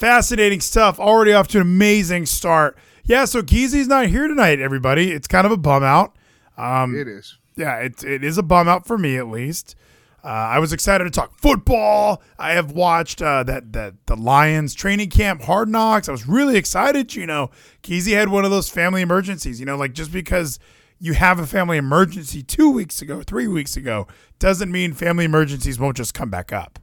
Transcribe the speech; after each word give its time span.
Fascinating 0.00 0.60
stuff. 0.60 0.98
Already 0.98 1.34
off 1.34 1.46
to 1.48 1.58
an 1.58 1.62
amazing 1.62 2.24
start. 2.24 2.78
Yeah, 3.04 3.26
so 3.26 3.42
Geezy's 3.42 3.86
not 3.86 4.06
here 4.06 4.28
tonight, 4.28 4.58
everybody. 4.58 5.10
It's 5.10 5.28
kind 5.28 5.44
of 5.44 5.52
a 5.52 5.58
bum 5.58 5.82
out. 5.82 6.16
Um, 6.56 6.98
it 6.98 7.06
is. 7.06 7.36
Yeah, 7.54 7.76
it, 7.80 8.02
it 8.02 8.24
is 8.24 8.38
a 8.38 8.42
bum 8.42 8.66
out 8.66 8.86
for 8.86 8.96
me 8.96 9.18
at 9.18 9.28
least. 9.28 9.76
Uh, 10.24 10.28
I 10.28 10.58
was 10.58 10.72
excited 10.72 11.04
to 11.04 11.10
talk 11.10 11.38
football. 11.38 12.22
I 12.38 12.52
have 12.52 12.72
watched 12.72 13.20
uh, 13.20 13.42
that 13.42 13.74
that 13.74 14.06
the 14.06 14.16
Lions 14.16 14.72
training 14.72 15.10
camp, 15.10 15.42
Hard 15.42 15.68
Knocks. 15.68 16.08
I 16.08 16.12
was 16.12 16.26
really 16.26 16.56
excited. 16.56 17.14
You 17.14 17.26
know, 17.26 17.50
Keezy 17.82 18.14
had 18.14 18.30
one 18.30 18.46
of 18.46 18.50
those 18.50 18.70
family 18.70 19.02
emergencies. 19.02 19.60
You 19.60 19.66
know, 19.66 19.76
like 19.76 19.92
just 19.92 20.12
because 20.12 20.58
you 20.98 21.12
have 21.12 21.38
a 21.38 21.46
family 21.46 21.76
emergency 21.76 22.42
two 22.42 22.70
weeks 22.70 23.02
ago, 23.02 23.22
three 23.22 23.48
weeks 23.48 23.76
ago, 23.76 24.06
doesn't 24.38 24.72
mean 24.72 24.94
family 24.94 25.26
emergencies 25.26 25.78
won't 25.78 25.98
just 25.98 26.14
come 26.14 26.30
back 26.30 26.54
up. 26.54 26.78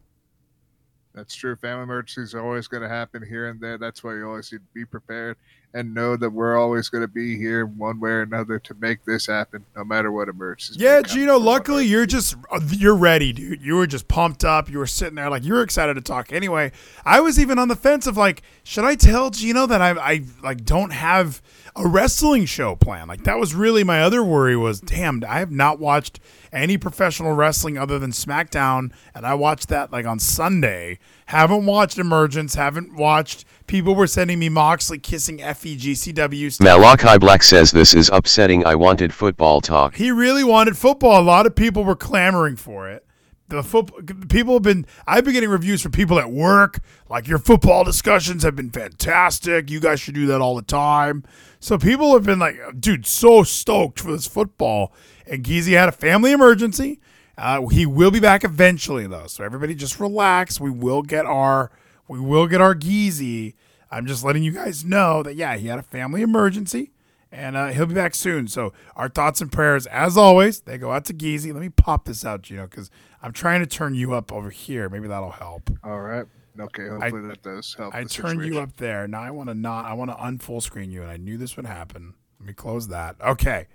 That's 1.18 1.34
true. 1.34 1.56
Family 1.56 1.82
emergencies 1.82 2.36
are 2.36 2.46
always 2.46 2.68
going 2.68 2.84
to 2.84 2.90
happen 2.90 3.26
here 3.26 3.50
and 3.50 3.60
there. 3.60 3.80
That's 3.80 4.04
why 4.04 4.14
you 4.14 4.28
always 4.28 4.52
need 4.52 4.60
to 4.60 4.74
be 4.76 4.86
prepared 4.86 5.36
and 5.74 5.94
know 5.94 6.16
that 6.16 6.30
we're 6.30 6.58
always 6.58 6.90
going 6.90 7.02
to 7.02 7.08
be 7.08 7.38
here 7.38 7.66
one 7.66 8.00
way 8.00 8.12
or 8.12 8.22
another 8.22 8.58
to 8.60 8.74
make 8.80 9.04
this 9.06 9.28
happen, 9.28 9.66
no 9.76 9.84
matter 9.84 10.12
what 10.12 10.30
emerges. 10.30 10.78
Yeah, 10.78 11.02
Gino. 11.02 11.38
Luckily, 11.38 11.86
you're 11.86 12.06
just 12.06 12.36
uh, 12.52 12.60
you're 12.70 12.96
ready, 12.96 13.34
dude. 13.34 13.62
You 13.62 13.76
were 13.76 13.88
just 13.88 14.08
pumped 14.08 14.44
up. 14.44 14.70
You 14.70 14.80
were 14.80 14.88
sitting 14.88 15.16
there 15.16 15.30
like 15.30 15.44
you 15.44 15.54
were 15.54 15.62
excited 15.62 15.96
to 15.96 16.02
talk. 16.02 16.32
Anyway, 16.32 16.72
I 17.06 17.20
was 17.20 17.40
even 17.40 17.60
on 17.60 17.68
the 17.68 17.76
fence 17.76 18.08
of 18.08 18.18
like, 18.18 18.42
should 18.64 18.86
I 18.86 18.96
tell 18.96 19.30
Gino 19.30 19.66
that 19.68 19.82
I 19.82 19.92
I 19.92 20.24
like 20.42 20.64
don't 20.66 20.92
have 20.92 21.42
a 21.76 21.88
wrestling 21.88 22.46
show 22.46 22.76
plan? 22.76 23.08
Like 23.08 23.24
that 23.26 23.38
was 23.38 23.54
really 23.54 23.84
my 23.84 24.02
other 24.02 24.24
worry. 24.24 24.56
Was 24.56 24.80
damn, 24.80 25.24
I 25.28 25.40
have 25.40 25.52
not 25.52 25.80
watched 25.80 26.20
any 26.52 26.78
professional 26.78 27.34
wrestling 27.34 27.78
other 27.78 28.00
than 28.00 28.12
SmackDown, 28.12 28.92
and 29.14 29.26
I 29.26 29.34
watched 29.36 29.68
that 29.70 29.92
like 29.92 30.06
on 30.06 30.20
Sunday. 30.20 31.00
Haven't 31.28 31.66
watched 31.66 31.98
Emergence. 31.98 32.56
Haven't 32.56 32.96
watched. 32.96 33.46
People 33.68 33.96
were 33.96 34.08
sending 34.08 34.40
me 34.40 34.48
Moxley 34.48 34.98
kissing 34.98 35.40
FEGCW. 35.40 36.54
Stuff. 36.54 36.64
Malachi 36.64 37.18
Black 37.18 37.44
says 37.44 37.72
this 37.72 37.94
is 37.94 38.10
upsetting. 38.14 38.66
I 38.66 38.76
wanted 38.76 39.14
football 39.14 39.60
talk. 39.60 39.96
He 39.96 40.10
really 40.10 40.46
wanted 40.46 40.78
football. 40.78 41.20
A 41.20 41.22
lot 41.22 41.46
of 41.46 41.54
people 41.54 41.84
were 41.84 41.98
clamoring 41.98 42.56
for 42.56 42.90
it. 42.90 43.06
The 43.50 43.62
football 43.62 44.00
people 44.30 44.54
have 44.54 44.62
been. 44.62 44.86
I've 45.06 45.26
been 45.26 45.34
getting 45.34 45.50
reviews 45.50 45.82
from 45.82 45.92
people 45.92 46.18
at 46.18 46.32
work. 46.32 46.80
Like 47.10 47.28
your 47.28 47.40
football 47.40 47.84
discussions 47.84 48.44
have 48.44 48.56
been 48.56 48.72
fantastic. 48.72 49.70
You 49.70 49.82
guys 49.82 50.00
should 50.00 50.16
do 50.16 50.28
that 50.28 50.40
all 50.40 50.56
the 50.56 50.62
time. 50.62 51.24
So 51.60 51.78
people 51.78 52.14
have 52.14 52.24
been 52.24 52.40
like, 52.40 52.58
dude, 52.80 53.06
so 53.06 53.44
stoked 53.44 54.00
for 54.00 54.14
this 54.14 54.28
football. 54.28 54.94
And 55.26 55.44
Geezy 55.44 55.78
had 55.78 55.90
a 55.90 55.94
family 55.94 56.32
emergency. 56.32 57.02
Uh, 57.38 57.68
he 57.68 57.86
will 57.86 58.12
be 58.12 58.20
back 58.20 58.44
eventually, 58.44 59.06
though. 59.06 59.28
So 59.28 59.44
everybody 59.44 59.76
just 59.76 60.00
relax. 60.00 60.60
We 60.60 60.72
will 60.72 61.04
get 61.04 61.26
our 61.26 61.72
we 62.08 62.20
will 62.20 62.48
get 62.48 62.62
our 62.62 62.74
Geezy. 62.74 63.54
I'm 63.92 64.06
just 64.06 64.24
letting 64.24 64.44
you 64.44 64.52
guys 64.52 64.84
know 64.84 65.24
that 65.24 65.36
yeah, 65.36 65.56
he 65.58 65.68
had 65.68 65.80
a 65.80 65.84
family 65.84 66.22
emergency, 66.22 66.92
and 67.32 67.56
uh, 67.56 67.68
he'll 67.68 67.86
be 67.86 67.94
back 67.94 68.16
soon. 68.16 68.48
So 68.48 68.74
our 68.96 69.08
thoughts 69.08 69.40
and 69.40 69.52
prayers, 69.52 69.86
as 69.88 70.18
always, 70.18 70.62
they 70.62 70.78
go 70.78 70.92
out 70.92 71.06
to 71.06 71.14
Geezy. 71.14 71.54
Let 71.54 71.62
me 71.62 71.70
pop 71.70 72.06
this 72.06 72.26
out, 72.26 72.42
Gino, 72.42 72.66
because 72.68 72.90
I'm 73.22 73.34
trying 73.34 73.60
to 73.62 73.68
turn 73.68 73.94
you 73.96 74.14
up 74.14 74.32
over 74.32 74.50
here. 74.50 74.90
Maybe 74.90 75.08
that'll 75.08 75.32
help. 75.32 75.70
All 75.84 76.02
right. 76.02 76.26
Okay. 76.60 76.88
Hopefully 76.88 77.26
I, 77.26 77.28
that 77.28 77.44
does 77.44 77.76
help. 77.76 77.94
I 77.94 78.04
turned 78.04 78.44
you 78.46 78.60
up 78.60 78.78
there. 78.78 79.08
Now 79.08 79.22
I 79.22 79.32
want 79.32 79.50
to 79.50 79.54
not. 79.54 79.86
I 79.86 79.94
want 79.94 80.12
to 80.12 80.18
unfull 80.18 80.62
screen 80.62 80.92
you, 80.92 81.04
and 81.04 81.12
I 81.12 81.18
knew 81.18 81.38
this 81.38 81.56
would 81.56 81.68
happen. 81.68 82.16
Let 82.40 82.48
me 82.48 82.54
close 82.54 82.88
that. 82.88 83.16
Okay. 83.22 83.68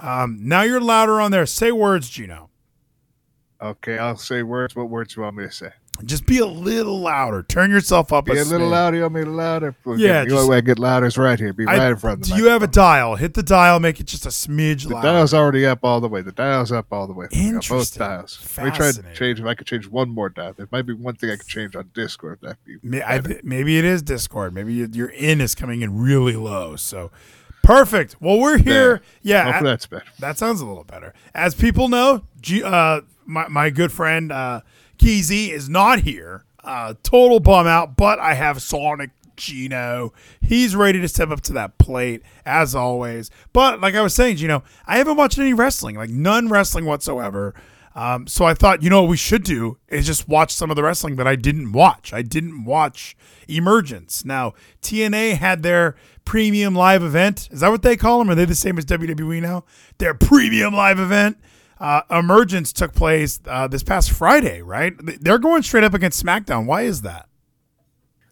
Um, 0.00 0.38
now 0.42 0.62
you're 0.62 0.80
louder 0.80 1.20
on 1.20 1.30
there. 1.30 1.46
Say 1.46 1.72
words, 1.72 2.08
Gino. 2.08 2.50
Okay, 3.60 3.98
I'll 3.98 4.16
say 4.16 4.42
words. 4.42 4.76
What 4.76 4.88
words 4.88 5.14
do 5.14 5.20
you 5.20 5.24
want 5.24 5.36
me 5.36 5.44
to 5.44 5.50
say? 5.50 5.70
Just 6.04 6.26
be 6.26 6.38
a 6.38 6.46
little 6.46 7.00
louder. 7.00 7.42
Turn 7.42 7.72
yourself 7.72 8.12
up. 8.12 8.26
Be 8.26 8.38
a, 8.38 8.42
a 8.42 8.44
little 8.44 8.68
louder. 8.68 8.98
You 8.98 9.02
want 9.02 9.14
me 9.14 9.24
louder? 9.24 9.74
Yeah. 9.96 10.24
The 10.24 10.36
only 10.36 10.48
way 10.48 10.56
I 10.58 10.60
get 10.60 10.78
louder 10.78 11.06
is 11.06 11.18
right 11.18 11.36
here. 11.36 11.52
Be 11.52 11.66
I, 11.66 11.76
right 11.76 11.90
in 11.90 11.96
front 11.96 12.22
of 12.22 12.30
me. 12.30 12.36
Do 12.36 12.42
you 12.42 12.48
have 12.50 12.62
a 12.62 12.68
dial? 12.68 13.16
Hit 13.16 13.34
the 13.34 13.42
dial. 13.42 13.80
Make 13.80 13.98
it 13.98 14.06
just 14.06 14.24
a 14.24 14.28
smidge 14.28 14.84
the 14.84 14.94
louder. 14.94 15.08
The 15.08 15.12
dial's 15.14 15.34
already 15.34 15.66
up 15.66 15.80
all 15.82 16.00
the 16.00 16.08
way. 16.08 16.22
The 16.22 16.30
dial's 16.30 16.70
up 16.70 16.86
all 16.92 17.08
the 17.08 17.14
way. 17.14 17.26
Interesting. 17.32 17.98
Both 17.98 17.98
dials. 17.98 18.58
Me 18.62 18.70
try 18.70 18.92
to 18.92 19.02
change. 19.12 19.40
If 19.40 19.46
I 19.46 19.54
could 19.54 19.66
change 19.66 19.88
one 19.88 20.08
more 20.08 20.28
dial, 20.28 20.52
there 20.52 20.68
might 20.70 20.82
be 20.82 20.92
one 20.92 21.16
thing 21.16 21.30
I 21.30 21.36
could 21.36 21.48
change 21.48 21.74
on 21.74 21.90
Discord. 21.94 22.38
That 22.42 22.58
be 22.64 22.78
maybe 22.82 23.78
it 23.78 23.84
is 23.84 24.02
Discord. 24.02 24.54
Maybe 24.54 24.74
your 24.74 25.08
in 25.08 25.40
is 25.40 25.56
coming 25.56 25.82
in 25.82 25.98
really 25.98 26.36
low. 26.36 26.76
So 26.76 27.10
Perfect. 27.68 28.16
Well, 28.18 28.38
we're 28.38 28.56
here. 28.56 29.02
Yeah, 29.20 29.60
that's 29.60 29.84
better. 29.84 30.06
That 30.20 30.38
sounds 30.38 30.62
a 30.62 30.66
little 30.66 30.84
better. 30.84 31.12
As 31.34 31.54
people 31.54 31.88
know, 31.88 32.22
G, 32.40 32.62
uh, 32.62 33.02
my 33.28 33.46
my 33.46 33.70
good 33.70 33.92
friend 33.92 34.32
uh, 34.32 34.62
Keezy 34.98 35.50
is 35.50 35.68
not 35.68 36.00
here. 36.00 36.44
Uh, 36.64 36.94
total 37.02 37.38
bum 37.38 37.66
out, 37.66 37.96
but 37.96 38.18
I 38.18 38.34
have 38.34 38.60
Sonic 38.60 39.10
Gino. 39.36 40.12
He's 40.40 40.74
ready 40.74 41.00
to 41.00 41.08
step 41.08 41.30
up 41.30 41.40
to 41.42 41.52
that 41.52 41.78
plate 41.78 42.22
as 42.44 42.74
always. 42.74 43.30
But 43.52 43.80
like 43.80 43.94
I 43.94 44.02
was 44.02 44.14
saying, 44.14 44.36
Gino, 44.36 44.64
I 44.86 44.98
haven't 44.98 45.16
watched 45.16 45.38
any 45.38 45.54
wrestling, 45.54 45.96
like 45.96 46.10
none 46.10 46.48
wrestling 46.48 46.84
whatsoever. 46.84 47.54
Um, 47.94 48.26
so 48.26 48.44
I 48.44 48.54
thought, 48.54 48.82
you 48.82 48.90
know, 48.90 49.02
what 49.02 49.10
we 49.10 49.16
should 49.16 49.42
do 49.42 49.78
is 49.88 50.06
just 50.06 50.28
watch 50.28 50.52
some 50.52 50.70
of 50.70 50.76
the 50.76 50.82
wrestling 50.82 51.16
that 51.16 51.26
I 51.26 51.36
didn't 51.36 51.72
watch. 51.72 52.12
I 52.12 52.22
didn't 52.22 52.64
watch 52.64 53.16
Emergence. 53.48 54.24
Now, 54.24 54.54
TNA 54.82 55.36
had 55.38 55.62
their 55.62 55.96
premium 56.24 56.74
live 56.74 57.02
event. 57.02 57.48
Is 57.50 57.60
that 57.60 57.70
what 57.70 57.82
they 57.82 57.96
call 57.96 58.18
them? 58.18 58.30
Are 58.30 58.34
they 58.34 58.44
the 58.44 58.54
same 58.54 58.78
as 58.78 58.84
WWE 58.84 59.42
now? 59.42 59.64
Their 59.98 60.14
premium 60.14 60.74
live 60.74 61.00
event. 61.00 61.38
Uh, 61.80 62.02
Emergence 62.10 62.72
took 62.72 62.92
place 62.92 63.40
uh, 63.46 63.68
this 63.68 63.82
past 63.82 64.10
Friday, 64.10 64.62
right? 64.62 64.94
They're 64.98 65.38
going 65.38 65.62
straight 65.62 65.84
up 65.84 65.94
against 65.94 66.24
SmackDown. 66.24 66.66
Why 66.66 66.82
is 66.82 67.02
that? 67.02 67.28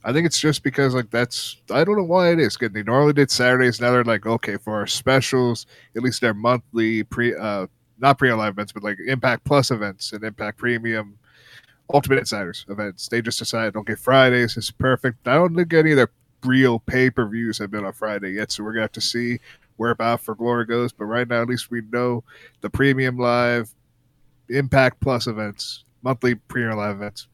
I 0.06 0.12
think 0.12 0.24
it's 0.24 0.38
just 0.38 0.62
because 0.62 0.94
like 0.94 1.10
that's 1.10 1.56
I 1.68 1.82
don't 1.82 1.96
know 1.96 2.04
why 2.04 2.30
it 2.30 2.38
is. 2.38 2.56
They 2.56 2.84
normally 2.84 3.12
did 3.12 3.28
Saturdays. 3.28 3.80
Now 3.80 3.90
they're 3.90 4.04
like 4.04 4.24
okay 4.24 4.56
for 4.56 4.74
our 4.76 4.86
specials, 4.86 5.66
at 5.96 6.02
least 6.02 6.20
their 6.20 6.32
monthly 6.32 7.02
pre 7.02 7.34
uh 7.34 7.66
not 7.98 8.16
pre 8.16 8.32
live 8.32 8.52
events, 8.52 8.72
but 8.72 8.84
like 8.84 8.98
Impact 9.04 9.42
Plus 9.44 9.72
events 9.72 10.12
and 10.12 10.22
Impact 10.22 10.58
Premium 10.58 11.18
Ultimate 11.92 12.20
Insiders 12.20 12.64
events. 12.68 13.08
They 13.08 13.20
just 13.20 13.40
decided 13.40 13.74
okay 13.74 13.96
Fridays 13.96 14.56
is 14.56 14.70
perfect. 14.70 15.26
I 15.26 15.34
don't 15.34 15.56
think 15.56 15.72
any 15.72 15.90
of 15.90 15.96
their 15.96 16.10
real 16.44 16.78
pay 16.78 17.10
per 17.10 17.26
views 17.26 17.58
have 17.58 17.72
been 17.72 17.84
on 17.84 17.92
Friday 17.92 18.30
yet, 18.30 18.52
so 18.52 18.62
we're 18.62 18.74
gonna 18.74 18.82
have 18.82 18.92
to 18.92 19.00
see 19.00 19.40
where 19.76 19.94
Bound 19.94 20.20
for 20.20 20.34
Glory 20.34 20.66
goes. 20.66 20.92
But 20.92 21.06
right 21.06 21.28
now, 21.28 21.42
at 21.42 21.48
least 21.48 21.70
we 21.70 21.82
know 21.92 22.24
the 22.60 22.70
premium 22.70 23.18
live, 23.18 23.70
Impact 24.48 25.00
Plus 25.00 25.26
events, 25.26 25.84
monthly 26.02 26.34
premium 26.34 26.76
live 26.76 26.96
events 26.96 27.28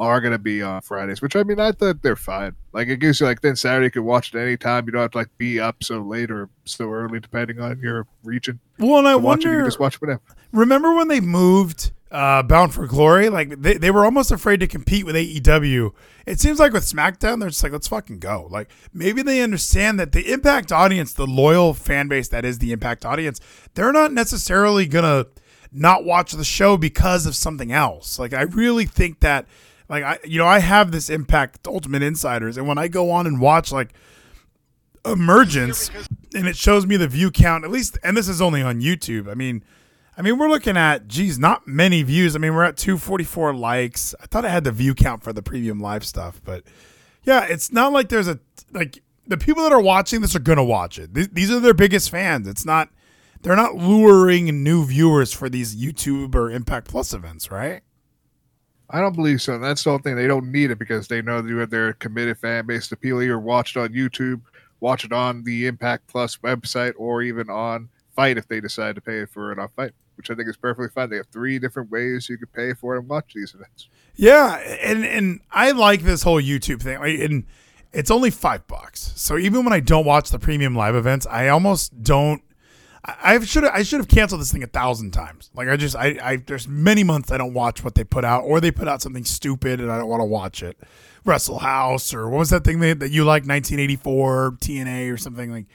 are 0.00 0.20
going 0.20 0.32
to 0.32 0.38
be 0.38 0.62
on 0.62 0.80
Fridays, 0.80 1.20
which 1.20 1.36
I 1.36 1.42
mean, 1.42 1.60
I 1.60 1.72
thought 1.72 2.02
they're 2.02 2.16
fine. 2.16 2.56
Like 2.72 2.88
it 2.88 2.96
gives 2.98 3.20
you 3.20 3.26
like 3.26 3.40
then 3.40 3.56
Saturday 3.56 3.86
you 3.86 3.90
can 3.90 4.04
watch 4.04 4.34
it 4.34 4.38
anytime. 4.38 4.86
You 4.86 4.92
don't 4.92 5.02
have 5.02 5.10
to 5.12 5.18
like 5.18 5.36
be 5.38 5.60
up 5.60 5.82
so 5.84 6.00
late 6.00 6.30
or 6.30 6.48
so 6.64 6.90
early, 6.90 7.20
depending 7.20 7.60
on 7.60 7.80
your 7.80 8.06
region. 8.24 8.60
Well, 8.78 8.98
and 8.98 9.08
I 9.08 9.16
wonder, 9.16 9.26
watch 9.26 9.44
it, 9.44 9.50
you 9.50 9.56
can 9.56 9.64
just 9.66 9.80
watch 9.80 10.00
whatever. 10.00 10.22
Remember 10.52 10.94
when 10.94 11.08
they 11.08 11.20
moved 11.20 11.92
uh, 12.10 12.42
Bound 12.42 12.74
for 12.74 12.86
Glory. 12.86 13.28
Like 13.28 13.60
they, 13.60 13.74
they 13.74 13.90
were 13.90 14.04
almost 14.04 14.32
afraid 14.32 14.60
to 14.60 14.66
compete 14.66 15.06
with 15.06 15.14
AEW. 15.14 15.92
It 16.26 16.40
seems 16.40 16.58
like 16.58 16.72
with 16.72 16.84
SmackDown, 16.84 17.40
they're 17.40 17.50
just 17.50 17.62
like, 17.62 17.72
let's 17.72 17.88
fucking 17.88 18.18
go. 18.18 18.48
Like 18.50 18.70
maybe 18.92 19.22
they 19.22 19.42
understand 19.42 20.00
that 20.00 20.12
the 20.12 20.32
Impact 20.32 20.72
audience, 20.72 21.12
the 21.12 21.26
loyal 21.26 21.74
fan 21.74 22.08
base 22.08 22.28
that 22.28 22.44
is 22.44 22.58
the 22.58 22.72
Impact 22.72 23.04
audience, 23.04 23.40
they're 23.74 23.92
not 23.92 24.12
necessarily 24.12 24.86
gonna 24.86 25.26
not 25.72 26.04
watch 26.04 26.32
the 26.32 26.44
show 26.44 26.76
because 26.76 27.26
of 27.26 27.36
something 27.36 27.72
else. 27.72 28.18
Like 28.18 28.32
I 28.32 28.42
really 28.42 28.86
think 28.86 29.20
that, 29.20 29.46
like 29.90 30.02
I, 30.02 30.18
you 30.24 30.38
know, 30.38 30.46
I 30.46 30.60
have 30.60 30.90
this 30.90 31.10
Impact 31.10 31.66
Ultimate 31.66 32.02
Insiders, 32.02 32.56
and 32.56 32.66
when 32.66 32.78
I 32.78 32.88
go 32.88 33.10
on 33.10 33.26
and 33.26 33.38
watch 33.38 33.70
like 33.70 33.92
Emergence, 35.04 35.90
and 36.34 36.48
it 36.48 36.56
shows 36.56 36.86
me 36.86 36.96
the 36.96 37.08
view 37.08 37.30
count, 37.30 37.64
at 37.64 37.70
least, 37.70 37.98
and 38.02 38.16
this 38.16 38.28
is 38.28 38.40
only 38.40 38.62
on 38.62 38.80
YouTube. 38.80 39.28
I 39.28 39.34
mean 39.34 39.62
I 40.20 40.22
mean, 40.22 40.36
we're 40.36 40.50
looking 40.50 40.76
at, 40.76 41.08
geez, 41.08 41.38
not 41.38 41.66
many 41.66 42.02
views. 42.02 42.36
I 42.36 42.40
mean, 42.40 42.54
we're 42.54 42.64
at 42.64 42.76
244 42.76 43.54
likes. 43.54 44.14
I 44.20 44.26
thought 44.26 44.44
I 44.44 44.50
had 44.50 44.64
the 44.64 44.70
view 44.70 44.94
count 44.94 45.22
for 45.22 45.32
the 45.32 45.40
premium 45.40 45.80
live 45.80 46.04
stuff, 46.04 46.42
but 46.44 46.62
yeah, 47.22 47.46
it's 47.48 47.72
not 47.72 47.94
like 47.94 48.10
there's 48.10 48.28
a, 48.28 48.38
like, 48.70 49.02
the 49.26 49.38
people 49.38 49.62
that 49.62 49.72
are 49.72 49.80
watching 49.80 50.20
this 50.20 50.36
are 50.36 50.40
going 50.40 50.58
to 50.58 50.62
watch 50.62 50.98
it. 50.98 51.14
These 51.14 51.50
are 51.50 51.58
their 51.58 51.72
biggest 51.72 52.10
fans. 52.10 52.46
It's 52.46 52.66
not, 52.66 52.90
they're 53.40 53.56
not 53.56 53.76
luring 53.76 54.62
new 54.62 54.84
viewers 54.84 55.32
for 55.32 55.48
these 55.48 55.74
YouTube 55.74 56.34
or 56.34 56.50
Impact 56.50 56.88
Plus 56.88 57.14
events, 57.14 57.50
right? 57.50 57.80
I 58.92 59.00
don't 59.00 59.14
believe 59.14 59.40
so. 59.40 59.58
That's 59.58 59.84
the 59.84 59.90
whole 59.90 59.98
thing. 60.00 60.16
They 60.16 60.26
don't 60.26 60.50
need 60.50 60.70
it 60.70 60.78
because 60.78 61.08
they 61.08 61.22
know 61.22 61.40
that 61.40 61.48
you 61.48 61.58
have 61.58 61.70
their 61.70 61.92
committed 61.94 62.38
fan 62.38 62.66
base. 62.66 62.88
The 62.88 62.96
people 62.96 63.22
either 63.22 63.38
watch 63.38 63.76
it 63.76 63.80
on 63.80 63.90
YouTube, 63.90 64.40
watch 64.80 65.04
it 65.04 65.12
on 65.12 65.44
the 65.44 65.66
Impact 65.66 66.06
Plus 66.08 66.36
website, 66.38 66.94
or 66.96 67.22
even 67.22 67.48
on 67.48 67.88
Fight 68.16 68.36
if 68.36 68.48
they 68.48 68.60
decide 68.60 68.96
to 68.96 69.00
pay 69.00 69.24
for 69.24 69.52
it 69.52 69.58
on 69.58 69.68
Fight, 69.76 69.92
which 70.16 70.30
I 70.30 70.34
think 70.34 70.48
is 70.48 70.56
perfectly 70.56 70.88
fine. 70.92 71.08
They 71.08 71.16
have 71.18 71.28
three 71.28 71.58
different 71.58 71.90
ways 71.90 72.28
you 72.28 72.36
could 72.36 72.52
pay 72.52 72.74
for 72.74 72.96
it 72.96 73.00
and 73.00 73.08
watch 73.08 73.32
these 73.34 73.54
events. 73.54 73.88
Yeah, 74.16 74.56
and 74.56 75.04
and 75.04 75.40
I 75.50 75.70
like 75.70 76.02
this 76.02 76.22
whole 76.24 76.42
YouTube 76.42 76.82
thing. 76.82 76.96
And 77.22 77.46
it's 77.92 78.10
only 78.10 78.30
five 78.30 78.66
bucks. 78.66 79.12
So 79.16 79.38
even 79.38 79.64
when 79.64 79.72
I 79.72 79.80
don't 79.80 80.04
watch 80.04 80.30
the 80.30 80.38
premium 80.38 80.74
live 80.74 80.94
events, 80.94 81.26
I 81.26 81.48
almost 81.48 82.02
don't. 82.02 82.42
I 83.04 83.40
should 83.40 83.64
I 83.64 83.82
should 83.82 84.00
have 84.00 84.08
canceled 84.08 84.42
this 84.42 84.52
thing 84.52 84.62
a 84.62 84.66
thousand 84.66 85.12
times. 85.12 85.50
Like 85.54 85.68
I 85.68 85.76
just 85.76 85.96
I, 85.96 86.18
I 86.22 86.36
there's 86.36 86.68
many 86.68 87.02
months 87.02 87.32
I 87.32 87.38
don't 87.38 87.54
watch 87.54 87.82
what 87.82 87.94
they 87.94 88.04
put 88.04 88.24
out, 88.24 88.44
or 88.44 88.60
they 88.60 88.70
put 88.70 88.88
out 88.88 89.00
something 89.00 89.24
stupid 89.24 89.80
and 89.80 89.90
I 89.90 89.98
don't 89.98 90.08
want 90.08 90.20
to 90.20 90.26
watch 90.26 90.62
it. 90.62 90.78
Wrestle 91.24 91.58
House 91.58 92.12
or 92.12 92.28
what 92.28 92.38
was 92.38 92.50
that 92.50 92.64
thing 92.64 92.80
that, 92.80 93.00
that 93.00 93.10
you 93.10 93.24
like 93.24 93.42
1984 93.42 94.52
TNA 94.60 95.12
or 95.12 95.16
something 95.16 95.50
like 95.50 95.66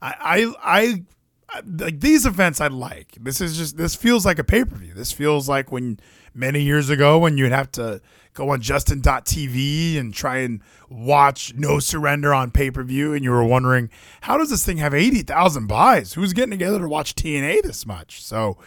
I 0.00 0.14
I 0.20 0.54
I 0.62 1.62
like 1.64 2.00
these 2.00 2.26
events 2.26 2.60
I 2.60 2.68
like. 2.68 3.16
This 3.20 3.40
is 3.40 3.56
just 3.56 3.76
this 3.76 3.94
feels 3.94 4.26
like 4.26 4.38
a 4.38 4.44
pay-per-view. 4.44 4.94
This 4.94 5.12
feels 5.12 5.48
like 5.48 5.70
when 5.70 6.00
many 6.34 6.62
years 6.62 6.90
ago 6.90 7.18
when 7.18 7.38
you'd 7.38 7.52
have 7.52 7.70
to 7.72 8.00
go 8.34 8.50
on 8.50 8.60
justin.tv 8.60 9.98
and 9.98 10.14
try 10.14 10.38
and 10.38 10.60
watch 10.88 11.54
No 11.54 11.78
Surrender 11.78 12.32
on 12.32 12.50
pay-per-view 12.50 13.14
and 13.14 13.24
you 13.24 13.30
were 13.30 13.44
wondering 13.44 13.90
how 14.22 14.36
does 14.36 14.50
this 14.50 14.64
thing 14.64 14.78
have 14.78 14.94
80,000 14.94 15.66
buys? 15.66 16.14
Who's 16.14 16.32
getting 16.32 16.50
together 16.50 16.78
to 16.80 16.88
watch 16.88 17.14
TNA 17.14 17.62
this 17.62 17.86
much? 17.86 18.22
So 18.22 18.58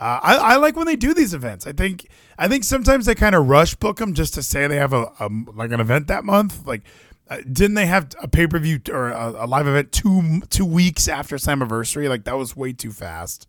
uh, 0.00 0.18
I, 0.22 0.36
I, 0.36 0.56
like 0.56 0.76
when 0.76 0.86
they 0.86 0.96
do 0.96 1.12
these 1.12 1.34
events. 1.34 1.66
I 1.66 1.72
think 1.72 2.08
I 2.38 2.48
think 2.48 2.64
sometimes 2.64 3.04
they 3.04 3.14
kind 3.14 3.34
of 3.34 3.48
rush 3.48 3.74
book 3.74 3.98
them 3.98 4.14
just 4.14 4.32
to 4.32 4.42
say 4.42 4.66
they 4.66 4.76
have 4.76 4.94
a, 4.94 5.12
a 5.20 5.28
like 5.54 5.72
an 5.72 5.80
event 5.80 6.06
that 6.06 6.24
month. 6.24 6.66
Like, 6.66 6.84
uh, 7.28 7.36
didn't 7.52 7.74
they 7.74 7.84
have 7.84 8.08
a 8.22 8.26
pay 8.26 8.46
per 8.46 8.58
view 8.58 8.80
or 8.90 9.10
a, 9.10 9.44
a, 9.44 9.46
live 9.46 9.66
event 9.66 9.92
two 9.92 10.40
two 10.48 10.64
weeks 10.64 11.06
after 11.06 11.36
Slammiversary? 11.36 12.08
Like 12.08 12.24
that 12.24 12.38
was 12.38 12.56
way 12.56 12.72
too 12.72 12.92
fast. 12.92 13.46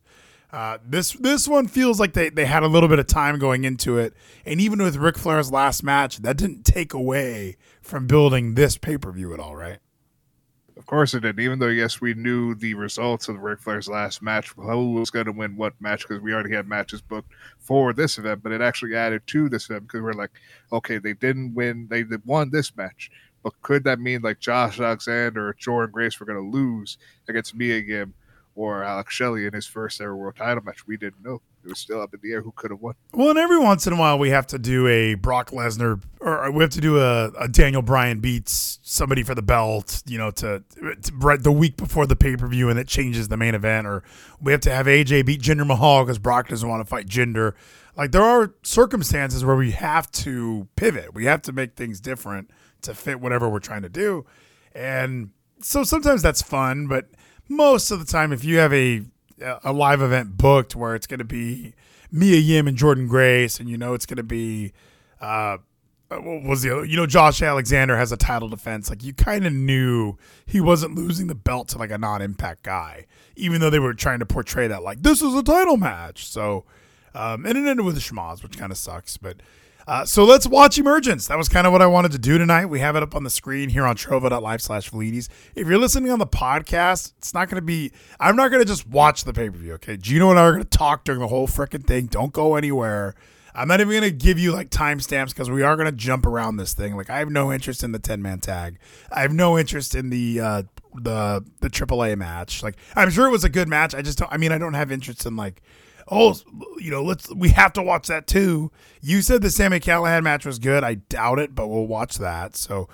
Uh, 0.51 0.77
this 0.85 1.13
this 1.13 1.47
one 1.47 1.67
feels 1.67 1.99
like 1.99 2.11
they, 2.13 2.29
they 2.29 2.45
had 2.45 2.61
a 2.61 2.67
little 2.67 2.89
bit 2.89 2.99
of 2.99 3.07
time 3.07 3.39
going 3.39 3.63
into 3.63 3.97
it, 3.97 4.13
and 4.45 4.59
even 4.59 4.81
with 4.81 4.97
Ric 4.97 5.17
Flair's 5.17 5.49
last 5.49 5.81
match, 5.81 6.17
that 6.17 6.35
didn't 6.35 6.63
take 6.63 6.93
away 6.93 7.55
from 7.81 8.05
building 8.05 8.55
this 8.55 8.77
pay 8.77 8.97
per 8.97 9.11
view 9.11 9.33
at 9.33 9.39
all, 9.39 9.55
right? 9.55 9.79
Of 10.75 10.85
course 10.87 11.13
it 11.13 11.21
did. 11.21 11.39
Even 11.39 11.59
though 11.59 11.67
yes, 11.67 12.01
we 12.01 12.15
knew 12.15 12.53
the 12.55 12.73
results 12.73 13.29
of 13.29 13.39
Ric 13.39 13.61
Flair's 13.61 13.87
last 13.87 14.21
match, 14.21 14.51
who 14.57 14.93
was 14.93 15.09
going 15.09 15.27
to 15.27 15.31
win 15.31 15.55
what 15.55 15.73
match 15.79 16.01
because 16.01 16.21
we 16.21 16.33
already 16.33 16.53
had 16.53 16.67
matches 16.67 17.01
booked 17.01 17.31
for 17.59 17.93
this 17.93 18.17
event. 18.17 18.43
But 18.43 18.51
it 18.51 18.61
actually 18.61 18.95
added 18.95 19.25
to 19.27 19.47
this 19.47 19.69
event 19.69 19.83
because 19.83 20.01
we're 20.01 20.13
like, 20.13 20.31
okay, 20.73 20.97
they 20.97 21.13
didn't 21.13 21.53
win, 21.53 21.87
they 21.89 22.03
won 22.25 22.49
this 22.49 22.75
match, 22.75 23.09
but 23.43 23.53
could 23.61 23.83
that 23.85 23.99
mean 23.99 24.21
like 24.21 24.39
Josh 24.39 24.79
Alexander 24.79 25.49
or 25.49 25.53
Jordynne 25.53 25.91
Grace 25.91 26.19
were 26.19 26.25
going 26.25 26.43
to 26.43 26.57
lose 26.57 26.97
against 27.29 27.55
Mia 27.55 27.77
Yim 27.77 28.13
or 28.55 28.83
Alex 28.83 29.13
Shelley 29.13 29.45
in 29.45 29.53
his 29.53 29.65
first 29.65 30.01
ever 30.01 30.15
world 30.15 30.35
title 30.35 30.63
match? 30.63 30.85
We 30.87 30.97
didn't 30.97 31.23
know 31.23 31.41
it 31.63 31.69
was 31.69 31.79
still 31.79 32.01
up 32.01 32.13
in 32.13 32.19
the 32.23 32.31
air 32.31 32.41
who 32.41 32.51
could 32.51 32.71
have 32.71 32.81
won. 32.81 32.95
Well, 33.13 33.29
and 33.29 33.39
every 33.39 33.59
once 33.59 33.85
in 33.85 33.93
a 33.93 33.95
while 33.95 34.17
we 34.17 34.29
have 34.31 34.47
to 34.47 34.59
do 34.59 34.87
a 34.87 35.13
Brock 35.15 35.51
Lesnar 35.51 36.01
or 36.19 36.51
we 36.51 36.63
have 36.63 36.71
to 36.71 36.81
do 36.81 36.99
a, 36.99 37.29
a 37.39 37.47
Daniel 37.47 37.81
Bryan 37.81 38.19
beats 38.19 38.79
somebody 38.81 39.23
for 39.23 39.35
the 39.35 39.41
belt, 39.41 40.01
you 40.05 40.17
know, 40.17 40.31
to, 40.31 40.63
to 40.79 41.11
right 41.15 41.41
the 41.41 41.51
week 41.51 41.77
before 41.77 42.07
the 42.07 42.15
pay 42.15 42.35
per 42.35 42.47
view 42.47 42.69
and 42.69 42.79
it 42.79 42.87
changes 42.87 43.27
the 43.27 43.37
main 43.37 43.55
event, 43.55 43.87
or 43.87 44.03
we 44.41 44.51
have 44.51 44.61
to 44.61 44.71
have 44.71 44.85
AJ 44.85 45.25
beat 45.25 45.41
Jinder 45.41 45.65
Mahal 45.65 46.03
because 46.03 46.19
Brock 46.19 46.47
doesn't 46.47 46.67
want 46.67 46.81
to 46.81 46.89
fight 46.89 47.07
Jinder. 47.07 47.53
Like 47.95 48.11
there 48.11 48.23
are 48.23 48.55
circumstances 48.63 49.45
where 49.45 49.55
we 49.55 49.71
have 49.71 50.11
to 50.11 50.67
pivot, 50.75 51.13
we 51.13 51.25
have 51.25 51.41
to 51.43 51.51
make 51.51 51.75
things 51.75 51.99
different 51.99 52.49
to 52.81 52.93
fit 52.95 53.19
whatever 53.19 53.47
we're 53.49 53.59
trying 53.59 53.83
to 53.83 53.89
do, 53.89 54.25
and 54.73 55.29
so 55.59 55.83
sometimes 55.83 56.21
that's 56.21 56.41
fun, 56.41 56.87
but 56.87 57.09
most 57.51 57.91
of 57.91 57.99
the 57.99 58.05
time, 58.05 58.31
if 58.31 58.43
you 58.43 58.57
have 58.57 58.73
a 58.73 59.03
a 59.63 59.73
live 59.73 60.01
event 60.01 60.37
booked 60.37 60.75
where 60.75 60.95
it's 60.95 61.07
going 61.07 61.19
to 61.19 61.25
be 61.25 61.73
Mia 62.11 62.37
Yim 62.37 62.67
and 62.67 62.77
Jordynne 62.77 63.07
Grace, 63.07 63.59
and 63.59 63.69
you 63.69 63.77
know 63.77 63.93
it's 63.93 64.05
going 64.05 64.17
to 64.17 64.23
be 64.23 64.71
uh, 65.19 65.57
what 66.09 66.43
was 66.43 66.61
the 66.61 66.71
other? 66.71 66.85
You 66.85 66.97
know, 66.97 67.05
Josh 67.05 67.41
Alexander 67.41 67.97
has 67.97 68.11
a 68.11 68.17
title 68.17 68.49
defense. 68.49 68.89
Like 68.89 69.03
you 69.03 69.13
kind 69.13 69.45
of 69.45 69.53
knew 69.53 70.17
he 70.45 70.61
wasn't 70.61 70.95
losing 70.95 71.27
the 71.27 71.35
belt 71.35 71.69
to 71.69 71.77
like 71.77 71.91
a 71.91 71.97
non-impact 71.97 72.63
guy, 72.63 73.05
even 73.35 73.61
though 73.61 73.69
they 73.69 73.79
were 73.79 73.93
trying 73.93 74.19
to 74.19 74.25
portray 74.25 74.67
that 74.67 74.83
like 74.83 75.01
this 75.03 75.21
is 75.21 75.33
a 75.33 75.43
title 75.43 75.77
match. 75.77 76.27
So, 76.27 76.65
um, 77.13 77.45
and 77.45 77.57
it 77.57 77.67
ended 77.67 77.85
with 77.85 77.97
a 77.97 78.35
which 78.43 78.57
kind 78.57 78.71
of 78.71 78.77
sucks, 78.77 79.17
but. 79.17 79.37
Uh, 79.91 80.05
so 80.05 80.23
let's 80.23 80.47
watch 80.47 80.77
Emergence. 80.77 81.27
That 81.27 81.37
was 81.37 81.49
kind 81.49 81.67
of 81.67 81.73
what 81.73 81.81
I 81.81 81.85
wanted 81.85 82.13
to 82.13 82.17
do 82.17 82.37
tonight. 82.37 82.67
We 82.67 82.79
have 82.79 82.95
it 82.95 83.03
up 83.03 83.13
on 83.13 83.25
the 83.25 83.29
screen 83.29 83.67
here 83.67 83.85
on 83.85 83.97
trovo.live 83.97 84.61
slash 84.61 84.89
Velides. 84.89 85.27
If 85.53 85.67
you're 85.67 85.77
listening 85.77 86.13
on 86.13 86.19
the 86.19 86.25
podcast, 86.25 87.11
it's 87.17 87.33
not 87.33 87.49
going 87.49 87.57
to 87.57 87.61
be, 87.61 87.91
I'm 88.17 88.37
not 88.37 88.51
going 88.51 88.61
to 88.61 88.65
just 88.65 88.87
watch 88.87 89.25
the 89.25 89.33
pay 89.33 89.49
per 89.49 89.57
view, 89.57 89.73
okay? 89.73 89.97
Gino 89.97 90.29
and 90.29 90.39
I 90.39 90.43
are 90.43 90.53
going 90.53 90.63
to 90.63 90.77
talk 90.77 91.03
during 91.03 91.19
the 91.19 91.27
whole 91.27 91.45
freaking 91.45 91.85
thing. 91.85 92.05
Don't 92.05 92.31
go 92.31 92.55
anywhere. 92.55 93.15
I'm 93.53 93.67
not 93.67 93.81
even 93.81 93.91
going 93.91 94.03
to 94.03 94.11
give 94.11 94.39
you 94.39 94.53
like 94.53 94.69
timestamps 94.69 95.31
because 95.31 95.49
we 95.49 95.61
are 95.61 95.75
going 95.75 95.87
to 95.87 95.91
jump 95.91 96.25
around 96.25 96.55
this 96.55 96.73
thing. 96.73 96.95
Like, 96.95 97.09
I 97.09 97.19
have 97.19 97.29
no 97.29 97.51
interest 97.51 97.83
in 97.83 97.91
the 97.91 97.99
10 97.99 98.21
man 98.21 98.39
tag, 98.39 98.79
I 99.11 99.23
have 99.23 99.33
no 99.33 99.59
interest 99.59 99.93
in 99.93 100.09
the, 100.09 100.39
uh, 100.39 100.63
the 100.95 101.43
the 101.59 101.69
AAA 101.69 102.17
match. 102.17 102.63
Like 102.63 102.75
I'm 102.95 103.09
sure 103.09 103.27
it 103.27 103.31
was 103.31 103.43
a 103.43 103.49
good 103.49 103.67
match. 103.67 103.95
I 103.95 104.01
just 104.01 104.17
don't 104.17 104.31
I 104.31 104.37
mean 104.37 104.51
I 104.51 104.57
don't 104.57 104.73
have 104.73 104.91
interest 104.91 105.25
in 105.25 105.35
like 105.35 105.61
oh, 106.11 106.35
you 106.77 106.91
know, 106.91 107.01
let's 107.01 107.33
we 107.33 107.49
have 107.49 107.73
to 107.73 107.81
watch 107.81 108.07
that 108.07 108.27
too. 108.27 108.71
You 109.01 109.21
said 109.21 109.41
the 109.41 109.49
Sami 109.49 109.79
Callihan 109.79 110.23
match 110.23 110.45
was 110.45 110.59
good. 110.59 110.83
I 110.83 110.95
doubt 110.95 111.39
it, 111.39 111.55
but 111.55 111.67
we'll 111.67 111.87
watch 111.87 112.17
that. 112.17 112.55
So 112.55 112.89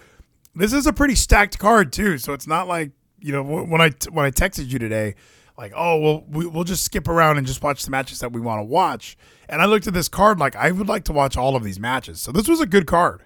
this 0.56 0.72
is 0.72 0.86
a 0.86 0.94
pretty 0.94 1.16
stacked 1.16 1.60
card 1.60 1.92
too. 1.92 2.18
So 2.20 2.34
it's 2.34 2.48
not 2.48 2.68
like 2.68 2.92
you 3.20 3.34
know 3.34 3.44
when 3.44 3.82
I 3.82 3.92
when 4.12 4.26
I 4.26 4.32
texted 4.32 4.72
you 4.72 4.80
today, 4.80 5.16
like 5.58 5.74
oh 5.76 6.00
well 6.00 6.24
we, 6.30 6.46
we'll 6.46 6.64
just 6.64 6.86
skip 6.86 7.08
around 7.08 7.38
and 7.38 7.48
just 7.48 7.64
watch 7.64 7.84
the 7.84 7.92
matches 7.92 8.20
that 8.20 8.32
we 8.32 8.40
want 8.40 8.60
to 8.60 8.66
watch. 8.66 9.18
And 9.50 9.62
I 9.62 9.66
looked 9.66 9.88
at 9.88 9.94
this 9.94 10.08
card 10.08 10.40
like 10.40 10.56
I 10.56 10.72
would 10.72 10.88
like 10.88 11.06
to 11.06 11.14
watch 11.14 11.36
all 11.36 11.56
of 11.56 11.64
these 11.64 11.80
matches. 11.80 12.22
So 12.22 12.32
this 12.32 12.48
was 12.48 12.62
a 12.62 12.68
good 12.68 12.86
card 12.86 13.24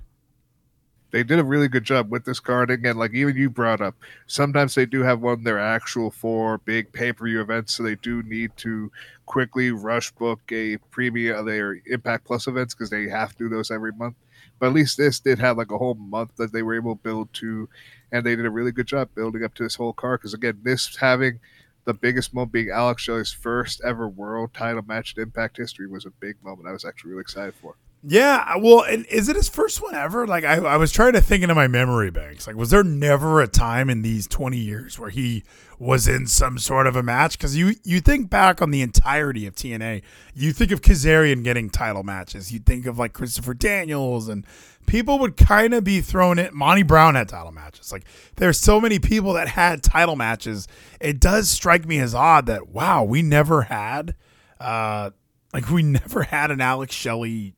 they 1.12 1.24
did 1.24 1.40
a 1.40 1.44
really 1.44 1.68
good 1.68 1.84
job 1.84 2.10
with 2.10 2.26
this 2.26 2.40
card. 2.40 2.72
Again, 2.72 2.98
like 2.98 3.14
even 3.14 3.36
you 3.36 3.50
brought 3.50 3.82
up, 3.82 3.96
sometimes 4.28 4.76
they 4.76 4.86
do 4.86 5.02
have 5.02 5.20
one 5.20 5.44
their 5.44 5.60
actual 5.60 6.10
four 6.10 6.60
big 6.60 6.92
pay 6.92 7.14
per 7.14 7.26
view 7.26 7.42
events, 7.42 7.76
so 7.76 7.84
they 7.84 7.96
do 7.96 8.24
need 8.24 8.56
to 8.58 8.92
quickly 9.26 9.72
rush 9.72 10.12
book 10.12 10.40
a 10.52 10.78
premium 10.90 11.38
of 11.38 11.46
their 11.46 11.82
Impact 11.86 12.26
Plus 12.26 12.48
events 12.48 12.74
because 12.74 12.90
they 12.90 13.08
have 13.08 13.32
to 13.34 13.38
do 13.38 13.50
those 13.50 13.72
every 13.72 13.92
month. 13.92 14.16
But 14.60 14.68
at 14.68 14.74
least 14.74 14.98
this 14.98 15.20
did 15.20 15.40
have 15.40 15.58
like 15.58 15.72
a 15.72 15.78
whole 15.78 15.96
month 15.96 16.36
that 16.38 16.54
they 16.54 16.64
were 16.64 16.76
able 16.76 16.96
to 16.96 17.02
build 17.02 17.34
to, 17.34 17.68
and 18.12 18.26
they 18.26 18.36
did 18.36 18.46
a 18.46 18.52
really 18.52 18.72
good 18.72 18.88
job 18.88 19.10
building 19.16 19.44
up 19.44 19.54
to 19.56 19.64
this 19.64 19.76
whole 19.76 19.94
card. 19.94 20.22
Because 20.22 20.34
again, 20.34 20.60
this 20.64 20.96
having 20.98 21.40
the 21.86 21.94
biggest 21.94 22.34
moment 22.34 22.52
being 22.52 22.70
Alex 22.70 23.02
Shelley's 23.02 23.32
first 23.32 23.82
ever 23.84 24.08
world 24.08 24.54
title 24.54 24.84
match 24.84 25.16
in 25.18 25.24
Impact 25.24 25.58
history 25.58 25.88
was 25.88 26.06
a 26.06 26.12
big 26.12 26.36
moment. 26.44 26.68
I 26.68 26.72
was 26.72 26.86
actually 26.86 27.12
really 27.12 27.22
excited 27.22 27.56
for. 27.56 27.76
Yeah, 28.04 28.56
well, 28.58 28.84
is 28.88 29.30
it 29.30 29.36
his 29.36 29.48
first 29.48 29.80
one 29.80 29.94
ever? 29.94 30.26
Like, 30.26 30.44
I, 30.44 30.56
I 30.56 30.78
was 30.78 30.92
trying 30.92 31.14
to 31.14 31.22
think 31.22 31.44
into 31.44 31.54
my 31.54 31.68
memory 31.68 32.10
banks. 32.10 32.48
Like, 32.48 32.56
was 32.56 32.72
there 32.72 32.84
never 32.84 33.42
a 33.42 33.48
time 33.48 33.92
in 33.92 34.02
these 34.02 34.28
twenty 34.28 34.58
years 34.58 34.98
where 34.98 35.12
he 35.12 35.44
was 35.78 36.08
in 36.08 36.26
some 36.26 36.58
sort 36.58 36.88
of 36.88 36.96
a 36.96 37.04
match? 37.04 37.38
Because 37.38 37.56
you 37.56 37.76
you 37.84 38.02
think 38.02 38.28
back 38.28 38.60
on 38.60 38.72
the 38.72 38.82
entirety 38.82 39.46
of 39.46 39.54
TNA, 39.54 40.02
you 40.34 40.52
think 40.52 40.72
of 40.72 40.82
Kazarian 40.82 41.44
getting 41.44 41.70
title 41.70 42.02
matches. 42.02 42.52
You 42.52 42.58
think 42.58 42.88
of 42.88 42.98
like 42.98 43.14
Christopher 43.14 43.54
Daniels, 43.54 44.28
and 44.28 44.48
people 44.88 45.20
would 45.20 45.38
kind 45.38 45.76
of 45.76 45.84
be 45.84 46.02
thrown 46.02 46.40
in. 46.40 46.50
Monty 46.56 46.82
Brown 46.82 47.14
had 47.14 47.30
title 47.30 47.52
matches. 47.52 47.92
Like, 47.92 48.06
there's 48.38 48.58
so 48.58 48.82
many 48.82 48.98
people 48.98 49.34
that 49.34 49.50
had 49.50 49.84
title 49.84 50.16
matches. 50.16 50.68
It 51.00 51.20
does 51.20 51.52
strike 51.52 51.86
me 51.86 52.00
as 52.00 52.16
odd 52.16 52.48
that 52.48 52.70
wow, 52.70 53.04
we 53.04 53.22
never 53.22 53.62
had, 53.62 54.16
uh, 54.60 55.12
like 55.54 55.70
we 55.70 55.84
never 55.84 56.24
had 56.24 56.50
an 56.50 56.62
Alex 56.62 56.96
Shelley 56.96 57.54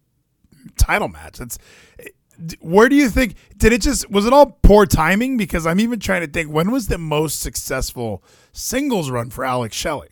title 0.77 1.07
match. 1.07 1.37
That's 1.37 1.57
where 2.59 2.89
do 2.89 2.95
you 2.95 3.09
think 3.09 3.35
did 3.57 3.73
it 3.73 3.81
just 3.81 4.09
was 4.09 4.25
it 4.25 4.33
all 4.33 4.57
poor 4.63 4.85
timing? 4.85 5.37
Because 5.37 5.67
I'm 5.67 5.79
even 5.79 5.99
trying 5.99 6.21
to 6.21 6.27
think 6.27 6.51
when 6.51 6.71
was 6.71 6.87
the 6.87 6.97
most 6.97 7.39
successful 7.39 8.23
singles 8.51 9.09
run 9.09 9.29
for 9.29 9.45
Alex 9.45 9.75
Shelley? 9.75 10.09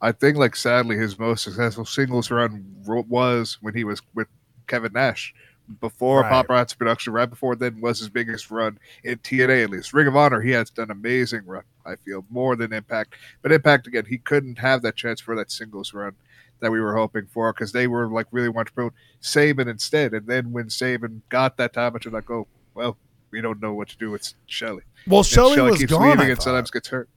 I 0.00 0.12
think 0.12 0.36
like 0.36 0.56
sadly 0.56 0.96
his 0.96 1.18
most 1.18 1.44
successful 1.44 1.84
singles 1.84 2.30
run 2.30 2.64
was 2.86 3.58
when 3.60 3.74
he 3.74 3.84
was 3.84 4.02
with 4.14 4.28
Kevin 4.66 4.92
Nash 4.92 5.34
before 5.80 6.22
right. 6.22 6.46
Paparazzi 6.46 6.76
production, 6.76 7.12
right 7.12 7.28
before 7.28 7.54
then 7.56 7.80
was 7.80 7.98
his 7.98 8.08
biggest 8.08 8.50
run 8.50 8.78
in 9.04 9.18
TNA 9.18 9.64
at 9.64 9.70
least. 9.70 9.92
Ring 9.92 10.06
of 10.06 10.16
Honor, 10.16 10.40
he 10.40 10.50
has 10.50 10.70
done 10.70 10.90
amazing 10.90 11.46
run, 11.46 11.64
I 11.86 11.96
feel, 11.96 12.24
more 12.30 12.56
than 12.56 12.72
Impact. 12.72 13.14
But 13.42 13.52
Impact 13.52 13.86
again, 13.86 14.04
he 14.06 14.18
couldn't 14.18 14.58
have 14.58 14.82
that 14.82 14.96
chance 14.96 15.20
for 15.20 15.36
that 15.36 15.50
singles 15.50 15.94
run 15.94 16.14
that 16.62 16.70
we 16.70 16.80
were 16.80 16.96
hoping 16.96 17.26
for 17.26 17.52
because 17.52 17.72
they 17.72 17.88
were 17.88 18.06
like 18.06 18.28
really 18.30 18.48
wanting 18.48 18.68
to 18.68 18.72
promote 18.72 18.94
Sabin 19.20 19.68
instead. 19.68 20.14
And 20.14 20.26
then 20.26 20.52
when 20.52 20.70
Sabin 20.70 21.20
got 21.28 21.56
that 21.58 21.72
time, 21.74 21.94
it's 21.96 22.06
like, 22.06 22.30
oh, 22.30 22.46
well, 22.74 22.96
we 23.32 23.40
don't 23.40 23.60
know 23.60 23.74
what 23.74 23.88
to 23.88 23.98
do 23.98 24.10
with 24.10 24.32
Shelley. 24.46 24.84
Well, 25.06 25.24
Shelley 25.24 25.60
was 25.60 25.78
keeps 25.78 25.92
gone, 25.92 26.08
leaving 26.08 26.30
and 26.30 26.40
sometimes 26.40 26.70
gets 26.70 26.88
hurt. 26.88 27.08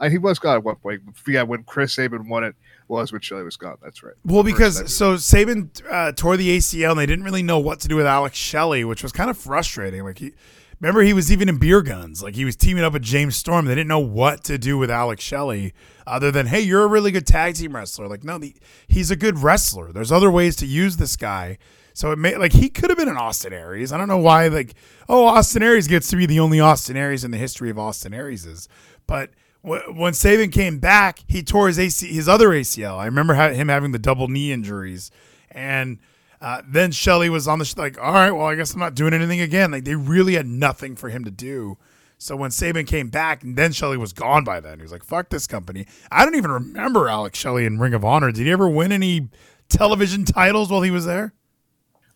And 0.00 0.10
he 0.10 0.18
was 0.18 0.38
gone 0.38 0.56
at 0.56 0.64
one 0.64 0.76
point. 0.76 1.02
Yeah, 1.28 1.42
when 1.42 1.62
Chris 1.62 1.94
Sabin 1.94 2.28
won 2.28 2.42
it, 2.42 2.56
was 2.88 3.12
when 3.12 3.20
Shelley 3.20 3.44
was 3.44 3.56
gone. 3.56 3.76
That's 3.80 4.02
right. 4.02 4.14
Well, 4.24 4.42
because 4.42 4.92
so 4.92 5.16
Sabin 5.16 5.70
uh, 5.88 6.12
tore 6.12 6.36
the 6.36 6.56
ACL, 6.58 6.90
and 6.90 6.98
they 6.98 7.06
didn't 7.06 7.24
really 7.24 7.42
know 7.42 7.60
what 7.60 7.80
to 7.80 7.88
do 7.88 7.96
with 7.96 8.06
Alex 8.06 8.36
Shelley, 8.36 8.84
which 8.84 9.02
was 9.04 9.12
kind 9.12 9.30
of 9.30 9.38
frustrating. 9.38 10.02
Like 10.02 10.18
he, 10.18 10.32
remember, 10.80 11.02
he 11.02 11.12
was 11.12 11.30
even 11.30 11.48
in 11.48 11.58
beer 11.58 11.82
guns. 11.82 12.22
Like 12.22 12.34
he 12.34 12.44
was 12.44 12.56
teaming 12.56 12.84
up 12.84 12.92
with 12.92 13.02
James 13.02 13.36
Storm. 13.36 13.66
They 13.66 13.74
didn't 13.74 13.88
know 13.88 13.98
what 13.98 14.44
to 14.44 14.58
do 14.58 14.78
with 14.78 14.90
Alex 14.90 15.22
Shelley 15.22 15.72
other 16.06 16.30
than 16.30 16.46
hey, 16.46 16.60
you're 16.60 16.84
a 16.84 16.88
really 16.88 17.10
good 17.10 17.26
tag 17.26 17.54
team 17.54 17.74
wrestler. 17.74 18.08
Like 18.08 18.24
no, 18.24 18.38
the, 18.38 18.54
he's 18.88 19.10
a 19.10 19.16
good 19.16 19.38
wrestler. 19.38 19.92
There's 19.92 20.12
other 20.12 20.30
ways 20.30 20.56
to 20.56 20.66
use 20.66 20.96
this 20.96 21.16
guy. 21.16 21.58
So 21.92 22.12
it 22.12 22.18
may 22.18 22.36
like 22.36 22.52
he 22.52 22.68
could 22.70 22.90
have 22.90 22.98
been 22.98 23.08
an 23.08 23.16
Austin 23.16 23.52
Aries. 23.52 23.92
I 23.92 23.98
don't 23.98 24.08
know 24.08 24.18
why 24.18 24.48
like 24.48 24.74
oh 25.08 25.26
Austin 25.26 25.62
Aries 25.62 25.88
gets 25.88 26.08
to 26.10 26.16
be 26.16 26.26
the 26.26 26.40
only 26.40 26.60
Austin 26.60 26.96
Aries 26.96 27.24
in 27.24 27.30
the 27.30 27.36
history 27.36 27.70
of 27.70 27.78
Austin 27.78 28.12
Arieses, 28.12 28.68
but 29.06 29.30
when 29.62 30.14
Sabin 30.14 30.50
came 30.50 30.78
back, 30.78 31.20
he 31.26 31.42
tore 31.42 31.66
his 31.66 31.78
AC, 31.78 32.10
his 32.10 32.28
other 32.28 32.48
ACL. 32.48 32.96
I 32.96 33.04
remember 33.04 33.34
him 33.34 33.68
having 33.68 33.92
the 33.92 33.98
double 33.98 34.28
knee 34.28 34.52
injuries, 34.52 35.10
and 35.50 35.98
Uh, 36.40 36.62
then 36.66 36.90
Shelley 36.90 37.28
was 37.28 37.46
on 37.46 37.58
the 37.58 37.64
sh- 37.64 37.76
like, 37.76 37.98
all 37.98 38.14
right, 38.14 38.30
well, 38.30 38.46
I 38.46 38.54
guess 38.54 38.72
I'm 38.72 38.80
not 38.80 38.94
doing 38.94 39.12
anything 39.12 39.40
again. 39.40 39.70
Like 39.70 39.84
they 39.84 39.94
really 39.94 40.34
had 40.34 40.46
nothing 40.46 40.96
for 40.96 41.10
him 41.10 41.24
to 41.24 41.30
do. 41.30 41.76
So 42.16 42.36
when 42.36 42.50
Sabin 42.50 42.86
came 42.86 43.08
back, 43.08 43.42
and 43.42 43.56
then 43.56 43.72
Shelley 43.72 43.96
was 43.96 44.12
gone 44.12 44.44
by 44.44 44.60
then. 44.60 44.78
He 44.78 44.82
was 44.82 44.92
like, 44.92 45.04
"Fuck 45.04 45.30
this 45.30 45.46
company." 45.46 45.86
I 46.10 46.24
don't 46.24 46.34
even 46.34 46.50
remember 46.50 47.08
Alex 47.08 47.38
Shelley 47.38 47.64
in 47.64 47.78
Ring 47.78 47.94
of 47.94 48.04
Honor. 48.04 48.30
Did 48.30 48.44
he 48.44 48.52
ever 48.52 48.68
win 48.68 48.92
any 48.92 49.28
television 49.70 50.24
titles 50.26 50.70
while 50.70 50.82
he 50.82 50.90
was 50.90 51.06
there? 51.06 51.32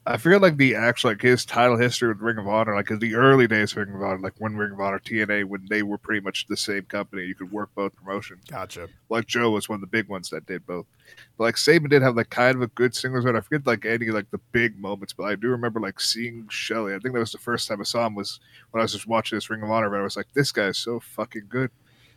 I 0.07 0.19
forget 0.19 0.43
like 0.43 0.59
the 0.59 0.75
actual 0.75 1.11
like 1.11 1.23
his 1.23 1.47
title 1.47 1.79
history 1.79 2.09
with 2.09 2.21
Ring 2.21 2.37
of 2.37 2.47
Honor, 2.47 2.75
like 2.75 2.91
in 2.91 2.99
the 2.99 3.15
early 3.15 3.47
days 3.47 3.73
of 3.73 3.79
Ring 3.79 3.95
of 3.95 4.03
Honor, 4.03 4.19
like 4.19 4.35
when 4.37 4.55
Ring 4.55 4.73
of 4.73 4.81
Honor 4.81 4.99
TNA, 4.99 5.47
when 5.47 5.67
they 5.71 5.83
were 5.83 5.97
pretty 5.97 6.21
much 6.21 6.47
the 6.47 6.59
same 6.59 6.83
company, 6.83 7.25
you 7.25 7.35
could 7.35 7.51
work 7.51 7.71
both 7.75 7.97
promotions. 7.97 8.45
Gotcha. 8.47 8.89
Like 9.09 9.27
Joe 9.27 9.51
was 9.51 9.67
one 9.67 9.77
of 9.77 9.81
the 9.81 9.87
big 9.87 10.09
ones 10.09 10.29
that 10.29 10.45
did 10.45 10.67
both. 10.67 10.85
But 11.39 11.45
like 11.45 11.57
Sabin 11.57 11.89
did 11.89 12.03
have 12.03 12.17
like 12.17 12.29
kind 12.29 12.55
of 12.55 12.61
a 12.61 12.67
good 12.67 12.95
singles 12.95 13.25
run. 13.25 13.35
I 13.35 13.41
forget 13.41 13.67
like 13.67 13.87
any 13.87 14.07
like 14.11 14.31
the 14.31 14.41
big 14.53 14.79
moments, 14.79 15.15
but 15.15 15.25
I 15.25 15.37
do 15.37 15.49
remember 15.49 15.81
like 15.81 15.99
seeing 15.99 16.49
Shelley. 16.51 16.95
I 16.95 16.99
think 16.99 17.15
that 17.15 17.21
was 17.21 17.33
the 17.33 17.39
first 17.39 17.67
time 17.67 17.81
I 17.81 17.85
saw 17.85 18.07
him 18.07 18.15
was 18.15 18.41
when 18.73 18.83
I 18.83 18.85
was 18.85 18.93
just 18.93 19.07
watching 19.07 19.37
this 19.37 19.49
Ring 19.49 19.63
of 19.63 19.71
Honor. 19.71 19.89
But 19.89 20.01
I 20.01 20.03
was 20.03 20.19
like, 20.19 20.29
this 20.35 20.53
guy 20.53 20.67
is 20.67 20.77
so 20.77 21.01
fucking 21.01 21.47
good, 21.49 21.71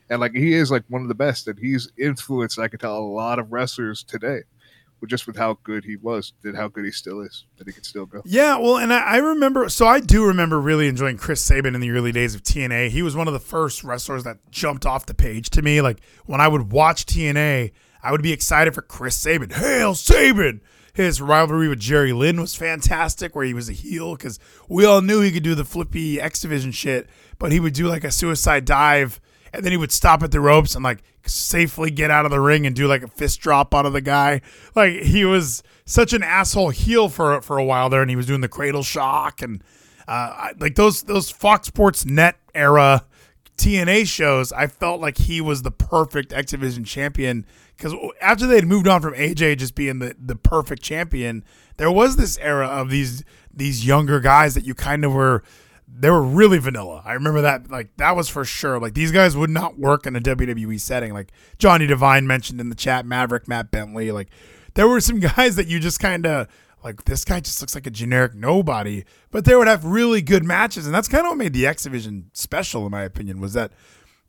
and 0.09 0.19
like 0.19 0.33
he 0.33 0.53
is 0.53 0.71
like 0.71 0.83
one 0.89 1.03
of 1.03 1.07
the 1.07 1.15
best, 1.15 1.47
and 1.47 1.57
he's 1.57 1.89
influenced. 1.97 2.59
I 2.59 2.67
can 2.67 2.79
tell 2.79 2.97
a 2.97 2.99
lot 2.99 3.39
of 3.39 3.49
wrestlers 3.49 4.03
today 4.03 4.41
just 5.05 5.27
with 5.27 5.35
how 5.35 5.59
good 5.63 5.85
he 5.85 5.95
was, 5.95 6.33
and 6.43 6.55
how 6.55 6.67
good 6.67 6.85
he 6.85 6.91
still 6.91 7.21
is, 7.21 7.45
that 7.57 7.67
he 7.67 7.73
could 7.73 7.85
still 7.85 8.05
go. 8.05 8.21
Yeah, 8.25 8.57
well, 8.57 8.77
and 8.77 8.91
I, 8.91 9.01
I, 9.01 9.17
remember, 9.17 9.69
so 9.69 9.85
I 9.85 9.99
do 9.99 10.25
remember 10.25 10.59
really 10.59 10.87
enjoying 10.87 11.17
Chris 11.17 11.41
Sabin 11.41 11.75
in 11.75 11.81
the 11.81 11.91
early 11.91 12.11
days 12.11 12.33
of 12.33 12.43
TNA. 12.43 12.89
He 12.89 13.03
was 13.03 13.15
one 13.15 13.27
of 13.27 13.33
the 13.33 13.39
first 13.39 13.83
wrestlers 13.83 14.23
that 14.23 14.37
jumped 14.49 14.85
off 14.85 15.05
the 15.05 15.13
page 15.13 15.49
to 15.51 15.61
me. 15.61 15.81
Like 15.81 15.99
when 16.25 16.41
I 16.41 16.47
would 16.47 16.71
watch 16.71 17.05
TNA, 17.05 17.71
I 18.01 18.11
would 18.11 18.23
be 18.23 18.33
excited 18.33 18.73
for 18.73 18.81
Chris 18.81 19.15
Sabin. 19.15 19.51
Hail 19.51 19.95
Sabin! 19.95 20.61
His 20.93 21.21
rivalry 21.21 21.67
with 21.67 21.79
Jerry 21.79 22.11
Lynn 22.11 22.41
was 22.41 22.55
fantastic, 22.55 23.35
where 23.35 23.45
he 23.45 23.53
was 23.53 23.69
a 23.69 23.73
heel 23.73 24.15
because 24.15 24.39
we 24.67 24.83
all 24.83 25.03
knew 25.03 25.21
he 25.21 25.31
could 25.31 25.43
do 25.43 25.53
the 25.53 25.63
flippy 25.63 26.19
X 26.19 26.41
Division 26.41 26.71
shit, 26.71 27.07
but 27.37 27.51
he 27.51 27.59
would 27.59 27.73
do 27.73 27.87
like 27.87 28.03
a 28.03 28.09
suicide 28.09 28.65
dive 28.65 29.21
and 29.53 29.63
then 29.63 29.71
he 29.71 29.77
would 29.77 29.91
stop 29.91 30.23
at 30.23 30.31
the 30.31 30.39
ropes 30.39 30.75
and 30.75 30.83
like 30.83 31.03
safely 31.27 31.91
get 31.91 32.11
out 32.11 32.25
of 32.25 32.31
the 32.31 32.39
ring 32.39 32.65
and 32.65 32.75
do 32.75 32.87
like 32.87 33.03
a 33.03 33.07
fist 33.07 33.39
drop 33.41 33.73
out 33.73 33.85
of 33.85 33.93
the 33.93 34.01
guy. 34.01 34.41
Like 34.75 35.01
he 35.01 35.25
was 35.25 35.63
such 35.85 36.13
an 36.13 36.23
asshole 36.23 36.69
heel 36.69 37.09
for 37.09 37.41
for 37.41 37.57
a 37.57 37.63
while 37.63 37.89
there, 37.89 38.01
and 38.01 38.09
he 38.09 38.15
was 38.15 38.25
doing 38.25 38.41
the 38.41 38.47
cradle 38.47 38.83
shock 38.83 39.41
and 39.41 39.63
uh, 40.07 40.49
like 40.59 40.75
those 40.75 41.03
those 41.03 41.29
Fox 41.29 41.67
Sports 41.67 42.05
Net 42.05 42.37
era 42.55 43.05
TNA 43.57 44.07
shows. 44.07 44.51
I 44.53 44.67
felt 44.67 45.01
like 45.01 45.17
he 45.17 45.41
was 45.41 45.63
the 45.63 45.71
perfect 45.71 46.31
X 46.31 46.51
Division 46.51 46.83
champion 46.83 47.45
because 47.75 47.93
after 48.21 48.47
they 48.47 48.55
had 48.55 48.65
moved 48.65 48.87
on 48.87 49.01
from 49.01 49.13
AJ 49.13 49.57
just 49.57 49.75
being 49.75 49.99
the 49.99 50.15
the 50.19 50.35
perfect 50.35 50.81
champion, 50.81 51.43
there 51.77 51.91
was 51.91 52.15
this 52.15 52.37
era 52.37 52.67
of 52.67 52.89
these 52.89 53.23
these 53.53 53.85
younger 53.85 54.19
guys 54.19 54.53
that 54.55 54.63
you 54.63 54.73
kind 54.73 55.03
of 55.03 55.13
were 55.13 55.43
they 55.87 56.09
were 56.09 56.21
really 56.21 56.57
vanilla. 56.57 57.01
I 57.05 57.13
remember 57.13 57.41
that 57.41 57.71
like 57.71 57.95
that 57.97 58.15
was 58.15 58.29
for 58.29 58.45
sure. 58.45 58.79
Like 58.79 58.93
these 58.93 59.11
guys 59.11 59.37
would 59.37 59.49
not 59.49 59.79
work 59.79 60.05
in 60.05 60.15
a 60.15 60.19
WWE 60.19 60.79
setting. 60.79 61.13
Like 61.13 61.31
Johnny 61.57 61.87
Devine 61.87 62.27
mentioned 62.27 62.59
in 62.59 62.69
the 62.69 62.75
chat, 62.75 63.05
Maverick, 63.05 63.47
Matt 63.47 63.71
Bentley. 63.71 64.11
Like 64.11 64.29
there 64.73 64.87
were 64.87 64.99
some 64.99 65.19
guys 65.35 65.55
that 65.55 65.67
you 65.67 65.79
just 65.79 65.99
kind 65.99 66.25
of 66.25 66.47
like 66.83 67.05
this 67.05 67.25
guy 67.25 67.39
just 67.39 67.61
looks 67.61 67.73
like 67.73 67.87
a 67.87 67.91
generic 67.91 68.35
nobody, 68.35 69.05
but 69.31 69.45
they 69.45 69.55
would 69.55 69.67
have 69.67 69.85
really 69.85 70.21
good 70.21 70.43
matches, 70.43 70.85
and 70.85 70.93
that's 70.93 71.07
kind 71.07 71.25
of 71.25 71.31
what 71.31 71.37
made 71.37 71.53
the 71.53 71.65
X 71.65 71.83
Division 71.83 72.29
special, 72.33 72.85
in 72.85 72.91
my 72.91 73.01
opinion. 73.03 73.39
Was 73.39 73.53
that 73.53 73.71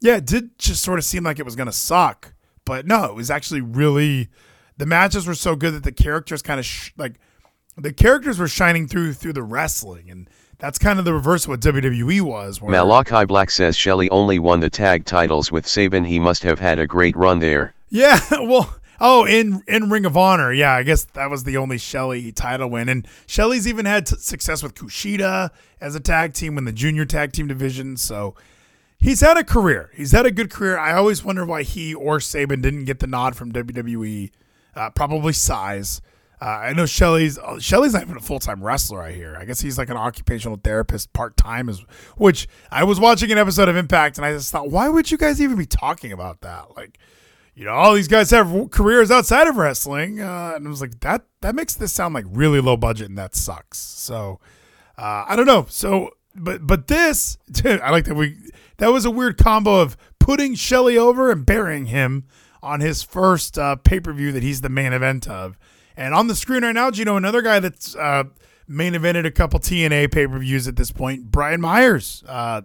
yeah, 0.00 0.16
it 0.16 0.26
did 0.26 0.58
just 0.58 0.82
sort 0.82 0.98
of 0.98 1.04
seem 1.04 1.24
like 1.24 1.38
it 1.38 1.44
was 1.44 1.56
gonna 1.56 1.72
suck, 1.72 2.34
but 2.64 2.86
no, 2.86 3.04
it 3.04 3.14
was 3.14 3.30
actually 3.30 3.60
really 3.60 4.28
the 4.76 4.86
matches 4.86 5.26
were 5.26 5.34
so 5.34 5.56
good 5.56 5.74
that 5.74 5.82
the 5.82 5.92
characters 5.92 6.40
kind 6.40 6.60
of 6.60 6.64
sh- 6.64 6.92
like 6.96 7.18
the 7.76 7.92
characters 7.92 8.38
were 8.38 8.48
shining 8.48 8.86
through 8.86 9.12
through 9.12 9.32
the 9.34 9.42
wrestling 9.42 10.10
and 10.10 10.30
that's 10.58 10.78
kind 10.78 10.98
of 10.98 11.04
the 11.04 11.14
reverse 11.14 11.44
of 11.44 11.50
what 11.50 11.60
WWE 11.60 12.20
was. 12.20 12.60
Where 12.60 12.70
Malachi 12.70 13.24
Black 13.24 13.50
says 13.50 13.76
Shelley 13.76 14.10
only 14.10 14.38
won 14.38 14.60
the 14.60 14.70
tag 14.70 15.04
titles 15.04 15.52
with 15.52 15.66
Sabin. 15.66 16.04
He 16.04 16.18
must 16.18 16.42
have 16.42 16.58
had 16.58 16.78
a 16.78 16.86
great 16.86 17.16
run 17.16 17.38
there. 17.38 17.74
Yeah, 17.88 18.20
well, 18.32 18.74
oh, 19.00 19.24
in 19.24 19.62
in 19.66 19.88
Ring 19.88 20.04
of 20.04 20.16
Honor, 20.16 20.52
yeah, 20.52 20.74
I 20.74 20.82
guess 20.82 21.04
that 21.04 21.30
was 21.30 21.44
the 21.44 21.56
only 21.56 21.78
Shelley 21.78 22.32
title 22.32 22.68
win, 22.68 22.88
and 22.88 23.06
Shelley's 23.26 23.68
even 23.68 23.86
had 23.86 24.06
t- 24.06 24.16
success 24.16 24.62
with 24.62 24.74
Kushida 24.74 25.50
as 25.80 25.94
a 25.94 26.00
tag 26.00 26.34
team 26.34 26.58
in 26.58 26.64
the 26.64 26.72
junior 26.72 27.04
tag 27.04 27.32
team 27.32 27.46
division. 27.46 27.96
So 27.96 28.34
he's 28.98 29.20
had 29.20 29.36
a 29.36 29.44
career. 29.44 29.90
He's 29.94 30.12
had 30.12 30.26
a 30.26 30.30
good 30.30 30.50
career. 30.50 30.78
I 30.78 30.92
always 30.92 31.24
wonder 31.24 31.46
why 31.46 31.62
he 31.62 31.94
or 31.94 32.20
Sabin 32.20 32.60
didn't 32.60 32.84
get 32.84 32.98
the 32.98 33.06
nod 33.06 33.36
from 33.36 33.52
WWE. 33.52 34.30
Uh, 34.74 34.90
probably 34.90 35.32
size. 35.32 36.00
Uh, 36.40 36.44
I 36.44 36.72
know 36.72 36.86
Shelley's 36.86 37.38
uh, 37.38 37.58
Shelley's 37.58 37.94
not 37.94 38.02
even 38.02 38.16
a 38.16 38.20
full 38.20 38.38
time 38.38 38.62
wrestler. 38.62 39.02
I 39.02 39.12
hear. 39.12 39.36
I 39.38 39.44
guess 39.44 39.60
he's 39.60 39.76
like 39.76 39.90
an 39.90 39.96
occupational 39.96 40.58
therapist 40.62 41.12
part 41.12 41.36
time. 41.36 41.68
Is 41.68 41.84
which 42.16 42.46
I 42.70 42.84
was 42.84 43.00
watching 43.00 43.32
an 43.32 43.38
episode 43.38 43.68
of 43.68 43.76
Impact 43.76 44.18
and 44.18 44.24
I 44.24 44.32
just 44.32 44.52
thought, 44.52 44.70
why 44.70 44.88
would 44.88 45.10
you 45.10 45.18
guys 45.18 45.40
even 45.40 45.56
be 45.56 45.66
talking 45.66 46.12
about 46.12 46.42
that? 46.42 46.76
Like, 46.76 46.98
you 47.54 47.64
know, 47.64 47.72
all 47.72 47.94
these 47.94 48.08
guys 48.08 48.30
have 48.30 48.70
careers 48.70 49.10
outside 49.10 49.48
of 49.48 49.56
wrestling, 49.56 50.20
uh, 50.20 50.52
and 50.54 50.66
I 50.66 50.70
was 50.70 50.80
like, 50.80 51.00
that 51.00 51.24
that 51.40 51.56
makes 51.56 51.74
this 51.74 51.92
sound 51.92 52.14
like 52.14 52.26
really 52.28 52.60
low 52.60 52.76
budget, 52.76 53.08
and 53.08 53.18
that 53.18 53.34
sucks. 53.34 53.78
So 53.78 54.38
uh, 54.96 55.24
I 55.26 55.34
don't 55.34 55.46
know. 55.46 55.66
So, 55.68 56.10
but 56.36 56.64
but 56.64 56.86
this, 56.86 57.36
I 57.64 57.90
like 57.90 58.04
that 58.04 58.14
we 58.14 58.36
that 58.76 58.92
was 58.92 59.04
a 59.04 59.10
weird 59.10 59.38
combo 59.38 59.80
of 59.80 59.96
putting 60.20 60.54
Shelley 60.54 60.96
over 60.96 61.32
and 61.32 61.44
burying 61.44 61.86
him 61.86 62.26
on 62.62 62.80
his 62.80 63.02
first 63.02 63.58
uh, 63.58 63.74
pay 63.76 63.98
per 63.98 64.12
view 64.12 64.30
that 64.30 64.42
he's 64.42 64.60
the 64.60 64.68
main 64.68 64.92
event 64.92 65.28
of 65.28 65.58
and 65.98 66.14
on 66.14 66.28
the 66.28 66.36
screen 66.36 66.62
right 66.62 66.72
now, 66.72 66.90
you 66.92 67.04
know 67.04 67.16
another 67.16 67.42
guy 67.42 67.58
that's 67.58 67.96
uh, 67.96 68.22
main 68.68 68.92
evented 68.92 69.26
a 69.26 69.32
couple 69.32 69.58
TNA 69.58 70.12
pay 70.12 70.28
per 70.28 70.38
views 70.38 70.68
at 70.68 70.76
this 70.76 70.92
point? 70.92 71.32
Brian 71.32 71.60
Myers. 71.60 72.22
Uh, 72.26 72.62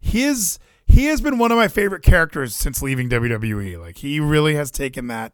his 0.00 0.60
he 0.86 1.06
has 1.06 1.20
been 1.20 1.38
one 1.38 1.50
of 1.50 1.58
my 1.58 1.66
favorite 1.66 2.04
characters 2.04 2.54
since 2.54 2.80
leaving 2.80 3.10
WWE. 3.10 3.80
Like 3.80 3.98
he 3.98 4.20
really 4.20 4.54
has 4.54 4.70
taken 4.70 5.08
that. 5.08 5.32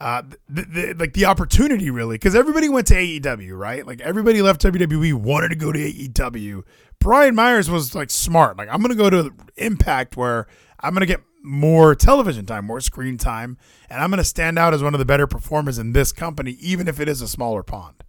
Uh, 0.00 0.22
the, 0.48 0.62
the, 0.62 0.94
like 0.94 1.12
the 1.12 1.24
opportunity 1.24 1.90
really 1.90 2.14
because 2.14 2.36
everybody 2.36 2.68
went 2.68 2.86
to 2.86 2.94
AEW 2.94 3.58
right 3.58 3.84
like 3.84 4.00
everybody 4.00 4.40
left 4.40 4.62
WWE 4.62 5.12
wanted 5.12 5.48
to 5.48 5.56
go 5.56 5.72
to 5.72 5.78
AEW 5.78 6.62
Brian 7.00 7.34
Myers 7.34 7.68
was 7.68 7.96
like 7.96 8.08
smart 8.08 8.56
like 8.56 8.68
I'm 8.70 8.80
gonna 8.80 8.94
go 8.94 9.10
to 9.10 9.34
Impact 9.56 10.16
where 10.16 10.46
I'm 10.78 10.94
gonna 10.94 11.04
get 11.04 11.20
more 11.48 11.94
television 11.94 12.44
time, 12.46 12.66
more 12.66 12.80
screen 12.80 13.16
time, 13.16 13.56
and 13.88 14.02
I'm 14.02 14.10
going 14.10 14.18
to 14.18 14.24
stand 14.24 14.58
out 14.58 14.74
as 14.74 14.82
one 14.82 14.94
of 14.94 14.98
the 14.98 15.06
better 15.06 15.26
performers 15.26 15.78
in 15.78 15.92
this 15.92 16.12
company, 16.12 16.52
even 16.60 16.86
if 16.86 17.00
it 17.00 17.08
is 17.08 17.22
a 17.22 17.28
smaller 17.28 17.62
pond. 17.62 18.04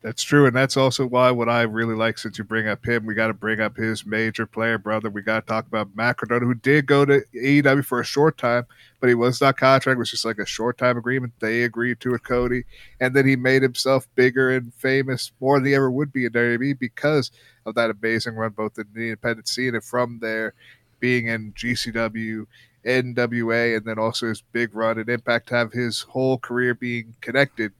That's 0.00 0.22
true, 0.22 0.46
and 0.46 0.54
that's 0.54 0.76
also 0.76 1.04
why 1.04 1.32
what 1.32 1.48
I 1.48 1.62
really 1.62 1.96
like. 1.96 2.18
Since 2.18 2.38
you 2.38 2.44
bring 2.44 2.68
up 2.68 2.86
him, 2.86 3.04
we 3.04 3.14
got 3.14 3.26
to 3.26 3.34
bring 3.34 3.58
up 3.60 3.76
his 3.76 4.06
major 4.06 4.46
player 4.46 4.78
brother. 4.78 5.10
We 5.10 5.22
got 5.22 5.40
to 5.40 5.46
talk 5.46 5.66
about 5.66 5.94
Matt 5.96 6.16
who 6.20 6.54
did 6.54 6.86
go 6.86 7.04
to 7.04 7.20
AEW 7.34 7.84
for 7.84 8.00
a 8.00 8.04
short 8.04 8.38
time, 8.38 8.64
but 9.00 9.08
he 9.08 9.14
was 9.14 9.40
not 9.40 9.56
contract. 9.56 9.96
It 9.96 9.98
was 9.98 10.10
just 10.10 10.24
like 10.24 10.38
a 10.38 10.46
short 10.46 10.78
time 10.78 10.96
agreement. 10.96 11.32
They 11.40 11.64
agreed 11.64 11.98
to 12.00 12.14
it, 12.14 12.22
Cody, 12.22 12.62
and 13.00 13.14
then 13.14 13.26
he 13.26 13.34
made 13.34 13.62
himself 13.62 14.06
bigger 14.14 14.54
and 14.54 14.72
famous 14.72 15.32
more 15.40 15.58
than 15.58 15.66
he 15.66 15.74
ever 15.74 15.90
would 15.90 16.12
be 16.12 16.26
in 16.26 16.32
WWE 16.32 16.78
because 16.78 17.32
of 17.66 17.74
that 17.74 17.90
amazing 17.90 18.36
run, 18.36 18.52
both 18.52 18.78
in 18.78 18.86
the 18.94 19.02
independent 19.02 19.48
scene 19.48 19.74
and 19.74 19.84
from 19.84 20.20
there 20.20 20.54
being 21.00 21.26
in 21.26 21.52
GCW, 21.52 22.46
NWA, 22.84 23.76
and 23.76 23.84
then 23.84 23.98
also 23.98 24.28
his 24.28 24.40
big 24.40 24.74
run 24.74 24.98
and 24.98 25.08
Impact, 25.08 25.50
have 25.50 25.72
his 25.72 26.02
whole 26.02 26.38
career 26.38 26.74
being 26.74 27.14
connected 27.20 27.72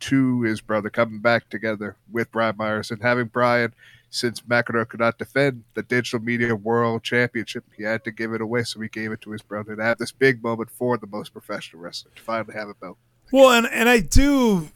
to 0.00 0.42
his 0.42 0.60
brother, 0.60 0.90
coming 0.90 1.20
back 1.20 1.48
together 1.50 1.96
with 2.10 2.32
Brian 2.32 2.56
Myers 2.56 2.90
and 2.90 3.02
having 3.02 3.26
Brian, 3.26 3.74
since 4.10 4.40
McEnroe 4.40 4.88
could 4.88 5.00
not 5.00 5.18
defend 5.18 5.62
the 5.74 5.82
Digital 5.82 6.20
Media 6.20 6.56
World 6.56 7.04
Championship, 7.04 7.64
he 7.76 7.84
had 7.84 8.02
to 8.04 8.10
give 8.10 8.32
it 8.32 8.40
away, 8.40 8.64
so 8.64 8.80
he 8.80 8.88
gave 8.88 9.12
it 9.12 9.20
to 9.22 9.30
his 9.30 9.42
brother 9.42 9.76
to 9.76 9.82
have 9.82 9.98
this 9.98 10.10
big 10.10 10.42
moment 10.42 10.70
for 10.70 10.98
the 10.98 11.06
most 11.06 11.32
professional 11.32 11.82
wrestler 11.82 12.10
to 12.16 12.22
finally 12.22 12.54
have 12.54 12.68
a 12.68 12.74
belt. 12.74 12.98
Well, 13.32 13.52
and 13.52 13.68
and 13.68 13.88
I 13.88 14.00
do 14.00 14.70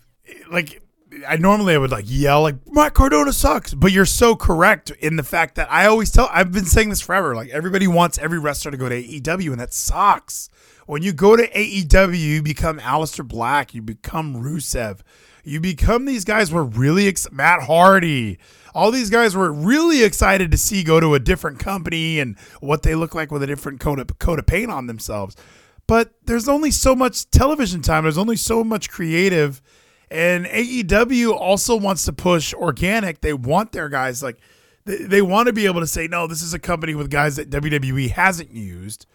like 0.49 0.81
I 1.27 1.37
normally 1.37 1.75
I 1.75 1.79
would 1.79 1.91
like 1.91 2.05
yell 2.09 2.43
like 2.43 2.57
Matt 2.67 2.95
Cardona 2.95 3.33
sucks, 3.33 3.75
but 3.75 3.93
you're 3.93 4.07
so 4.07 4.35
correct 4.37 4.91
in 4.91 5.17
the 5.17 5.23
fact 5.23 5.55
that 5.57 5.71
I 5.71 5.87
always 5.87 6.11
tell 6.11 6.29
I've 6.33 6.53
been 6.53 6.65
saying 6.65 6.91
this 6.91 7.01
forever. 7.01 7.35
Like 7.35 7.51
everybody 7.51 7.87
wants 7.87 8.19
every 8.19 8.39
wrestler 8.39 8.71
to 8.71 8.77
go 8.77 8.89
to 8.89 9.03
AEW, 9.03 9.51
and 9.51 9.61
that 9.61 9.73
sucks. 9.73 10.49
When 10.87 11.03
you 11.03 11.13
go 11.13 11.37
to 11.37 11.49
AEW, 11.49 12.19
you 12.19 12.43
become 12.43 12.79
Aleister 12.79 13.27
Black, 13.27 13.75
you 13.75 13.81
become 13.81 14.37
Rusev, 14.37 15.01
you 15.43 15.61
become 15.61 16.05
these 16.05 16.25
guys 16.25 16.51
were 16.51 16.65
really 16.65 17.09
ex- 17.09 17.31
Matt 17.31 17.63
Hardy. 17.63 18.39
All 18.75 18.91
these 18.91 19.11
guys 19.11 19.37
were 19.37 19.53
really 19.53 20.03
excited 20.03 20.51
to 20.51 20.59
see 20.59 20.83
go 20.83 21.01
to 21.01 21.15
a 21.15 21.21
different 21.21 21.59
company 21.59 22.19
and 22.19 22.37
what 22.61 22.83
they 22.83 22.95
look 22.95 23.15
like 23.15 23.31
with 23.31 23.43
a 23.43 23.47
different 23.47 23.81
coat 23.81 23.99
of, 23.99 24.19
coat 24.19 24.39
of 24.39 24.47
paint 24.47 24.71
on 24.71 24.87
themselves. 24.87 25.37
But 25.87 26.15
there's 26.25 26.49
only 26.49 26.71
so 26.71 26.97
much 26.97 27.31
television 27.31 27.83
time. 27.83 28.05
There's 28.05 28.19
only 28.19 28.37
so 28.37 28.65
much 28.65 28.91
creative 28.91 29.63
and 30.15 30.47
AEW 30.47 31.35
also 31.35 31.75
wants 31.77 32.05
to 32.05 32.13
push 32.13 32.55
organic. 32.55 33.21
They 33.21 33.33
want 33.33 33.73
their 33.73 33.89
guys 33.89 34.23
like 34.23 34.39
they, 34.85 34.99
they 34.99 35.23
want 35.23 35.49
to 35.49 35.53
be 35.53 35.67
able 35.67 35.81
to 35.81 35.89
say, 35.89 36.07
no, 36.07 36.29
this 36.29 36.41
is 36.41 36.55
a 36.55 36.59
company 36.61 36.95
with 36.95 37.11
guys 37.11 37.35
that 37.37 37.51
WWE 37.51 38.11
hasn't 38.11 38.53
used. 38.53 39.07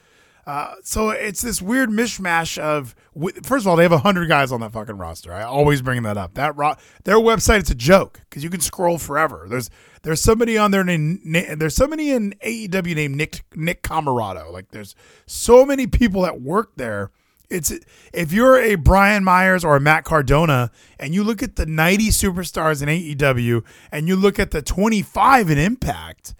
Uh, 0.46 0.74
so 0.84 1.12
it's 1.12 1.42
this 1.42 1.62
weird 1.62 1.90
mishmash 1.90 2.58
of. 2.58 2.96
First 3.44 3.64
of 3.64 3.68
all, 3.68 3.76
they 3.76 3.84
have 3.84 3.92
hundred 4.02 4.28
guys 4.28 4.52
on 4.52 4.60
that 4.62 4.74
fucking 4.74 4.98
roster. 4.98 5.32
I 5.32 5.44
always 5.44 5.82
bring 5.82 6.04
that 6.04 6.18
up. 6.18 6.34
That 6.34 6.58
ro- 6.58 6.76
their 7.06 7.18
website 7.18 7.60
it's 7.60 7.70
a 7.70 7.76
joke 7.76 8.22
because 8.30 8.44
you 8.44 8.50
can 8.50 8.60
scroll 8.60 8.98
forever. 8.98 9.46
There's 9.48 9.70
there's 10.02 10.22
somebody 10.22 10.58
on 10.58 10.72
there 10.72 10.84
named 10.84 11.22
Na- 11.24 11.56
there's 11.56 11.76
somebody 11.76 12.12
in 12.12 12.34
AEW 12.44 12.96
named 12.96 13.16
Nick 13.16 13.44
Nick 13.56 13.84
Comoroto. 13.84 14.52
Like 14.52 14.72
there's 14.72 14.96
so 15.28 15.66
many 15.66 15.88
people 15.88 16.24
that 16.24 16.42
work 16.42 16.72
there. 16.76 17.12
It's 17.50 17.74
if 18.14 18.32
you're 18.32 18.60
a 18.60 18.76
Brian 18.76 19.24
Myers 19.24 19.66
or 19.66 19.76
a 19.76 19.80
Matt 19.80 20.04
Cardona 20.04 20.72
and 21.00 21.16
you 21.16 21.24
look 21.24 21.42
at 21.42 21.56
the 21.56 21.66
90 21.66 22.10
superstars 22.10 22.84
in 22.84 22.90
AEW 22.90 23.64
and 23.92 24.08
you 24.08 24.16
look 24.16 24.38
at 24.38 24.52
the 24.52 24.62
25 24.62 25.50
in 25.50 25.58
Impact, 25.58 26.36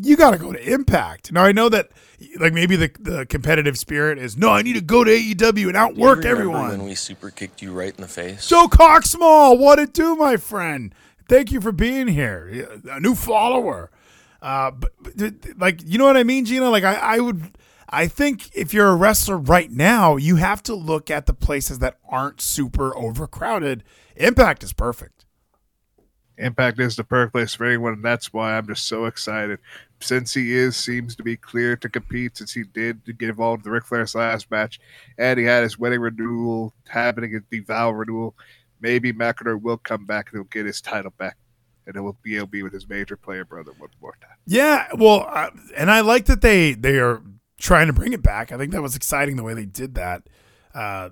you 0.00 0.16
got 0.16 0.30
to 0.30 0.38
go 0.38 0.52
to 0.52 0.72
Impact. 0.72 1.30
Now 1.30 1.44
I 1.44 1.52
know 1.52 1.68
that 1.68 1.90
like 2.38 2.54
maybe 2.54 2.76
the 2.76 2.90
the 2.98 3.26
competitive 3.26 3.78
spirit 3.78 4.18
is 4.18 4.36
no, 4.36 4.50
I 4.50 4.62
need 4.62 4.74
to 4.74 4.80
go 4.80 5.04
to 5.04 5.10
AEW 5.10 5.68
and 5.68 5.76
outwork 5.76 6.24
everyone. 6.24 6.70
when 6.70 6.84
we 6.84 6.94
super 6.94 7.30
kicked 7.30 7.60
you 7.60 7.72
right 7.72 7.94
in 7.94 8.00
the 8.00 8.08
face? 8.08 8.48
Joe 8.48 8.66
Coxmall, 8.66 9.58
what 9.58 9.78
it 9.78 9.92
do, 9.92 10.16
my 10.16 10.36
friend? 10.36 10.94
Thank 11.28 11.52
you 11.52 11.60
for 11.60 11.70
being 11.70 12.08
here. 12.08 12.80
A 12.90 12.98
new 12.98 13.14
follower. 13.14 13.90
Uh, 14.42 14.72
but, 14.72 14.92
but, 15.16 15.34
like, 15.58 15.80
you 15.84 15.98
know 15.98 16.04
what 16.04 16.16
I 16.16 16.24
mean, 16.24 16.44
Gina? 16.44 16.68
Like, 16.70 16.82
I, 16.82 16.94
I 16.94 17.20
would, 17.20 17.42
I 17.90 18.06
think 18.06 18.54
if 18.54 18.72
you're 18.72 18.88
a 18.88 18.96
wrestler 18.96 19.36
right 19.36 19.70
now, 19.70 20.16
you 20.16 20.36
have 20.36 20.62
to 20.64 20.74
look 20.74 21.10
at 21.10 21.26
the 21.26 21.34
places 21.34 21.80
that 21.80 21.98
aren't 22.08 22.40
super 22.40 22.96
overcrowded. 22.96 23.82
Impact 24.14 24.62
is 24.62 24.72
perfect. 24.72 25.26
Impact 26.38 26.78
is 26.78 26.96
the 26.96 27.04
perfect 27.04 27.34
place 27.34 27.54
for 27.54 27.66
anyone, 27.66 27.94
and 27.94 28.04
that's 28.04 28.32
why 28.32 28.56
I'm 28.56 28.66
just 28.66 28.86
so 28.86 29.04
excited. 29.04 29.58
Since 30.00 30.32
he 30.32 30.54
is 30.54 30.76
seems 30.76 31.14
to 31.16 31.22
be 31.22 31.36
clear 31.36 31.76
to 31.76 31.88
compete, 31.88 32.38
since 32.38 32.52
he 32.52 32.62
did 32.62 33.04
get 33.18 33.28
involved 33.28 33.60
in 33.60 33.64
the 33.64 33.74
Ric 33.74 33.84
Flair's 33.84 34.14
last 34.14 34.50
match, 34.50 34.80
and 35.18 35.38
he 35.38 35.44
had 35.44 35.64
his 35.64 35.78
wedding 35.78 36.00
renewal 36.00 36.72
happening 36.88 37.34
at 37.34 37.42
the 37.50 37.60
vow 37.60 37.90
renewal, 37.90 38.34
maybe 38.80 39.12
McIntyre 39.12 39.60
will 39.60 39.76
come 39.76 40.06
back 40.06 40.30
and 40.30 40.38
he'll 40.38 40.44
get 40.44 40.64
his 40.64 40.80
title 40.80 41.12
back, 41.18 41.36
and 41.86 41.96
it 41.96 42.00
will 42.00 42.16
be 42.22 42.30
he'll 42.30 42.46
be 42.46 42.62
with 42.62 42.72
his 42.72 42.88
major 42.88 43.16
player 43.16 43.44
brother 43.44 43.72
one 43.76 43.90
more 44.00 44.16
time. 44.22 44.36
Yeah, 44.46 44.88
well, 44.96 45.26
uh, 45.28 45.50
and 45.76 45.90
I 45.90 46.00
like 46.00 46.24
that 46.26 46.40
they 46.40 46.72
they 46.72 46.98
are 46.98 47.20
trying 47.60 47.86
to 47.86 47.92
bring 47.92 48.12
it 48.12 48.22
back. 48.22 48.50
I 48.50 48.58
think 48.58 48.72
that 48.72 48.82
was 48.82 48.96
exciting 48.96 49.36
the 49.36 49.44
way 49.44 49.54
they 49.54 49.66
did 49.66 49.94
that, 49.94 50.22
uh, 50.74 51.10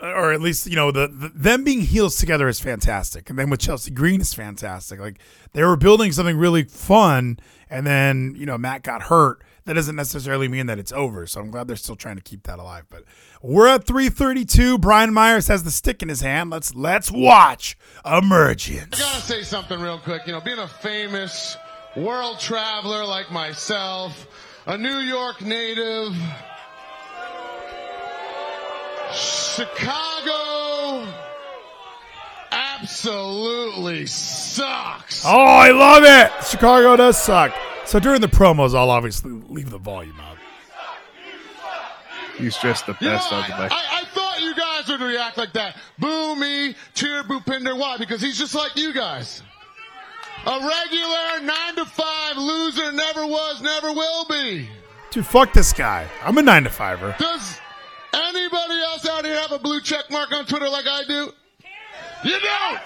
or 0.00 0.32
at 0.32 0.40
least 0.40 0.66
you 0.66 0.76
know 0.76 0.90
the, 0.90 1.08
the 1.08 1.28
them 1.34 1.64
being 1.64 1.82
heels 1.82 2.16
together 2.16 2.48
is 2.48 2.60
fantastic, 2.60 3.28
and 3.28 3.38
then 3.38 3.50
with 3.50 3.60
Chelsea 3.60 3.90
Green 3.90 4.20
is 4.20 4.32
fantastic. 4.32 4.98
Like 4.98 5.18
they 5.52 5.62
were 5.62 5.76
building 5.76 6.12
something 6.12 6.38
really 6.38 6.64
fun, 6.64 7.38
and 7.68 7.86
then 7.86 8.34
you 8.38 8.46
know 8.46 8.56
Matt 8.56 8.82
got 8.82 9.02
hurt. 9.02 9.42
That 9.66 9.74
doesn't 9.74 9.96
necessarily 9.96 10.48
mean 10.48 10.66
that 10.66 10.78
it's 10.78 10.90
over. 10.90 11.26
So 11.26 11.40
I'm 11.40 11.50
glad 11.50 11.68
they're 11.68 11.76
still 11.76 11.96
trying 11.96 12.16
to 12.16 12.22
keep 12.22 12.44
that 12.44 12.58
alive. 12.58 12.86
But 12.88 13.04
we're 13.42 13.68
at 13.68 13.84
332. 13.84 14.78
Brian 14.78 15.12
Myers 15.12 15.48
has 15.48 15.64
the 15.64 15.70
stick 15.70 16.02
in 16.02 16.08
his 16.08 16.22
hand. 16.22 16.50
Let's 16.50 16.74
let's 16.74 17.10
watch 17.10 17.76
Emergence. 18.04 18.98
I 19.00 19.04
gotta 19.04 19.20
say 19.20 19.42
something 19.42 19.78
real 19.78 19.98
quick. 19.98 20.26
You 20.26 20.32
know, 20.32 20.40
being 20.40 20.58
a 20.58 20.68
famous 20.68 21.56
world 21.96 22.40
traveler 22.40 23.04
like 23.04 23.30
myself, 23.30 24.26
a 24.66 24.76
New 24.78 24.98
York 24.98 25.40
native, 25.42 26.14
Chicago 29.12 31.06
absolutely 32.52 34.06
sucks. 34.06 35.24
Oh, 35.24 35.30
I 35.30 35.70
love 35.70 36.02
it. 36.04 36.44
Chicago 36.44 36.96
does 36.96 37.18
suck. 37.18 37.52
So 37.86 37.98
during 37.98 38.20
the 38.20 38.28
promos, 38.28 38.74
I'll 38.74 38.90
obviously 38.90 39.32
leave 39.48 39.70
the 39.70 39.78
volume 39.78 40.18
up. 40.20 40.36
He's 42.36 42.56
just 42.56 42.86
the 42.86 42.96
You 43.00 43.08
know, 43.08 43.16
best 43.16 43.32
on 43.32 43.48
the 43.48 43.54
I. 43.54 43.66
I, 43.66 44.00
I 44.00 44.04
thought 44.14 44.40
you 44.40 44.54
guys 44.54 44.88
would 44.88 45.00
react 45.00 45.36
like 45.36 45.52
that. 45.52 45.76
Boo 45.98 46.36
me, 46.36 46.74
cheer 46.94 47.22
Bhupinder. 47.24 47.76
Why? 47.78 47.98
Because 47.98 48.22
he's 48.22 48.38
just 48.38 48.54
like 48.54 48.76
you 48.76 48.94
guys. 48.94 49.42
A 50.46 50.50
regular 50.50 51.40
nine 51.46 51.74
to 51.76 51.84
five 51.84 52.36
loser 52.36 52.92
never 52.92 53.26
was, 53.26 53.60
never 53.60 53.92
will 53.92 54.24
be. 54.24 54.68
Dude, 55.10 55.26
fuck 55.26 55.52
this 55.52 55.72
guy. 55.72 56.06
I'm 56.22 56.38
a 56.38 56.42
nine 56.42 56.64
to 56.64 56.70
fiver. 56.70 57.14
Does 57.18 57.58
anybody 58.14 58.80
else 58.82 59.06
out 59.06 59.24
here 59.24 59.38
have 59.38 59.52
a 59.52 59.58
blue 59.58 59.80
check 59.80 60.10
mark 60.10 60.32
on 60.32 60.46
Twitter 60.46 60.68
like 60.68 60.86
I 60.86 61.02
do? 61.06 61.32
You 62.24 62.38
don't. 62.38 62.80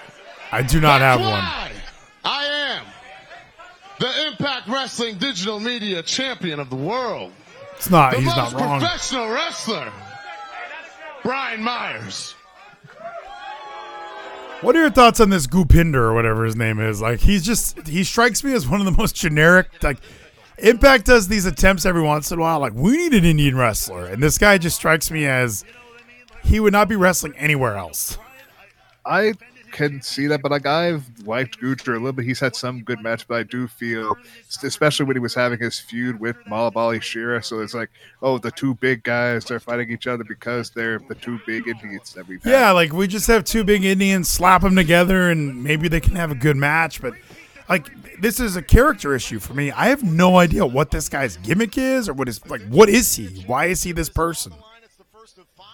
I 0.51 0.61
do 0.61 0.79
not 0.81 1.01
have 1.01 1.19
That's 1.19 1.71
one. 1.73 1.81
I 2.25 2.45
am 2.77 2.85
the 3.99 4.27
Impact 4.27 4.67
Wrestling 4.67 5.17
digital 5.17 5.59
media 5.59 6.01
champion 6.03 6.59
of 6.59 6.69
the 6.69 6.75
world. 6.75 7.31
It's 7.77 7.89
not. 7.89 8.11
The 8.11 8.17
He's 8.17 8.25
most 8.27 8.53
not 8.53 8.53
wrong. 8.53 8.79
professional 8.79 9.29
wrestler, 9.29 9.91
Brian 11.23 11.61
Myers. 11.61 12.35
What 14.61 14.75
are 14.75 14.79
your 14.79 14.89
thoughts 14.89 15.19
on 15.19 15.29
this 15.29 15.47
Goopinder 15.47 15.95
or 15.95 16.13
whatever 16.13 16.45
his 16.45 16.55
name 16.55 16.79
is? 16.79 17.01
Like, 17.01 17.19
he's 17.19 17.45
just 17.45 17.87
he 17.87 18.03
strikes 18.03 18.43
me 18.43 18.53
as 18.53 18.67
one 18.67 18.79
of 18.79 18.85
the 18.85 18.91
most 18.91 19.15
generic. 19.15 19.67
Like, 19.83 19.97
Impact 20.57 21.05
does 21.05 21.27
these 21.27 21.45
attempts 21.45 21.85
every 21.85 22.01
once 22.01 22.31
in 22.31 22.39
a 22.39 22.41
while. 22.41 22.59
Like, 22.59 22.73
we 22.73 22.97
need 22.97 23.13
an 23.13 23.25
Indian 23.25 23.57
wrestler, 23.57 24.05
and 24.05 24.23
this 24.23 24.37
guy 24.37 24.57
just 24.57 24.77
strikes 24.77 25.11
me 25.11 25.25
as 25.25 25.65
he 26.43 26.59
would 26.59 26.71
not 26.71 26.87
be 26.87 26.95
wrestling 26.95 27.33
anywhere 27.37 27.75
else. 27.75 28.17
I 29.05 29.33
can 29.75 30.01
see 30.01 30.25
that, 30.27 30.41
but 30.41 30.51
like 30.51 30.65
I've 30.65 31.03
liked 31.27 31.59
Gujjar 31.59 31.89
a 31.89 31.97
little 31.97 32.13
bit. 32.13 32.25
He's 32.25 32.39
had 32.39 32.55
some 32.55 32.81
good 32.81 33.01
match, 33.01 33.27
but 33.27 33.39
I 33.39 33.43
do 33.43 33.67
feel, 33.67 34.17
especially 34.63 35.05
when 35.05 35.17
he 35.17 35.19
was 35.19 35.35
having 35.35 35.59
his 35.59 35.77
feud 35.77 36.17
with 36.17 36.37
Mahabali 36.45 37.01
Shera, 37.01 37.43
so 37.43 37.59
it's 37.59 37.73
like, 37.73 37.89
oh, 38.21 38.37
the 38.37 38.51
two 38.51 38.75
big 38.75 39.03
guys 39.03 39.51
are 39.51 39.59
fighting 39.59 39.91
each 39.91 40.07
other 40.07 40.23
because 40.23 40.69
they're 40.69 40.99
the 40.99 41.15
two 41.15 41.41
big 41.45 41.67
Indians 41.67 42.13
that 42.13 42.25
we've 42.25 42.41
had. 42.41 42.51
Yeah, 42.51 42.71
like 42.71 42.93
we 42.93 43.05
just 43.05 43.27
have 43.27 43.43
two 43.43 43.65
big 43.65 43.83
Indians, 43.83 44.29
slap 44.29 44.61
them 44.61 44.77
together, 44.77 45.29
and 45.29 45.61
maybe 45.61 45.89
they 45.89 45.99
can 45.99 46.15
have 46.15 46.31
a 46.31 46.35
good 46.35 46.55
match. 46.55 47.01
But 47.01 47.13
like, 47.67 47.91
this 48.21 48.39
is 48.39 48.55
a 48.55 48.61
character 48.61 49.13
issue 49.13 49.39
for 49.39 49.53
me. 49.53 49.71
I 49.71 49.87
have 49.87 50.03
no 50.03 50.37
idea 50.37 50.65
what 50.65 50.89
this 50.89 51.09
guy's 51.09 51.35
gimmick 51.37 51.77
is, 51.77 52.07
or 52.07 52.13
what 52.13 52.29
is 52.29 52.45
like, 52.47 52.61
what 52.69 52.87
is 52.87 53.13
he? 53.13 53.43
Why 53.45 53.65
is 53.65 53.83
he 53.83 53.91
this 53.91 54.07
person? 54.07 54.53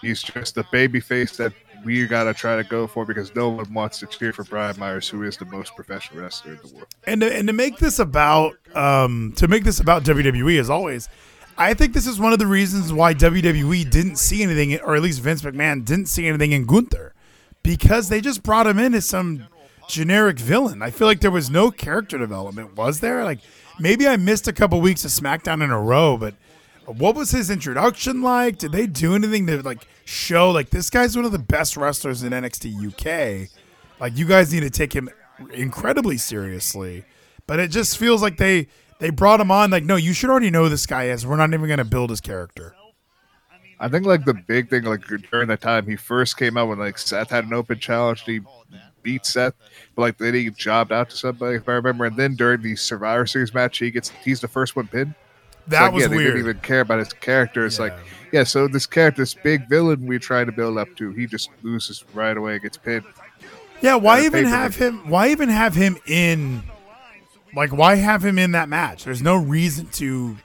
He's 0.00 0.20
just 0.20 0.56
the 0.56 0.64
baby 0.72 0.98
face 0.98 1.36
that 1.36 1.52
we 1.84 2.06
gotta 2.06 2.34
try 2.34 2.56
to 2.56 2.64
go 2.64 2.86
for 2.86 3.04
because 3.04 3.34
no 3.34 3.48
one 3.48 3.72
wants 3.72 3.98
to 4.00 4.06
cheer 4.06 4.32
for 4.32 4.44
Brian 4.44 4.78
Myers, 4.78 5.08
who 5.08 5.22
is 5.22 5.36
the 5.36 5.44
most 5.46 5.74
professional 5.74 6.22
wrestler 6.22 6.52
in 6.52 6.58
the 6.62 6.74
world. 6.74 6.88
and 7.06 7.20
to, 7.20 7.34
and 7.34 7.46
to 7.48 7.52
make 7.52 7.78
this 7.78 7.98
about 7.98 8.54
um, 8.74 9.32
to 9.36 9.48
make 9.48 9.64
this 9.64 9.80
about 9.80 10.04
WWE 10.04 10.58
as 10.58 10.70
always, 10.70 11.08
I 11.58 11.74
think 11.74 11.92
this 11.92 12.06
is 12.06 12.18
one 12.18 12.32
of 12.32 12.38
the 12.38 12.46
reasons 12.46 12.92
why 12.92 13.14
WWE 13.14 13.88
didn't 13.90 14.16
see 14.16 14.42
anything, 14.42 14.78
or 14.80 14.96
at 14.96 15.02
least 15.02 15.20
Vince 15.20 15.42
McMahon 15.42 15.84
didn't 15.84 16.06
see 16.06 16.26
anything 16.26 16.52
in 16.52 16.66
Gunther, 16.66 17.14
because 17.62 18.08
they 18.08 18.20
just 18.20 18.42
brought 18.42 18.66
him 18.66 18.78
in 18.78 18.94
as 18.94 19.04
some 19.04 19.46
generic 19.88 20.38
villain. 20.38 20.82
I 20.82 20.90
feel 20.90 21.06
like 21.06 21.20
there 21.20 21.30
was 21.30 21.50
no 21.50 21.70
character 21.70 22.18
development, 22.18 22.76
was 22.76 23.00
there? 23.00 23.24
Like 23.24 23.40
maybe 23.78 24.06
I 24.06 24.16
missed 24.16 24.48
a 24.48 24.52
couple 24.52 24.80
weeks 24.80 25.04
of 25.04 25.10
SmackDown 25.10 25.62
in 25.62 25.70
a 25.70 25.80
row, 25.80 26.16
but 26.16 26.34
what 26.86 27.14
was 27.14 27.30
his 27.30 27.50
introduction 27.50 28.22
like? 28.22 28.58
Did 28.58 28.72
they 28.72 28.86
do 28.86 29.14
anything 29.14 29.46
to 29.46 29.62
like 29.62 29.86
show 30.04 30.50
like 30.50 30.70
this 30.70 30.90
guy's 30.90 31.16
one 31.16 31.24
of 31.24 31.32
the 31.32 31.38
best 31.38 31.76
wrestlers 31.76 32.22
in 32.22 32.32
NXT 32.32 32.86
UK? 33.44 33.48
Like 34.00 34.16
you 34.16 34.26
guys 34.26 34.52
need 34.52 34.60
to 34.60 34.70
take 34.70 34.94
him 34.94 35.08
incredibly 35.52 36.18
seriously. 36.18 37.04
But 37.46 37.60
it 37.60 37.68
just 37.70 37.98
feels 37.98 38.22
like 38.22 38.36
they 38.36 38.68
they 39.00 39.10
brought 39.10 39.40
him 39.40 39.50
on 39.50 39.70
like 39.70 39.84
no, 39.84 39.96
you 39.96 40.12
should 40.12 40.30
already 40.30 40.50
know 40.50 40.68
this 40.68 40.86
guy 40.86 41.04
is. 41.04 41.26
We're 41.26 41.36
not 41.36 41.52
even 41.52 41.66
going 41.66 41.78
to 41.78 41.84
build 41.84 42.10
his 42.10 42.20
character. 42.20 42.74
I 43.80 43.88
think 43.88 44.06
like 44.06 44.24
the 44.24 44.34
big 44.34 44.70
thing 44.70 44.84
like 44.84 45.02
during 45.30 45.48
the 45.48 45.56
time 45.56 45.86
he 45.86 45.96
first 45.96 46.36
came 46.36 46.56
out 46.56 46.68
when 46.68 46.78
like 46.78 46.98
Seth 46.98 47.30
had 47.30 47.44
an 47.44 47.52
open 47.52 47.80
challenge, 47.80 48.22
he 48.22 48.40
beat 49.02 49.26
Seth, 49.26 49.54
but 49.96 50.02
like 50.02 50.18
then 50.18 50.34
he 50.34 50.50
jobbed 50.50 50.92
out 50.92 51.10
to 51.10 51.16
somebody 51.16 51.56
if 51.56 51.68
I 51.68 51.72
remember, 51.72 52.04
and 52.04 52.16
then 52.16 52.36
during 52.36 52.62
the 52.62 52.76
Survivor 52.76 53.26
Series 53.26 53.52
match 53.52 53.78
he 53.78 53.90
gets 53.90 54.10
he's 54.24 54.40
the 54.40 54.46
first 54.46 54.76
one 54.76 54.86
pinned. 54.86 55.14
That 55.66 55.76
It's 55.78 55.82
like, 55.82 55.92
was 55.94 56.02
yeah, 56.02 56.08
they 56.08 56.16
weird. 56.16 56.26
didn't 56.34 56.40
even 56.50 56.58
care 56.60 56.80
about 56.82 57.00
his 57.00 57.12
character. 57.12 57.66
It's 57.66 57.78
Yeah. 57.78 57.84
like, 57.86 57.94
yeah, 58.32 58.44
so 58.44 58.66
this 58.66 58.86
character, 58.86 59.22
this 59.22 59.34
big 59.34 59.68
villain 59.68 60.06
we 60.06 60.18
try 60.18 60.44
to 60.44 60.52
build 60.52 60.78
up 60.78 60.88
to, 60.96 61.10
he 61.12 61.26
just 61.26 61.50
loses 61.62 62.04
right 62.14 62.36
away, 62.36 62.58
gets 62.58 62.78
pinned. 62.78 63.04
yeah, 63.82 63.94
why 63.94 64.22
even 64.24 64.46
have 64.46 64.74
him 64.76 65.08
why 65.08 65.28
even 65.28 65.48
have 65.48 65.74
him 65.74 65.98
in 66.06 66.62
like 67.54 67.70
why 67.70 67.96
have 67.96 68.24
him 68.24 68.38
in 68.38 68.52
that 68.52 68.68
match? 68.68 69.04
There's 69.04 69.22
no 69.22 69.36
reason 69.36 69.86
to 69.94 70.36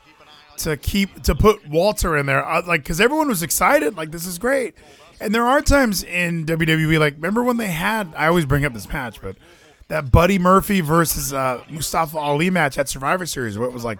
to 0.58 0.76
keep 0.76 1.24
to 1.24 1.36
put 1.36 1.66
Walter 1.68 2.18
in 2.18 2.26
there 2.26 2.46
uh, 2.46 2.62
like 2.66 2.84
cuz 2.84 3.00
everyone 3.00 3.28
was 3.30 3.44
excited 3.44 3.96
like 3.96 4.12
this 4.12 4.26
is 4.26 4.38
great. 4.38 4.76
And 5.20 5.34
there 5.34 5.46
are 5.48 5.62
times 5.62 6.04
in 6.04 6.46
WWE 6.46 7.00
like 7.00 7.16
remember 7.16 7.44
when 7.44 7.58
they 7.58 7.68
had 7.68 8.14
I 8.16 8.28
always 8.28 8.46
bring 8.46 8.66
up 8.66 8.74
this 8.74 8.92
match 8.92 9.22
but 9.22 9.36
that 9.88 10.12
Buddy 10.12 10.38
Murphy 10.38 10.82
versus 10.82 11.32
uh, 11.32 11.64
Mustafa 11.70 12.18
Ali 12.18 12.50
match 12.50 12.78
at 12.78 12.90
Survivor 12.90 13.26
Series 13.26 13.58
where 13.58 13.70
it 13.70 13.74
was 13.74 13.86
like 13.86 14.00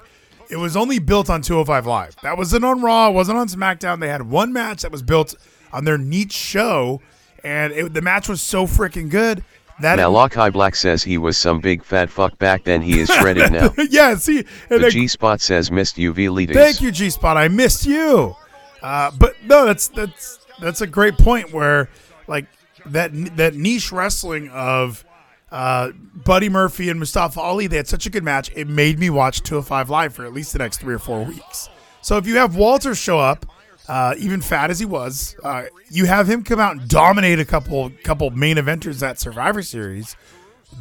it 0.50 0.58
was 0.58 0.76
only 0.76 1.00
built 1.00 1.30
on 1.30 1.42
205 1.42 1.86
Live. 1.86 2.16
That 2.22 2.38
wasn't 2.38 2.66
on 2.66 2.82
Raw, 2.82 3.10
it 3.10 3.14
wasn't 3.14 3.38
on 3.38 3.48
SmackDown. 3.48 4.00
They 4.00 4.10
had 4.10 4.24
one 4.24 4.54
match 4.54 4.82
that 4.82 4.92
was 4.92 5.02
built 5.02 5.36
on 5.72 5.86
their 5.86 5.98
niche 5.98 6.34
show 6.34 7.02
and 7.44 7.74
it, 7.74 7.94
the 7.94 8.02
match 8.02 8.28
was 8.28 8.42
so 8.42 8.66
freaking 8.66 9.10
good 9.10 9.44
that 9.80 9.98
Malachi 9.98 10.50
Black 10.50 10.76
says 10.76 11.04
he 11.04 11.18
was 11.18 11.38
some 11.38 11.60
big 11.60 11.84
fat 11.84 12.10
fuck 12.10 12.38
back 12.40 12.64
then 12.64 12.82
he 12.82 13.00
is 13.00 13.10
shredded 13.10 13.52
now. 13.52 13.74
yeah, 13.90 14.16
see, 14.16 14.44
and 14.70 14.84
The 14.84 14.90
G 14.90 15.08
Spot 15.08 15.40
says 15.40 15.70
missed 15.72 15.98
UV 15.98 16.32
leadings. 16.32 16.58
Thank 16.58 16.82
you, 16.82 16.92
G 16.92 17.10
Spot. 17.10 17.38
I 17.38 17.48
missed 17.48 17.86
you. 17.86 18.36
Uh, 18.82 19.12
but 19.18 19.36
no, 19.44 19.66
that's 19.66 19.88
that's 19.90 20.40
that's 20.60 20.82
a 20.82 20.88
great 20.88 21.18
point 21.18 21.54
where 21.54 21.90
like 22.28 22.48
that 22.88 23.12
that 23.38 23.54
niche 23.54 23.92
wrestling 23.92 24.50
of 24.50 25.06
uh, 25.52 25.92
Buddy 26.26 26.50
Murphy 26.50 26.90
and 26.90 27.00
Mustafa 27.00 27.40
Ali, 27.40 27.68
they 27.68 27.78
had 27.78 27.88
such 27.88 28.06
a 28.06 28.10
good 28.10 28.24
match. 28.24 28.52
It 28.56 28.68
made 28.68 29.00
me 29.00 29.10
watch 29.10 29.42
205 29.44 29.90
Live 29.90 30.14
for 30.14 30.26
at 30.26 30.34
least 30.34 30.54
the 30.54 30.60
next 30.60 30.80
three 30.80 30.94
or 30.94 31.00
four 31.00 31.24
weeks. 31.24 31.70
So 32.02 32.18
if 32.18 32.28
you 32.28 32.38
have 32.38 32.56
Walter 32.56 32.96
show 32.96 33.20
up, 33.20 33.46
uh, 33.88 34.16
even 34.18 34.42
fat 34.42 34.70
as 34.70 34.80
he 34.80 34.86
was, 34.86 35.36
uh, 35.44 35.64
you 35.90 36.06
have 36.06 36.30
him 36.30 36.44
come 36.44 36.60
out 36.60 36.78
and 36.78 36.88
dominate 36.90 37.40
a 37.40 37.46
couple 37.46 37.90
couple 38.04 38.30
main 38.32 38.58
eventers 38.58 39.02
at 39.02 39.20
Survivor 39.20 39.62
Series, 39.62 40.18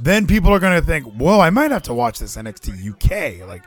then 0.00 0.26
people 0.26 0.52
are 0.52 0.58
going 0.58 0.78
to 0.78 0.84
think, 0.84 1.04
"Whoa, 1.04 1.38
I 1.38 1.50
might 1.50 1.70
have 1.70 1.84
to 1.84 1.94
watch 1.94 2.18
this 2.18 2.36
NXT 2.36 2.90
UK." 2.90 3.46
Like, 3.46 3.62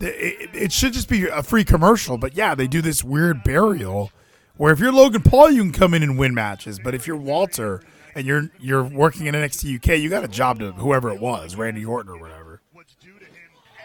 it, 0.00 0.50
it 0.52 0.72
should 0.72 0.92
just 0.92 1.08
be 1.08 1.28
a 1.28 1.42
free 1.42 1.62
commercial, 1.62 2.18
but 2.18 2.34
yeah, 2.34 2.56
they 2.56 2.66
do 2.66 2.82
this 2.82 3.04
weird 3.04 3.44
burial 3.44 4.10
where 4.56 4.72
if 4.72 4.80
you're 4.80 4.92
Logan 4.92 5.22
Paul, 5.22 5.52
you 5.52 5.62
can 5.62 5.72
come 5.72 5.94
in 5.94 6.02
and 6.02 6.18
win 6.18 6.34
matches, 6.34 6.80
but 6.82 6.94
if 6.94 7.06
you're 7.06 7.16
Walter 7.16 7.82
and 8.14 8.26
you're 8.26 8.50
you're 8.58 8.84
working 8.84 9.26
in 9.26 9.34
NXT 9.34 9.76
UK, 9.76 9.98
you 9.98 10.08
got 10.08 10.24
a 10.24 10.28
job 10.28 10.58
to 10.60 10.72
whoever 10.72 11.10
it 11.10 11.20
was, 11.20 11.56
Randy 11.56 11.84
Orton 11.84 12.12
or 12.12 12.18
whatever. 12.18 12.60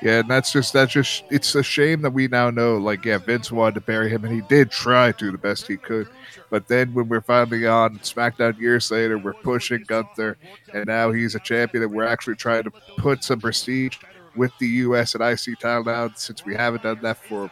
Yeah, 0.01 0.19
and 0.19 0.29
that's 0.29 0.51
just 0.51 0.73
that's 0.73 0.91
just 0.91 1.23
it's 1.31 1.55
a 1.55 1.63
shame 1.63 2.01
that 2.01 2.11
we 2.11 2.27
now 2.27 2.49
know 2.49 2.77
like 2.77 3.05
yeah, 3.05 3.17
Vince 3.17 3.51
wanted 3.51 3.75
to 3.75 3.81
bury 3.81 4.09
him 4.09 4.23
and 4.25 4.33
he 4.33 4.41
did 4.41 4.69
try 4.69 5.11
to 5.13 5.31
the 5.31 5.38
best 5.38 5.67
he 5.67 5.77
could. 5.77 6.07
But 6.49 6.67
then 6.67 6.93
when 6.93 7.07
we're 7.07 7.21
finally 7.21 7.65
on 7.65 7.97
SmackDown 7.99 8.59
years 8.59 8.91
later, 8.91 9.17
we're 9.17 9.33
pushing 9.33 9.83
Gunther 9.88 10.38
and 10.73 10.85
now 10.85 11.11
he's 11.11 11.33
a 11.33 11.39
champion 11.39 11.83
and 11.83 11.93
we're 11.93 12.05
actually 12.05 12.35
trying 12.35 12.63
to 12.63 12.71
put 12.97 13.23
some 13.23 13.39
prestige 13.39 13.97
with 14.35 14.51
the 14.59 14.67
US 14.67 15.15
and 15.15 15.23
IC 15.23 15.59
title 15.59 15.85
now 15.85 16.11
since 16.15 16.45
we 16.45 16.53
haven't 16.53 16.83
done 16.83 16.99
that 17.01 17.17
for 17.17 17.49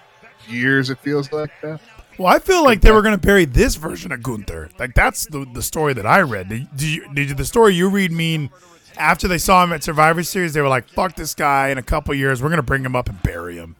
years 0.47 0.89
it 0.89 0.99
feels 0.99 1.31
like 1.31 1.51
now. 1.63 1.79
Well, 2.17 2.27
I 2.27 2.39
feel 2.39 2.63
like 2.63 2.81
they 2.81 2.91
were 2.91 3.01
going 3.01 3.19
to 3.19 3.25
bury 3.25 3.45
this 3.45 3.75
version 3.75 4.11
of 4.11 4.21
Gunther. 4.21 4.69
Like 4.77 4.93
that's 4.93 5.25
the 5.25 5.45
the 5.53 5.63
story 5.63 5.93
that 5.93 6.05
I 6.05 6.21
read. 6.21 6.49
Did, 6.49 6.67
did 6.75 6.87
you 6.87 7.13
did 7.13 7.37
the 7.37 7.45
story 7.45 7.73
you 7.73 7.89
read 7.89 8.11
mean 8.11 8.49
after 8.97 9.27
they 9.27 9.37
saw 9.37 9.63
him 9.63 9.73
at 9.73 9.83
Survivor 9.83 10.23
Series, 10.23 10.53
they 10.53 10.61
were 10.61 10.67
like, 10.67 10.87
"Fuck 10.87 11.15
this 11.15 11.33
guy!" 11.33 11.69
In 11.69 11.77
a 11.77 11.83
couple 11.83 12.13
years, 12.13 12.41
we're 12.41 12.49
going 12.49 12.57
to 12.57 12.63
bring 12.63 12.85
him 12.85 12.95
up 12.95 13.09
and 13.09 13.21
bury 13.23 13.55
him. 13.55 13.75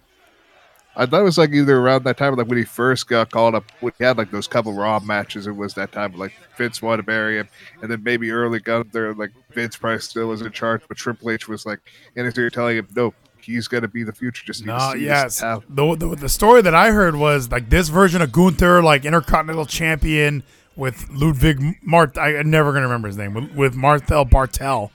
I 0.96 1.08
thought 1.08 1.22
it 1.22 1.24
was 1.24 1.40
like 1.40 1.52
either 1.52 1.78
around 1.78 2.04
that 2.04 2.18
time, 2.18 2.36
like 2.36 2.48
when 2.48 2.58
he 2.58 2.64
first 2.64 3.08
got 3.08 3.32
called 3.32 3.56
up, 3.56 3.66
when 3.80 3.94
he 3.98 4.04
had 4.04 4.18
like 4.18 4.30
those 4.30 4.48
couple 4.48 4.74
Raw 4.74 5.00
matches. 5.00 5.48
It 5.48 5.56
was 5.56 5.74
that 5.74 5.92
time, 5.92 6.14
like 6.14 6.34
Vince 6.58 6.82
wanted 6.82 6.98
to 6.98 7.04
bury 7.04 7.40
him, 7.40 7.50
and 7.82 7.90
then 7.90 8.04
maybe 8.04 8.30
early 8.32 8.60
Gunther, 8.60 9.16
like 9.16 9.32
Vince 9.52 9.76
Price 9.76 10.06
still 10.06 10.28
was 10.28 10.42
in 10.42 10.52
charge, 10.52 10.82
but 10.88 10.98
Triple 10.98 11.32
H 11.32 11.48
was 11.48 11.66
like, 11.66 11.80
and 12.16 12.36
you're 12.36 12.50
telling 12.50 12.78
him, 12.78 12.88
"No, 12.96 13.14
he's 13.44 13.68
going 13.68 13.84
to 13.84 13.88
be 13.88 14.04
the 14.04 14.14
future." 14.14 14.44
Just 14.46 14.66
no, 14.66 14.94
yes. 14.94 15.40
The, 15.40 15.62
the 15.70 16.16
the 16.16 16.30
story 16.30 16.62
that 16.62 16.76
I 16.76 16.92
heard 16.92 17.16
was 17.16 17.52
like 17.52 17.70
this 17.70 17.90
version 17.90 18.22
of 18.22 18.32
Gunther, 18.32 18.82
like 18.82 19.06
Intercontinental 19.06 19.66
Champion 19.66 20.44
with 20.76 21.08
Ludwig 21.12 21.60
Mart. 21.84 22.18
I, 22.18 22.36
am 22.36 22.50
never 22.50 22.72
going 22.72 22.82
to 22.82 22.88
remember 22.88 23.08
his 23.08 23.18
name 23.18 23.34
with, 23.34 23.52
with 23.54 23.76
Marcel 23.76 24.26
Barthel. 24.26 24.92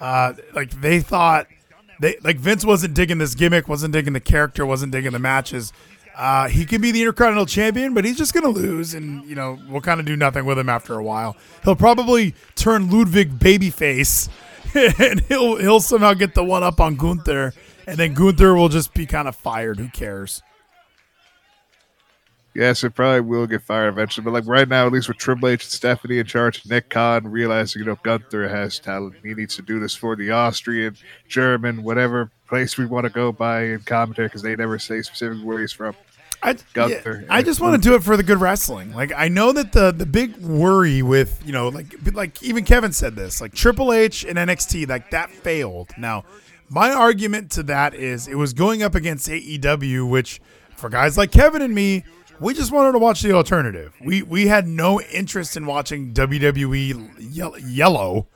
Uh, 0.00 0.34
like 0.54 0.70
they 0.80 1.00
thought 1.00 1.46
they 2.00 2.16
like 2.22 2.36
Vince 2.36 2.64
wasn't 2.64 2.94
digging 2.94 3.18
this 3.18 3.34
gimmick, 3.34 3.68
wasn't 3.68 3.92
digging 3.92 4.12
the 4.12 4.20
character, 4.20 4.66
wasn't 4.66 4.92
digging 4.92 5.12
the 5.12 5.18
matches. 5.18 5.72
Uh, 6.14 6.48
he 6.48 6.66
can 6.66 6.80
be 6.82 6.90
the 6.90 7.00
Intercontinental 7.00 7.46
Champion, 7.46 7.94
but 7.94 8.04
he's 8.04 8.18
just 8.18 8.34
going 8.34 8.44
to 8.44 8.50
lose, 8.50 8.92
and 8.92 9.24
you 9.24 9.34
know 9.34 9.58
we'll 9.68 9.80
kind 9.80 9.98
of 9.98 10.04
do 10.04 10.16
nothing 10.16 10.44
with 10.44 10.58
him 10.58 10.68
after 10.68 10.94
a 10.94 11.02
while. 11.02 11.36
He'll 11.64 11.76
probably 11.76 12.34
turn 12.54 12.90
Ludwig 12.90 13.38
babyface, 13.38 14.28
and 15.00 15.20
he'll 15.20 15.56
he'll 15.56 15.80
somehow 15.80 16.12
get 16.14 16.34
the 16.34 16.44
one 16.44 16.62
up 16.62 16.80
on 16.80 16.96
Gunther, 16.96 17.54
and 17.86 17.98
then 17.98 18.14
Gunther 18.14 18.54
will 18.54 18.68
just 18.68 18.94
be 18.94 19.06
kind 19.06 19.28
of 19.28 19.36
fired. 19.36 19.78
Who 19.78 19.88
cares? 19.88 20.42
Yes, 22.54 22.84
it 22.84 22.94
probably 22.94 23.20
will 23.20 23.46
get 23.46 23.62
fired 23.62 23.88
eventually. 23.88 24.24
But 24.24 24.34
like 24.34 24.46
right 24.46 24.68
now, 24.68 24.86
at 24.86 24.92
least 24.92 25.08
with 25.08 25.16
Triple 25.16 25.48
H 25.48 25.64
and 25.64 25.70
Stephanie 25.70 26.18
in 26.18 26.26
charge, 26.26 26.66
Nick 26.66 26.90
Khan 26.90 27.26
realizing 27.26 27.80
you 27.80 27.86
know 27.86 27.98
Gunther 28.02 28.48
has 28.48 28.78
talent. 28.78 29.16
He 29.22 29.34
needs 29.34 29.56
to 29.56 29.62
do 29.62 29.80
this 29.80 29.94
for 29.94 30.16
the 30.16 30.30
Austrian, 30.30 30.96
German, 31.28 31.82
whatever 31.82 32.30
place 32.48 32.76
we 32.76 32.84
want 32.84 33.04
to 33.04 33.10
go 33.10 33.32
by 33.32 33.64
in 33.64 33.80
commentary 33.80 34.28
because 34.28 34.42
they 34.42 34.54
never 34.54 34.78
say 34.78 35.00
specific 35.00 35.42
where 35.42 35.60
he's 35.60 35.72
from. 35.72 35.94
I, 36.42 36.56
Gunther. 36.74 37.24
Yeah, 37.24 37.34
I 37.34 37.42
just 37.42 37.60
want 37.60 37.80
to 37.80 37.88
do 37.88 37.94
it 37.94 38.02
for 38.02 38.16
the 38.16 38.22
good 38.22 38.40
wrestling. 38.40 38.92
Like 38.92 39.12
I 39.16 39.28
know 39.28 39.52
that 39.52 39.72
the 39.72 39.90
the 39.92 40.06
big 40.06 40.36
worry 40.36 41.00
with 41.00 41.40
you 41.46 41.52
know 41.52 41.68
like 41.68 41.94
like 42.12 42.42
even 42.42 42.64
Kevin 42.64 42.92
said 42.92 43.16
this 43.16 43.40
like 43.40 43.54
Triple 43.54 43.92
H 43.94 44.24
and 44.24 44.36
NXT 44.36 44.88
like 44.88 45.10
that 45.12 45.30
failed. 45.30 45.90
Now 45.96 46.24
my 46.72 46.90
argument 46.90 47.50
to 47.52 47.62
that 47.64 47.94
is 47.94 48.26
it 48.26 48.34
was 48.36 48.54
going 48.54 48.82
up 48.82 48.94
against 48.94 49.28
AEW, 49.28 50.08
which 50.08 50.40
for 50.74 50.88
guys 50.88 51.18
like 51.18 51.30
Kevin 51.30 51.62
and 51.62 51.74
me 51.74 52.04
we 52.40 52.54
just 52.54 52.72
wanted 52.72 52.92
to 52.92 52.98
watch 52.98 53.22
the 53.22 53.32
alternative. 53.32 53.94
We 54.02 54.22
we 54.22 54.48
had 54.48 54.66
no 54.66 55.00
interest 55.00 55.56
in 55.56 55.66
watching 55.66 56.12
WWE 56.12 57.64
yellow. 57.64 58.26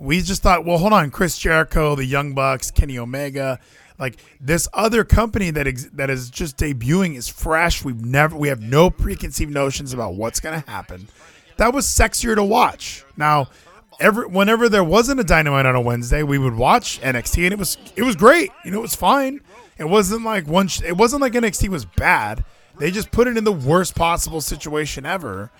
We 0.00 0.20
just 0.20 0.42
thought, 0.42 0.64
well, 0.64 0.78
hold 0.78 0.92
on, 0.92 1.10
Chris 1.12 1.38
Jericho, 1.38 1.94
the 1.94 2.04
Young 2.04 2.34
Bucks, 2.34 2.72
Kenny 2.72 2.98
Omega, 2.98 3.60
like 4.00 4.18
this 4.40 4.66
other 4.72 5.04
company 5.04 5.50
that 5.50 5.68
ex- 5.68 5.90
that 5.92 6.10
is 6.10 6.28
just 6.28 6.56
debuting 6.56 7.16
is 7.16 7.28
fresh. 7.28 7.84
We've 7.84 8.04
never 8.04 8.36
we 8.36 8.48
have 8.48 8.60
no 8.60 8.90
preconceived 8.90 9.52
notions 9.52 9.92
about 9.92 10.14
what's 10.14 10.40
going 10.40 10.60
to 10.60 10.68
happen. 10.68 11.06
That 11.58 11.72
was 11.72 11.86
sexier 11.86 12.34
to 12.34 12.42
watch. 12.42 13.04
Now, 13.16 13.48
every 14.02 14.26
whenever 14.26 14.68
there 14.68 14.84
wasn't 14.84 15.20
a 15.20 15.24
Dynamite 15.24 15.66
on 15.66 15.74
a 15.74 15.80
Wednesday, 15.80 16.22
we 16.22 16.38
would 16.38 16.54
watch 16.56 17.00
NXT, 17.00 17.44
and 17.44 17.52
it 17.52 17.58
was 17.58 17.78
it 17.96 18.02
was 18.02 18.16
great. 18.16 18.50
You 18.64 18.70
know, 18.70 18.78
it 18.78 18.82
was 18.82 18.94
fine. 18.94 19.40
It 19.78 19.84
wasn't 19.84 20.24
like. 20.24 20.44
Sh- 20.68 20.82
it 20.82 20.96
wasn't 20.96 21.22
like 21.22 21.32
NXT 21.32 21.68
was 21.68 21.84
bad 21.84 22.44
they 22.78 22.90
just 22.90 23.10
put 23.10 23.28
it 23.28 23.36
in 23.36 23.44
the 23.44 23.52
worst 23.52 23.94
possible 23.94 24.40
situation 24.40 25.06
ever. 25.06 25.50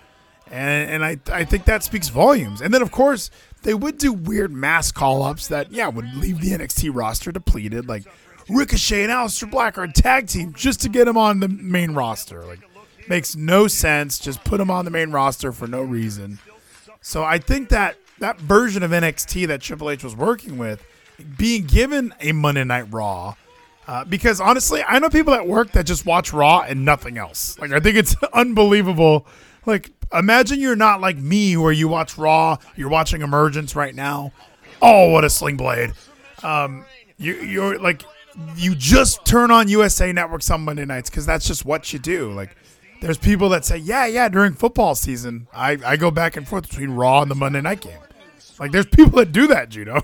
And, 0.51 0.89
and 0.89 1.05
I, 1.05 1.19
I 1.31 1.45
think 1.45 1.65
that 1.65 1.83
speaks 1.83 2.09
volumes. 2.09 2.61
And 2.61 2.73
then, 2.73 2.81
of 2.81 2.91
course, 2.91 3.31
they 3.63 3.73
would 3.73 3.97
do 3.97 4.11
weird 4.11 4.51
mass 4.51 4.91
call 4.91 5.23
ups 5.23 5.47
that, 5.47 5.71
yeah, 5.71 5.87
would 5.87 6.13
leave 6.15 6.41
the 6.41 6.49
NXT 6.49 6.91
roster 6.93 7.31
depleted. 7.31 7.87
Like 7.87 8.03
Ricochet 8.49 9.03
and 9.03 9.11
Aleister 9.11 9.49
Black 9.49 9.77
are 9.77 9.83
a 9.83 9.91
tag 9.91 10.27
team 10.27 10.53
just 10.53 10.81
to 10.81 10.89
get 10.89 11.05
them 11.05 11.17
on 11.17 11.39
the 11.39 11.47
main 11.47 11.93
roster. 11.93 12.43
Like, 12.43 12.59
makes 13.07 13.35
no 13.35 13.67
sense. 13.67 14.19
Just 14.19 14.43
put 14.43 14.57
them 14.57 14.69
on 14.69 14.85
the 14.85 14.91
main 14.91 15.11
roster 15.11 15.51
for 15.51 15.67
no 15.67 15.81
reason. 15.81 16.39
So 17.01 17.23
I 17.23 17.37
think 17.37 17.69
that 17.69 17.97
that 18.23 18.39
version 18.39 18.83
of 18.83 18.91
NXT 18.91 19.47
that 19.47 19.61
Triple 19.61 19.89
H 19.89 20.03
was 20.03 20.15
working 20.15 20.57
with, 20.57 20.83
being 21.37 21.65
given 21.65 22.13
a 22.21 22.31
Monday 22.31 22.63
Night 22.63 22.87
Raw, 22.89 23.35
uh, 23.85 24.05
because 24.05 24.39
honestly, 24.39 24.81
I 24.87 24.99
know 24.99 25.09
people 25.09 25.33
at 25.33 25.45
work 25.45 25.73
that 25.73 25.85
just 25.85 26.05
watch 26.05 26.31
Raw 26.31 26.61
and 26.61 26.85
nothing 26.85 27.17
else. 27.17 27.59
Like, 27.59 27.71
I 27.71 27.81
think 27.81 27.97
it's 27.97 28.15
unbelievable. 28.33 29.27
Like, 29.65 29.91
imagine 30.13 30.61
you're 30.61 30.75
not 30.75 31.01
like 31.01 31.17
me, 31.17 31.57
where 31.57 31.73
you 31.73 31.89
watch 31.89 32.17
Raw, 32.17 32.57
you're 32.77 32.89
watching 32.89 33.21
Emergence 33.21 33.75
right 33.75 33.93
now. 33.93 34.31
Oh, 34.81 35.09
what 35.11 35.25
a 35.25 35.29
sling 35.29 35.57
blade! 35.57 35.91
Um, 36.43 36.85
you, 37.17 37.35
you're 37.35 37.77
like, 37.77 38.03
you 38.55 38.73
just 38.73 39.25
turn 39.25 39.51
on 39.51 39.67
USA 39.67 40.11
Network 40.13 40.49
on 40.49 40.61
Monday 40.61 40.85
nights 40.85 41.09
because 41.09 41.25
that's 41.25 41.45
just 41.45 41.65
what 41.65 41.91
you 41.91 41.99
do. 41.99 42.31
Like, 42.31 42.55
there's 43.01 43.17
people 43.17 43.49
that 43.49 43.65
say, 43.65 43.77
yeah, 43.77 44.05
yeah, 44.05 44.29
during 44.29 44.53
football 44.53 44.95
season, 44.95 45.47
I, 45.53 45.77
I 45.85 45.97
go 45.97 46.09
back 46.09 46.37
and 46.37 46.47
forth 46.47 46.69
between 46.69 46.91
Raw 46.91 47.21
and 47.21 47.29
the 47.29 47.35
Monday 47.35 47.59
night 47.59 47.81
game. 47.81 47.99
Like, 48.59 48.71
there's 48.71 48.85
people 48.85 49.19
that 49.19 49.31
do 49.31 49.47
that, 49.47 49.69
Judo 49.69 50.03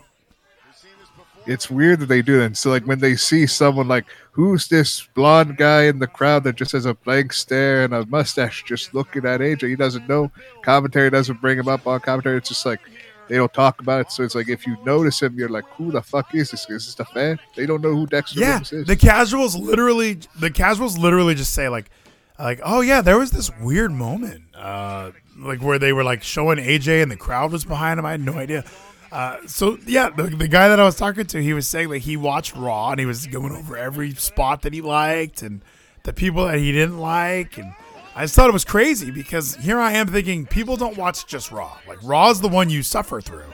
it's 1.49 1.69
weird 1.69 1.99
that 1.99 2.05
they 2.05 2.21
do 2.21 2.39
that. 2.39 2.55
So 2.55 2.69
like 2.69 2.85
when 2.85 2.99
they 2.99 3.15
see 3.15 3.47
someone 3.47 3.87
like 3.87 4.05
who's 4.31 4.67
this 4.67 5.07
blonde 5.15 5.57
guy 5.57 5.83
in 5.83 5.97
the 5.97 6.07
crowd 6.07 6.43
that 6.43 6.55
just 6.55 6.73
has 6.73 6.85
a 6.85 6.93
blank 6.93 7.33
stare 7.33 7.83
and 7.83 7.93
a 7.93 8.05
mustache 8.05 8.63
just 8.63 8.93
looking 8.93 9.25
at 9.25 9.39
AJ, 9.39 9.69
he 9.69 9.75
doesn't 9.75 10.07
know. 10.07 10.31
Commentary 10.61 11.09
doesn't 11.09 11.41
bring 11.41 11.57
him 11.57 11.67
up 11.67 11.87
on 11.87 11.99
commentary. 12.01 12.37
It's 12.37 12.49
just 12.49 12.65
like 12.67 12.79
they 13.27 13.37
don't 13.37 13.53
talk 13.53 13.81
about 13.81 14.01
it. 14.01 14.11
So 14.11 14.23
it's 14.23 14.35
like 14.35 14.47
if 14.47 14.67
you 14.67 14.77
notice 14.85 15.21
him, 15.21 15.37
you're 15.37 15.49
like, 15.49 15.65
who 15.71 15.91
the 15.91 16.03
fuck 16.03 16.33
is 16.35 16.51
this? 16.51 16.69
Is 16.69 16.85
this 16.85 16.95
the 16.95 17.05
fan? 17.05 17.39
They 17.55 17.65
don't 17.65 17.81
know 17.81 17.95
who 17.95 18.05
Dexter 18.05 18.39
yeah, 18.39 18.61
is. 18.61 18.85
The 18.85 18.95
casuals 18.95 19.55
literally 19.55 20.19
the 20.39 20.51
casuals 20.51 20.99
literally 20.99 21.33
just 21.33 21.53
say 21.53 21.67
like 21.67 21.89
like, 22.37 22.61
oh 22.63 22.81
yeah, 22.81 23.01
there 23.01 23.17
was 23.17 23.31
this 23.31 23.49
weird 23.59 23.91
moment. 23.91 24.43
Uh 24.53 25.11
like 25.39 25.61
where 25.61 25.79
they 25.79 25.93
were 25.93 26.03
like 26.03 26.23
showing 26.23 26.57
AJ 26.57 27.01
and 27.01 27.11
the 27.11 27.17
crowd 27.17 27.51
was 27.51 27.65
behind 27.65 27.99
him. 27.99 28.05
I 28.05 28.11
had 28.11 28.21
no 28.21 28.33
idea. 28.33 28.63
Uh, 29.11 29.37
so 29.47 29.77
yeah, 29.87 30.09
the, 30.09 30.23
the 30.23 30.47
guy 30.47 30.69
that 30.69 30.79
I 30.79 30.83
was 30.83 30.95
talking 30.95 31.25
to, 31.25 31.41
he 31.41 31.53
was 31.53 31.67
saying 31.67 31.89
that 31.89 31.99
he 31.99 32.15
watched 32.15 32.55
Raw 32.55 32.91
and 32.91 32.99
he 32.99 33.05
was 33.05 33.25
going 33.27 33.51
over 33.51 33.75
every 33.75 34.13
spot 34.13 34.61
that 34.61 34.73
he 34.73 34.81
liked 34.81 35.41
and 35.41 35.63
the 36.03 36.13
people 36.13 36.45
that 36.45 36.59
he 36.59 36.71
didn't 36.71 36.99
like, 36.99 37.57
and 37.57 37.73
I 38.15 38.23
just 38.23 38.35
thought 38.35 38.49
it 38.49 38.53
was 38.53 38.65
crazy 38.65 39.11
because 39.11 39.55
here 39.55 39.79
I 39.79 39.93
am 39.93 40.07
thinking 40.07 40.45
people 40.45 40.75
don't 40.75 40.97
watch 40.97 41.25
just 41.27 41.51
Raw. 41.51 41.77
Like 41.87 41.99
Raw 42.03 42.29
is 42.29 42.41
the 42.41 42.47
one 42.47 42.69
you 42.69 42.83
suffer 42.83 43.21
through. 43.21 43.51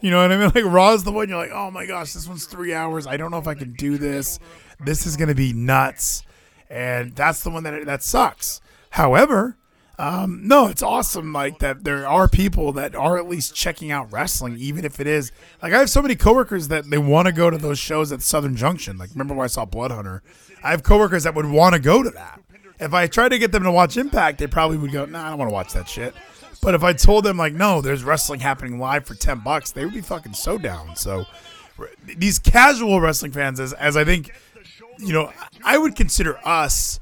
You 0.00 0.10
know 0.10 0.22
what 0.22 0.30
I 0.30 0.36
mean? 0.36 0.50
Like 0.54 0.64
Raw 0.64 0.92
is 0.92 1.04
the 1.04 1.12
one 1.12 1.28
you're 1.28 1.38
like, 1.38 1.50
oh 1.52 1.70
my 1.70 1.86
gosh, 1.86 2.12
this 2.12 2.28
one's 2.28 2.44
three 2.44 2.72
hours. 2.72 3.06
I 3.06 3.16
don't 3.16 3.30
know 3.30 3.38
if 3.38 3.48
I 3.48 3.54
can 3.54 3.72
do 3.72 3.98
this. 3.98 4.38
This 4.80 5.06
is 5.06 5.16
gonna 5.16 5.34
be 5.34 5.52
nuts, 5.52 6.22
and 6.70 7.14
that's 7.16 7.42
the 7.42 7.50
one 7.50 7.64
that 7.64 7.86
that 7.86 8.02
sucks. 8.02 8.60
However, 8.90 9.56
um, 9.98 10.46
no, 10.46 10.66
it's 10.66 10.82
awesome. 10.82 11.32
Like 11.32 11.58
that, 11.58 11.84
there 11.84 12.06
are 12.06 12.28
people 12.28 12.72
that 12.72 12.94
are 12.94 13.18
at 13.18 13.28
least 13.28 13.54
checking 13.54 13.90
out 13.90 14.12
wrestling, 14.12 14.56
even 14.58 14.84
if 14.84 15.00
it 15.00 15.06
is 15.06 15.32
like 15.62 15.72
I 15.72 15.78
have 15.78 15.90
so 15.90 16.02
many 16.02 16.14
coworkers 16.14 16.68
that 16.68 16.88
they 16.88 16.98
want 16.98 17.26
to 17.26 17.32
go 17.32 17.50
to 17.50 17.58
those 17.58 17.78
shows 17.78 18.12
at 18.12 18.22
Southern 18.22 18.56
Junction. 18.56 18.96
Like, 18.96 19.10
remember 19.10 19.34
when 19.34 19.44
I 19.44 19.48
saw 19.48 19.64
Blood 19.64 19.90
Hunter? 19.90 20.22
I 20.62 20.70
have 20.70 20.82
coworkers 20.82 21.24
that 21.24 21.34
would 21.34 21.46
want 21.46 21.74
to 21.74 21.80
go 21.80 22.02
to 22.02 22.10
that, 22.10 22.40
if 22.80 22.94
I 22.94 23.06
tried 23.06 23.30
to 23.30 23.38
get 23.38 23.52
them 23.52 23.64
to 23.64 23.72
watch 23.72 23.96
Impact, 23.96 24.38
they 24.38 24.46
probably 24.46 24.76
would 24.76 24.92
go, 24.92 25.04
"Nah, 25.04 25.26
I 25.26 25.30
don't 25.30 25.38
want 25.38 25.48
to 25.48 25.52
watch 25.52 25.72
that 25.72 25.88
shit." 25.88 26.14
But 26.62 26.74
if 26.74 26.82
I 26.82 26.92
told 26.92 27.24
them 27.24 27.36
like, 27.36 27.52
"No, 27.52 27.80
there's 27.80 28.04
wrestling 28.04 28.40
happening 28.40 28.78
live 28.78 29.06
for 29.06 29.14
ten 29.14 29.40
bucks," 29.40 29.72
they 29.72 29.84
would 29.84 29.94
be 29.94 30.00
fucking 30.00 30.34
so 30.34 30.58
down. 30.58 30.96
So 30.96 31.26
these 32.04 32.38
casual 32.38 33.00
wrestling 33.00 33.32
fans, 33.32 33.60
as 33.60 33.72
as 33.74 33.96
I 33.96 34.04
think, 34.04 34.32
you 34.98 35.12
know, 35.12 35.32
I 35.64 35.78
would 35.78 35.96
consider 35.96 36.38
us 36.44 37.00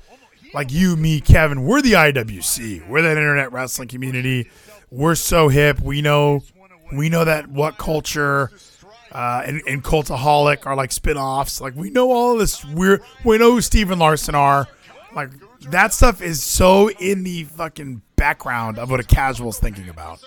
like 0.56 0.72
you, 0.72 0.96
me, 0.96 1.20
Kevin, 1.20 1.66
we're 1.66 1.82
the 1.82 1.92
IWC. 1.92 2.88
We're 2.88 3.02
that 3.02 3.18
internet 3.18 3.52
wrestling 3.52 3.88
community. 3.88 4.48
We're 4.90 5.14
so 5.14 5.48
hip. 5.48 5.80
We 5.80 6.00
know 6.00 6.42
we 6.90 7.10
know 7.10 7.26
that 7.26 7.44
WhatCulture 7.44 8.48
uh, 9.12 9.42
and, 9.44 9.60
and 9.68 9.84
Cultaholic 9.84 10.64
are 10.64 10.74
like 10.74 10.92
spin-offs. 10.92 11.60
Like 11.60 11.76
we 11.76 11.90
know 11.90 12.10
all 12.10 12.38
this 12.38 12.64
weird 12.64 13.02
we 13.22 13.36
know 13.36 13.52
who 13.52 13.60
Steven 13.60 13.98
Larson 13.98 14.34
are. 14.34 14.66
Like 15.14 15.28
that 15.68 15.92
stuff 15.92 16.22
is 16.22 16.42
so 16.42 16.88
in 16.88 17.22
the 17.22 17.44
fucking 17.44 18.00
background 18.16 18.78
of 18.78 18.90
what 18.90 18.98
a 18.98 19.04
casual's 19.04 19.58
thinking 19.58 19.90
about. 19.90 20.24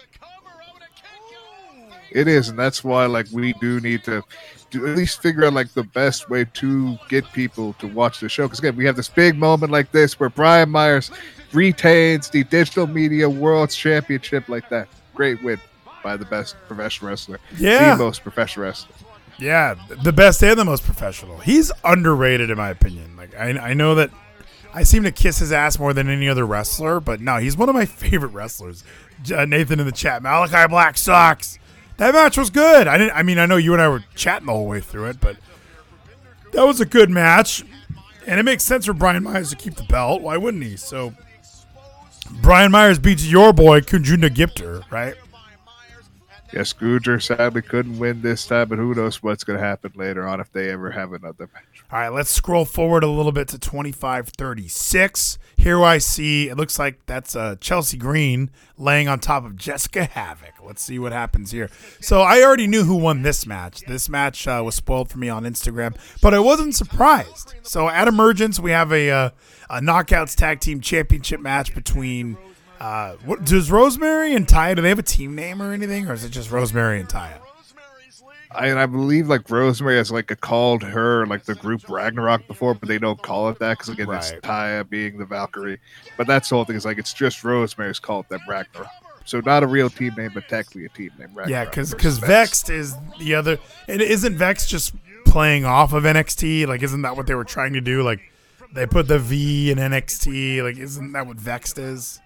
It 2.12 2.28
is, 2.28 2.50
and 2.50 2.58
that's 2.58 2.84
why 2.84 3.06
like 3.06 3.28
we 3.32 3.54
do 3.54 3.80
need 3.80 4.04
to 4.06 4.24
do 4.72 4.88
at 4.88 4.95
least 4.95 5.22
figure 5.22 5.45
out 5.45 5.54
like 5.54 5.74
the 5.74 5.84
best 5.84 6.30
way 6.30 6.45
to 6.54 6.98
get 7.10 7.26
people 7.34 7.74
to 7.74 7.88
watch 7.88 8.19
the 8.19 8.30
show. 8.30 8.43
Because 8.45 8.60
again, 8.60 8.76
we 8.76 8.86
have 8.86 8.95
this 8.95 9.10
big 9.10 9.38
moment 9.38 9.72
like 9.72 9.91
this 9.91 10.19
where 10.19 10.30
Brian 10.30 10.69
Myers 10.69 11.12
retains 11.54 12.30
the 12.30 12.43
Digital 12.45 12.88
Media 12.88 13.30
World 13.30 13.69
Championship 13.72 14.48
like 14.50 14.69
that. 14.69 14.88
Great 15.15 15.41
win 15.43 15.60
by 16.04 16.15
the 16.15 16.26
best 16.26 16.56
professional 16.67 17.10
wrestler, 17.12 17.39
Yeah. 17.58 17.95
the 17.95 18.04
most 18.04 18.24
professional 18.24 18.65
wrestler. 18.67 18.95
Yeah, 19.38 19.76
the 20.04 20.12
best 20.13 20.43
and 20.43 20.58
the 20.60 20.65
most 20.65 20.84
professional. 20.84 21.38
He's 21.39 21.72
underrated 21.84 22.50
in 22.50 22.58
my 22.58 22.69
opinion. 22.69 23.15
Like 23.17 23.36
I, 23.36 23.50
I 23.58 23.74
know 23.74 23.95
that 23.95 24.10
I 24.74 24.84
seem 24.84 25.04
to 25.04 25.12
kiss 25.12 25.39
his 25.39 25.52
ass 25.52 25.80
more 25.80 25.93
than 25.93 26.10
any 26.10 26.28
other 26.30 26.45
wrestler, 26.45 27.00
but 27.00 27.22
no, 27.22 27.38
he's 27.38 27.58
one 27.58 27.69
of 27.69 27.76
my 27.76 27.86
favorite 27.86 28.30
wrestlers. 28.30 28.84
Uh, 29.36 29.43
Nathan 29.45 29.80
in 29.80 29.86
the 29.86 29.91
chat, 29.91 30.22
Malachi 30.24 30.67
Black 30.69 30.98
sucks. 30.98 31.59
That 31.99 32.13
match 32.13 32.38
was 32.38 32.49
good. 32.49 32.88
I 32.88 32.97
didn't. 32.97 33.13
I 33.13 33.23
mean, 33.23 33.38
I 33.38 33.45
know 33.45 33.57
you 33.57 33.73
and 33.73 33.81
I 33.81 33.89
were 33.89 34.03
chatting 34.15 34.47
the 34.47 34.53
whole 34.53 34.67
way 34.67 34.79
through 34.79 35.07
it, 35.07 35.19
but 35.19 35.35
that 36.53 36.65
was 36.65 36.79
a 36.79 36.85
good 36.85 37.09
match, 37.09 37.63
and 38.25 38.39
it 38.39 38.43
makes 38.43 38.63
sense 38.63 38.85
for 38.85 38.93
Brian 38.93 39.21
Myers 39.23 39.49
to 39.49 39.57
keep 39.57 39.75
the 39.75 39.83
belt. 39.83 40.21
Why 40.21 40.38
wouldn't 40.38 40.63
he? 40.63 40.77
So 40.77 41.13
Brian 42.41 42.71
Myers 42.71 42.99
beats 42.99 43.27
your 43.27 43.51
boy 43.51 43.81
Kunjunda 43.81 44.29
Gipter, 44.29 44.89
right? 44.89 45.15
Yes, 46.51 46.73
Scooger 46.73 47.21
sadly 47.21 47.62
couldn't 47.62 47.99
win 47.99 48.21
this 48.23 48.47
time, 48.47 48.69
but 48.69 48.79
who 48.79 48.95
knows 48.95 49.21
what's 49.21 49.43
going 49.43 49.59
to 49.59 49.63
happen 49.63 49.91
later 49.95 50.27
on 50.27 50.39
if 50.39 50.51
they 50.51 50.71
ever 50.71 50.89
have 50.89 51.13
another 51.13 51.47
match. 51.53 51.83
All 51.91 51.99
right, 51.99 52.09
let's 52.09 52.31
scroll 52.31 52.65
forward 52.65 53.03
a 53.03 53.07
little 53.07 53.31
bit 53.31 53.47
to 53.49 53.59
2536. 53.59 55.38
Here 55.57 55.83
I 55.83 55.99
see 55.99 56.49
it 56.49 56.57
looks 56.57 56.79
like 56.79 57.05
that's 57.05 57.35
uh, 57.35 57.55
Chelsea 57.62 57.97
Green 57.97 58.49
laying 58.77 59.07
on 59.07 59.19
top 59.19 59.45
of 59.45 59.57
Jessica 59.57 60.05
Havoc. 60.05 60.53
Let's 60.63 60.81
see 60.81 60.97
what 60.97 61.12
happens 61.12 61.51
here. 61.51 61.69
So 62.01 62.21
I 62.21 62.41
already 62.41 62.65
knew 62.65 62.83
who 62.83 62.95
won 62.95 63.21
this 63.21 63.45
match. 63.45 63.81
This 63.81 64.09
match 64.09 64.47
uh, 64.47 64.62
was 64.65 64.73
spoiled 64.73 65.09
for 65.09 65.19
me 65.19 65.29
on 65.29 65.43
Instagram, 65.43 65.95
but 66.21 66.33
I 66.33 66.39
wasn't 66.39 66.73
surprised. 66.73 67.53
So 67.62 67.89
at 67.89 68.07
Emergence, 68.07 68.59
we 68.59 68.71
have 68.71 68.91
a, 68.91 69.12
uh, 69.12 69.29
a 69.69 69.81
Knockouts 69.81 70.35
Tag 70.35 70.62
Team 70.62 70.81
Championship 70.81 71.41
match 71.41 71.75
between. 71.75 72.38
Uh, 72.80 73.15
what 73.26 73.44
does 73.44 73.70
Rosemary 73.70 74.34
and 74.34 74.48
Taya? 74.48 74.76
Do 74.76 74.82
they 74.82 74.89
have 74.89 75.00
a 75.00 75.04
team 75.04 75.36
name 75.36 75.62
or 75.62 75.74
anything, 75.74 76.08
or 76.08 76.13
is 76.13 76.24
it 76.24 76.30
just 76.30 76.50
Rosemary 76.50 77.00
and 77.00 77.10
Taya? 77.10 77.39
I, 78.52 78.68
and 78.68 78.80
I 78.80 78.88
believe 78.88 79.28
like 79.28 79.50
Rosemary 79.50 79.98
has 79.98 80.12
like 80.12 80.32
a 80.32 80.36
called 80.36 80.82
her 80.82 81.26
like 81.28 81.44
the 81.44 81.54
group 81.56 81.88
Ragnarok 81.88 82.48
before, 82.48 82.74
but 82.74 82.89
they 82.89 82.98
don't 82.98 83.22
call 83.22 83.50
it 83.50 83.60
that 83.60 83.78
because 83.78 83.89
again 83.89 84.10
it's 84.12 84.32
Right. 84.32 84.42
Taya 84.42 84.89
being 84.89 85.18
the 85.18 85.26
Valkyrie. 85.26 85.80
But 86.18 86.26
that's 86.26 86.50
the 86.50 86.56
whole 86.56 86.65
thing 86.65 86.76
is 86.76 86.86
like 86.86 86.98
it's 86.98 87.13
just 87.13 87.44
Rosemary's 87.44 88.00
called 88.00 88.28
them 88.30 88.39
Ragnarok. 88.48 88.88
So 89.26 89.39
not 89.42 89.62
a 89.62 89.68
real 89.68 89.92
team 89.92 90.15
name, 90.18 90.32
but 90.34 90.50
technically 90.50 90.86
a 90.86 90.89
team 90.89 91.12
name. 91.20 91.28
Ragnarok 91.28 91.50
Yeah, 91.50 91.65
because 91.65 91.92
versus 91.92 92.18
Vexed 92.18 92.70
is 92.72 92.96
the 93.20 93.36
other. 93.36 93.60
And 93.88 94.02
isn't 94.02 94.36
Vexed 94.36 94.68
just 94.68 94.96
playing 95.26 95.65
off 95.65 95.94
of 95.94 96.04
NXT? 96.04 96.65
Like, 96.65 96.82
isn't 96.82 97.04
that 97.04 97.15
what 97.15 97.28
they 97.28 97.36
were 97.36 97.44
trying 97.44 97.74
to 97.74 97.82
do? 97.82 98.02
Like, 98.02 98.22
they 98.74 98.88
put 98.88 99.08
the 99.08 99.20
V 99.20 99.70
in 99.70 99.78
NXT. 99.78 100.63
Like, 100.63 100.78
isn't 100.78 101.12
that 101.12 101.28
what 101.28 101.38
Vexed 101.38 101.78
is? 101.78 102.20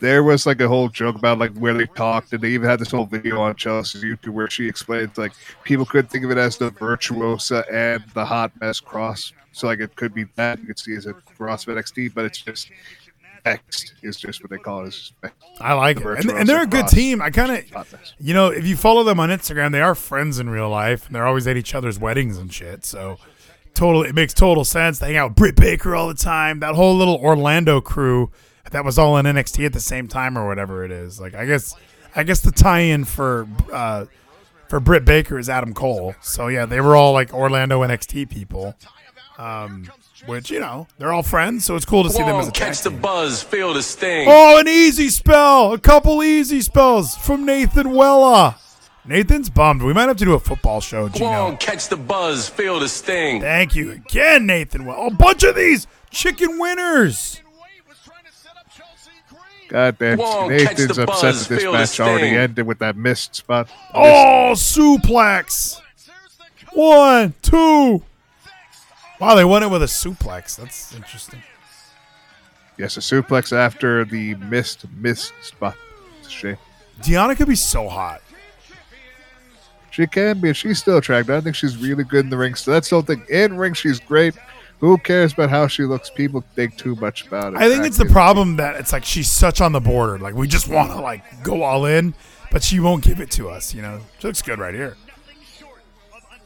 There 0.00 0.22
was 0.22 0.46
like 0.46 0.60
a 0.60 0.68
whole 0.68 0.88
joke 0.88 1.16
about 1.16 1.38
like 1.38 1.54
where 1.56 1.74
they 1.74 1.86
talked, 1.86 2.32
and 2.32 2.42
they 2.42 2.50
even 2.50 2.68
had 2.68 2.78
this 2.78 2.90
whole 2.90 3.06
video 3.06 3.40
on 3.40 3.54
Chelsea's 3.56 4.02
YouTube 4.04 4.32
where 4.32 4.50
she 4.50 4.68
explains 4.68 5.16
like 5.16 5.32
people 5.62 5.84
could 5.84 6.10
think 6.10 6.24
of 6.24 6.30
it 6.30 6.38
as 6.38 6.58
the 6.58 6.70
virtuosa 6.70 7.64
and 7.72 8.02
the 8.14 8.24
hot 8.24 8.52
mess 8.60 8.80
cross. 8.80 9.32
So 9.52 9.66
like 9.66 9.80
it 9.80 9.94
could 9.96 10.14
be 10.14 10.24
that 10.36 10.58
you 10.58 10.66
could 10.66 10.78
see 10.78 10.94
as 10.94 11.06
a 11.06 11.12
cross 11.12 11.66
of 11.66 11.76
NXT, 11.76 12.14
but 12.14 12.24
it's 12.24 12.40
just 12.40 12.70
X 13.44 13.92
is 14.02 14.16
just 14.16 14.42
what 14.42 14.50
they 14.50 14.58
call 14.58 14.86
it. 14.86 14.96
I 15.60 15.74
like 15.74 16.02
The 16.02 16.12
it, 16.12 16.20
and, 16.20 16.30
and 16.30 16.48
they're 16.48 16.62
a 16.62 16.66
good 16.66 16.88
team. 16.88 17.20
I 17.20 17.30
kind 17.30 17.52
of, 17.52 18.04
you 18.18 18.32
know, 18.32 18.48
if 18.48 18.66
you 18.66 18.76
follow 18.76 19.04
them 19.04 19.20
on 19.20 19.28
Instagram, 19.28 19.72
they 19.72 19.82
are 19.82 19.94
friends 19.94 20.38
in 20.38 20.48
real 20.48 20.70
life, 20.70 21.06
and 21.06 21.14
they're 21.14 21.26
always 21.26 21.46
at 21.46 21.56
each 21.56 21.74
other's 21.74 21.98
weddings 21.98 22.38
and 22.38 22.52
shit. 22.52 22.84
So, 22.84 23.18
total, 23.74 24.02
it 24.02 24.14
makes 24.14 24.32
total 24.32 24.64
sense. 24.64 24.98
They 24.98 25.08
hang 25.08 25.16
out 25.16 25.30
with 25.30 25.36
Britt 25.36 25.56
Baker 25.56 25.94
all 25.94 26.08
the 26.08 26.14
time. 26.14 26.60
That 26.60 26.74
whole 26.74 26.96
little 26.96 27.16
Orlando 27.16 27.80
crew 27.80 28.30
that 28.70 28.84
was 28.84 28.98
all 28.98 29.16
in 29.18 29.26
NXT 29.26 29.66
at 29.66 29.72
the 29.72 29.80
same 29.80 30.08
time, 30.08 30.36
or 30.38 30.46
whatever 30.46 30.84
it 30.84 30.90
is. 30.90 31.20
Like, 31.20 31.34
I 31.34 31.46
guess, 31.46 31.74
I 32.14 32.22
guess 32.22 32.40
the 32.40 32.52
tie-in 32.52 33.04
for 33.04 33.46
uh, 33.72 34.06
for 34.68 34.80
Britt 34.80 35.04
Baker 35.04 35.38
is 35.38 35.48
Adam 35.48 35.74
Cole. 35.74 36.14
So 36.20 36.48
yeah, 36.48 36.66
they 36.66 36.80
were 36.80 36.96
all 36.96 37.12
like 37.12 37.32
Orlando 37.32 37.82
NXT 37.82 38.30
people. 38.30 38.74
Um, 39.36 39.90
which 40.26 40.50
you 40.50 40.60
know 40.60 40.86
they're 40.98 41.12
all 41.12 41.22
friends, 41.22 41.64
so 41.64 41.74
it's 41.74 41.84
cool 41.84 42.04
to 42.04 42.10
see 42.10 42.22
them 42.22 42.36
as 42.36 42.48
a 42.48 42.52
catch 42.52 42.82
the 42.82 42.90
buzz, 42.90 43.42
feel 43.42 43.74
the 43.74 43.82
sting. 43.82 44.28
Oh, 44.30 44.58
an 44.58 44.68
easy 44.68 45.08
spell. 45.08 45.72
A 45.72 45.78
couple 45.78 46.22
easy 46.22 46.60
spells 46.60 47.16
from 47.16 47.44
Nathan 47.44 47.88
Wella. 47.88 48.56
Nathan's 49.06 49.50
bummed. 49.50 49.82
We 49.82 49.92
might 49.92 50.08
have 50.08 50.16
to 50.16 50.24
do 50.24 50.32
a 50.32 50.40
football 50.40 50.80
show, 50.80 51.10
Come 51.10 51.26
on, 51.26 51.56
catch 51.58 51.88
the 51.88 51.96
buzz, 51.96 52.48
feel 52.48 52.80
the 52.80 52.88
sting. 52.88 53.40
Thank 53.40 53.74
you 53.74 53.90
again, 53.90 54.46
Nathan 54.46 54.86
Well. 54.86 55.08
A 55.08 55.10
bunch 55.10 55.42
of 55.42 55.54
these 55.54 55.86
chicken 56.10 56.58
winners. 56.58 57.42
God 59.74 59.98
damn, 59.98 60.18
Whoa, 60.18 60.46
Nathan's 60.46 60.98
upset 60.98 61.06
buzz, 61.08 61.48
that 61.48 61.54
this 61.56 61.64
match 61.64 61.98
already 61.98 62.28
ended 62.28 62.64
with 62.64 62.78
that 62.78 62.94
missed 62.94 63.34
spot. 63.34 63.68
Oh, 63.92 64.52
suplex. 64.54 65.80
One, 66.74 67.34
two. 67.42 68.00
Wow, 69.18 69.34
they 69.34 69.44
won 69.44 69.64
it 69.64 69.70
with 69.72 69.82
a 69.82 69.86
suplex. 69.86 70.54
That's 70.54 70.94
interesting. 70.94 71.42
Yes, 72.78 72.96
a 72.98 73.00
suplex 73.00 73.52
after 73.52 74.04
the 74.04 74.36
missed 74.36 74.84
missed 74.96 75.32
spot. 75.42 75.76
It's 76.20 76.28
a 76.28 76.30
shame. 76.30 76.56
Deonna 77.00 77.36
could 77.36 77.48
be 77.48 77.56
so 77.56 77.88
hot. 77.88 78.22
She 79.90 80.06
can 80.06 80.38
be. 80.38 80.52
She's 80.52 80.78
still 80.78 80.98
attractive. 80.98 81.34
I 81.34 81.40
think 81.40 81.56
she's 81.56 81.76
really 81.78 82.04
good 82.04 82.26
in 82.26 82.30
the 82.30 82.36
ring. 82.36 82.54
So 82.54 82.70
that's 82.70 82.90
the 82.90 82.94
whole 82.94 83.02
thing. 83.02 83.24
In 83.28 83.56
ring, 83.56 83.74
she's 83.74 83.98
great. 83.98 84.34
Who 84.80 84.98
cares 84.98 85.32
about 85.32 85.50
how 85.50 85.66
she 85.66 85.84
looks? 85.84 86.10
People 86.10 86.44
think 86.54 86.76
too 86.76 86.94
much 86.96 87.26
about 87.26 87.54
it. 87.54 87.58
I 87.58 87.70
think 87.70 87.86
it's 87.86 87.96
the 87.96 88.04
problem 88.04 88.56
that 88.56 88.76
it's 88.76 88.92
like 88.92 89.04
she's 89.04 89.30
such 89.30 89.60
on 89.60 89.72
the 89.72 89.80
border. 89.80 90.18
Like 90.18 90.34
we 90.34 90.46
just 90.46 90.68
want 90.68 90.90
to 90.90 91.00
like 91.00 91.42
go 91.42 91.62
all 91.62 91.86
in, 91.86 92.14
but 92.50 92.62
she 92.62 92.80
won't 92.80 93.02
give 93.02 93.20
it 93.20 93.30
to 93.32 93.48
us. 93.48 93.74
You 93.74 93.82
know, 93.82 94.00
she 94.18 94.26
looks 94.26 94.42
good 94.42 94.58
right 94.58 94.74
here. 94.74 94.96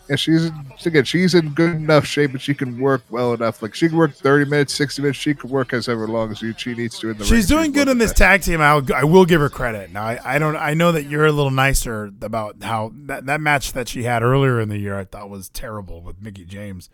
Yeah, 0.09 0.17
she's 0.17 0.51
again. 0.87 1.05
She's 1.05 1.35
in 1.35 1.51
good 1.51 1.77
enough 1.77 2.07
shape, 2.07 2.33
but 2.33 2.41
she 2.41 2.55
can 2.55 2.81
work 2.81 3.03
well 3.11 3.35
enough. 3.35 3.61
Like 3.61 3.75
she 3.75 3.89
can 3.89 3.99
work 3.99 4.15
thirty 4.15 4.49
minutes, 4.49 4.73
sixty 4.73 5.03
minutes. 5.03 5.19
She 5.19 5.35
can 5.35 5.51
work 5.51 5.75
as 5.75 5.87
ever 5.87 6.07
long 6.07 6.31
as 6.31 6.39
she 6.39 6.75
needs 6.75 6.99
to 7.01 7.11
in 7.11 7.19
the 7.19 7.25
ring. 7.25 7.29
She's 7.29 7.47
doing 7.47 7.73
good 7.73 7.89
in 7.89 7.99
this 7.99 8.15
tag 8.15 8.41
team. 8.41 8.63
I'll, 8.63 8.83
I 8.95 9.05
will 9.05 9.27
give 9.27 9.43
her 9.43 9.51
credit. 9.51 9.93
Now 9.93 10.05
I, 10.05 10.19
I 10.25 10.39
don't. 10.39 10.57
I 10.57 10.73
know 10.73 10.93
that 10.93 11.05
you're 11.05 11.27
a 11.27 11.33
little 11.33 11.51
nicer 11.51 12.11
about 12.23 12.63
how 12.63 12.93
that, 13.07 13.27
that 13.27 13.43
match 13.43 13.75
that 13.75 13.87
she 13.87 14.05
had 14.05 14.23
earlier 14.23 14.61
in 14.61 14.71
the 14.71 14.79
year. 14.79 14.99
I 14.99 15.05
thought 15.05 15.29
was 15.29 15.51
terrible 15.51 16.01
with 16.01 16.23
Mickie 16.23 16.47
James. 16.47 16.89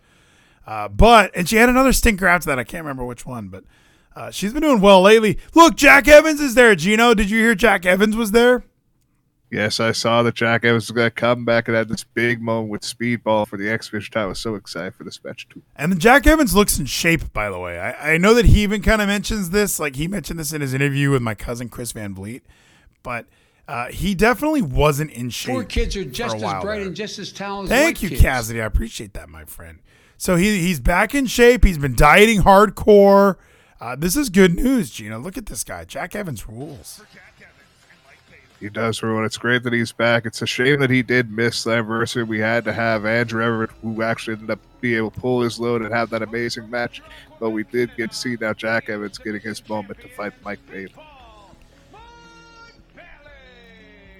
Uh, 0.65 0.87
but 0.87 1.31
and 1.35 1.47
she 1.47 1.57
had 1.57 1.69
another 1.69 1.93
stinker 1.93 2.27
after 2.27 2.47
that. 2.47 2.59
I 2.59 2.63
can't 2.63 2.83
remember 2.83 3.05
which 3.05 3.25
one, 3.25 3.49
but 3.49 3.63
uh, 4.15 4.31
she's 4.31 4.53
been 4.53 4.61
doing 4.61 4.81
well 4.81 5.01
lately. 5.01 5.37
Look, 5.53 5.75
Jack 5.75 6.07
Evans 6.07 6.39
is 6.39 6.55
there. 6.55 6.75
Gino, 6.75 7.13
did 7.13 7.29
you 7.29 7.39
hear 7.39 7.55
Jack 7.55 7.85
Evans 7.85 8.15
was 8.15 8.31
there? 8.31 8.65
Yes, 9.51 9.79
I 9.79 9.91
saw 9.91 10.23
that 10.23 10.33
Jack 10.33 10.65
Evans 10.65 10.87
was 10.87 10.91
going 10.91 11.05
to 11.05 11.11
come 11.11 11.45
back 11.45 11.67
and 11.67 11.77
had 11.77 11.87
this 11.87 12.03
big 12.03 12.41
moment 12.41 12.69
with 12.69 12.81
Speedball 12.81 13.47
for 13.47 13.57
the 13.57 13.69
X 13.69 13.89
Division. 13.89 14.13
I 14.17 14.25
was 14.25 14.39
so 14.39 14.55
excited 14.55 14.95
for 14.95 15.03
this 15.03 15.23
match 15.23 15.47
too. 15.47 15.61
And 15.75 15.91
then 15.91 15.99
Jack 15.99 16.25
Evans 16.25 16.55
looks 16.55 16.79
in 16.79 16.87
shape, 16.87 17.31
by 17.31 17.49
the 17.49 17.59
way. 17.59 17.79
I, 17.79 18.13
I 18.13 18.17
know 18.17 18.33
that 18.33 18.45
he 18.45 18.63
even 18.63 18.81
kind 18.81 19.01
of 19.01 19.07
mentions 19.07 19.51
this. 19.51 19.79
Like 19.79 19.95
he 19.95 20.07
mentioned 20.07 20.39
this 20.39 20.51
in 20.51 20.61
his 20.61 20.73
interview 20.73 21.11
with 21.11 21.21
my 21.21 21.35
cousin 21.35 21.69
Chris 21.69 21.91
Van 21.91 22.15
Vliet, 22.15 22.43
but 23.03 23.27
uh, 23.67 23.87
he 23.87 24.15
definitely 24.15 24.63
wasn't 24.63 25.11
in 25.11 25.29
shape. 25.29 25.53
Poor 25.53 25.63
kids 25.63 25.95
are 25.95 26.03
just 26.05 26.35
as 26.35 26.41
bright 26.41 26.61
there. 26.63 26.73
and 26.81 26.95
just 26.95 27.19
as 27.19 27.31
talented. 27.31 27.69
Thank 27.69 27.97
as 27.97 28.03
you, 28.03 28.09
kids. 28.09 28.21
Cassidy. 28.21 28.61
I 28.61 28.65
appreciate 28.65 29.13
that, 29.13 29.29
my 29.29 29.45
friend. 29.45 29.79
So 30.17 30.35
he 30.35 30.59
he's 30.59 30.79
back 30.79 31.13
in 31.13 31.25
shape. 31.25 31.63
He's 31.63 31.77
been 31.77 31.95
dieting 31.95 32.41
hardcore. 32.41 33.35
Uh, 33.79 33.95
this 33.95 34.15
is 34.15 34.29
good 34.29 34.55
news, 34.55 34.89
Gina. 34.89 35.19
Look 35.19 35.37
at 35.37 35.47
this 35.47 35.63
guy. 35.63 35.83
Jack 35.85 36.15
Evans 36.15 36.47
rules. 36.47 37.01
He 38.59 38.69
does 38.69 39.03
ruin. 39.03 39.25
It's 39.25 39.37
great 39.37 39.63
that 39.63 39.73
he's 39.73 39.91
back. 39.91 40.25
It's 40.25 40.41
a 40.41 40.47
shame 40.47 40.79
that 40.79 40.89
he 40.89 41.03
did 41.03 41.29
miss 41.29 41.65
the 41.65 41.71
anniversary. 41.71 42.23
We 42.23 42.39
had 42.39 42.63
to 42.65 42.73
have 42.73 43.05
Andrew 43.05 43.43
Everett, 43.43 43.69
who 43.81 44.01
actually 44.01 44.35
ended 44.35 44.49
up 44.51 44.59
being 44.79 44.97
able 44.97 45.11
to 45.11 45.19
pull 45.19 45.41
his 45.41 45.59
load 45.59 45.81
and 45.81 45.93
have 45.93 46.09
that 46.11 46.21
amazing 46.21 46.69
match. 46.69 47.03
But 47.39 47.49
we 47.49 47.63
did 47.63 47.95
get 47.97 48.11
to 48.11 48.17
see 48.17 48.37
now 48.39 48.53
Jack 48.53 48.89
Evans 48.89 49.17
getting 49.17 49.41
his 49.41 49.67
moment 49.67 49.99
to 49.99 50.07
fight 50.07 50.33
Mike 50.43 50.59
Bailey. 50.71 50.93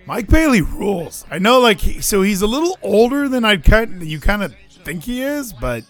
Mike 0.06 0.28
Bailey 0.28 0.62
rules. 0.62 1.26
I 1.32 1.40
know, 1.40 1.60
like, 1.60 1.80
he, 1.80 2.02
so 2.02 2.22
he's 2.22 2.42
a 2.42 2.48
little 2.48 2.78
older 2.84 3.28
than 3.28 3.44
I'd 3.46 3.64
kind 3.64 4.04
you 4.04 4.20
kind 4.20 4.44
of 4.44 4.54
think 4.86 5.04
he 5.04 5.22
is, 5.22 5.52
but 5.52 5.84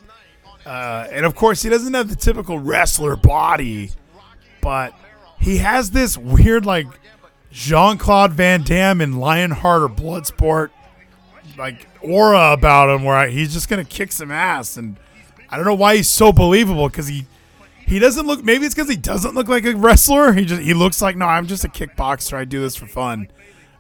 uh, 0.66 1.08
and 1.12 1.26
of 1.26 1.36
course 1.36 1.62
he 1.62 1.70
doesn't 1.70 1.94
have 1.94 2.10
the 2.10 2.16
typical 2.16 2.58
wrestler 2.58 3.16
body, 3.16 3.92
but 4.62 4.94
he 5.40 5.58
has 5.58 5.92
this 5.92 6.18
weird 6.18 6.66
like 6.66 6.88
Jean 7.52 7.98
Claude 7.98 8.34
Van 8.34 8.64
Damme 8.64 9.02
in 9.02 9.20
Lionheart 9.20 9.84
or 9.84 9.90
Bloodsport 9.90 10.72
like 11.58 11.88
aura 12.02 12.54
about 12.54 12.90
him, 12.90 13.04
where 13.04 13.28
he's 13.28 13.54
just 13.54 13.70
gonna 13.70 13.86
kick 13.86 14.12
some 14.12 14.32
ass, 14.32 14.78
and 14.78 14.98
I 15.50 15.58
don't 15.58 15.66
know 15.66 15.76
why 15.76 15.98
he's 15.98 16.10
so 16.10 16.32
believable 16.32 16.88
because 16.90 17.08
he. 17.08 17.28
He 17.88 18.00
doesn't 18.00 18.26
look. 18.26 18.44
Maybe 18.44 18.66
it's 18.66 18.74
because 18.74 18.90
he 18.90 18.96
doesn't 18.96 19.36
look 19.36 19.48
like 19.48 19.64
a 19.64 19.76
wrestler. 19.76 20.34
He 20.34 20.44
just 20.44 20.60
he 20.64 20.74
looks 20.74 21.04
like 21.04 21.16
no. 21.16 21.28
I'm 21.28 21.46
just 21.46 21.64
a 21.64 21.68
kickboxer. 21.68 22.36
I 22.36 22.44
do 22.44 22.60
this 22.60 22.76
for 22.76 22.88
fun. 22.88 23.28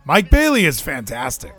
Mike 0.06 0.30
Bailey 0.30 0.68
is 0.68 0.80
fantastic. 0.80 1.56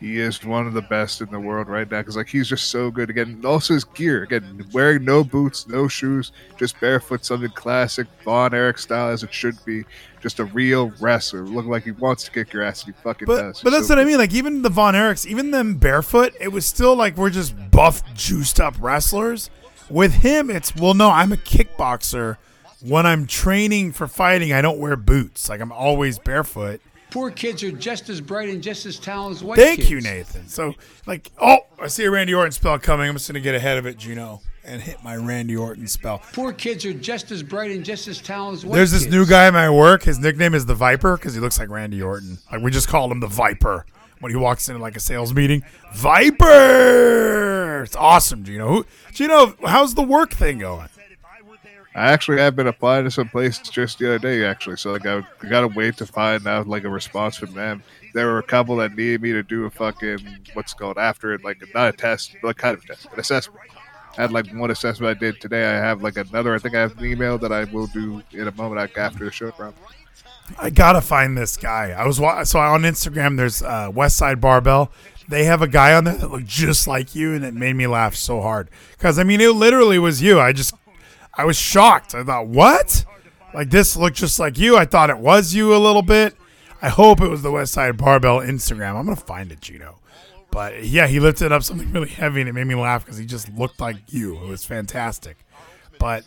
He 0.00 0.18
is 0.18 0.42
one 0.42 0.66
of 0.66 0.72
the 0.72 0.80
best 0.80 1.20
in 1.20 1.30
the 1.30 1.38
world 1.38 1.68
right 1.68 1.88
now 1.90 2.00
because 2.00 2.16
like 2.16 2.28
he's 2.28 2.48
just 2.48 2.70
so 2.70 2.90
good 2.90 3.10
again. 3.10 3.42
Also 3.44 3.74
his 3.74 3.84
gear 3.84 4.22
again, 4.22 4.64
wearing 4.72 5.04
no 5.04 5.22
boots, 5.22 5.68
no 5.68 5.88
shoes, 5.88 6.32
just 6.56 6.80
barefoot, 6.80 7.22
something 7.22 7.50
classic 7.50 8.06
Von 8.24 8.54
Erich 8.54 8.78
style 8.78 9.10
as 9.10 9.22
it 9.22 9.32
should 9.34 9.62
be. 9.66 9.84
Just 10.22 10.38
a 10.38 10.44
real 10.46 10.90
wrestler, 11.00 11.42
looking 11.42 11.70
like 11.70 11.82
he 11.84 11.90
wants 11.92 12.24
to 12.24 12.30
kick 12.30 12.52
your 12.52 12.62
ass. 12.62 12.84
And 12.84 12.94
he 12.94 13.02
fucking 13.02 13.26
But 13.26 13.40
does. 13.42 13.62
but 13.62 13.70
that's 13.70 13.88
So 13.88 13.94
what 13.94 14.02
I 14.02 14.04
mean. 14.06 14.16
Like 14.18 14.32
even 14.32 14.62
the 14.62 14.68
Von 14.70 14.94
Erichs, 14.94 15.26
even 15.26 15.50
them 15.50 15.74
barefoot, 15.76 16.32
it 16.40 16.48
was 16.48 16.64
still 16.64 16.94
like 16.96 17.16
we're 17.18 17.28
just 17.30 17.54
buff, 17.70 18.02
juiced 18.14 18.58
up 18.58 18.74
wrestlers. 18.80 19.50
With 19.90 20.14
him, 20.14 20.48
it's 20.50 20.74
well, 20.76 20.94
no, 20.94 21.10
I'm 21.10 21.32
a 21.32 21.36
kickboxer. 21.36 22.36
When 22.82 23.04
I'm 23.04 23.26
training 23.26 23.92
for 23.92 24.08
fighting, 24.08 24.52
I 24.54 24.62
don't 24.62 24.78
wear 24.78 24.96
boots. 24.96 25.48
Like 25.50 25.60
I'm 25.60 25.72
always 25.72 26.18
barefoot. 26.18 26.80
Poor 27.10 27.30
kids 27.30 27.62
are 27.64 27.72
just 27.72 28.08
as 28.08 28.20
bright 28.20 28.48
and 28.48 28.62
just 28.62 28.86
as 28.86 28.98
talented 28.98 29.38
as 29.38 29.44
white 29.44 29.58
Thank 29.58 29.78
kids. 29.80 29.90
you, 29.90 30.00
Nathan. 30.00 30.46
So, 30.48 30.74
like, 31.06 31.30
oh, 31.40 31.58
I 31.80 31.88
see 31.88 32.04
a 32.04 32.10
Randy 32.10 32.34
Orton 32.34 32.52
spell 32.52 32.78
coming. 32.78 33.08
I'm 33.08 33.14
just 33.14 33.28
gonna 33.28 33.40
get 33.40 33.54
ahead 33.54 33.78
of 33.78 33.86
it, 33.86 33.98
Gino, 33.98 34.40
and 34.64 34.80
hit 34.80 35.02
my 35.02 35.16
Randy 35.16 35.56
Orton 35.56 35.86
spell. 35.88 36.22
Poor 36.32 36.52
kids 36.52 36.84
are 36.84 36.92
just 36.92 37.30
as 37.30 37.42
bright 37.42 37.70
and 37.72 37.84
just 37.84 38.06
as 38.06 38.20
talented 38.20 38.60
as 38.60 38.66
white 38.66 38.76
There's 38.76 38.90
this 38.92 39.02
kids. 39.04 39.14
new 39.14 39.26
guy 39.26 39.46
at 39.46 39.52
my 39.52 39.68
work. 39.70 40.04
His 40.04 40.18
nickname 40.18 40.54
is 40.54 40.66
the 40.66 40.74
Viper 40.74 41.16
because 41.16 41.34
he 41.34 41.40
looks 41.40 41.58
like 41.58 41.68
Randy 41.68 42.00
Orton. 42.02 42.38
Like 42.52 42.62
we 42.62 42.70
just 42.70 42.88
called 42.88 43.10
him 43.10 43.20
the 43.20 43.26
Viper 43.26 43.86
when 44.20 44.30
he 44.30 44.36
walks 44.36 44.68
into 44.68 44.80
like 44.80 44.96
a 44.96 45.00
sales 45.00 45.32
meeting. 45.34 45.62
Viper. 45.94 47.82
It's 47.82 47.96
awesome, 47.96 48.44
Gino. 48.44 48.68
Who, 48.68 48.86
Gino, 49.12 49.54
how's 49.66 49.94
the 49.94 50.02
work 50.02 50.32
thing 50.32 50.58
going? 50.58 50.88
I 51.94 52.12
actually 52.12 52.38
have 52.38 52.54
been 52.54 52.68
applying 52.68 53.04
to 53.04 53.10
some 53.10 53.28
places 53.28 53.68
just 53.68 53.98
the 53.98 54.06
other 54.06 54.18
day, 54.18 54.44
actually. 54.44 54.76
So 54.76 54.92
like 54.92 55.06
I, 55.06 55.24
gotta 55.48 55.68
wait 55.68 55.96
to 55.96 56.06
find 56.06 56.46
out 56.46 56.68
like 56.68 56.84
a 56.84 56.88
response 56.88 57.36
from 57.36 57.52
them. 57.52 57.82
There 58.14 58.26
were 58.26 58.38
a 58.38 58.44
couple 58.44 58.76
that 58.76 58.96
needed 58.96 59.22
me 59.22 59.32
to 59.32 59.42
do 59.42 59.64
a 59.64 59.70
fucking 59.70 60.18
what's 60.54 60.72
called 60.74 60.98
after 60.98 61.34
it, 61.34 61.44
like 61.44 61.62
not 61.74 61.88
a 61.88 61.92
test, 61.92 62.36
but 62.42 62.56
kind 62.56 62.76
of 62.76 62.86
test, 62.86 63.06
an 63.12 63.18
assessment. 63.18 63.60
I 64.18 64.22
had 64.22 64.32
like 64.32 64.52
one 64.52 64.70
assessment 64.70 65.16
I 65.16 65.18
did 65.18 65.40
today. 65.40 65.64
I 65.64 65.74
have 65.74 66.02
like 66.02 66.16
another. 66.16 66.54
I 66.54 66.58
think 66.58 66.74
I 66.74 66.80
have 66.80 66.98
an 66.98 67.06
email 67.06 67.38
that 67.38 67.52
I 67.52 67.64
will 67.64 67.86
do 67.88 68.22
in 68.32 68.46
a 68.46 68.52
moment 68.52 68.96
after 68.96 69.24
the 69.24 69.30
show. 69.30 69.50
Probably. 69.52 69.74
I 70.58 70.70
gotta 70.70 71.00
find 71.00 71.36
this 71.36 71.56
guy. 71.56 71.90
I 71.90 72.06
was 72.06 72.16
so 72.16 72.58
on 72.58 72.82
Instagram. 72.82 73.36
There's 73.36 73.62
uh, 73.62 73.90
West 73.92 74.16
Side 74.16 74.40
Barbell. 74.40 74.90
They 75.28 75.44
have 75.44 75.62
a 75.62 75.68
guy 75.68 75.94
on 75.94 76.04
there 76.04 76.16
that 76.16 76.30
looked 76.30 76.46
just 76.46 76.88
like 76.88 77.14
you, 77.14 77.34
and 77.34 77.44
it 77.44 77.54
made 77.54 77.76
me 77.76 77.86
laugh 77.86 78.16
so 78.16 78.40
hard. 78.40 78.68
Because 78.92 79.18
I 79.18 79.22
mean, 79.22 79.40
it 79.40 79.50
literally 79.50 79.98
was 79.98 80.20
you. 80.20 80.40
I 80.40 80.52
just, 80.52 80.74
I 81.34 81.44
was 81.44 81.56
shocked. 81.56 82.14
I 82.14 82.24
thought, 82.24 82.46
what? 82.48 83.04
Like 83.54 83.70
this 83.70 83.96
looked 83.96 84.16
just 84.16 84.38
like 84.38 84.58
you. 84.58 84.76
I 84.76 84.84
thought 84.84 85.10
it 85.10 85.18
was 85.18 85.54
you 85.54 85.74
a 85.74 85.78
little 85.78 86.02
bit. 86.02 86.36
I 86.82 86.88
hope 86.88 87.20
it 87.20 87.28
was 87.28 87.42
the 87.42 87.50
West 87.50 87.72
Side 87.72 87.96
Barbell 87.96 88.38
Instagram. 88.40 88.94
I'm 88.96 89.04
gonna 89.04 89.16
find 89.16 89.50
it, 89.52 89.60
Gino. 89.60 89.98
But 90.50 90.84
yeah, 90.84 91.06
he 91.06 91.20
lifted 91.20 91.52
up 91.52 91.62
something 91.62 91.90
really 91.92 92.08
heavy, 92.08 92.40
and 92.40 92.48
it 92.48 92.52
made 92.54 92.66
me 92.66 92.74
laugh 92.74 93.04
because 93.04 93.18
he 93.18 93.26
just 93.26 93.52
looked 93.54 93.80
like 93.80 93.96
you. 94.08 94.36
It 94.42 94.48
was 94.48 94.64
fantastic. 94.64 95.36
But 95.98 96.24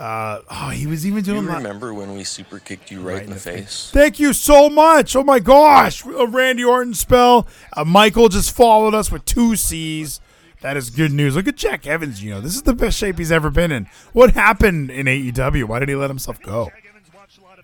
uh, 0.00 0.40
oh, 0.50 0.70
he 0.70 0.86
was 0.86 1.06
even 1.06 1.22
Do 1.22 1.32
doing 1.32 1.44
you 1.44 1.48
like- 1.50 1.58
remember 1.58 1.94
when 1.94 2.14
we 2.14 2.24
super 2.24 2.58
kicked 2.58 2.90
you 2.90 3.00
right, 3.00 3.22
in 3.22 3.30
the 3.30 3.36
face? 3.36 3.90
Thank 3.92 4.18
you 4.18 4.32
so 4.32 4.68
much. 4.68 5.14
Oh 5.14 5.22
my 5.22 5.38
gosh. 5.38 6.04
A 6.04 6.26
Randy 6.26 6.64
Orton 6.64 6.94
spell. 6.94 7.46
Uh, 7.74 7.84
Michael 7.84 8.28
just 8.28 8.50
followed 8.56 8.94
us 8.94 9.12
with 9.12 9.24
two 9.24 9.54
C's. 9.56 10.20
That 10.62 10.76
is 10.76 10.90
good 10.90 11.12
news. 11.12 11.34
Look 11.34 11.48
at 11.48 11.56
Jack 11.56 11.86
Evans. 11.88 12.22
You 12.22 12.30
know, 12.30 12.40
this 12.40 12.54
is 12.54 12.62
the 12.62 12.72
best 12.72 12.96
shape 12.96 13.18
he's 13.18 13.32
ever 13.32 13.50
been 13.50 13.72
in. 13.72 13.88
What 14.12 14.30
happened 14.34 14.90
in 14.90 15.06
AEW? 15.06 15.64
Why 15.64 15.80
did 15.80 15.88
he 15.88 15.96
let 15.96 16.08
himself 16.08 16.40
go? 16.40 16.70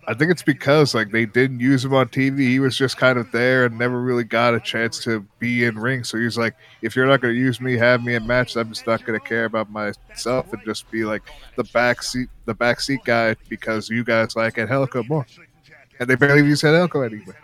I 0.08 0.14
think 0.14 0.30
it's 0.30 0.42
because 0.42 0.94
like 0.94 1.12
they 1.12 1.26
didn't 1.26 1.60
use 1.60 1.84
him 1.84 1.92
on 1.92 2.08
TV. 2.08 2.38
He 2.38 2.60
was 2.60 2.76
just 2.76 2.96
kind 2.96 3.18
of 3.18 3.30
there 3.30 3.66
and 3.66 3.78
never 3.78 4.00
really 4.00 4.24
got 4.24 4.54
a 4.54 4.60
chance 4.60 4.98
to 5.04 5.20
be 5.38 5.64
in 5.64 5.78
ring. 5.78 6.02
So 6.02 6.18
he's 6.18 6.38
like, 6.38 6.56
if 6.80 6.96
you're 6.96 7.06
not 7.06 7.20
going 7.20 7.34
to 7.34 7.40
use 7.40 7.60
me, 7.60 7.76
have 7.76 8.02
me 8.02 8.14
in 8.14 8.26
matches. 8.26 8.56
I'm 8.56 8.70
just 8.70 8.86
not 8.86 9.04
going 9.04 9.20
to 9.20 9.24
care 9.24 9.44
about 9.44 9.70
myself 9.70 10.50
and 10.52 10.62
just 10.64 10.90
be 10.90 11.04
like 11.04 11.22
the 11.56 11.64
back 11.64 12.02
seat, 12.02 12.30
the 12.46 12.54
back 12.54 12.80
seat 12.80 13.00
guy 13.04 13.36
because 13.48 13.90
you 13.90 14.02
guys 14.02 14.34
like 14.34 14.56
it. 14.56 14.62
Angelico 14.62 15.04
more, 15.04 15.26
and 16.00 16.08
they 16.08 16.16
barely 16.16 16.44
use 16.44 16.64
Angelico 16.64 17.02
anymore. 17.02 17.36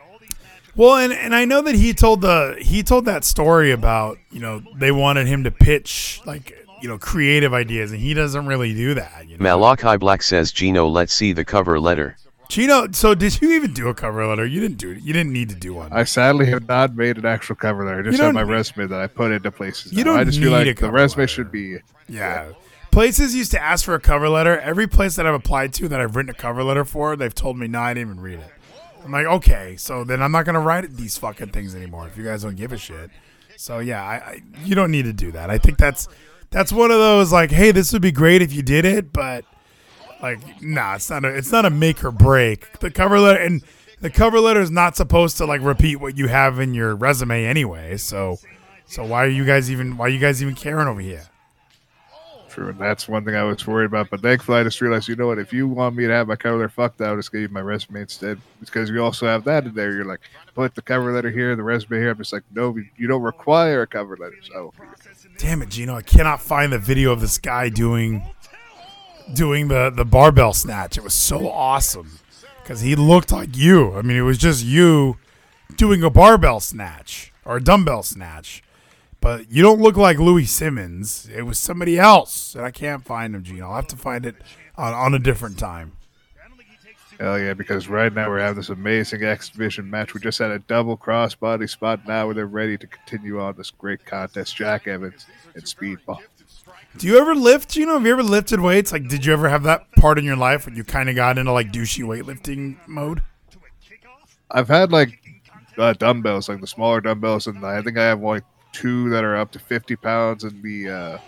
Well, 0.77 0.97
and, 0.97 1.13
and 1.13 1.35
I 1.35 1.45
know 1.45 1.63
that 1.63 1.75
he 1.75 1.93
told 1.95 2.21
the 2.21 2.57
he 2.61 2.83
told 2.83 3.05
that 3.05 3.25
story 3.25 3.71
about 3.71 4.19
you 4.31 4.41
know 4.41 4.63
they 4.77 4.91
wanted 4.93 5.27
him 5.27 5.45
to 5.45 5.51
pitch 5.51 6.21
like 6.27 6.53
you 6.83 6.89
know 6.89 6.99
creative 6.99 7.55
ideas, 7.55 7.93
and 7.93 8.01
he 8.01 8.15
doesn't 8.15 8.47
really 8.47 8.75
do 8.75 8.95
that. 8.95 9.29
You 9.29 9.39
know? 9.39 9.43
Malachi 9.43 9.97
Black 9.97 10.23
says 10.23 10.53
Gino 10.53 10.87
let's 10.87 11.13
see 11.15 11.33
the 11.33 11.45
cover 11.45 11.79
letter. 11.81 12.17
Gino, 12.49 12.89
so 12.93 13.15
did 13.15 13.41
you 13.41 13.53
even 13.53 13.73
do 13.73 13.89
a 13.89 13.95
cover 13.95 14.27
letter? 14.27 14.45
You 14.45 14.61
didn't 14.61 14.77
do 14.77 14.91
it. 14.91 15.01
You 15.03 15.13
didn't 15.15 15.33
need 15.33 15.49
to 15.49 15.55
do 15.55 15.73
one. 15.75 15.91
I 15.93 16.05
sadly 16.05 16.47
have 16.47 16.69
not 16.69 16.95
made 16.95 17.17
an 17.17 17.25
actual 17.25 17.57
cover 17.57 17.85
letter. 17.87 18.01
I 18.01 18.03
just 18.03 18.19
You 18.19 18.25
have 18.25 18.35
my 18.35 18.43
resume 18.43 18.87
that 18.89 19.01
I 19.01 19.07
put 19.07 19.33
into 19.33 19.51
places. 19.51 19.93
You 19.93 20.05
now. 20.05 20.13
don't 20.13 20.21
I 20.21 20.25
just 20.25 20.39
feel 20.39 20.51
need 20.51 20.67
a 20.67 20.67
like 20.67 20.79
the 20.79 20.91
resume 20.91 21.23
letter. 21.23 21.27
should 21.33 21.51
be. 21.51 21.79
Yeah. 22.09 22.53
Places 22.91 23.35
used 23.35 23.51
to 23.53 23.61
ask 23.63 23.85
for 23.85 23.95
a 23.95 24.01
cover 24.01 24.29
letter. 24.29 24.61
Every 24.61 24.87
place 24.87 25.17
that 25.17 25.27
I've 25.27 25.35
applied 25.35 25.73
to 25.75 25.89
that 25.89 26.01
I've 26.01 26.15
written 26.15 26.31
a 26.31 26.35
cover 26.35 26.63
letter 26.63 26.85
for, 26.85 27.17
they've 27.17 27.35
told 27.35 27.59
me, 27.59 27.67
no, 27.67 27.81
I 27.81 27.95
didn't 27.95 28.11
even 28.11 28.23
read 28.23 28.39
it. 28.41 28.53
I'm 29.05 29.13
like, 29.13 29.27
okay, 29.27 29.77
so 29.77 30.03
then 30.03 30.23
I'm 30.23 30.33
not 30.33 30.47
to 30.47 30.61
write 30.61 30.91
these 30.97 31.19
fucking 31.19 31.51
things 31.51 31.75
anymore 31.75 32.07
if 32.07 32.17
you 32.17 32.25
guys 32.25 32.43
don't 32.43 32.57
give 32.57 32.73
a 32.73 32.79
shit. 32.79 33.11
So, 33.57 33.79
yeah, 33.79 34.03
I, 34.03 34.15
I, 34.15 34.43
you 34.65 34.75
don't 34.75 34.91
need 34.91 35.05
to 35.05 35.13
do 35.13 35.31
that. 35.33 35.51
I 35.51 35.59
think 35.59 35.77
that's 35.77 36.09
that's 36.51 36.73
one 36.73 36.91
of 36.91 36.99
those, 36.99 37.33
like, 37.33 37.51
hey, 37.51 37.71
this 37.71 37.93
would 37.93 38.03
be 38.03 38.13
great 38.13 38.41
if 38.41 38.53
you 38.53 38.63
did 38.63 38.85
it, 38.85 39.13
but, 39.13 39.45
like, 40.23 40.41
nah, 40.63 40.95
it's 40.95 41.11
not 41.11 41.25
a, 41.25 41.29
it's 41.29 41.53
not 41.53 41.65
a 41.65 41.71
make 41.71 42.03
or 42.03 42.11
break. 42.11 42.79
The 42.79 42.91
cover 42.91 43.21
letter, 43.21 43.41
and 43.41 43.63
the 44.01 44.11
cover 44.11 44.41
letter 44.41 44.61
is 44.61 44.71
not 44.71 44.97
supposed 44.97 45.37
to, 45.37 45.47
like, 45.47 45.61
repeat 45.61 45.97
what 45.97 46.17
you 46.17 46.29
have 46.29 46.59
in 46.59 46.73
your 46.73 46.95
resume 46.97 47.45
anyway. 47.45 47.97
So, 47.99 48.39
so 48.87 49.05
why 49.05 49.25
are 49.25 49.29
you 49.29 49.45
guys 49.45 49.71
even, 49.71 49.97
why 49.97 50.07
are 50.07 50.11
you 50.11 50.21
guys 50.21 50.43
even 50.43 50.55
caring 50.55 50.89
over 50.89 51.01
here? 51.01 51.27
True, 52.55 52.69
and 52.69 52.79
that's 52.79 53.09
one 53.09 53.25
thing 53.25 53.35
I 53.35 53.43
was 53.43 53.67
worried 53.67 53.87
about. 53.87 54.11
But 54.11 54.21
thankfully, 54.21 54.59
I 54.59 54.63
just 54.63 54.81
realized, 54.81 55.09
you 55.09 55.17
know 55.17 55.27
what? 55.27 55.41
If 55.41 55.53
you 55.53 55.67
want 55.67 55.97
me 55.97 56.07
to 56.07 56.13
have 56.13 56.29
my 56.29 56.37
cover 56.37 56.57
letter, 56.57 56.69
fucked. 56.69 57.01
I'll 57.01 57.17
just 57.17 57.33
give 57.33 57.41
you 57.41 57.49
my 57.49 57.61
resume 57.61 58.03
instead. 58.03 58.41
Because 58.61 58.89
you 58.91 59.03
also 59.03 59.27
have 59.27 59.43
that 59.45 59.65
in 59.65 59.75
there. 59.75 59.91
You're 59.93 60.05
like, 60.05 60.21
put 60.55 60.73
the 60.77 60.83
cover 60.83 61.13
letter 61.13 61.31
here, 61.31 61.57
the 61.57 61.65
resume 61.65 61.99
here. 61.99 62.11
I'm 62.11 62.19
just 62.19 62.33
like, 62.33 62.45
no, 62.55 62.77
you 62.97 63.09
don't 63.09 63.23
require 63.23 63.83
a 63.83 63.89
cover 63.89 64.17
letter. 64.17 64.37
So 64.43 64.73
Damn 65.37 65.63
it, 65.63 65.71
Gino! 65.71 65.97
I 65.97 66.03
cannot 66.03 66.41
find 66.41 66.73
the 66.73 66.79
video 66.79 67.11
of 67.11 67.21
this 67.21 67.39
guy 67.39 67.69
doing 67.71 68.23
doing 69.33 69.67
the 69.67 69.91
the 69.91 70.05
barbell 70.05 70.53
snatch. 70.53 70.97
It 70.97 71.03
was 71.03 71.15
so 71.15 71.49
awesome 71.51 72.21
because 72.63 72.83
he 72.83 72.95
looked 72.95 73.33
like 73.33 73.57
you. 73.57 73.95
I 73.95 74.03
mean, 74.03 74.17
it 74.17 74.23
was 74.23 74.39
just 74.39 74.65
you 74.65 75.17
doing 75.77 76.05
a 76.05 76.11
barbell 76.11 76.61
snatch 76.61 77.33
or 77.45 77.57
a 77.57 77.63
dumbbell 77.63 78.05
snatch, 78.05 78.63
but 79.25 79.51
you 79.51 79.63
don't 79.63 79.81
look 79.81 79.97
like 79.97 80.19
Louie 80.19 80.45
Simmons. 80.45 81.27
It 81.35 81.43
was 81.43 81.59
somebody 81.59 81.99
else, 81.99 82.55
and 82.55 82.63
I 82.63 82.71
can't 82.71 83.03
find 83.03 83.35
him, 83.35 83.43
Gene. 83.43 83.63
I'll 83.63 83.75
have 83.75 83.87
to 83.87 83.97
find 83.97 84.27
it 84.27 84.37
on, 84.77 84.93
on 84.93 85.15
a 85.15 85.19
different 85.19 85.59
time. 85.59 85.93
hell 87.19 87.39
yeah, 87.39 87.55
because 87.55 87.89
right 87.89 88.13
now 88.13 88.29
we're 88.29 88.41
having 88.41 88.57
this 88.57 88.69
amazing 88.69 89.23
exhibition 89.23 89.89
match. 89.89 90.13
We 90.13 90.21
just 90.21 90.39
had 90.39 90.51
a 90.51 90.59
double 90.59 90.99
crossbody 90.99 91.71
spot. 91.71 92.07
Now 92.07 92.27
where 92.27 92.35
they're 92.35 92.47
ready 92.47 92.77
to 92.77 92.87
continue 92.87 93.41
on 93.41 93.55
this 93.57 93.71
great 93.71 94.05
contest. 94.05 94.57
Jack 94.57 94.87
Evans 94.87 95.25
and 95.55 95.65
Speedball. 95.65 96.19
Do 96.99 97.07
you 97.07 97.19
ever 97.19 97.35
lift, 97.35 97.77
You 97.77 97.87
know, 97.87 97.95
Have 97.95 98.05
you 98.05 98.13
ever 98.13 98.23
lifted 98.23 98.61
weights? 98.61 98.93
Like, 98.93 99.09
did 99.09 99.25
you 99.25 99.33
ever 99.33 99.49
have 99.49 99.63
that 99.63 99.91
part 99.93 100.19
in 100.19 100.25
your 100.27 100.37
life 100.37 100.67
when 100.67 100.77
you 100.77 100.85
kind 100.85 101.09
of 101.09 101.17
got 101.17 101.39
into 101.39 101.51
like 101.51 101.73
douchey 101.73 102.05
weightlifting 102.05 102.77
mode? 102.87 103.23
I've 104.51 104.69
had 104.69 104.93
like 104.93 105.19
uh, 105.79 105.95
dumbbells, 105.95 106.51
like 106.51 106.61
the 106.61 106.67
smaller 106.67 107.01
dumbbells, 107.01 107.47
and 107.47 107.65
I 107.65 107.81
think 107.81 107.97
I 107.97 108.05
have 108.05 108.21
like 108.21 108.45
two 108.75 109.09
that 109.11 109.25
are 109.25 109.37
up 109.37 109.53
to 109.53 109.59
50 109.59 109.97
pounds, 109.97 110.45
and 110.45 110.63
the 110.63 110.91
uh, 110.91 111.19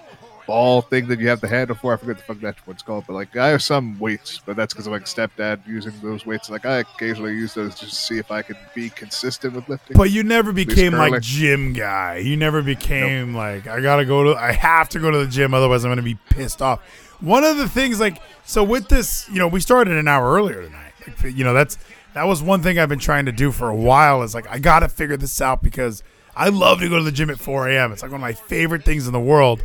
ball 0.47 0.81
thing 0.81 1.09
that 1.09 1.21
you 1.21 1.29
have 1.29 1.41
to 1.41 1.49
handle 1.49 1.77
for. 1.77 1.93
I 1.93 1.97
forget 1.97 2.17
the 2.17 2.23
fuck 2.23 2.41
that 2.41 2.67
one's 2.67 2.83
called, 2.83 3.05
but 3.07 3.15
like 3.15 3.37
I 3.37 3.49
have 3.49 3.63
some 3.63 3.99
weights, 3.99 4.41
but 4.45 4.57
that's 4.57 4.73
because 4.75 4.87
of 4.87 4.93
like 4.93 5.05
stepdad 5.05 5.67
using 5.67 5.93
those 6.03 6.25
weights. 6.25 6.49
Like 6.51 6.65
I 6.65 6.79
occasionally 6.79 7.33
use 7.33 7.55
those 7.55 7.79
just 7.79 7.93
to 7.93 7.99
see 7.99 8.19
if 8.19 8.31
I 8.31 8.43
can 8.43 8.57
be 8.75 8.91
consistent 8.91 9.55
with 9.55 9.69
lifting. 9.69 9.97
But 9.97 10.11
you 10.11 10.23
never 10.23 10.53
became 10.53 10.93
like 10.93 11.21
gym 11.23 11.73
guy. 11.73 12.19
You 12.19 12.37
never 12.37 12.63
became 12.63 13.35
like 13.35 13.67
I 13.67 13.81
gotta 13.81 14.05
go 14.05 14.25
to. 14.25 14.37
I 14.37 14.53
have 14.53 14.89
to 14.91 14.99
go 14.99 15.11
to 15.11 15.19
the 15.19 15.29
gym, 15.29 15.55
otherwise 15.55 15.85
I'm 15.85 15.91
gonna 15.91 16.03
be 16.03 16.19
pissed 16.31 16.63
off. 16.63 16.81
One 17.21 17.45
of 17.45 17.57
the 17.57 17.67
things, 17.67 17.99
like, 17.99 18.21
so 18.45 18.63
with 18.63 18.89
this, 18.89 19.27
you 19.31 19.39
know, 19.39 19.49
we 19.49 19.61
started 19.61 19.97
an 19.97 20.07
hour 20.07 20.35
earlier 20.35 20.63
tonight. 20.63 20.93
Like, 21.07 21.35
you 21.35 21.45
know, 21.45 21.55
that's 21.55 21.79
that 22.13 22.25
was 22.25 22.43
one 22.43 22.63
thing 22.63 22.79
I've 22.79 22.89
been 22.89 22.99
trying 22.99 23.27
to 23.27 23.33
do 23.33 23.53
for 23.53 23.69
a 23.69 23.77
while. 23.77 24.23
Is 24.23 24.35
like 24.35 24.49
I 24.49 24.59
gotta 24.59 24.89
figure 24.89 25.17
this 25.17 25.41
out 25.41 25.63
because 25.63 26.03
I 26.37 26.51
love 26.51 26.81
to 26.81 26.89
go 26.89 26.99
to 26.99 27.05
the 27.05 27.13
gym 27.13 27.31
at 27.31 27.39
4 27.39 27.71
a.m. 27.71 27.93
It's 27.93 28.03
like 28.03 28.11
one 28.11 28.21
of 28.21 28.23
my 28.23 28.35
favorite 28.35 28.85
things 28.85 29.07
in 29.07 29.13
the 29.15 29.21
world. 29.21 29.65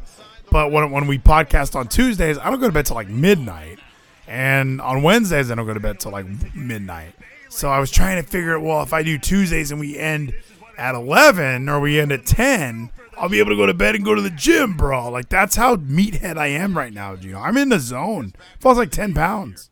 But 0.49 0.71
when 0.71 0.91
when 0.91 1.07
we 1.07 1.17
podcast 1.19 1.75
on 1.75 1.87
Tuesdays, 1.87 2.37
I 2.37 2.49
don't 2.49 2.59
go 2.59 2.67
to 2.67 2.73
bed 2.73 2.85
till 2.85 2.95
like 2.95 3.07
midnight, 3.07 3.79
and 4.27 4.81
on 4.81 5.01
Wednesdays 5.01 5.49
I 5.49 5.55
don't 5.55 5.65
go 5.65 5.73
to 5.73 5.79
bed 5.79 5.99
till 5.99 6.11
like 6.11 6.25
midnight. 6.55 7.13
So 7.49 7.69
I 7.69 7.79
was 7.79 7.91
trying 7.91 8.21
to 8.21 8.29
figure 8.29 8.55
out, 8.55 8.63
well, 8.63 8.81
if 8.83 8.93
I 8.93 9.03
do 9.03 9.17
Tuesdays 9.17 9.71
and 9.71 9.79
we 9.79 9.97
end 9.97 10.33
at 10.77 10.95
11 10.95 11.67
or 11.67 11.81
we 11.81 11.99
end 11.99 12.13
at 12.13 12.25
10, 12.25 12.89
I'll 13.17 13.27
be 13.27 13.39
able 13.39 13.49
to 13.51 13.57
go 13.57 13.65
to 13.65 13.73
bed 13.73 13.95
and 13.95 14.05
go 14.05 14.15
to 14.15 14.21
the 14.21 14.29
gym, 14.29 14.77
bro. 14.77 15.09
Like 15.09 15.27
that's 15.27 15.55
how 15.55 15.75
meathead 15.75 16.37
I 16.37 16.47
am 16.47 16.77
right 16.77 16.93
now, 16.93 17.15
Gino. 17.17 17.39
I'm 17.39 17.57
in 17.57 17.69
the 17.69 17.79
zone. 17.79 18.33
Falls 18.59 18.77
like 18.77 18.91
10 18.91 19.13
pounds. 19.13 19.70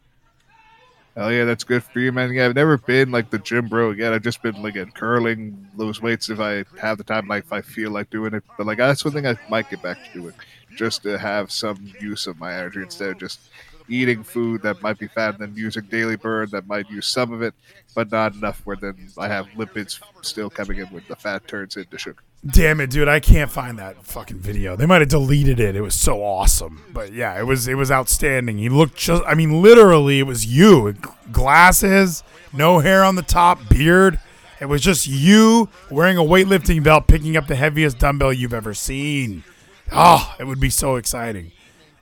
Hell 1.20 1.34
yeah, 1.34 1.43
that's 1.43 1.65
good 1.65 1.84
for 1.84 1.99
you, 1.99 2.13
man. 2.13 2.32
Yeah, 2.32 2.45
I've 2.45 2.55
never 2.55 2.78
been 2.78 3.11
like 3.11 3.30
the 3.30 3.39
gym 3.39 3.67
bro 3.67 3.91
yet. 3.91 4.13
I've 4.13 4.22
just 4.22 4.41
been 4.41 4.61
like 4.61 4.78
at 4.78 4.93
curling, 4.93 5.67
lose 5.76 6.01
weights 6.01 6.30
if 6.30 6.39
I 6.39 6.63
have 6.80 6.97
the 6.97 7.03
time, 7.03 7.28
like 7.28 7.43
if 7.43 7.51
I 7.51 7.61
feel 7.61 7.91
like 7.91 8.09
doing 8.09 8.34
it. 8.34 8.45
But 8.57 8.67
like 8.67 8.78
that's 8.78 9.03
one 9.03 9.13
thing 9.13 9.28
I 9.28 9.36
might 9.49 9.67
get 9.67 9.82
back 9.82 10.01
to 10.01 10.09
doing, 10.13 10.34
just 10.78 11.03
to 11.03 11.17
have 11.17 11.51
some 11.51 11.93
use 11.99 12.26
of 12.26 12.39
my 12.39 12.53
energy 12.53 12.82
instead 12.82 13.09
of 13.09 13.17
just 13.17 13.41
eating 13.89 14.24
food 14.24 14.61
that 14.61 14.82
might 14.82 14.97
be 14.97 15.09
fat 15.09 15.32
and 15.32 15.39
then 15.39 15.57
using 15.57 15.88
daily 15.88 16.15
burn 16.15 16.51
that 16.51 16.67
might 16.67 16.89
use 16.89 17.07
some 17.07 17.34
of 17.34 17.41
it, 17.41 17.53
but 17.93 18.09
not 18.09 18.34
enough 18.34 18.61
where 18.63 18.78
then 18.78 19.09
I 19.17 19.28
have 19.28 19.47
lipids 19.57 19.99
still 20.22 20.49
coming 20.49 20.78
in 20.78 20.88
when 20.88 21.03
the 21.09 21.17
fat 21.17 21.45
turns 21.49 21.76
into 21.76 21.97
sugar. 21.97 22.24
Damn 22.45 22.79
it, 22.79 22.89
dude! 22.89 23.09
I 23.09 23.19
can't 23.19 23.51
find 23.51 23.77
that 23.79 24.05
fucking 24.05 24.37
video. 24.37 24.77
They 24.77 24.85
might 24.85 25.01
have 25.01 25.09
deleted 25.09 25.59
it. 25.59 25.75
It 25.75 25.81
was 25.81 25.93
so 25.93 26.23
awesome, 26.23 26.81
but 26.93 27.11
yeah, 27.11 27.37
it 27.37 27.43
was 27.43 27.67
it 27.67 27.75
was 27.75 27.91
outstanding. 27.91 28.57
He 28.57 28.69
looked 28.69 28.95
just, 28.95 29.23
I 29.27 29.33
mean, 29.33 29.61
literally, 29.61 30.19
it 30.19 30.23
was 30.23 30.45
you. 30.45 30.95
Glasses, 31.33 32.23
no 32.53 32.79
hair 32.79 33.03
on 33.03 33.15
the 33.15 33.23
top, 33.23 33.67
beard. 33.67 34.21
It 34.61 34.65
was 34.65 34.81
just 34.81 35.05
you 35.05 35.67
wearing 35.91 36.17
a 36.17 36.21
weightlifting 36.21 36.81
belt, 36.81 37.07
picking 37.07 37.35
up 37.35 37.47
the 37.47 37.55
heaviest 37.55 37.99
dumbbell 37.99 38.31
you've 38.31 38.53
ever 38.53 38.73
seen. 38.73 39.43
Oh, 39.91 40.33
it 40.39 40.45
would 40.45 40.61
be 40.61 40.69
so 40.69 40.95
exciting. 40.95 41.51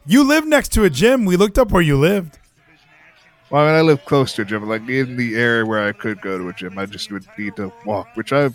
You 0.05 0.23
live 0.23 0.45
next 0.45 0.69
to 0.73 0.83
a 0.83 0.89
gym. 0.89 1.25
We 1.25 1.35
looked 1.35 1.57
up 1.57 1.71
where 1.71 1.81
you 1.81 1.97
lived. 1.97 2.38
Well, 3.49 3.63
I 3.63 3.67
mean, 3.67 3.75
I 3.75 3.81
live 3.81 4.05
close 4.05 4.33
to 4.33 4.43
a 4.43 4.45
gym, 4.45 4.67
like 4.69 4.88
in 4.88 5.17
the 5.17 5.35
area 5.35 5.65
where 5.65 5.88
I 5.88 5.93
could 5.93 6.21
go 6.21 6.38
to 6.38 6.49
a 6.49 6.53
gym. 6.53 6.77
I 6.77 6.85
just 6.85 7.11
would 7.11 7.25
need 7.39 7.55
to 7.55 7.71
walk, 7.85 8.09
which 8.15 8.33
I 8.33 8.49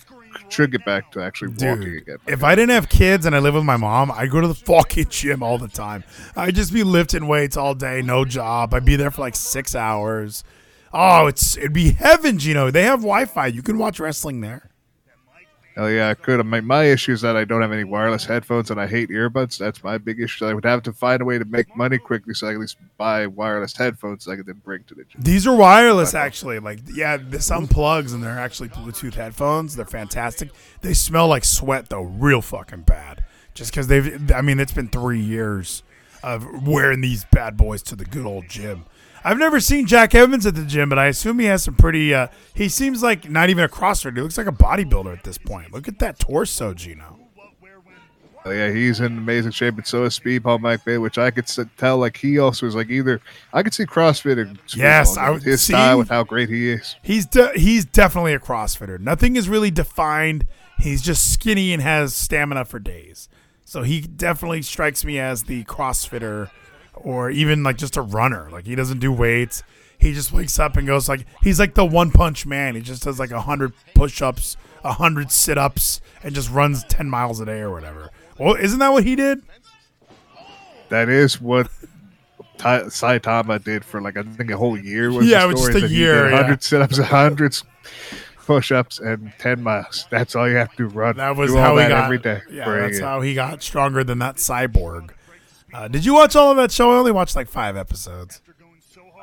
should 0.49 0.73
get 0.73 0.85
back 0.85 1.11
to 1.13 1.23
actually 1.23 1.49
walking 1.49 1.81
Dude, 1.81 2.03
again. 2.03 2.17
if 2.27 2.43
I 2.45 2.55
didn't 2.55 2.71
have 2.71 2.89
kids 2.89 3.27
and 3.27 3.35
I 3.35 3.39
live 3.39 3.55
with 3.55 3.65
my 3.65 3.77
mom, 3.77 4.11
I'd 4.11 4.31
go 4.31 4.41
to 4.41 4.49
the 4.49 4.55
fucking 4.67 5.07
gym 5.09 5.43
all 5.43 5.59
the 5.59 5.69
time. 5.69 6.05
I'd 6.37 6.55
just 6.55 6.73
be 6.73 6.83
lifting 6.83 7.27
weights 7.27 7.57
all 7.57 7.75
day, 7.75 8.03
no 8.03 8.25
job. 8.25 8.75
I'd 8.75 8.85
be 8.85 8.97
there 8.97 9.11
for 9.11 9.21
like 9.23 9.37
six 9.37 9.75
hours. 9.75 10.45
Oh, 10.93 11.27
it's 11.27 11.57
it'd 11.57 11.73
be 11.73 11.93
heaven, 11.93 12.39
Gino. 12.39 12.71
They 12.71 12.83
have 12.85 13.01
Wi-Fi. 13.01 13.47
You 13.47 13.63
can 13.63 13.79
watch 13.79 13.99
wrestling 13.99 14.41
there. 14.43 14.69
Hell 15.75 15.91
yeah, 15.91 16.11
I 16.11 16.15
could. 16.15 16.45
My, 16.45 16.61
my 16.61 16.85
issue 16.85 17.13
is 17.13 17.23
that 17.23 17.37
I 17.37 17.45
don't 17.45 17.63
have 17.63 17.73
any 17.73 17.85
wireless 17.85 18.25
headphones 18.25 18.71
and 18.71 18.81
I 18.81 18.87
hate 18.87 19.09
earbuds. 19.09 19.57
That's 19.59 19.83
my 19.83 19.97
big 19.97 20.21
issue. 20.21 20.45
I 20.45 20.53
would 20.53 20.65
have 20.65 20.83
to 20.83 20.93
find 20.93 21.23
a 21.23 21.25
way 21.25 21.39
to 21.39 21.45
make 21.47 21.75
money 21.75 21.99
quickly 21.99 22.35
so 22.35 22.47
I 22.47 22.51
can 22.51 22.57
at 22.57 22.61
least 22.61 22.77
buy 22.99 23.27
wireless 23.27 23.77
headphones 23.77 24.25
so 24.25 24.33
I 24.33 24.37
can 24.37 24.45
then 24.45 24.61
bring 24.63 24.85
to 24.85 24.95
the 24.95 25.05
gym. 25.05 25.23
These 25.23 25.47
are 25.47 25.57
wireless, 25.57 26.15
actually. 26.15 26.59
Like, 26.59 26.81
yeah, 26.93 27.17
there's 27.17 27.47
some 27.47 27.67
plugs 27.67 28.13
and 28.13 28.23
they're 28.23 28.39
actually 28.39 28.69
Bluetooth 28.69 29.15
headphones. 29.15 29.75
They're 29.75 29.87
fantastic. 29.87 30.51
They 30.83 30.93
smell 30.95 31.29
like 31.29 31.45
sweat 31.45 31.89
though, 31.89 32.03
real 32.03 32.43
fucking 32.43 32.83
bad. 32.83 33.25
Just 33.55 33.71
because 33.71 33.87
they've, 33.87 34.31
I 34.33 34.43
mean, 34.43 34.61
it's 34.61 34.73
been 34.73 34.89
three 34.89 35.21
years 35.21 35.83
of 36.23 36.67
wearing 36.67 37.01
these 37.01 37.25
bad 37.33 37.57
boys 37.57 37.83
to 37.83 37.97
the 37.97 38.05
good 38.05 38.27
old 38.27 38.49
gym. 38.49 38.85
I've 39.25 39.39
never 39.39 39.61
seen 39.61 39.87
Jack 39.87 40.15
Evans 40.15 40.47
at 40.47 40.55
the 40.55 40.65
gym, 40.65 40.89
but 40.89 40.99
I 40.99 41.07
assume 41.07 41.39
he 41.39 41.47
has 41.47 41.63
some 41.63 41.75
pretty. 41.75 42.13
Uh, 42.15 42.29
he 42.55 42.69
seems 42.69 43.03
like 43.03 43.29
not 43.31 43.51
even 43.51 43.65
a 43.65 43.69
CrossFit. 43.69 44.17
He 44.17 44.23
looks 44.23 44.37
like 44.39 44.47
a 44.49 44.53
bodybuilder 44.53 45.17
at 45.17 45.25
this 45.25 45.39
point. 45.39 45.73
Look 45.73 45.87
at 45.89 45.99
that 46.01 46.19
torso, 46.19 46.75
Gino. 46.75 47.19
Hell 48.43 48.53
yeah, 48.55 48.73
he's 48.73 48.99
in 48.99 49.19
amazing 49.19 49.53
shape, 49.53 49.77
and 49.77 49.87
so 49.87 50.03
is 50.03 50.19
Speedball 50.19 50.59
Mike 50.61 50.85
Bay, 50.85 50.99
which 50.99 51.17
I 51.17 51.31
could 51.31 51.47
tell. 51.77 51.99
Like 51.99 52.17
he 52.17 52.41
also 52.41 52.67
is 52.67 52.75
like 52.75 52.91
either 52.91 53.21
I 53.53 53.63
could 53.63 53.73
see 53.73 53.85
CrossFit 53.85 54.41
and 54.41 54.59
Yes, 54.75 55.17
I 55.17 55.31
would 55.31 55.45
his 55.45 55.63
see- 55.63 55.75
style 55.75 55.99
with 55.99 56.09
how 56.09 56.25
great 56.25 56.49
he 56.49 56.71
is. 56.71 56.97
He's 57.03 57.25
de- 57.25 57.57
he's 57.57 57.85
definitely 57.85 58.35
a 58.35 58.41
CrossFitter. 58.41 58.99
Nothing 58.99 59.37
is 59.37 59.49
really 59.49 59.71
defined. 59.71 60.49
He's 60.81 61.03
just 61.03 61.33
skinny 61.33 61.73
and 61.73 61.81
has 61.81 62.15
stamina 62.17 62.65
for 62.65 62.81
days. 62.81 63.29
So 63.65 63.83
he 63.83 64.01
definitely 64.01 64.63
strikes 64.63 65.05
me 65.05 65.21
as 65.21 65.45
the 65.45 65.63
CrossFitter, 65.65 66.51
or 66.95 67.31
even 67.31 67.63
like 67.63 67.77
just 67.77 67.97
a 67.97 68.03
runner. 68.03 68.49
Like 68.51 68.67
he 68.67 68.75
doesn't 68.75 68.99
do 69.01 69.13
weights. 69.13 69.63
He 69.99 70.13
just 70.13 70.33
wakes 70.33 70.59
up 70.59 70.77
and 70.77 70.87
goes 70.87 71.09
like 71.09 71.25
he's 71.43 71.61
like 71.61 71.75
the 71.75 71.85
one 71.85 72.11
punch 72.11 72.45
man. 72.47 72.75
He 72.75 72.81
just 72.81 73.03
does 73.05 73.19
like 73.21 73.31
a 73.31 73.41
hundred 73.43 73.73
push 73.95 74.21
ups, 74.21 74.57
a 74.85 74.93
hundred 74.95 75.31
sit 75.31 75.57
ups, 75.59 76.01
and 76.25 76.35
just 76.35 76.51
runs 76.51 76.83
ten 76.85 77.09
miles 77.09 77.41
a 77.41 77.47
day 77.47 77.61
or 77.61 77.71
whatever. 77.71 78.11
Well, 78.39 78.55
isn't 78.55 78.79
that 78.81 78.91
what 78.93 79.05
he 79.05 79.15
did? 79.17 79.43
That 80.89 81.09
is 81.09 81.41
what 81.41 81.69
Ty- 82.59 82.83
Saitama 82.85 83.63
did 83.63 83.85
for 83.85 84.01
like 84.01 84.17
I 84.17 84.23
think 84.25 84.51
a 84.51 84.57
whole 84.57 84.79
year. 84.79 85.11
Was 85.11 85.27
Yeah, 85.27 85.41
the 85.45 85.51
it 85.51 85.53
was 85.53 85.67
just 85.69 85.85
a 85.85 85.89
year, 85.89 86.25
did 86.25 86.31
yeah. 86.33 86.37
100 86.37 86.63
sit-ups, 86.63 86.99
100 86.99 87.63
push-ups, 88.45 88.99
and 88.99 89.33
10 89.39 89.63
miles. 89.63 90.07
That's 90.11 90.35
all 90.35 90.49
you 90.49 90.57
have 90.57 90.75
to 90.77 90.87
run. 90.89 91.17
That 91.17 91.37
was 91.37 91.53
Do 91.53 91.59
how 91.59 91.77
he 91.79 91.89
got. 91.89 92.05
every 92.05 92.19
day. 92.19 92.41
Yeah, 92.51 92.69
that's 92.69 92.99
how 93.01 93.21
he 93.21 93.35
got 93.35 93.63
stronger 93.63 94.03
than 94.05 94.19
that 94.19 94.37
cyborg. 94.37 95.11
Uh, 95.73 95.89
did 95.89 96.05
you 96.05 96.15
watch 96.15 96.37
all 96.37 96.51
of 96.51 96.57
that 96.59 96.71
show? 96.71 96.91
I 96.91 96.97
only 96.97 97.13
watched 97.13 97.35
like 97.37 97.49
five 97.49 97.77
episodes. 97.77 98.41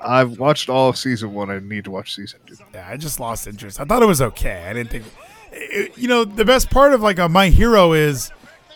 I've 0.01 0.39
watched 0.39 0.69
all 0.69 0.89
of 0.89 0.97
season 0.97 1.33
one. 1.33 1.49
I 1.51 1.59
need 1.59 1.83
to 1.83 1.91
watch 1.91 2.15
season 2.15 2.39
two. 2.45 2.55
Yeah, 2.73 2.87
I 2.89 2.97
just 2.97 3.19
lost 3.19 3.47
interest. 3.47 3.79
I 3.79 3.85
thought 3.85 4.01
it 4.01 4.05
was 4.07 4.21
okay. 4.21 4.65
I 4.67 4.73
didn't 4.73 4.89
think, 4.91 5.05
it- 5.51 5.97
you 5.97 6.07
know, 6.07 6.23
the 6.23 6.45
best 6.45 6.69
part 6.69 6.93
of 6.93 7.01
like 7.01 7.19
a 7.19 7.27
My 7.27 7.49
Hero 7.49 7.91
is 7.93 8.31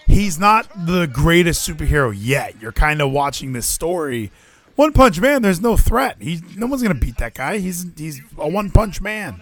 he's 0.06 0.38
not 0.38 0.68
the 0.86 1.08
greatest 1.08 1.68
superhero 1.68 2.14
yet. 2.16 2.56
You're 2.62 2.74
kind 2.74 3.02
of 3.02 3.12
watching 3.12 3.54
this 3.54 3.66
story. 3.66 4.32
One 4.76 4.92
Punch 4.92 5.20
Man, 5.22 5.42
there's 5.44 5.62
no 5.62 5.78
threat. 5.78 6.18
He, 6.20 6.42
no 6.58 6.66
one's 6.68 6.82
gonna 6.84 6.96
beat 6.96 7.18
that 7.20 7.36
guy. 7.36 7.60
He's 7.60 7.86
he's 7.98 8.22
a 8.38 8.48
One 8.50 8.70
Punch 8.72 9.00
Man. 9.02 9.42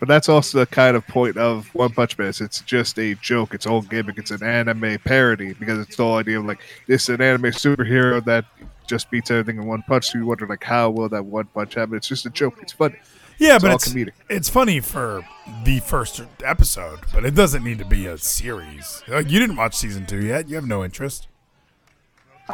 But 0.00 0.08
that's 0.08 0.28
also 0.28 0.58
the 0.58 0.66
kind 0.66 0.96
of 0.96 1.06
point 1.06 1.36
of 1.36 1.72
One 1.74 1.92
Punch 1.92 2.18
Man. 2.18 2.28
It's 2.28 2.60
just 2.62 2.98
a 2.98 3.14
joke. 3.16 3.54
It's 3.54 3.66
all 3.66 3.82
gimmick. 3.82 4.18
It's 4.18 4.30
an 4.32 4.42
anime 4.42 4.98
parody 5.04 5.52
because 5.52 5.78
it's 5.78 5.94
the 5.96 6.02
whole 6.04 6.16
idea 6.16 6.40
of 6.40 6.46
like 6.46 6.60
this 6.88 7.04
is 7.04 7.10
an 7.10 7.20
anime 7.20 7.52
superhero 7.52 8.24
that 8.24 8.46
just 8.88 9.10
beats 9.10 9.30
everything 9.30 9.58
in 9.60 9.66
one 9.66 9.82
punch. 9.82 10.10
So 10.10 10.18
you 10.18 10.26
wonder 10.26 10.46
like 10.46 10.64
how 10.64 10.90
will 10.90 11.08
that 11.10 11.24
one 11.24 11.44
punch 11.46 11.74
happen? 11.74 11.94
It's 11.96 12.08
just 12.08 12.26
a 12.26 12.30
joke. 12.30 12.58
It's 12.62 12.72
funny. 12.72 12.96
Yeah, 13.38 13.54
It's 13.54 13.64
but 13.64 13.72
it's 13.74 13.88
comedic. 13.88 14.12
it's 14.28 14.48
funny 14.50 14.80
for 14.80 15.22
the 15.64 15.80
first 15.80 16.22
episode, 16.44 17.00
but 17.12 17.24
it 17.24 17.34
doesn't 17.34 17.64
need 17.64 17.78
to 17.78 17.86
be 17.86 18.06
a 18.06 18.18
series. 18.18 19.02
Like, 19.08 19.30
you 19.30 19.38
didn't 19.38 19.56
watch 19.56 19.74
season 19.76 20.04
two 20.04 20.22
yet. 20.24 20.48
You 20.48 20.56
have 20.56 20.66
no 20.66 20.84
interest. 20.84 21.26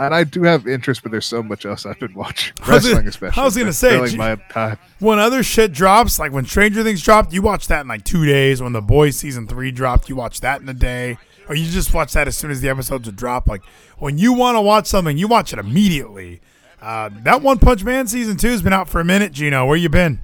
And 0.00 0.14
I 0.14 0.24
do 0.24 0.42
have 0.42 0.66
interest, 0.66 1.02
but 1.02 1.12
there's 1.12 1.26
so 1.26 1.42
much 1.42 1.66
else 1.66 1.86
I've 1.86 1.98
been 1.98 2.14
watching. 2.14 2.54
Wrestling, 2.66 3.06
especially. 3.08 3.40
I 3.40 3.44
was 3.44 3.56
gonna 3.56 3.72
say, 3.72 3.90
filling 3.90 4.16
my 4.16 4.36
time. 4.50 4.78
when 4.98 5.18
other 5.18 5.42
shit 5.42 5.72
drops, 5.72 6.18
like 6.18 6.32
when 6.32 6.44
Stranger 6.44 6.82
Things 6.82 7.02
dropped, 7.02 7.32
you 7.32 7.42
watch 7.42 7.68
that 7.68 7.82
in 7.82 7.88
like 7.88 8.04
two 8.04 8.24
days. 8.26 8.62
When 8.62 8.72
The 8.72 8.82
Boys 8.82 9.16
season 9.16 9.46
three 9.46 9.70
dropped, 9.70 10.08
you 10.08 10.16
watch 10.16 10.40
that 10.40 10.60
in 10.60 10.68
a 10.68 10.74
day, 10.74 11.18
or 11.48 11.54
you 11.54 11.70
just 11.70 11.92
watch 11.94 12.12
that 12.14 12.28
as 12.28 12.36
soon 12.36 12.50
as 12.50 12.60
the 12.60 12.68
episodes 12.68 13.10
drop. 13.12 13.46
Like 13.46 13.62
when 13.98 14.18
you 14.18 14.32
want 14.32 14.56
to 14.56 14.60
watch 14.60 14.86
something, 14.86 15.16
you 15.16 15.28
watch 15.28 15.52
it 15.52 15.58
immediately. 15.58 16.40
Uh, 16.80 17.10
that 17.22 17.42
One 17.42 17.58
Punch 17.58 17.84
Man 17.84 18.06
season 18.06 18.36
two 18.36 18.50
has 18.50 18.62
been 18.62 18.72
out 18.72 18.88
for 18.88 19.00
a 19.00 19.04
minute. 19.04 19.32
Gino, 19.32 19.66
where 19.66 19.76
you 19.76 19.88
been? 19.88 20.20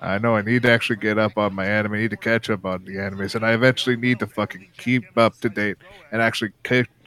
I 0.00 0.18
know 0.18 0.36
I 0.36 0.42
need 0.42 0.62
to 0.62 0.70
actually 0.70 0.96
get 0.96 1.18
up 1.18 1.36
on 1.36 1.54
my 1.54 1.66
anime. 1.66 1.94
I 1.94 1.98
need 1.98 2.10
to 2.10 2.16
catch 2.16 2.50
up 2.50 2.64
on 2.64 2.84
the 2.84 2.96
animes, 2.96 3.34
and 3.34 3.44
I 3.44 3.52
eventually 3.52 3.96
need 3.96 4.20
to 4.20 4.26
fucking 4.26 4.68
keep 4.76 5.16
up 5.18 5.40
to 5.40 5.48
date 5.48 5.76
and 6.12 6.22
actually 6.22 6.52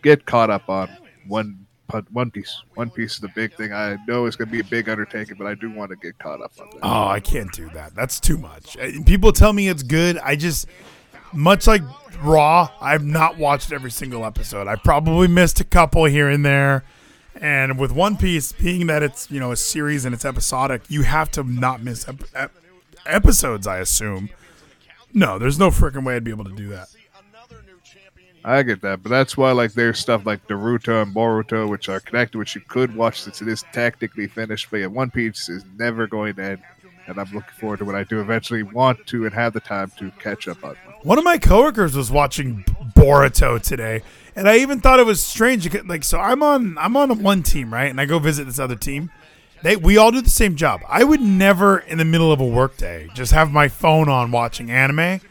get 0.01 0.25
caught 0.25 0.49
up 0.49 0.67
on 0.67 0.89
one 1.27 1.65
One 2.11 2.31
Piece. 2.31 2.63
One 2.75 2.89
Piece 2.89 3.15
is 3.15 3.19
the 3.19 3.29
big 3.29 3.53
thing. 3.55 3.73
I 3.73 3.97
know 4.07 4.25
it's 4.25 4.35
going 4.35 4.47
to 4.47 4.51
be 4.51 4.61
a 4.61 4.63
big 4.63 4.87
undertaking, 4.89 5.35
but 5.37 5.47
I 5.47 5.55
do 5.55 5.69
want 5.71 5.89
to 5.91 5.97
get 5.97 6.17
caught 6.19 6.41
up 6.41 6.53
on 6.59 6.69
that. 6.71 6.79
Oh, 6.83 7.07
I 7.07 7.19
can't 7.19 7.51
do 7.51 7.69
that. 7.73 7.95
That's 7.95 8.19
too 8.19 8.37
much. 8.37 8.77
Uh, 8.77 9.03
People 9.05 9.31
tell 9.33 9.53
me 9.53 9.67
it's 9.67 9.83
good. 9.83 10.17
I 10.19 10.35
just, 10.35 10.67
much 11.33 11.67
like 11.67 11.81
Raw, 12.21 12.69
I've 12.79 13.03
not 13.03 13.37
watched 13.37 13.71
every 13.71 13.91
single 13.91 14.25
episode. 14.25 14.67
I 14.67 14.75
probably 14.77 15.27
missed 15.27 15.59
a 15.59 15.65
couple 15.65 16.05
here 16.05 16.29
and 16.29 16.45
there. 16.45 16.83
And 17.35 17.79
with 17.79 17.91
One 17.91 18.17
Piece, 18.17 18.51
being 18.51 18.87
that 18.87 19.01
it's 19.03 19.31
you 19.31 19.39
know 19.39 19.51
a 19.51 19.55
series 19.55 20.05
and 20.05 20.13
it's 20.13 20.25
episodic, 20.25 20.83
you 20.89 21.03
have 21.03 21.31
to 21.31 21.43
not 21.43 21.81
miss 21.81 22.07
ep- 22.07 22.23
ep- 22.35 22.51
episodes. 23.05 23.65
I 23.65 23.79
assume. 23.79 24.29
No, 25.13 25.39
there's 25.39 25.57
no 25.57 25.69
freaking 25.71 26.05
way 26.05 26.15
I'd 26.15 26.23
be 26.23 26.31
able 26.31 26.43
to 26.45 26.55
do 26.55 26.69
that. 26.69 26.89
I 28.43 28.63
get 28.63 28.81
that, 28.81 29.03
but 29.03 29.09
that's 29.09 29.37
why 29.37 29.51
like 29.51 29.73
there's 29.73 29.99
stuff 29.99 30.25
like 30.25 30.47
Naruto 30.47 31.01
and 31.01 31.13
Boruto, 31.13 31.69
which 31.69 31.89
are 31.89 31.99
connected, 31.99 32.37
which 32.37 32.55
you 32.55 32.61
could 32.61 32.95
watch 32.95 33.21
since 33.21 33.41
it 33.41 33.47
is 33.47 33.63
technically 33.71 34.27
finished. 34.27 34.67
But 34.71 34.77
yeah, 34.77 34.87
One 34.87 35.11
Piece 35.11 35.47
is 35.47 35.63
never 35.77 36.07
going 36.07 36.35
to 36.35 36.43
end, 36.43 36.61
and 37.05 37.19
I'm 37.19 37.31
looking 37.31 37.53
forward 37.59 37.79
to 37.79 37.85
when 37.85 37.95
I 37.95 38.03
do 38.03 38.19
eventually 38.19 38.63
want 38.63 39.05
to 39.07 39.25
and 39.25 39.33
have 39.33 39.53
the 39.53 39.59
time 39.59 39.91
to 39.99 40.11
catch 40.19 40.47
up 40.47 40.63
on. 40.63 40.75
One. 41.03 41.17
Of 41.19 41.23
my 41.23 41.37
coworkers 41.37 41.95
was 41.95 42.11
watching 42.11 42.63
Boruto 42.95 43.61
today, 43.61 44.01
and 44.35 44.49
I 44.49 44.57
even 44.57 44.79
thought 44.81 44.99
it 44.99 45.05
was 45.05 45.23
strange. 45.23 45.71
Like, 45.85 46.03
so 46.03 46.19
I'm 46.19 46.41
on 46.41 46.77
I'm 46.79 46.97
on 46.97 47.21
one 47.21 47.43
team, 47.43 47.71
right? 47.71 47.89
And 47.91 48.01
I 48.01 48.05
go 48.05 48.17
visit 48.17 48.45
this 48.45 48.59
other 48.59 48.75
team. 48.75 49.11
They 49.61 49.75
we 49.75 49.97
all 49.97 50.11
do 50.11 50.21
the 50.21 50.29
same 50.31 50.55
job. 50.55 50.81
I 50.89 51.03
would 51.03 51.21
never, 51.21 51.77
in 51.77 51.99
the 51.99 52.05
middle 52.05 52.31
of 52.31 52.39
a 52.39 52.45
workday, 52.45 53.07
just 53.13 53.33
have 53.33 53.51
my 53.51 53.67
phone 53.67 54.09
on 54.09 54.31
watching 54.31 54.71
anime. 54.71 55.21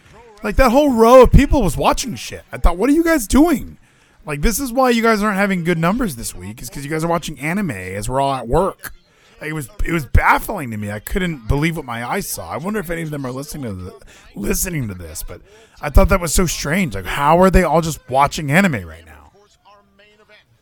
Like 0.42 0.56
that 0.56 0.70
whole 0.70 0.92
row 0.92 1.22
of 1.22 1.32
people 1.32 1.62
was 1.62 1.76
watching 1.76 2.14
shit. 2.14 2.44
I 2.50 2.58
thought, 2.58 2.76
what 2.76 2.88
are 2.88 2.94
you 2.94 3.04
guys 3.04 3.26
doing? 3.26 3.78
Like 4.26 4.40
this 4.40 4.58
is 4.58 4.72
why 4.72 4.90
you 4.90 5.02
guys 5.02 5.22
aren't 5.22 5.36
having 5.36 5.64
good 5.64 5.78
numbers 5.78 6.16
this 6.16 6.34
week, 6.34 6.62
is 6.62 6.68
because 6.68 6.84
you 6.84 6.90
guys 6.90 7.04
are 7.04 7.08
watching 7.08 7.38
anime 7.38 7.70
as 7.70 8.08
we're 8.08 8.20
all 8.20 8.34
at 8.34 8.48
work. 8.48 8.92
Like, 9.40 9.50
it 9.50 9.54
was 9.54 9.70
it 9.84 9.92
was 9.92 10.04
baffling 10.04 10.70
to 10.70 10.76
me. 10.76 10.90
I 10.90 11.00
couldn't 11.00 11.48
believe 11.48 11.76
what 11.76 11.86
my 11.86 12.04
eyes 12.06 12.28
saw. 12.28 12.50
I 12.50 12.58
wonder 12.58 12.78
if 12.78 12.90
any 12.90 13.02
of 13.02 13.10
them 13.10 13.24
are 13.24 13.32
listening 13.32 13.64
to 13.64 13.72
the, 13.72 14.00
listening 14.34 14.88
to 14.88 14.94
this. 14.94 15.22
But 15.22 15.40
I 15.80 15.88
thought 15.88 16.10
that 16.10 16.20
was 16.20 16.34
so 16.34 16.46
strange. 16.46 16.94
Like, 16.94 17.06
how 17.06 17.38
are 17.40 17.50
they 17.50 17.62
all 17.62 17.80
just 17.80 18.06
watching 18.10 18.50
anime 18.50 18.86
right 18.86 19.06
now? 19.06 19.19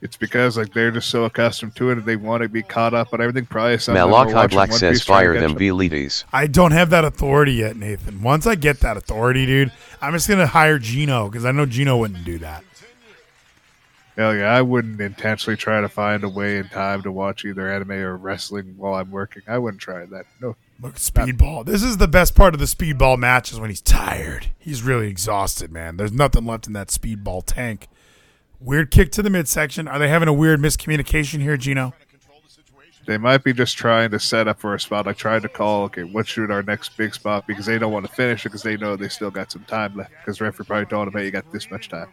It's 0.00 0.16
because 0.16 0.56
like 0.56 0.72
they're 0.72 0.92
just 0.92 1.10
so 1.10 1.24
accustomed 1.24 1.74
to 1.76 1.90
it, 1.90 1.98
and 1.98 2.06
they 2.06 2.14
want 2.16 2.42
to 2.42 2.48
be 2.48 2.62
caught 2.62 2.94
up 2.94 3.12
on 3.12 3.20
everything. 3.20 3.46
Probably 3.46 3.78
some 3.78 3.96
of 3.96 4.00
them 4.00 4.08
are 4.08 4.10
Malachi 4.10 4.34
watching 4.34 4.56
Black 4.56 4.70
One 4.70 4.78
says 4.78 4.98
Piece 4.98 5.04
trying 5.06 5.18
fire 5.18 5.40
them 5.40 5.52
up. 5.52 5.58
V-Ladies. 5.58 6.24
I 6.32 6.46
don't 6.46 6.70
have 6.70 6.90
that 6.90 7.04
authority 7.04 7.54
yet, 7.54 7.76
Nathan. 7.76 8.22
Once 8.22 8.46
I 8.46 8.54
get 8.54 8.80
that 8.80 8.96
authority, 8.96 9.44
dude, 9.44 9.72
I'm 10.00 10.12
just 10.12 10.28
gonna 10.28 10.46
hire 10.46 10.78
Gino 10.78 11.28
because 11.28 11.44
I 11.44 11.50
know 11.50 11.66
Gino 11.66 11.96
wouldn't 11.96 12.24
do 12.24 12.38
that. 12.38 12.62
Hell 14.16 14.34
yeah, 14.34 14.52
I 14.52 14.62
wouldn't 14.62 15.00
intentionally 15.00 15.56
try 15.56 15.80
to 15.80 15.88
find 15.88 16.24
a 16.24 16.28
way 16.28 16.58
in 16.58 16.68
time 16.68 17.02
to 17.02 17.12
watch 17.12 17.44
either 17.44 17.72
anime 17.72 17.92
or 17.92 18.16
wrestling 18.16 18.74
while 18.76 18.94
I'm 18.94 19.12
working. 19.12 19.42
I 19.46 19.58
wouldn't 19.58 19.80
try 19.80 20.06
that. 20.06 20.26
No. 20.40 20.56
Look, 20.80 20.94
speedball. 20.94 21.64
This 21.64 21.82
is 21.82 21.96
the 21.96 22.08
best 22.08 22.36
part 22.36 22.54
of 22.54 22.60
the 22.60 22.66
speedball 22.66 23.18
match 23.18 23.52
is 23.52 23.58
when 23.58 23.70
he's 23.70 23.80
tired. 23.80 24.50
He's 24.58 24.82
really 24.82 25.08
exhausted, 25.08 25.72
man. 25.72 25.96
There's 25.96 26.12
nothing 26.12 26.46
left 26.46 26.68
in 26.68 26.72
that 26.74 26.88
speedball 26.88 27.42
tank. 27.44 27.88
Weird 28.60 28.90
kick 28.90 29.12
to 29.12 29.22
the 29.22 29.30
midsection. 29.30 29.86
Are 29.86 29.98
they 29.98 30.08
having 30.08 30.28
a 30.28 30.32
weird 30.32 30.60
miscommunication 30.60 31.40
here, 31.40 31.56
Gino? 31.56 31.94
They 33.06 33.16
might 33.16 33.42
be 33.42 33.54
just 33.54 33.78
trying 33.78 34.10
to 34.10 34.20
set 34.20 34.48
up 34.48 34.60
for 34.60 34.74
a 34.74 34.80
spot, 34.80 35.06
like 35.06 35.16
trying 35.16 35.40
to 35.40 35.48
call, 35.48 35.84
okay, 35.84 36.02
what 36.02 36.26
should 36.26 36.50
our 36.50 36.62
next 36.62 36.94
big 36.96 37.14
spot 37.14 37.46
because 37.46 37.64
they 37.64 37.78
don't 37.78 37.90
want 37.90 38.06
to 38.06 38.12
finish 38.12 38.44
it 38.44 38.50
because 38.50 38.62
they 38.62 38.76
know 38.76 38.96
they 38.96 39.08
still 39.08 39.30
got 39.30 39.50
some 39.50 39.64
time 39.64 39.96
left 39.96 40.10
because 40.10 40.42
referee 40.42 40.66
probably 40.66 40.86
told 40.86 41.06
them, 41.06 41.14
hey, 41.14 41.24
you 41.24 41.30
got 41.30 41.50
this 41.50 41.70
much 41.70 41.88
time. 41.88 42.08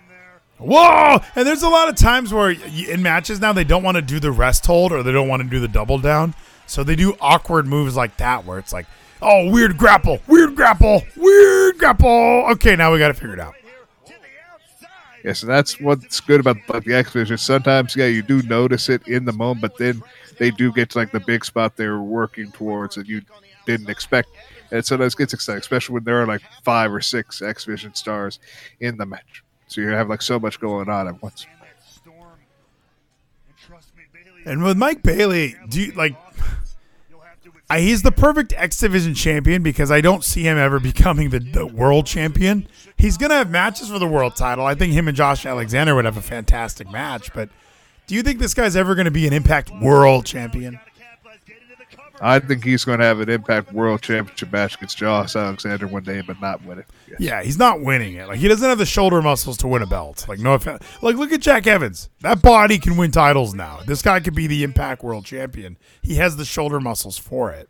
Whoa! 0.57 1.19
And 1.35 1.45
there's 1.45 1.63
a 1.63 1.69
lot 1.69 1.89
of 1.89 1.97
times 1.97 2.33
where 2.33 2.51
in 2.51 3.01
matches 3.01 3.41
now 3.41 3.51
they 3.51 3.65
don't 3.65 3.83
want 3.83 3.95
to 3.95 4.01
do 4.01 4.21
the 4.21 4.31
rest 4.31 4.65
hold 4.65 4.93
or 4.93 5.03
they 5.03 5.11
don't 5.11 5.27
want 5.27 5.43
to 5.43 5.49
do 5.49 5.59
the 5.59 5.67
double 5.67 5.99
down. 5.99 6.33
So 6.65 6.81
they 6.81 6.95
do 6.95 7.17
awkward 7.19 7.67
moves 7.67 7.97
like 7.97 8.15
that 8.17 8.45
where 8.45 8.57
it's 8.57 8.71
like, 8.71 8.85
oh, 9.21 9.49
weird 9.51 9.77
grapple, 9.77 10.21
weird 10.27 10.55
grapple, 10.55 11.03
weird 11.17 11.77
grapple. 11.77 12.45
Okay, 12.51 12.77
now 12.77 12.93
we 12.93 12.99
got 12.99 13.09
to 13.09 13.13
figure 13.13 13.33
it 13.33 13.39
out. 13.41 13.55
Yes, 15.26 15.41
and 15.41 15.49
that's 15.51 15.82
what's 15.82 16.19
good 16.19 16.39
about 16.39 16.57
like 16.67 16.84
the 16.84 16.93
X 16.93 17.11
Division. 17.11 17.39
Sometimes, 17.39 17.95
yeah, 17.95 18.05
you 18.05 18.21
do 18.21 18.43
notice 18.43 18.89
it 18.89 19.07
in 19.07 19.26
the 19.26 19.34
moment, 19.34 19.59
but 19.59 19.76
then 19.76 20.03
they 20.38 20.51
do 20.51 20.71
get 20.71 20.91
to 20.91 20.99
like 20.99 21.11
the 21.11 21.19
big 21.19 21.43
spot 21.43 21.76
they're 21.76 21.99
working 21.99 22.51
towards 22.51 22.97
and 22.97 23.07
you 23.07 23.23
didn't 23.65 23.89
expect. 23.89 24.30
And 24.71 24.86
sometimes 24.86 25.15
it 25.15 25.17
gets 25.17 25.34
exciting, 25.34 25.61
especially 25.61 25.95
when 25.95 26.03
there 26.03 26.21
are 26.21 26.28
like 26.28 26.43
five 26.63 26.93
or 26.93 27.01
six 27.01 27.41
X 27.41 27.65
Division 27.65 27.95
stars 27.95 28.38
in 28.80 28.97
the 28.97 29.05
match. 29.07 29.43
So 29.65 29.82
you 29.82 29.88
have 29.88 30.09
like 30.09 30.21
so 30.21 30.39
much 30.39 30.59
going 30.59 30.89
on 30.89 31.07
at 31.07 31.19
once. 31.23 31.47
And 34.45 34.63
with 34.63 34.78
Mike 34.78 35.01
Bailey, 35.01 35.55
do 35.69 35.82
you 35.82 35.91
like? 35.93 36.15
I, 37.70 37.80
he's 37.80 38.03
the 38.03 38.11
perfect 38.11 38.53
X 38.55 38.78
Division 38.78 39.16
champion 39.16 39.63
because 39.63 39.89
I 39.91 40.01
don't 40.01 40.24
see 40.24 40.43
him 40.43 40.57
ever 40.57 40.80
becoming 40.91 41.30
the, 41.30 41.39
the 41.39 41.66
world 41.66 42.05
champion. 42.05 42.68
He's 42.97 43.18
gonna 43.18 43.36
have 43.36 43.49
matches 43.49 43.89
for 43.89 43.99
the 43.99 44.07
world 44.07 44.36
title. 44.36 44.66
I 44.66 44.76
think 44.76 44.93
him 44.93 45.07
and 45.07 45.18
Josh 45.18 45.45
Alexander 45.45 45.95
would 45.95 46.05
have 46.05 46.18
a 46.18 46.22
fantastic 46.22 46.89
match. 46.91 47.34
But 47.34 47.49
do 48.07 48.16
you 48.16 48.22
think 48.22 48.39
this 48.39 48.53
guy's 48.53 48.76
ever 48.76 48.93
going 48.93 49.05
to 49.05 49.11
be 49.11 49.26
an 49.26 49.34
Impact 49.34 49.72
World 49.82 50.26
Champion? 50.26 50.80
I 52.22 52.39
think 52.39 52.63
he's 52.63 52.86
going 52.86 52.99
to 52.99 53.05
have 53.05 53.20
an 53.20 53.30
Impact 53.30 53.74
World 53.74 54.01
Championship 54.01 54.51
match 54.51 54.76
against 54.76 54.97
Josh 54.97 55.36
Alexander 55.36 55.88
one 55.88 56.03
day, 56.03 56.22
but 56.22 56.39
not 56.39 56.63
win 56.63 56.80
it. 56.80 56.86
Yes. 57.07 57.20
Yeah, 57.20 57.43
he's 57.43 57.57
not 57.57 57.82
winning 57.82 58.16
it. 58.16 58.28
Like 58.28 58.39
he 58.39 58.47
doesn't 58.47 58.68
have 58.68 58.78
the 58.78 58.86
shoulder 58.86 59.22
muscles 59.22 59.57
to 59.57 59.68
win 59.68 59.82
a 59.82 59.88
belt. 59.88 60.26
Like 60.28 60.39
no 60.39 60.53
offense. 60.53 60.84
Like 61.01 61.18
look 61.18 61.32
at 61.32 61.41
Jack 61.41 61.68
Evans. 61.68 62.09
That 62.22 62.41
body 62.41 62.80
can 62.80 62.97
win 62.97 63.11
titles 63.11 63.53
now. 63.53 63.80
This 63.86 64.01
guy 64.01 64.20
could 64.20 64.36
be 64.36 64.47
the 64.47 64.63
Impact 64.63 65.03
World 65.03 65.26
Champion. 65.26 65.78
He 66.01 66.16
has 66.16 66.38
the 66.38 66.45
shoulder 66.45 66.80
muscles 66.80 67.18
for 67.18 67.51
it. 67.51 67.70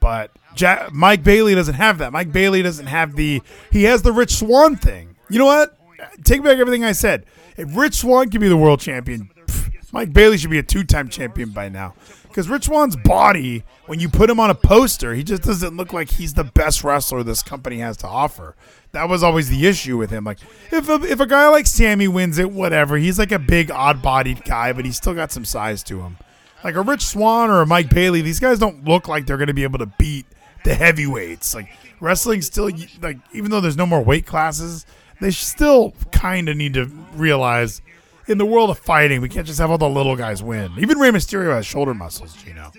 But 0.00 0.32
Jack, 0.54 0.92
Mike 0.92 1.22
Bailey 1.22 1.54
doesn't 1.54 1.74
have 1.74 1.98
that. 1.98 2.12
Mike 2.12 2.30
Bailey 2.30 2.62
doesn't 2.62 2.86
have 2.86 3.16
the. 3.16 3.42
He 3.70 3.84
has 3.84 4.02
the 4.02 4.12
Rich 4.12 4.34
Swann 4.34 4.76
thing. 4.76 5.16
You 5.30 5.38
know 5.38 5.46
what? 5.46 5.78
Take 6.24 6.42
back 6.42 6.58
everything 6.58 6.84
I 6.84 6.92
said. 6.92 7.24
If 7.56 7.74
Rich 7.74 7.94
Swann 7.94 8.28
can 8.28 8.40
be 8.40 8.48
the 8.48 8.56
world 8.56 8.80
champion, 8.80 9.30
pff, 9.46 9.92
Mike 9.92 10.12
Bailey 10.12 10.36
should 10.36 10.50
be 10.50 10.58
a 10.58 10.62
two-time 10.62 11.08
champion 11.08 11.50
by 11.50 11.68
now. 11.68 11.94
Because 12.34 12.48
Rich 12.48 12.64
Swann's 12.64 12.96
body, 12.96 13.62
when 13.86 14.00
you 14.00 14.08
put 14.08 14.28
him 14.28 14.40
on 14.40 14.50
a 14.50 14.56
poster, 14.56 15.14
he 15.14 15.22
just 15.22 15.44
doesn't 15.44 15.76
look 15.76 15.92
like 15.92 16.10
he's 16.10 16.34
the 16.34 16.42
best 16.42 16.82
wrestler 16.82 17.22
this 17.22 17.44
company 17.44 17.78
has 17.78 17.96
to 17.98 18.08
offer. 18.08 18.56
That 18.90 19.08
was 19.08 19.22
always 19.22 19.48
the 19.48 19.68
issue 19.68 19.96
with 19.96 20.10
him. 20.10 20.24
Like, 20.24 20.38
if 20.72 20.88
a, 20.88 20.94
if 21.04 21.20
a 21.20 21.26
guy 21.26 21.48
like 21.48 21.68
Sami 21.68 22.08
wins 22.08 22.38
it, 22.38 22.50
whatever. 22.50 22.96
He's 22.96 23.20
like 23.20 23.30
a 23.30 23.38
big, 23.38 23.70
odd-bodied 23.70 24.44
guy, 24.44 24.72
but 24.72 24.84
he's 24.84 24.96
still 24.96 25.14
got 25.14 25.30
some 25.30 25.44
size 25.44 25.84
to 25.84 26.00
him. 26.00 26.16
Like 26.64 26.74
a 26.74 26.80
Rich 26.80 27.06
Swann 27.06 27.50
or 27.50 27.60
a 27.60 27.66
Mike 27.66 27.90
Bailey, 27.90 28.20
these 28.20 28.40
guys 28.40 28.58
don't 28.58 28.84
look 28.84 29.06
like 29.06 29.26
they're 29.26 29.36
going 29.36 29.46
to 29.46 29.54
be 29.54 29.62
able 29.62 29.78
to 29.78 29.92
beat 29.96 30.26
the 30.64 30.74
heavyweights. 30.74 31.54
Like 31.54 31.68
wrestling, 32.00 32.42
still 32.42 32.68
like 33.00 33.18
even 33.32 33.52
though 33.52 33.60
there's 33.60 33.76
no 33.76 33.86
more 33.86 34.02
weight 34.02 34.26
classes, 34.26 34.86
they 35.20 35.30
still 35.30 35.94
kind 36.10 36.48
of 36.48 36.56
need 36.56 36.74
to 36.74 36.86
realize 37.14 37.80
in 38.28 38.38
the 38.38 38.46
world 38.46 38.70
of 38.70 38.78
fighting, 38.78 39.20
we 39.20 39.28
can't 39.28 39.46
just 39.46 39.58
have 39.58 39.70
all 39.70 39.78
the 39.78 39.88
little 39.88 40.16
guys 40.16 40.42
win. 40.42 40.72
Even 40.78 40.98
Rey 40.98 41.10
Mysterio 41.10 41.52
has 41.54 41.66
shoulder 41.66 41.94
muscles, 41.94 42.36
you 42.46 42.54
know. 42.54 42.70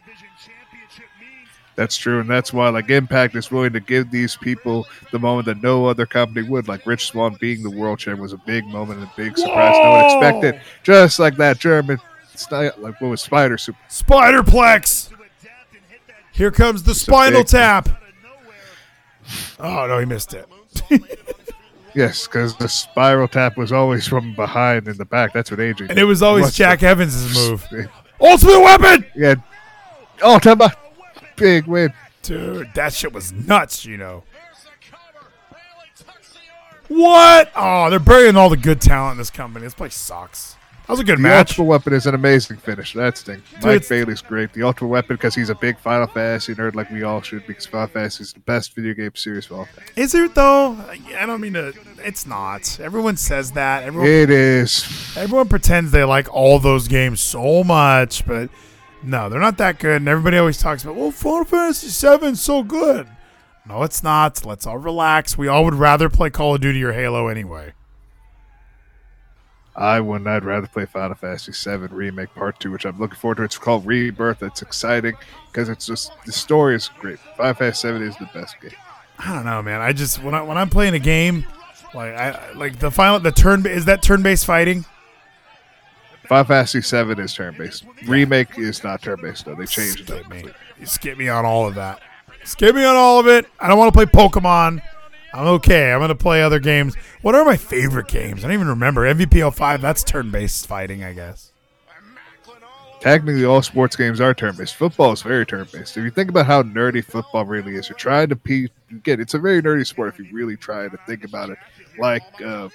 That's 1.75 1.97
true, 1.97 2.21
and 2.21 2.29
that's 2.29 2.53
why 2.53 2.69
like 2.69 2.89
Impact 2.89 3.35
is 3.35 3.51
willing 3.51 3.73
to 3.73 3.81
give 3.81 4.09
these 4.09 4.37
people 4.37 4.87
the 5.11 5.19
moment 5.19 5.45
that 5.47 5.61
no 5.61 5.85
other 5.87 6.05
company 6.05 6.47
would. 6.47 6.69
Like 6.69 6.85
Rich 6.85 7.07
Swann 7.07 7.35
being 7.41 7.63
the 7.63 7.69
world 7.69 7.99
champion 7.99 8.21
was 8.21 8.31
a 8.31 8.37
big 8.37 8.65
moment 8.67 9.01
and 9.01 9.09
a 9.09 9.13
big 9.17 9.37
surprise. 9.37 9.75
No 9.75 9.89
one 9.91 10.05
expected. 10.05 10.61
Just 10.83 11.19
like 11.19 11.35
that 11.35 11.59
German, 11.59 11.99
it's 12.33 12.49
like 12.49 12.77
what 12.79 13.01
was 13.01 13.21
Spider 13.21 13.57
Super. 13.57 13.77
Spiderplex. 13.89 15.09
Here 16.31 16.49
comes 16.51 16.83
the 16.83 16.95
spinal 16.95 17.41
big- 17.41 17.47
tap. 17.47 17.89
Oh 19.59 19.85
no, 19.87 19.99
he 19.99 20.05
missed 20.05 20.33
it. 20.33 20.47
Yes, 21.95 22.27
because 22.27 22.55
the 22.57 22.67
spiral 22.67 23.27
tap 23.27 23.57
was 23.57 23.71
always 23.71 24.05
from 24.07 24.35
behind 24.35 24.87
in 24.87 24.97
the 24.97 25.05
back. 25.05 25.33
That's 25.33 25.49
what 25.49 25.59
AJ. 25.59 25.89
And 25.89 25.97
it 25.97 26.03
was 26.03 26.21
always 26.21 26.43
What's 26.43 26.55
Jack 26.55 26.81
the- 26.81 26.87
Evans' 26.87 27.33
move. 27.49 27.65
Ultimate 28.19 28.61
weapon! 28.61 29.05
Yeah. 29.15 29.35
Oh, 30.21 30.39
about 30.43 30.75
big 31.35 31.67
win. 31.67 31.93
Dude, 32.21 32.73
that 32.75 32.93
shit 32.93 33.13
was 33.13 33.31
nuts, 33.31 33.85
you 33.85 33.97
know. 33.97 34.23
What? 36.87 37.51
Oh, 37.55 37.89
they're 37.89 37.99
burying 37.99 38.35
all 38.35 38.49
the 38.49 38.57
good 38.57 38.79
talent 38.79 39.13
in 39.13 39.17
this 39.17 39.29
company. 39.31 39.65
This 39.65 39.73
place 39.73 39.95
sucks. 39.95 40.55
That 40.87 40.89
was 40.91 40.99
a 40.99 41.03
good 41.03 41.17
The 41.17 41.23
match. 41.23 41.51
Ultimate 41.51 41.65
Weapon 41.65 41.93
is 41.93 42.05
an 42.05 42.13
amazing 42.13 42.57
finish. 42.57 42.93
That's 42.93 43.23
thing. 43.23 43.41
Mike 43.55 43.65
it's- 43.77 43.89
Bailey's 43.89 44.21
great. 44.21 44.53
The 44.53 44.61
Ultimate 44.63 44.89
Weapon 44.89 45.15
because 45.15 45.33
he's 45.33 45.49
a 45.49 45.55
big 45.55 45.79
Final 45.79 46.05
Fantasy 46.05 46.53
nerd, 46.53 46.75
like 46.75 46.91
we 46.91 47.01
all 47.01 47.21
should, 47.21 47.45
because 47.47 47.65
Final 47.65 47.87
Fantasy 47.87 48.21
is 48.21 48.33
the 48.33 48.39
best 48.41 48.75
video 48.75 48.93
game 48.93 49.11
series 49.15 49.47
of 49.47 49.53
all 49.53 49.65
time. 49.65 49.85
Is 49.95 50.13
it 50.13 50.35
though? 50.35 50.73
I 51.17 51.25
don't 51.25 51.41
mean 51.41 51.53
to. 51.53 51.73
It's 52.03 52.27
not. 52.27 52.79
Everyone 52.79 53.17
says 53.17 53.51
that. 53.53 53.83
Everyone, 53.83 54.07
It 54.07 54.29
is. 54.29 54.85
everyone 55.17 55.47
pretends 55.49 55.91
they 55.91 56.03
like 56.03 56.31
all 56.31 56.59
those 56.59 56.87
games 56.87 57.19
so 57.19 57.63
much, 57.63 58.25
but 58.27 58.49
no, 59.01 59.27
they're 59.27 59.39
not 59.39 59.57
that 59.57 59.79
good. 59.79 59.97
And 59.97 60.07
everybody 60.07 60.37
always 60.37 60.59
talks 60.59 60.83
about, 60.83 60.95
well, 60.97 61.09
Final 61.11 61.45
Fantasy 61.45 61.87
VII's 62.17 62.41
so 62.41 62.61
good. 62.61 63.07
No, 63.67 63.81
it's 63.81 64.03
not. 64.03 64.45
Let's 64.45 64.67
all 64.67 64.77
relax. 64.77 65.35
We 65.35 65.47
all 65.47 65.65
would 65.65 65.73
rather 65.73 66.09
play 66.09 66.29
Call 66.29 66.53
of 66.53 66.61
Duty 66.61 66.83
or 66.83 66.93
Halo 66.93 67.27
anyway. 67.27 67.73
I 69.75 69.99
wouldn't. 69.99 70.27
I'd 70.27 70.45
rather 70.45 70.67
play 70.67 70.85
Final 70.85 71.15
Fantasy 71.15 71.51
VII 71.51 71.87
Remake 71.87 72.33
Part 72.33 72.59
2, 72.59 72.71
which 72.71 72.85
I'm 72.85 72.97
looking 72.97 73.17
forward 73.17 73.35
to. 73.37 73.43
It's 73.43 73.57
called 73.57 73.85
Rebirth. 73.85 74.41
It's 74.41 74.61
exciting 74.61 75.15
because 75.51 75.67
it's 75.67 75.85
just 75.85 76.11
the 76.25 76.31
story 76.31 76.75
is 76.75 76.89
great. 76.99 77.19
Final 77.37 77.53
Fantasy 77.55 77.91
VII 77.91 78.05
is 78.05 78.15
the 78.17 78.29
best 78.33 78.59
game. 78.61 78.71
I 79.19 79.33
don't 79.33 79.45
know, 79.45 79.61
man. 79.61 79.81
I 79.81 79.91
just 79.93 80.23
when 80.23 80.33
I 80.33 80.41
when 80.41 80.57
I'm 80.57 80.69
playing 80.69 80.93
a 80.93 80.99
game, 80.99 81.45
like 81.93 82.13
I 82.13 82.53
like 82.53 82.79
the 82.79 82.91
final 82.91 83.19
the 83.19 83.31
turn 83.31 83.65
is 83.65 83.85
that 83.85 84.01
turn 84.01 84.23
based 84.23 84.45
fighting. 84.45 84.85
Final 86.27 86.45
Fantasy 86.45 86.79
VII 86.79 87.21
is 87.21 87.33
turn 87.33 87.55
based. 87.57 87.85
Remake 88.07 88.57
is 88.57 88.83
not 88.83 89.01
turn 89.01 89.19
based, 89.21 89.45
though. 89.45 89.55
They 89.55 89.65
changed 89.65 90.01
it. 90.01 90.07
Skip 90.07 90.29
me. 90.29 90.45
You 90.79 90.85
skip 90.85 91.17
me 91.17 91.29
on 91.29 91.45
all 91.45 91.67
of 91.67 91.75
that. 91.75 92.01
Skip 92.43 92.75
me 92.75 92.83
on 92.83 92.95
all 92.95 93.19
of 93.19 93.27
it. 93.27 93.45
I 93.59 93.67
don't 93.67 93.77
want 93.77 93.93
to 93.93 93.97
play 93.97 94.05
Pokemon. 94.05 94.81
I'm 95.35 95.47
okay. 95.47 95.91
I'm 95.91 95.99
gonna 95.99 96.15
play 96.15 96.41
other 96.41 96.59
games. 96.59 96.95
What 97.21 97.35
are 97.35 97.43
my 97.45 97.57
favorite 97.57 98.07
games? 98.07 98.43
I 98.43 98.47
don't 98.47 98.53
even 98.53 98.67
remember. 98.67 99.01
MVP 99.01 99.53
05, 99.53 99.81
that's 99.81 100.03
turn-based 100.03 100.65
fighting, 100.67 101.03
I 101.03 101.13
guess. 101.13 101.51
Technically, 103.01 103.45
all 103.45 103.61
sports 103.61 103.95
games 103.95 104.19
are 104.19 104.33
turn-based. 104.33 104.75
Football 104.75 105.11
is 105.11 105.21
very 105.21 105.45
turn-based. 105.45 105.95
If 105.97 106.03
you 106.03 106.09
think 106.09 106.29
about 106.29 106.47
how 106.47 106.63
nerdy 106.63 107.03
football 107.03 107.45
really 107.45 107.75
is, 107.75 107.87
you're 107.89 107.97
trying 107.97 108.29
to 108.29 108.35
pe- 108.35 108.67
get. 109.03 109.19
It's 109.19 109.33
a 109.35 109.39
very 109.39 109.61
nerdy 109.61 109.85
sport 109.85 110.13
if 110.13 110.19
you 110.19 110.25
really 110.33 110.57
try 110.57 110.87
to 110.87 110.97
think 111.05 111.23
about 111.23 111.51
it, 111.51 111.57
like 111.99 112.23
uh, 112.41 112.69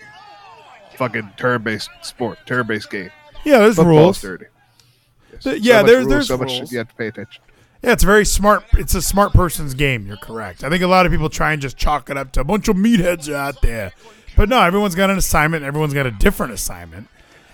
fucking 0.96 1.30
turn-based 1.36 1.90
sport, 2.02 2.38
turn-based 2.46 2.90
game. 2.90 3.10
Yeah, 3.44 3.58
there's 3.58 3.76
Football's 3.76 3.96
rules. 3.96 4.20
dirty. 4.22 4.44
Yes. 5.32 5.42
Th- 5.44 5.62
yeah, 5.62 5.78
much 5.82 5.86
there's- 5.86 6.04
rules, 6.04 6.10
there's 6.10 6.28
so 6.28 6.36
much 6.36 6.48
rules. 6.48 6.58
shit 6.58 6.72
you 6.72 6.78
have 6.78 6.88
to 6.90 6.94
pay 6.94 7.06
attention. 7.08 7.42
Yeah, 7.82 7.92
it's 7.92 8.02
a 8.02 8.06
very 8.06 8.26
smart. 8.26 8.64
It's 8.74 8.94
a 8.94 9.00
smart 9.02 9.32
person's 9.32 9.74
game. 9.74 10.06
You're 10.06 10.18
correct. 10.18 10.62
I 10.64 10.68
think 10.68 10.82
a 10.82 10.86
lot 10.86 11.06
of 11.06 11.12
people 11.12 11.30
try 11.30 11.52
and 11.52 11.62
just 11.62 11.76
chalk 11.76 12.10
it 12.10 12.16
up 12.16 12.32
to 12.32 12.40
a 12.40 12.44
bunch 12.44 12.68
of 12.68 12.76
meatheads 12.76 13.32
out 13.32 13.62
there, 13.62 13.92
but 14.36 14.48
no, 14.48 14.60
everyone's 14.60 14.94
got 14.94 15.08
an 15.10 15.16
assignment. 15.16 15.64
Everyone's 15.64 15.94
got 15.94 16.06
a 16.06 16.10
different 16.10 16.52
assignment, 16.52 17.08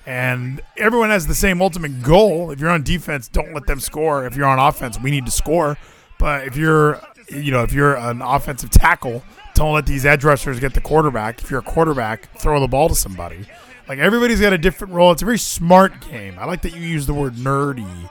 and 0.04 0.60
everyone 0.76 1.10
has 1.10 1.28
the 1.28 1.34
same 1.34 1.62
ultimate 1.62 2.02
goal. 2.02 2.50
If 2.50 2.58
you're 2.58 2.70
on 2.70 2.82
defense, 2.82 3.28
don't 3.28 3.54
let 3.54 3.66
them 3.66 3.78
score. 3.78 4.26
If 4.26 4.34
you're 4.34 4.46
on 4.46 4.58
offense, 4.58 4.98
we 4.98 5.12
need 5.12 5.26
to 5.26 5.32
score. 5.32 5.78
But 6.18 6.46
if 6.46 6.56
you're, 6.56 7.00
you 7.28 7.52
know, 7.52 7.62
if 7.62 7.72
you're 7.72 7.94
an 7.96 8.20
offensive 8.20 8.70
tackle, 8.70 9.22
don't 9.54 9.74
let 9.74 9.86
these 9.86 10.04
edge 10.04 10.24
rushers 10.24 10.58
get 10.58 10.74
the 10.74 10.80
quarterback. 10.80 11.40
If 11.40 11.50
you're 11.50 11.60
a 11.60 11.62
quarterback, 11.62 12.36
throw 12.38 12.58
the 12.58 12.68
ball 12.68 12.88
to 12.88 12.94
somebody. 12.94 13.46
Like 13.88 14.00
everybody's 14.00 14.40
got 14.40 14.52
a 14.52 14.58
different 14.58 14.92
role. 14.92 15.12
It's 15.12 15.22
a 15.22 15.24
very 15.24 15.38
smart 15.38 16.00
game. 16.10 16.36
I 16.38 16.46
like 16.46 16.62
that 16.62 16.74
you 16.74 16.80
use 16.80 17.06
the 17.06 17.14
word 17.14 17.34
nerdy. 17.34 18.10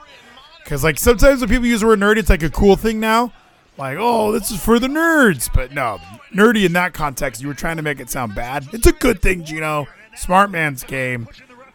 Because 0.66 0.82
like 0.82 0.98
sometimes 0.98 1.38
when 1.40 1.48
people 1.48 1.64
use 1.66 1.80
the 1.82 1.86
word 1.86 2.00
nerdy, 2.00 2.16
it's 2.16 2.28
like 2.28 2.42
a 2.42 2.50
cool 2.50 2.74
thing 2.74 2.98
now. 2.98 3.32
Like, 3.78 3.98
oh, 4.00 4.32
this 4.32 4.50
is 4.50 4.60
for 4.60 4.80
the 4.80 4.88
nerds. 4.88 5.48
But 5.54 5.72
no, 5.72 6.00
nerdy 6.34 6.66
in 6.66 6.72
that 6.72 6.92
context, 6.92 7.40
you 7.40 7.46
were 7.46 7.54
trying 7.54 7.76
to 7.76 7.84
make 7.84 8.00
it 8.00 8.10
sound 8.10 8.34
bad. 8.34 8.66
It's 8.72 8.84
a 8.88 8.92
good 8.92 9.22
thing, 9.22 9.44
Gino. 9.44 9.86
Smart 10.16 10.50
man's 10.50 10.82
game. 10.82 11.28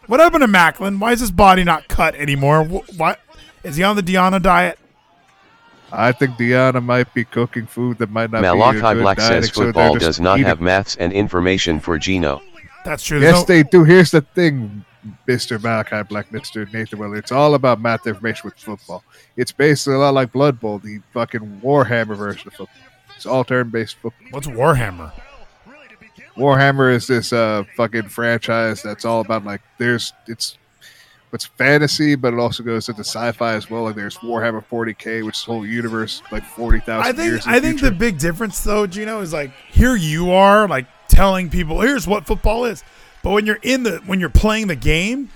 What 0.08 0.20
happened 0.20 0.42
to 0.42 0.48
Maclin? 0.50 1.00
Why 1.00 1.14
is 1.14 1.22
his 1.22 1.32
body 1.32 1.64
not 1.64 1.88
cut 1.88 2.16
anymore? 2.16 2.66
What 2.66 3.22
is 3.64 3.78
he 3.78 3.84
on 3.84 3.96
the 3.96 4.04
Deonna 4.04 4.42
diet? 4.42 4.78
I 5.94 6.12
think 6.12 6.36
Deonna 6.36 6.84
might 6.84 7.14
be 7.14 7.24
cooking 7.24 7.68
food 7.68 7.98
that 8.00 8.10
might 8.10 8.30
not 8.30 8.42
be 8.42 8.48
a 8.48 8.54
Malachi 8.56 8.80
good 8.96 9.02
Black 9.04 9.18
diet, 9.18 9.44
says 9.46 9.54
so 9.54 9.62
they're 9.62 9.68
football 9.72 9.94
just 9.94 10.06
does 10.06 10.20
not 10.20 10.36
eating- 10.40 10.48
have 10.48 10.60
maths 10.60 10.98
and 10.98 11.14
information 11.14 11.80
for 11.80 11.98
Gino. 11.98 12.42
That's 12.84 13.04
true. 13.04 13.22
There's 13.22 13.36
Yes, 13.38 13.48
no- 13.48 13.54
they 13.56 13.64
do. 13.64 13.84
Here's 13.86 14.12
the 14.12 14.20
thing, 14.22 14.84
Mister 15.28 15.60
Malachi 15.60 16.04
Black, 16.04 16.32
Mister 16.32 16.66
Nathan 16.74 17.00
Weller. 17.00 17.18
It's 17.18 17.32
all 17.32 17.56
about 17.56 17.82
math 17.82 18.06
information 18.08 18.50
with 18.50 18.58
football. 18.58 19.04
It's 19.38 19.52
basically 19.52 19.96
a 19.96 20.00
lot 20.00 20.14
like 20.14 20.32
Blood 20.32 20.60
Bowl, 20.60 20.80
the 20.80 21.00
fucking 21.14 21.62
Warhammer 21.64 22.16
version 22.16 22.48
of 22.48 22.54
football. 22.54 22.76
It's 23.16 23.26
all 23.26 23.44
turn-based 23.44 23.98
football. 23.98 24.28
What's 24.32 24.48
Warhammer? 24.48 25.12
Warhammer 26.36 26.94
is 26.94 27.08
this 27.08 27.34
uh 27.34 27.64
fucking 27.76 28.10
franchise 28.10 28.82
that's 28.82 29.06
all 29.06 29.22
about 29.22 29.44
like 29.46 29.62
there's 29.78 30.14
it's 30.28 30.58
it's 31.34 31.46
fantasy, 31.46 32.16
but 32.16 32.34
it 32.34 32.40
also 32.40 32.62
goes 32.62 32.90
into 32.90 33.02
sci-fi 33.02 33.54
as 33.54 33.70
well. 33.70 33.84
Like 33.84 33.96
there's 33.96 34.18
Warhammer 34.18 34.64
40k, 34.66 35.26
which 35.26 35.38
is 35.38 35.44
whole 35.44 35.66
universe, 35.66 36.22
like 36.32 36.44
forty 36.44 36.80
thousand 36.80 37.08
I 37.08 37.14
think 37.14 37.48
I 37.48 37.60
think 37.60 37.82
the 37.82 37.92
big 37.92 38.18
difference 38.18 38.62
though, 38.64 38.88
Gino, 38.88 39.22
is 39.22 39.34
like 39.34 39.52
here 39.70 39.96
you 39.96 40.32
are 40.32 40.68
like 40.68 40.88
telling 41.08 41.50
people 41.50 41.82
here's 41.82 42.08
what 42.08 42.26
football 42.26 42.66
is. 42.66 42.84
But 43.24 43.32
when 43.32 43.46
you're 43.46 43.60
in 43.62 43.84
the 43.84 43.98
when 44.06 44.20
you're 44.20 44.30
playing 44.30 44.68
the 44.68 44.76
game, 44.76 45.30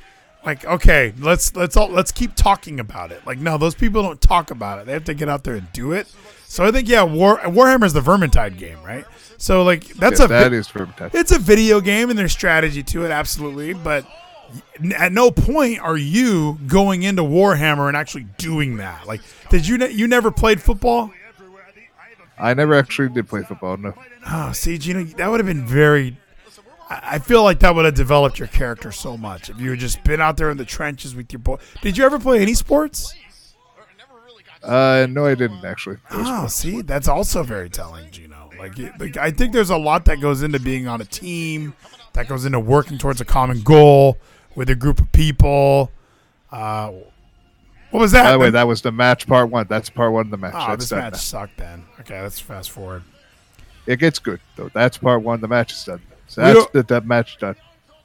like 0.46 0.66
okay, 0.66 1.14
let's 1.20 1.56
let's 1.56 1.78
all 1.78 1.90
let's 1.90 2.12
keep 2.12 2.36
talking 2.36 2.80
about 2.80 3.12
it. 3.12 3.26
Like 3.26 3.38
no, 3.40 3.58
those 3.58 3.76
people 3.76 4.02
don't 4.02 4.20
talk 4.22 4.52
about 4.52 4.80
it. 4.80 4.86
They 4.86 4.94
have 4.94 5.04
to 5.06 5.14
get 5.14 5.30
out 5.30 5.44
there 5.44 5.56
and 5.56 5.72
do 5.74 5.92
it. 5.92 6.08
So 6.48 6.66
I 6.66 6.72
think 6.72 6.88
yeah, 6.88 7.04
War 7.04 7.38
Warhammer 7.40 7.86
is 7.86 7.94
the 7.94 8.02
Vermintide 8.02 8.58
game, 8.58 8.82
right? 8.84 9.06
So 9.38 9.64
like 9.64 9.86
that's 9.96 10.20
Yes, 10.20 10.26
a 10.26 10.28
that 10.30 10.50
vi- 10.52 10.58
is 10.58 10.68
Vermintide. 10.68 11.14
it's 11.14 11.32
a 11.32 11.40
video 11.40 11.82
game 11.82 12.10
and 12.10 12.18
there's 12.18 12.32
strategy 12.32 12.82
to 12.84 13.06
it, 13.06 13.12
absolutely. 13.12 13.74
But 13.74 14.06
at 14.96 15.12
no 15.12 15.30
point 15.32 15.80
are 15.80 15.98
you 15.98 16.58
going 16.68 17.04
into 17.04 17.24
Warhammer 17.24 17.88
and 17.88 17.98
actually 17.98 18.28
doing 18.38 18.78
that. 18.78 19.06
Like, 19.08 19.22
did 19.50 19.68
you 19.68 19.78
ne- 19.78 19.92
you 19.92 20.08
never 20.08 20.32
played 20.32 20.62
football? 20.62 21.12
I 22.38 22.54
never 22.54 22.74
actually 22.76 23.10
did 23.10 23.28
play 23.28 23.44
football. 23.44 23.78
No, 23.78 23.94
Oh, 24.28 24.52
see, 24.54 24.78
Gino, 24.78 25.04
that 25.04 25.28
would 25.30 25.40
have 25.40 25.48
been 25.48 25.66
very. 25.66 26.18
I 26.88 27.18
feel 27.20 27.42
like 27.44 27.60
that 27.62 27.74
would 27.74 27.86
have 27.86 27.96
developed 27.96 28.38
your 28.38 28.48
character 28.48 28.92
so 28.92 29.18
much 29.18 29.50
if 29.50 29.60
you 29.60 29.72
had 29.72 29.80
just 29.80 30.04
been 30.04 30.22
out 30.22 30.38
there 30.38 30.52
in 30.52 30.58
the 30.58 30.66
trenches 30.66 31.16
with 31.16 31.32
your 31.34 31.40
boy. 31.40 31.58
Did 31.82 31.98
you 31.98 32.06
ever 32.06 32.20
play 32.20 32.42
any 32.42 32.54
sports? 32.54 33.14
uh, 34.64 35.08
no, 35.10 35.26
I 35.26 35.36
didn't 35.36 35.64
actually. 35.66 35.98
Oh, 36.12 36.48
see, 36.48 36.82
that's 36.82 37.08
also 37.08 37.44
very 37.44 37.70
telling, 37.70 38.10
Gino. 38.12 38.50
Like, 38.58 38.78
like, 39.00 39.18
I 39.18 39.32
think 39.32 39.52
there's 39.54 39.70
a 39.70 39.78
lot 39.78 40.06
that 40.06 40.22
goes 40.22 40.42
into 40.44 40.60
being 40.60 40.88
on 40.88 41.02
a 41.02 41.06
team, 41.06 41.74
that 42.14 42.28
goes 42.28 42.46
into 42.46 42.60
working 42.60 42.98
towards 42.98 43.20
a 43.22 43.26
common 43.26 43.62
goal 43.62 44.18
with 44.56 44.70
a 44.70 44.76
group 44.76 45.00
of 45.00 45.12
people. 45.12 45.92
Uh, 46.52 46.92
what 47.92 48.00
was 48.00 48.12
that? 48.14 48.24
By 48.24 48.32
the 48.32 48.40
way, 48.40 48.50
that 48.52 48.68
was 48.68 48.82
the 48.82 48.92
match 48.92 49.28
part 49.28 49.50
one. 49.50 49.66
That's 49.70 49.90
part 49.90 50.12
one 50.14 50.26
of 50.26 50.32
the 50.32 50.38
match. 50.38 50.54
oh, 50.56 50.68
That's 50.70 50.90
this 50.90 50.92
match 50.92 51.14
now. 51.14 51.18
sucked. 51.20 51.58
Then 51.58 51.84
okay, 52.00 52.22
let's 52.22 52.40
fast 52.40 52.72
forward. 52.72 53.04
It 53.86 54.00
gets 54.00 54.20
good 54.20 54.40
though. 54.56 54.70
That's 54.70 54.98
part 54.98 55.22
one. 55.22 55.42
The 55.42 55.48
match 55.48 55.74
is 55.74 55.84
done. 55.84 56.02
So 56.28 56.42
that's 56.42 56.72
the, 56.72 56.84
that 56.84 57.06
match 57.06 57.38
done. 57.38 57.56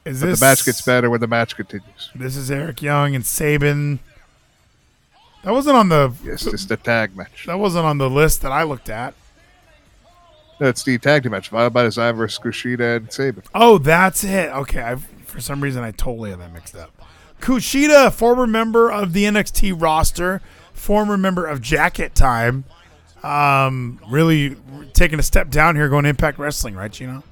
Is 0.04 0.20
But 0.20 0.26
this 0.26 0.40
the 0.40 0.46
match 0.46 0.64
gets 0.64 0.82
better 0.82 1.10
when 1.10 1.20
the 1.20 1.26
match 1.26 1.56
continues. 1.56 2.10
This 2.14 2.36
is 2.36 2.50
Eric 2.50 2.82
Young 2.82 3.14
and 3.14 3.24
Sabin. 3.24 3.98
That 5.44 5.52
wasn't 5.52 5.76
on 5.76 5.88
the. 5.88 6.12
Yes, 6.24 6.46
it's 6.46 6.66
the 6.66 6.76
tag 6.76 7.16
match. 7.16 7.46
That 7.46 7.58
wasn't 7.58 7.86
on 7.86 7.98
the 7.98 8.10
list 8.10 8.42
that 8.42 8.52
I 8.52 8.62
looked 8.62 8.88
at. 8.88 9.14
No, 10.60 10.68
it's 10.68 10.82
the 10.82 10.98
tag 10.98 11.22
team 11.22 11.32
match. 11.32 11.48
Violent 11.48 11.72
by 11.72 11.84
Design 11.84 12.14
versus 12.14 12.38
Kushida 12.38 12.96
and 12.96 13.12
Sabin. 13.12 13.42
Oh, 13.54 13.78
that's 13.78 14.22
it. 14.24 14.50
Okay, 14.50 14.82
I 14.82 14.96
for 14.96 15.40
some 15.40 15.62
reason 15.62 15.82
I 15.82 15.90
totally 15.92 16.30
had 16.30 16.40
that 16.40 16.52
mixed 16.52 16.76
up. 16.76 16.90
Kushida, 17.40 18.12
former 18.12 18.46
member 18.46 18.90
of 18.90 19.14
the 19.14 19.24
NXT 19.24 19.80
roster, 19.80 20.42
former 20.74 21.16
member 21.16 21.46
of 21.46 21.62
Jacket 21.62 22.14
Time, 22.14 22.64
um, 23.22 23.98
really 24.10 24.56
taking 24.92 25.18
a 25.18 25.22
step 25.22 25.48
down 25.48 25.76
here, 25.76 25.88
going 25.88 26.04
to 26.04 26.10
Impact 26.10 26.38
Wrestling, 26.38 26.74
right? 26.74 26.92
Gino? 26.92 27.12
No, 27.12 27.22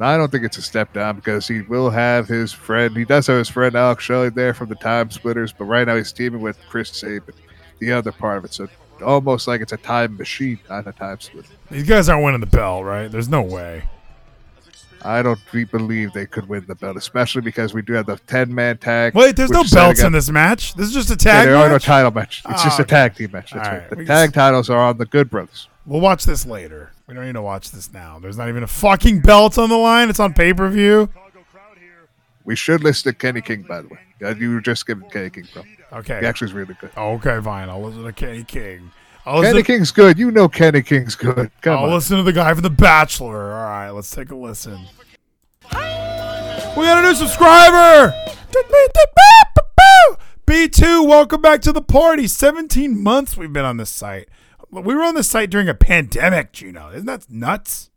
I 0.00 0.16
don't 0.16 0.30
think 0.30 0.44
it's 0.44 0.58
a 0.58 0.62
step 0.62 0.92
down 0.92 1.16
because 1.16 1.48
he 1.48 1.62
will 1.62 1.90
have 1.90 2.28
his 2.28 2.52
friend. 2.52 2.96
He 2.96 3.04
does 3.04 3.26
have 3.26 3.38
his 3.38 3.48
friend 3.48 3.74
Alex 3.74 4.04
Shelley 4.04 4.30
there 4.30 4.54
from 4.54 4.68
the 4.68 4.74
Time 4.76 5.10
Splitters, 5.10 5.52
but 5.52 5.64
right 5.64 5.86
now 5.86 5.96
he's 5.96 6.12
teaming 6.12 6.40
with 6.40 6.58
Chris 6.68 6.90
Sabin, 6.90 7.34
the 7.78 7.92
other 7.92 8.12
part 8.12 8.38
of 8.38 8.44
it. 8.44 8.52
So 8.54 8.68
almost 9.04 9.48
like 9.48 9.60
it's 9.60 9.72
a 9.72 9.76
time 9.76 10.16
machine, 10.16 10.58
not 10.68 10.86
a 10.86 10.92
time 10.92 11.20
splitter. 11.20 11.48
These 11.70 11.84
guys 11.88 12.08
aren't 12.08 12.24
winning 12.24 12.40
the 12.40 12.46
belt, 12.46 12.84
right? 12.84 13.10
There's 13.10 13.28
no 13.28 13.42
way. 13.42 13.84
I 15.02 15.22
don't 15.22 15.38
believe 15.70 16.12
they 16.12 16.26
could 16.26 16.48
win 16.48 16.64
the 16.66 16.74
belt, 16.74 16.96
especially 16.96 17.42
because 17.42 17.72
we 17.72 17.82
do 17.82 17.92
have 17.92 18.06
the 18.06 18.16
ten 18.26 18.52
man 18.52 18.78
tag. 18.78 19.14
Wait, 19.14 19.36
there's 19.36 19.50
no 19.50 19.62
belts 19.62 20.02
in 20.02 20.12
this 20.12 20.28
match. 20.28 20.74
This 20.74 20.88
is 20.88 20.94
just 20.94 21.10
a 21.10 21.12
Yeah, 21.12 21.32
tag 21.34 21.46
there 21.46 21.56
are 21.56 21.68
no 21.68 21.78
title 21.78 22.10
match. 22.10 22.42
It's 22.48 22.64
just 22.64 22.80
Oh, 22.80 22.82
a 22.82 22.86
ah. 22.86 22.88
tag 22.88 23.14
team 23.14 23.30
match. 23.32 23.52
That's 23.52 23.68
right. 23.68 23.78
right, 23.78 23.90
The 23.90 23.96
we 23.96 24.04
tag 24.04 24.28
just- 24.30 24.34
titles 24.34 24.68
are 24.70 24.78
on 24.78 24.98
the 24.98 25.06
Good 25.06 25.30
Brothers. 25.30 25.68
We'll 25.88 26.02
watch 26.02 26.24
this 26.24 26.44
later. 26.44 26.92
We 27.06 27.14
don't 27.14 27.24
need 27.24 27.32
to 27.32 27.40
watch 27.40 27.70
this 27.70 27.90
now. 27.90 28.18
There's 28.18 28.36
not 28.36 28.50
even 28.50 28.62
a 28.62 28.66
fucking 28.66 29.20
belt 29.20 29.56
on 29.56 29.70
the 29.70 29.78
line. 29.78 30.10
It's 30.10 30.20
on 30.20 30.34
pay 30.34 30.52
per 30.52 30.68
view. 30.68 31.08
We 32.44 32.56
should 32.56 32.84
listen 32.84 33.10
to 33.10 33.18
Kenny 33.18 33.40
King, 33.40 33.62
by 33.62 33.80
the 33.80 33.88
way. 33.88 33.98
Uh, 34.22 34.34
you 34.34 34.52
were 34.52 34.60
just 34.60 34.86
giving 34.86 35.08
Kenny 35.08 35.30
King 35.30 35.44
from. 35.44 35.64
Okay. 35.90 36.20
He 36.20 36.26
actually 36.26 36.48
is 36.48 36.52
really 36.52 36.74
good. 36.78 36.90
Okay, 36.94 37.40
fine. 37.40 37.70
I'll 37.70 37.82
listen 37.82 38.04
to 38.04 38.12
Kenny 38.12 38.44
King. 38.44 38.90
I'll 39.24 39.40
Kenny 39.40 39.54
listen, 39.54 39.64
King's 39.64 39.90
good. 39.90 40.18
You 40.18 40.30
know 40.30 40.46
Kenny 40.46 40.82
King's 40.82 41.14
good. 41.14 41.50
Come 41.62 41.78
I'll 41.78 41.84
on. 41.84 41.94
listen 41.94 42.18
to 42.18 42.22
the 42.22 42.34
guy 42.34 42.52
from 42.52 42.62
The 42.62 42.70
Bachelor. 42.70 43.54
All 43.54 43.64
right, 43.64 43.90
let's 43.90 44.10
take 44.10 44.30
a 44.30 44.36
listen. 44.36 44.78
We 45.72 46.84
got 46.84 47.02
a 47.02 47.08
new 47.08 47.14
subscriber. 47.14 48.14
B2, 50.46 51.08
welcome 51.08 51.40
back 51.40 51.62
to 51.62 51.72
the 51.72 51.82
party. 51.82 52.26
17 52.26 53.02
months 53.02 53.38
we've 53.38 53.52
been 53.52 53.64
on 53.64 53.78
this 53.78 53.90
site. 53.90 54.28
We 54.70 54.94
were 54.94 55.02
on 55.02 55.14
this 55.14 55.28
site 55.28 55.50
during 55.50 55.68
a 55.68 55.74
pandemic, 55.74 56.52
Gino. 56.52 56.90
Isn't 56.90 57.06
that 57.06 57.30
nuts? 57.30 57.90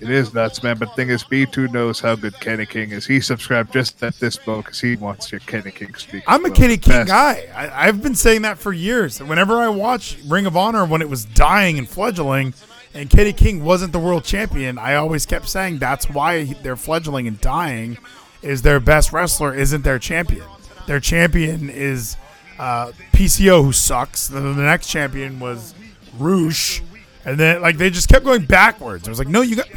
It 0.00 0.10
is 0.10 0.34
nuts, 0.34 0.62
man. 0.62 0.76
But 0.78 0.90
the 0.90 0.94
thing 0.94 1.08
is, 1.08 1.24
B2 1.24 1.72
knows 1.72 2.00
how 2.00 2.14
good 2.14 2.38
Kenny 2.40 2.66
King 2.66 2.90
is. 2.90 3.06
He 3.06 3.20
subscribed 3.20 3.72
just 3.72 4.02
at 4.02 4.14
this 4.20 4.44
moment 4.46 4.66
because 4.66 4.80
he 4.80 4.96
wants 4.96 5.32
your 5.32 5.40
Kenny 5.40 5.70
King 5.70 5.94
speak. 5.94 6.22
I'm 6.26 6.44
a 6.44 6.50
Kenny 6.50 6.76
King 6.76 7.06
best. 7.06 7.08
guy. 7.08 7.48
I, 7.54 7.88
I've 7.88 8.02
been 8.02 8.14
saying 8.14 8.42
that 8.42 8.58
for 8.58 8.72
years. 8.72 9.22
Whenever 9.22 9.56
I 9.56 9.68
watch 9.68 10.18
Ring 10.26 10.46
of 10.46 10.56
Honor 10.56 10.84
when 10.84 11.00
it 11.00 11.08
was 11.08 11.24
dying 11.24 11.78
and 11.78 11.88
fledgling, 11.88 12.54
and 12.92 13.08
Kenny 13.08 13.32
King 13.32 13.64
wasn't 13.64 13.92
the 13.92 13.98
world 13.98 14.24
champion, 14.24 14.78
I 14.78 14.94
always 14.96 15.26
kept 15.26 15.48
saying 15.48 15.78
that's 15.78 16.08
why 16.08 16.44
they're 16.62 16.76
fledgling 16.76 17.26
and 17.26 17.40
dying. 17.40 17.98
Is 18.42 18.62
their 18.62 18.80
best 18.80 19.12
wrestler 19.12 19.54
isn't 19.54 19.82
their 19.82 19.98
champion. 19.98 20.44
Their 20.86 21.00
champion 21.00 21.70
is 21.70 22.16
uh, 22.58 22.92
PCO, 23.12 23.64
who 23.64 23.72
sucks. 23.72 24.28
Then 24.28 24.56
the 24.56 24.62
next 24.62 24.88
champion 24.88 25.40
was 25.40 25.74
Rush, 26.18 26.82
and 27.24 27.38
then 27.38 27.62
like 27.62 27.76
they 27.76 27.90
just 27.90 28.08
kept 28.08 28.24
going 28.24 28.44
backwards. 28.44 29.08
I 29.08 29.10
was 29.10 29.18
like, 29.18 29.28
no, 29.28 29.42
you 29.42 29.56
got 29.56 29.68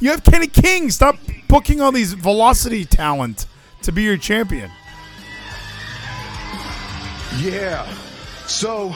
you 0.00 0.10
have 0.10 0.22
Kenny 0.24 0.46
King. 0.46 0.90
Stop 0.90 1.16
booking 1.48 1.80
all 1.80 1.92
these 1.92 2.12
velocity 2.12 2.84
talent 2.84 3.46
to 3.82 3.92
be 3.92 4.02
your 4.02 4.16
champion. 4.16 4.70
Yeah. 7.38 7.86
So, 8.46 8.94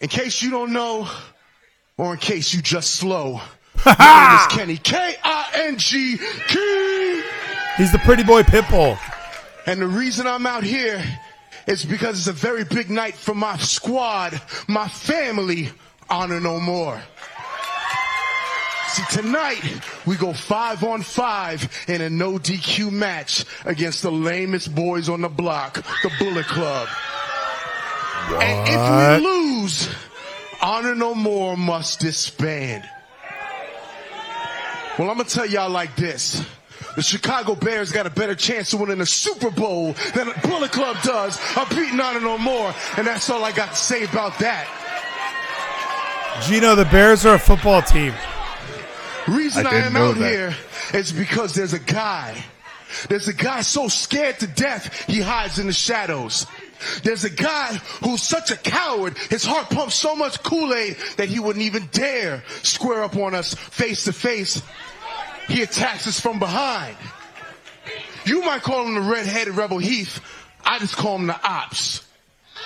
in 0.00 0.08
case 0.08 0.42
you 0.42 0.50
don't 0.50 0.72
know, 0.72 1.08
or 1.98 2.14
in 2.14 2.18
case 2.18 2.52
you 2.54 2.62
just 2.62 2.96
slow, 2.96 3.40
my 3.86 4.38
name 4.38 4.38
is 4.38 4.56
Kenny 4.56 4.76
K 4.78 5.16
I 5.22 5.50
N 5.54 5.78
G 5.78 6.18
King. 6.48 7.22
He's 7.76 7.92
the 7.92 7.98
pretty 8.00 8.22
boy 8.22 8.42
Pitbull. 8.42 8.98
And 9.66 9.80
the 9.80 9.86
reason 9.86 10.26
I'm 10.26 10.46
out 10.46 10.62
here 10.62 11.02
is 11.66 11.84
because 11.84 12.18
it's 12.18 12.26
a 12.26 12.32
very 12.32 12.64
big 12.64 12.90
night 12.90 13.14
for 13.14 13.34
my 13.34 13.56
squad, 13.58 14.40
my 14.68 14.88
family, 14.88 15.70
honor 16.08 16.40
no 16.40 16.60
more. 16.60 17.00
See, 18.88 19.20
tonight 19.22 19.80
we 20.06 20.16
go 20.16 20.32
five 20.32 20.84
on 20.84 21.02
five 21.02 21.68
in 21.88 22.00
a 22.00 22.08
no 22.08 22.38
DQ 22.38 22.92
match 22.92 23.44
against 23.64 24.02
the 24.02 24.12
lamest 24.12 24.72
boys 24.72 25.08
on 25.08 25.22
the 25.22 25.28
block, 25.28 25.82
the 26.02 26.12
Bullet 26.18 26.46
Club. 26.46 26.88
And 28.30 28.68
if 28.68 29.20
we 29.20 29.28
lose, 29.28 29.88
honor 30.62 30.94
no 30.94 31.14
more 31.14 31.56
must 31.56 32.00
disband. 32.00 32.84
Well, 34.96 35.10
I'm 35.10 35.16
gonna 35.16 35.28
tell 35.28 35.46
y'all 35.46 35.70
like 35.70 35.96
this. 35.96 36.44
The 36.96 37.02
Chicago 37.02 37.54
Bears 37.56 37.90
got 37.90 38.06
a 38.06 38.10
better 38.10 38.34
chance 38.34 38.72
of 38.72 38.80
winning 38.80 38.98
the 38.98 39.06
Super 39.06 39.50
Bowl 39.50 39.94
than 40.14 40.28
the 40.28 40.40
Bullet 40.48 40.70
Club 40.70 40.96
does 41.02 41.38
of 41.56 41.68
beating 41.70 41.98
Honor 42.00 42.20
No 42.20 42.38
More. 42.38 42.72
And 42.96 43.06
that's 43.06 43.28
all 43.30 43.44
I 43.44 43.52
got 43.52 43.70
to 43.70 43.76
say 43.76 44.04
about 44.04 44.38
that. 44.38 44.68
Gino, 46.42 46.74
the 46.74 46.84
Bears 46.84 47.26
are 47.26 47.34
a 47.34 47.38
football 47.38 47.82
team. 47.82 48.12
Reason 49.26 49.66
I 49.66 49.70
I, 49.70 49.74
am 49.76 49.96
out 49.96 50.16
that. 50.16 50.30
here 50.30 50.54
is 50.92 51.12
because 51.12 51.54
there's 51.54 51.72
a 51.72 51.78
guy. 51.78 52.44
There's 53.08 53.28
a 53.28 53.32
guy 53.32 53.62
so 53.62 53.88
scared 53.88 54.38
to 54.40 54.46
death 54.46 55.04
he 55.06 55.20
hides 55.20 55.58
in 55.58 55.66
the 55.66 55.72
shadows. 55.72 56.46
There's 57.02 57.24
a 57.24 57.30
guy 57.30 57.74
who's 58.02 58.22
such 58.22 58.50
a 58.50 58.56
coward, 58.56 59.16
his 59.30 59.44
heart 59.44 59.70
pumps 59.70 59.94
so 59.94 60.14
much 60.14 60.42
Kool-Aid 60.42 60.96
that 61.16 61.28
he 61.28 61.40
wouldn't 61.40 61.64
even 61.64 61.88
dare 61.92 62.42
square 62.62 63.02
up 63.02 63.16
on 63.16 63.34
us 63.34 63.54
face 63.54 64.04
to 64.04 64.12
face. 64.12 64.62
He 65.48 65.62
attacks 65.62 66.06
us 66.06 66.20
from 66.20 66.38
behind. 66.38 66.96
You 68.24 68.42
might 68.42 68.62
call 68.62 68.86
him 68.86 68.94
the 68.94 69.00
red-headed 69.00 69.54
rebel 69.54 69.78
Heath. 69.78 70.20
I 70.64 70.78
just 70.78 70.96
call 70.96 71.16
him 71.16 71.26
the 71.26 71.48
ops. 71.48 72.06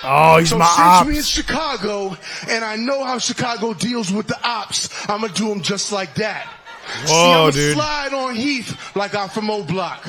Oh, 0.03 0.37
he's 0.37 0.49
So 0.49 0.57
my 0.57 1.01
since 1.01 1.07
we 1.07 1.17
in. 1.17 1.23
Chicago, 1.23 2.15
and 2.47 2.63
I 2.63 2.77
know 2.77 3.03
how 3.03 3.17
Chicago 3.17 3.73
deals 3.73 4.11
with 4.11 4.27
the 4.27 4.39
ops, 4.47 4.89
I'm 5.09 5.21
gonna 5.21 5.33
do 5.33 5.49
them 5.49 5.61
just 5.61 5.91
like 5.91 6.15
that. 6.15 6.47
Whoa, 7.05 7.51
See, 7.51 7.71
I'ma 7.71 7.75
slide 7.75 8.13
on 8.13 8.35
Heath 8.35 8.95
like 8.95 9.13
I'm 9.13 9.29
from 9.29 9.49
O 9.49 9.63
Block. 9.63 10.07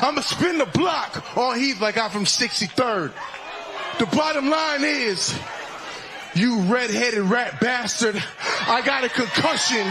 I'ma 0.00 0.20
spin 0.20 0.58
the 0.58 0.66
block 0.66 1.36
on 1.36 1.58
Heath 1.58 1.80
like 1.80 1.98
I'm 1.98 2.10
from 2.10 2.24
63rd. 2.24 3.12
The 3.98 4.06
bottom 4.06 4.48
line 4.48 4.84
is, 4.84 5.36
you 6.34 6.60
red-headed 6.60 7.22
rat 7.22 7.60
bastard, 7.60 8.22
I 8.66 8.80
got 8.82 9.04
a 9.04 9.08
concussion 9.08 9.86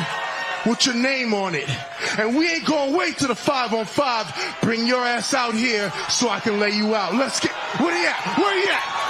with 0.65 0.85
your 0.85 0.95
name 0.95 1.33
on 1.33 1.55
it. 1.55 1.69
And 2.17 2.35
we 2.35 2.49
ain't 2.49 2.65
gonna 2.65 2.95
wait 2.95 3.17
till 3.17 3.27
the 3.27 3.35
five 3.35 3.73
on 3.73 3.85
five. 3.85 4.31
Bring 4.61 4.85
your 4.87 5.03
ass 5.03 5.33
out 5.33 5.53
here 5.53 5.91
so 6.09 6.29
I 6.29 6.39
can 6.39 6.59
lay 6.59 6.71
you 6.71 6.95
out. 6.95 7.15
Let's 7.15 7.39
get, 7.39 7.51
where 7.79 7.95
he 7.95 8.05
at? 8.05 8.37
Where 8.37 8.61
he 8.61 8.69
at? 8.69 9.01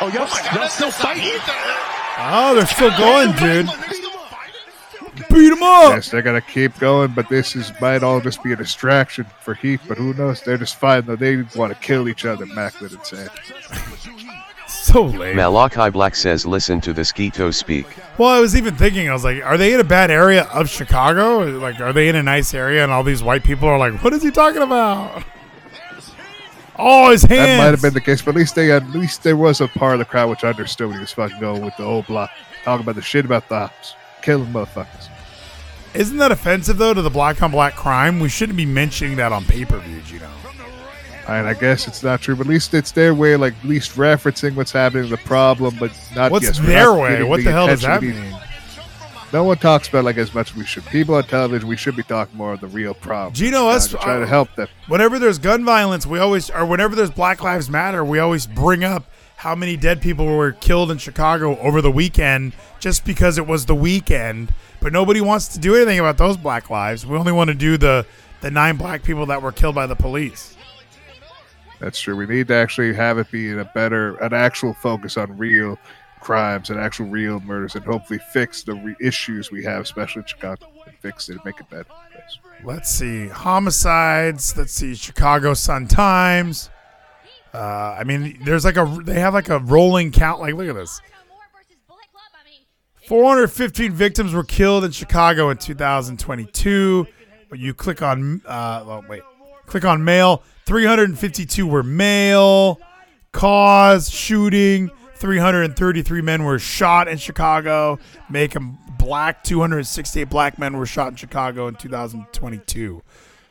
Oh, 0.00 0.08
y'all, 0.08 0.28
y'all 0.54 0.68
still 0.68 0.90
fighting? 0.90 1.40
Oh, 2.18 2.54
they're 2.54 2.66
still 2.66 2.90
going, 2.98 3.32
dude. 3.36 3.70
Beat 5.30 5.48
them 5.50 5.62
up. 5.62 5.94
Yes, 5.94 6.10
they're 6.10 6.22
gonna 6.22 6.40
keep 6.40 6.78
going, 6.78 7.12
but 7.12 7.28
this 7.28 7.54
is 7.54 7.72
might 7.80 8.02
all 8.02 8.20
just 8.20 8.42
be 8.42 8.52
a 8.52 8.56
distraction 8.56 9.26
for 9.40 9.54
Heath. 9.54 9.80
But 9.86 9.98
who 9.98 10.12
knows? 10.14 10.40
They're 10.42 10.58
just 10.58 10.76
fine 10.76 11.06
though. 11.06 11.16
They 11.16 11.42
want 11.56 11.72
to 11.72 11.78
kill 11.80 12.08
each 12.08 12.24
other. 12.24 12.46
Maclin 12.46 12.94
and 12.94 13.06
Sand. 13.06 13.30
So 14.92 15.04
lame. 15.04 15.36
Malachi 15.36 15.88
Black 15.88 16.14
says 16.14 16.44
listen 16.44 16.78
to 16.82 16.92
the 16.92 17.02
Skeeto 17.02 17.54
speak. 17.54 17.86
Well, 18.18 18.28
I 18.28 18.40
was 18.40 18.54
even 18.54 18.76
thinking, 18.76 19.08
I 19.08 19.14
was 19.14 19.24
like, 19.24 19.42
are 19.42 19.56
they 19.56 19.72
in 19.72 19.80
a 19.80 19.84
bad 19.84 20.10
area 20.10 20.44
of 20.52 20.68
Chicago? 20.68 21.38
Like, 21.38 21.80
are 21.80 21.94
they 21.94 22.08
in 22.08 22.16
a 22.16 22.22
nice 22.22 22.52
area 22.52 22.82
and 22.82 22.92
all 22.92 23.02
these 23.02 23.22
white 23.22 23.44
people 23.44 23.66
are 23.66 23.78
like, 23.78 24.04
what 24.04 24.12
is 24.12 24.22
he 24.22 24.30
talking 24.30 24.60
about? 24.60 25.24
Oh, 26.76 27.10
his 27.10 27.22
hands. 27.22 27.46
That 27.46 27.58
might 27.58 27.70
have 27.70 27.80
been 27.80 27.94
the 27.94 28.00
case, 28.00 28.20
but 28.20 28.32
at 28.32 28.36
least 28.36 28.56
they 28.56 28.72
at 28.72 28.86
least 28.90 29.22
there 29.22 29.38
was 29.38 29.62
a 29.62 29.68
part 29.68 29.94
of 29.94 30.00
the 30.00 30.04
crowd 30.04 30.28
which 30.28 30.44
understood 30.44 30.88
when 30.88 30.96
he 30.96 31.00
was 31.00 31.12
fucking 31.12 31.40
going 31.40 31.64
with 31.64 31.76
the 31.78 31.84
whole 31.84 32.02
block, 32.02 32.30
talking 32.62 32.84
about 32.84 32.96
the 32.96 33.02
shit 33.02 33.24
about 33.24 33.48
the 33.48 33.54
ops, 33.54 33.94
killing 34.20 34.52
motherfuckers. 34.52 35.08
Isn't 35.94 36.18
that 36.18 36.30
offensive, 36.30 36.76
though, 36.76 36.92
to 36.92 37.00
the 37.00 37.10
black 37.10 37.42
on 37.42 37.52
black 37.52 37.74
crime? 37.74 38.20
We 38.20 38.28
shouldn't 38.28 38.58
be 38.58 38.66
mentioning 38.66 39.16
that 39.16 39.32
on 39.32 39.44
pay 39.44 39.64
per 39.64 39.78
view, 39.78 40.02
you 40.12 40.18
know. 40.20 40.33
And 41.26 41.46
I 41.48 41.54
guess 41.54 41.88
it's 41.88 42.02
not 42.02 42.20
true, 42.20 42.36
but 42.36 42.46
at 42.46 42.50
least 42.50 42.74
it's 42.74 42.92
their 42.92 43.14
way, 43.14 43.36
like 43.36 43.54
at 43.56 43.64
least 43.64 43.92
referencing 43.92 44.54
what's 44.56 44.72
happening, 44.72 45.08
the 45.08 45.16
problem, 45.18 45.76
but 45.80 45.90
not. 46.14 46.30
What's 46.30 46.44
yes, 46.44 46.58
their 46.58 46.86
not 46.86 47.00
way? 47.00 47.22
What 47.22 47.44
the 47.44 47.50
hell 47.50 47.66
does 47.66 47.82
that 47.82 48.02
mean? 48.02 48.34
No 49.32 49.42
one 49.42 49.56
talks 49.56 49.88
about 49.88 50.04
like 50.04 50.16
as 50.16 50.32
much 50.32 50.52
as 50.52 50.56
we 50.56 50.64
should. 50.64 50.84
People 50.86 51.16
on 51.16 51.24
television, 51.24 51.66
we 51.66 51.76
should 51.76 51.96
be 51.96 52.04
talking 52.04 52.36
more 52.36 52.52
of 52.52 52.60
the 52.60 52.68
real 52.68 52.94
problem. 52.94 53.34
Gino, 53.34 53.68
us- 53.68 53.88
trying 53.88 54.02
try 54.04 54.18
to 54.20 54.26
help 54.26 54.54
them. 54.54 54.68
Whenever 54.86 55.18
there's 55.18 55.38
gun 55.38 55.64
violence, 55.64 56.06
we 56.06 56.20
always, 56.20 56.50
or 56.50 56.64
whenever 56.64 56.94
there's 56.94 57.10
Black 57.10 57.42
Lives 57.42 57.68
Matter, 57.68 58.04
we 58.04 58.20
always 58.20 58.46
bring 58.46 58.84
up 58.84 59.06
how 59.36 59.56
many 59.56 59.76
dead 59.76 60.00
people 60.00 60.26
were 60.26 60.52
killed 60.52 60.90
in 60.90 60.98
Chicago 60.98 61.58
over 61.58 61.82
the 61.82 61.90
weekend 61.90 62.52
just 62.78 63.04
because 63.04 63.36
it 63.36 63.46
was 63.46 63.66
the 63.66 63.74
weekend. 63.74 64.54
But 64.80 64.92
nobody 64.92 65.20
wants 65.20 65.48
to 65.48 65.58
do 65.58 65.74
anything 65.74 65.98
about 65.98 66.16
those 66.16 66.36
black 66.36 66.70
lives. 66.70 67.04
We 67.04 67.16
only 67.16 67.32
want 67.32 67.48
to 67.48 67.54
do 67.54 67.76
the 67.76 68.06
the 68.40 68.50
nine 68.50 68.76
black 68.76 69.02
people 69.02 69.26
that 69.26 69.42
were 69.42 69.52
killed 69.52 69.74
by 69.74 69.86
the 69.86 69.96
police. 69.96 70.53
That's 71.84 72.00
true. 72.00 72.16
We 72.16 72.24
need 72.24 72.48
to 72.48 72.54
actually 72.54 72.94
have 72.94 73.18
it 73.18 73.30
be 73.30 73.50
in 73.50 73.58
a 73.58 73.66
better, 73.66 74.14
an 74.14 74.32
actual 74.32 74.72
focus 74.72 75.18
on 75.18 75.36
real 75.36 75.78
crimes 76.18 76.70
and 76.70 76.80
actual 76.80 77.08
real 77.08 77.40
murders, 77.40 77.74
and 77.74 77.84
hopefully 77.84 78.18
fix 78.32 78.62
the 78.62 78.72
re- 78.72 78.96
issues 79.02 79.50
we 79.50 79.62
have, 79.64 79.82
especially 79.82 80.22
in 80.22 80.26
Chicago, 80.26 80.66
and 80.86 80.96
fix 81.00 81.28
it 81.28 81.32
and 81.32 81.44
make 81.44 81.60
it 81.60 81.68
better. 81.68 81.84
Let's 82.64 82.88
see 82.88 83.28
homicides. 83.28 84.56
Let's 84.56 84.72
see 84.72 84.94
Chicago 84.94 85.52
Sun 85.52 85.88
Times. 85.88 86.70
Uh, 87.52 87.96
I 87.98 88.04
mean, 88.04 88.38
there's 88.46 88.64
like 88.64 88.78
a 88.78 88.98
they 89.04 89.20
have 89.20 89.34
like 89.34 89.50
a 89.50 89.58
rolling 89.58 90.10
count. 90.10 90.40
Like, 90.40 90.54
look 90.54 90.68
at 90.68 90.74
this. 90.74 91.02
415 93.08 93.92
victims 93.92 94.32
were 94.32 94.44
killed 94.44 94.84
in 94.84 94.90
Chicago 94.90 95.50
in 95.50 95.58
2022. 95.58 97.06
When 97.48 97.60
you 97.60 97.74
click 97.74 98.00
on, 98.00 98.40
uh, 98.46 99.02
wait, 99.06 99.20
click 99.66 99.84
on 99.84 100.02
male. 100.02 100.42
352 100.66 101.66
were 101.66 101.82
male. 101.82 102.80
Cause 103.32 104.10
shooting. 104.10 104.90
333 105.16 106.20
men 106.22 106.44
were 106.44 106.58
shot 106.58 107.08
in 107.08 107.16
Chicago. 107.18 107.98
Make 108.28 108.52
them 108.52 108.78
black. 108.98 109.42
268 109.44 110.28
black 110.28 110.58
men 110.58 110.76
were 110.76 110.86
shot 110.86 111.08
in 111.08 111.16
Chicago 111.16 111.66
in 111.66 111.74
2022. 111.76 113.02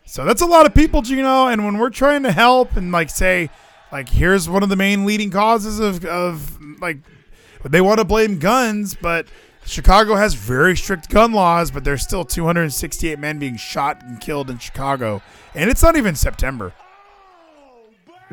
So 0.05 0.25
that's 0.25 0.41
a 0.41 0.45
lot 0.45 0.65
of 0.65 0.73
people, 0.73 1.01
Gino. 1.01 1.47
And 1.47 1.65
when 1.65 1.77
we're 1.77 1.89
trying 1.89 2.23
to 2.23 2.31
help 2.31 2.75
and 2.75 2.91
like 2.91 3.09
say, 3.09 3.49
like, 3.91 4.09
here's 4.09 4.49
one 4.49 4.63
of 4.63 4.69
the 4.69 4.75
main 4.75 5.05
leading 5.05 5.31
causes 5.31 5.79
of, 5.79 6.03
of 6.05 6.59
like 6.81 6.97
they 7.63 7.81
want 7.81 7.99
to 7.99 8.05
blame 8.05 8.39
guns, 8.39 8.95
but 8.95 9.27
Chicago 9.65 10.15
has 10.15 10.33
very 10.33 10.75
strict 10.75 11.09
gun 11.09 11.31
laws, 11.31 11.71
but 11.71 11.83
there's 11.83 12.03
still 12.03 12.25
268 12.25 13.17
men 13.17 13.39
being 13.39 13.55
shot 13.55 14.03
and 14.03 14.19
killed 14.19 14.49
in 14.49 14.57
Chicago. 14.57 15.21
And 15.55 15.69
it's 15.69 15.81
not 15.81 15.95
even 15.95 16.15
September. 16.15 16.73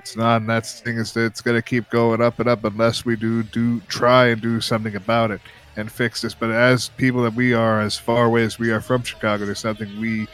It's 0.01 0.17
not, 0.17 0.41
and 0.41 0.49
that's 0.49 0.81
the 0.81 0.85
thing 0.87 0.97
is 0.97 1.13
that 1.13 1.27
it's 1.27 1.43
going 1.43 1.57
to 1.57 1.63
keep 1.63 1.91
going 1.91 2.23
up 2.23 2.41
and 2.41 2.49
up 2.49 2.65
unless 2.65 3.05
we 3.05 3.17
do 3.17 3.43
do 3.43 3.81
try 3.83 4.29
and 4.29 4.41
do 4.41 4.59
something 4.61 4.97
about 4.97 5.31
it 5.31 5.43
and 5.77 5.93
fix 5.93 6.23
this. 6.23 6.35
But 6.35 6.51
as 6.51 6.89
people 6.89 7.23
that 7.25 7.35
we 7.35 7.53
are, 7.53 7.83
as 7.83 7.99
far 7.99 8.25
away 8.25 8.45
as 8.45 8.59
we 8.59 8.71
are 8.71 8.81
from 8.81 9.03
Chicago, 9.03 9.45
there's 9.45 9.59
something 9.59 10.01
we 10.01 10.27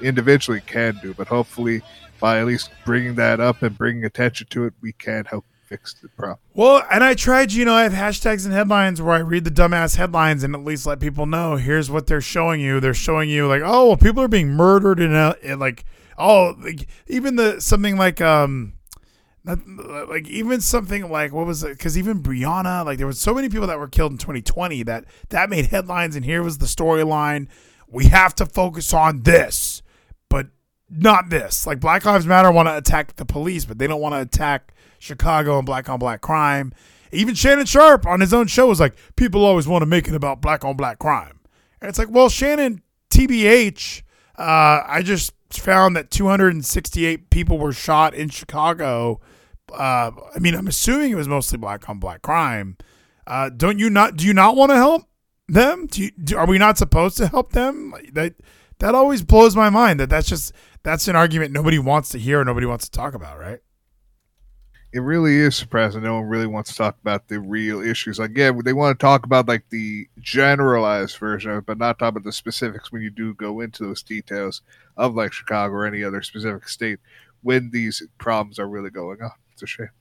individually 0.00 0.62
can 0.64 0.98
do. 1.02 1.12
But 1.12 1.26
hopefully, 1.26 1.82
by 2.18 2.40
at 2.40 2.46
least 2.46 2.70
bringing 2.86 3.14
that 3.16 3.40
up 3.40 3.62
and 3.62 3.76
bringing 3.76 4.06
attention 4.06 4.46
to 4.50 4.64
it, 4.64 4.72
we 4.80 4.92
can 4.92 5.26
help 5.26 5.44
fix 5.66 5.94
the 5.94 6.08
problem. 6.08 6.38
Well, 6.54 6.82
and 6.90 7.04
I 7.04 7.12
tried, 7.12 7.52
you 7.52 7.66
know, 7.66 7.74
I 7.74 7.82
have 7.82 7.92
hashtags 7.92 8.46
and 8.46 8.54
headlines 8.54 9.02
where 9.02 9.14
I 9.14 9.18
read 9.18 9.44
the 9.44 9.50
dumbass 9.50 9.96
headlines 9.96 10.42
and 10.42 10.54
at 10.54 10.64
least 10.64 10.86
let 10.86 10.98
people 10.98 11.26
know 11.26 11.56
here's 11.56 11.90
what 11.90 12.06
they're 12.06 12.22
showing 12.22 12.60
you. 12.60 12.80
They're 12.80 12.94
showing 12.94 13.28
you 13.28 13.46
like, 13.46 13.62
oh, 13.62 13.88
well, 13.88 13.96
people 13.98 14.22
are 14.22 14.28
being 14.28 14.48
murdered 14.48 14.98
in 14.98 15.14
a 15.14 15.36
in 15.42 15.58
like, 15.58 15.84
oh, 16.16 16.56
like, 16.58 16.88
even 17.06 17.36
the 17.36 17.60
something 17.60 17.96
like 17.96 18.20
um, 18.20 18.72
like 19.44 20.28
even 20.28 20.60
something 20.60 21.10
like 21.10 21.32
what 21.32 21.46
was 21.46 21.62
it? 21.62 21.70
Because 21.70 21.96
even 21.96 22.22
Brianna, 22.22 22.84
like 22.84 22.98
there 22.98 23.06
were 23.06 23.12
so 23.12 23.34
many 23.34 23.48
people 23.48 23.66
that 23.66 23.78
were 23.78 23.88
killed 23.88 24.12
in 24.12 24.18
2020 24.18 24.82
that 24.84 25.04
that 25.30 25.48
made 25.48 25.66
headlines, 25.66 26.16
and 26.16 26.24
here 26.24 26.42
was 26.42 26.58
the 26.58 26.66
storyline. 26.66 27.48
We 27.88 28.06
have 28.06 28.34
to 28.36 28.46
focus 28.46 28.92
on 28.92 29.22
this, 29.22 29.82
but 30.28 30.48
not 30.88 31.30
this. 31.30 31.66
Like 31.66 31.80
Black 31.80 32.04
Lives 32.04 32.26
Matter 32.26 32.50
want 32.50 32.68
to 32.68 32.76
attack 32.76 33.16
the 33.16 33.24
police, 33.24 33.64
but 33.64 33.78
they 33.78 33.86
don't 33.86 34.00
want 34.00 34.14
to 34.14 34.20
attack 34.20 34.74
Chicago 34.98 35.58
and 35.58 35.66
black 35.66 35.88
on 35.88 35.98
black 35.98 36.20
crime. 36.20 36.72
Even 37.12 37.34
Shannon 37.34 37.66
Sharpe 37.66 38.06
on 38.06 38.20
his 38.20 38.32
own 38.32 38.46
show 38.46 38.68
was 38.68 38.78
like, 38.78 38.94
people 39.16 39.44
always 39.44 39.66
want 39.66 39.82
to 39.82 39.86
make 39.86 40.06
it 40.06 40.14
about 40.14 40.40
black 40.40 40.64
on 40.64 40.76
black 40.76 40.98
crime. 40.98 41.40
And 41.80 41.88
it's 41.88 41.98
like, 41.98 42.10
well, 42.10 42.28
Shannon, 42.28 42.82
TBH, 43.10 44.02
uh, 44.38 44.82
I 44.86 45.02
just 45.02 45.32
found 45.50 45.96
that 45.96 46.10
268 46.10 47.30
people 47.30 47.58
were 47.58 47.72
shot 47.72 48.14
in 48.14 48.28
Chicago. 48.28 49.20
Uh, 49.72 50.10
I 50.34 50.38
mean, 50.38 50.54
I'm 50.54 50.68
assuming 50.68 51.12
it 51.12 51.16
was 51.16 51.28
mostly 51.28 51.58
black 51.58 51.88
on 51.88 51.98
black 51.98 52.22
crime. 52.22 52.76
Uh, 53.26 53.50
don't 53.50 53.78
you 53.78 53.90
not? 53.90 54.16
Do 54.16 54.26
you 54.26 54.34
not 54.34 54.56
want 54.56 54.70
to 54.70 54.76
help? 54.76 55.04
them? 55.48 55.86
Do, 55.86 56.04
you, 56.04 56.10
do 56.12 56.36
are 56.38 56.46
we 56.46 56.58
not 56.58 56.78
supposed 56.78 57.16
to 57.16 57.26
help 57.26 57.52
them? 57.52 57.90
Like, 57.90 58.14
that 58.14 58.34
that 58.78 58.94
always 58.94 59.22
blows 59.22 59.56
my 59.56 59.68
mind. 59.68 60.00
That 60.00 60.08
that's 60.08 60.28
just 60.28 60.52
that's 60.82 61.08
an 61.08 61.16
argument 61.16 61.52
nobody 61.52 61.78
wants 61.78 62.10
to 62.10 62.18
hear 62.18 62.44
nobody 62.44 62.66
wants 62.66 62.84
to 62.86 62.90
talk 62.90 63.14
about, 63.14 63.38
right? 63.38 63.60
it 64.92 65.00
really 65.00 65.36
is 65.36 65.54
surprising. 65.54 66.02
No 66.02 66.16
one 66.16 66.28
really 66.28 66.48
wants 66.48 66.70
to 66.70 66.76
talk 66.76 66.96
about 67.00 67.28
the 67.28 67.38
real 67.38 67.80
issues. 67.80 68.18
Like, 68.18 68.36
yeah, 68.36 68.50
they 68.64 68.72
want 68.72 68.98
to 68.98 69.02
talk 69.02 69.24
about 69.24 69.46
like 69.46 69.64
the 69.70 70.08
generalized 70.18 71.16
version 71.16 71.52
of 71.52 71.58
it, 71.58 71.66
but 71.66 71.78
not 71.78 71.98
talk 71.98 72.10
about 72.10 72.24
the 72.24 72.32
specifics 72.32 72.90
when 72.90 73.00
you 73.00 73.10
do 73.10 73.32
go 73.34 73.60
into 73.60 73.84
those 73.84 74.02
details 74.02 74.62
of 74.96 75.14
like 75.14 75.32
Chicago 75.32 75.74
or 75.74 75.86
any 75.86 76.02
other 76.02 76.22
specific 76.22 76.68
state 76.68 76.98
when 77.42 77.70
these 77.70 78.02
problems 78.18 78.58
are 78.58 78.68
really 78.68 78.90
going 78.90 79.22
on. 79.22 79.30
A 79.62 79.66
shame. 79.66 79.99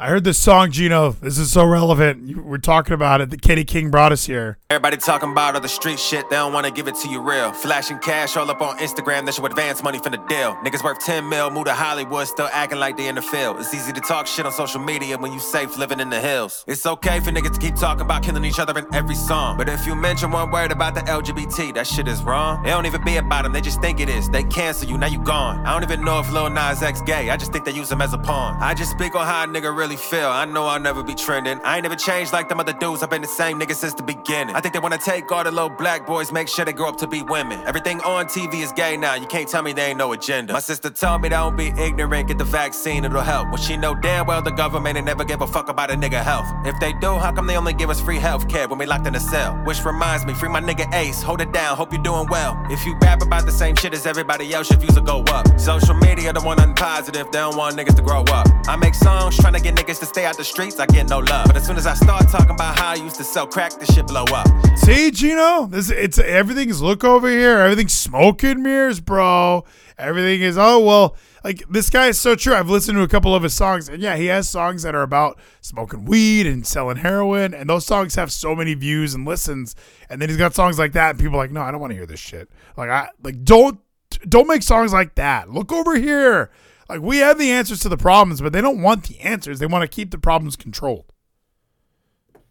I 0.00 0.08
heard 0.08 0.24
this 0.24 0.38
song, 0.38 0.70
Gino. 0.70 1.10
This 1.10 1.36
is 1.36 1.52
so 1.52 1.62
relevant. 1.66 2.42
We're 2.42 2.56
talking 2.56 2.94
about 2.94 3.20
it. 3.20 3.28
The 3.28 3.36
Kenny 3.36 3.64
King 3.64 3.90
brought 3.90 4.12
us 4.12 4.24
here. 4.24 4.56
Everybody 4.70 4.96
talking 4.96 5.30
about 5.30 5.56
all 5.56 5.60
the 5.60 5.68
street 5.68 6.00
shit, 6.00 6.30
they 6.30 6.36
don't 6.36 6.54
wanna 6.54 6.70
give 6.70 6.88
it 6.88 6.94
to 7.02 7.08
you 7.10 7.20
real. 7.20 7.52
Flashing 7.52 7.98
cash 7.98 8.34
all 8.34 8.50
up 8.50 8.62
on 8.62 8.78
Instagram, 8.78 9.26
that 9.26 9.34
should 9.34 9.44
advance 9.44 9.82
money 9.82 9.98
from 9.98 10.12
the 10.12 10.18
deal. 10.26 10.54
Niggas 10.64 10.82
worth 10.82 11.00
10 11.00 11.28
mil, 11.28 11.50
move 11.50 11.66
to 11.66 11.74
Hollywood, 11.74 12.26
still 12.28 12.48
acting 12.50 12.78
like 12.78 12.96
they 12.96 13.08
in 13.08 13.16
the 13.16 13.20
field. 13.20 13.58
It's 13.60 13.74
easy 13.74 13.92
to 13.92 14.00
talk 14.00 14.26
shit 14.26 14.46
on 14.46 14.52
social 14.52 14.80
media 14.80 15.18
when 15.18 15.34
you 15.34 15.38
safe 15.38 15.76
living 15.76 16.00
in 16.00 16.08
the 16.08 16.18
hills. 16.18 16.64
It's 16.66 16.86
okay 16.86 17.20
for 17.20 17.30
niggas 17.30 17.52
to 17.52 17.60
keep 17.60 17.74
talking 17.74 18.00
about 18.00 18.22
killing 18.22 18.44
each 18.46 18.58
other 18.58 18.78
in 18.78 18.86
every 18.94 19.16
song. 19.16 19.58
But 19.58 19.68
if 19.68 19.86
you 19.86 19.94
mention 19.94 20.30
one 20.30 20.50
word 20.50 20.72
about 20.72 20.94
the 20.94 21.02
LGBT, 21.02 21.74
that 21.74 21.86
shit 21.86 22.08
is 22.08 22.22
wrong. 22.22 22.62
They 22.62 22.70
don't 22.70 22.86
even 22.86 23.04
be 23.04 23.18
about 23.18 23.42
them, 23.42 23.52
they 23.52 23.60
just 23.60 23.82
think 23.82 24.00
it 24.00 24.08
is. 24.08 24.30
They 24.30 24.44
cancel 24.44 24.88
you, 24.88 24.96
now 24.96 25.08
you 25.08 25.22
gone. 25.22 25.66
I 25.66 25.74
don't 25.74 25.82
even 25.82 26.02
know 26.06 26.20
if 26.20 26.32
Lil 26.32 26.48
Nas 26.48 26.82
X 26.82 27.02
gay, 27.02 27.28
I 27.28 27.36
just 27.36 27.52
think 27.52 27.66
they 27.66 27.72
use 27.72 27.92
him 27.92 28.00
as 28.00 28.14
a 28.14 28.18
pawn. 28.18 28.56
I 28.62 28.72
just 28.72 28.92
speak 28.92 29.14
on 29.14 29.26
how 29.26 29.44
a 29.44 29.46
nigga 29.46 29.76
really 29.76 29.89
feel. 29.96 30.28
I 30.28 30.44
know 30.44 30.66
I'll 30.66 30.80
never 30.80 31.02
be 31.02 31.14
trending. 31.14 31.60
I 31.64 31.76
ain't 31.76 31.82
never 31.82 31.96
changed 31.96 32.32
like 32.32 32.48
them 32.48 32.60
other 32.60 32.72
dudes, 32.72 33.02
I've 33.02 33.10
been 33.10 33.22
the 33.22 33.28
same 33.28 33.58
nigga 33.58 33.74
since 33.74 33.94
the 33.94 34.02
beginning. 34.02 34.54
I 34.54 34.60
think 34.60 34.74
they 34.74 34.80
wanna 34.80 34.98
take 34.98 35.30
all 35.30 35.44
the 35.44 35.50
little 35.50 35.70
black 35.70 36.06
boys, 36.06 36.32
make 36.32 36.48
sure 36.48 36.64
they 36.64 36.72
grow 36.72 36.88
up 36.88 36.96
to 36.98 37.06
be 37.06 37.22
women. 37.22 37.60
Everything 37.66 38.00
on 38.00 38.26
TV 38.26 38.62
is 38.62 38.72
gay 38.72 38.96
now, 38.96 39.14
you 39.14 39.26
can't 39.26 39.48
tell 39.48 39.62
me 39.62 39.72
they 39.72 39.86
ain't 39.90 39.98
no 39.98 40.12
agenda. 40.12 40.52
My 40.52 40.60
sister 40.60 40.90
told 40.90 41.22
me 41.22 41.28
don't 41.28 41.56
be 41.56 41.68
ignorant, 41.78 42.28
get 42.28 42.38
the 42.38 42.44
vaccine, 42.44 43.04
it'll 43.04 43.20
help. 43.20 43.48
Well, 43.48 43.56
she 43.56 43.76
know 43.76 43.94
damn 43.94 44.26
well 44.26 44.42
the 44.42 44.50
government 44.50 44.96
ain't 44.96 45.06
never 45.06 45.24
give 45.24 45.40
a 45.40 45.46
fuck 45.46 45.68
about 45.68 45.90
a 45.90 45.94
nigga 45.94 46.22
health. 46.22 46.46
If 46.64 46.78
they 46.80 46.92
do, 46.94 47.16
how 47.18 47.32
come 47.32 47.46
they 47.46 47.56
only 47.56 47.74
give 47.74 47.90
us 47.90 48.00
free 48.00 48.18
health 48.18 48.48
care 48.48 48.68
when 48.68 48.78
we 48.78 48.86
locked 48.86 49.06
in 49.06 49.14
a 49.14 49.20
cell? 49.20 49.54
Which 49.64 49.84
reminds 49.84 50.24
me, 50.26 50.34
free 50.34 50.48
my 50.48 50.60
nigga 50.60 50.92
Ace, 50.94 51.22
hold 51.22 51.40
it 51.40 51.52
down, 51.52 51.76
hope 51.76 51.92
you're 51.92 52.02
doing 52.02 52.26
well. 52.28 52.60
If 52.70 52.84
you 52.84 52.96
rap 53.02 53.22
about 53.22 53.46
the 53.46 53.52
same 53.52 53.76
shit 53.76 53.94
as 53.94 54.06
everybody 54.06 54.52
else, 54.52 54.70
your 54.70 54.78
views 54.78 54.94
will 54.94 55.02
go 55.02 55.22
up. 55.32 55.46
Social 55.58 55.94
media 55.94 56.32
the 56.32 56.40
one 56.40 56.58
unpositive, 56.58 57.30
they 57.32 57.38
don't 57.38 57.56
want 57.56 57.76
niggas 57.76 57.96
to 57.96 58.02
grow 58.02 58.22
up. 58.24 58.46
I 58.68 58.76
make 58.76 58.94
songs 58.94 59.36
trying 59.36 59.54
to 59.54 59.60
get 59.60 59.74
niggas 59.80 59.98
to 59.98 60.06
stay 60.06 60.26
out 60.26 60.36
the 60.36 60.44
streets, 60.44 60.78
I 60.78 60.86
get 60.86 61.08
no 61.08 61.20
love. 61.20 61.46
But 61.46 61.56
as 61.56 61.66
soon 61.66 61.76
as 61.76 61.86
I 61.86 61.94
start 61.94 62.28
talking 62.28 62.50
about 62.50 62.78
how 62.78 62.90
I 62.90 62.94
used 62.96 63.16
to 63.16 63.24
sell 63.24 63.46
crack, 63.46 63.72
this 63.78 63.92
shit 63.94 64.06
blow 64.06 64.24
up. 64.24 64.46
See, 64.76 65.10
Gino, 65.10 65.66
this 65.66 65.90
it's 65.90 66.18
everything's 66.18 66.82
look 66.82 67.02
over 67.02 67.28
here. 67.28 67.58
Everything's 67.58 67.94
smoke 67.94 68.42
and 68.42 68.62
mirrors, 68.62 69.00
bro. 69.00 69.64
Everything 69.96 70.42
is 70.42 70.58
oh 70.58 70.80
well. 70.80 71.16
Like 71.42 71.66
this 71.70 71.88
guy 71.88 72.08
is 72.08 72.20
so 72.20 72.34
true. 72.34 72.54
I've 72.54 72.68
listened 72.68 72.96
to 72.98 73.02
a 73.02 73.08
couple 73.08 73.34
of 73.34 73.42
his 73.42 73.54
songs, 73.54 73.88
and 73.88 74.02
yeah, 74.02 74.16
he 74.16 74.26
has 74.26 74.48
songs 74.48 74.82
that 74.82 74.94
are 74.94 75.02
about 75.02 75.38
smoking 75.62 76.04
weed 76.04 76.46
and 76.46 76.66
selling 76.66 76.98
heroin, 76.98 77.54
and 77.54 77.70
those 77.70 77.86
songs 77.86 78.14
have 78.16 78.30
so 78.30 78.54
many 78.54 78.74
views 78.74 79.14
and 79.14 79.24
listens. 79.24 79.74
And 80.10 80.20
then 80.20 80.28
he's 80.28 80.38
got 80.38 80.54
songs 80.54 80.78
like 80.78 80.92
that, 80.92 81.10
and 81.10 81.18
people 81.18 81.36
are 81.36 81.38
like, 81.38 81.52
no, 81.52 81.62
I 81.62 81.70
don't 81.70 81.80
want 81.80 81.92
to 81.92 81.96
hear 81.96 82.06
this 82.06 82.20
shit. 82.20 82.50
Like 82.76 82.90
I 82.90 83.08
like 83.22 83.42
don't 83.44 83.80
don't 84.28 84.48
make 84.48 84.62
songs 84.62 84.92
like 84.92 85.14
that. 85.14 85.48
Look 85.50 85.72
over 85.72 85.96
here. 85.96 86.50
Like 86.90 87.02
we 87.02 87.18
have 87.18 87.38
the 87.38 87.52
answers 87.52 87.78
to 87.80 87.88
the 87.88 87.96
problems, 87.96 88.40
but 88.40 88.52
they 88.52 88.60
don't 88.60 88.82
want 88.82 89.04
the 89.04 89.20
answers. 89.20 89.60
They 89.60 89.66
want 89.66 89.82
to 89.82 89.88
keep 89.88 90.10
the 90.10 90.18
problems 90.18 90.56
controlled. 90.56 91.04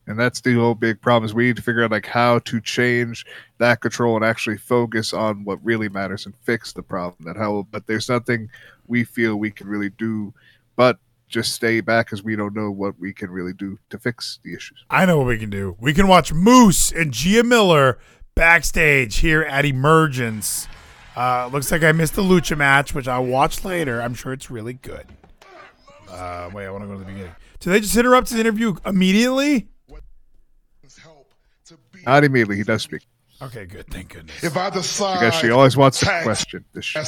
And 0.08 0.18
that's 0.18 0.40
the 0.40 0.54
whole 0.54 0.76
big 0.76 1.02
problem 1.02 1.26
is 1.26 1.34
we 1.34 1.48
need 1.48 1.58
to 1.58 1.62
figure 1.62 1.84
out 1.84 1.92
like 1.92 2.06
how 2.06 2.40
to 2.40 2.62
change 2.62 3.26
that 3.58 3.82
control 3.82 4.16
and 4.16 4.24
actually 4.24 4.58
focus 4.58 5.14
on 5.14 5.44
what 5.44 5.64
really 5.64 5.90
matters 5.90 6.26
and 6.26 6.34
fix 6.44 6.72
the 6.72 6.82
problem. 6.82 7.18
That 7.26 7.36
how 7.36 7.68
but 7.70 7.86
there's 7.86 8.08
nothing 8.08 8.50
we 8.88 9.04
feel 9.04 9.36
we 9.36 9.52
can 9.52 9.68
really 9.68 9.90
do 9.90 10.34
but 10.78 11.00
just 11.28 11.54
stay 11.54 11.82
back 11.82 12.08
because 12.08 12.24
we 12.24 12.38
don't 12.38 12.56
know 12.56 12.72
what 12.72 12.98
we 12.98 13.14
can 13.14 13.30
really 13.30 13.54
do 13.54 13.78
to 13.90 14.00
fix 14.00 14.40
the 14.44 14.54
issues. 14.56 14.86
I 14.90 15.06
know 15.06 15.18
what 15.18 15.28
we 15.28 15.38
can 15.38 15.50
do. 15.50 15.76
We 15.82 15.94
can 15.94 16.08
watch 16.08 16.32
Moose 16.32 16.94
and 16.94 17.12
Gia 17.12 17.44
Miller 17.44 18.00
backstage 18.36 19.18
here 19.18 19.42
at 19.44 19.66
Emergence. 19.66 20.70
Uh, 21.20 21.50
looks 21.52 21.70
like 21.70 21.84
I 21.84 21.92
missed 21.92 22.16
the 22.16 22.22
Lucha 22.22 22.58
match, 22.58 22.96
which 22.96 23.06
I'll 23.06 23.26
watch 23.26 23.66
later. 23.66 24.02
I'm 24.02 24.14
sure 24.14 24.32
it's 24.32 24.50
really 24.50 24.72
good. 24.72 25.06
Uh, 26.10 26.50
wait, 26.54 26.66
I 26.66 26.72
want 26.72 26.86
to 26.86 26.88
go 26.88 26.94
to 26.94 27.00
the 27.00 27.06
beginning. 27.06 27.36
Did 27.60 27.72
they 27.72 27.82
just 27.82 27.98
interrupt 27.98 28.30
his 28.30 28.40
interview 28.40 28.76
immediately? 28.86 29.68
Not 32.06 32.24
immediately, 32.24 32.56
he 32.56 32.64
does 32.64 32.84
speak. 32.84 33.02
Okay, 33.42 33.66
good. 33.66 33.86
Thank 33.88 34.14
goodness. 34.14 34.42
If 34.46 34.56
I 34.56 34.70
decide 34.70 35.20
Because 35.20 35.36
she 35.36 35.50
always 35.50 35.76
wants 35.76 36.00
to 36.00 36.06
question 36.24 36.64
this 36.74 36.86
shit. 36.86 37.06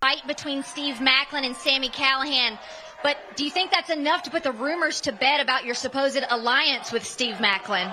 fight 0.00 0.24
between 0.28 0.62
Steve 0.62 0.96
Maclin 0.96 1.44
and 1.44 1.56
Sami 1.56 1.88
Callihan. 1.88 2.58
But 3.02 3.16
do 3.34 3.44
you 3.44 3.50
think 3.50 3.72
that's 3.72 3.90
enough 3.90 4.22
to 4.24 4.30
put 4.30 4.44
the 4.44 4.52
rumors 4.52 5.00
to 5.02 5.12
bed 5.12 5.40
about 5.40 5.64
your 5.64 5.74
supposed 5.74 6.22
alliance 6.30 6.92
with 6.92 7.04
Steve 7.04 7.36
Maclin? 7.36 7.92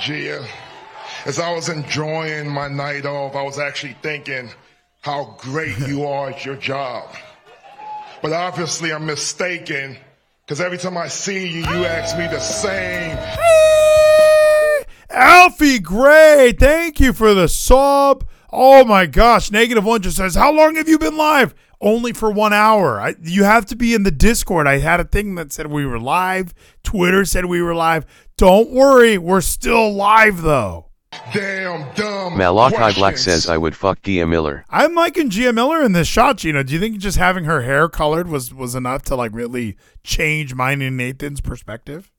Gia, 0.00 0.44
as 1.26 1.38
I 1.38 1.52
was 1.52 1.68
enjoying 1.68 2.48
my 2.48 2.68
night 2.68 3.06
off, 3.06 3.34
I 3.34 3.42
was 3.42 3.58
actually 3.58 3.96
thinking 4.02 4.50
how 5.00 5.36
great 5.38 5.78
you 5.86 6.06
are 6.06 6.30
at 6.30 6.44
your 6.44 6.56
job. 6.56 7.14
But 8.22 8.32
obviously, 8.32 8.92
I'm 8.92 9.06
mistaken 9.06 9.96
because 10.44 10.60
every 10.60 10.78
time 10.78 10.96
I 10.96 11.08
see 11.08 11.46
you, 11.46 11.60
you 11.60 11.84
ask 11.84 12.16
me 12.18 12.26
the 12.26 12.40
same. 12.40 13.16
Alfie 15.10 15.78
Gray, 15.78 16.54
thank 16.58 17.00
you 17.00 17.12
for 17.12 17.34
the 17.34 17.48
sub. 17.48 18.26
Oh 18.50 18.84
my 18.84 19.06
gosh, 19.06 19.50
negative 19.50 19.84
one 19.84 20.02
just 20.02 20.16
says, 20.16 20.34
"How 20.34 20.52
long 20.52 20.76
have 20.76 20.88
you 20.88 20.98
been 20.98 21.16
live?" 21.16 21.54
Only 21.80 22.12
for 22.12 22.32
one 22.32 22.52
hour. 22.52 23.00
I, 23.00 23.14
you 23.22 23.44
have 23.44 23.64
to 23.66 23.76
be 23.76 23.94
in 23.94 24.02
the 24.02 24.10
Discord. 24.10 24.66
I 24.66 24.78
had 24.78 24.98
a 24.98 25.04
thing 25.04 25.36
that 25.36 25.52
said 25.52 25.68
we 25.68 25.86
were 25.86 26.00
live. 26.00 26.52
Twitter 26.82 27.24
said 27.24 27.44
we 27.44 27.62
were 27.62 27.74
live. 27.74 28.04
Don't 28.36 28.70
worry, 28.70 29.16
we're 29.16 29.40
still 29.40 29.92
live 29.94 30.42
though. 30.42 30.87
Damn 31.32 31.94
dumb. 31.94 32.36
Malachi 32.36 32.94
Black 32.98 33.18
says 33.18 33.48
I 33.48 33.56
would 33.56 33.76
fuck 33.76 34.02
Gia 34.02 34.26
Miller. 34.26 34.64
I'm 34.70 34.94
liking 34.94 35.30
Gia 35.30 35.52
Miller 35.52 35.82
in 35.82 35.92
this 35.92 36.08
shot, 36.08 36.38
Gino. 36.38 36.62
Do 36.62 36.72
you 36.72 36.80
think 36.80 36.98
just 36.98 37.18
having 37.18 37.44
her 37.44 37.62
hair 37.62 37.88
colored 37.88 38.28
was 38.28 38.54
was 38.54 38.74
enough 38.74 39.02
to 39.04 39.16
like 39.16 39.32
really 39.34 39.76
change 40.02 40.54
mine 40.54 40.82
and 40.82 40.96
Nathan's 40.96 41.40
perspective? 41.40 42.10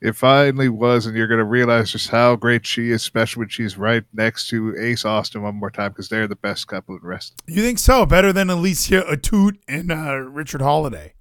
It 0.00 0.12
finally 0.12 0.68
was, 0.68 1.06
and 1.06 1.16
you're 1.16 1.26
going 1.26 1.38
to 1.38 1.44
realize 1.44 1.90
just 1.90 2.10
how 2.10 2.36
great 2.36 2.64
she 2.64 2.90
is, 2.90 3.02
especially 3.02 3.40
when 3.40 3.48
she's 3.48 3.76
right 3.76 4.04
next 4.12 4.48
to 4.50 4.76
Ace 4.78 5.04
Austin 5.04 5.42
one 5.42 5.56
more 5.56 5.70
time 5.72 5.90
because 5.90 6.08
they're 6.08 6.28
the 6.28 6.36
best 6.36 6.68
couple 6.68 6.94
in 6.94 7.00
the 7.02 7.08
rest. 7.08 7.42
You 7.48 7.62
think 7.62 7.80
so? 7.80 8.06
Better 8.06 8.32
than 8.32 8.48
Alicia 8.48 9.02
Atout 9.02 9.56
and 9.66 9.90
uh, 9.90 10.14
Richard 10.18 10.62
Holliday. 10.62 11.14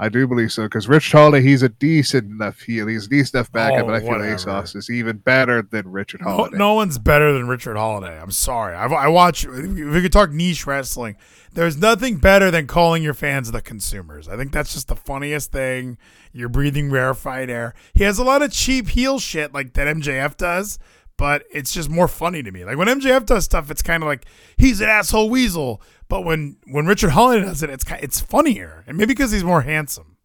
I 0.00 0.08
do 0.08 0.26
believe 0.26 0.50
so 0.50 0.62
because 0.62 0.88
Rich 0.88 1.12
Holliday, 1.12 1.42
he's 1.46 1.62
a 1.62 1.68
decent 1.68 2.24
enough 2.30 2.60
heel. 2.60 2.86
He's 2.86 3.04
a 3.04 3.08
decent 3.10 3.34
enough 3.34 3.52
backup, 3.52 3.84
Oh, 3.84 3.86
but 3.88 3.94
I 3.94 4.00
feel 4.00 4.08
whatever. 4.08 4.50
Austin 4.50 4.78
is 4.78 4.88
even 4.90 5.18
better 5.18 5.60
than 5.60 5.90
Richard 5.92 6.22
No, 6.22 6.28
Holiday. 6.30 6.56
no 6.56 6.72
one's 6.72 6.98
better 6.98 7.34
than 7.34 7.46
Richard 7.48 7.76
Holliday. 7.76 8.18
I'm 8.18 8.30
sorry. 8.30 8.74
I, 8.74 8.86
I 8.86 9.08
watch. 9.08 9.44
If 9.44 9.52
we 9.54 10.00
could 10.00 10.10
talk 10.12 10.30
niche 10.30 10.66
wrestling, 10.66 11.16
there's 11.52 11.76
nothing 11.76 12.16
better 12.16 12.50
than 12.50 12.66
calling 12.66 13.02
your 13.02 13.12
fans 13.12 13.52
the 13.52 13.60
consumers. 13.60 14.26
I 14.26 14.36
think 14.38 14.52
that's 14.52 14.72
just 14.72 14.88
the 14.88 14.96
funniest 14.96 15.52
thing. 15.52 15.98
You're 16.32 16.48
breathing 16.48 16.90
rarefied 16.90 17.50
air. 17.50 17.74
He 17.92 18.04
has 18.04 18.18
a 18.18 18.24
lot 18.24 18.40
of 18.40 18.50
cheap 18.52 18.88
heel 18.88 19.18
shit 19.18 19.52
like 19.52 19.74
that 19.74 19.86
MJF 19.86 20.36
does, 20.38 20.78
but 21.18 21.44
it's 21.52 21.74
just 21.74 21.90
more 21.90 22.08
funny 22.08 22.42
to 22.42 22.50
me. 22.50 22.64
Like 22.64 22.78
when 22.78 22.88
MJF 22.88 23.26
does 23.26 23.44
stuff, 23.44 23.70
it's 23.70 23.82
kind 23.82 24.02
of 24.02 24.06
like 24.06 24.24
he's 24.56 24.80
an 24.80 24.88
asshole 24.88 25.28
weasel. 25.28 25.82
But 26.10 26.24
when 26.24 26.56
when 26.66 26.86
Richard 26.86 27.10
Holliday 27.10 27.46
does 27.46 27.62
it, 27.62 27.70
it's 27.70 27.84
it's 28.00 28.20
funnier, 28.20 28.84
and 28.88 28.98
maybe 28.98 29.14
because 29.14 29.30
he's 29.30 29.44
more 29.44 29.62
handsome. 29.62 30.16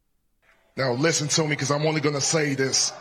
Now 0.76 0.94
listen 0.94 1.28
to 1.30 1.44
me 1.44 1.50
because 1.50 1.70
I'm 1.70 1.86
only 1.86 2.02
going 2.02 2.16
to 2.16 2.22
say 2.22 2.56
this 2.56 2.92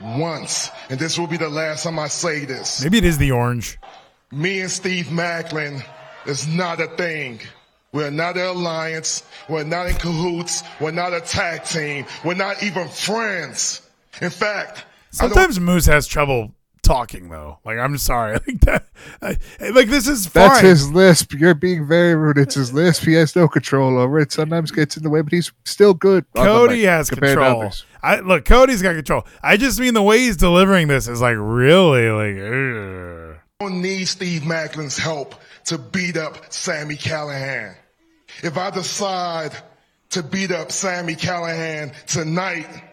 once, 0.00 0.70
and 0.88 1.00
this 1.00 1.18
will 1.18 1.26
be 1.26 1.36
the 1.36 1.48
last 1.48 1.82
time 1.82 1.98
I 1.98 2.06
say 2.06 2.44
this. 2.44 2.80
Maybe 2.82 2.98
it 2.98 3.04
is 3.04 3.18
the 3.18 3.32
orange. 3.32 3.76
Me 4.30 4.60
and 4.60 4.70
Steve 4.70 5.06
Maclin 5.06 5.84
is 6.26 6.46
not 6.46 6.80
a 6.80 6.86
thing. 6.86 7.40
We're 7.92 8.12
not 8.12 8.36
an 8.36 8.46
alliance. 8.46 9.24
We're 9.48 9.64
not 9.64 9.88
in 9.88 9.96
cahoots. 9.96 10.62
We're 10.80 10.92
not 10.92 11.12
a 11.12 11.20
tag 11.20 11.64
team. 11.64 12.06
We're 12.24 12.34
not 12.34 12.62
even 12.62 12.88
friends. 12.88 13.82
In 14.22 14.30
fact, 14.30 14.84
Sometimes 15.10 15.58
Moose 15.58 15.86
has 15.86 16.06
trouble 16.06 16.54
talking 16.88 17.28
though. 17.28 17.58
Like 17.64 17.78
I'm 17.78 17.98
sorry, 17.98 18.32
like 18.46 18.60
that. 18.62 18.86
I, 19.20 19.36
like 19.70 19.88
this 19.88 20.08
is 20.08 20.26
fine. 20.26 20.48
That's 20.48 20.60
his 20.60 20.92
lisp. 20.92 21.34
You're 21.34 21.54
being 21.54 21.86
very 21.86 22.14
rude. 22.14 22.38
It's 22.38 22.54
his 22.54 22.72
lisp. 22.72 23.04
He 23.04 23.12
has 23.14 23.36
no 23.36 23.46
control 23.46 23.98
over 23.98 24.18
it. 24.18 24.32
Sometimes 24.32 24.70
gets 24.70 24.96
in 24.96 25.02
the 25.02 25.10
way, 25.10 25.20
but 25.20 25.32
he's 25.32 25.52
still 25.64 25.94
good. 25.94 26.24
Cody 26.34 26.76
mic 26.76 26.84
has 26.86 27.10
control. 27.10 27.70
I 28.02 28.20
look, 28.20 28.44
Cody's 28.44 28.80
got 28.80 28.94
control. 28.94 29.26
I 29.42 29.56
just 29.56 29.78
mean 29.78 29.94
the 29.94 30.02
way 30.02 30.18
he's 30.20 30.36
delivering 30.36 30.88
this 30.88 31.08
is 31.08 31.20
like 31.20 31.36
really 31.38 32.08
like. 32.10 32.36
ugh. 32.42 33.40
don't 33.60 33.82
need 33.82 34.06
Steve 34.06 34.42
Maclin's 34.42 34.96
help 34.96 35.34
to 35.66 35.76
beat 35.76 36.16
up 36.16 36.50
Sami 36.52 36.96
Callihan. 36.96 37.74
If 38.42 38.56
I 38.56 38.70
decide 38.70 39.52
to 40.10 40.22
beat 40.22 40.52
up 40.52 40.72
Sami 40.72 41.14
Callihan 41.14 41.92
tonight, 42.06 42.87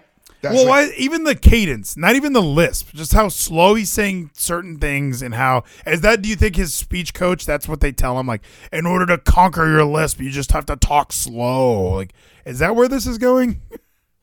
That's 0.45 0.57
well, 0.57 0.67
why, 0.67 0.91
even 0.95 1.23
the 1.23 1.33
cadence, 1.33 1.97
not 1.97 2.15
even 2.15 2.33
the 2.33 2.41
lisp, 2.41 2.93
just 2.93 3.13
how 3.13 3.29
slow 3.29 3.73
he's 3.73 3.89
saying 3.89 4.29
certain 4.33 4.77
things 4.77 5.23
and 5.23 5.33
how 5.33 5.63
is 5.87 6.01
that? 6.01 6.21
Do 6.21 6.29
you 6.29 6.35
think 6.35 6.55
his 6.55 6.71
speech 6.71 7.15
coach? 7.15 7.47
That's 7.47 7.67
what 7.67 7.79
they 7.79 7.91
tell 7.91 8.19
him. 8.19 8.27
Like, 8.27 8.43
in 8.71 8.85
order 8.85 9.07
to 9.07 9.17
conquer 9.17 9.65
your 9.65 9.85
lisp, 9.85 10.21
you 10.21 10.29
just 10.29 10.51
have 10.51 10.67
to 10.67 10.75
talk 10.75 11.11
slow. 11.11 11.95
Like, 11.95 12.13
is 12.45 12.59
that 12.59 12.75
where 12.75 12.87
this 12.87 13.07
is 13.07 13.17
going? 13.17 13.59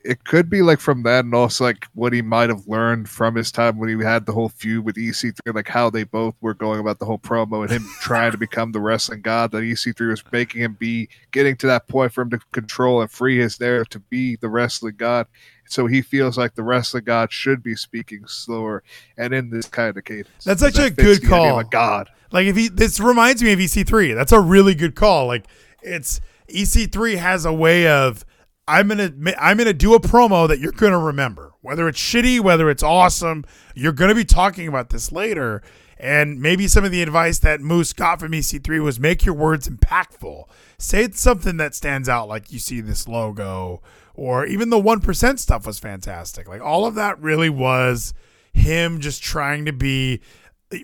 it 0.05 0.25
could 0.25 0.51
be 0.51 0.63
like 0.63 0.81
from 0.81 1.03
that 1.05 1.25
and 1.25 1.35
also 1.35 1.65
like 1.65 1.87
what 1.95 2.13
he 2.13 2.23
might 2.23 2.49
have 2.49 2.67
learned 2.67 3.09
from 3.09 3.35
his 3.35 3.53
time 3.53 3.79
when 3.79 3.89
he 3.89 4.05
had 4.05 4.27
the 4.27 4.33
whole 4.33 4.49
feud 4.49 4.85
with 4.85 4.97
EC3, 4.97 5.55
like 5.55 5.69
how 5.69 5.91
they 5.91 6.05
both 6.05 6.35
were 6.41 6.55
going 6.55 6.81
about 6.81 6.99
the 6.99 7.05
whole 7.05 7.19
promo 7.19 7.63
and 7.63 7.71
him 7.71 7.87
trying 8.01 8.33
to 8.33 8.39
become 8.39 8.73
the 8.73 8.81
wrestling 8.81 9.21
god 9.21 9.51
that 9.53 9.63
EC3 9.63 10.09
was 10.09 10.25
making 10.33 10.61
him 10.61 10.77
be, 10.79 11.09
getting 11.31 11.57
to 11.57 11.67
that 11.67 11.89
point 11.89 12.13
for 12.13 12.23
him 12.23 12.31
to 12.31 12.39
control 12.53 13.01
and 13.01 13.11
free 13.11 13.39
his 13.39 13.61
narrative 13.61 13.89
to 13.91 14.01
be 14.01 14.37
the 14.37 14.49
wrestling 14.49 14.95
god. 14.97 15.27
So 15.73 15.87
he 15.87 16.03
feels 16.03 16.37
like 16.37 16.55
the 16.55 16.63
wrestling 16.63 17.05
god 17.05 17.33
should 17.33 17.63
be 17.63 17.75
speaking 17.75 18.27
slower 18.27 18.83
and 19.17 19.33
in 19.33 19.49
this 19.49 19.67
kind 19.67 19.97
of 19.97 20.05
cadence. 20.05 20.45
That's 20.45 20.61
That 20.61 20.79
a 20.79 20.91
good 20.91 21.27
call. 21.27 21.59
of 21.61 21.71
god. 21.71 22.11
Like 22.31 22.47
if 22.47 22.57
he 22.57 22.69
this 22.69 23.01
reminds 23.01 23.43
me 23.43 23.53
of 23.53 23.59
EC3. 23.59 24.15
That's 24.15 24.33
a 24.33 24.41
really 24.41 24.75
good 24.75 24.95
call. 24.95 25.27
Like 25.27 25.47
it's 25.83 26.21
EC3 26.49 27.17
has 27.17 27.47
a 27.47 27.53
way 27.53 27.87
of 27.89 28.25
I'm 28.69 28.89
gonna 28.89 29.13
I'm 29.39 29.57
gonna 29.57 29.73
do 29.73 29.95
a 29.95 30.01
promo 30.01 30.47
that 30.47 30.59
you're 30.59 30.73
gonna 30.73 30.99
remember. 30.99 31.53
Whether 31.63 31.89
it's 31.89 31.99
shitty, 32.01 32.41
whether 32.41 32.69
it's 32.69 32.83
awesome, 32.83 33.45
you're 33.75 33.93
gonna 33.93 34.15
be 34.15 34.25
talking 34.25 34.69
about 34.69 34.91
this 34.91 35.11
later. 35.11 35.63
And 35.99 36.41
maybe 36.41 36.67
some 36.69 36.85
of 36.85 36.91
the 36.91 37.01
advice 37.01 37.39
that 37.41 37.61
Moose 37.61 37.93
got 37.93 38.19
from 38.21 38.33
EC3 38.33 38.83
was 38.83 38.99
make 38.99 39.25
your 39.25 39.37
words 39.37 39.69
impactful. 39.69 40.45
Say 40.77 41.05
it's 41.05 41.21
something 41.21 41.57
that 41.59 41.75
stands 41.77 42.09
out, 42.09 42.29
like 42.29 42.53
you 42.53 42.59
see 42.59 42.81
this 42.81 43.07
logo, 43.07 43.81
or 44.23 44.47
even 44.47 44.71
the 44.71 44.79
one 44.79 45.01
percent 45.01 45.41
stuff 45.41 45.67
was 45.67 45.81
fantastic. 45.81 46.47
Like 46.47 46.61
all 46.61 46.87
of 46.87 46.95
that 46.95 47.21
really 47.21 47.51
was 47.51 48.15
him 48.53 49.01
just 49.01 49.21
trying 49.21 49.65
to 49.65 49.73
be 49.73 50.21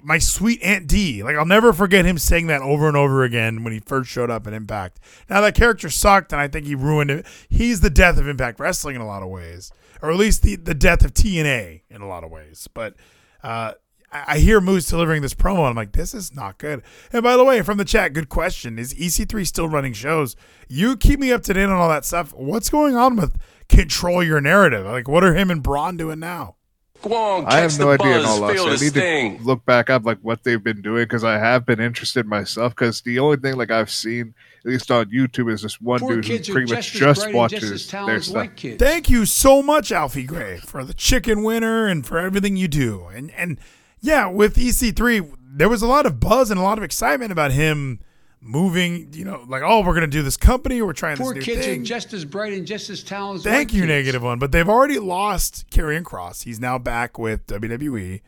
my 0.02 0.18
sweet 0.18 0.60
Aunt 0.60 0.88
D. 0.88 1.22
Like 1.22 1.36
I'll 1.36 1.46
never 1.46 1.72
forget 1.72 2.04
him 2.04 2.18
saying 2.18 2.48
that 2.48 2.62
over 2.62 2.88
and 2.88 2.96
over 2.96 3.22
again 3.22 3.62
when 3.62 3.72
he 3.72 3.78
first 3.78 4.10
showed 4.10 4.28
up 4.28 4.48
in 4.48 4.54
Impact. 4.54 4.98
Now 5.30 5.40
that 5.40 5.54
character 5.54 5.88
sucked, 5.88 6.32
and 6.32 6.40
I 6.40 6.48
think 6.48 6.66
he 6.66 6.74
ruined 6.74 7.12
it. 7.12 7.26
He's 7.48 7.80
the 7.80 7.90
death 7.90 8.18
of 8.18 8.26
Impact 8.26 8.58
Wrestling 8.58 8.96
in 8.96 9.02
a 9.02 9.06
lot 9.06 9.22
of 9.22 9.28
ways, 9.28 9.70
or 10.02 10.10
at 10.10 10.16
least 10.16 10.42
the 10.42 10.56
the 10.56 10.74
death 10.74 11.04
of 11.04 11.14
TNA 11.14 11.82
in 11.88 12.02
a 12.02 12.08
lot 12.08 12.24
of 12.24 12.32
ways. 12.32 12.68
But 12.74 12.96
uh, 13.44 13.74
I 14.12 14.24
I 14.26 14.38
hear 14.38 14.60
Moose 14.60 14.86
delivering 14.88 15.22
this 15.22 15.34
promo, 15.34 15.58
and 15.58 15.68
I'm 15.68 15.74
like, 15.76 15.92
this 15.92 16.14
is 16.14 16.34
not 16.34 16.58
good. 16.58 16.82
And 17.12 17.22
by 17.22 17.36
the 17.36 17.44
way, 17.44 17.62
from 17.62 17.78
the 17.78 17.84
chat, 17.84 18.12
good 18.12 18.28
question: 18.28 18.78
Is 18.78 18.94
EC3 18.94 19.46
still 19.46 19.68
running 19.68 19.92
shows? 19.92 20.36
You 20.68 20.96
keep 20.96 21.20
me 21.20 21.32
up 21.32 21.42
to 21.44 21.54
date 21.54 21.64
on 21.64 21.72
all 21.72 21.88
that 21.88 22.04
stuff. 22.04 22.32
What's 22.34 22.70
going 22.70 22.96
on 22.96 23.16
with 23.16 23.36
control 23.68 24.22
your 24.22 24.40
narrative? 24.40 24.86
Like, 24.86 25.08
what 25.08 25.24
are 25.24 25.34
him 25.34 25.50
and 25.50 25.62
Braun 25.62 25.96
doing 25.96 26.20
now? 26.20 26.56
Go 27.00 27.14
on, 27.14 27.44
I 27.46 27.58
have 27.60 27.78
no 27.78 27.86
the 27.86 28.02
idea 28.02 28.16
in 28.16 28.22
buzz, 28.24 28.40
all 28.40 28.52
feel 28.52 28.64
honesty. 28.64 28.86
I 28.86 28.88
need 28.88 28.90
sting. 28.90 29.38
to 29.38 29.44
look 29.44 29.64
back 29.64 29.88
up 29.88 30.04
like 30.04 30.18
what 30.22 30.42
they've 30.42 30.62
been 30.62 30.82
doing 30.82 31.04
because 31.04 31.22
I 31.22 31.38
have 31.38 31.64
been 31.64 31.78
interested 31.78 32.26
myself. 32.26 32.74
Because 32.74 33.02
the 33.02 33.20
only 33.20 33.36
thing 33.36 33.54
like 33.54 33.70
I've 33.70 33.90
seen, 33.90 34.34
at 34.64 34.70
least 34.72 34.90
on 34.90 35.06
YouTube, 35.06 35.52
is 35.52 35.62
this 35.62 35.80
one 35.80 36.00
Poor 36.00 36.20
dude 36.20 36.44
who 36.44 36.52
pretty 36.52 36.74
much 36.74 36.90
just 36.92 37.22
just 37.22 37.32
watches 37.32 37.60
just 37.86 37.92
their 37.92 38.20
stuff. 38.20 38.48
kids. 38.56 38.82
Thank 38.82 39.08
you 39.08 39.26
so 39.26 39.62
much, 39.62 39.92
Alfie 39.92 40.24
Gray, 40.24 40.56
for 40.58 40.82
the 40.82 40.92
chicken 40.92 41.44
winner 41.44 41.86
and 41.86 42.04
for 42.04 42.18
everything 42.18 42.56
you 42.56 42.66
do. 42.66 43.06
And 43.06 43.30
and 43.30 43.60
yeah, 44.00 44.26
with 44.26 44.56
EC3, 44.56 45.34
there 45.40 45.68
was 45.68 45.82
a 45.82 45.86
lot 45.86 46.06
of 46.06 46.20
buzz 46.20 46.50
and 46.50 46.58
a 46.58 46.62
lot 46.62 46.78
of 46.78 46.84
excitement 46.84 47.32
about 47.32 47.52
him 47.52 48.00
moving. 48.40 49.12
You 49.12 49.24
know, 49.24 49.44
like 49.48 49.62
oh, 49.64 49.84
we're 49.84 49.94
gonna 49.94 50.06
do 50.06 50.22
this 50.22 50.36
company, 50.36 50.80
we're 50.82 50.92
trying 50.92 51.16
Poor 51.16 51.34
this 51.34 51.46
new 51.46 51.54
kids 51.54 51.66
thing. 51.66 51.80
are 51.80 51.84
just 51.84 52.12
as 52.12 52.24
bright 52.24 52.52
and 52.52 52.66
just 52.66 52.90
as 52.90 53.02
talented 53.02 53.44
Thank 53.44 53.72
you, 53.72 53.80
kids. 53.82 53.88
negative 53.88 54.22
one. 54.22 54.38
But 54.38 54.52
they've 54.52 54.68
already 54.68 54.98
lost 54.98 55.68
Karrion 55.70 56.02
Kross. 56.02 56.44
He's 56.44 56.60
now 56.60 56.78
back 56.78 57.18
with 57.18 57.46
WWE. 57.46 58.20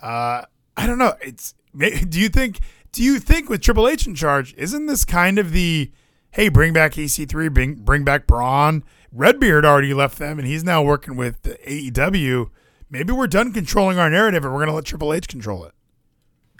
Uh, 0.00 0.42
I 0.76 0.86
don't 0.86 0.98
know. 0.98 1.14
It's 1.20 1.54
do 1.76 2.20
you 2.20 2.28
think 2.28 2.60
do 2.92 3.02
you 3.02 3.18
think 3.18 3.48
with 3.48 3.60
Triple 3.60 3.88
H 3.88 4.06
in 4.06 4.14
charge, 4.14 4.54
isn't 4.54 4.86
this 4.86 5.04
kind 5.04 5.38
of 5.38 5.52
the 5.52 5.90
hey, 6.30 6.48
bring 6.48 6.72
back 6.72 6.92
EC3, 6.92 7.52
bring 7.52 7.74
bring 7.76 8.04
back 8.04 8.26
Braun? 8.26 8.84
Redbeard 9.12 9.64
already 9.64 9.94
left 9.94 10.18
them, 10.18 10.38
and 10.38 10.46
he's 10.46 10.62
now 10.62 10.82
working 10.82 11.16
with 11.16 11.40
the 11.42 11.54
AEW. 11.66 12.50
Maybe 12.96 13.12
we're 13.12 13.26
done 13.26 13.52
controlling 13.52 13.98
our 13.98 14.08
narrative, 14.08 14.42
and 14.42 14.54
we're 14.54 14.60
gonna 14.60 14.74
let 14.74 14.86
Triple 14.86 15.12
H 15.12 15.28
control 15.28 15.66
it. 15.66 15.74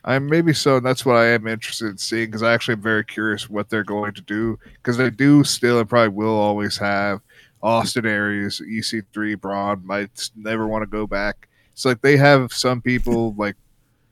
I 0.05 0.19
maybe 0.19 0.53
so, 0.53 0.77
and 0.77 0.85
that's 0.85 1.07
what 1.07 1.17
I 1.17 1.29
am 1.29 1.47
interested 1.47 1.87
in 1.87 1.97
seeing 1.97 2.27
because 2.27 2.43
I 2.43 2.53
actually 2.53 2.75
am 2.75 2.83
very 2.83 3.05
curious 3.05 3.49
what 3.49 3.71
they're 3.71 3.83
going 3.83 4.13
to 4.13 4.21
do 4.21 4.59
because 4.75 4.99
they 4.99 5.09
do 5.09 5.45
still 5.45 5.81
and 5.81 5.89
probably 5.89 6.11
will 6.11 6.37
always 6.37 6.77
have 6.77 7.23
Austin 7.63 8.05
Aries, 8.05 8.61
EC3, 8.61 9.41
Braun 9.41 9.81
might 9.87 10.29
never 10.37 10.67
want 10.67 10.83
to 10.83 10.87
go 10.87 11.07
back. 11.07 11.49
It's 11.73 11.87
like 11.87 12.03
they 12.03 12.19
have 12.19 12.53
some 12.53 12.83
people 12.83 13.35
like 13.39 13.57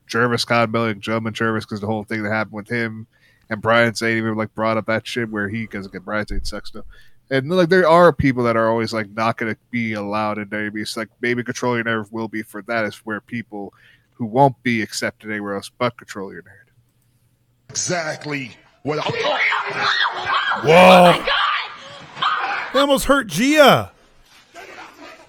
Jervis 0.07 0.45
Conway 0.45 0.91
and 0.91 1.01
Joe 1.01 1.19
Jervis 1.19 1.63
because 1.63 1.79
the 1.79 1.87
whole 1.87 2.05
thing 2.05 2.23
that 2.23 2.31
happened 2.31 2.55
with 2.55 2.69
him 2.69 3.05
and 3.51 3.61
Brian 3.61 3.93
Zane 3.93 4.17
even 4.17 4.35
like 4.35 4.55
brought 4.55 4.77
up 4.77 4.87
that 4.87 5.05
shit 5.05 5.29
where 5.29 5.47
he 5.47 5.61
because 5.61 5.85
again 5.85 6.01
Brian 6.03 6.25
Zane 6.25 6.43
sucks 6.43 6.71
though. 6.71 6.85
And 7.31 7.49
like 7.49 7.69
there 7.69 7.87
are 7.87 8.13
people 8.13 8.43
that 8.43 8.55
are 8.55 8.69
always 8.69 8.93
like 8.93 9.09
not 9.11 9.37
going 9.37 9.53
to 9.53 9.59
be 9.71 9.93
allowed 9.93 10.37
in 10.37 10.47
WWE. 10.47 10.81
It's 10.81 10.95
like 10.95 11.09
maybe 11.21 11.43
Control 11.43 11.75
Your 11.75 11.83
Narrative 11.83 12.11
will 12.13 12.27
be 12.27 12.43
for 12.43 12.61
that 12.63 12.85
is 12.85 12.97
where 12.97 13.19
people 13.19 13.73
who 14.13 14.25
won't 14.25 14.61
be 14.63 14.81
accepted 14.81 15.31
anywhere 15.31 15.55
else 15.55 15.71
but 15.77 15.97
Control 15.97 16.31
Your 16.31 16.43
Narrative. 16.43 16.73
Exactly 17.69 18.51
what 18.83 18.99
I. 18.99 19.09
Whoa! 20.63 21.13
Oh 21.17 21.25
they 22.73 22.79
almost 22.79 23.05
hurt 23.05 23.27
Gia. 23.27 23.91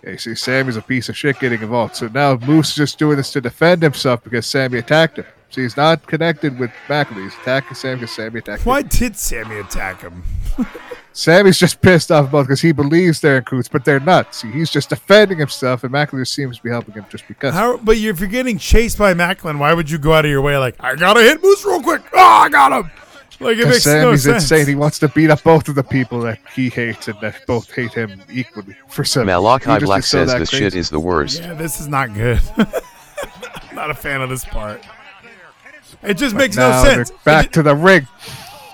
Yeah, 0.02 0.10
you 0.10 0.18
see, 0.18 0.34
Sami's 0.34 0.76
a 0.76 0.82
piece 0.82 1.08
of 1.08 1.16
shit 1.16 1.38
getting 1.38 1.62
involved. 1.62 1.96
So 1.96 2.08
now 2.08 2.36
Moose 2.36 2.70
is 2.70 2.74
just 2.76 2.98
doing 2.98 3.16
this 3.16 3.32
to 3.32 3.40
defend 3.40 3.82
himself 3.82 4.22
because 4.22 4.46
Sami 4.46 4.78
attacked 4.78 5.18
him. 5.18 5.26
So 5.50 5.60
he's 5.62 5.76
not 5.76 6.06
connected 6.06 6.58
with 6.58 6.70
McAfee. 6.88 7.22
He's 7.22 7.34
attacking 7.34 7.74
Sami 7.74 7.94
because 7.96 8.10
Sami 8.12 8.40
attacked 8.40 8.62
him. 8.62 8.66
Why 8.66 8.82
did 8.82 9.16
Sami 9.16 9.58
attack 9.58 10.02
him? 10.02 10.22
Sami's 11.16 11.58
just 11.58 11.80
pissed 11.80 12.12
off 12.12 12.28
about 12.28 12.42
because 12.42 12.60
he 12.60 12.72
believes 12.72 13.22
they're 13.22 13.38
in 13.38 13.44
coots, 13.44 13.68
but 13.68 13.86
they're 13.86 14.00
not. 14.00 14.34
See, 14.34 14.50
he's 14.50 14.70
just 14.70 14.90
defending 14.90 15.38
himself, 15.38 15.82
and 15.82 15.90
McAfee 15.92 16.26
seems 16.28 16.58
to 16.58 16.62
be 16.62 16.68
helping 16.68 16.92
him 16.92 17.06
just 17.08 17.26
because. 17.26 17.54
How, 17.54 17.78
but 17.78 17.96
if 17.96 18.20
you're 18.20 18.28
getting 18.28 18.58
chased 18.58 18.98
by 18.98 19.14
Maclin, 19.14 19.58
why 19.58 19.72
would 19.72 19.90
you 19.90 19.96
go 19.96 20.12
out 20.12 20.26
of 20.26 20.30
your 20.30 20.42
way 20.42 20.58
like 20.58 20.76
I 20.78 20.94
gotta 20.94 21.22
hit 21.22 21.42
Moose 21.42 21.64
real 21.64 21.80
quick? 21.82 22.02
Oh, 22.12 22.18
I 22.18 22.50
got 22.50 22.70
him! 22.70 22.90
Like 23.40 23.56
it 23.56 23.64
Because 23.64 23.66
makes 23.68 23.86
no 23.86 23.92
Sami's 24.02 24.22
sense. 24.24 24.42
insane. 24.50 24.66
He 24.66 24.74
wants 24.74 24.98
to 24.98 25.08
beat 25.08 25.30
up 25.30 25.42
both 25.42 25.68
of 25.68 25.74
the 25.74 25.82
people 25.82 26.20
that 26.20 26.38
he 26.54 26.68
hates 26.68 27.08
and 27.08 27.18
that 27.22 27.46
both 27.46 27.70
hate 27.74 27.94
him 27.94 28.20
equally. 28.30 28.76
For 28.88 29.02
some, 29.04 29.24
Malachi 29.26 29.72
he 29.72 29.78
Black 29.86 30.02
so 30.04 30.18
says 30.18 30.32
that 30.32 30.38
the 30.40 30.46
shit 30.46 30.74
is 30.74 30.90
the 30.90 31.00
worst. 31.00 31.40
Yeah, 31.40 31.54
this 31.54 31.80
is 31.80 31.88
not 31.88 32.12
good. 32.12 32.40
not 33.72 33.90
a 33.90 33.94
fan 33.94 34.20
of 34.20 34.28
this 34.28 34.44
part. 34.44 34.82
It 36.02 36.14
just 36.14 36.34
But 36.34 36.40
makes 36.40 36.56
no 36.56 36.82
sense. 36.84 37.08
they're 37.10 37.18
Back 37.24 37.52
to 37.52 37.62
the 37.62 37.74
ring. 37.74 38.06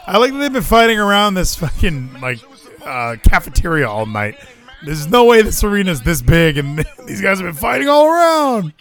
I 0.07 0.19
like 0.19 0.33
that 0.33 0.39
they've 0.39 0.53
been 0.53 0.63
fighting 0.63 0.99
around 0.99 1.35
this 1.35 1.55
fucking 1.55 2.21
like 2.21 2.41
uh, 2.85 3.17
cafeteria 3.23 3.89
all 3.89 4.07
night. 4.07 4.37
There's 4.85 5.07
no 5.07 5.25
way 5.25 5.43
this 5.43 5.63
arena's 5.63 6.03
this 6.03 6.23
big, 6.23 6.59
and 6.59 6.79
these 7.07 7.21
guys 7.21 7.39
have 7.39 7.47
been 7.47 7.55
fighting 7.55 7.89
all 7.89 8.07
around. 8.07 8.73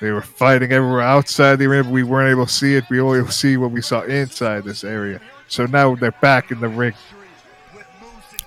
They 0.00 0.10
were 0.12 0.22
fighting 0.22 0.72
everywhere 0.72 1.02
outside 1.02 1.56
the 1.56 1.66
arena. 1.66 1.84
but 1.84 1.92
We 1.92 2.04
weren't 2.04 2.30
able 2.30 2.46
to 2.46 2.52
see 2.52 2.74
it. 2.74 2.84
We 2.88 3.00
only 3.00 3.28
see 3.30 3.56
what 3.56 3.70
we 3.70 3.82
saw 3.82 4.02
inside 4.02 4.64
this 4.64 4.82
area. 4.84 5.20
So 5.48 5.66
now 5.66 5.94
they're 5.96 6.12
back 6.12 6.50
in 6.50 6.60
the 6.60 6.68
ring. 6.68 6.94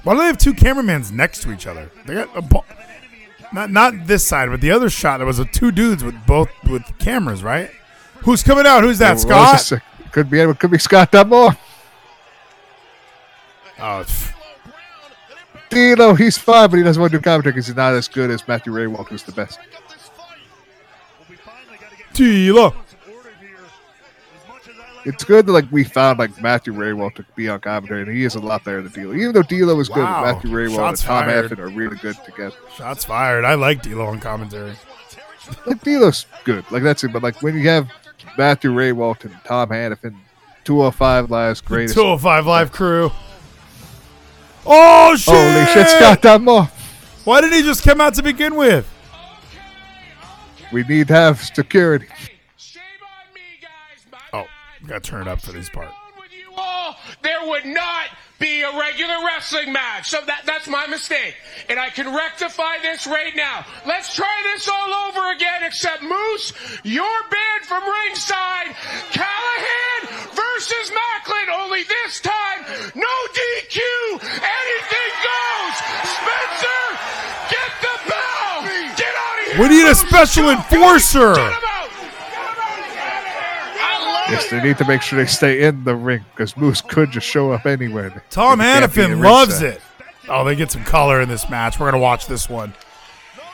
Why 0.03 0.13
do 0.13 0.19
they 0.19 0.25
have 0.25 0.37
two 0.37 0.53
cameramans 0.53 1.11
next 1.11 1.43
to 1.43 1.51
each 1.53 1.67
other? 1.67 1.91
They 2.05 2.15
got 2.15 2.35
a 2.35 2.41
bu- 2.41 2.61
not 3.53 3.69
not 3.69 4.07
this 4.07 4.25
side, 4.25 4.49
but 4.49 4.61
the 4.61 4.71
other 4.71 4.89
shot. 4.89 5.17
There 5.17 5.27
was 5.27 5.39
a 5.39 5.45
two 5.45 5.71
dudes 5.71 6.03
with 6.03 6.15
both 6.25 6.49
with 6.67 6.83
cameras, 6.97 7.43
right? 7.43 7.69
Who's 8.21 8.41
coming 8.41 8.65
out? 8.65 8.83
Who's 8.83 8.97
that? 8.99 9.19
Scott? 9.19 9.59
Could 10.13 10.29
be 10.29 10.39
it 10.39 10.59
could 10.59 10.71
be 10.71 10.77
Scott 10.77 11.11
D'Amore. 11.11 11.57
Oh. 13.79 14.05
Dino, 15.69 16.13
he's 16.13 16.37
fine, 16.37 16.69
but 16.69 16.77
he 16.77 16.83
doesn't 16.83 17.01
want 17.01 17.11
to 17.11 17.17
do 17.17 17.21
commentary 17.21 17.53
because 17.53 17.65
he's 17.65 17.75
not 17.75 17.93
as 17.93 18.07
good 18.07 18.29
as 18.29 18.47
Matthew 18.47 18.71
Rehwoldt, 18.71 19.07
who's 19.07 19.23
the 19.23 19.31
best. 19.31 19.59
Tila. 22.13 22.75
It's 25.05 25.23
good 25.23 25.47
that 25.47 25.51
like 25.51 25.65
we 25.71 25.83
found 25.83 26.19
like 26.19 26.39
Matthew 26.39 26.73
Rehwoldt 26.73 27.15
to 27.15 27.25
be 27.35 27.49
on 27.49 27.59
commentary, 27.59 28.03
and 28.03 28.11
he 28.11 28.23
is 28.23 28.35
a 28.35 28.39
lot 28.39 28.63
better 28.63 28.83
than 28.83 28.91
D'Lo. 28.91 29.15
Even 29.15 29.33
though 29.33 29.41
D'Lo 29.41 29.77
is 29.79 29.89
good, 29.89 30.03
Wow. 30.03 30.23
Matthew 30.23 30.51
Rehwoldt 30.51 30.75
Shots 30.75 31.01
and 31.01 31.07
Tom 31.07 31.25
fired. 31.25 31.59
Are 31.59 31.67
really 31.69 31.97
good 31.97 32.15
together. 32.23 32.55
Shots 32.77 33.03
fired. 33.03 33.45
I 33.45 33.55
like 33.55 33.81
D'Lo 33.81 34.05
on 34.05 34.19
commentary. 34.19 34.75
Like 35.65 35.81
D'Lo's 35.83 36.27
good, 36.43 36.63
like 36.71 36.83
that's 36.83 37.03
it. 37.03 37.11
But 37.11 37.23
like 37.23 37.41
when 37.41 37.55
you 37.55 37.67
have 37.67 37.89
Matthew 38.37 38.71
Ray 38.71 38.91
Walton, 38.91 39.35
Tom 39.45 39.69
Hannifan, 39.69 40.15
205 40.63 41.29
Live's 41.29 41.61
greatest. 41.61 41.95
205 41.95 42.45
Live 42.45 42.71
crew. 42.71 43.11
Oh 44.65 45.15
shit! 45.15 45.33
Holy 45.33 45.65
shit, 45.73 45.89
Scott 45.89 46.21
D'Amore! 46.21 46.69
Why 47.25 47.41
did 47.41 47.53
he 47.53 47.61
just 47.61 47.83
come 47.83 47.99
out 48.01 48.13
to 48.15 48.23
begin 48.23 48.55
with? 48.55 48.89
We 50.71 50.83
need 50.83 51.07
to 51.09 51.13
have 51.13 51.41
security. 51.41 52.07
Shame 52.57 52.81
on 53.01 53.33
me, 53.33 53.41
guys. 53.61 54.21
Oh, 54.33 54.45
gotta 54.87 55.01
turn 55.01 55.21
it 55.23 55.27
up 55.27 55.41
for 55.41 55.51
this 55.51 55.69
part. 55.69 55.89
There 57.21 57.47
would 57.47 57.65
not 57.65 58.07
be 58.43 58.61
a 58.61 58.77
regular 58.77 59.15
wrestling 59.25 59.71
match. 59.71 60.09
So 60.09 60.19
that, 60.27 60.43
that's 60.45 60.67
my 60.67 60.85
mistake. 60.87 61.35
And 61.69 61.79
I 61.79 61.89
can 61.89 62.13
rectify 62.13 62.75
this 62.81 63.07
right 63.07 63.33
now. 63.35 63.65
Let's 63.87 64.13
try 64.13 64.35
this 64.51 64.67
all 64.67 64.91
over 65.07 65.31
again, 65.31 65.63
except 65.63 66.03
Moose, 66.03 66.51
you're 66.83 67.23
banned 67.31 67.63
from 67.63 67.83
ringside. 67.87 68.75
Callihan 69.15 70.01
versus 70.35 70.91
Maclin, 70.91 71.47
only 71.63 71.83
this 71.83 72.19
time, 72.19 72.67
no 72.95 73.15
DQ, 73.31 73.79
anything 74.19 75.11
goes. 75.23 75.75
Spencer, 76.03 76.83
get 77.47 77.71
the 77.79 77.95
bell. 78.11 78.55
Get 78.99 79.13
out 79.15 79.39
of 79.39 79.53
here. 79.55 79.61
We 79.61 79.69
need 79.69 79.87
a 79.87 79.95
special 79.95 80.49
enforcer. 80.49 81.33
Yes, 84.33 84.49
they 84.49 84.61
need 84.61 84.77
to 84.77 84.85
make 84.85 85.01
sure 85.01 85.17
they 85.17 85.25
stay 85.25 85.63
in 85.63 85.83
the 85.83 85.95
ring 85.95 86.25
because 86.31 86.57
Moose 86.57 86.81
could 86.81 87.11
just 87.11 87.27
show 87.27 87.51
up 87.51 87.65
anywhere. 87.65 88.23
Tom 88.29 88.59
He 88.59 88.65
can't 88.65 88.93
be 88.93 89.01
in 89.01 89.11
Hannifan 89.11 89.23
loves 89.23 89.61
it. 89.61 89.81
Oh, 90.27 90.43
they 90.43 90.55
get 90.55 90.71
some 90.71 90.83
color 90.83 91.21
in 91.21 91.29
this 91.29 91.49
match. 91.49 91.79
We're 91.79 91.91
gonna 91.91 92.01
watch 92.01 92.27
this 92.27 92.49
one. 92.49 92.73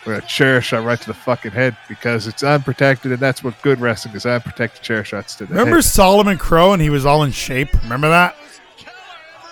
We're 0.06 0.16
gonna 0.16 0.28
chair 0.28 0.62
shot 0.62 0.86
right 0.86 1.00
to 1.00 1.08
the 1.08 1.14
fucking 1.14 1.52
head 1.52 1.76
because 1.88 2.28
it's 2.28 2.44
unprotected, 2.44 3.12
and 3.12 3.20
that's 3.20 3.44
what 3.44 3.62
good 3.62 3.80
wrestling 3.82 4.16
is: 4.16 4.26
unprotected 4.26 4.82
chair 4.82 5.04
shots 5.04 5.36
to 5.36 5.46
the 5.46 5.54
Remember 5.54 5.78
head. 5.78 5.84
Solomon 5.84 6.38
Crowe 6.38 6.74
and 6.74 6.82
he 6.82 6.90
was 6.90 7.06
all 7.06 7.24
in 7.24 7.32
shape? 7.32 7.74
Remember 7.84 8.10
that? 8.10 8.36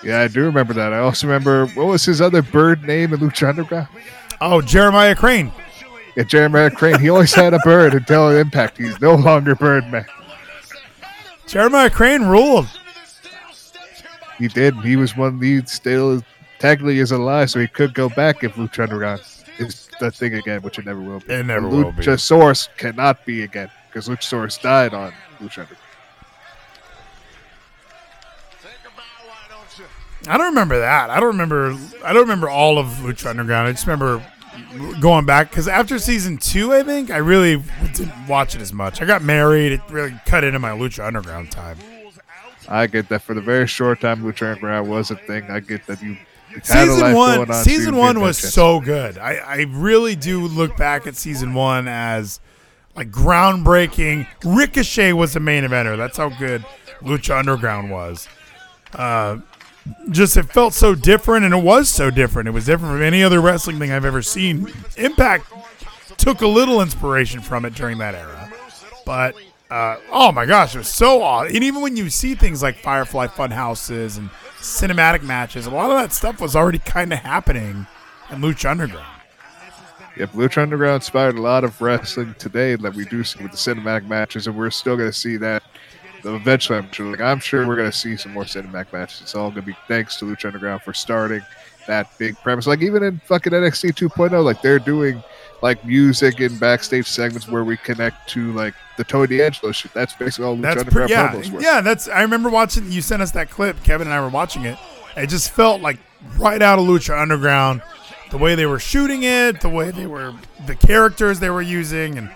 Yeah, 0.02 0.20
I 0.20 0.28
do 0.28 0.44
remember 0.44 0.74
that. 0.74 0.92
I 0.92 0.98
also 0.98 1.26
remember 1.26 1.66
what 1.68 1.86
was 1.86 2.04
his 2.04 2.20
other 2.20 2.40
bird 2.40 2.84
name 2.84 3.12
in 3.12 3.20
Lucha 3.20 3.48
Underground? 3.48 3.88
Oh, 4.40 4.62
Jeremiah 4.62 5.16
Crane. 5.16 5.50
Yeah, 6.16 6.22
Jeremiah 6.22 6.70
Crane. 6.70 7.00
He 7.00 7.08
always 7.10 7.34
had 7.34 7.52
a 7.52 7.58
bird 7.60 7.94
until 7.94 8.30
Impact. 8.30 8.78
He's 8.78 9.00
no 9.00 9.16
longer 9.16 9.56
Birdman. 9.56 10.06
Jeremiah 11.48 11.88
Crane 11.88 12.24
ruled. 12.24 12.68
He 14.38 14.48
did. 14.48 14.76
He 14.76 14.96
was 14.96 15.16
one. 15.16 15.40
He 15.40 15.62
still 15.64 16.22
technically 16.58 16.98
is 16.98 17.10
alive, 17.10 17.50
so 17.50 17.58
he 17.58 17.66
could 17.66 17.94
go 17.94 18.08
back 18.10 18.44
if 18.44 18.54
Lucha 18.54 18.84
Underground 18.84 19.22
is 19.58 19.88
the 19.98 20.10
thing 20.10 20.34
again, 20.34 20.62
which 20.62 20.78
it 20.78 20.84
never 20.84 21.00
will 21.00 21.20
be. 21.20 21.32
It 21.32 21.46
never 21.46 21.66
will 21.66 21.92
be. 21.92 22.02
Luchasaurus 22.02 22.68
cannot 22.76 23.24
be 23.24 23.42
again 23.42 23.70
because 23.88 24.08
Luchasaurus 24.08 24.60
died 24.60 24.94
on 24.94 25.12
Lucha 25.40 25.60
Underground. 25.60 25.84
I 30.26 30.36
don't 30.36 30.48
remember 30.48 30.78
that. 30.80 31.10
I 31.10 31.18
don't 31.18 31.28
remember. 31.28 31.76
I 32.04 32.12
don't 32.12 32.22
remember 32.22 32.48
all 32.48 32.78
of 32.78 32.86
Lucha 32.98 33.30
Underground. 33.30 33.68
I 33.68 33.72
just 33.72 33.86
remember 33.86 34.22
going 35.00 35.24
back 35.24 35.50
because 35.50 35.68
after 35.68 35.98
season 35.98 36.38
two, 36.38 36.72
I 36.72 36.82
think 36.82 37.10
I 37.10 37.18
really 37.18 37.62
didn't 37.94 38.26
watch 38.26 38.54
it 38.54 38.60
as 38.60 38.72
much. 38.72 39.00
I 39.00 39.04
got 39.04 39.22
married. 39.22 39.72
It 39.72 39.80
really 39.88 40.14
cut 40.26 40.44
into 40.44 40.58
my 40.58 40.70
Lucha 40.70 41.06
Underground 41.06 41.50
time. 41.50 41.78
I 42.68 42.86
get 42.86 43.08
that 43.08 43.22
for 43.22 43.34
the 43.34 43.40
very 43.40 43.66
short 43.66 44.00
time 44.00 44.22
Lucha 44.22 44.48
Underground 44.48 44.88
was 44.88 45.10
a 45.10 45.16
thing. 45.16 45.50
I 45.50 45.60
get 45.60 45.86
that 45.86 46.02
you 46.02 46.16
had 46.50 46.88
a 46.88 46.92
Season 46.92 47.14
one. 47.14 47.36
going 47.36 47.50
on, 47.50 47.64
Season 47.64 47.94
you 47.94 48.00
one 48.00 48.20
was 48.20 48.38
so 48.38 48.80
good. 48.80 49.18
I, 49.18 49.36
I 49.36 49.56
really 49.70 50.16
do 50.16 50.46
look 50.46 50.76
back 50.76 51.06
at 51.06 51.16
season 51.16 51.54
one 51.54 51.88
as 51.88 52.40
like 52.94 53.10
groundbreaking. 53.10 54.26
Ricochet 54.44 55.12
was 55.12 55.34
the 55.34 55.40
main 55.40 55.64
eventer. 55.64 55.96
That's 55.96 56.16
how 56.16 56.30
good 56.30 56.64
Lucha 57.00 57.38
Underground 57.38 57.90
was. 57.90 58.28
Uh, 58.92 59.38
just 60.10 60.36
it 60.36 60.44
felt 60.44 60.74
so 60.74 60.94
different, 60.94 61.44
and 61.44 61.54
it 61.54 61.62
was 61.62 61.88
so 61.88 62.10
different. 62.10 62.48
It 62.48 62.52
was 62.52 62.66
different 62.66 62.94
from 62.94 63.02
any 63.02 63.22
other 63.22 63.40
wrestling 63.40 63.78
thing 63.78 63.90
I've 63.92 64.04
ever 64.04 64.22
seen. 64.22 64.72
Impact 64.96 65.46
took 66.16 66.40
a 66.40 66.46
little 66.46 66.80
inspiration 66.80 67.40
from 67.40 67.64
it 67.64 67.74
during 67.74 67.98
that 67.98 68.14
era, 68.14 68.52
but 69.04 69.34
uh, 69.70 69.96
oh 70.10 70.32
my 70.32 70.46
gosh, 70.46 70.74
it 70.74 70.78
was 70.78 70.88
so 70.88 71.22
awesome. 71.22 71.54
And 71.54 71.64
even 71.64 71.82
when 71.82 71.96
you 71.96 72.10
see 72.10 72.34
things 72.34 72.62
like 72.62 72.78
Firefly 72.78 73.26
Fun 73.28 73.50
Houses 73.50 74.16
and 74.16 74.30
cinematic 74.58 75.22
matches, 75.22 75.66
a 75.66 75.70
lot 75.70 75.90
of 75.90 75.98
that 75.98 76.12
stuff 76.12 76.40
was 76.40 76.56
already 76.56 76.78
kind 76.78 77.12
of 77.12 77.18
happening 77.18 77.86
in 78.30 78.40
Lucha 78.40 78.70
Underground. 78.70 79.06
Yep, 80.16 80.32
Lucha 80.32 80.62
Underground 80.62 80.96
inspired 80.96 81.36
a 81.36 81.40
lot 81.40 81.62
of 81.62 81.80
wrestling 81.80 82.34
today 82.38 82.74
that 82.76 82.94
we 82.94 83.04
do 83.04 83.22
see 83.22 83.42
with 83.42 83.52
the 83.52 83.56
cinematic 83.56 84.08
matches, 84.08 84.46
and 84.46 84.56
we're 84.56 84.70
still 84.70 84.96
going 84.96 85.08
to 85.08 85.16
see 85.16 85.36
that. 85.36 85.62
Eventually, 86.24 86.78
I'm 86.78 86.90
sure. 86.92 87.10
Like 87.10 87.20
I'm 87.20 87.40
sure 87.40 87.66
we're 87.66 87.76
going 87.76 87.90
to 87.90 87.96
see 87.96 88.16
some 88.16 88.32
more 88.32 88.44
cinematic 88.44 88.92
matches. 88.92 89.20
It's 89.22 89.34
all 89.34 89.50
going 89.50 89.62
to 89.62 89.66
be 89.66 89.76
thanks 89.86 90.16
to 90.18 90.24
Lucha 90.24 90.46
Underground 90.46 90.82
for 90.82 90.92
starting 90.92 91.42
that 91.86 92.16
big 92.18 92.36
premise. 92.38 92.66
Like 92.66 92.82
even 92.82 93.02
in 93.02 93.18
fucking 93.20 93.52
NXT 93.52 93.94
2.0, 93.94 94.44
like 94.44 94.60
they're 94.62 94.78
doing 94.78 95.22
like 95.62 95.84
music 95.84 96.40
and 96.40 96.58
backstage 96.60 97.06
segments 97.06 97.48
where 97.48 97.64
we 97.64 97.76
connect 97.78 98.28
to 98.30 98.52
like 98.52 98.74
the 98.96 99.04
Tony 99.04 99.38
D'Angelo 99.38 99.72
shit. 99.72 99.92
That's 99.94 100.14
basically 100.14 100.44
all 100.46 100.56
Lucha 100.56 100.62
That's 100.62 100.80
Underground 100.80 101.08
pretty, 101.08 101.12
yeah, 101.12 101.32
promos 101.32 101.50
were. 101.50 101.60
yeah. 101.60 101.80
That's 101.80 102.08
I 102.08 102.22
remember 102.22 102.50
watching. 102.50 102.90
You 102.92 103.00
sent 103.02 103.22
us 103.22 103.30
that 103.32 103.50
clip. 103.50 103.82
Kevin 103.84 104.06
and 104.06 104.14
I 104.14 104.20
were 104.20 104.28
watching 104.28 104.64
it. 104.64 104.78
It 105.16 105.28
just 105.28 105.50
felt 105.50 105.80
like 105.80 105.98
right 106.36 106.60
out 106.62 106.78
of 106.78 106.84
Lucha 106.86 107.20
Underground. 107.20 107.82
The 108.30 108.36
way 108.38 108.54
they 108.54 108.66
were 108.66 108.78
shooting 108.78 109.22
it, 109.22 109.62
the 109.62 109.70
way 109.70 109.90
they 109.90 110.06
were, 110.06 110.34
the 110.66 110.76
characters 110.76 111.40
they 111.40 111.48
were 111.48 111.62
using, 111.62 112.18
and 112.18 112.30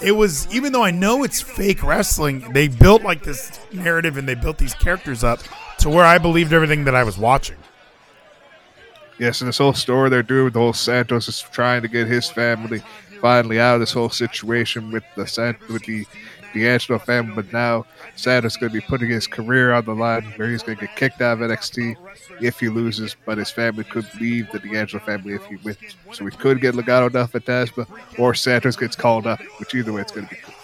it 0.00 0.12
was. 0.12 0.52
Even 0.54 0.72
though 0.72 0.84
I 0.84 0.90
know 0.90 1.24
it's 1.24 1.40
fake 1.40 1.82
wrestling, 1.82 2.52
they 2.52 2.68
built 2.68 3.02
like 3.02 3.22
this 3.22 3.58
narrative 3.72 4.16
and 4.16 4.28
they 4.28 4.34
built 4.34 4.58
these 4.58 4.74
characters 4.74 5.24
up 5.24 5.40
to 5.78 5.88
where 5.88 6.04
I 6.04 6.18
believed 6.18 6.52
everything 6.52 6.84
that 6.84 6.94
I 6.94 7.04
was 7.04 7.18
watching. 7.18 7.56
Yes, 9.18 9.40
and 9.40 9.48
this 9.48 9.58
whole 9.58 9.74
story 9.74 10.10
they're 10.10 10.22
doing 10.22 10.44
with 10.44 10.52
the 10.54 10.60
whole 10.60 10.72
Santos 10.72 11.28
is 11.28 11.40
trying 11.40 11.82
to 11.82 11.88
get 11.88 12.06
his 12.06 12.30
family 12.30 12.82
finally 13.20 13.58
out 13.58 13.74
of 13.74 13.80
this 13.80 13.92
whole 13.92 14.10
situation 14.10 14.92
with 14.92 15.02
the 15.16 15.56
with 15.68 15.84
the 15.84 16.06
D'Angelo 16.54 16.98
family, 16.98 17.34
but 17.34 17.52
now 17.52 17.86
Santos 18.16 18.56
going 18.56 18.72
to 18.72 18.80
be 18.80 18.86
putting 18.86 19.08
his 19.08 19.26
career 19.26 19.72
on 19.72 19.84
the 19.84 19.94
line 19.94 20.22
where 20.36 20.50
he's 20.50 20.62
going 20.62 20.78
to 20.78 20.86
get 20.86 20.96
kicked 20.96 21.20
out 21.20 21.40
of 21.40 21.50
NXT 21.50 21.96
if 22.40 22.58
he 22.58 22.68
loses, 22.68 23.16
but 23.24 23.38
his 23.38 23.50
family 23.50 23.84
could 23.84 24.06
leave 24.20 24.50
the 24.52 24.58
D'Angelo 24.58 25.02
family 25.04 25.34
if 25.34 25.44
he 25.46 25.56
wins. 25.56 25.78
So 26.12 26.24
we 26.24 26.30
could 26.30 26.60
get 26.60 26.74
Legado 26.74 27.10
del 27.10 27.28
Fantasma 27.28 27.86
or 28.18 28.34
Santos 28.34 28.76
gets 28.76 28.96
called 28.96 29.26
up, 29.26 29.40
which 29.58 29.74
either 29.74 29.92
way 29.92 30.02
it's 30.02 30.12
going 30.12 30.26
to 30.26 30.34
be 30.34 30.40
cool. 30.42 30.54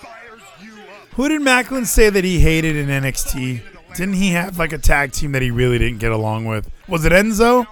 Who 1.12 1.28
did 1.28 1.42
Maclin 1.42 1.86
say 1.86 2.10
that 2.10 2.24
he 2.24 2.40
hated 2.40 2.74
in 2.74 2.88
NXT? 2.88 3.62
Didn't 3.94 4.14
he 4.14 4.30
have 4.30 4.58
like 4.58 4.72
a 4.72 4.78
tag 4.78 5.12
team 5.12 5.30
that 5.32 5.42
he 5.42 5.52
really 5.52 5.78
didn't 5.78 6.00
get 6.00 6.10
along 6.10 6.46
with? 6.46 6.68
Was 6.88 7.04
it 7.04 7.12
Enzo? 7.12 7.66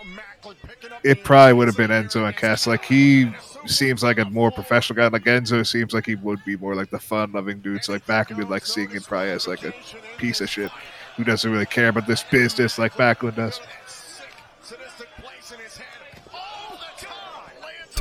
It 1.05 1.25
probably 1.25 1.53
would 1.55 1.69
have 1.69 1.77
been 1.77 1.91
Enzo 1.91 2.27
and 2.27 2.37
Cass. 2.37 2.67
Like 2.67 2.85
he 2.85 3.33
seems 3.67 4.03
like 4.03 4.19
a 4.19 4.25
more 4.27 4.51
professional 4.51 4.97
guy. 4.97 5.09
Like 5.09 5.25
Enzo 5.25 5.67
seems 5.67 5.93
like 5.93 6.07
he 6.07 6.15
would 6.17 6.45
be 6.45 6.57
more 6.57 6.75
like 6.75 6.91
the 6.91 6.99
fun-loving 6.99 7.61
dude. 7.61 7.85
So 7.85 7.93
like 7.93 8.07
Maclin 8.07 8.37
would 8.39 8.51
like 8.51 8.65
seeing 8.67 8.91
him 8.91 9.03
probably 9.03 9.31
as 9.31 9.47
like 9.49 9.65
a 9.65 9.73
piece 10.17 10.41
of 10.41 10.49
shit 10.49 10.71
who 11.17 11.25
doesn't 11.25 11.51
really 11.51 11.67
care 11.67 11.89
about 11.89 12.07
this 12.07 12.23
business 12.25 12.79
like 12.79 12.95
Maclin 12.95 13.35
does. 13.35 13.61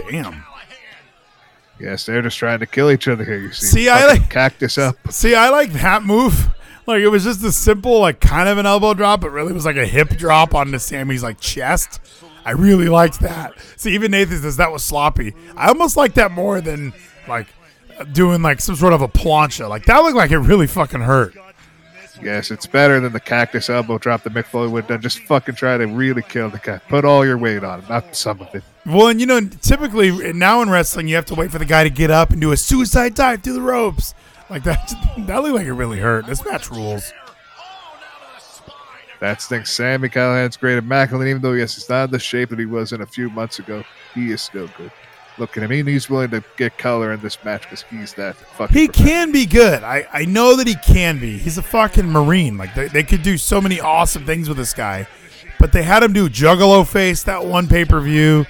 Damn. 0.10 0.44
Yes, 1.80 2.06
they're 2.06 2.22
just 2.22 2.38
trying 2.38 2.60
to 2.60 2.68
kill 2.68 2.92
each 2.92 3.08
other 3.08 3.24
here. 3.26 3.38
You 3.40 3.52
see, 3.52 3.66
See, 3.66 3.90
I 3.90 4.06
like- 4.06 4.30
cactus 4.30 4.78
up. 4.78 4.96
See, 5.10 5.34
I 5.36 5.50
like 5.50 5.72
that 5.74 6.04
move. 6.04 6.50
Like 6.88 7.02
it 7.02 7.08
was 7.10 7.24
just 7.24 7.44
a 7.44 7.52
simple, 7.52 8.00
like 8.00 8.20
kind 8.20 8.50
of 8.50 8.58
an 8.58 8.66
elbow 8.66 8.94
drop, 8.94 9.22
but 9.22 9.30
really 9.32 9.54
was 9.54 9.66
like 9.66 9.78
a 9.78 9.86
hip 9.86 10.10
drop 10.10 10.54
onto 10.54 10.78
Sami's 10.80 11.24
like 11.24 11.40
chest. 11.40 12.00
I 12.46 12.52
really 12.52 12.90
liked 12.90 13.20
that. 13.20 13.54
See, 13.78 13.94
even 13.94 14.12
Nathan 14.12 14.42
says 14.42 14.58
that 14.58 14.72
was 14.72 14.84
sloppy. 14.84 15.34
I 15.56 15.68
almost 15.68 15.98
like 15.98 16.16
that 16.16 16.32
more 16.32 16.62
than 16.62 16.94
like 17.28 17.48
doing 18.14 18.42
like 18.42 18.62
some 18.62 18.76
sort 18.76 18.94
of 18.94 19.02
a 19.02 19.08
plancha. 19.08 19.70
Like 19.70 19.86
that 19.86 20.00
looked 20.00 20.18
like 20.18 20.32
it 20.32 20.40
really 20.40 20.68
fucking 20.68 21.02
hurt. 21.02 21.36
Yes, 22.22 22.52
it's 22.52 22.68
better 22.68 23.00
than 23.00 23.14
the 23.14 23.20
cactus 23.20 23.70
elbow 23.70 23.98
drop 23.98 24.24
that 24.24 24.34
Mick 24.34 24.46
Foley 24.46 24.68
would 24.68 24.84
have 24.84 24.90
done. 24.90 25.02
Just 25.02 25.20
fucking 25.22 25.56
try 25.56 25.78
to 25.78 25.88
really 25.88 26.22
kill 26.22 26.50
the 26.50 26.60
guy. 26.60 26.78
Put 26.78 27.04
all 27.04 27.26
your 27.26 27.38
weight 27.38 27.64
on 27.64 27.82
him, 27.82 27.90
not 27.90 28.16
some 28.16 28.42
of 28.42 28.54
it. 28.54 28.64
Well, 28.86 29.08
and 29.08 29.20
you 29.20 29.26
know, 29.26 29.42
typically 29.42 30.34
now 30.34 30.62
in 30.62 30.70
wrestling, 30.70 31.08
you 31.08 31.16
have 31.16 31.26
to 31.28 31.36
wait 31.36 31.52
for 31.52 31.58
the 31.58 31.66
guy 31.66 31.84
to 31.84 31.90
get 31.90 32.12
up 32.12 32.30
and 32.30 32.40
do 32.40 32.52
a 32.52 32.58
suicide 32.58 33.16
dive 33.16 33.42
through 33.42 33.54
the 33.54 33.62
ropes. 33.62 34.14
Like 34.50 34.64
that, 34.64 34.94
that 35.18 35.42
looked 35.42 35.56
like 35.56 35.66
it 35.66 35.74
really 35.74 36.00
hurt. 36.00 36.28
This 36.28 36.46
match 36.46 36.70
rules. 36.70 37.12
That's 39.22 39.48
the 39.48 39.58
thing. 39.58 39.66
Sami 39.66 40.10
Callihan's 40.10 40.58
great 40.58 40.76
at 40.78 40.84
Maclin, 40.84 41.28
even 41.30 41.42
though 41.42 41.54
yes, 41.54 41.76
he's 41.76 41.88
not 41.88 42.06
in 42.06 42.12
the 42.12 42.20
shape 42.20 42.50
that 42.50 42.60
he 42.60 42.66
was 42.66 42.92
in 42.92 43.00
a 43.02 43.06
few 43.06 43.30
months 43.30 43.60
ago. 43.60 43.84
He 44.14 44.32
is 44.32 44.42
still 44.42 44.68
good. 44.78 44.92
Look 45.38 45.56
at 45.56 45.64
him. 45.64 45.72
He- 45.72 45.90
He's 45.94 46.10
willing 46.10 46.32
to 46.32 46.44
get 46.58 46.78
color 46.78 47.14
in 47.14 47.22
this 47.22 47.38
match 47.46 47.62
because 47.62 47.84
he's 47.84 48.14
that 48.16 48.36
fucking. 48.36 48.76
He 48.76 48.88
can 48.90 49.32
be 49.32 49.46
good. 49.46 49.84
I, 49.84 50.06
I 50.12 50.26
know 50.26 50.58
that 50.58 50.68
he 50.68 50.76
can 50.76 51.20
be. 51.20 51.38
He's 51.38 51.58
a 51.58 51.62
fucking 51.62 52.06
Marine. 52.12 52.58
Like, 52.58 52.76
they, 52.76 52.88
they 52.90 53.04
could 53.04 53.22
do 53.24 53.38
so 53.38 53.62
many 53.62 53.80
awesome 53.80 54.26
things 54.26 54.50
with 54.50 54.58
this 54.58 54.74
guy. 54.74 55.08
But 55.60 55.72
they 55.72 55.84
had 55.84 56.02
him 56.04 56.12
do 56.14 56.28
Juggalo 56.28 56.86
Face, 56.88 57.24
that 57.24 57.46
one 57.46 57.68
pay 57.68 57.86
per 57.86 58.00
view. 58.02 58.46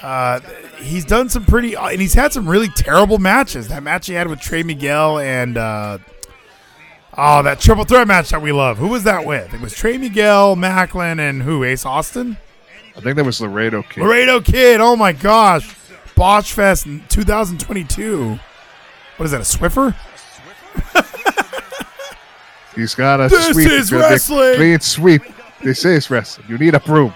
Uh, 0.00 0.40
he's 0.78 1.04
done 1.04 1.28
some 1.28 1.44
pretty, 1.44 1.74
and 1.76 2.00
he's 2.00 2.14
had 2.14 2.32
some 2.32 2.48
really 2.48 2.68
terrible 2.68 3.18
matches. 3.18 3.68
That 3.68 3.82
match 3.82 4.06
he 4.06 4.14
had 4.14 4.28
with 4.28 4.40
Trey 4.40 4.62
Miguel 4.62 5.18
and, 5.18 5.58
uh, 5.58 5.98
oh, 7.22 7.42
that 7.42 7.60
triple 7.60 7.84
threat 7.84 8.08
match 8.08 8.30
that 8.30 8.40
we 8.42 8.50
love. 8.52 8.78
Who 8.78 8.88
was 8.88 9.04
that 9.04 9.24
with? 9.26 9.52
It 9.54 9.60
was 9.60 9.74
Trey 9.74 9.98
Miguel, 9.98 10.56
Maclin, 10.56 11.18
and 11.20 11.42
who? 11.42 11.62
Ace 11.64 11.84
Austin? 11.84 12.38
I 12.96 13.00
think 13.00 13.16
that 13.16 13.24
was 13.24 13.40
Laredo 13.40 13.82
Kid. 13.82 14.02
Laredo 14.02 14.40
Kid. 14.40 14.80
Oh 14.80 14.96
my 14.96 15.12
gosh. 15.12 15.76
Botch 16.16 16.52
Fest 16.52 16.84
2022. 17.08 18.38
What 19.16 19.24
is 19.24 19.30
that, 19.32 19.40
a 19.40 19.44
Swiffer? 19.44 19.94
He's 22.74 22.94
got 22.94 23.20
a 23.20 23.28
This 23.28 23.48
sweep. 23.52 23.66
is 23.66 23.72
He's 23.72 23.90
gonna 23.90 24.02
make 24.04 24.10
wrestling. 24.12 24.54
Clean 24.56 24.80
sweep. 24.80 25.22
This 25.62 25.84
is 25.84 26.10
wrestling. 26.10 26.46
You 26.48 26.56
need 26.58 26.74
a 26.74 26.80
broom. 26.80 27.12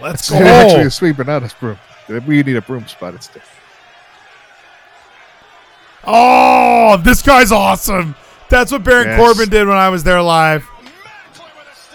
Let's 0.00 0.20
It's 0.30 0.30
go. 0.30 0.44
actually 0.46 0.84
a 0.84 0.90
sweeper, 0.90 1.24
not 1.24 1.42
a 1.42 1.54
broom. 1.58 1.78
We 2.26 2.42
need 2.42 2.56
a 2.56 2.62
broom 2.62 2.86
spot 2.88 3.14
instead. 3.14 3.42
Oh, 6.04 6.96
this 7.04 7.22
guy's 7.22 7.52
awesome. 7.52 8.14
That's 8.50 8.72
what 8.72 8.84
Baron 8.84 9.06
Yes. 9.06 9.18
Corbin 9.18 9.48
did 9.48 9.66
when 9.66 9.76
I 9.76 9.88
was 9.88 10.04
there 10.04 10.20
live. 10.20 10.66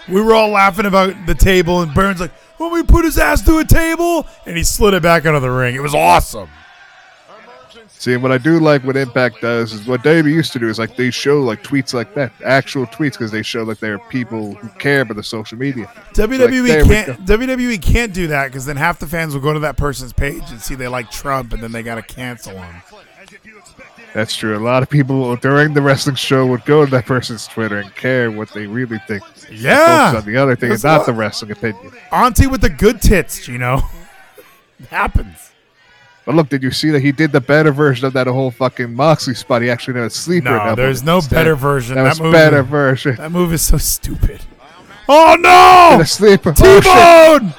We 0.08 0.20
were 0.20 0.34
all 0.34 0.50
laughing 0.50 0.86
about 0.86 1.26
the 1.26 1.34
table, 1.34 1.82
and 1.82 1.92
Baron's 1.94 2.20
like, 2.20 2.32
"When 2.58 2.72
we 2.72 2.82
put 2.82 3.04
his 3.04 3.18
ass 3.18 3.42
to 3.42 3.58
a 3.58 3.64
table," 3.64 4.26
and 4.46 4.56
he 4.56 4.62
slid 4.64 4.94
it 4.94 5.02
back 5.02 5.26
out 5.26 5.34
of 5.34 5.42
the 5.42 5.50
ring. 5.50 5.74
It 5.74 5.82
was 5.82 5.94
awesome. 5.94 6.48
See, 7.98 8.16
what 8.16 8.30
I 8.30 8.38
do 8.38 8.60
like 8.60 8.84
what 8.84 8.96
Impact 8.96 9.40
does 9.40 9.72
is 9.72 9.86
what 9.86 10.02
WWE 10.02 10.30
used 10.30 10.52
to 10.52 10.58
do 10.58 10.68
is 10.68 10.78
like 10.78 10.96
they 10.96 11.10
show 11.10 11.40
like 11.40 11.62
tweets 11.64 11.92
like 11.92 12.14
that, 12.14 12.30
actual 12.44 12.86
tweets, 12.86 13.12
because 13.12 13.32
they 13.32 13.42
show 13.42 13.62
like 13.64 13.78
there 13.78 13.94
are 13.94 14.08
people 14.10 14.54
who 14.54 14.68
care 14.78 15.00
about 15.00 15.16
the 15.16 15.22
social 15.22 15.58
media. 15.58 15.90
WWE 16.12 16.86
Like, 16.86 17.06
can't. 17.06 17.24
WWE 17.26 17.82
can't 17.82 18.12
do 18.12 18.28
that 18.28 18.46
because 18.46 18.64
then 18.66 18.76
half 18.76 18.98
the 19.00 19.06
fans 19.06 19.34
will 19.34 19.40
go 19.40 19.52
to 19.52 19.60
that 19.60 19.76
person's 19.76 20.12
page 20.12 20.42
and 20.50 20.60
see 20.60 20.74
they 20.74 20.88
like 20.88 21.10
Trump, 21.10 21.52
and 21.52 21.62
then 21.62 21.72
they 21.72 21.82
gotta 21.82 22.02
cancel 22.02 22.56
him. 22.56 22.76
That's 24.14 24.34
true. 24.34 24.56
A 24.56 24.60
lot 24.60 24.82
of 24.82 24.88
people 24.88 25.36
during 25.36 25.74
the 25.74 25.82
wrestling 25.82 26.16
show 26.16 26.46
would 26.46 26.64
go 26.64 26.84
to 26.84 26.90
that 26.90 27.04
person's 27.04 27.46
Twitter 27.46 27.78
and 27.78 27.94
care 27.94 28.30
what 28.30 28.48
they 28.52 28.66
really 28.66 28.98
think. 29.06 29.22
Yeah. 29.50 30.10
Focus 30.12 30.24
on 30.26 30.32
the 30.32 30.38
other 30.40 30.56
thing 30.56 30.72
and 30.72 30.82
not 30.82 31.04
the 31.06 31.12
wrestling 31.12 31.50
opinion. 31.50 31.92
Auntie 32.10 32.46
with 32.46 32.62
the 32.62 32.70
good 32.70 33.02
tits, 33.02 33.46
you 33.46 33.58
know. 33.58 33.82
it 34.80 34.86
happens. 34.86 35.52
But 36.24 36.34
look, 36.34 36.48
did 36.48 36.62
you 36.62 36.70
see 36.72 36.90
that 36.90 37.00
he 37.02 37.12
did 37.12 37.30
the 37.30 37.40
better 37.40 37.70
version 37.72 38.06
of 38.06 38.12
that 38.14 38.26
whole 38.26 38.50
fucking 38.50 38.92
Moxley 38.94 39.34
spot? 39.34 39.62
He 39.62 39.70
actually 39.70 39.94
did 39.94 40.04
a 40.04 40.10
sleeper. 40.10 40.50
No, 40.50 40.74
there's 40.74 41.02
no 41.02 41.16
instead. 41.16 41.34
better 41.36 41.54
version. 41.54 41.94
That, 41.94 42.02
That 42.02 42.08
was 42.08 42.20
move- 42.20 42.32
better 42.32 42.62
version. 42.62 43.14
That 43.16 43.30
move 43.30 43.52
is 43.52 43.62
so 43.62 43.76
stupid. 43.78 44.40
Oh 45.08 45.36
no! 45.38 45.98
Did 45.98 46.04
a 46.04 46.08
sleeper. 46.08 46.52
Oh. 46.58 47.38
T-bone. 47.38 47.54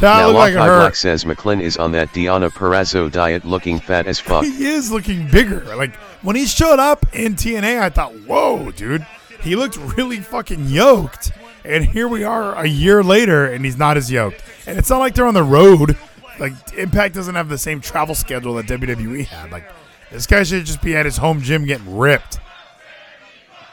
That 0.00 0.18
now 0.18 0.26
looked 0.26 0.38
like 0.38 0.52
it 0.52 0.56
Lockeye 0.56 0.66
hurt. 0.66 0.80
Black 0.80 0.94
says 0.96 1.24
McLean 1.24 1.60
is 1.60 1.76
on 1.76 1.92
that 1.92 2.08
Deonna 2.12 2.50
Purrazzo 2.50 3.10
diet 3.10 3.44
looking 3.44 3.80
fat 3.80 4.06
as 4.06 4.20
fuck. 4.20 4.44
He 4.44 4.66
is 4.66 4.90
looking 4.90 5.30
bigger. 5.30 5.60
Like 5.76 5.96
when 6.22 6.36
he 6.36 6.46
showed 6.46 6.78
up 6.78 7.06
in 7.14 7.34
TNA, 7.34 7.80
I 7.80 7.88
thought, 7.88 8.12
"Whoa, 8.20 8.70
dude!" 8.72 9.06
He 9.40 9.56
looked 9.56 9.76
really 9.76 10.20
fucking 10.20 10.66
yoked. 10.66 11.32
And 11.64 11.84
here 11.84 12.06
we 12.06 12.22
are 12.22 12.54
a 12.54 12.66
year 12.66 13.02
later, 13.02 13.46
and 13.46 13.64
he's 13.64 13.76
not 13.76 13.96
as 13.96 14.10
yoked. 14.10 14.42
And 14.66 14.78
it's 14.78 14.88
not 14.88 14.98
like 14.98 15.14
they're 15.14 15.26
on 15.26 15.34
the 15.34 15.42
road. 15.42 15.96
Like 16.38 16.52
Impact 16.76 17.14
doesn't 17.14 17.34
have 17.34 17.48
the 17.48 17.58
same 17.58 17.80
travel 17.80 18.14
schedule 18.14 18.54
that 18.54 18.66
WWE 18.66 19.24
had. 19.24 19.50
Like 19.50 19.64
this 20.10 20.26
guy 20.26 20.42
should 20.42 20.66
just 20.66 20.82
be 20.82 20.94
at 20.94 21.06
his 21.06 21.16
home 21.16 21.40
gym 21.40 21.64
getting 21.64 21.96
ripped. 21.96 22.38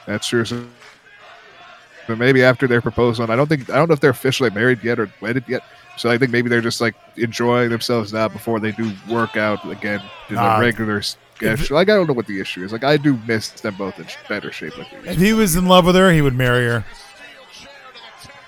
That's 0.05 0.27
true. 0.27 0.45
So, 0.45 0.65
but 2.07 2.17
maybe 2.17 2.43
after 2.43 2.67
their 2.67 2.81
proposal, 2.81 3.23
and 3.23 3.31
I 3.31 3.35
don't 3.35 3.47
think 3.47 3.69
I 3.69 3.75
don't 3.75 3.89
know 3.89 3.93
if 3.93 3.99
they're 3.99 4.11
officially 4.11 4.49
married 4.49 4.83
yet 4.83 4.99
or 4.99 5.11
wedded 5.21 5.43
yet. 5.47 5.63
So 5.97 6.09
I 6.09 6.17
think 6.17 6.31
maybe 6.31 6.49
they're 6.49 6.61
just 6.61 6.81
like 6.81 6.95
enjoying 7.17 7.69
themselves 7.69 8.13
now 8.13 8.27
before 8.27 8.59
they 8.59 8.71
do 8.71 8.91
work 9.09 9.37
out 9.37 9.63
again 9.69 10.01
in 10.29 10.35
a 10.35 10.39
ah. 10.39 10.59
regular 10.59 11.01
schedule. 11.01 11.75
Like 11.75 11.89
I 11.89 11.95
don't 11.95 12.07
know 12.07 12.13
what 12.13 12.27
the 12.27 12.39
issue 12.39 12.63
is. 12.63 12.71
Like 12.71 12.83
I 12.83 12.97
do 12.97 13.19
miss 13.27 13.49
them 13.49 13.75
both 13.75 13.99
in 13.99 14.07
better 14.27 14.51
shape. 14.51 14.77
Like 14.77 14.87
If 15.05 15.17
he 15.17 15.33
was 15.33 15.55
in 15.55 15.67
love 15.67 15.85
with 15.85 15.95
her, 15.95 16.11
he 16.11 16.21
would 16.21 16.35
marry 16.35 16.65
her. 16.65 16.85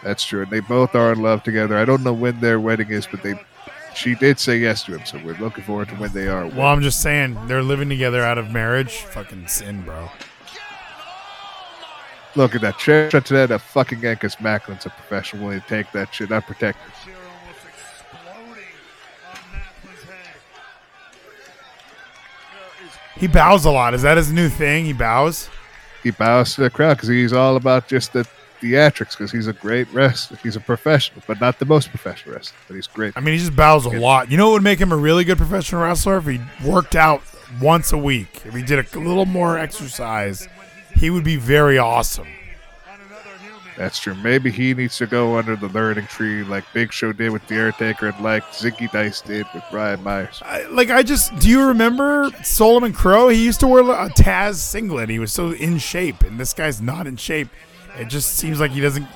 That's 0.04 0.24
true. 0.24 0.44
And 0.44 0.52
they 0.52 0.60
both 0.60 0.96
are 0.96 1.12
in 1.14 1.22
love 1.22 1.44
together. 1.44 1.78
I 1.78 1.86
don't 1.86 2.04
know 2.04 2.14
when 2.14 2.40
their 2.40 2.60
wedding 2.60 2.90
is, 2.90 3.08
but 3.08 3.24
they 3.24 3.40
she 3.96 4.14
did 4.16 4.40
say 4.40 4.58
yes 4.58 4.84
to 4.84 4.98
him, 4.98 5.06
so 5.06 5.20
we're 5.24 5.38
looking 5.38 5.64
forward 5.64 5.88
to 5.90 5.96
when 5.96 6.12
they 6.12 6.28
are. 6.28 6.48
Well, 6.48 6.68
I'm 6.68 6.82
just 6.82 7.02
saying 7.02 7.48
they're 7.48 7.64
living 7.64 7.90
together 7.90 8.22
out 8.22 8.38
of 8.38 8.52
marriage. 8.52 8.98
Fucking 8.98 9.48
sin, 9.48 9.84
bro. 9.84 10.10
Look 12.36 12.54
at 12.54 12.62
that 12.62 12.78
chair 12.78 13.10
shot 13.10 13.26
to 13.28 13.34
that 13.34 13.52
a 13.52 13.60
fucking 13.60 14.04
Angus 14.04 14.36
Maclin's 14.36 14.86
a 14.86 14.90
professional 14.90 15.46
willing 15.46 15.62
to 15.62 15.68
take 15.68 15.90
that 15.94 16.14
shit, 16.14 16.30
not 16.30 16.46
protect 16.46 16.78
it. 16.86 17.05
He 23.18 23.28
bows 23.28 23.66
a 23.66 23.72
lot. 23.72 23.94
Is 23.94 24.02
that 24.02 24.18
his 24.18 24.32
new 24.32 24.50
thing? 24.50 24.86
He 24.86 24.94
bows. 24.94 25.50
He 26.04 26.12
bows 26.12 26.56
to 26.56 26.62
the 26.62 26.70
crowd 26.70 26.96
because 26.96 27.10
he's 27.10 27.34
all 27.34 27.56
about 27.56 27.88
just 27.88 28.14
the 28.14 28.28
theatrics 28.62 29.12
because 29.12 29.32
he's 29.32 29.48
a 29.48 29.54
great 29.54 29.92
wrestler. 29.94 30.38
He's 30.44 30.56
a 30.56 30.60
professional, 30.60 31.24
but 31.28 31.40
not 31.40 31.60
the 31.60 31.66
most 31.66 31.90
professional 31.90 32.36
wrestler, 32.36 32.58
but 32.68 32.76
he's 32.76 32.88
great. 32.88 33.14
I 33.16 33.22
mean, 33.22 33.34
he 33.34 33.40
just 33.40 33.56
bows 33.56 33.86
a 33.86 33.90
lot. 33.90 34.30
You 34.30 34.38
know 34.38 34.48
what 34.48 34.54
would 34.54 34.64
make 34.64 34.80
him 34.80 34.92
a 34.92 34.98
really 34.98 35.24
good 35.24 35.38
professional 35.38 35.84
wrestler? 35.84 36.18
If 36.18 36.26
he 36.26 36.40
worked 36.64 36.96
out 36.96 37.22
once 37.62 37.94
a 37.94 37.98
week. 37.98 38.42
If 38.46 38.54
he 38.54 38.62
did 38.62 38.80
a 38.94 39.00
little 39.00 39.26
more 39.26 39.58
exercise, 39.58 40.48
he 40.96 41.10
would 41.10 41.24
be 41.24 41.38
very 41.38 41.78
awesome. 41.78 42.28
That's 43.78 44.00
true. 44.00 44.16
Maybe 44.16 44.52
he 44.52 44.74
needs 44.74 44.98
to 44.98 45.06
go 45.06 45.38
under 45.38 45.56
the 45.56 45.68
learning 45.70 46.08
tree 46.08 46.44
like 46.44 46.64
Big 46.74 46.94
Show 46.94 47.12
did 47.12 47.32
with 47.32 47.46
The 47.48 47.60
Undertaker 47.60 48.08
and 48.08 48.24
like 48.24 48.44
Ziggy 48.52 48.90
Dice 48.92 49.22
did 49.22 49.46
with 49.54 49.64
Brian 49.70 50.02
Myers. 50.02 50.42
I, 50.46 50.64
like, 50.68 50.90
I 50.90 51.04
just 51.04 51.38
do 51.40 51.50
you 51.50 51.68
remember 51.68 52.32
Solomon 52.44 52.94
Crowe? 52.94 53.28
He 53.30 53.44
used 53.44 53.60
to 53.60 53.68
wear 53.68 53.82
a 53.82 54.10
Taz 54.10 54.56
singlet. 54.56 55.10
He 55.10 55.20
was 55.20 55.34
so 55.34 55.52
in 55.52 55.78
shape, 55.78 56.22
and 56.22 56.40
this 56.40 56.54
guy's 56.54 56.82
not 56.82 57.06
in 57.06 57.18
shape. 57.18 57.50
It 57.98 58.08
just 58.08 58.36
seems 58.36 58.60
like 58.60 58.72
he 58.72 58.82
doesn't. 58.82 59.08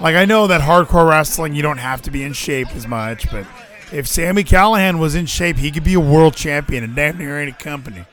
Like, 0.00 0.16
I 0.16 0.24
know 0.24 0.46
that 0.46 0.62
hardcore 0.62 1.08
wrestling, 1.08 1.54
you 1.54 1.62
don't 1.62 1.78
have 1.78 2.00
to 2.02 2.10
be 2.10 2.22
in 2.24 2.32
shape 2.32 2.74
as 2.74 2.86
much, 2.86 3.30
but 3.30 3.46
if 3.92 4.06
Sami 4.06 4.44
Callihan 4.44 4.98
was 4.98 5.14
in 5.14 5.26
shape, 5.26 5.56
he 5.56 5.70
could 5.70 5.84
be 5.84 5.94
a 5.94 6.00
world 6.00 6.34
champion 6.34 6.82
in 6.82 6.94
damn 6.94 7.18
near 7.18 7.38
any 7.38 7.52
company. 7.52 8.04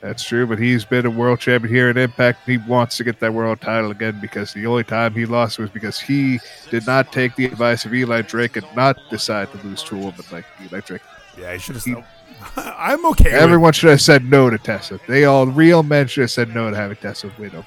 That's 0.00 0.24
true, 0.24 0.46
but 0.46 0.58
he's 0.58 0.84
been 0.86 1.04
a 1.04 1.10
world 1.10 1.40
champion 1.40 1.72
here 1.74 1.88
at 1.90 1.98
Impact. 1.98 2.46
He 2.46 2.56
wants 2.56 2.96
to 2.96 3.04
get 3.04 3.20
that 3.20 3.34
world 3.34 3.60
title 3.60 3.90
again 3.90 4.18
because 4.18 4.54
the 4.54 4.64
only 4.66 4.82
time 4.82 5.12
he 5.12 5.26
lost 5.26 5.58
was 5.58 5.68
because 5.68 6.00
he 6.00 6.40
did 6.70 6.86
not 6.86 7.12
take 7.12 7.36
the 7.36 7.44
advice 7.44 7.84
of 7.84 7.92
Eli 7.92 8.22
Drake 8.22 8.56
and 8.56 8.64
not 8.74 8.96
decide 9.10 9.52
to 9.52 9.58
lose 9.66 9.82
to 9.84 9.96
a 9.96 9.98
woman 9.98 10.24
like 10.32 10.46
Eli 10.64 10.80
Drake. 10.80 11.02
Yeah, 11.38 11.52
he 11.52 11.58
should 11.58 11.74
have. 11.74 11.82
Still, 11.82 12.02
I'm 12.56 13.04
okay. 13.10 13.24
with- 13.24 13.34
Everyone 13.34 13.74
should 13.74 13.90
have 13.90 14.00
said 14.00 14.24
no 14.24 14.48
to 14.48 14.56
Tessa. 14.56 14.98
They 15.06 15.26
all 15.26 15.46
real 15.46 15.82
men 15.82 16.06
should 16.06 16.22
have 16.22 16.30
said 16.30 16.54
no 16.54 16.70
to 16.70 16.76
having 16.76 16.96
Tessa 16.96 17.30
win 17.38 17.50
them. 17.50 17.64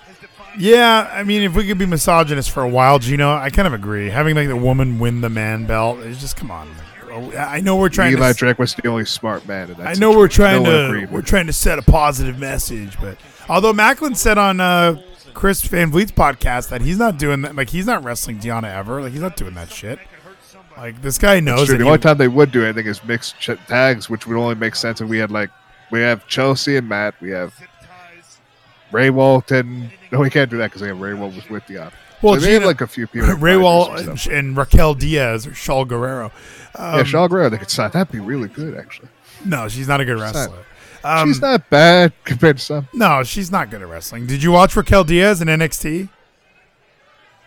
Yeah, 0.58 1.10
I 1.14 1.24
mean, 1.24 1.44
if 1.44 1.56
we 1.56 1.68
could 1.68 1.78
be 1.80 1.86
misogynist 1.88 2.50
for 2.52 2.62
a 2.64 2.70
while, 2.70 2.98
Gino, 3.00 3.32
I 3.32 3.50
kind 3.52 3.68
of 3.68 3.74
agree. 3.74 4.10
Having 4.10 4.36
like 4.36 4.48
the 4.48 4.56
woman 4.58 4.98
win 5.00 5.22
the 5.22 5.30
man 5.30 5.66
belt 5.66 6.00
is 6.00 6.20
just 6.20 6.36
come 6.36 6.50
on. 6.52 6.70
I 7.38 7.62
know 7.62 7.76
we're 7.78 7.90
trying 7.90 8.14
Eli 8.14 8.32
to. 8.32 8.38
Drake 8.38 8.60
was 8.60 8.74
the 8.76 8.88
only 8.88 9.06
smart 9.06 9.48
man 9.48 9.70
in 9.72 9.78
that. 9.78 9.88
I 9.88 9.94
know 9.94 10.12
we're 10.18 10.28
trying. 10.28 10.64
No 10.64 10.92
to 10.94 11.06
we're 11.08 11.22
trying 11.22 11.48
to 11.48 11.54
set 11.54 11.80
a 11.80 11.82
positive 11.82 12.40
message, 12.40 13.00
but 13.00 13.18
although 13.50 13.74
Maclin 13.74 14.16
said 14.16 14.38
on 14.38 14.60
uh, 14.60 15.02
Chris 15.34 15.62
Van 15.64 15.92
Vliet's 15.92 16.12
podcast 16.12 16.70
that 16.70 16.82
he's 16.82 16.98
not 16.98 17.18
doing 17.18 17.42
that, 17.42 17.56
like 17.56 17.70
he's 17.70 17.86
not 17.86 18.04
wrestling 18.04 18.40
Deonna 18.40 18.74
ever, 18.74 19.02
like 19.02 19.12
he's 19.12 19.22
not 19.22 19.36
doing 19.36 19.54
that 19.56 19.72
shit. 19.72 20.00
Like 20.78 21.02
this 21.02 21.18
guy 21.20 21.40
knows 21.40 21.68
that 21.68 21.78
The 21.78 21.84
he- 21.84 21.88
only 21.88 22.00
time 22.00 22.18
they 22.18 22.28
would 22.28 22.52
do 22.52 22.64
anything 22.64 22.88
is 22.88 23.04
mixed 23.04 23.40
ch- 23.40 23.52
tags, 23.68 24.10
which 24.10 24.26
would 24.28 24.38
only 24.38 24.56
make 24.56 24.76
sense 24.76 25.02
if 25.02 25.08
we 25.08 25.20
had 25.20 25.30
like 25.32 25.50
we 25.92 26.00
have 26.02 26.28
Chelsea 26.28 26.78
and 26.78 26.90
Matt, 26.90 27.14
we 27.22 27.30
have 27.30 27.54
Ray 28.92 29.10
Walton. 29.10 29.92
No, 30.12 30.20
we 30.20 30.30
can't 30.30 30.50
do 30.50 30.58
that 30.58 30.72
because 30.72 30.82
Rehwoldt 30.88 31.36
was 31.36 31.50
with 31.50 31.64
Deonna. 31.66 31.92
Well, 32.24 32.36
so 32.36 32.40
they 32.46 32.54
have 32.54 32.64
like 32.64 32.82
a 32.82 32.88
few 32.88 33.06
people. 33.06 33.30
Ray 33.36 33.58
Wall 33.58 33.94
and, 33.96 34.28
and 34.28 34.58
Raquel 34.58 34.94
Diaz 34.96 35.46
or 35.46 35.52
Shaul 35.52 35.88
Guerrero. 35.88 36.32
Um, 36.76 36.96
yeah, 36.98 37.04
Shaul 37.04 37.30
Guerrero, 37.30 37.50
they 37.50 37.58
could 37.58 37.70
sign. 37.70 37.92
That'd 37.92 38.12
be 38.12 38.20
really 38.20 38.48
good, 38.48 38.76
actually. 38.78 39.10
No, 39.46 39.68
she's 39.68 39.88
not 39.88 40.00
a 40.02 40.06
good 40.06 40.18
She's 40.20 40.34
not- 40.34 40.36
wrestler. 40.36 40.66
Um, 41.06 41.28
She's 41.28 41.42
not 41.42 41.70
bad 41.70 42.14
compared 42.24 42.60
to 42.60 42.64
some. 42.64 42.88
No, 42.94 43.24
she's 43.24 43.52
not 43.52 43.70
good 43.70 43.82
at 43.82 43.90
wrestling. 43.90 44.26
Did 44.26 44.42
you 44.42 44.54
watch 44.54 44.74
Raquel 44.78 45.04
Diaz 45.04 45.42
in 45.42 45.50
NXT? 45.50 46.08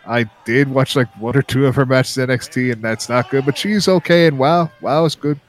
I 0.05 0.29
did 0.45 0.69
watch 0.69 0.95
like 0.95 1.07
one 1.19 1.35
or 1.35 1.41
two 1.41 1.65
of 1.65 1.75
her 1.75 1.85
matches 1.85 2.17
at 2.19 2.29
NXT, 2.29 2.71
and 2.73 2.83
that's 2.83 3.09
not 3.09 3.31
good. 3.31 3.45
But 3.47 3.57
she's 3.57 3.87
okay, 3.87 4.27
and 4.27 4.37
wow, 4.37 4.69
wow 4.79 5.05
is 5.05 5.15
good. 5.15 5.39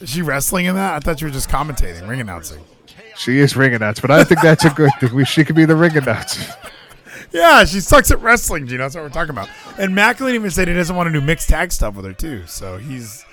Is 0.00 0.10
she 0.10 0.20
wrestling 0.20 0.66
in 0.66 0.74
that? 0.74 0.94
I 0.94 0.98
thought 1.00 1.22
you 1.22 1.26
were 1.26 1.32
just 1.32 1.48
commentating, 1.48 2.06
ring 2.06 2.20
announcing. 2.20 2.62
She 3.16 3.38
is 3.38 3.56
ring 3.56 3.72
announce, 3.74 3.98
but 3.98 4.10
I 4.10 4.24
think 4.24 4.42
that's 4.42 4.64
a 4.66 4.70
good 4.70 4.90
thing. 5.00 5.24
She 5.24 5.42
could 5.44 5.56
be 5.56 5.64
the 5.64 5.76
ring 5.76 5.96
announcer. 5.96 6.42
Yeah, 7.34 7.64
she 7.64 7.80
sucks 7.80 8.12
at 8.12 8.22
wrestling, 8.22 8.68
Gino. 8.68 8.84
That's 8.84 8.94
what 8.94 9.02
we're 9.02 9.10
talking 9.10 9.30
about. 9.30 9.48
And 9.76 9.92
Maclin 9.92 10.34
even 10.34 10.50
said 10.52 10.68
he 10.68 10.74
doesn't 10.74 10.94
want 10.94 11.08
to 11.08 11.12
do 11.12 11.20
mixed 11.20 11.48
tag 11.48 11.72
stuff 11.72 11.96
with 11.96 12.04
her 12.04 12.12
too. 12.12 12.46
So 12.46 12.78
he's 12.78 13.24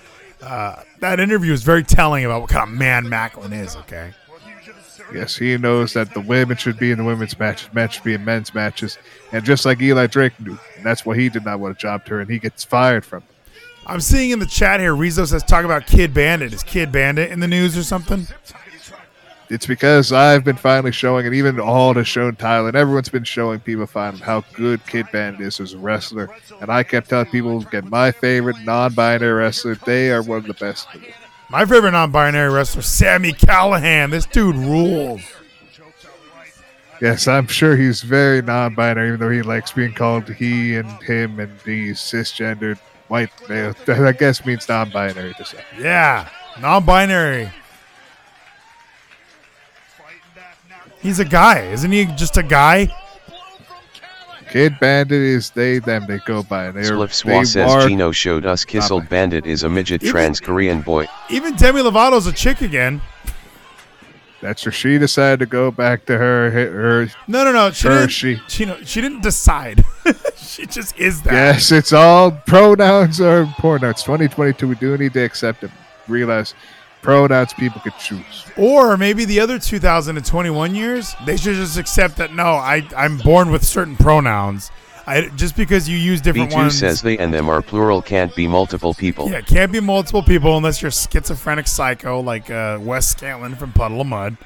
uh, 0.42 0.82
that 1.00 1.20
interview 1.20 1.54
is 1.54 1.62
very 1.62 1.84
telling 1.84 2.26
about 2.26 2.42
what 2.42 2.50
kind 2.50 2.68
of 2.68 2.76
man 2.76 3.06
Maclin 3.06 3.54
is. 3.54 3.76
Okay. 3.76 4.12
Yes, 5.14 5.36
he 5.36 5.56
knows 5.58 5.94
that 5.94 6.14
the 6.14 6.22
women 6.22 6.58
should 6.58 6.80
be 6.80 6.92
in 6.92 6.98
the 6.98 7.04
women's 7.04 7.38
matches, 7.38 7.72
men 7.74 7.90
should 7.90 8.04
be 8.04 8.14
in 8.14 8.24
men's 8.24 8.54
matches, 8.54 8.98
and 9.34 9.44
just 9.44 9.66
like 9.66 9.82
Eli 9.82 10.08
Drake 10.08 10.40
knew, 10.40 10.58
and 10.78 10.86
that's 10.86 11.06
why 11.06 11.18
he 11.18 11.28
did 11.28 11.44
not 11.44 11.60
want 11.60 11.76
a 11.76 11.78
job 11.78 12.06
to 12.06 12.12
her, 12.12 12.22
and 12.22 12.30
he 12.30 12.40
gets 12.40 12.64
fired 12.64 13.04
from. 13.04 13.20
it. 13.20 13.58
I'm 13.86 14.00
seeing 14.00 14.32
in 14.32 14.40
the 14.40 14.46
chat 14.46 14.80
here, 14.80 14.96
Rizzo 14.96 15.26
says 15.26 15.44
talk 15.44 15.66
about 15.66 15.86
Kid 15.86 16.14
Bandit. 16.14 16.54
Is 16.54 16.64
Kid 16.64 16.94
Bandit 16.94 17.30
in 17.30 17.42
the 17.42 17.48
news 17.48 17.78
or 17.78 17.84
something? 17.84 18.26
It's 19.52 19.68
because 19.68 20.14
I've 20.14 20.46
been 20.46 20.56
finally 20.56 20.94
showing, 20.94 21.26
and 21.26 21.36
even 21.36 21.60
all 21.60 21.94
has 21.96 22.08
shown 22.08 22.38
Tyler, 22.38 22.70
and 22.70 22.78
everyone's 22.78 23.10
been 23.10 23.26
showing 23.26 23.60
people 23.60 23.86
finally 23.86 24.22
how 24.22 24.46
good 24.54 24.86
Kid 24.88 25.08
Bandit 25.12 25.42
is 25.42 25.60
as 25.60 25.74
a 25.74 25.78
wrestler. 25.78 26.30
And 26.62 26.72
I 26.72 26.84
kept 26.84 27.10
telling 27.10 27.26
people, 27.26 27.60
get 27.64 27.84
my 27.84 28.14
favorite 28.14 28.56
non-binary 28.64 29.34
wrestler. 29.34 29.76
They 29.76 30.10
are 30.10 30.24
one 30.24 30.38
of 30.38 30.48
the 30.48 30.54
best. 30.54 30.88
My 31.50 31.66
favorite 31.66 31.92
non-binary 31.92 32.50
wrestler, 32.54 32.82
Sami 32.82 33.34
Callihan. 33.34 34.12
This 34.12 34.26
dude 34.26 34.56
rules. 34.56 35.22
Yes, 37.02 37.28
I'm 37.28 37.48
sure 37.48 37.76
he's 37.76 38.04
very 38.04 38.42
non-binary, 38.42 39.10
even 39.10 39.20
though 39.20 39.32
he 39.32 39.42
likes 39.42 39.74
being 39.74 39.94
called 39.94 40.30
he 40.30 40.76
and 40.76 40.90
him 41.04 41.42
and 41.42 41.52
these 41.66 42.00
cisgendered 42.00 42.80
white 43.10 43.32
male. 43.50 43.76
That 43.86 44.00
I 44.00 44.14
guess 44.14 44.46
means 44.46 44.70
non-binary 44.70 45.34
to 45.34 45.44
say. 45.44 45.62
Yeah, 45.78 46.30
non-binary. 46.62 47.52
He's 51.02 51.20
a 51.20 51.26
guy, 51.26 51.62
isn't 51.68 51.92
he? 51.92 52.06
Just 52.06 52.38
a 52.38 52.44
guy. 52.44 52.94
Kid 54.52 54.78
Bandit 54.82 55.14
is 55.22 55.50
they 55.52 55.80
them 55.80 56.06
they 56.08 56.20
go 56.20 56.44
by. 56.44 56.66
And 56.66 56.76
they're, 56.76 56.84
Spliff 56.84 57.24
they 57.24 57.32
Swa 57.32 57.48
says 57.48 57.72
are- 57.72 57.88
Gino 57.88 58.12
showed 58.12 58.46
us 58.46 58.66
Kissel 58.66 59.00
Bandit 59.08 59.46
is 59.46 59.64
a 59.64 59.70
midget 59.70 60.04
Even- 60.04 60.12
trans 60.12 60.40
Korean 60.40 60.82
boy. 60.82 61.08
Even 61.30 61.56
Demi 61.56 61.82
Lovato's 61.82 62.28
a 62.28 62.34
chick 62.34 62.62
again. 62.62 63.02
That's 64.42 64.66
where 64.66 64.72
she 64.74 64.98
decided 64.98 65.40
to 65.40 65.46
go 65.46 65.70
back 65.72 66.06
to 66.08 66.18
her 66.18 66.50
her. 66.50 67.08
No, 67.28 67.44
no, 67.44 67.52
no. 67.54 67.70
She 67.72 67.88
Her, 67.88 68.00
didn't. 68.00 68.10
she. 68.10 68.42
She, 68.48 68.66
no, 68.66 68.76
she 68.84 69.00
didn't 69.00 69.22
decide. 69.22 69.86
she 70.36 70.66
just 70.66 70.98
is 71.00 71.22
that. 71.22 71.32
Yes, 71.34 71.72
it's 71.72 71.94
all 71.94 72.32
pronouns 72.32 73.22
are 73.22 73.42
important. 73.42 73.92
It's 73.92 74.02
2022. 74.04 74.68
We 74.68 74.76
do 74.76 74.98
need 74.98 75.14
to 75.14 75.24
accept 75.24 75.64
it. 75.64 75.70
Realize 76.08 76.56
pronouns 77.02 77.54
people 77.54 77.82
could 77.82 77.98
choose. 77.98 78.46
Or 78.58 78.98
maybe 78.98 79.26
the 79.26 79.40
other 79.40 79.60
2021 79.60 80.76
years, 80.76 81.16
they 81.26 81.38
should 81.38 81.56
just 81.56 81.78
accept 81.78 82.18
that 82.18 82.34
no, 82.34 82.44
I 82.44 82.88
I'm 82.96 83.18
born 83.18 83.52
with 83.52 83.64
certain 83.64 83.96
pronouns. 83.96 84.72
I 85.08 85.30
just 85.30 85.56
because 85.56 85.90
you 85.90 85.98
use 85.98 86.22
different 86.22 86.52
B2 86.52 86.56
ones. 86.56 86.80
says 86.80 87.02
they 87.02 87.18
and 87.18 87.34
them 87.34 87.50
are 87.50 87.62
plural 87.62 88.02
can't 88.02 88.36
be 88.36 88.48
multiple 88.48 88.94
people. 88.94 89.30
Yeah, 89.30 89.40
it 89.40 89.48
can't 89.48 89.72
be 89.72 89.80
multiple 89.80 90.24
people 90.24 90.58
unless 90.58 90.82
you're 90.82 90.92
schizophrenic 90.92 91.68
psycho 91.68 92.20
like 92.20 92.50
uh, 92.50 92.78
Wes 92.82 93.14
Scantlin 93.14 93.58
from 93.58 93.74
Puddle 93.74 94.02
of 94.02 94.08
Mudd. 94.08 94.38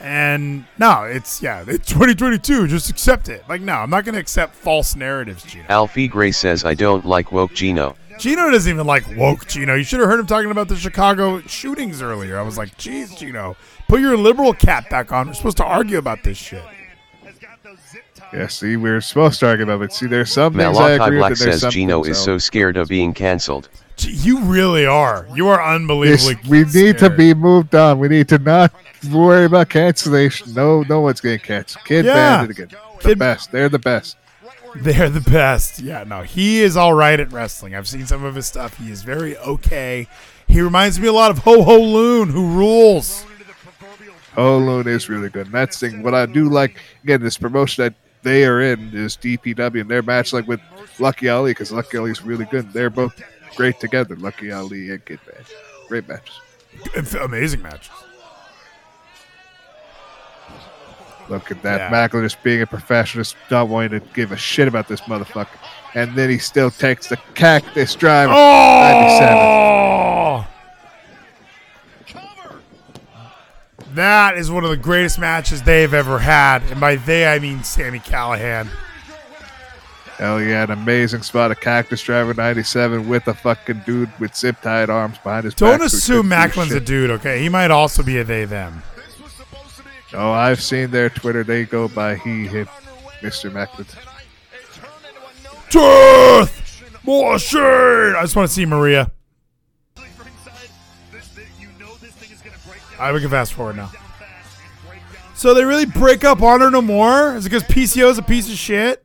And 0.00 0.64
no, 0.78 1.02
it's 1.02 1.42
yeah, 1.42 1.64
it's 1.66 1.88
2022. 1.88 2.68
Just 2.68 2.88
accept 2.88 3.28
it. 3.28 3.44
Like 3.48 3.60
no, 3.60 3.74
I'm 3.74 3.90
not 3.90 4.04
going 4.04 4.14
to 4.14 4.20
accept 4.20 4.54
false 4.54 4.96
narratives, 4.96 5.42
Gino. 5.42 5.64
Alfie 5.68 6.08
Gray 6.08 6.32
says 6.32 6.64
I 6.64 6.74
don't 6.74 7.04
like 7.04 7.32
woke 7.32 7.52
Gino. 7.52 7.96
Gino 8.18 8.50
doesn't 8.50 8.72
even 8.72 8.86
like 8.86 9.04
woke 9.16 9.46
Gino. 9.46 9.74
You 9.74 9.84
should 9.84 10.00
have 10.00 10.08
heard 10.08 10.20
him 10.20 10.26
talking 10.26 10.50
about 10.50 10.68
the 10.68 10.76
Chicago 10.76 11.40
shootings 11.42 12.02
earlier. 12.02 12.38
I 12.38 12.42
was 12.42 12.58
like, 12.58 12.76
geez, 12.76 13.14
Gino, 13.14 13.56
put 13.88 14.00
your 14.00 14.16
liberal 14.16 14.52
cap 14.52 14.90
back 14.90 15.12
on. 15.12 15.28
We're 15.28 15.34
supposed 15.34 15.56
to 15.58 15.64
argue 15.64 15.98
about 15.98 16.22
this 16.24 16.36
shit. 16.38 16.62
Yeah, 18.32 18.46
see, 18.48 18.76
we 18.76 18.90
are 18.90 19.00
supposed 19.00 19.40
to 19.40 19.46
argue 19.48 19.64
about 19.64 19.80
it. 19.82 19.92
See, 19.92 20.06
there's 20.06 20.30
some 20.32 20.52
things 20.52 20.76
I 20.76 20.96
Malachi 20.96 21.02
agree 21.04 21.18
Black 21.18 21.30
with, 21.30 21.40
and 21.40 21.46
there's 21.48 21.54
says 21.54 21.60
some 21.62 21.70
Gino 21.70 22.02
things 22.04 22.16
is 22.18 22.22
I 22.22 22.24
so 22.26 22.38
scared 22.38 22.76
of 22.76 22.88
being 22.88 23.14
cancelled. 23.14 23.70
Gee, 23.96 24.12
You 24.12 24.40
really 24.40 24.84
are. 24.84 25.26
You 25.34 25.48
are 25.48 25.62
unbelievably. 25.74 26.34
This- 26.34 26.46
we 26.48 26.58
need 26.64 26.98
to 26.98 27.06
scared. 27.06 27.16
be 27.16 27.32
moved 27.34 27.74
on. 27.74 27.98
We 27.98 28.08
need 28.08 28.28
to 28.28 28.38
not 28.38 28.72
worry 29.10 29.46
about 29.46 29.70
cancellation. 29.70 30.52
No, 30.52 30.82
no 30.82 31.00
one's 31.00 31.20
getting 31.22 31.38
canceled. 31.38 31.84
Kid 31.86 32.04
Yeah. 32.04 32.14
Bandit 32.14 32.58
again. 32.58 32.78
The 33.00 33.08
Kid- 33.10 33.18
best. 33.18 33.50
They're 33.50 33.68
the 33.70 33.78
best. 33.78 34.16
They're 34.76 35.10
the 35.10 35.20
best. 35.20 35.80
Yeah, 35.80 36.04
no, 36.04 36.22
he 36.22 36.60
is 36.60 36.76
all 36.76 36.94
right 36.94 37.18
at 37.18 37.32
wrestling. 37.32 37.74
I've 37.74 37.88
seen 37.88 38.06
some 38.06 38.24
of 38.24 38.34
his 38.34 38.46
stuff. 38.46 38.76
He 38.78 38.90
is 38.90 39.02
very 39.02 39.36
okay. 39.38 40.08
He 40.46 40.60
reminds 40.60 40.98
me 40.98 41.08
a 41.08 41.12
lot 41.12 41.30
of 41.30 41.38
Ho 41.38 41.62
Ho 41.62 41.78
Lun, 41.80 42.28
who 42.28 42.46
rules. 42.54 43.24
Ho 44.34 44.58
Loon 44.58 44.86
is 44.86 45.08
really 45.08 45.28
good. 45.28 45.46
And 45.46 45.54
that's 45.54 45.80
thing. 45.80 46.02
What 46.02 46.14
I 46.14 46.26
do 46.26 46.48
like 46.48 46.78
again, 47.02 47.20
this 47.20 47.36
promotion 47.36 47.84
that 47.84 47.94
they 48.22 48.44
are 48.44 48.60
in 48.60 48.90
is 48.94 49.16
DPW, 49.16 49.80
and 49.80 49.90
their 49.90 50.02
match 50.02 50.32
like 50.32 50.46
with 50.46 50.60
Lucky 50.98 51.28
Ali 51.28 51.50
because 51.52 51.72
Lucky 51.72 51.98
Ali 51.98 52.10
is 52.10 52.22
really 52.22 52.44
good. 52.44 52.72
They're 52.72 52.90
both 52.90 53.20
great 53.56 53.80
together. 53.80 54.16
Lucky 54.16 54.52
Ali 54.52 54.90
and 54.90 55.04
Kid 55.04 55.20
Bandit, 55.26 55.46
great 55.88 56.08
matches. 56.08 56.40
Amazing 57.20 57.62
matches. 57.62 57.90
Look 61.28 61.50
at 61.50 61.62
that. 61.62 61.90
Yeah. 61.90 62.08
Maclin 62.08 62.22
just 62.22 62.42
being 62.42 62.62
a 62.62 62.66
professional, 62.66 63.22
just 63.22 63.36
not 63.50 63.68
wanting 63.68 64.00
to 64.00 64.06
give 64.14 64.32
a 64.32 64.36
shit 64.36 64.68
about 64.68 64.88
this 64.88 65.00
motherfucker. 65.02 65.58
And 65.94 66.16
then 66.16 66.30
he 66.30 66.38
still 66.38 66.70
takes 66.70 67.08
the 67.08 67.16
cactus 67.34 67.94
driver. 67.94 68.32
97. 68.32 69.36
Oh! 69.36 70.46
That 73.94 74.36
is 74.38 74.50
one 74.50 74.64
of 74.64 74.70
the 74.70 74.76
greatest 74.76 75.18
matches 75.18 75.62
they've 75.62 75.92
ever 75.92 76.18
had. 76.18 76.62
And 76.70 76.80
by 76.80 76.96
they, 76.96 77.26
I 77.26 77.38
mean 77.38 77.64
Sami 77.64 77.98
Callihan. 77.98 78.68
Hell 80.18 80.42
yeah, 80.42 80.64
an 80.64 80.70
amazing 80.70 81.22
spot. 81.22 81.50
A 81.50 81.54
cactus 81.54 82.02
driver 82.02 82.34
97 82.34 83.08
with 83.08 83.26
a 83.28 83.34
fucking 83.34 83.82
dude 83.86 84.10
with 84.18 84.36
zip 84.36 84.60
tied 84.60 84.90
arms 84.90 85.16
behind 85.18 85.44
his 85.44 85.54
back. 85.54 85.58
Don't 85.58 85.78
back. 85.78 85.90
he 85.90 85.96
assume 85.96 86.28
Maclin's 86.28 86.72
a 86.72 86.80
dude, 86.80 87.10
okay? 87.10 87.40
He 87.40 87.48
might 87.48 87.70
also 87.70 88.02
be 88.02 88.18
a 88.18 88.24
they, 88.24 88.44
them. 88.44 88.82
Oh, 90.14 90.32
I've 90.32 90.62
seen 90.62 90.90
their 90.90 91.10
Twitter. 91.10 91.44
They 91.44 91.64
go 91.64 91.88
by 91.88 92.16
he, 92.16 92.46
him, 92.46 92.66
Mr. 93.20 93.50
Maclin. 93.50 93.86
Truth! 95.68 97.04
More 97.04 97.38
shade! 97.38 98.14
I 98.16 98.22
just 98.22 98.34
want 98.34 98.48
to 98.48 98.54
see 98.54 98.64
Maria. 98.64 99.10
I 102.98 103.12
we 103.12 103.20
can 103.20 103.30
fast 103.30 103.52
forward 103.52 103.76
now. 103.76 103.90
So 105.34 105.54
they 105.54 105.64
really 105.64 105.86
break 105.86 106.24
up 106.24 106.42
Honor 106.42 106.70
No 106.70 106.82
More? 106.82 107.36
Is 107.36 107.46
it 107.46 107.50
because 107.50 107.62
PCO 107.62 108.10
is 108.10 108.18
a 108.18 108.22
piece 108.22 108.50
of 108.50 108.56
shit? 108.56 109.04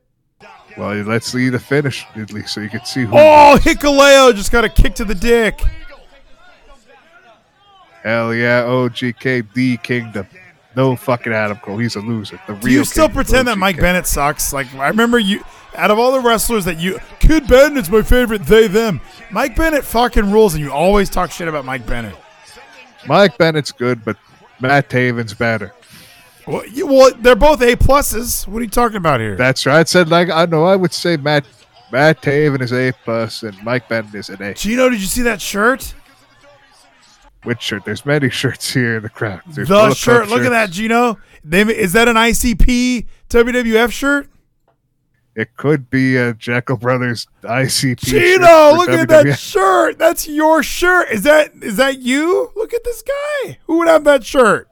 Well, 0.76 0.94
let's 1.02 1.30
see 1.30 1.48
the 1.48 1.60
finish, 1.60 2.04
at 2.16 2.32
least, 2.32 2.54
so 2.54 2.60
you 2.60 2.68
can 2.68 2.84
see 2.84 3.04
who. 3.04 3.12
Oh, 3.12 3.56
Hikuleo 3.60 4.34
just 4.34 4.50
got 4.50 4.64
a 4.64 4.68
kick 4.68 4.96
to 4.96 5.04
the 5.04 5.14
dick. 5.14 5.60
Hell 8.02 8.34
yeah, 8.34 8.62
OGK, 8.64 9.52
the 9.54 9.76
kingdom. 9.76 10.26
No 10.76 10.96
fucking 10.96 11.32
Adam 11.32 11.58
Cole. 11.58 11.78
He's 11.78 11.96
a 11.96 12.00
loser. 12.00 12.40
The 12.46 12.54
Do 12.54 12.70
you 12.70 12.84
still 12.84 13.08
pretend 13.08 13.48
that 13.48 13.58
Mike 13.58 13.78
Bennett 13.78 14.06
sucks? 14.06 14.52
Like 14.52 14.72
I 14.74 14.88
remember 14.88 15.18
you 15.18 15.44
out 15.76 15.90
of 15.90 15.98
all 15.98 16.12
the 16.12 16.20
wrestlers 16.20 16.64
that 16.64 16.78
you 16.78 16.98
Kid 17.20 17.46
Bennett's 17.46 17.88
my 17.88 18.02
favorite 18.02 18.42
they 18.42 18.66
them. 18.66 19.00
Mike 19.30 19.56
Bennett 19.56 19.84
fucking 19.84 20.30
rules 20.30 20.54
and 20.54 20.62
you 20.62 20.72
always 20.72 21.08
talk 21.08 21.30
shit 21.30 21.48
about 21.48 21.64
Mike 21.64 21.86
Bennett. 21.86 22.16
Mike 23.06 23.38
Bennett's 23.38 23.72
good, 23.72 24.04
but 24.04 24.16
Matt 24.60 24.88
Taven's 24.88 25.34
better. 25.34 25.74
Well, 26.46 26.66
you, 26.66 26.86
well 26.86 27.12
they're 27.18 27.36
both 27.36 27.62
A 27.62 27.76
pluses. 27.76 28.46
What 28.46 28.58
are 28.58 28.64
you 28.64 28.70
talking 28.70 28.96
about 28.96 29.20
here? 29.20 29.36
That's 29.36 29.66
right. 29.66 29.80
I 29.80 29.84
said 29.84 30.08
like 30.08 30.30
I 30.30 30.46
know. 30.46 30.64
I 30.64 30.74
would 30.74 30.92
say 30.92 31.16
Matt 31.16 31.46
Matt 31.92 32.20
Taven 32.20 32.60
is 32.62 32.72
A 32.72 32.92
plus 33.04 33.44
and 33.44 33.62
Mike 33.62 33.88
Bennett 33.88 34.14
is 34.14 34.28
an 34.28 34.42
A. 34.42 34.54
Gino, 34.54 34.88
did 34.88 35.00
you 35.00 35.06
see 35.06 35.22
that 35.22 35.40
shirt? 35.40 35.94
Which 37.44 37.62
shirt? 37.62 37.84
There's 37.84 38.04
many 38.06 38.30
shirts 38.30 38.72
here 38.72 38.96
in 38.96 39.02
the 39.02 39.10
crowd. 39.10 39.42
There's 39.46 39.68
the 39.68 39.94
shirt. 39.94 40.28
Look 40.28 40.42
at 40.42 40.50
that. 40.50 40.70
Gino. 40.70 41.18
They, 41.44 41.60
is 41.62 41.92
that 41.92 42.08
an 42.08 42.16
ICP 42.16 43.06
WWF 43.28 43.92
shirt? 43.92 44.28
It 45.36 45.56
could 45.56 45.90
be 45.90 46.16
a 46.16 46.32
Jeckel 46.34 46.78
Brothers 46.80 47.26
ICP. 47.42 47.98
Gino, 47.98 48.74
look 48.76 48.88
at 48.88 49.08
that 49.08 49.38
shirt. 49.38 49.98
That's 49.98 50.28
your 50.28 50.62
shirt. 50.62 51.10
Is 51.10 51.22
that 51.22 51.50
is 51.60 51.76
that 51.76 52.00
you? 52.00 52.52
Look 52.54 52.72
at 52.72 52.84
this 52.84 53.02
guy. 53.02 53.58
Who 53.66 53.78
would 53.78 53.88
have 53.88 54.04
that 54.04 54.24
shirt? 54.24 54.68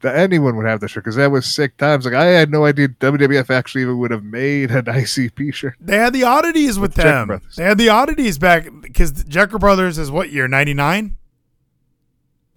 That 0.00 0.16
anyone 0.16 0.56
would 0.56 0.66
have 0.66 0.80
the 0.80 0.88
shirt 0.88 1.04
because 1.04 1.16
that 1.16 1.30
was 1.30 1.46
sick 1.46 1.76
times. 1.76 2.04
Like 2.04 2.14
I 2.14 2.26
had 2.26 2.50
no 2.50 2.64
idea 2.64 2.88
WWF 2.88 3.48
actually 3.48 3.82
even 3.82 3.98
would 3.98 4.10
have 4.10 4.24
made 4.24 4.70
an 4.72 4.84
ICP 4.86 5.54
shirt. 5.54 5.76
They 5.80 5.96
had 5.96 6.12
the 6.12 6.24
oddities 6.24 6.78
with 6.78 6.94
Jeckel 6.94 7.28
them. 7.28 7.40
They 7.56 7.64
had 7.64 7.78
the 7.78 7.88
oddities 7.88 8.38
back 8.38 8.68
because 8.80 9.12
Jeckel 9.12 9.60
Brothers 9.60 9.98
is 9.98 10.10
what 10.10 10.30
year? 10.30 10.48
Ninety 10.48 10.74
nine. 10.74 11.16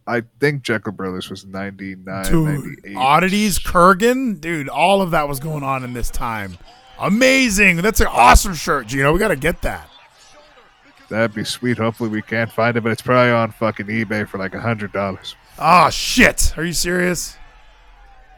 I 0.10 0.24
think 0.40 0.64
Jeckel 0.64 0.96
Brothers 0.96 1.30
was 1.30 1.46
99, 1.46 2.24
Dude, 2.24 2.46
98. 2.84 2.96
oddities, 2.98 3.60
Kurgan, 3.60 4.42
dude, 4.42 4.68
all 4.68 5.04
of 5.04 5.12
that 5.12 5.30
was 5.30 5.40
going 5.40 5.62
on 5.64 5.84
in 5.84 5.94
this 5.94 6.10
time. 6.10 6.58
Amazing. 6.98 7.78
That's 7.78 8.02
an 8.02 8.08
awesome 8.08 8.56
shirt, 8.56 8.88
Gino. 8.88 9.14
We 9.14 9.20
got 9.20 9.28
to 9.28 9.36
get 9.36 9.62
that. 9.62 9.88
That'd 11.10 11.36
be 11.36 11.44
sweet. 11.44 11.78
Hopefully 11.78 12.10
we 12.10 12.24
can't 12.24 12.52
find 12.52 12.76
it, 12.76 12.82
but 12.82 12.92
it's 12.92 13.04
probably 13.04 13.32
on 13.32 13.52
fucking 13.52 13.86
eBay 13.86 14.28
for 14.28 14.40
like 14.40 14.56
a 14.56 14.60
hundred 14.60 14.92
dollars. 14.94 15.36
Oh 15.60 15.90
shit! 15.90 16.58
Are 16.58 16.64
you 16.64 16.74
serious? 16.74 17.36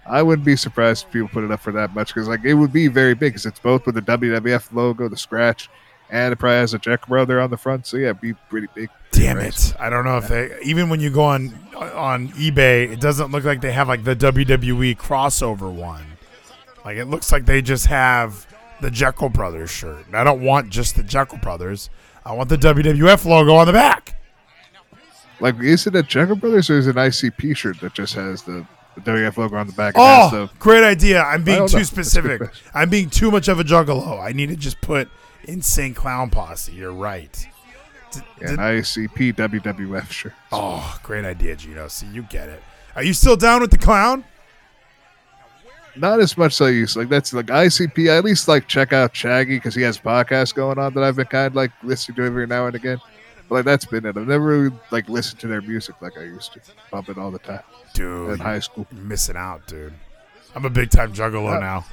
I 0.06 0.22
wouldn't 0.24 0.46
be 0.46 0.56
surprised 0.56 1.06
if 1.06 1.14
people 1.14 1.30
put 1.30 1.44
it 1.44 1.52
up 1.52 1.62
for 1.62 1.72
that 1.74 1.94
much 1.94 2.14
because 2.14 2.28
like 2.28 2.44
it 2.44 2.54
would 2.54 2.74
be 2.74 2.88
very 2.88 3.14
big 3.14 3.32
because 3.34 3.46
it's 3.46 3.60
both 3.60 3.86
with 3.86 3.96
the 3.96 4.02
WWF 4.02 4.74
logo, 4.74 5.08
the 5.08 5.18
scratch, 5.18 5.70
and 6.12 6.32
it 6.34 6.36
probably 6.36 6.58
has 6.58 6.74
a 6.74 6.80
Jack 6.80 7.08
Brother 7.08 7.42
on 7.42 7.50
the 7.50 7.58
front. 7.58 7.88
So 7.88 7.98
yeah, 7.98 8.10
it'd 8.10 8.22
be 8.22 8.34
pretty 8.34 8.68
big. 8.76 8.90
Damn 9.12 9.40
it! 9.40 9.74
I 9.80 9.90
don't 9.90 10.06
know 10.06 10.18
if 10.18 10.28
they 10.28 10.58
even 10.64 10.90
when 10.90 11.00
you 11.00 11.10
go 11.10 11.24
on 11.24 11.54
on 11.76 12.30
eBay, 12.30 12.92
it 12.92 13.00
doesn't 13.02 13.32
look 13.32 13.44
like 13.44 13.62
they 13.62 13.72
have 13.72 13.88
like 13.88 14.04
the 14.04 14.16
WWE 14.16 14.98
crossover 14.98 15.72
one. 15.72 16.06
Like 16.86 16.98
it 16.98 17.06
looks 17.06 17.32
like 17.32 17.46
they 17.46 17.62
just 17.62 17.88
have 17.88 18.48
the 18.82 18.90
Jeckel 18.90 19.32
Brothers 19.34 19.70
shirt. 19.70 20.08
And 20.08 20.16
I 20.16 20.24
don't 20.24 20.42
want 20.42 20.70
just 20.70 20.96
the 20.96 21.04
Jeckel 21.04 21.42
Brothers. 21.42 21.90
I 22.26 22.34
want 22.34 22.50
the 22.50 22.58
WWF 22.58 23.26
logo 23.26 23.54
on 23.56 23.68
the 23.68 23.74
back. 23.74 24.16
Like, 25.40 25.60
is 25.60 25.88
it 25.88 25.96
a 25.96 26.04
Jeckel 26.04 26.40
Brothers 26.40 26.70
or 26.70 26.78
is 26.78 26.88
it 26.88 26.96
an 26.96 27.04
ICP 27.10 27.56
shirt 27.58 27.80
that 27.82 27.94
just 27.94 28.14
has 28.14 28.44
the, 28.44 28.66
the 28.96 29.02
WWF 29.02 29.38
logo 29.38 29.56
on 29.58 29.68
the 29.68 29.74
back? 29.74 29.96
Oh, 29.98 30.02
and 30.26 30.34
Oh, 30.36 30.46
the- 30.46 30.52
great 30.60 30.84
idea! 30.84 31.22
I'm 31.24 31.44
being 31.44 31.58
too 31.58 31.60
know. 31.60 31.68
That's 31.68 31.74
a 31.74 31.78
good 31.78 32.06
specific. 32.06 32.42
I'm 32.74 32.90
being 32.90 33.10
too 33.10 33.32
much 33.32 33.48
of 33.48 33.60
a 33.60 33.64
juggalo. 33.64 34.20
I 34.24 34.34
need 34.34 34.50
to 34.50 34.56
just 34.56 34.80
put 34.82 35.10
insane 35.46 35.94
clown 35.94 36.30
posse. 36.30 36.72
You're 36.74 36.94
right. 36.94 37.48
ICP 38.42 39.36
WWF 39.36 40.12
shirt. 40.12 40.34
Oh, 40.52 41.00
great 41.04 41.24
idea, 41.26 41.56
Gino. 41.56 41.88
See, 41.88 42.08
you 42.08 42.24
get 42.24 42.50
it. 42.50 42.62
Are 42.96 43.04
you 43.04 43.14
still 43.14 43.38
down 43.38 43.62
with 43.62 43.72
the 43.72 43.78
clown? 43.78 44.26
not 45.98 46.22
as 46.22 46.38
much 46.38 46.54
as 46.54 46.62
I 46.62 46.70
used. 46.70 46.96
Like 46.96 47.10
that's 47.10 47.34
like 47.34 47.48
ICP. 47.48 48.12
I 48.12 48.18
at 48.18 48.24
least 48.24 48.48
like 48.48 48.68
check 48.68 48.94
out 48.94 49.14
Shaggy 49.16 49.58
because 49.58 49.76
he 49.76 49.82
has 49.82 49.98
podcasts 49.98 50.54
going 50.56 50.78
on 50.80 50.94
that 50.94 51.04
I've 51.04 51.18
been 51.18 51.26
kind 51.26 51.48
of 51.48 51.56
like 51.56 51.72
listening 51.84 52.16
to 52.16 52.24
every 52.24 52.48
now 52.48 52.66
and 52.68 52.76
again. 52.76 52.98
But 53.50 53.56
like 53.56 53.66
that's 53.66 53.86
been 53.86 54.06
it. 54.06 54.16
I've 54.18 54.28
never 54.28 54.46
really, 54.46 54.76
like 54.92 55.10
listened 55.10 55.42
to 55.42 55.48
their 55.48 55.62
music 55.62 56.02
like 56.02 56.18
I 56.18 56.24
used 56.24 56.54
to. 56.54 56.62
Pump 56.92 57.10
it 57.10 57.18
all 57.18 57.30
the 57.32 57.40
time 57.40 57.60
dude. 57.94 58.32
in 58.32 58.40
high 58.40 58.60
school. 58.60 58.88
Missing 58.92 59.36
out, 59.36 59.68
dude. 59.68 59.94
I'm 60.56 60.64
a 60.66 60.70
big 60.70 60.90
time 60.92 61.12
juggalo 61.14 61.54
Yeah. 61.54 61.60
now. 61.60 61.86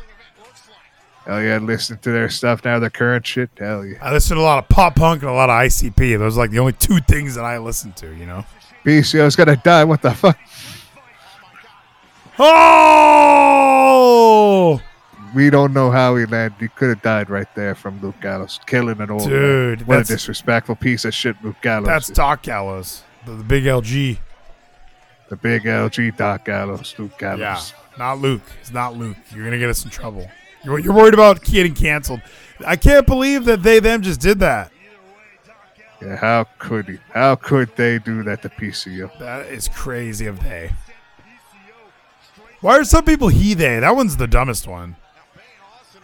Hell 1.29 1.43
yeah, 1.43 1.59
listening 1.59 1.99
to 2.01 2.11
their 2.11 2.31
stuff 2.31 2.65
now, 2.65 2.79
their 2.79 2.89
current 2.89 3.27
shit. 3.27 3.51
Hell 3.59 3.85
yeah. 3.85 3.99
I 4.01 4.11
listen 4.13 4.39
to 4.39 4.43
a 4.43 4.45
lot 4.45 4.65
of 4.65 4.69
pop 4.71 4.97
punk 4.97 5.21
and 5.21 5.31
a 5.31 5.35
lot 5.35 5.51
of 5.51 5.57
ICP. 5.57 6.19
Those 6.19 6.39
are 6.39 6.41
like 6.41 6.51
the 6.51 6.59
only 6.59 6.73
two 6.73 7.01
things 7.01 7.35
that 7.35 7.45
I 7.45 7.59
listen 7.59 7.93
to, 7.95 8.17
you 8.17 8.25
know? 8.25 8.47
PCO's 8.83 9.37
gonna 9.37 9.57
die. 9.57 9.85
What 9.85 10.01
the 10.01 10.13
fuck? 10.13 10.39
Oh! 12.39 13.21
We 15.35 15.51
don't 15.51 15.75
know 15.75 15.91
how 15.91 16.17
he 16.17 16.25
landed. 16.25 16.59
He 16.59 16.69
could 16.69 16.89
have 16.89 17.03
died 17.03 17.29
right 17.29 17.55
there 17.55 17.75
from 17.75 18.01
Luke 18.01 18.19
Gallows, 18.23 18.59
killing 18.65 18.99
an 18.99 19.11
old 19.11 19.29
Dude, 19.29 19.81
man. 19.81 19.87
What 19.87 19.99
a 19.99 20.05
disrespectful 20.05 20.77
piece 20.77 21.05
of 21.05 21.13
shit 21.13 21.37
Luke 21.45 21.57
Gallows. 21.61 21.89
That's 21.89 22.09
is. 22.09 22.17
Doc 22.17 22.41
Gallows, 22.41 23.03
the, 23.27 23.33
the 23.33 23.45
big 23.45 23.65
LG. 23.65 24.17
the 25.29 25.37
big 25.37 25.65
LG 25.65 26.17
Doc 26.17 26.47
Gallows, 26.47 26.95
Luke 26.97 27.19
Gallows. 27.19 27.41
Yeah, 27.41 27.61
not 27.99 28.19
Luke. 28.19 28.41
It's 28.63 28.73
not 28.73 28.97
Luke. 28.97 29.19
You're 29.35 29.45
gonna 29.45 29.59
get 29.59 29.69
us 29.69 29.85
in 29.85 29.91
trouble. 29.91 30.27
You're, 30.69 30.79
you're 30.79 30.93
worried 30.93 31.15
about 31.15 31.43
getting 31.43 31.75
canceled. 31.75 32.21
I 32.67 32.77
can't 32.77 33.07
believe 33.07 33.47
that 33.47 33.63
they 33.63 33.81
them 33.81 34.03
just 34.03 34.21
did 34.21 34.39
that. 34.41 34.71
Yeah, 36.03 36.17
how 36.17 36.45
could 36.59 36.87
he? 36.89 36.99
How 37.15 37.37
could 37.37 37.75
they 37.75 37.99
do 37.99 38.23
that 38.25 38.43
to 38.43 38.51
PCO? 38.51 39.19
That 39.19 39.47
is 39.47 39.69
crazy 39.69 40.27
of 40.27 40.43
they. 40.43 40.73
Why 42.61 42.77
are 42.77 42.85
some 42.85 43.05
people 43.07 43.29
he 43.29 43.55
they? 43.55 43.81
That 43.81 43.97
one's 43.97 44.19
the 44.19 44.27
dumbest 44.27 44.67
one. 44.67 44.97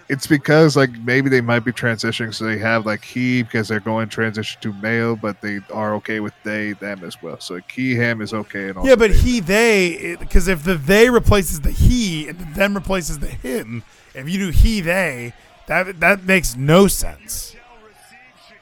It's 0.08 0.26
because 0.26 0.76
like 0.76 0.90
maybe 1.00 1.30
they 1.30 1.40
might 1.40 1.60
be 1.60 1.72
transitioning, 1.72 2.34
so 2.34 2.44
they 2.44 2.58
have 2.58 2.84
like 2.84 3.02
he 3.04 3.42
because 3.42 3.68
they're 3.68 3.80
going 3.80 4.08
transition 4.08 4.60
to 4.60 4.72
male, 4.74 5.16
but 5.16 5.40
they 5.40 5.60
are 5.72 5.94
okay 5.94 6.20
with 6.20 6.34
they 6.44 6.72
them 6.72 7.02
as 7.04 7.22
well. 7.22 7.40
So 7.40 7.54
like, 7.54 7.70
he 7.70 7.94
him 7.94 8.20
is 8.20 8.34
okay 8.34 8.68
and 8.68 8.76
also 8.76 8.88
yeah, 8.90 8.96
but 8.96 9.12
they, 9.12 9.16
he 9.16 9.40
they 9.40 10.16
because 10.20 10.46
if 10.48 10.62
the 10.64 10.74
they 10.74 11.08
replaces 11.08 11.60
the 11.60 11.70
he 11.70 12.28
and 12.28 12.38
the 12.38 12.44
them 12.54 12.74
replaces 12.74 13.18
the 13.18 13.28
him, 13.28 13.82
if 14.14 14.28
you 14.28 14.38
do 14.38 14.48
he 14.50 14.82
they, 14.82 15.32
that 15.68 16.00
that 16.00 16.24
makes 16.24 16.54
no 16.54 16.86
sense. 16.86 17.56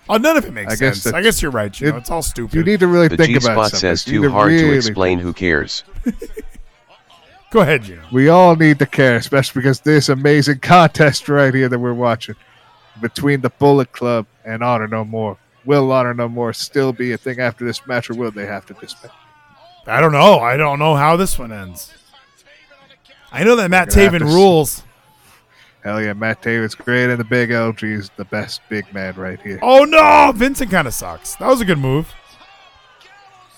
Oh, 0.08 0.16
none 0.16 0.36
of 0.36 0.44
it 0.44 0.52
makes 0.52 0.72
I 0.72 0.76
guess 0.76 1.02
sense. 1.02 1.14
I 1.14 1.22
guess 1.22 1.40
you're 1.42 1.50
right. 1.52 1.80
You 1.80 1.90
know, 1.90 1.96
it's 1.96 2.10
all 2.10 2.22
stupid. 2.22 2.54
you 2.54 2.62
need 2.64 2.80
to 2.80 2.86
really 2.86 3.08
The 3.08 3.16
think 3.16 3.30
G 3.30 3.34
about 3.36 3.42
spot 3.52 3.70
something. 3.70 3.80
says 3.96 4.06
You 4.06 4.20
need 4.20 4.26
too 4.26 4.32
hard 4.32 4.50
to 4.50 4.54
really- 4.64 4.76
explain. 4.76 5.18
Who 5.18 5.32
cares? 5.32 5.84
Go 7.52 7.60
ahead, 7.60 7.82
Gino. 7.82 8.02
We 8.10 8.30
all 8.30 8.56
need 8.56 8.78
the 8.78 8.86
care, 8.86 9.16
especially 9.16 9.60
because 9.60 9.80
this 9.80 10.08
amazing 10.08 10.60
contest 10.60 11.28
right 11.28 11.52
here 11.52 11.68
that 11.68 11.78
we're 11.78 11.92
watching 11.92 12.34
between 13.02 13.42
the 13.42 13.50
Bullet 13.50 13.92
Club 13.92 14.26
and 14.42 14.64
Honor 14.64 14.88
No 14.88 15.04
More. 15.04 15.36
Will 15.66 15.92
Honor 15.92 16.14
No 16.14 16.30
More 16.30 16.54
still 16.54 16.94
be 16.94 17.12
a 17.12 17.18
thing 17.18 17.40
after 17.40 17.66
this 17.66 17.86
match, 17.86 18.08
or 18.08 18.14
will 18.14 18.30
they 18.30 18.46
have 18.46 18.64
to 18.66 18.74
disband? 18.74 19.12
I 19.86 20.00
don't 20.00 20.12
know. 20.12 20.38
I 20.38 20.56
don't 20.56 20.78
know 20.78 20.94
how 20.94 21.16
this 21.16 21.38
one 21.38 21.52
ends. 21.52 21.92
I 23.30 23.44
know 23.44 23.54
that 23.56 23.70
Matt 23.70 23.90
Taven 23.90 24.20
rules. 24.20 24.82
Hell 25.84 26.00
yeah, 26.00 26.14
Matt 26.14 26.40
Taven's 26.40 26.74
great, 26.74 27.10
and 27.10 27.20
the 27.20 27.24
Big 27.24 27.50
LG 27.50 27.82
is 27.82 28.10
the 28.16 28.24
best 28.24 28.62
big 28.70 28.94
man 28.94 29.14
right 29.16 29.40
here. 29.42 29.58
Oh 29.60 29.84
no, 29.84 30.32
Vincent 30.34 30.70
kind 30.70 30.88
of 30.88 30.94
sucks. 30.94 31.34
That 31.36 31.48
was 31.48 31.60
a 31.60 31.66
good 31.66 31.78
move. 31.78 32.14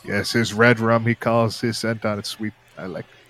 Yes, 0.04 0.32
his 0.32 0.52
red 0.52 0.80
rum 0.80 1.06
he 1.06 1.14
calls 1.14 1.60
his 1.60 1.78
scent 1.78 2.04
on 2.04 2.18
it 2.18 2.26
sweet. 2.26 2.54
I 2.76 2.86
like. 2.86 3.04
it. 3.04 3.23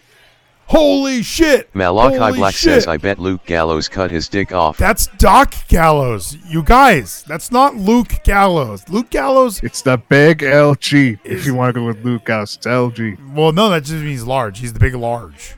Holy 0.66 1.22
shit! 1.22 1.74
Malachi 1.74 2.16
Holy 2.16 2.38
Black 2.38 2.54
shit. 2.54 2.72
says, 2.72 2.86
I 2.86 2.96
bet 2.96 3.18
Luke 3.18 3.44
Gallows 3.44 3.88
cut 3.88 4.10
his 4.10 4.28
dick 4.28 4.52
off. 4.52 4.78
That's 4.78 5.06
Doc 5.18 5.54
Gallows. 5.68 6.36
You 6.48 6.62
guys, 6.62 7.22
that's 7.28 7.52
not 7.52 7.76
Luke 7.76 8.12
Gallows. 8.24 8.88
Luke 8.88 9.10
Gallows. 9.10 9.62
It's 9.62 9.82
the 9.82 9.98
Big 9.98 10.38
LG. 10.38 11.18
If 11.24 11.46
you 11.46 11.54
want 11.54 11.74
to 11.74 11.80
go 11.80 11.86
with 11.86 12.04
Luke 12.04 12.24
Gallows, 12.24 12.56
it's 12.56 12.66
LG. 12.66 13.34
Well, 13.34 13.52
no, 13.52 13.68
that 13.70 13.84
just 13.84 14.02
means 14.02 14.26
large. 14.26 14.58
He's 14.58 14.72
the 14.72 14.80
big 14.80 14.94
large. 14.94 15.54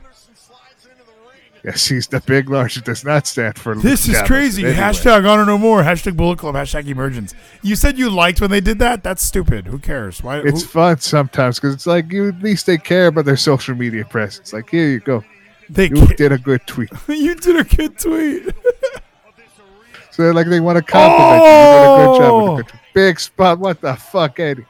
Yes, 1.63 1.85
he's 1.87 2.07
the 2.07 2.21
big 2.21 2.49
large. 2.49 2.77
It 2.77 2.85
does 2.85 3.03
not 3.03 3.27
stand 3.27 3.57
for. 3.59 3.75
This 3.75 4.07
is 4.07 4.21
crazy. 4.21 4.63
Anyway. 4.63 4.77
Hashtag 4.79 5.29
honor 5.29 5.45
no 5.45 5.57
more. 5.57 5.81
Hashtag 5.83 6.15
bullet 6.15 6.39
club. 6.39 6.55
Hashtag 6.55 6.87
emergence. 6.87 7.33
You 7.61 7.75
said 7.75 7.97
you 7.97 8.09
liked 8.09 8.39
when 8.39 8.51
they 8.51 8.61
did 8.61 8.79
that. 8.79 9.03
That's 9.03 9.21
stupid. 9.23 9.67
Who 9.67 9.79
cares? 9.79 10.21
Why? 10.23 10.39
It's 10.39 10.61
who- 10.61 10.67
fun 10.67 10.99
sometimes 10.99 11.59
because 11.59 11.73
it's 11.73 11.87
like 11.87 12.11
you 12.11 12.29
at 12.29 12.41
least 12.41 12.67
they 12.67 12.77
care 12.77 13.07
about 13.07 13.25
their 13.25 13.35
social 13.37 13.75
media 13.75 14.05
presence. 14.05 14.53
Like 14.53 14.69
here 14.69 14.87
you 14.87 14.99
go, 14.99 15.23
they 15.69 15.89
you 15.89 15.95
ca- 16.07 16.13
did 16.15 16.31
a 16.31 16.37
good 16.37 16.65
tweet. 16.67 16.89
you 17.07 17.35
did 17.35 17.57
a 17.57 17.63
good 17.63 17.97
tweet. 17.99 18.53
So 20.11 20.23
they're 20.23 20.33
like 20.33 20.47
they 20.47 20.59
want 20.59 20.77
to 20.77 20.81
compliment 20.83 21.43
you. 21.43 21.49
You 21.49 21.53
did 21.53 21.83
a 21.83 22.07
good 22.07 22.17
job. 22.17 22.41
with 22.41 22.49
Oh! 22.49 22.53
a 22.53 22.55
good 22.57 22.67
tweet. 22.69 22.81
Big 22.95 23.19
spot. 23.19 23.59
What 23.59 23.81
the 23.81 23.95
fuck, 23.95 24.39
Eddie? 24.39 24.65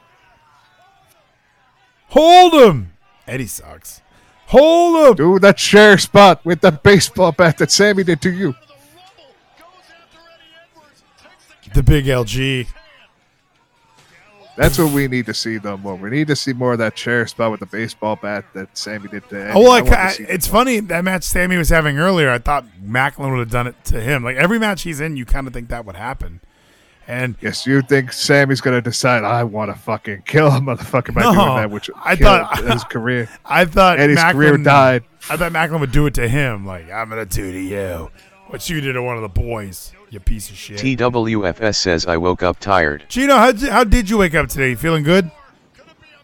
Hold 2.08 2.54
him. 2.54 2.92
Eddie 3.26 3.46
sucks. 3.46 4.02
Hold 4.48 5.10
him. 5.10 5.14
Do 5.14 5.38
that 5.40 5.58
chair 5.58 5.98
spot 5.98 6.42
with 6.44 6.62
the 6.62 6.72
baseball 6.72 7.32
bat 7.32 7.58
that 7.58 7.70
Sami 7.70 8.02
did 8.02 8.22
to 8.22 8.32
you. 8.32 8.54
The 11.74 11.82
big 11.82 12.06
LG. 12.06 12.66
That's 14.56 14.78
what 14.78 14.92
we 14.92 15.06
need 15.06 15.26
to 15.26 15.34
see 15.34 15.58
though 15.58 15.76
more. 15.76 15.96
We 15.96 16.10
need 16.10 16.28
to 16.28 16.34
see 16.34 16.54
more 16.54 16.72
of 16.72 16.78
that 16.78 16.96
chair 16.96 17.26
spot 17.26 17.50
with 17.50 17.60
the 17.60 17.66
baseball 17.66 18.16
bat 18.16 18.46
that 18.54 18.76
Sami 18.76 19.08
did 19.08 19.28
to 19.28 19.40
Eddie. 19.40 19.52
Oh, 19.52 19.60
like 19.60 19.84
I 19.84 19.90
want 19.90 20.16
to 20.16 20.22
I, 20.24 20.32
it's 20.32 20.46
that. 20.46 20.52
funny 20.52 20.80
that 20.80 21.04
match 21.04 21.24
Sami 21.24 21.58
was 21.58 21.68
having 21.68 21.98
earlier. 21.98 22.30
I 22.30 22.38
thought 22.38 22.64
Maclin 22.82 23.30
would 23.30 23.40
have 23.40 23.50
done 23.50 23.66
it 23.66 23.76
to 23.84 24.00
him. 24.00 24.24
Like 24.24 24.36
every 24.36 24.58
match 24.58 24.82
he's 24.82 24.98
in, 24.98 25.16
you 25.16 25.26
kind 25.26 25.46
of 25.46 25.52
think 25.52 25.68
that 25.68 25.84
would 25.84 25.94
happen. 25.96 26.40
And 27.08 27.36
Yes, 27.40 27.66
you 27.66 27.80
think 27.80 28.12
Sami's 28.12 28.60
gonna 28.60 28.82
decide 28.82 29.24
I 29.24 29.42
want 29.42 29.74
to 29.74 29.78
fucking 29.80 30.22
kill 30.26 30.48
a 30.48 30.60
motherfucker 30.60 31.14
by 31.14 31.22
No, 31.22 31.32
doing 31.32 31.56
that, 31.56 31.70
which 31.70 31.88
I 31.96 32.12
I 32.12 32.16
thought- 32.16 32.56
thought 32.58 32.72
his 32.72 32.84
career. 32.90 33.28
I 33.46 33.64
thought 33.64 33.98
Eddie's 33.98 34.22
career 34.22 34.56
died. 34.58 35.04
I 35.30 35.36
thought 35.38 35.52
Maclin 35.52 35.80
would 35.80 35.90
do 35.90 36.04
it 36.06 36.14
to 36.14 36.28
him. 36.28 36.66
Like 36.66 36.90
I'm 36.92 37.08
gonna 37.08 37.24
do 37.24 37.50
to 37.50 37.58
you 37.58 38.10
what 38.48 38.68
you 38.68 38.80
did 38.82 38.92
to 38.92 39.02
one 39.02 39.16
of 39.16 39.22
the 39.22 39.28
boys. 39.28 39.92
You 40.10 40.20
piece 40.20 40.48
of 40.50 40.56
shit. 40.56 40.78
TWFS 40.78 41.74
says, 41.76 42.06
I 42.06 42.16
woke 42.16 42.42
up 42.42 42.58
tired. 42.60 43.04
Gino, 43.10 43.36
how 43.36 43.52
did, 43.52 43.68
how 43.68 43.84
did 43.84 44.08
you 44.08 44.16
wake 44.18 44.34
up 44.34 44.48
today? 44.48 44.70
You 44.70 44.76
feeling 44.76 45.02
good? 45.02 45.30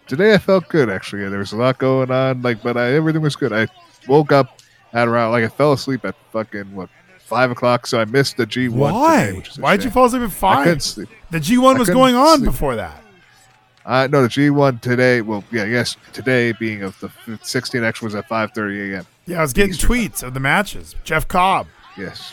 Today 0.07 0.35
I 0.35 0.39
felt 0.39 0.69
good 0.69 0.91
actually. 0.91 1.23
Yeah, 1.23 1.29
there 1.31 1.39
was 1.39 1.53
a 1.53 1.57
lot 1.57 1.79
going 1.79 2.11
on, 2.11 2.43
like, 2.43 2.63
but 2.63 2.77
I, 2.77 2.93
everything 2.93 3.23
was 3.23 3.37
good. 3.37 3.53
I 3.53 3.67
woke 4.07 4.33
up 4.33 4.61
at 4.93 5.09
around 5.09 5.33
like 5.33 5.45
I 5.45 5.49
fell 5.49 5.73
asleep 5.73 6.05
at 6.05 6.15
fucking 6.33 6.75
what 6.75 6.89
five 7.35 7.51
o'clock, 7.51 7.87
so 7.87 8.01
I 8.01 8.05
missed 8.05 8.37
the 8.37 8.47
G 8.47 8.69
one. 8.69 8.93
Why? 8.95 9.27
Today, 9.27 9.51
a 9.59 9.61
Why'd 9.61 9.85
you 9.85 9.91
fall 9.91 10.05
asleep 10.07 10.23
at 10.23 10.33
five? 10.33 10.67
The 11.31 11.41
G1 11.41 11.79
was 11.79 11.91
going 11.91 12.15
on 12.15 12.39
sleep. 12.39 12.51
before 12.51 12.77
that. 12.77 13.03
Uh, 13.85 14.09
no, 14.11 14.23
the 14.23 14.29
G 14.29 14.51
one 14.51 14.79
today. 14.79 15.21
Well, 15.21 15.43
yeah, 15.51 15.65
yes, 15.65 15.97
today 16.13 16.53
being 16.53 16.83
of 16.83 16.99
the 17.01 17.11
16 17.43 17.83
X 17.83 18.01
was 18.01 18.15
at 18.15 18.29
5:30 18.29 18.95
a.m. 18.95 19.07
Yeah, 19.27 19.39
I 19.39 19.43
was 19.43 19.53
getting 19.53 19.73
Eastern 19.73 19.91
tweets 19.91 20.23
of 20.23 20.33
the 20.33 20.41
matches. 20.41 20.95
Jeff 21.03 21.27
Cobb. 21.27 21.67
Yes. 21.99 22.33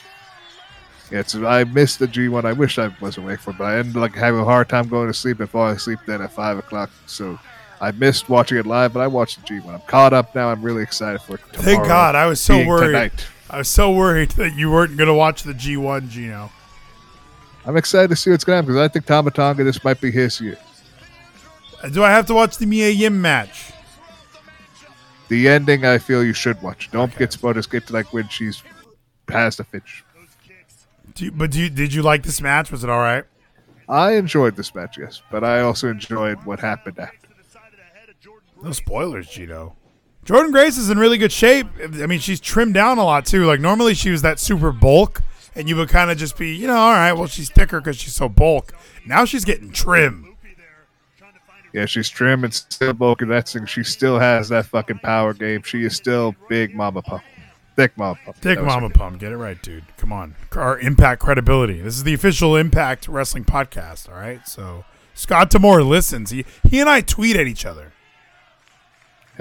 Yeah, 1.11 1.19
it's, 1.19 1.35
I 1.35 1.63
missed 1.65 1.99
the 1.99 2.07
G 2.07 2.29
one. 2.29 2.45
I 2.45 2.53
wish 2.53 2.77
I 2.77 2.95
was 3.01 3.17
awake 3.17 3.39
for, 3.39 3.51
but 3.53 3.65
I 3.65 3.79
ended 3.79 3.97
up 3.97 4.01
like 4.01 4.15
having 4.15 4.39
a 4.39 4.45
hard 4.45 4.69
time 4.69 4.87
going 4.87 5.07
to 5.07 5.13
sleep 5.13 5.39
and 5.39 5.49
falling 5.49 5.75
asleep 5.75 5.99
then 6.05 6.21
at 6.21 6.31
five 6.31 6.57
o'clock. 6.57 6.89
So 7.07 7.37
I 7.81 7.91
missed 7.91 8.29
watching 8.29 8.59
it 8.59 8.65
live, 8.67 8.93
but 8.93 8.99
I 8.99 9.07
watched 9.07 9.41
the 9.41 9.47
G 9.47 9.59
one. 9.59 9.73
I'm 9.73 9.81
caught 9.81 10.13
up 10.13 10.35
now. 10.35 10.49
I'm 10.49 10.61
really 10.61 10.83
excited 10.83 11.21
for 11.21 11.35
it. 11.35 11.41
Thank 11.53 11.85
God. 11.85 12.15
I 12.15 12.27
was 12.27 12.39
so 12.39 12.65
worried. 12.65 12.87
Tonight. 12.87 13.27
I 13.51 13.57
was 13.57 13.67
so 13.67 13.91
worried 13.91 14.31
that 14.31 14.55
you 14.55 14.71
weren't 14.71 14.95
going 14.95 15.09
to 15.09 15.13
watch 15.13 15.43
the 15.43 15.51
G1, 15.53 16.07
Gino. 16.09 16.49
I'm 17.65 17.75
excited 17.75 18.07
to 18.07 18.15
see 18.15 18.31
what's 18.31 18.45
going 18.45 18.53
to 18.53 18.57
happen 18.61 18.73
because 18.73 18.89
I 18.89 18.91
think 18.91 19.05
Tama 19.05 19.29
Tonga, 19.31 19.65
this 19.65 19.83
might 19.83 19.99
be 19.99 20.09
his 20.09 20.39
year. 20.39 20.57
Uh, 21.83 21.89
Do 21.89 22.01
I 22.01 22.11
have 22.11 22.25
to 22.27 22.33
watch 22.33 22.57
the 22.57 22.65
Mia 22.65 22.89
Yim 22.89 23.21
match? 23.21 23.73
The 25.27 25.49
ending, 25.49 25.85
I 25.85 25.97
feel 25.97 26.23
you 26.23 26.31
should 26.33 26.61
watch. 26.61 26.89
Don't 26.91 27.15
get 27.17 27.33
spoiled. 27.33 27.55
Just 27.57 27.69
get 27.69 27.87
to 27.87 27.93
like 27.93 28.13
when 28.13 28.29
she's 28.29 28.63
past 29.27 29.57
the 29.57 29.65
finish. 29.65 30.05
Do 31.13 31.25
you, 31.25 31.31
but 31.31 31.51
do 31.51 31.59
you, 31.59 31.69
did 31.69 31.93
you 31.93 32.03
like 32.03 32.23
this 32.23 32.41
match? 32.41 32.71
Was 32.71 32.85
it 32.85 32.89
all 32.89 32.99
right? 32.99 33.25
I 33.89 34.13
enjoyed 34.13 34.55
this 34.55 34.73
match, 34.73 34.97
yes, 34.97 35.21
but 35.29 35.43
I 35.43 35.59
also 35.59 35.89
enjoyed 35.89 36.41
what 36.45 36.61
happened 36.61 36.97
after. 36.97 37.27
No 38.63 38.71
spoilers, 38.71 39.27
Gino. 39.27 39.75
Jordynne 40.31 40.53
Grace 40.53 40.77
is 40.77 40.89
in 40.89 40.97
really 40.97 41.17
good 41.17 41.33
shape. 41.33 41.67
I 41.83 42.05
mean, 42.05 42.19
she's 42.19 42.39
trimmed 42.39 42.73
down 42.73 42.97
a 42.97 43.03
lot 43.03 43.25
too. 43.25 43.45
Like 43.45 43.59
normally 43.59 43.93
she 43.93 44.11
was 44.11 44.21
that 44.21 44.39
super 44.39 44.71
bulk, 44.71 45.21
and 45.55 45.67
you 45.67 45.75
would 45.75 45.89
kind 45.89 46.09
of 46.09 46.17
just 46.17 46.37
be, 46.37 46.55
you 46.55 46.67
know, 46.67 46.77
all 46.77 46.93
right, 46.93 47.11
well 47.11 47.27
she's 47.27 47.49
thicker 47.49 47.81
because 47.81 47.97
she's 47.97 48.15
so 48.15 48.29
bulk. 48.29 48.71
Now 49.05 49.25
she's 49.25 49.43
getting 49.43 49.73
trim. 49.73 50.37
Yeah, 51.73 51.85
she's 51.85 52.07
trim 52.07 52.45
and 52.45 52.53
still 52.53 52.93
bulky. 52.93 53.25
That's 53.25 53.51
thing. 53.51 53.65
She 53.65 53.83
still 53.83 54.19
has 54.19 54.47
that 54.47 54.67
fucking 54.67 54.99
power 54.99 55.33
game. 55.33 55.63
She 55.63 55.83
is 55.83 55.97
still 55.97 56.33
big 56.47 56.73
mama 56.73 57.01
pump, 57.01 57.23
thick 57.75 57.97
mama 57.97 58.17
pump. 58.23 58.37
Thick 58.37 58.61
Mama 58.61 58.89
Pump, 58.89 59.19
get 59.19 59.33
it 59.33 59.37
right, 59.37 59.61
dude. 59.61 59.83
Come 59.97 60.13
on, 60.13 60.35
our 60.53 60.79
Impact 60.79 61.21
credibility. 61.21 61.81
This 61.81 61.97
is 61.97 62.05
the 62.05 62.13
official 62.13 62.55
Impact 62.55 63.09
Wrestling 63.09 63.43
podcast. 63.43 64.07
All 64.07 64.15
right, 64.15 64.47
so 64.47 64.85
Scott 65.13 65.49
D'Amore 65.49 65.83
listens. 65.83 66.29
He 66.29 66.45
he 66.69 66.79
and 66.79 66.89
I 66.89 67.01
tweet 67.01 67.35
at 67.35 67.47
each 67.47 67.65
other. 67.65 67.91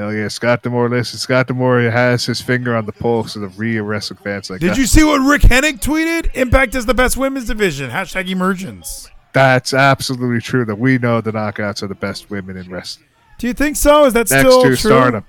Hell 0.00 0.14
yeah, 0.14 0.28
Scott 0.28 0.62
D'Amore 0.62 0.88
listen. 0.88 1.18
Scott 1.18 1.46
D'Amore 1.48 1.90
has 1.90 2.24
his 2.24 2.40
finger 2.40 2.74
on 2.74 2.86
the 2.86 2.92
pulse 2.92 3.36
of 3.36 3.42
the 3.42 3.48
real 3.48 3.84
wrestling 3.84 4.18
fans. 4.24 4.48
Like 4.48 4.60
Did 4.60 4.70
that- 4.70 4.78
you 4.78 4.86
see 4.86 5.04
what 5.04 5.18
Rick 5.18 5.42
Hennig 5.42 5.80
tweeted? 5.80 6.34
Impact 6.34 6.74
is 6.74 6.86
the 6.86 6.94
best 6.94 7.18
women's 7.18 7.48
division. 7.48 7.90
Hashtag 7.90 8.30
emergence. 8.30 9.10
That's 9.34 9.74
absolutely 9.74 10.40
true. 10.40 10.64
That 10.64 10.76
we 10.76 10.96
know 10.96 11.20
the 11.20 11.32
knockouts 11.32 11.82
are 11.82 11.86
the 11.86 11.94
best 11.94 12.30
women 12.30 12.56
in 12.56 12.70
wrestling. 12.70 13.08
Do 13.36 13.46
you 13.46 13.52
think 13.52 13.76
so? 13.76 14.06
Is 14.06 14.14
that 14.14 14.30
Next 14.30 14.40
still 14.40 14.62
true? 14.62 14.76
Stardom. 14.76 15.24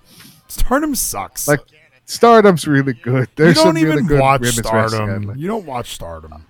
Stardom 0.48 0.96
sucks. 0.96 1.50
Like 1.50 1.60
Stardom's 2.06 2.66
really 2.66 2.94
good. 2.94 3.28
you 3.38 3.54
don't 3.54 3.78
even 3.78 4.06
really 4.06 4.22
watch. 4.22 4.46
Stardom. 4.46 5.34
You 5.36 5.48
don't 5.50 5.66
watch 5.66 5.96
Stardom. 5.96 6.46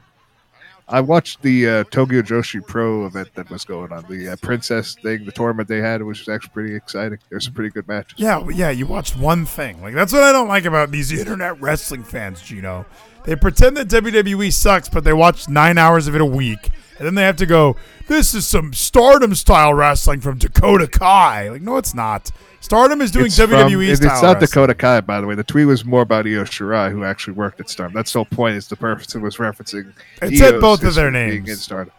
I 0.92 1.00
watched 1.00 1.42
the 1.42 1.68
uh, 1.68 1.84
Tokyo 1.86 2.22
Joshi 2.22 2.66
Pro 2.66 3.06
event 3.06 3.30
that 3.36 3.50
was 3.50 3.64
going 3.64 3.94
on, 3.94 4.06
the 4.10 4.30
uh, 4.30 4.36
Princess 4.42 4.96
thing, 4.96 5.24
the 5.24 5.32
tournament 5.32 5.70
they 5.70 5.80
had, 5.80 6.04
which 6.04 6.20
was 6.20 6.28
actually 6.28 6.52
pretty 6.52 6.76
exciting. 6.76 7.18
There's 7.30 7.46
some 7.46 7.54
pretty 7.54 7.70
good 7.70 7.88
matches. 7.88 8.20
Yeah, 8.20 8.46
yeah. 8.50 8.72
You 8.72 8.86
watched 8.88 9.16
one 9.16 9.46
thing. 9.46 9.82
Like 9.82 9.94
that's 9.94 10.12
what 10.12 10.24
I 10.24 10.32
don't 10.34 10.50
like 10.50 10.66
about 10.66 10.92
these 10.92 11.12
internet 11.12 11.60
wrestling 11.62 12.04
fans, 12.04 12.42
Gino. 12.42 12.86
They 13.24 13.36
pretend 13.36 13.78
that 13.78 13.88
WWE 13.88 14.52
sucks, 14.52 14.90
but 14.90 15.04
they 15.04 15.14
watch 15.14 15.48
nine 15.48 15.78
hours 15.78 16.08
of 16.08 16.16
it 16.16 16.22
a 16.22 16.26
week, 16.26 16.70
and 17.02 17.08
then 17.08 17.16
they 17.16 17.24
have 17.24 17.38
to 17.38 17.48
go. 17.48 17.76
This 18.08 18.36
is 18.36 18.46
some 18.46 18.74
Stardom 18.74 19.34
style 19.34 19.74
wrestling 19.74 20.22
from 20.22 20.38
Dakota 20.38 20.88
Kai. 20.88 21.50
Like, 21.50 21.64
no, 21.64 21.78
it's 21.78 21.96
not. 21.96 22.30
Stardom 22.60 23.02
is 23.02 23.10
doing 23.10 23.26
It's 23.26 23.40
WWE 23.40 23.48
style. 23.48 23.90
It's 23.92 24.02
not 24.04 24.12
wrestling. 24.36 24.40
Dakota 24.42 24.76
Kai, 24.76 25.02
by 25.02 25.20
the 25.20 25.26
way. 25.26 25.34
The 25.34 25.44
tweet 25.44 25.66
was 25.66 25.84
more 25.84 26.04
about 26.04 26.28
Io 26.28 26.44
Shirai, 26.44 26.92
who 26.92 27.04
actually 27.04 27.34
worked 27.34 27.60
at 27.60 27.72
Stardom. 27.72 27.96
That's 27.96 28.14
the 28.14 28.20
whole 28.20 28.26
point. 28.26 28.56
Is 28.56 28.68
the 28.68 28.76
it 28.76 29.20
was 29.20 29.38
referencing. 29.38 29.94
It 30.22 30.38
said 30.38 30.54
Io's 30.54 30.62
both 30.62 30.84
of 30.84 30.94
their 30.94 31.10
names. 31.10 31.50
in 31.50 31.56
Stardom. 31.56 31.92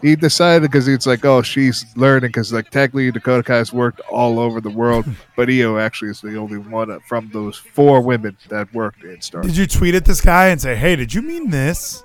He 0.00 0.16
decided 0.16 0.62
because 0.62 0.88
it's 0.88 1.06
like, 1.06 1.24
oh, 1.24 1.42
she's 1.42 1.84
learning 1.94 2.30
because 2.30 2.52
like 2.52 2.70
technically 2.70 3.12
Dakota 3.12 3.42
Kai's 3.42 3.72
worked 3.72 4.00
all 4.10 4.40
over 4.40 4.60
the 4.62 4.70
world, 4.70 5.04
but 5.36 5.50
Io 5.50 5.76
actually 5.76 6.10
is 6.10 6.22
the 6.22 6.36
only 6.36 6.56
one 6.58 6.98
from 7.00 7.28
those 7.32 7.56
four 7.58 8.00
women 8.00 8.36
that 8.48 8.72
worked 8.72 9.04
in 9.04 9.20
Stardom. 9.20 9.48
Did 9.50 9.58
you 9.58 9.66
tweet 9.66 9.94
at 9.94 10.04
this 10.06 10.20
guy 10.22 10.48
and 10.48 10.60
say, 10.60 10.74
"Hey, 10.74 10.96
did 10.96 11.12
you 11.12 11.22
mean 11.22 11.50
this?" 11.50 12.02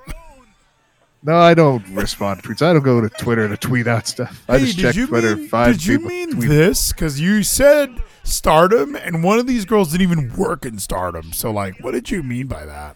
No, 1.24 1.36
I 1.38 1.54
don't 1.54 1.86
respond 1.90 2.42
to 2.44 2.48
tweets. 2.50 2.62
I 2.62 2.74
don't 2.74 2.84
go 2.84 3.02
to 3.02 3.10
Twitter 3.10 3.48
to 3.50 3.58
tweet 3.58 3.88
out 3.88 4.08
stuff. 4.08 4.44
I 4.48 4.60
hey, 4.60 4.66
just 4.66 4.80
check 4.80 4.96
Twitter. 5.08 5.36
mean, 5.36 5.48
five 5.48 5.74
did 5.74 5.86
you 5.86 6.00
mean 6.00 6.32
tweet. 6.32 6.48
this? 6.50 6.92
Because 6.94 7.20
you 7.20 7.44
said 7.44 8.02
Stardom, 8.24 8.96
and 8.96 9.24
one 9.24 9.40
of 9.40 9.48
these 9.48 9.66
girls 9.66 9.92
didn't 9.92 10.04
even 10.04 10.34
work 10.36 10.66
in 10.66 10.80
Stardom. 10.80 11.34
So, 11.34 11.52
like, 11.52 11.84
what 11.84 11.92
did 11.92 12.12
you 12.12 12.24
mean 12.24 12.48
by 12.48 12.66
that? 12.66 12.96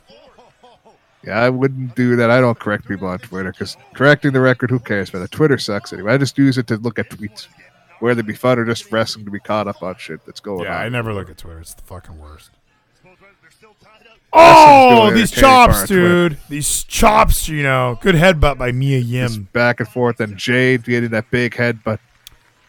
Yeah, 1.24 1.40
I 1.40 1.50
wouldn't 1.50 1.96
do 1.96 2.16
that. 2.16 2.32
I 2.32 2.42
don't 2.42 2.58
correct 2.58 2.88
people 2.88 3.08
on 3.08 3.20
Twitter 3.20 3.52
because 3.52 3.76
correcting 3.94 4.32
the 4.34 4.40
record, 4.42 4.70
who 4.72 4.80
cares? 4.80 5.14
Man, 5.14 5.26
Twitter 5.28 5.58
sucks 5.58 5.92
anyway. 5.94 6.14
I 6.14 6.18
just 6.18 6.38
use 6.38 6.58
it 6.58 6.68
to 6.68 6.78
look 6.78 6.98
at 7.00 7.10
tweets, 7.10 7.48
whether 8.00 8.22
they 8.22 8.26
be 8.28 8.34
fun 8.34 8.58
or 8.58 8.66
just 8.66 8.92
wrestling 8.92 9.26
to 9.26 9.32
be 9.32 9.40
caught 9.40 9.68
up 9.68 9.84
on 9.84 9.96
shit 9.98 10.26
that's 10.26 10.40
going 10.40 10.64
Yeah, 10.64 10.76
on. 10.76 10.80
Yeah, 10.82 10.86
I 10.86 10.90
never 10.90 11.14
look 11.14 11.30
at 11.30 11.38
Twitter. 11.38 11.60
It's 11.60 11.74
the 11.76 11.84
fucking 11.84 12.18
worst. 12.20 12.50
Oh, 14.34 15.12
these 15.14 15.32
chops, 15.32 15.88
dude. 15.88 16.38
These 16.50 16.84
chops, 16.86 17.50
you 17.50 17.64
know. 17.64 18.00
Good 18.02 18.16
headbutt 18.16 18.58
by 18.58 18.72
Mia 18.72 19.00
Just 19.02 19.36
Yim. 19.36 19.50
back 19.52 19.80
and 19.80 19.90
forth, 19.90 20.20
and 20.20 20.38
Jade 20.38 20.84
getting 20.84 21.10
that 21.10 21.30
big 21.32 21.54
headbutt. 21.54 22.00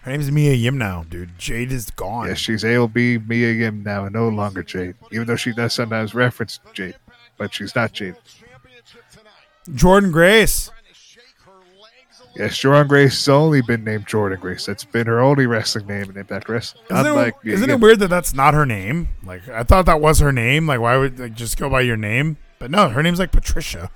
Her 0.03 0.11
name's 0.11 0.33
Mia 0.33 0.55
Yim 0.55 0.77
now, 0.77 1.05
dude. 1.09 1.39
Jade 1.39 1.71
is 1.71 1.91
gone. 1.93 2.27
yeah, 2.27 2.35
she's 2.35 2.65
AOB 2.65 3.29
Mia 3.29 3.53
Yim 3.53 3.85
now, 3.85 4.05
and 4.05 4.13
no 4.13 4.29
longer 4.29 4.65
Jade. 4.65 4.97
Even 5.13 5.27
though 5.29 5.37
she 5.37 5.53
does 5.53 5.73
sometimes 5.73 6.13
reference 6.15 6.59
Jade, 6.73 6.97
but 7.39 7.55
she's 7.55 7.75
not 7.77 7.93
Jade. 7.93 8.17
Jordynne 9.71 10.11
Grace. 10.13 10.71
Yes, 12.35 12.57
Jordynne 12.59 12.89
Grace 12.89 13.13
has 13.13 13.29
only 13.29 13.61
been 13.61 13.85
named 13.85 14.07
Jordynne 14.07 14.41
Grace. 14.41 14.65
That's 14.65 14.85
been 14.85 15.07
her 15.07 15.21
only 15.21 15.47
wrestling 15.47 15.87
name 15.87 16.09
in 16.11 16.17
Impact 16.17 16.49
Wrestling. 16.49 16.83
Isn't, 16.91 17.07
Unlike 17.07 17.35
it, 17.43 17.45
Mia 17.45 17.55
isn't 17.55 17.69
Yim. 17.69 17.79
it 17.79 17.83
weird 17.85 17.99
that 18.01 18.09
that's 18.09 18.33
not 18.33 18.55
her 18.55 18.65
name? 18.65 19.09
Like, 19.23 19.47
I 19.49 19.63
thought 19.65 19.85
that 19.87 20.01
was 20.01 20.21
her 20.21 20.33
name. 20.33 20.67
Like, 20.67 20.81
why 20.81 20.97
would 20.97 21.19
like 21.19 21.35
just 21.35 21.59
go 21.59 21.69
by 21.69 21.83
your 21.83 21.99
name? 21.99 22.39
But 22.59 22.71
no, 22.71 22.89
her 22.89 23.03
name's 23.03 23.19
like 23.19 23.33
Patricia. 23.33 23.91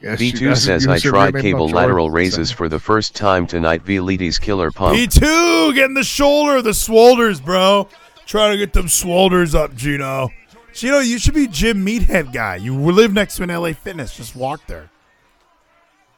Yes, 0.00 0.18
she 0.18 0.32
V2 0.32 0.56
says 0.56 0.86
I 0.86 0.98
tried 0.98 1.34
cable 1.34 1.68
not 1.68 1.74
lateral 1.76 2.10
raises 2.10 2.48
so- 2.50 2.54
for 2.56 2.68
the 2.68 2.78
first 2.78 3.14
time 3.14 3.46
tonight. 3.46 3.84
Velites 3.84 4.40
killer 4.40 4.70
pump. 4.70 4.96
B2 4.96 5.74
getting 5.74 5.94
the 5.94 6.04
shoulder, 6.04 6.62
the 6.62 6.72
swolders, 6.72 7.40
bro. 7.40 7.88
Trying 8.24 8.52
to 8.52 8.58
get 8.58 8.72
them 8.72 8.88
swolders 8.88 9.54
up, 9.54 9.74
Gino. 9.74 10.30
Gino, 10.72 11.00
you 11.00 11.18
should 11.18 11.34
be 11.34 11.48
Jim 11.48 11.84
Meathead 11.84 12.32
guy. 12.32 12.54
You 12.56 12.74
live 12.78 13.12
next 13.12 13.36
to 13.36 13.42
an 13.42 13.50
LA 13.50 13.72
Fitness. 13.72 14.16
Just 14.16 14.36
walk 14.36 14.64
there. 14.68 14.88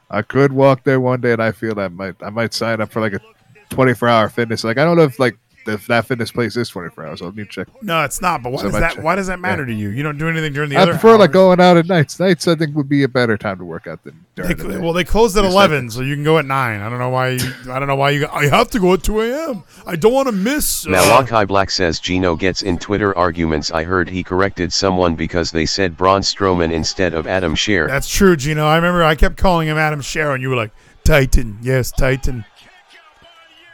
I 0.09 0.21
could 0.21 0.53
walk 0.53 0.83
there 0.83 0.99
one 0.99 1.21
day, 1.21 1.33
and 1.33 1.41
I 1.41 1.51
feel 1.51 1.75
that 1.75 1.91
might 1.91 2.15
I 2.21 2.29
might 2.29 2.53
sign 2.53 2.81
up 2.81 2.91
for 2.91 3.01
like 3.01 3.13
a 3.13 3.21
twenty 3.69 3.93
four 3.93 4.07
hour 4.09 4.29
fitness. 4.29 4.63
Like 4.63 4.77
I 4.77 4.85
don't 4.85 4.97
know 4.97 5.03
if 5.03 5.19
like 5.19 5.37
if 5.67 5.87
that 5.87 6.05
fitness 6.05 6.31
place 6.31 6.55
is 6.55 6.69
twenty 6.69 6.89
four 6.89 7.05
hours. 7.05 7.21
I'll 7.21 7.31
need 7.31 7.43
to 7.43 7.65
check. 7.65 7.67
No, 7.81 8.03
it's 8.03 8.21
not. 8.21 8.43
But 8.43 8.51
why 8.51 8.57
So 8.61 8.71
does 8.71 8.79
that? 8.79 9.01
Why 9.03 9.15
does 9.15 9.27
that 9.27 9.39
matter 9.39 9.63
yeah. 9.63 9.73
to 9.75 9.79
you? 9.81 9.89
You 9.89 10.03
don't 10.03 10.17
do 10.17 10.27
anything 10.29 10.53
during 10.53 10.69
the 10.69 10.77
I 10.77 10.81
other. 10.83 10.91
prefer 10.93 11.17
like 11.17 11.31
going 11.31 11.59
out 11.59 11.77
at 11.77 11.87
nights. 11.87 12.19
Nights 12.19 12.47
I 12.47 12.55
think 12.55 12.75
would 12.75 12.89
be 12.89 13.03
a 13.03 13.07
better 13.07 13.37
time 13.37 13.57
to 13.59 13.65
work 13.65 13.87
out 13.87 14.03
than 14.03 14.25
during 14.35 14.49
They, 14.57 14.63
the 14.63 14.69
day. 14.73 14.77
well, 14.79 14.93
they 14.93 15.03
closed 15.03 15.37
at 15.37 15.43
Just 15.43 15.53
eleven, 15.53 15.89
so 15.91 16.01
you 16.01 16.15
can 16.15 16.23
go 16.23 16.37
at 16.37 16.45
nine. 16.45 16.81
I 16.81 16.89
don't 16.89 16.99
know 16.99 17.09
why. 17.09 17.29
You, 17.29 17.53
I 17.69 17.79
don't 17.79 17.87
know 17.87 17.95
why 17.95 18.11
you. 18.11 18.27
I 18.31 18.47
have 18.47 18.69
to 18.71 18.79
go 18.79 18.93
at 18.93 19.03
two 19.03 19.21
a.m. 19.21 19.63
I 19.85 19.95
don't 19.95 20.13
want 20.13 20.27
to 20.27 20.31
miss. 20.33 20.85
uh, 20.85 20.89
Malachi 20.89 21.45
Black 21.45 21.69
says 21.71 21.99
Gino 21.99 22.35
gets 22.35 22.61
in 22.61 22.77
Twitter 22.77 23.17
arguments. 23.17 23.71
I 23.71 23.83
heard 23.83 24.09
he 24.09 24.23
corrected 24.23 24.71
someone 24.73 25.15
because 25.15 25.51
they 25.51 25.65
said 25.65 25.97
Braun 25.97 26.21
Strowman 26.21 26.71
instead 26.71 27.13
of 27.13 27.27
Adam 27.27 27.55
Scherr. 27.55 27.87
That's 27.87 28.09
true, 28.09 28.35
Gino. 28.35 28.65
I 28.65 28.75
remember 28.75 29.03
I 29.03 29.15
kept 29.15 29.37
calling 29.37 29.67
him 29.67 29.77
Adam 29.77 30.01
Sharon. 30.01 30.41
You 30.41 30.49
were 30.49 30.55
like 30.55 30.71
Titan. 31.03 31.57
Yes, 31.61 31.91
Titan. 31.91 32.45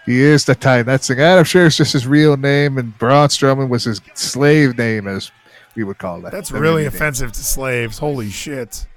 He 0.10 0.22
is 0.22 0.44
the 0.44 0.56
Titan. 0.56 0.88
That's 0.88 1.07
the 1.07 1.22
Adam 1.22 1.44
Scherr 1.44 1.68
is 1.68 1.77
just 1.77 1.94
his 1.94 2.07
real 2.07 2.36
name, 2.36 2.80
and 2.80 2.98
Braun 2.98 3.27
Strowman 3.30 3.69
was 3.69 3.84
his 3.84 4.02
slave 4.15 4.76
name, 4.76 5.07
as 5.07 5.30
we 5.76 5.84
would 5.84 5.99
call 5.99 6.19
that. 6.22 6.31
That's 6.31 6.52
really 6.52 6.81
name. 6.81 6.88
offensive 6.88 7.31
to 7.31 7.44
slaves. 7.44 7.99
Holy 7.99 8.31
shit. 8.31 8.88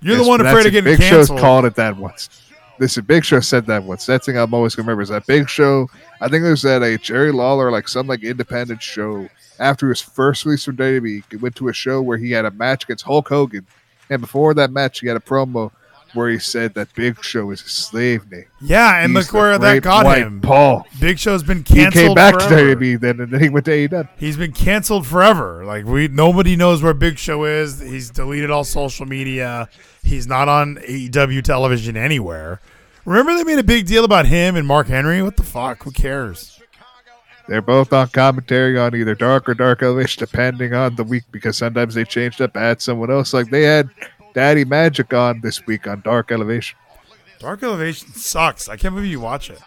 You're 0.00 0.16
Yes, 0.16 0.24
the 0.24 0.28
one 0.30 0.40
afraid 0.40 0.64
of 0.64 0.72
getting 0.72 0.96
Big 0.96 1.00
canceled. 1.00 1.40
called 1.40 1.66
it 1.66 1.74
that 1.74 1.98
once. 1.98 2.50
Listen, 2.78 3.04
Big 3.04 3.22
Show 3.22 3.40
said 3.40 3.66
that 3.66 3.84
once. 3.84 4.06
That's 4.06 4.24
thing 4.24 4.38
I'm 4.38 4.54
always 4.54 4.74
gonna 4.74 4.84
remember 4.86 5.02
is 5.02 5.10
that 5.10 5.26
Big 5.26 5.46
Show. 5.46 5.90
I 6.22 6.28
think 6.28 6.42
it 6.42 6.48
was 6.48 6.64
at 6.64 6.82
a 6.82 6.96
Jerry 6.96 7.32
Lawler, 7.32 7.70
like 7.70 7.86
some 7.86 8.06
like 8.06 8.24
independent 8.24 8.80
show. 8.82 9.28
After 9.58 9.90
his 9.90 10.00
first 10.00 10.46
release 10.46 10.64
from 10.64 10.78
WWE, 10.78 11.22
he 11.30 11.36
went 11.36 11.54
to 11.56 11.68
a 11.68 11.72
show 11.74 12.00
where 12.00 12.16
he 12.16 12.30
had 12.30 12.46
a 12.46 12.50
match 12.50 12.84
against 12.84 13.04
Hulk 13.04 13.28
Hogan, 13.28 13.66
and 14.08 14.22
before 14.22 14.54
that 14.54 14.70
match, 14.70 15.00
he 15.00 15.06
had 15.06 15.18
a 15.18 15.20
promo 15.20 15.70
where 16.14 16.30
he 16.30 16.38
said 16.38 16.74
that 16.74 16.94
Big 16.94 17.22
Show 17.22 17.50
is 17.50 17.60
his 17.60 17.72
slave 17.72 18.30
name. 18.30 18.46
Yeah, 18.60 19.02
and 19.02 19.16
He's 19.16 19.26
look 19.26 19.34
where 19.34 19.58
that 19.58 19.82
got 19.82 20.18
him. 20.18 20.40
Paul. 20.40 20.86
Big 21.00 21.18
Show's 21.18 21.42
been 21.42 21.62
canceled. 21.62 21.94
He 21.94 22.00
came 22.06 22.14
back 22.14 22.34
forever. 22.34 22.74
to 22.74 22.76
WWE 22.76 23.00
then, 23.00 23.20
and 23.20 23.32
then 23.32 23.42
he 23.42 23.48
went 23.48 23.66
to 23.66 23.72
AEW. 23.72 24.08
He's 24.16 24.36
been 24.36 24.52
canceled 24.52 25.06
forever. 25.06 25.64
Like 25.64 25.84
we, 25.84 26.08
nobody 26.08 26.56
knows 26.56 26.82
where 26.82 26.94
Big 26.94 27.18
Show 27.18 27.44
is. 27.44 27.80
He's 27.80 28.10
deleted 28.10 28.50
all 28.50 28.64
social 28.64 29.06
media. 29.06 29.68
He's 30.02 30.26
not 30.26 30.48
on 30.48 30.76
AEW 30.76 31.42
television 31.42 31.96
anywhere. 31.96 32.60
Remember 33.04 33.34
they 33.34 33.44
made 33.44 33.58
a 33.58 33.64
big 33.64 33.86
deal 33.86 34.04
about 34.04 34.26
him 34.26 34.56
and 34.56 34.66
Mark 34.66 34.88
Henry. 34.88 35.22
What 35.22 35.36
the 35.36 35.44
fuck? 35.44 35.84
Who 35.84 35.92
cares? 35.92 36.60
They're 37.48 37.62
both 37.62 37.92
on 37.92 38.08
commentary 38.08 38.76
on 38.76 38.94
either 38.96 39.14
Dark 39.14 39.48
or 39.48 39.54
Dark 39.54 39.82
Elvish, 39.82 40.16
depending 40.16 40.74
on 40.74 40.96
the 40.96 41.04
week, 41.04 41.22
because 41.30 41.56
sometimes 41.56 41.94
they 41.94 42.02
changed 42.04 42.40
up, 42.40 42.56
add 42.56 42.82
someone 42.82 43.10
else. 43.10 43.32
Like 43.32 43.50
they 43.50 43.62
had 43.62 43.88
Daddy 44.36 44.66
Magic 44.66 45.14
on 45.14 45.40
this 45.40 45.66
week 45.66 45.88
on 45.88 46.02
Dark 46.02 46.30
Elevation. 46.30 46.76
Dark 47.38 47.62
Elevation 47.62 48.08
sucks. 48.12 48.68
I 48.68 48.76
can't 48.76 48.94
believe 48.94 49.10
you 49.10 49.18
watch 49.18 49.48
it. 49.48 49.58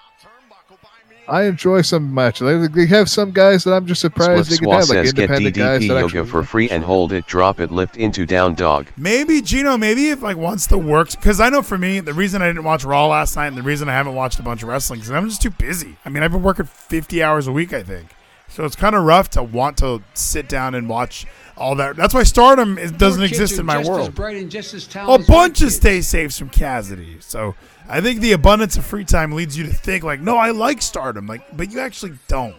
I 1.28 1.46
enjoy 1.46 1.82
some 1.82 2.14
matches. 2.14 2.70
They, 2.72 2.82
they 2.82 2.86
have 2.86 3.10
some 3.10 3.32
guys 3.32 3.64
that 3.64 3.74
I'm 3.74 3.88
just 3.88 4.00
surprised 4.00 4.48
Spliff 4.48 4.50
they 4.52 4.58
can 4.58 4.68
Swa 4.68 4.80
have, 4.80 4.90
like 4.90 4.98
says 5.06 5.14
get 5.14 5.24
independent 5.24 5.56
guys 5.56 5.82
DDP 5.82 5.88
that 5.88 6.00
yoga 6.02 6.26
for 6.26 6.44
free 6.44 6.70
and 6.70 6.84
hold 6.84 7.14
it, 7.14 7.26
drop 7.26 7.60
it, 7.60 7.72
lift 7.72 7.98
into 7.98 8.28
down 8.28 8.54
dog. 8.54 8.86
Maybe 8.96 9.42
Gino. 9.42 9.76
Maybe 9.76 10.10
if 10.10 10.22
like 10.22 10.38
once 10.38 10.68
the 10.68 10.78
works, 10.78 11.16
because 11.16 11.40
I 11.40 11.50
know 11.50 11.64
for 11.64 11.80
me 11.80 12.00
the 12.00 12.14
reason 12.14 12.44
I 12.44 12.48
didn't 12.48 12.64
watch 12.64 12.84
Raw 12.84 13.08
last 13.08 13.36
night 13.36 13.48
and 13.48 13.58
the 13.58 13.64
reason 13.64 13.90
I 13.90 13.94
haven't 13.94 14.14
watched 14.14 14.38
a 14.38 14.44
bunch 14.44 14.62
of 14.62 14.70
wrestling 14.70 15.00
is 15.00 15.10
I'm 15.10 15.28
just 15.28 15.42
too 15.42 15.50
busy. 15.50 15.98
I 16.06 16.10
mean 16.10 16.22
I've 16.22 16.32
been 16.32 16.44
working 16.44 16.66
50 16.66 17.24
hours 17.24 17.48
a 17.48 17.52
week 17.52 17.74
I 17.74 17.82
think, 17.82 18.10
so 18.48 18.66
it's 18.66 18.76
kind 18.76 18.96
of 18.96 19.04
rough 19.04 19.32
to 19.32 19.42
want 19.42 19.78
to 19.78 20.04
sit 20.14 20.48
down 20.48 20.76
and 20.76 20.88
watch 20.88 21.26
all 21.60 21.76
that. 21.76 21.96
That's 21.96 22.14
why 22.14 22.24
Stardom 22.24 22.78
is, 22.78 22.92
doesn't 22.92 23.22
exist 23.22 23.60
in 23.60 23.66
my 23.66 23.84
world. 23.84 24.16
bright 24.16 24.38
and 24.38 24.50
just 24.50 24.74
as 24.74 24.88
A 24.96 25.20
bunch 25.20 25.62
of 25.62 25.72
stay 25.72 26.02
safes 26.02 26.40
from 26.40 26.50
Cassidy. 26.50 27.18
So 27.20 27.56
I 27.88 28.02
think 28.02 28.22
the 28.22 28.32
abundance 28.32 28.78
of 28.78 28.86
free 28.86 29.04
time 29.04 29.34
leads 29.34 29.58
you 29.58 29.66
to 29.66 29.74
think 29.74 30.04
like, 30.04 30.22
no, 30.22 30.38
I 30.38 30.52
like 30.52 30.82
Stardom, 30.82 31.28
like, 31.28 31.56
but 31.56 31.72
you 31.72 31.80
actually 31.80 32.14
don't. 32.28 32.56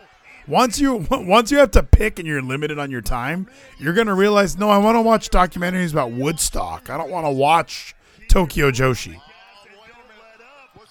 Once 0.46 0.78
you 0.78 1.06
once 1.10 1.50
you 1.50 1.58
have 1.58 1.70
to 1.72 1.82
pick 1.82 2.18
and 2.18 2.28
you're 2.28 2.42
limited 2.42 2.78
on 2.78 2.90
your 2.90 3.00
time, 3.00 3.48
you're 3.78 3.94
gonna 3.94 4.14
realize, 4.14 4.58
no, 4.58 4.68
I 4.68 4.78
want 4.78 4.96
to 4.96 5.02
watch 5.02 5.30
documentaries 5.30 5.92
about 5.92 6.12
Woodstock. 6.12 6.90
I 6.90 6.96
don't 6.96 7.10
want 7.10 7.26
to 7.26 7.30
watch 7.30 7.94
Tokyo 8.28 8.70
Joshi. 8.70 9.20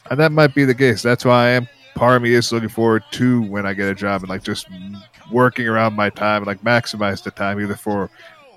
And 0.10 0.20
that 0.20 0.32
might 0.32 0.56
be 0.56 0.66
the 0.66 0.74
case. 0.74 1.04
That's 1.04 1.24
why 1.24 1.46
I 1.46 1.50
am. 1.50 1.68
Part 1.96 2.16
of 2.16 2.22
me 2.22 2.34
is 2.34 2.52
looking 2.52 2.70
forward 2.70 3.04
to 3.12 3.42
when 3.44 3.66
I 3.66 3.74
get 3.74 3.90
a 3.90 3.96
job 3.96 4.22
and 4.22 4.30
like 4.30 4.44
just 4.44 4.68
working 5.32 5.68
around 5.68 5.94
my 5.94 6.10
time 6.10 6.38
and 6.38 6.48
like 6.48 6.62
maximize 6.64 7.24
the 7.24 7.32
time 7.32 7.60
either 7.60 7.76
for 7.76 8.10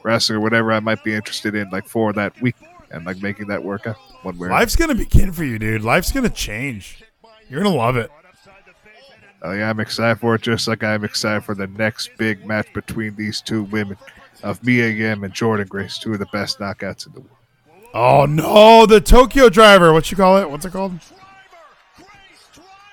wrestling 0.02 0.38
or 0.38 0.40
whatever 0.40 0.72
I 0.72 0.80
might 0.80 1.02
be 1.04 1.14
interested 1.14 1.54
in, 1.54 1.70
like 1.70 1.86
for 1.86 2.12
that 2.14 2.40
week 2.40 2.56
and 2.90 3.04
like 3.04 3.22
making 3.22 3.48
that 3.48 3.62
work 3.62 3.86
out 3.86 3.96
one 4.22 4.36
way. 4.38 4.48
Life's 4.48 4.76
gonna 4.76 4.94
begin 4.94 5.32
for 5.32 5.44
you, 5.44 5.58
dude. 5.58 5.82
Life's 5.82 6.12
gonna 6.12 6.28
change. 6.30 7.02
You're 7.48 7.62
gonna 7.62 7.74
love 7.74 7.96
it. 7.96 8.10
Oh, 9.44 9.52
yeah, 9.52 9.68
I'm 9.68 9.80
excited 9.80 10.20
for 10.20 10.36
it, 10.36 10.42
just 10.42 10.68
like 10.68 10.84
I'm 10.84 11.04
excited 11.04 11.42
for 11.42 11.56
the 11.56 11.66
next 11.66 12.10
big 12.16 12.46
match 12.46 12.72
between 12.72 13.16
these 13.16 13.40
two 13.40 13.64
women 13.64 13.96
of 14.44 14.62
Mia 14.64 14.88
Yim 14.88 15.24
and 15.24 15.34
Jordynne 15.34 15.68
Grace, 15.68 15.98
two 15.98 16.12
of 16.12 16.20
the 16.20 16.26
best 16.26 16.60
knockouts 16.60 17.08
in 17.08 17.12
the 17.12 17.20
world. 17.20 17.36
Oh 17.94 18.24
no, 18.24 18.86
the 18.86 19.00
Tokyo 19.00 19.48
driver. 19.48 19.92
What 19.92 20.10
you 20.10 20.16
call 20.16 20.38
it? 20.38 20.48
What's 20.48 20.64
it 20.64 20.72
called? 20.72 20.98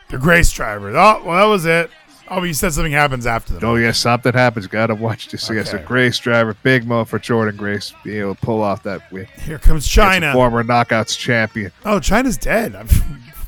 The 0.09 0.17
Grace 0.17 0.51
driver. 0.51 0.89
Oh, 0.89 1.23
well, 1.23 1.37
that 1.37 1.45
was 1.45 1.65
it. 1.65 1.91
Oh, 2.31 2.35
but 2.39 2.43
you 2.43 2.53
said 2.53 2.73
something 2.73 2.91
happens 2.91 3.25
after 3.25 3.53
them. 3.53 3.63
Oh, 3.63 3.75
yeah, 3.75 3.91
something 3.91 4.33
happens. 4.33 4.67
Got 4.67 4.87
to 4.87 4.95
watch 4.95 5.29
this. 5.29 5.47
see. 5.47 5.55
Yes, 5.55 5.73
a 5.73 5.77
Okay. 5.77 5.85
Grace 5.85 6.17
driver. 6.19 6.55
Big 6.61 6.85
mo 6.85 7.03
for 7.03 7.17
Jordynne 7.17 7.57
Grace 7.57 7.91
being 8.03 8.19
able 8.21 8.35
to 8.35 8.41
pull 8.41 8.61
off 8.61 8.83
that 8.83 9.11
win. 9.11 9.25
Here 9.43 9.57
comes 9.57 9.87
China. 9.87 10.31
former 10.33 10.63
knockouts 10.63 11.17
champion. 11.17 11.71
Oh, 11.85 11.99
China's 11.99 12.37
dead. 12.37 12.73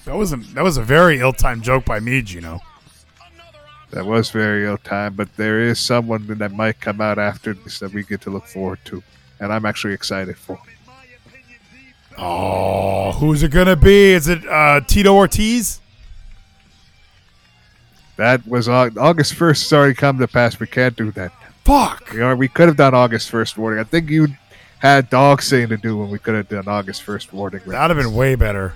that 0.06 0.16
was 0.16 0.34
a 0.34 0.38
that 0.38 0.64
was 0.64 0.78
a 0.78 0.82
very 0.84 1.20
ill-timed 1.20 1.62
joke 1.64 1.86
by 1.86 2.00
me, 2.00 2.24
Gino. 2.24 2.60
That 3.92 4.06
was 4.06 4.32
very 4.32 4.66
ill 4.66 4.78
timed, 4.78 5.18
but 5.18 5.36
there 5.36 5.60
is 5.62 5.78
someone 5.80 6.26
that 6.40 6.52
might 6.54 6.80
come 6.80 7.02
out 7.02 7.20
after 7.20 7.54
this 7.54 7.78
that 7.80 7.94
we 7.94 8.04
get 8.04 8.22
to 8.22 8.30
look 8.30 8.48
forward 8.48 8.80
to. 8.86 9.04
And 9.42 9.52
I'm 9.54 9.66
actually 9.66 9.94
excited 9.94 10.38
for. 10.38 10.58
Oh, 12.18 13.12
who's 13.14 13.44
it 13.44 13.52
gonna 13.52 13.76
be? 13.76 14.12
Is 14.14 14.28
it 14.28 14.46
uh, 14.48 14.82
Tito 14.88 15.14
Ortiz? 15.14 15.81
That 18.22 18.48
was 18.48 18.70
August 18.70 19.34
1st. 19.34 19.64
has 19.64 19.74
already 19.74 19.96
come 19.96 20.20
to 20.20 20.28
pass. 20.28 20.60
We 20.60 20.68
can't 20.68 20.96
do 20.96 21.10
that. 21.14 21.32
Fuck. 21.66 22.12
We, 22.14 22.22
are, 22.22 22.36
we 22.36 22.48
could 22.48 22.68
have 22.68 22.78
done 22.78 22.94
August 22.94 23.32
1st 23.32 23.58
warning. 23.58 23.80
I 23.80 23.84
think 23.84 24.12
you 24.12 24.28
had 24.78 25.10
dog 25.10 25.42
saying 25.42 25.70
to 25.70 25.78
do 25.78 25.98
when 25.98 26.12
we 26.12 26.20
could 26.20 26.36
have 26.36 26.48
done 26.48 26.68
August 26.68 27.04
1st 27.04 27.34
warning. 27.34 27.62
That'd 27.66 27.98
have 27.98 28.06
been 28.06 28.16
way 28.16 28.36
better. 28.36 28.74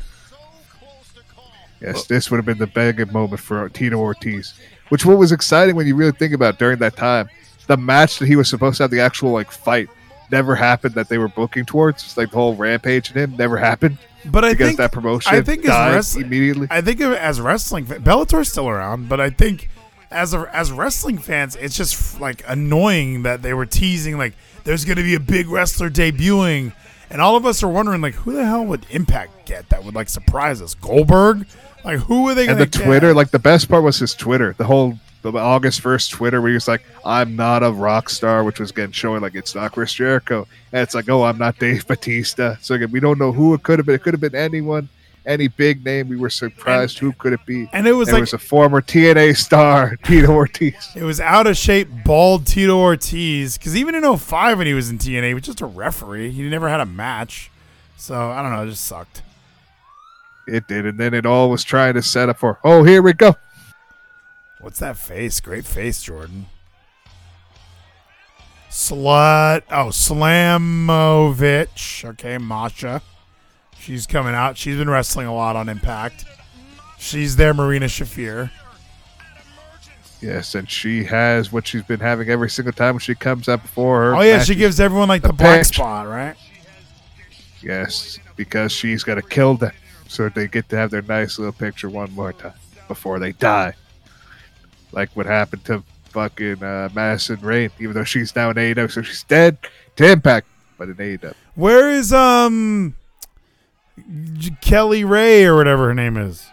Yes, 1.80 2.08
this 2.08 2.32
would 2.32 2.38
have 2.38 2.46
been 2.48 2.58
the 2.58 2.66
big 2.66 3.14
moment 3.14 3.40
for 3.40 3.70
Tito 3.70 3.98
Ortiz. 3.98 4.56
Which 4.90 5.06
what 5.06 5.20
was 5.20 5.32
exciting 5.32 5.76
when 5.76 5.86
you 5.86 5.96
really 5.96 6.12
think 6.12 6.34
about 6.34 6.58
during 6.58 6.80
that 6.80 6.96
time. 6.96 7.30
The 7.68 7.78
match 7.78 8.18
that 8.18 8.26
he 8.26 8.36
was 8.36 8.50
supposed 8.50 8.78
to 8.78 8.86
have 8.86 8.92
the 8.92 9.02
actual 9.02 9.30
like 9.30 9.52
fight 9.52 9.90
never 10.32 10.56
happened 10.56 10.96
that 10.96 11.08
they 11.08 11.20
were 11.20 11.28
booking 11.28 11.66
towards. 11.66 12.18
Like 12.18 12.32
the 12.32 12.38
whole 12.38 12.56
rampage 12.56 13.10
and 13.10 13.18
him 13.18 13.38
never 13.38 13.58
happened. 13.58 14.00
But 14.32 14.46
I 14.46 14.52
because 14.52 14.68
think 14.68 14.78
that 14.78 14.92
promotion 14.92 15.34
I 15.34 15.42
think 15.42 15.66
wrestling 15.66 16.26
immediately. 16.26 16.68
I 16.70 16.82
think 16.82 17.02
as 17.02 17.40
wrestling. 17.40 17.86
Bellator's 17.86 18.52
still 18.52 18.68
around, 18.68 19.08
but 19.10 19.20
I 19.20 19.30
think 19.30 19.70
as 20.12 20.34
a, 20.34 20.50
as 20.54 20.72
wrestling 20.72 21.18
fans, 21.18 21.56
it's 21.56 21.76
just 21.76 22.20
like 22.20 22.44
annoying 22.48 23.24
that 23.24 23.42
they 23.42 23.54
were 23.54 23.66
teasing 23.66 24.18
like 24.18 24.34
there's 24.64 24.86
going 24.86 24.98
to 24.98 25.04
be 25.04 25.16
a 25.16 25.20
big 25.20 25.48
wrestler 25.48 25.90
debuting, 25.90 26.74
and 27.10 27.22
all 27.22 27.36
of 27.36 27.46
us 27.46 27.62
are 27.64 27.68
wondering 27.68 28.02
like 28.02 28.16
who 28.16 28.34
the 28.34 28.46
hell 28.46 28.66
would 28.66 28.86
Impact 28.90 29.46
get 29.46 29.70
that 29.70 29.84
would 29.84 29.96
like 29.96 30.10
surprise 30.10 30.62
us? 30.62 30.74
Goldberg? 30.74 31.46
Like 31.84 32.00
who 32.00 32.28
are 32.30 32.34
they 32.36 32.48
going 32.48 32.58
to 32.58 32.64
and 32.64 32.72
the 32.72 32.80
to 32.80 32.84
Twitter, 32.84 33.14
like 33.14 33.32
the 33.32 33.40
best 33.40 33.70
part 33.70 33.84
was 33.84 34.00
his 34.00 34.16
Twitter. 34.16 34.56
The 34.58 34.64
whole 34.64 34.98
the 35.32 35.40
August 35.40 35.82
first 35.82 36.12
Twitter 36.12 36.42
where 36.42 36.50
he 36.50 36.54
was 36.56 36.68
like, 36.68 36.84
"I'm 37.06 37.36
not 37.36 37.64
a 37.64 37.72
rock 37.72 38.10
star," 38.10 38.44
which 38.44 38.60
was 38.60 38.72
again 38.72 38.92
showing 38.92 39.22
like 39.22 39.36
it's 39.36 39.56
not 39.56 39.72
Chris 39.74 39.94
Jericho, 39.94 40.48
and 40.72 40.82
it's 40.82 40.96
like, 40.96 41.10
"Oh, 41.10 41.24
I'm 41.24 41.38
not 41.38 41.58
Dave 41.60 41.88
Batista." 41.88 42.56
So 42.62 42.76
again, 42.76 42.92
we 42.92 43.00
don't 43.00 43.18
know 43.20 43.32
who 43.32 43.54
it 43.54 43.64
could 43.64 43.80
have 43.80 43.86
been. 43.86 43.96
It 43.96 44.04
could 44.04 44.14
have 44.14 44.22
been 44.22 44.36
anyone, 44.36 44.90
any 45.26 45.48
big 45.48 45.84
name. 45.86 46.10
We 46.10 46.18
were 46.18 46.30
surprised 46.30 47.00
who 47.00 47.12
could 47.14 47.34
it 47.34 47.46
be. 47.46 47.68
and 47.74 47.88
it 47.88 47.94
was 47.94 48.08
there 48.08 48.16
like- 48.16 48.22
was 48.22 48.34
a 48.34 48.38
former 48.38 48.82
TNA 48.82 49.36
star, 49.38 49.96
Tito 50.04 50.32
Ortiz. 50.34 50.90
It 50.96 51.04
was 51.04 51.20
out 51.20 51.48
of 51.48 51.58
shape, 51.58 51.88
bald 52.06 52.46
Tito 52.46 52.78
Ortiz. 52.78 53.58
Because 53.58 53.76
even 53.76 53.96
in 53.96 54.18
05 54.18 54.58
when 54.58 54.68
he 54.68 54.74
was 54.74 54.90
in 54.90 54.98
TNA, 54.98 55.28
he 55.30 55.34
was 55.34 55.44
just 55.44 55.62
a 55.62 55.66
referee. 55.66 56.32
He 56.32 56.44
never 56.50 56.70
had 56.70 56.80
a 56.82 56.86
match. 56.86 57.50
So 57.98 58.30
I 58.32 58.42
don't 58.42 58.52
know. 58.52 58.64
It 58.64 58.70
just 58.70 58.86
sucked. 58.86 59.22
It 60.48 60.68
did, 60.68 60.86
and 60.86 61.00
then 61.00 61.16
it 61.16 61.26
all 61.26 61.50
was 61.50 61.64
trying 61.64 61.96
to 61.96 62.04
set 62.04 62.30
up 62.30 62.38
for. 62.38 62.60
Oh, 62.64 62.84
here 62.84 63.02
we 63.02 63.14
go. 63.14 63.36
What's 64.66 64.80
that 64.80 64.98
face? 64.98 65.40
Great 65.42 65.64
face, 65.64 66.02
Jordan. 66.02 66.48
Slut. 68.68 69.62
Oh, 69.70 69.90
Slamovich. 69.90 72.04
Okay, 72.04 72.40
Masha. 72.40 73.04
She's 73.78 74.08
coming 74.08 74.34
out. 74.34 74.58
She's 74.58 74.78
been 74.78 74.90
wrestling 74.90 75.28
a 75.28 75.36
lot 75.36 75.56
on 75.56 75.70
Impact. 75.70 76.26
She's 76.98 77.36
there, 77.36 77.54
Marina 77.54 77.86
Shafir. 77.86 78.50
Yes, 80.20 80.56
and 80.56 80.68
she 80.68 81.04
has 81.04 81.52
what 81.52 81.68
she's 81.68 81.84
been 81.84 82.00
having 82.00 82.30
every 82.30 82.50
single 82.50 82.74
time 82.74 82.96
when 82.96 83.02
she 83.02 83.14
comes 83.14 83.48
up 83.48 83.62
before 83.62 84.02
her. 84.02 84.16
Oh, 84.16 84.22
yeah, 84.22 84.32
matches. 84.32 84.48
she 84.48 84.56
gives 84.56 84.80
everyone 84.80 85.10
like 85.10 85.22
the, 85.22 85.28
The 85.28 85.34
black 85.34 85.66
spot, 85.66 86.08
right? 86.08 86.36
Yes, 87.62 88.18
because 88.36 88.72
she's 88.72 89.04
got 89.04 89.16
to 89.16 89.22
kill 89.22 89.58
them 89.58 89.74
so 90.08 90.28
they 90.30 90.48
get 90.48 90.70
to 90.70 90.76
have 90.76 90.90
their 90.90 91.04
nice 91.04 91.38
little 91.38 91.54
picture 91.54 91.88
one 91.88 92.12
more 92.14 92.34
time 92.34 92.54
before 92.88 93.20
they 93.20 93.32
die. 93.32 93.76
Like 94.96 95.12
what 95.16 95.26
happened 95.26 95.66
to 95.66 95.84
fucking 96.10 96.64
uh, 96.64 96.90
Madison 96.96 97.40
Rayne, 97.42 97.70
even 97.80 97.94
though 97.94 98.06
she's 98.06 98.36
now 98.36 98.50
in 98.50 98.56
AEW, 98.56 98.90
so 98.90 99.02
she's 99.02 99.24
dead 99.24 99.58
to 99.98 100.10
Impact, 100.10 100.48
but 100.78 100.88
in 100.90 100.96
AEW. 100.96 101.34
Where 101.56 101.92
is 101.92 102.12
um 102.14 102.96
Kelly 104.62 105.04
Ray 105.04 105.46
or 105.46 105.56
whatever 105.56 105.88
her 105.88 105.94
name 105.94 106.18
is? 106.18 106.48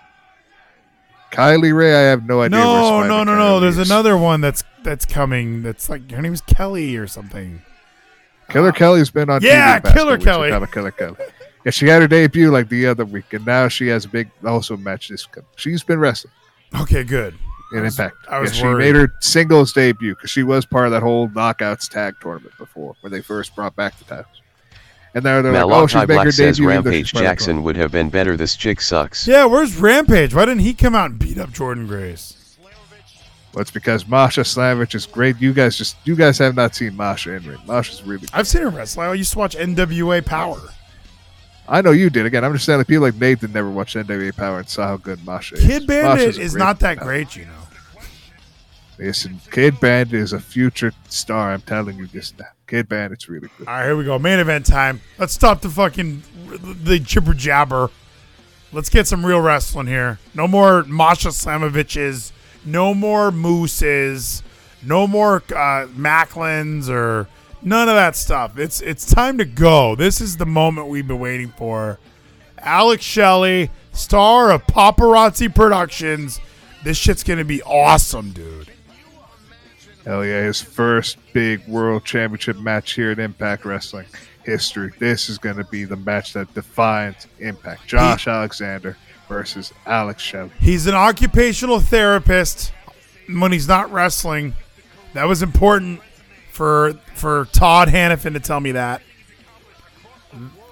Kylie 1.33 1.75
Rae, 1.75 1.95
I 1.95 2.11
have 2.11 2.27
no 2.27 2.43
idea. 2.43 2.59
No, 2.59 3.03
no, 3.05 3.25
no, 3.25 3.35
no. 3.35 3.59
There's 3.59 3.79
is. 3.79 3.91
another 3.91 4.19
one 4.19 4.43
that's 4.43 4.63
that's 4.83 5.07
coming. 5.07 5.63
That's 5.63 5.89
like 5.89 6.11
her 6.11 6.21
name 6.21 6.35
is 6.35 6.43
Kelly 6.43 6.97
or 6.97 7.07
something. 7.07 7.63
Killer 8.51 8.73
Kelly's 8.73 9.11
been 9.11 9.31
on. 9.31 9.41
Yeah, 9.43 9.81
TV 9.81 9.95
Killer 9.95 10.19
Kelly. 10.19 10.51
Killer 10.71 10.91
Kelly. 10.91 11.17
Yeah, 11.65 11.71
she 11.71 11.87
had 11.87 12.03
her 12.03 12.09
debut 12.09 12.51
like 12.51 12.69
the 12.69 12.87
other 12.87 13.07
week, 13.07 13.33
and 13.33 13.47
now 13.47 13.69
she 13.69 13.87
has 13.87 14.05
a 14.05 14.09
big 14.09 14.31
also 14.45 14.77
match 14.77 15.09
this. 15.09 15.27
She's 15.57 15.83
been 15.83 15.99
wrestling. 15.99 16.35
Okay, 16.83 17.03
good. 17.03 17.35
In 17.73 17.83
was- 17.83 17.99
Impact. 17.99 18.17
I 18.29 18.39
was 18.39 18.57
yeah, 18.59 18.63
she 18.63 18.75
made 18.79 18.95
her 18.95 19.13
singles 19.21 19.73
debut 19.73 20.15
because 20.15 20.31
she 20.31 20.43
was 20.43 20.65
part 20.65 20.87
of 20.87 20.93
that 20.93 21.03
whole 21.03 21.29
Knockouts 21.29 21.89
tag 21.89 22.17
tournament 22.21 22.57
before 22.59 22.95
when 23.01 23.13
they 23.13 23.21
first 23.21 23.55
brought 23.55 23.75
back 23.77 23.99
the 23.99 24.05
titles. 24.05 24.43
And 25.15 25.25
now 25.25 25.43
they're 25.43 25.53
like, 25.53 25.65
oh, 25.65 25.87
she's 25.87 25.95
Malachi 25.95 26.07
making 26.07 26.17
her 26.17 26.23
Black 26.23 26.33
says 26.33 26.57
debut. 26.57 26.71
even 26.71 26.85
though 26.85 26.91
she's 26.91 26.97
Rampage 26.97 27.13
part 27.13 27.25
of 27.25 27.29
the 27.29 27.31
Jackson 27.31 27.63
would 27.65 27.77
have 27.77 27.93
been 27.93 28.09
better. 28.09 28.37
This 28.37 28.57
chick 28.57 28.81
sucks. 28.81 29.29
Yeah, 29.29 29.45
where's 29.45 29.77
Rampage? 29.77 30.35
Why 30.35 30.47
didn't 30.47 30.63
he 30.63 30.73
come 30.73 30.95
out 30.95 31.11
and 31.11 31.19
beat 31.19 31.39
up 31.39 31.51
Jordynne 31.51 31.87
Grace? 31.87 32.39
Well, 33.53 33.61
it's 33.61 33.71
because 33.71 34.09
Masha 34.09 34.41
Slavich 34.41 34.95
is 34.95 35.05
great. 35.05 35.39
You 35.39 35.53
guys 35.53 35.77
just 35.77 35.97
you 36.05 36.17
guys 36.17 36.39
have 36.39 36.55
not 36.55 36.75
seen 36.75 36.97
Masha 36.97 37.35
in 37.35 37.47
ring. 37.47 37.59
Masha's 37.67 38.03
really. 38.03 38.27
I've 38.33 38.49
seen 38.49 38.63
her 38.63 38.71
wrestle. 38.71 39.03
I 39.03 39.13
used 39.13 39.33
to 39.33 39.39
watch 39.39 39.55
NWA 39.55 40.25
Power. 40.25 40.59
I 41.69 41.81
know 41.83 41.91
you 41.91 42.09
did. 42.11 42.27
Again, 42.27 42.45
I'm 42.45 42.53
just 42.55 42.65
saying 42.65 42.79
that 42.79 42.89
people 42.89 43.03
like 43.03 43.15
Nathan 43.17 43.53
never 43.53 43.71
watched 43.71 43.95
NWA 43.95 44.35
Power 44.35 44.61
and 44.61 44.69
saw 44.69 44.87
how 44.87 44.97
good 44.97 45.25
Masha 45.27 45.57
is. 45.57 45.65
Kidd 45.65 45.87
Bandit 45.87 46.29
Masha's 46.29 46.39
is 46.39 46.55
not 46.57 46.81
that 46.81 46.95
talent. 46.99 47.03
great, 47.03 47.37
you 47.37 47.45
know. 47.45 47.62
Listen, 48.99 49.41
Kidd 49.51 49.81
Bandit 49.81 50.15
is 50.15 50.33
a 50.33 50.41
future 50.41 50.93
star. 51.09 51.53
I'm 51.53 51.63
telling 51.63 51.97
you 51.99 52.07
this 52.07 52.35
now. 52.39 52.47
Kidd 52.67 52.89
Bandit's 52.89 53.29
really 53.29 53.49
good. 53.59 53.67
All 53.67 53.75
right, 53.75 53.85
here 53.87 53.97
we 53.97 54.05
go. 54.05 54.19
Main 54.19 54.39
event 54.39 54.67
time. 54.67 55.01
Let's 55.19 55.33
stop 55.33 55.61
the 55.61 55.69
fucking 55.69 56.23
the 56.85 56.99
jibber 56.99 57.35
jabber. 57.35 57.91
Let's 58.73 58.89
get 58.89 59.07
some 59.07 59.25
real 59.27 59.41
wrestling 59.41 59.87
here. 59.87 60.19
No 60.35 60.49
more 60.49 60.83
Masha 60.85 61.29
Slamoviches. 61.29 62.33
No 62.65 62.95
more 62.95 63.31
Mooses. 63.31 64.43
No 64.83 65.07
more 65.07 65.37
uh, 65.37 65.87
Maclins 65.89 66.89
or 66.89 67.29
none 67.63 67.89
of 67.89 67.95
that 67.95 68.17
stuff. 68.17 68.59
It's 68.59 68.81
it's 68.81 69.05
time 69.05 69.39
to 69.39 69.45
go. 69.45 69.95
This 69.95 70.21
is 70.21 70.37
the 70.37 70.47
moment 70.47 70.89
we've 70.89 71.07
been 71.07 71.19
waiting 71.21 71.53
for. 71.57 71.99
Alex 72.59 73.05
Shelley, 73.05 73.71
star 73.93 74.51
of 74.51 74.67
Paparazzi 74.67 75.53
Productions. 75.55 76.41
This 76.85 76.97
shit's 76.97 77.23
gonna 77.23 77.45
be 77.45 77.63
awesome, 77.63 78.31
dude. 78.31 78.72
Hell 80.05 80.25
yeah, 80.25 80.43
his 80.43 80.61
first 80.61 81.17
big 81.33 81.67
world 81.69 82.05
championship 82.05 82.59
match 82.59 82.93
here 82.93 83.13
at 83.13 83.19
Impact 83.19 83.65
Wrestling 83.65 84.07
history. 84.45 84.93
This 84.99 85.29
is 85.29 85.39
going 85.39 85.57
to 85.57 85.65
be 85.65 85.85
the 85.85 85.97
match 85.97 86.33
that 86.33 86.53
defines 86.55 87.27
Impact. 87.39 87.87
Josh 87.87 88.27
Alexander 88.27 88.97
versus 89.29 89.73
Alex 89.87 90.23
Shelley. 90.23 90.51
He's 90.59 90.87
an 90.87 90.95
occupational 90.95 91.81
therapist 91.81 92.73
when 93.29 93.53
he's 93.53 93.69
not 93.69 93.93
wrestling. 93.93 94.55
That 95.15 95.25
was 95.25 95.43
important 95.43 96.01
for 96.51 96.95
for 97.15 97.47
Todd 97.53 97.89
Hannifan 97.89 98.33
to 98.35 98.41
tell 98.41 98.61
me 98.61 98.73
that. 98.73 99.03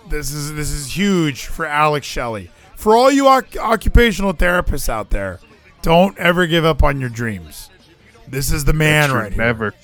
This 0.08 0.32
is 0.32 0.54
this 0.54 0.70
is 0.70 0.96
huge 0.96 1.46
for 1.46 1.66
Alex 1.66 2.06
Shelley. 2.06 2.50
For 2.74 2.96
all 2.96 3.10
you 3.12 3.28
oc- 3.28 3.56
occupational 3.58 4.34
therapists 4.34 4.88
out 4.88 5.10
there, 5.10 5.38
don't 5.82 6.18
ever 6.18 6.46
give 6.46 6.64
up 6.64 6.82
on 6.82 7.00
your 7.00 7.10
dreams. 7.10 7.69
This 8.30 8.52
is 8.52 8.64
the 8.64 8.72
man 8.72 9.12
right 9.12 9.32
here. 9.32 9.42
Never, 9.42 9.74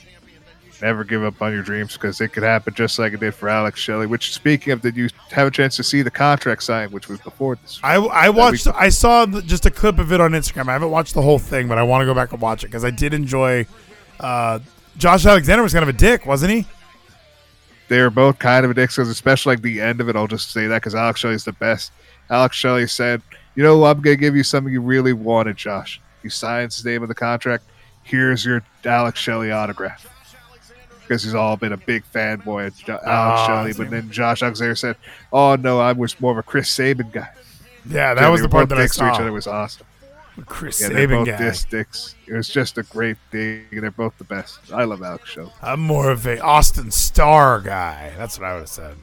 never 0.80 1.04
give 1.04 1.24
up 1.24 1.42
on 1.42 1.52
your 1.52 1.62
dreams 1.62 1.94
because 1.94 2.20
it 2.20 2.28
could 2.28 2.42
happen 2.42 2.74
just 2.74 2.98
like 2.98 3.12
it 3.12 3.20
did 3.20 3.34
for 3.34 3.48
Alex 3.48 3.80
Shelley. 3.80 4.06
Which, 4.06 4.32
speaking 4.32 4.72
of, 4.72 4.82
did 4.82 4.96
you 4.96 5.08
have 5.32 5.48
a 5.48 5.50
chance 5.50 5.76
to 5.76 5.82
see 5.82 6.02
the 6.02 6.10
contract 6.10 6.62
signed, 6.62 6.92
which 6.92 7.08
was 7.08 7.20
before 7.20 7.56
this? 7.56 7.80
I, 7.82 7.96
I 7.96 8.28
watched 8.30 8.66
I 8.68 8.88
saw 8.88 9.26
just 9.26 9.66
a 9.66 9.70
clip 9.70 9.98
of 9.98 10.12
it 10.12 10.20
on 10.20 10.32
Instagram. 10.32 10.68
I 10.68 10.74
haven't 10.74 10.90
watched 10.90 11.14
the 11.14 11.22
whole 11.22 11.38
thing, 11.38 11.68
but 11.68 11.78
I 11.78 11.82
want 11.82 12.02
to 12.02 12.06
go 12.06 12.14
back 12.14 12.32
and 12.32 12.40
watch 12.40 12.62
it 12.62 12.68
because 12.68 12.84
I 12.84 12.90
did 12.90 13.12
enjoy. 13.12 13.66
Uh, 14.20 14.60
Josh 14.96 15.26
Alexander 15.26 15.62
was 15.62 15.72
kind 15.72 15.82
of 15.82 15.88
a 15.88 15.98
dick, 15.98 16.24
wasn't 16.24 16.52
he? 16.52 16.66
they 17.88 18.00
were 18.00 18.10
both 18.10 18.38
kind 18.38 18.64
of 18.64 18.70
addictions, 18.70 19.08
especially 19.08 19.52
like 19.52 19.62
the 19.62 19.80
end 19.80 20.00
of 20.00 20.08
it. 20.08 20.16
I'll 20.16 20.26
just 20.26 20.52
say 20.52 20.66
that 20.66 20.78
because 20.78 20.94
Alex 20.94 21.20
Shelley's 21.20 21.44
the 21.44 21.52
best. 21.52 21.92
Alex 22.30 22.56
Shelley 22.56 22.86
said, 22.86 23.22
"You 23.54 23.62
know, 23.62 23.84
I'm 23.84 24.00
gonna 24.00 24.16
give 24.16 24.34
you 24.34 24.42
something 24.42 24.72
you 24.72 24.80
really 24.80 25.12
wanted, 25.12 25.56
Josh. 25.56 26.00
You 26.22 26.30
signs 26.30 26.76
his 26.76 26.84
name 26.84 27.02
on 27.02 27.08
the 27.08 27.14
contract. 27.14 27.64
Here's 28.06 28.44
your 28.44 28.62
Alex 28.84 29.18
Shelley 29.18 29.50
autograph. 29.50 30.12
Because 31.02 31.24
he's 31.24 31.34
all 31.34 31.56
been 31.56 31.72
a 31.72 31.76
big 31.76 32.04
fanboy 32.12 32.68
of 32.68 32.76
Jo- 32.76 32.94
Alex 32.94 33.04
Ah, 33.06 33.46
Shelley. 33.46 33.72
But 33.72 33.90
then 33.90 34.10
Josh 34.10 34.42
Alexander 34.42 34.74
said, 34.76 34.96
"Oh 35.32 35.56
no, 35.56 35.80
I 35.80 35.92
was 35.92 36.18
more 36.20 36.32
of 36.32 36.38
a 36.38 36.42
Chris 36.42 36.68
Sabin 36.70 37.10
guy." 37.10 37.28
Yeah, 37.88 38.14
that 38.14 38.28
was 38.28 38.42
the 38.42 38.48
part 38.48 38.68
that 38.70 38.78
I 38.78 38.82
dicks 38.82 38.96
to 38.96 39.08
each 39.08 39.14
other. 39.20 39.28
It 39.28 39.32
was 39.32 39.46
awesome. 39.46 39.86
Chris 40.46 40.80
Yeah, 40.80 40.88
they're 40.90 41.08
both 41.08 41.26
guy. 41.26 41.36
diss 41.38 41.64
dicks. 41.64 42.14
It 42.26 42.34
was 42.34 42.48
just 42.48 42.76
a 42.78 42.82
great 42.84 43.16
thing. 43.32 43.64
They're 43.72 43.90
both 43.90 44.18
the 44.18 44.24
best. 44.24 44.58
I 44.72 44.84
love 44.84 45.02
Alex 45.02 45.30
Shelley. 45.30 45.52
I'm 45.62 45.80
more 45.80 46.10
of 46.10 46.26
a 46.26 46.38
Austin 46.40 46.90
Starr 46.90 47.60
guy. 47.60 48.12
That's 48.18 48.38
what 48.38 48.46
I 48.48 48.52
would 48.54 48.60
have 48.60 48.68
said. 48.68 48.96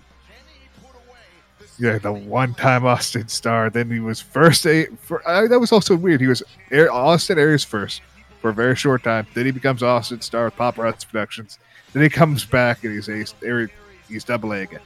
Yeah, 1.80 1.98
the 1.98 2.14
one-time 2.14 2.86
Austin 2.86 3.28
Starr. 3.30 3.70
Then 3.72 3.90
he 3.90 4.00
was 4.00 4.22
first. 4.22 4.66
A, 4.68 4.86
for, 5.02 5.22
that 5.26 5.60
was 5.60 5.72
also 5.72 5.96
weird. 5.96 6.22
He 6.22 6.28
was 6.28 6.44
Air, 6.72 6.92
Austin 6.92 7.40
Aries 7.40 7.64
first 7.64 8.02
for 8.44 8.50
a 8.50 8.54
very 8.54 8.76
short 8.76 9.04
time. 9.04 9.26
Then 9.34 9.46
he 9.46 9.52
becomes 9.52 9.82
Austin 9.82 10.20
Star 10.20 10.46
with 10.46 10.58
Paparazzi 10.58 11.08
Productions. 11.08 11.58
Then 11.94 12.04
he 12.04 12.10
comes 12.10 12.44
back 12.44 12.84
and 12.84 12.94
he's 12.94 13.08
Ace, 13.08 13.34
he's 14.10 14.26
double 14.26 14.52
A 14.52 14.64
again. 14.64 14.82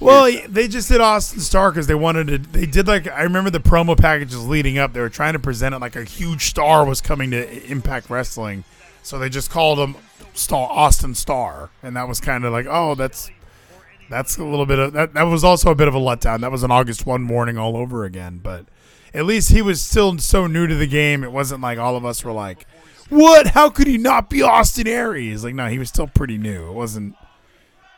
Well, 0.00 0.32
they 0.48 0.68
just 0.68 0.88
did 0.88 1.02
Austin 1.02 1.40
Starr 1.40 1.70
because 1.70 1.86
they 1.86 1.94
wanted 1.94 2.26
to. 2.28 2.38
They 2.38 2.66
did 2.66 2.88
like 2.88 3.06
I 3.06 3.22
remember 3.22 3.50
the 3.50 3.60
promo 3.60 3.96
packages 3.96 4.44
leading 4.46 4.78
up. 4.78 4.92
They 4.92 5.00
were 5.00 5.10
trying 5.10 5.34
to 5.34 5.38
present 5.38 5.74
it 5.74 5.80
like 5.80 5.96
a 5.96 6.02
huge 6.02 6.46
star 6.46 6.84
was 6.84 7.00
coming 7.00 7.30
to 7.30 7.70
Impact 7.70 8.10
Wrestling, 8.10 8.64
so 9.02 9.18
they 9.18 9.28
just 9.28 9.50
called 9.50 9.78
him 9.78 9.94
Star 10.32 10.68
Austin 10.68 11.14
Starr, 11.14 11.70
and 11.82 11.94
that 11.96 12.08
was 12.08 12.20
kind 12.20 12.44
of 12.44 12.52
like, 12.52 12.66
oh, 12.68 12.96
that's 12.96 13.30
that's 14.10 14.36
a 14.36 14.44
little 14.44 14.66
bit 14.66 14.78
of 14.78 14.94
that. 14.94 15.14
That 15.14 15.24
was 15.24 15.44
also 15.44 15.70
a 15.70 15.74
bit 15.76 15.88
of 15.88 15.94
a 15.94 16.00
letdown. 16.00 16.40
That 16.40 16.50
was 16.50 16.64
an 16.64 16.72
August 16.72 17.06
one 17.06 17.22
morning 17.22 17.56
all 17.56 17.76
over 17.76 18.04
again, 18.04 18.40
but 18.42 18.66
at 19.14 19.26
least 19.26 19.52
he 19.52 19.62
was 19.62 19.80
still 19.80 20.18
so 20.18 20.48
new 20.48 20.66
to 20.66 20.74
the 20.74 20.88
game. 20.88 21.22
It 21.22 21.30
wasn't 21.30 21.60
like 21.60 21.78
all 21.78 21.96
of 21.96 22.04
us 22.04 22.24
were 22.24 22.32
like, 22.32 22.66
"What? 23.08 23.48
How 23.48 23.70
could 23.70 23.86
he 23.86 23.98
not 23.98 24.30
be 24.30 24.42
Austin 24.42 24.86
Aries?" 24.86 25.44
Like, 25.44 25.54
no, 25.54 25.68
he 25.68 25.78
was 25.78 25.88
still 25.88 26.06
pretty 26.06 26.38
new. 26.38 26.68
It 26.68 26.72
wasn't 26.72 27.14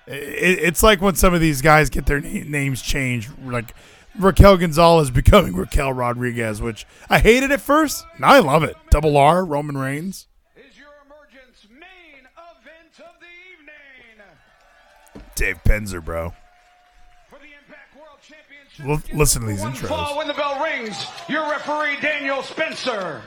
it, 0.07 0.59
it's 0.61 0.83
like 0.83 1.01
when 1.01 1.15
some 1.17 1.35
of 1.35 1.41
these 1.41 1.63
guys 1.63 1.91
get 1.91 2.07
their 2.07 2.21
na- 2.21 2.45
names 2.47 2.81
changed, 2.83 3.31
like 3.45 3.75
Raquel 4.19 4.57
Gonzalez 4.57 5.11
becoming 5.11 5.55
Raquel 5.57 5.93
Rodriguez, 5.93 6.61
which 6.63 6.87
I 7.11 7.19
hated 7.19 7.51
at 7.53 7.61
first. 7.61 8.05
Now 8.19 8.29
I 8.29 8.39
love 8.41 8.63
it. 8.63 8.77
Double 8.91 9.17
R, 9.17 9.45
Roman 9.45 9.77
Reigns. 9.77 10.27
Dave 15.35 15.59
Penzer, 15.65 16.03
bro. 16.05 16.33
L- 18.85 19.03
listen 19.15 19.41
to 19.43 19.49
these 19.49 19.61
One 19.61 19.73
intros. 19.73 19.89
fall 19.89 20.19
when 20.19 20.27
the 20.27 20.35
bell 20.35 20.63
rings. 20.63 21.07
Your 21.29 21.49
referee 21.51 21.97
Daniel 22.01 22.43
Spencer. 22.43 23.23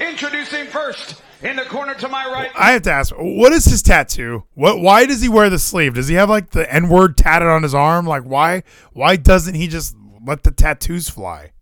Introducing 0.00 0.66
first 0.66 1.22
in 1.42 1.56
the 1.56 1.64
corner 1.64 1.94
to 1.94 2.08
my 2.08 2.26
right. 2.26 2.50
I 2.58 2.72
have 2.72 2.82
to 2.82 2.92
ask, 2.92 3.14
what 3.16 3.52
is 3.52 3.66
his 3.66 3.82
tattoo? 3.82 4.44
What? 4.54 4.80
Why 4.80 5.04
does 5.04 5.20
he 5.20 5.28
wear 5.28 5.50
the 5.50 5.58
sleeve? 5.58 5.94
Does 5.94 6.08
he 6.08 6.14
have 6.14 6.30
like 6.30 6.50
the 6.50 6.72
N 6.72 6.88
word 6.88 7.18
tatted 7.18 7.48
on 7.48 7.62
his 7.62 7.74
arm? 7.74 8.06
Like 8.06 8.22
why? 8.22 8.62
Why 8.92 9.16
doesn't 9.16 9.54
he 9.54 9.68
just 9.68 9.94
let 10.26 10.42
the 10.42 10.50
tattoos 10.50 11.10
fly? 11.10 11.52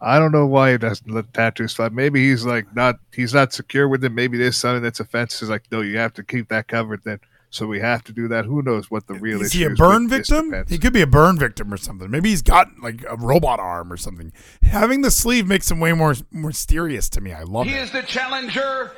I 0.00 0.18
don't 0.18 0.32
know 0.32 0.46
why 0.46 0.72
he 0.72 0.78
doesn't 0.78 1.10
let 1.10 1.34
tattoos 1.34 1.74
fly. 1.74 1.88
Maybe 1.88 2.28
he's 2.28 2.46
like 2.46 2.74
not 2.74 2.96
he's 3.12 3.34
not 3.34 3.52
secure 3.52 3.88
with 3.88 4.04
it. 4.04 4.12
Maybe 4.12 4.38
there's 4.38 4.56
something 4.56 4.82
that's 4.82 5.00
offensive. 5.00 5.40
He's 5.40 5.50
like, 5.50 5.64
no, 5.70 5.80
you 5.82 5.98
have 5.98 6.14
to 6.14 6.22
keep 6.22 6.48
that 6.48 6.68
covered 6.68 7.02
then. 7.04 7.20
So 7.50 7.66
we 7.66 7.80
have 7.80 8.04
to 8.04 8.12
do 8.12 8.28
that. 8.28 8.44
Who 8.44 8.62
knows 8.62 8.90
what 8.90 9.06
the 9.06 9.14
real 9.14 9.38
issue 9.38 9.44
Is 9.44 9.54
issue 9.54 9.68
he 9.68 9.72
a 9.72 9.76
burn 9.76 10.08
victim? 10.08 10.64
He 10.68 10.78
could 10.78 10.92
be 10.92 11.00
a 11.00 11.06
burn 11.06 11.38
victim 11.38 11.72
or 11.72 11.78
something. 11.78 12.10
Maybe 12.10 12.28
he's 12.28 12.42
got 12.42 12.68
like 12.82 13.02
a 13.08 13.16
robot 13.16 13.58
arm 13.58 13.92
or 13.92 13.96
something. 13.96 14.32
Having 14.62 15.02
the 15.02 15.10
sleeve 15.10 15.46
makes 15.46 15.70
him 15.70 15.80
way 15.80 15.92
more 15.92 16.14
more 16.30 16.48
mysterious 16.48 17.08
to 17.10 17.20
me. 17.20 17.32
I 17.32 17.44
love 17.44 17.66
it. 17.66 17.70
He 17.70 17.76
is 17.76 17.90
the 17.90 18.02
challenger. 18.02 18.92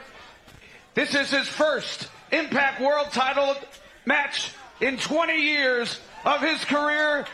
This 0.94 1.14
is 1.14 1.30
his 1.30 1.46
first 1.46 2.08
Impact 2.32 2.80
World 2.80 3.08
title 3.12 3.54
match 4.04 4.52
in 4.80 4.98
20 4.98 5.40
years 5.40 6.00
of 6.24 6.40
his 6.40 6.64
career. 6.64 7.26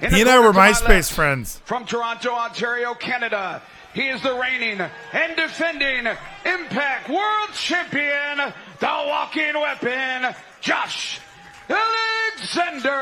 He 0.00 0.20
and 0.20 0.28
I 0.28 0.38
were 0.40 0.52
to 0.52 0.52
my 0.52 0.72
MySpace 0.72 1.10
friends. 1.12 1.60
From 1.64 1.86
Toronto, 1.86 2.30
Ontario, 2.32 2.94
Canada, 2.94 3.62
he 3.94 4.08
is 4.08 4.20
the 4.22 4.34
reigning 4.34 4.80
and 5.12 5.36
defending 5.36 6.06
Impact 6.44 7.08
World 7.08 7.50
Champion, 7.52 8.52
the 8.80 8.86
walking 8.86 9.54
weapon, 9.54 10.34
Josh 10.60 11.20
Alexander. 11.68 12.92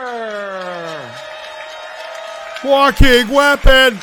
Walking 2.64 3.28
weapon. 3.28 3.98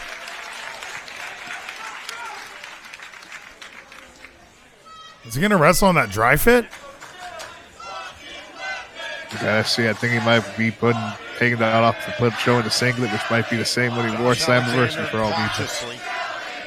Is 5.26 5.36
he 5.36 5.42
gonna 5.42 5.58
wrestle 5.58 5.90
on 5.90 5.96
that 5.96 6.10
dry 6.10 6.36
fit? 6.36 6.66
You 9.32 9.38
gotta 9.38 9.64
see. 9.64 9.88
I 9.88 9.94
think 9.94 10.14
he 10.14 10.20
might 10.26 10.44
be 10.58 10.72
putting 10.72 11.00
taking 11.40 11.58
that 11.60 11.84
off 11.84 11.96
to 12.06 12.12
put 12.18 12.34
showing 12.34 12.64
the 12.64 12.70
singlet, 12.70 13.12
which 13.12 13.22
might 13.32 13.50
be 13.50 13.56
the 13.56 13.66
same 13.66 13.96
one 13.96 14.10
he 14.10 14.22
wore 14.22 14.34
Slammiversary 14.34 15.10
for 15.10 15.20
all 15.20 15.30
these. 15.30 15.50
Cautiously 15.50 15.98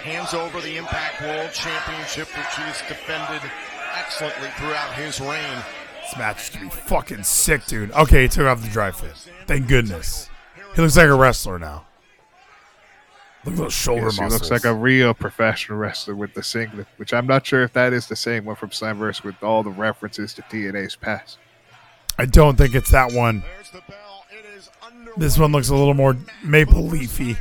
hands 0.03 0.35
over 0.35 0.61
the 0.61 0.77
Impact 0.77 1.21
World 1.21 1.53
Championship, 1.53 2.27
which 2.37 2.67
he's 2.67 2.89
defended 2.89 3.41
excellently 3.97 4.49
throughout 4.57 4.93
his 4.95 5.21
reign. 5.21 5.63
This 6.03 6.17
match 6.19 6.43
is 6.43 6.51
gonna 6.51 6.65
be 6.67 6.71
fucking 6.71 7.23
sick, 7.23 7.65
dude. 7.67 7.93
Okay, 7.93 8.23
he 8.23 8.29
took 8.29 8.47
off 8.47 8.63
the 8.63 8.69
dry 8.69 8.91
fit. 8.91 9.15
Thank 9.47 9.69
goodness. 9.69 10.29
He 10.75 10.83
looks 10.83 10.97
like 10.97 11.07
a 11.07 11.15
wrestler 11.15 11.59
now. 11.59 11.85
Look 13.45 13.55
at 13.55 13.59
those 13.59 13.73
shoulder 13.73 14.07
Yes, 14.07 14.19
he 14.19 14.27
looks 14.27 14.51
like 14.51 14.65
a 14.65 14.75
real 14.75 15.15
professional 15.15 15.79
wrestler 15.79 16.15
with 16.15 16.35
the 16.35 16.43
singlet, 16.43 16.87
which 16.97 17.13
I'm 17.13 17.27
not 17.27 17.47
sure 17.47 17.63
if 17.63 17.73
that 17.75 17.93
is 17.93 18.07
the 18.07 18.17
same 18.17 18.45
one 18.45 18.57
from 18.57 18.71
Slammiversary 18.71 19.25
with 19.25 19.43
all 19.43 19.63
the 19.63 19.71
references 19.71 20.35
to 20.35 20.43
TNA's 20.43 20.97
past. 20.97 21.39
I 22.19 22.27
don't 22.27 22.57
think 22.57 22.75
it's 22.75 22.91
that 22.91 23.13
one. 23.13 23.43
This 25.17 25.39
one 25.39 25.53
looks 25.53 25.69
a 25.69 25.75
little 25.75 25.95
more 25.95 26.17
maple 26.43 26.85
leafy. 26.85 27.37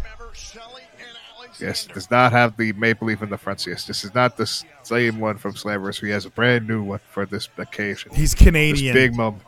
Yes, 1.60 1.86
it 1.86 1.94
does 1.94 2.10
not 2.10 2.32
have 2.32 2.58
the 2.58 2.74
maple 2.74 3.08
leaf 3.08 3.22
in 3.22 3.30
the 3.30 3.38
front. 3.38 3.66
Yes, 3.68 3.86
this 3.86 4.04
is 4.04 4.16
not 4.16 4.36
the 4.36 4.48
same 4.82 5.20
one 5.20 5.38
from 5.38 5.56
Slammer's. 5.56 6.00
He 6.00 6.10
has 6.10 6.26
a 6.26 6.32
brand 6.32 6.68
new 6.68 6.82
one 6.82 7.00
for 7.12 7.26
this 7.26 7.50
occasion. 7.58 8.12
He's 8.16 8.34
Canadian. 8.34 8.96
This 8.96 9.10
big 9.10 9.16
moment. 9.16 9.44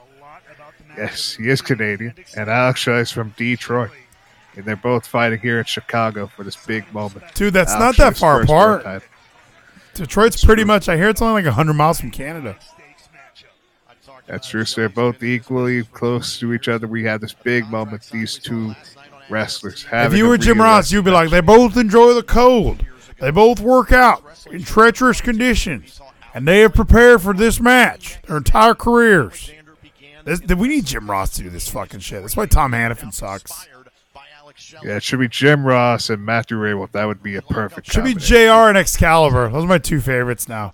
Yes, 0.95 1.33
he 1.33 1.49
is 1.49 1.59
Canadian, 1.61 2.13
and 2.37 2.49
Alex 2.49 2.87
is 2.87 3.11
from 3.11 3.33
Detroit, 3.35 3.89
and 4.55 4.63
they're 4.63 4.75
both 4.75 5.07
fighting 5.07 5.39
here 5.39 5.57
in 5.57 5.65
Chicago 5.65 6.27
for 6.27 6.43
this 6.43 6.55
big 6.55 6.91
moment. 6.93 7.25
Dude, 7.33 7.51
that's 7.53 7.71
Alex 7.71 7.97
not 7.97 8.05
that 8.05 8.17
Shelley's 8.17 8.47
far 8.47 8.79
apart. 8.79 9.03
Detroit's 9.95 10.45
pretty 10.45 10.63
much. 10.63 10.87
I 10.89 10.97
hear 10.97 11.09
it's 11.09 11.21
only 11.21 11.41
like 11.41 11.51
hundred 11.51 11.73
miles 11.73 11.99
from 11.99 12.11
Canada. 12.11 12.57
That's 14.27 14.47
true. 14.47 14.65
So 14.65 14.81
they're 14.81 14.89
both 14.89 15.21
equally 15.21 15.83
close 15.83 16.39
to 16.39 16.53
each 16.53 16.67
other. 16.67 16.87
We 16.87 17.03
had 17.03 17.21
this 17.21 17.33
big 17.33 17.69
moment. 17.69 18.09
These 18.11 18.39
two 18.39 18.73
wrestlers 19.29 19.83
have. 19.83 20.13
If 20.13 20.17
you 20.17 20.27
were 20.27 20.37
Jim 20.37 20.61
Ross, 20.61 20.91
you'd 20.91 21.05
be 21.05 21.11
like, 21.11 21.29
they 21.29 21.41
both 21.41 21.77
enjoy 21.77 22.13
the 22.13 22.23
cold. 22.23 22.85
They 23.19 23.31
both 23.31 23.59
work 23.59 23.91
out 23.91 24.23
in 24.51 24.63
treacherous 24.63 25.21
conditions, 25.21 26.01
and 26.33 26.47
they 26.47 26.59
have 26.59 26.73
prepared 26.73 27.21
for 27.21 27.33
this 27.33 27.59
match 27.59 28.21
their 28.27 28.37
entire 28.37 28.75
careers. 28.75 29.51
This, 30.25 30.41
we 30.41 30.69
need 30.69 30.85
Jim 30.85 31.09
Ross 31.09 31.31
to 31.31 31.43
do 31.43 31.49
this 31.49 31.69
fucking 31.69 31.99
shit. 31.99 32.21
That's 32.21 32.37
why 32.37 32.45
Tom 32.45 32.71
Hannifan 32.71 33.13
sucks. 33.13 33.67
Yeah, 34.83 34.97
it 34.97 35.03
should 35.03 35.19
be 35.19 35.27
Jim 35.27 35.65
Ross 35.65 36.09
and 36.09 36.23
Matthew 36.23 36.57
Rehwoldt. 36.57 36.91
That 36.91 37.05
would 37.05 37.23
be 37.23 37.35
a 37.35 37.41
perfect. 37.41 37.91
Should 37.91 38.03
be. 38.03 38.13
JR 38.13 38.69
and 38.69 38.77
Excalibur. 38.77 39.49
Those 39.49 39.65
are 39.65 39.67
my 39.67 39.77
two 39.79 39.99
favorites 39.99 40.47
now. 40.47 40.73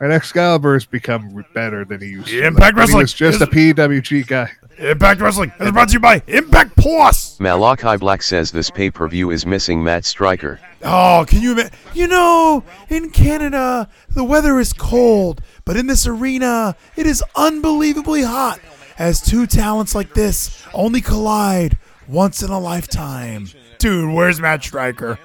And 0.00 0.12
Excalibur 0.12 0.74
has 0.74 0.86
become 0.86 1.44
better 1.54 1.84
than 1.84 2.00
he 2.00 2.08
used 2.08 2.28
to. 2.28 2.46
Impact 2.46 2.60
Like, 2.60 2.76
Wrestling 2.76 2.98
He 2.98 3.02
was 3.02 3.12
just 3.14 3.36
is- 3.36 3.42
a 3.42 3.46
PWG 3.48 4.26
guy. 4.26 4.50
Impact 4.78 5.20
Wrestling 5.20 5.50
is 5.58 5.72
brought 5.72 5.88
to 5.88 5.94
you 5.94 6.00
by 6.00 6.22
Impact 6.28 6.76
Plus. 6.76 7.40
Malachi 7.40 7.96
Black 7.96 8.22
says 8.22 8.52
this 8.52 8.70
pay-per-view 8.70 9.30
is 9.32 9.44
missing 9.44 9.82
Matt 9.82 10.04
Striker. 10.04 10.60
Oh, 10.84 11.24
can 11.28 11.40
you 11.42 11.50
imagine? 11.52 11.72
You 11.94 12.06
know, 12.06 12.62
in 12.88 13.10
Canada, 13.10 13.88
the 14.10 14.22
weather 14.22 14.60
is 14.60 14.72
cold, 14.72 15.42
but 15.64 15.76
in 15.76 15.88
this 15.88 16.06
arena, 16.06 16.76
it 16.94 17.06
is 17.08 17.24
unbelievably 17.34 18.22
hot 18.22 18.60
as 19.00 19.20
two 19.20 19.48
talents 19.48 19.96
like 19.96 20.14
this 20.14 20.62
only 20.72 21.00
collide 21.00 21.76
once 22.06 22.40
in 22.44 22.50
a 22.50 22.60
lifetime. 22.60 23.48
Dude, 23.78 24.12
where's 24.14 24.40
Matt 24.40 24.62
Striker? 24.62 25.18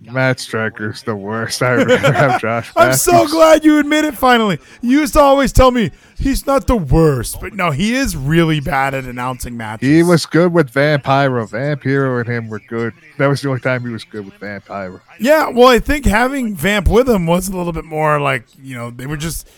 Matt 0.00 0.40
Striker's 0.40 1.02
the 1.02 1.14
worst. 1.14 1.62
I 1.62 1.74
rather 1.74 2.12
have 2.12 2.40
Josh. 2.40 2.72
I'm 2.74 2.94
so 2.94 3.26
glad 3.26 3.64
you 3.64 3.78
admit 3.78 4.04
it 4.04 4.14
finally. 4.14 4.58
You 4.80 5.00
used 5.00 5.12
to 5.12 5.20
always 5.20 5.52
tell 5.52 5.70
me 5.70 5.90
he's 6.18 6.46
not 6.46 6.66
the 6.66 6.76
worst, 6.76 7.38
but 7.40 7.52
no, 7.52 7.70
he 7.70 7.94
is 7.94 8.16
really 8.16 8.60
bad 8.60 8.94
at 8.94 9.04
announcing 9.04 9.56
matches. 9.56 9.86
He 9.86 10.02
was 10.02 10.24
good 10.24 10.52
with 10.54 10.72
Vampiro. 10.72 11.48
Vampiro 11.50 12.20
and 12.20 12.28
him 12.28 12.48
were 12.48 12.60
good. 12.60 12.94
That 13.18 13.26
was 13.26 13.42
the 13.42 13.48
only 13.48 13.60
time 13.60 13.82
he 13.84 13.92
was 13.92 14.04
good 14.04 14.24
with 14.24 14.34
Vampiro. 14.40 15.00
Yeah, 15.18 15.48
well, 15.50 15.68
I 15.68 15.78
think 15.78 16.06
having 16.06 16.54
Vamp 16.54 16.88
with 16.88 17.08
him 17.08 17.26
was 17.26 17.48
a 17.48 17.56
little 17.56 17.72
bit 17.72 17.84
more 17.84 18.20
like 18.20 18.44
you 18.62 18.74
know 18.74 18.90
they 18.90 19.06
were 19.06 19.18
just, 19.18 19.48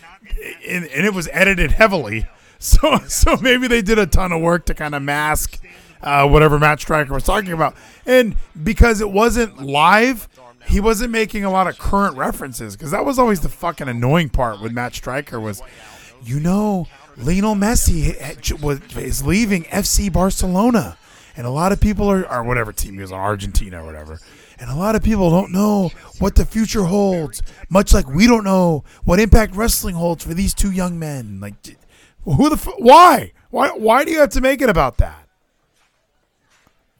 and, 0.66 0.86
and 0.86 1.06
it 1.06 1.14
was 1.14 1.28
edited 1.32 1.70
heavily, 1.70 2.26
so 2.58 2.98
so 3.06 3.36
maybe 3.36 3.68
they 3.68 3.82
did 3.82 3.98
a 3.98 4.06
ton 4.06 4.32
of 4.32 4.40
work 4.40 4.66
to 4.66 4.74
kind 4.74 4.96
of 4.96 5.02
mask 5.02 5.60
uh, 6.02 6.28
whatever 6.28 6.58
Matt 6.58 6.80
Striker 6.80 7.12
was 7.12 7.24
talking 7.24 7.52
about, 7.52 7.74
and 8.06 8.36
because 8.62 9.00
it 9.00 9.10
wasn't 9.10 9.62
live, 9.62 10.28
he 10.68 10.80
wasn't 10.80 11.10
making 11.10 11.44
a 11.44 11.50
lot 11.50 11.66
of 11.66 11.78
current 11.78 12.16
references 12.16 12.76
because 12.76 12.90
that 12.90 13.04
was 13.04 13.18
always 13.18 13.40
the 13.40 13.48
fucking 13.48 13.88
annoying 13.88 14.28
part 14.28 14.60
with 14.60 14.72
Matt 14.72 14.94
Striker 14.94 15.40
was, 15.40 15.62
you 16.24 16.38
know, 16.40 16.86
Lionel 17.16 17.54
Messi 17.54 18.16
is 18.96 19.26
leaving 19.26 19.64
FC 19.64 20.12
Barcelona, 20.12 20.96
and 21.36 21.46
a 21.46 21.50
lot 21.50 21.72
of 21.72 21.80
people 21.80 22.10
are 22.10 22.30
or 22.30 22.42
whatever 22.42 22.72
team 22.72 22.94
he 22.94 23.00
was 23.00 23.12
on 23.12 23.20
Argentina 23.20 23.82
or 23.82 23.86
whatever. 23.86 24.18
And 24.58 24.70
a 24.70 24.76
lot 24.76 24.94
of 24.94 25.02
people 25.02 25.28
don't 25.30 25.50
know 25.50 25.90
what 26.20 26.36
the 26.36 26.46
future 26.46 26.84
holds, 26.84 27.42
much 27.68 27.92
like 27.92 28.06
we 28.06 28.28
don't 28.28 28.44
know 28.44 28.84
what 29.02 29.18
Impact 29.18 29.56
Wrestling 29.56 29.96
holds 29.96 30.22
for 30.24 30.34
these 30.34 30.54
two 30.54 30.70
young 30.70 30.98
men. 31.00 31.40
Like, 31.40 31.54
who 32.24 32.48
the 32.48 32.54
f- 32.54 32.68
why? 32.78 33.32
Why 33.50 33.70
why 33.70 34.04
do 34.04 34.12
you 34.12 34.20
have 34.20 34.30
to 34.30 34.40
make 34.40 34.62
it 34.62 34.68
about 34.70 34.98
that? 34.98 35.21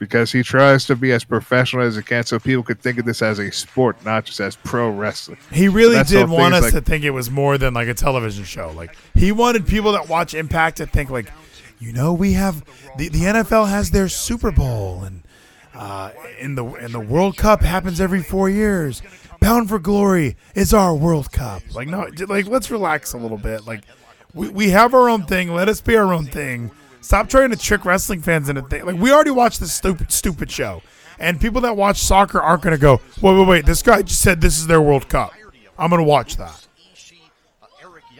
Because 0.02 0.32
he 0.32 0.42
tries 0.42 0.84
to 0.84 0.96
be 0.96 1.12
as 1.12 1.22
professional 1.22 1.86
as 1.86 1.94
he 1.94 2.02
can 2.02 2.24
so 2.24 2.36
people 2.36 2.64
could 2.64 2.80
think 2.80 2.98
of 2.98 3.04
this 3.04 3.22
as 3.22 3.38
a 3.38 3.52
sport, 3.52 4.04
not 4.04 4.24
just 4.24 4.40
as 4.40 4.56
pro 4.56 4.90
wrestling. 4.90 5.38
He 5.52 5.68
really 5.68 6.02
did 6.02 6.28
want 6.28 6.54
us 6.54 6.64
is 6.64 6.72
to 6.72 6.80
think 6.80 7.04
it 7.04 7.10
was 7.10 7.30
more 7.30 7.56
than 7.56 7.72
like 7.72 7.86
a 7.86 7.94
television 7.94 8.42
show. 8.42 8.72
Like 8.74 8.96
he 9.14 9.30
wanted 9.30 9.64
people 9.64 9.92
that 9.92 10.08
watch 10.08 10.34
Impact 10.34 10.78
to 10.78 10.86
think 10.86 11.08
like, 11.08 11.30
you 11.78 11.92
know, 11.92 12.12
we 12.12 12.32
have 12.32 12.64
the, 12.96 13.10
the 13.10 13.20
NFL 13.20 13.68
has 13.68 13.92
their 13.92 14.08
Super 14.08 14.50
Bowl 14.50 15.04
and 15.04 15.22
uh, 15.72 16.10
in 16.40 16.56
the 16.56 16.64
and 16.64 16.92
the 16.92 16.98
World 16.98 17.36
Cup 17.36 17.60
happens 17.60 18.00
every 18.00 18.24
four 18.24 18.50
years. 18.50 19.02
Bound 19.38 19.68
for 19.68 19.78
Glory 19.78 20.36
is 20.56 20.74
our 20.74 20.96
World 20.96 21.30
Cup. 21.30 21.62
Like 21.76 21.86
no, 21.86 22.08
like 22.26 22.48
let's 22.48 22.72
relax 22.72 23.12
a 23.12 23.18
little 23.18 23.38
bit. 23.38 23.68
Like 23.68 23.84
we, 24.34 24.48
we 24.48 24.70
have 24.70 24.94
our 24.94 25.08
own 25.08 25.26
thing. 25.26 25.54
Let 25.54 25.68
us 25.68 25.80
be 25.80 25.96
our 25.96 26.12
own 26.12 26.24
thing. 26.26 26.72
Stop 27.02 27.28
trying 27.28 27.50
to 27.50 27.56
trick 27.56 27.84
wrestling 27.84 28.22
fans 28.22 28.48
into 28.48 28.62
thing. 28.62 28.86
Like 28.86 28.96
we 28.96 29.12
already 29.12 29.30
watched 29.30 29.60
this 29.60 29.72
stupid 29.72 30.10
stupid 30.10 30.50
show, 30.50 30.82
and 31.18 31.40
people 31.40 31.60
that 31.62 31.76
watch 31.76 31.98
soccer 31.98 32.40
aren't 32.40 32.62
going 32.62 32.74
to 32.74 32.80
go. 32.80 33.00
Wait, 33.20 33.36
wait, 33.36 33.46
wait. 33.46 33.66
This 33.66 33.82
guy 33.82 34.02
just 34.02 34.22
said 34.22 34.40
this 34.40 34.58
is 34.58 34.66
their 34.66 34.80
World 34.80 35.08
Cup. 35.08 35.32
I'm 35.78 35.90
going 35.90 36.00
to 36.00 36.08
watch 36.08 36.36
that. 36.36 36.66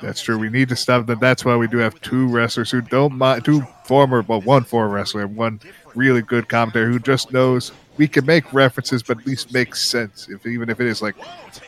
That's 0.02 0.20
true. 0.20 0.36
We 0.36 0.50
need 0.50 0.68
to 0.70 0.76
stop 0.76 1.06
that. 1.06 1.20
That's 1.20 1.44
why 1.44 1.56
we 1.56 1.68
do 1.68 1.78
have 1.78 2.00
two 2.00 2.26
wrestlers 2.26 2.72
who 2.72 2.80
don't 2.80 3.16
mind, 3.16 3.44
two 3.44 3.62
former, 3.84 4.22
well, 4.22 4.40
one 4.40 4.64
former 4.64 4.92
wrestler, 4.92 5.22
and 5.22 5.36
one 5.36 5.60
really 5.94 6.22
good 6.22 6.48
commentator 6.48 6.88
who 6.90 6.98
just 6.98 7.32
knows 7.32 7.70
we 7.98 8.09
can 8.09 8.26
make 8.26 8.52
references, 8.52 9.02
but 9.04 9.18
at 9.18 9.26
least 9.26 9.52
make 9.52 9.76
sense. 9.76 10.28
If 10.28 10.44
even 10.44 10.70
if 10.70 10.80
it 10.80 10.88
is 10.88 11.02
like 11.02 11.14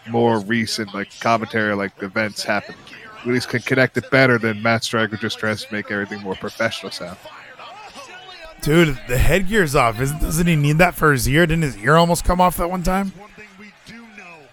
more 0.08 0.40
recent, 0.40 0.92
like 0.92 1.16
commentary, 1.20 1.76
like 1.76 2.02
events 2.02 2.42
happen, 2.42 2.74
at 3.24 3.32
least 3.32 3.48
can 3.48 3.60
connect 3.60 3.96
it 3.96 4.10
better 4.10 4.38
than 4.38 4.62
Matt 4.62 4.84
Striker 4.84 5.16
just 5.16 5.38
tries 5.38 5.64
to 5.64 5.72
make 5.72 5.90
everything 5.90 6.20
more 6.20 6.34
professional 6.34 6.92
sound. 6.92 7.16
Dude, 8.60 8.98
the 9.08 9.18
headgear's 9.18 9.74
off. 9.74 10.00
Isn't, 10.00 10.20
doesn't 10.20 10.46
he 10.46 10.56
need 10.56 10.78
that 10.78 10.94
for 10.94 11.12
his 11.12 11.28
ear? 11.28 11.46
Didn't 11.46 11.64
his 11.64 11.76
ear 11.78 11.96
almost 11.96 12.24
come 12.24 12.40
off 12.40 12.56
that 12.58 12.70
one 12.70 12.82
time? 12.82 13.12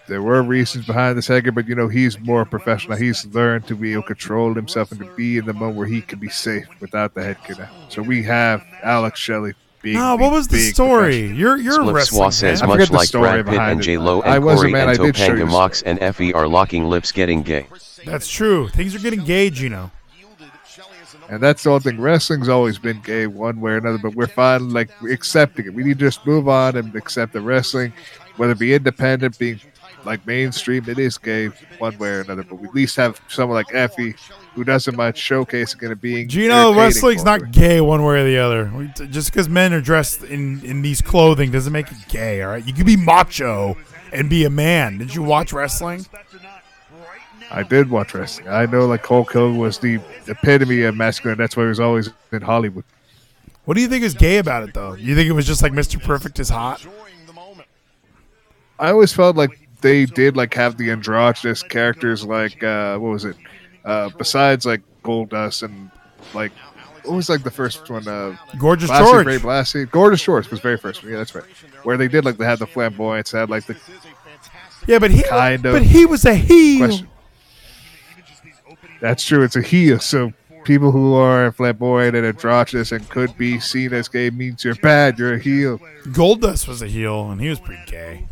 There 0.08 0.22
were 0.22 0.44
reasons 0.44 0.86
behind 0.86 1.18
this 1.18 1.28
headgear, 1.28 1.54
but 1.54 1.68
you 1.68 1.76
know 1.76 1.88
he's 1.88 2.20
more 2.20 2.44
professional. 2.44 2.98
He's 2.98 3.26
learned 3.28 3.68
to 3.68 3.76
be 3.76 3.94
able 3.94 4.02
to 4.02 4.08
control 4.08 4.54
himself 4.54 4.92
and 4.92 5.00
to 5.00 5.16
be 5.16 5.38
in 5.38 5.46
the 5.46 5.54
moment 5.54 5.78
where 5.78 5.88
he 5.88 6.02
can 6.02 6.20
be 6.20 6.28
safe 6.28 6.66
without 6.82 7.14
the 7.14 7.24
headgear. 7.24 7.56
Now. 7.58 7.70
So 7.88 8.02
we 8.02 8.24
have 8.24 8.62
Alex 8.84 9.20
Shelley. 9.20 9.54
Being 9.82 9.96
No, 9.98 10.16
the 10.18 10.24
what 10.24 10.32
was 10.32 10.48
the 10.48 10.58
big 10.58 10.74
story? 10.74 11.04
professional. 11.22 11.38
You're 11.40 11.58
you're 11.58 11.82
a 11.82 11.86
Spliff 11.86 11.94
wrestling 11.94 12.22
Swa 12.30 12.34
says 12.34 12.60
fan. 12.60 12.70
I 12.70 12.74
much 12.74 12.76
forget 12.76 12.88
the 12.90 12.96
like 12.98 13.08
story 13.08 13.24
Brad 13.24 13.46
Pitt 13.46 13.52
behind 13.52 13.72
and 13.72 13.82
it. 13.82 13.84
J 13.84 13.98
Lo 13.98 14.22
and 14.22 14.44
wasn't, 14.44 14.60
Corey 14.60 14.72
man, 14.72 14.90
and 14.90 15.00
I 15.02 15.06
did 15.06 15.18
show 15.18 15.26
you 15.26 15.32
Topanga 15.32 15.46
this. 15.46 15.52
Mox 15.52 15.82
and 15.84 16.00
Effy 16.00 16.36
are 16.36 16.48
locking 16.48 16.86
lips 16.86 17.12
getting 17.12 17.42
gay. 17.42 17.68
That's 18.06 18.30
true. 18.30 18.68
Things 18.70 18.96
are 18.96 19.00
getting 19.00 19.24
gay, 19.24 19.48
you 19.48 19.70
know. 19.70 19.92
And 21.30 21.42
that's 21.42 21.64
the 21.64 21.70
whole 21.70 21.80
thing. 21.80 22.00
Wrestling's 22.02 22.50
always 22.50 22.78
been 22.78 23.00
gay 23.02 23.26
one 23.26 23.62
way 23.62 23.72
or 23.72 23.78
another, 23.78 23.98
but 23.98 24.16
we're 24.16 24.28
finally 24.28 24.70
like 24.72 24.90
accepting 25.10 25.66
it. 25.66 25.74
We 25.74 25.84
need 25.84 25.98
to 26.00 26.06
just 26.06 26.26
move 26.28 26.50
on 26.50 26.76
and 26.76 26.94
accept 26.96 27.32
that 27.34 27.42
wrestling, 27.42 27.94
whether 28.36 28.52
it 28.52 28.60
be 28.60 28.74
independent, 28.74 29.40
being 29.40 29.62
like 30.04 30.26
mainstream, 30.28 30.90
it 30.90 31.00
is 31.00 31.18
gay 31.18 31.48
one 31.78 31.98
way 32.00 32.10
or 32.10 32.22
another. 32.22 32.44
But 32.44 32.56
we 32.56 32.68
at 32.68 32.76
least 32.76 32.96
have 32.98 33.22
someone 33.30 33.56
like 33.56 33.68
Effy 33.68 34.18
who 34.54 34.64
doesn't 34.64 34.96
mind 34.98 35.16
showcasing 35.16 35.84
it 35.84 35.92
and 35.92 36.02
being 36.02 36.28
Gino, 36.28 36.74
wrestling's 36.74 37.24
not 37.24 37.52
gay 37.52 37.80
one 37.82 38.04
way 38.04 38.22
or 38.22 38.24
the 38.26 38.38
other. 38.38 38.92
Just 39.10 39.32
because 39.32 39.48
men 39.48 39.74
are 39.74 39.82
dressed 39.82 40.24
in, 40.24 40.64
in 40.66 40.82
these 40.82 41.02
clothing 41.02 41.52
doesn't 41.52 41.72
make 41.72 41.92
it 41.92 41.98
gay, 42.10 42.42
all 42.42 42.52
right? 42.52 42.66
You 42.66 42.74
can 42.74 42.86
be 42.86 42.98
macho 42.98 43.78
and 44.12 44.30
be 44.30 44.44
a 44.44 44.50
man. 44.50 44.98
Did 44.98 45.16
you 45.16 45.24
watch 45.24 45.54
wrestling? 45.54 46.06
I 47.50 47.64
did 47.64 47.90
watch 47.90 48.14
wrestling. 48.14 48.48
I 48.48 48.66
know 48.66 48.86
like 48.86 49.06
Hulk 49.06 49.32
Hogan 49.32 49.58
was 49.58 49.78
the 49.80 50.00
epitome 50.28 50.84
of 50.84 50.96
masculine. 50.96 51.38
That's 51.38 51.58
why 51.58 51.64
he 51.64 51.70
was 51.70 51.80
always 51.80 52.10
in 52.32 52.42
Hollywood. 52.42 52.86
What 53.66 53.76
do 53.76 53.82
you 53.82 53.88
think 53.88 54.04
is 54.04 54.14
gay 54.14 54.38
about 54.38 54.68
it, 54.68 54.74
though? 54.74 54.94
You 54.94 55.16
think 55.16 55.30
it 55.30 55.34
was 55.34 55.46
just 55.46 55.62
like 55.62 55.72
Mr. 55.72 56.02
Perfect 56.02 56.40
is 56.40 56.50
hot? 56.50 56.86
I 58.80 58.90
always 58.90 59.14
felt 59.14 59.36
like 59.36 59.70
they 59.82 60.06
did 60.06 60.36
like 60.36 60.54
have 60.54 60.78
the 60.78 60.92
androgynous 60.92 61.62
characters 61.62 62.26
like 62.26 62.64
uh 62.64 62.98
what 62.98 63.10
was 63.10 63.26
it? 63.26 63.36
Uh 63.86 64.10
besides 64.18 64.66
like 64.66 64.82
Goldust 65.04 65.64
and 65.64 65.90
like 66.34 66.52
what 67.04 67.16
was 67.16 67.30
like 67.30 67.44
the 67.44 67.52
first 67.52 67.90
one? 67.90 68.08
Uh 68.08 68.36
Gorgeous 68.60 68.90
Blassie, 68.90 69.00
George. 69.12 69.26
Ray 69.28 69.38
Blassie. 69.38 69.90
Gorgeous 69.90 70.22
George 70.24 70.50
was 70.52 70.60
very 70.60 70.78
first 70.78 71.02
one. 71.04 71.12
Yeah, 71.12 71.18
that's 71.18 71.34
right. 71.34 71.46
Where 71.84 71.98
they 71.98 72.08
did 72.08 72.26
like 72.26 72.38
they 72.38 72.46
had 72.46 72.60
the 72.60 72.68
flamboyance, 72.68 73.32
had 73.32 73.50
like 73.50 73.66
the 73.66 73.76
Yeah, 74.88 75.00
but 75.00 75.12
he 75.12 75.24
kind 75.24 75.66
of 75.66 75.74
but 75.74 75.84
he 75.84 76.06
was 76.06 76.26
a 76.26 76.36
heel. 76.36 76.88
question. 76.88 77.08
That's 79.00 79.24
true. 79.26 79.44
It's 79.44 79.56
a 79.56 79.62
heel. 79.62 80.00
So 80.00 80.32
people 80.64 80.92
who 80.92 81.16
are 81.16 81.52
flamboyant 81.52 82.16
and 82.16 82.24
androgynous 82.26 82.92
and 82.92 83.08
could 83.10 83.36
be 83.36 83.60
seen 83.60 83.94
as 83.94 84.08
gay 84.08 84.30
means 84.30 84.64
you're 84.64 84.76
bad. 84.76 85.18
You're 85.18 85.34
a 85.34 85.40
heel. 85.40 85.80
Goldust 86.06 86.68
was 86.68 86.84
a 86.84 86.88
heel, 86.88 87.32
and 87.32 87.42
he 87.42 87.50
was 87.50 87.60
pretty 87.60 87.82
gay. 87.88 88.28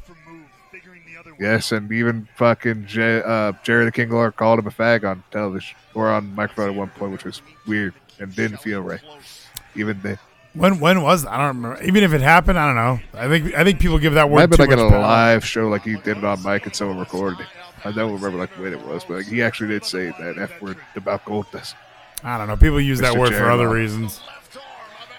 Yes, 1.39 1.71
and 1.71 1.89
even 1.91 2.27
fucking 2.35 2.85
J- 2.85 3.21
uh, 3.25 3.53
Jerry 3.63 3.85
the 3.85 3.91
King 3.91 4.09
Lawler 4.09 4.31
called 4.31 4.59
him 4.59 4.67
a 4.67 4.71
fag 4.71 5.09
on 5.09 5.23
television 5.31 5.77
or 5.93 6.09
on 6.09 6.35
microphone 6.35 6.69
at 6.71 6.75
one 6.75 6.89
point, 6.89 7.13
which 7.13 7.23
was 7.23 7.41
weird 7.65 7.93
and 8.19 8.35
didn't 8.35 8.57
feel 8.57 8.81
right. 8.81 8.99
Even 9.75 10.01
then, 10.01 10.19
When 10.53 10.79
when 10.81 11.01
was 11.01 11.23
that? 11.23 11.31
I 11.31 11.37
don't 11.37 11.55
remember. 11.61 11.81
Even 11.83 12.03
if 12.03 12.11
it 12.11 12.19
happened, 12.21 12.59
I 12.59 12.65
don't 12.67 12.75
know. 12.75 12.99
I 13.19 13.27
think 13.29 13.55
I 13.55 13.63
think 13.63 13.79
people 13.79 13.97
give 13.99 14.15
that 14.15 14.29
might 14.29 14.41
have 14.41 14.49
word 14.51 14.57
been 14.57 14.57
too 14.57 14.71
like 14.71 14.79
at 14.79 14.85
a 14.85 14.89
power. 14.89 14.99
live 15.01 15.45
show, 15.45 15.69
like 15.69 15.83
he 15.83 15.95
did 15.95 16.17
it 16.17 16.23
on 16.25 16.43
mic 16.43 16.65
and 16.65 16.75
someone 16.75 16.99
recorded 16.99 17.39
it. 17.39 17.47
I 17.85 17.91
don't 17.93 18.11
remember 18.13 18.37
like 18.37 18.49
when 18.59 18.73
it 18.73 18.85
was, 18.85 19.05
but 19.05 19.17
like, 19.17 19.25
he 19.27 19.41
actually 19.41 19.69
did 19.69 19.85
say 19.85 20.07
that 20.19 20.37
F 20.37 20.61
word 20.61 20.77
about 20.97 21.23
Goldust. 21.23 21.75
I 22.21 22.37
don't 22.37 22.47
know. 22.49 22.57
People 22.57 22.81
use 22.81 22.99
that 22.99 23.13
Mr. 23.15 23.19
word 23.19 23.33
for 23.33 23.49
other 23.49 23.63
Lawler. 23.63 23.75
reasons. 23.77 24.19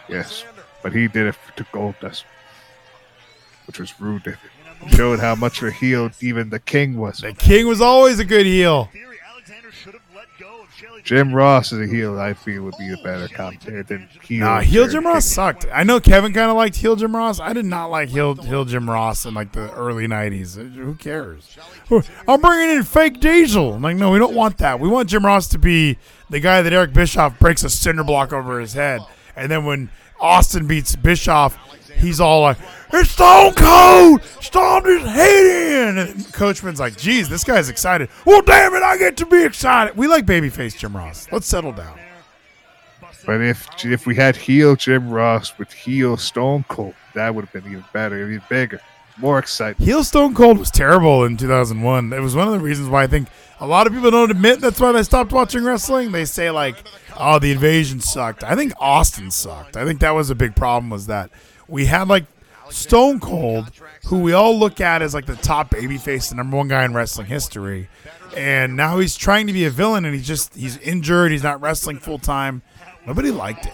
Yes, 0.09 0.45
but 0.83 0.93
he 0.93 1.09
did 1.09 1.29
it 1.29 1.37
to 1.57 1.65
Goldust, 1.65 2.25
which 3.67 3.79
was 3.79 3.99
rude. 3.99 4.37
Showed 4.89 5.21
how 5.21 5.35
much 5.35 5.63
of 5.63 5.69
a 5.69 5.71
heel 5.71 6.11
even 6.21 6.51
the 6.51 6.59
King 6.59 6.97
was. 6.97 7.19
The 7.19 7.33
King 7.33 7.67
was 7.67 7.81
always 7.81 8.19
a 8.19 8.25
good 8.25 8.47
heel. 8.47 8.89
Jim 11.03 11.35
Ross 11.35 11.73
is 11.73 11.81
a 11.81 11.93
heel. 11.93 12.19
I 12.21 12.35
feel 12.35 12.63
would 12.63 12.77
be 12.79 12.93
a 12.93 12.97
better 12.99 13.29
commentator 13.29 13.83
than 13.83 14.09
heel. 14.23 14.41
Nah, 14.41 14.61
heel 14.61 14.87
Jim 14.87 15.07
Ross 15.07 15.25
sucked. 15.25 15.67
I 15.73 15.83
know 15.83 15.99
Kevin 15.99 16.33
kind 16.33 16.51
of 16.51 16.57
liked 16.57 16.77
heel 16.77 16.97
Jim 16.97 17.17
Ross. 17.17 17.41
I 17.41 17.53
did 17.53 17.65
not 17.65 17.91
like 17.91 18.11
heel 18.11 18.35
heel 18.35 18.65
Jim 18.65 18.89
Ross 18.89 19.27
in 19.27 19.35
like 19.35 19.53
the 19.53 19.73
early 19.73 20.07
'90s. 20.07 20.59
Uh, 20.59 20.63
who 20.81 20.95
cares? 20.95 21.57
I'm 22.29 22.41
bringing 22.41 22.77
in 22.77 22.83
fake 22.85 23.21
Diesel. 23.21 23.75
I'm 23.75 23.83
like, 23.83 23.97
no, 23.97 24.11
we 24.11 24.19
don't 24.19 24.35
want 24.35 24.59
that. 24.59 24.79
We 24.79 24.89
want 24.89 25.09
Jim 25.09 25.27
Ross 25.27 25.49
to 25.49 25.59
be 25.59 25.99
the 26.29 26.41
guy 26.41 26.63
that 26.63 26.73
Eric 26.73 26.93
Bischoff 26.93 27.39
breaks 27.39 27.65
a 27.65 27.71
cinder 27.71 28.05
block 28.05 28.33
over 28.33 28.61
his 28.61 28.75
head, 28.75 29.01
and 29.35 29.51
then 29.51 29.65
when 29.65 29.91
Austin 30.21 30.67
beats 30.67 30.95
Bischoff, 30.97 31.59
he's 31.97 32.21
all 32.21 32.43
like, 32.43 32.59
"It's 32.93 33.11
Stone 33.11 33.55
Cold! 33.55 34.23
Stomp 34.41 34.87
his 34.87 35.03
head 35.03 35.47
in!" 35.47 35.99
And 35.99 36.33
Coachman's 36.33 36.81
like, 36.81 36.97
"Geez, 36.97 37.29
this 37.29 37.45
guy's 37.45 37.69
excited. 37.69 38.09
Well, 38.25 38.43
damn 38.43 38.75
it, 38.75 38.83
I 38.83 38.97
get 38.97 39.17
to 39.19 39.27
be 39.27 39.45
excited." 39.45 39.97
We 39.97 40.07
like 40.07 40.27
babyface 40.27 40.77
Jim 40.79 40.97
Ross. 40.97 41.27
Let's 41.31 41.47
settle 41.47 41.73
down. 41.73 41.99
But 43.27 43.43
if 43.43 43.69
if 43.85 44.07
we 44.07 44.17
had 44.17 44.37
heel 44.37 44.77
Jim 44.77 45.11
Ross 45.11 45.59
with 45.59 45.73
heel 45.73 46.17
Stone 46.17 46.65
Cold, 46.69 46.95
that 47.15 47.35
would 47.35 47.45
have 47.45 47.53
been 47.53 47.71
even 47.71 47.85
better, 47.93 48.17
even 48.17 48.43
bigger, 48.49 48.81
more 49.19 49.39
exciting. 49.39 49.85
Heel 49.85 50.03
Stone 50.03 50.35
Cold 50.35 50.59
was 50.59 50.71
terrible 50.71 51.25
in 51.25 51.37
2001. 51.37 52.13
It 52.13 52.21
was 52.21 52.35
one 52.35 52.47
of 52.49 52.53
the 52.53 52.61
reasons 52.61 52.89
why 52.89 53.03
I 53.03 53.07
think 53.07 53.29
a 53.61 53.67
lot 53.67 53.87
of 53.87 53.93
people 53.93 54.11
don't 54.11 54.31
admit 54.31 54.61
that's 54.61 54.81
why 54.81 54.93
they 54.93 55.03
stopped 55.03 55.33
watching 55.33 55.65
wrestling. 55.65 56.13
They 56.13 56.25
say 56.25 56.51
like, 56.51 56.77
"Oh, 57.17 57.39
the 57.39 57.53
invasion 57.53 58.01
sucked." 58.01 58.43
I 58.43 58.57
think 58.57 58.73
Austin 58.81 59.31
sucked. 59.31 59.77
I 59.77 59.85
think 59.85 60.01
that 60.01 60.15
was 60.15 60.31
a 60.31 60.35
big 60.35 60.57
problem 60.57 60.91
was 60.91 61.07
that 61.07 61.31
we 61.69 61.87
had 61.87 62.09
like 62.09 62.25
Stone 62.71 63.21
Cold, 63.21 63.71
who 64.07 64.21
we 64.21 64.33
all 64.33 64.59
look 64.59 64.81
at 64.81 65.03
as 65.03 65.15
like 65.15 65.27
the 65.27 65.37
top 65.37 65.71
babyface, 65.71 66.31
the 66.31 66.37
number 66.37 66.57
one 66.57 66.69
guy 66.69 66.85
in 66.85 66.95
wrestling 66.95 67.27
history, 67.27 67.89
and 68.37 68.77
now 68.77 68.99
he's 68.99 69.17
trying 69.17 69.47
to 69.47 69.53
be 69.53 69.65
a 69.65 69.71
villain, 69.71 70.05
and 70.05 70.15
he's 70.15 70.27
just 70.27 70.55
he's 70.55 70.77
injured. 70.79 71.33
He's 71.33 71.43
not 71.43 71.61
wrestling 71.61 71.99
full 71.99 72.19
time. 72.19 72.63
Nobody 73.07 73.31
liked 73.31 73.67
it. 73.67 73.73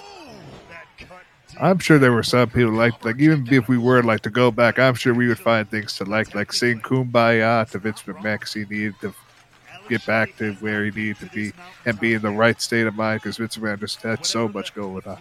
I'm 1.59 1.78
sure 1.78 1.98
there 1.98 2.12
were 2.12 2.23
some 2.23 2.51
people 2.51 2.73
like 2.73 3.05
like 3.05 3.18
even 3.18 3.47
if 3.51 3.68
we 3.68 3.78
were 3.78 4.02
like 4.02 4.20
to 4.23 4.31
go 4.31 4.51
back, 4.51 4.78
I'm 4.78 4.94
sure 4.94 5.14
we 5.14 5.28
would 5.28 5.39
find 5.39 5.68
things 5.70 5.94
to 5.94 6.05
like, 6.05 6.35
like 6.35 6.52
sing 6.52 6.81
"Kumbaya" 6.81 7.68
to 7.70 7.78
Vince 7.78 8.02
McMahon 8.02 8.40
'cause 8.40 8.52
he 8.52 8.64
needed 8.64 8.94
to 9.01 9.14
get 9.89 10.05
back 10.05 10.36
to 10.36 10.52
where 10.55 10.85
he 10.85 10.90
needed 10.90 11.18
to 11.20 11.27
be 11.27 11.52
and 11.85 11.98
be 11.98 12.12
in 12.14 12.23
the 12.23 12.31
right 12.31 12.60
state 12.60 12.86
of 12.86 12.94
mind 12.94 13.23
because 13.23 13.39
Vince 13.39 13.56
McMahon 13.56 13.81
just 13.81 14.02
had 14.02 14.27
so 14.27 14.48
much 14.48 14.74
going 14.74 15.02
on, 15.06 15.18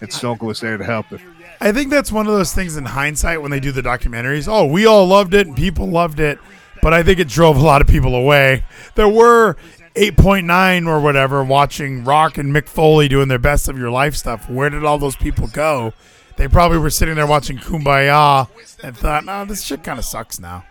and 0.00 0.12
Stone 0.12 0.38
Cold 0.38 0.48
was 0.48 0.60
there 0.60 0.76
to 0.76 0.84
help 0.84 1.06
him. 1.06 1.20
I 1.62 1.70
think 1.70 1.90
that's 1.90 2.10
one 2.10 2.26
of 2.26 2.32
those 2.32 2.52
things 2.52 2.76
in 2.76 2.86
hindsight 2.86 3.40
when 3.40 3.52
they 3.52 3.60
do 3.60 3.70
the 3.70 3.82
documentaries. 3.82 4.48
Oh, 4.48 4.66
we 4.66 4.84
all 4.84 5.06
loved 5.06 5.32
it 5.32 5.46
and 5.46 5.56
people 5.56 5.86
loved 5.86 6.18
it, 6.18 6.40
but 6.82 6.92
I 6.92 7.04
think 7.04 7.20
it 7.20 7.28
drove 7.28 7.56
a 7.56 7.62
lot 7.62 7.80
of 7.80 7.86
people 7.86 8.16
away. 8.16 8.64
There 8.96 9.08
were 9.08 9.56
8.9 9.94 10.88
or 10.88 10.98
whatever 10.98 11.44
watching 11.44 12.02
Rock 12.02 12.36
and 12.36 12.52
Mick 12.52 12.66
Foley 12.66 13.06
doing 13.06 13.28
their 13.28 13.38
best 13.38 13.68
of 13.68 13.78
your 13.78 13.92
life 13.92 14.16
stuff. 14.16 14.50
Where 14.50 14.70
did 14.70 14.84
all 14.84 14.98
those 14.98 15.14
people 15.14 15.46
go? 15.46 15.92
They 16.36 16.48
probably 16.48 16.78
were 16.78 16.90
sitting 16.90 17.14
there 17.14 17.28
watching 17.28 17.58
Kumbaya 17.58 18.48
and 18.82 18.96
thought, 18.96 19.24
no, 19.24 19.44
this 19.44 19.62
shit 19.62 19.84
kind 19.84 20.00
of 20.00 20.04
sucks 20.04 20.40
now. 20.40 20.64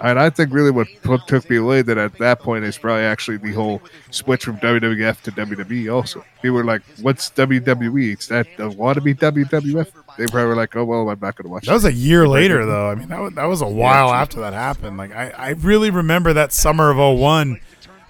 And 0.00 0.18
I 0.18 0.28
think 0.30 0.52
really 0.52 0.70
what 0.70 0.88
put, 1.02 1.26
took 1.26 1.48
me 1.48 1.56
away 1.56 1.82
that 1.82 1.96
at 1.96 2.18
that 2.18 2.40
point 2.40 2.64
is 2.64 2.76
probably 2.76 3.04
actually 3.04 3.36
the 3.36 3.52
whole 3.52 3.80
switch 4.10 4.44
from 4.44 4.58
WWF 4.58 5.22
to 5.22 5.32
WWE. 5.32 5.94
Also, 5.94 6.24
people 6.42 6.56
were 6.56 6.64
like, 6.64 6.82
"What's 7.00 7.30
WWE? 7.30 8.12
It's 8.12 8.26
that 8.26 8.46
uh, 8.58 8.70
wannabe 8.70 9.16
WWF." 9.16 9.92
They 10.18 10.26
probably 10.26 10.48
were 10.48 10.56
like, 10.56 10.74
"Oh 10.74 10.84
well, 10.84 11.08
I'm 11.08 11.20
not 11.20 11.36
going 11.36 11.44
to 11.44 11.48
watch." 11.48 11.66
That 11.66 11.74
was 11.74 11.84
a 11.84 11.92
year 11.92 12.26
later, 12.26 12.66
though. 12.66 12.90
I 12.90 12.94
mean, 12.96 13.08
that 13.08 13.20
was, 13.20 13.34
that 13.34 13.44
was 13.44 13.62
a 13.62 13.68
while 13.68 14.12
after 14.12 14.40
that 14.40 14.52
happened. 14.52 14.96
Like, 14.96 15.12
I, 15.12 15.30
I 15.30 15.48
really 15.50 15.90
remember 15.90 16.32
that 16.32 16.52
summer 16.52 16.90
of 16.90 16.96
01 16.96 17.60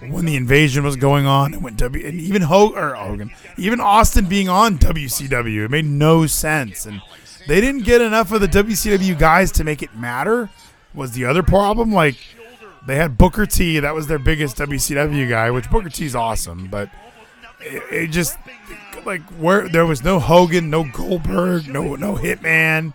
when 0.09 0.25
the 0.25 0.35
invasion 0.35 0.83
was 0.83 0.95
going 0.95 1.25
on 1.25 1.53
and 1.53 1.63
when 1.63 1.75
W 1.75 2.05
and 2.05 2.19
even 2.19 2.41
Ho- 2.43 2.73
or 2.75 2.95
Hogan, 2.95 3.31
even 3.57 3.79
Austin 3.79 4.25
being 4.25 4.49
on 4.49 4.77
WCW, 4.77 5.65
it 5.65 5.71
made 5.71 5.85
no 5.85 6.25
sense, 6.25 6.85
and 6.85 7.01
they 7.47 7.61
didn't 7.61 7.83
get 7.83 8.01
enough 8.01 8.31
of 8.31 8.41
the 8.41 8.47
WCW 8.47 9.17
guys 9.17 9.51
to 9.53 9.63
make 9.63 9.83
it 9.83 9.95
matter. 9.95 10.49
Was 10.95 11.11
the 11.11 11.25
other 11.25 11.43
problem 11.43 11.91
like 11.91 12.15
they 12.87 12.95
had 12.95 13.17
Booker 13.17 13.45
T? 13.45 13.79
That 13.79 13.93
was 13.93 14.07
their 14.07 14.19
biggest 14.19 14.57
WCW 14.57 15.29
guy, 15.29 15.51
which 15.51 15.69
Booker 15.69 15.89
T's 15.89 16.15
awesome, 16.15 16.67
but 16.67 16.89
it, 17.59 17.83
it 17.91 18.07
just 18.11 18.37
like 19.05 19.21
where 19.33 19.67
there 19.67 19.85
was 19.85 20.03
no 20.03 20.19
Hogan, 20.19 20.69
no 20.69 20.83
Goldberg, 20.83 21.67
no 21.67 21.95
no 21.95 22.15
Hitman, 22.15 22.93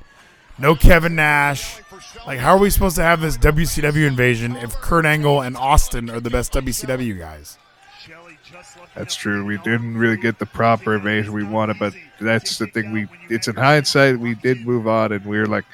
no 0.59 0.74
Kevin 0.74 1.14
Nash. 1.14 1.81
Like, 2.27 2.39
how 2.39 2.56
are 2.56 2.59
we 2.59 2.70
supposed 2.70 2.97
to 2.97 3.02
have 3.02 3.20
this 3.20 3.36
WCW 3.39 4.06
invasion 4.06 4.56
if 4.56 4.74
Kurt 4.77 5.05
Angle 5.05 5.43
and 5.43 5.56
Austin 5.56 6.10
are 6.10 6.20
the 6.20 6.31
best 6.31 6.52
WCW 6.52 7.18
guys? 7.18 7.59
That's 8.94 9.14
true. 9.14 9.44
We 9.44 9.59
didn't 9.59 9.97
really 9.97 10.16
get 10.16 10.39
the 10.39 10.47
proper 10.47 10.97
invasion 10.97 11.32
we 11.32 11.44
wanted, 11.44 11.78
but 11.78 11.94
that's 12.20 12.59
the 12.59 12.66
thing. 12.66 12.93
We 12.93 13.09
it's 13.28 13.48
in 13.48 13.56
hindsight 13.56 14.18
we 14.18 14.35
did 14.35 14.66
move 14.66 14.86
on, 14.89 15.12
and 15.12 15.24
we 15.24 15.39
are 15.39 15.47
like, 15.47 15.64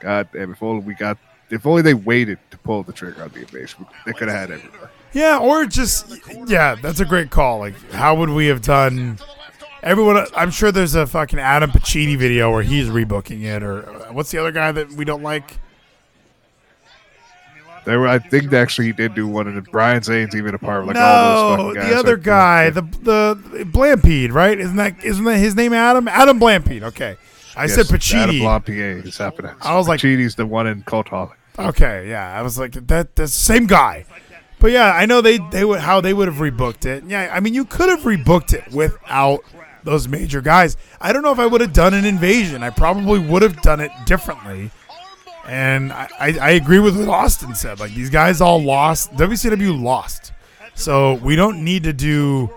God 0.00 0.28
damn! 0.32 0.52
If 0.52 0.62
only 0.62 0.82
we 0.82 0.94
got, 0.94 1.18
if 1.52 1.66
only 1.66 1.82
they 1.82 1.94
waited 1.94 2.38
to 2.50 2.58
pull 2.58 2.82
the 2.82 2.92
trigger 2.92 3.22
on 3.22 3.28
the 3.28 3.40
invasion, 3.40 3.86
they 4.06 4.12
could 4.12 4.28
have 4.28 4.48
had 4.48 4.50
everything. 4.50 4.88
Yeah, 5.12 5.38
or 5.38 5.66
just 5.66 6.18
yeah, 6.46 6.74
that's 6.74 7.00
a 7.00 7.04
great 7.04 7.30
call. 7.30 7.58
Like, 7.58 7.74
how 7.92 8.14
would 8.14 8.30
we 8.30 8.46
have 8.46 8.62
done? 8.62 9.18
Everyone, 9.82 10.26
I'm 10.34 10.50
sure 10.50 10.72
there's 10.72 10.94
a 10.94 11.06
fucking 11.06 11.38
Adam 11.38 11.70
Pacitti 11.70 12.16
video 12.16 12.50
where 12.50 12.62
he's 12.62 12.88
rebooking 12.88 13.42
it, 13.42 13.62
or 13.62 13.86
uh, 13.88 14.12
what's 14.12 14.30
the 14.30 14.38
other 14.38 14.52
guy 14.52 14.72
that 14.72 14.92
we 14.92 15.04
don't 15.04 15.22
like? 15.22 15.58
There 17.84 17.98
were, 17.98 18.06
I 18.06 18.20
think, 18.20 18.52
actually 18.52 18.86
he 18.86 18.92
did 18.92 19.14
do 19.14 19.26
one, 19.26 19.48
and 19.48 19.64
Brian 19.70 20.02
Zane's 20.02 20.36
even 20.36 20.54
a 20.54 20.58
part 20.58 20.82
of 20.82 20.86
like 20.86 20.96
all 20.96 21.02
no, 21.02 21.48
those 21.48 21.56
fucking 21.56 21.74
guys. 21.82 21.90
the 21.90 21.98
other 21.98 22.16
like, 22.16 22.24
guy, 22.24 22.70
the 22.70 22.82
the 22.82 23.64
Blampede, 23.64 24.32
right? 24.32 24.58
Isn't 24.58 24.76
that 24.76 25.04
isn't 25.04 25.24
that 25.24 25.38
his 25.38 25.56
name? 25.56 25.72
Adam 25.72 26.06
Adam 26.08 26.38
Blampied. 26.38 26.82
Okay, 26.84 27.16
I 27.56 27.64
yes, 27.64 27.74
said 27.74 27.86
Pacitti. 27.86 28.22
Adam 28.22 28.36
Blampied 28.36 29.06
is 29.06 29.18
happening. 29.18 29.52
I 29.60 29.76
was 29.76 29.88
like- 29.88 30.00
Pacitti's 30.00 30.36
the 30.36 30.46
one 30.46 30.68
in 30.68 30.84
Cultaholic. 30.84 31.34
Okay, 31.58 32.08
yeah, 32.08 32.38
I 32.38 32.42
was 32.42 32.58
like 32.58 32.72
that. 32.72 33.16
The 33.16 33.28
same 33.28 33.66
guy. 33.66 34.06
But 34.58 34.70
yeah, 34.70 34.92
I 34.92 35.06
know 35.06 35.20
they 35.20 35.38
they 35.50 35.64
would 35.64 35.80
how 35.80 36.00
they 36.00 36.14
would 36.14 36.28
have 36.28 36.36
rebooked 36.36 36.86
it. 36.86 37.04
Yeah, 37.04 37.30
I 37.32 37.40
mean 37.40 37.52
you 37.52 37.64
could 37.64 37.88
have 37.88 38.02
rebooked 38.02 38.52
it 38.54 38.72
without 38.72 39.40
those 39.82 40.06
major 40.06 40.40
guys. 40.40 40.76
I 41.00 41.12
don't 41.12 41.22
know 41.22 41.32
if 41.32 41.38
I 41.38 41.46
would 41.46 41.60
have 41.60 41.72
done 41.72 41.94
an 41.94 42.04
invasion. 42.04 42.62
I 42.62 42.70
probably 42.70 43.18
would 43.18 43.42
have 43.42 43.60
done 43.60 43.80
it 43.80 43.90
differently. 44.06 44.70
And 45.44 45.92
I, 45.92 46.08
I, 46.20 46.38
I 46.38 46.50
agree 46.50 46.78
with 46.78 46.96
what 46.96 47.08
Austin 47.08 47.56
said. 47.56 47.80
Like 47.80 47.92
these 47.92 48.08
guys 48.08 48.40
all 48.40 48.62
lost. 48.62 49.12
WCW 49.14 49.82
lost, 49.82 50.32
so 50.74 51.14
we 51.14 51.34
don't 51.34 51.64
need 51.64 51.82
to 51.82 51.92
do 51.92 52.48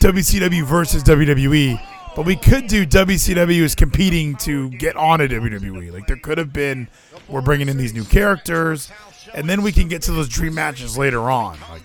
WCW 0.00 0.64
versus 0.64 1.04
WWE. 1.04 1.80
But 2.16 2.26
we 2.26 2.36
could 2.36 2.68
do 2.68 2.86
WCW 2.86 3.60
is 3.60 3.74
competing 3.74 4.36
to 4.36 4.70
get 4.70 4.96
on 4.96 5.20
a 5.20 5.28
WWE. 5.28 5.92
Like 5.92 6.06
there 6.06 6.16
could 6.16 6.38
have 6.38 6.52
been, 6.52 6.88
we're 7.28 7.40
bringing 7.40 7.68
in 7.68 7.76
these 7.76 7.92
new 7.92 8.04
characters, 8.04 8.90
and 9.34 9.48
then 9.48 9.62
we 9.62 9.72
can 9.72 9.88
get 9.88 10.02
to 10.02 10.12
those 10.12 10.28
dream 10.28 10.54
matches 10.54 10.96
later 10.96 11.28
on. 11.28 11.58
Like 11.70 11.82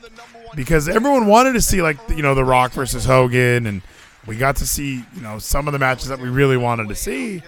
because 0.55 0.87
everyone 0.87 1.27
wanted 1.27 1.53
to 1.53 1.61
see 1.61 1.81
like 1.81 1.97
you 2.09 2.21
know 2.21 2.35
The 2.35 2.43
Rock 2.43 2.71
versus 2.71 3.05
Hogan, 3.05 3.65
and 3.65 3.81
we 4.25 4.35
got 4.35 4.57
to 4.57 4.67
see 4.67 5.03
you 5.15 5.21
know 5.21 5.39
some 5.39 5.67
of 5.67 5.73
the 5.73 5.79
matches 5.79 6.07
that 6.07 6.19
we 6.19 6.29
really 6.29 6.57
wanted 6.57 6.89
to 6.89 6.95
see. 6.95 7.41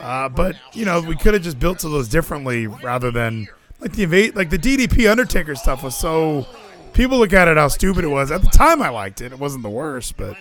Uh, 0.00 0.28
but 0.28 0.56
you 0.72 0.84
know 0.84 1.00
we 1.00 1.16
could 1.16 1.34
have 1.34 1.42
just 1.42 1.58
built 1.58 1.78
to 1.80 1.88
those 1.88 2.08
differently 2.08 2.66
rather 2.66 3.10
than 3.10 3.46
like 3.80 3.92
the 3.92 4.02
invade 4.02 4.34
like 4.34 4.50
the 4.50 4.58
DDP 4.58 5.10
Undertaker 5.10 5.54
stuff 5.54 5.82
was 5.82 5.96
so 5.96 6.46
people 6.92 7.18
look 7.18 7.32
at 7.32 7.48
it 7.48 7.56
how 7.56 7.68
stupid 7.68 8.04
it 8.04 8.08
was 8.08 8.30
at 8.30 8.42
the 8.42 8.48
time. 8.48 8.82
I 8.82 8.88
liked 8.88 9.20
it; 9.20 9.32
it 9.32 9.38
wasn't 9.38 9.62
the 9.62 9.70
worst, 9.70 10.16
but 10.16 10.36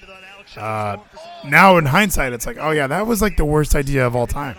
uh, 0.57 0.97
now 1.45 1.77
in 1.77 1.85
hindsight, 1.85 2.33
it's 2.33 2.45
like 2.45 2.57
oh 2.59 2.71
yeah, 2.71 2.87
that 2.87 3.07
was 3.07 3.21
like 3.21 3.37
the 3.37 3.45
worst 3.45 3.75
idea 3.75 4.05
of 4.05 4.15
all 4.15 4.27
time. 4.27 4.55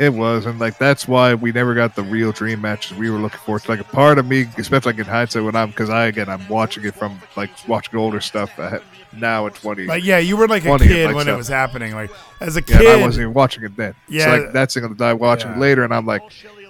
It 0.00 0.12
was, 0.14 0.46
and 0.46 0.60
like 0.60 0.78
that's 0.78 1.08
why 1.08 1.34
we 1.34 1.50
never 1.50 1.74
got 1.74 1.96
the 1.96 2.04
real 2.04 2.30
dream 2.30 2.60
matches 2.60 2.96
we 2.96 3.10
were 3.10 3.18
looking 3.18 3.40
for. 3.40 3.56
It's 3.56 3.68
like 3.68 3.80
a 3.80 3.84
part 3.84 4.16
of 4.18 4.26
me, 4.28 4.46
especially 4.56 4.92
like 4.92 5.00
in 5.00 5.06
hindsight, 5.06 5.42
when 5.42 5.56
I'm 5.56 5.70
because 5.70 5.90
I 5.90 6.06
again 6.06 6.28
I'm 6.28 6.46
watching 6.48 6.84
it 6.84 6.94
from 6.94 7.20
like 7.36 7.50
watching 7.66 7.98
older 7.98 8.20
stuff 8.20 8.56
uh, 8.60 8.78
now 9.12 9.48
at 9.48 9.54
20. 9.56 9.86
Like 9.86 10.04
yeah, 10.04 10.18
you 10.18 10.36
were 10.36 10.46
like 10.46 10.64
a 10.64 10.78
kid 10.78 11.06
like 11.06 11.16
when 11.16 11.26
it 11.26 11.36
was 11.36 11.48
happening. 11.48 11.94
Like 11.94 12.12
as 12.40 12.56
a 12.56 12.60
Yeah, 12.60 12.64
kid, 12.78 12.80
and 12.80 12.88
I 12.90 12.96
wasn't 13.02 13.22
even 13.22 13.34
watching 13.34 13.64
it 13.64 13.76
then. 13.76 13.94
Yeah. 14.08 14.24
so 14.24 14.30
like 14.44 14.52
that's 14.52 14.74
thing 14.74 14.88
that 14.88 15.04
I 15.04 15.14
watching 15.14 15.50
Yeah. 15.54 15.58
later, 15.58 15.82
and 15.82 15.92
I'm 15.92 16.06
like, 16.06 16.22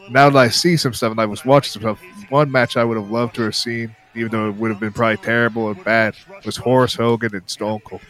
now 0.08 0.30
that 0.30 0.38
I 0.38 0.48
see 0.48 0.78
some 0.78 0.94
stuff, 0.94 1.10
and 1.10 1.20
I 1.20 1.26
was 1.26 1.44
watching 1.44 1.70
some 1.70 1.82
stuff. 1.82 2.02
One 2.30 2.50
match 2.50 2.78
I 2.78 2.84
would 2.84 2.96
have 2.96 3.10
loved 3.10 3.34
to 3.34 3.42
have 3.42 3.56
seen, 3.56 3.94
even 4.18 4.30
though 4.30 4.48
it 4.48 4.56
would 4.56 4.70
have 4.70 4.80
been 4.80 4.92
probably 4.92 5.16
terrible 5.18 5.70
and 5.70 5.82
bad, 5.84 6.14
was 6.44 6.56
Horace 6.56 6.94
Hogan 6.94 7.34
and 7.34 7.48
Stone 7.48 7.80
Cold. 7.80 8.02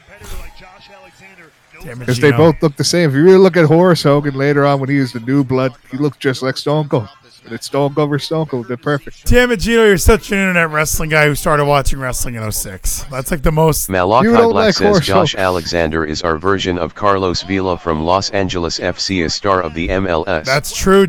Because 1.80 2.18
they 2.18 2.32
both 2.32 2.60
look 2.62 2.76
the 2.76 2.85
same. 2.85 3.10
If 3.10 3.16
you 3.16 3.22
really 3.22 3.39
look 3.39 3.56
at 3.56 3.66
Horace 3.66 4.02
Hogan 4.02 4.35
later 4.35 4.66
on 4.66 4.80
when 4.80 4.89
he 4.89 4.98
was 4.98 5.12
the 5.12 5.20
new 5.20 5.44
blood, 5.44 5.72
he 5.90 5.97
looked 5.97 6.18
just 6.18 6.43
like 6.43 6.56
Stone 6.56 6.89
Cold. 6.89 7.09
And 7.44 7.55
it's 7.55 7.66
Stone 7.66 7.94
Cold 7.94 8.10
versus 8.10 8.26
Stone 8.26 8.47
Cold. 8.47 8.66
They're 8.66 8.76
perfect. 8.76 9.24
Damn 9.26 9.52
it, 9.52 9.60
Gino, 9.60 9.85
you're 9.85 9.97
such 9.97 10.32
an 10.32 10.39
internet 10.39 10.70
wrestling 10.70 11.09
guy 11.09 11.26
who 11.26 11.36
started 11.36 11.64
watching 11.66 12.01
wrestling 12.01 12.35
in 12.35 12.51
06. 12.51 13.05
That's 13.05 13.30
like 13.30 13.43
the 13.43 13.52
most. 13.52 13.89
Malachi 13.89 14.26
You 14.26 14.36
don't 14.36 14.51
Black 14.51 14.64
like 14.66 14.74
says 14.74 14.86
horse 14.89 15.06
Josh 15.06 15.32
hope. 15.32 15.40
Alexander 15.40 16.05
is 16.05 16.22
our 16.22 16.36
version 16.36 16.78
of 16.78 16.97
Carlos 16.97 17.43
Vela 17.43 17.78
from 17.78 18.05
Los 18.05 18.30
Angeles 18.30 18.80
FC, 18.80 19.24
a 19.24 19.30
star 19.30 19.62
of 19.62 19.72
the 19.74 19.89
MLS. 19.89 20.44
That's 20.44 20.76
true, 20.76 21.06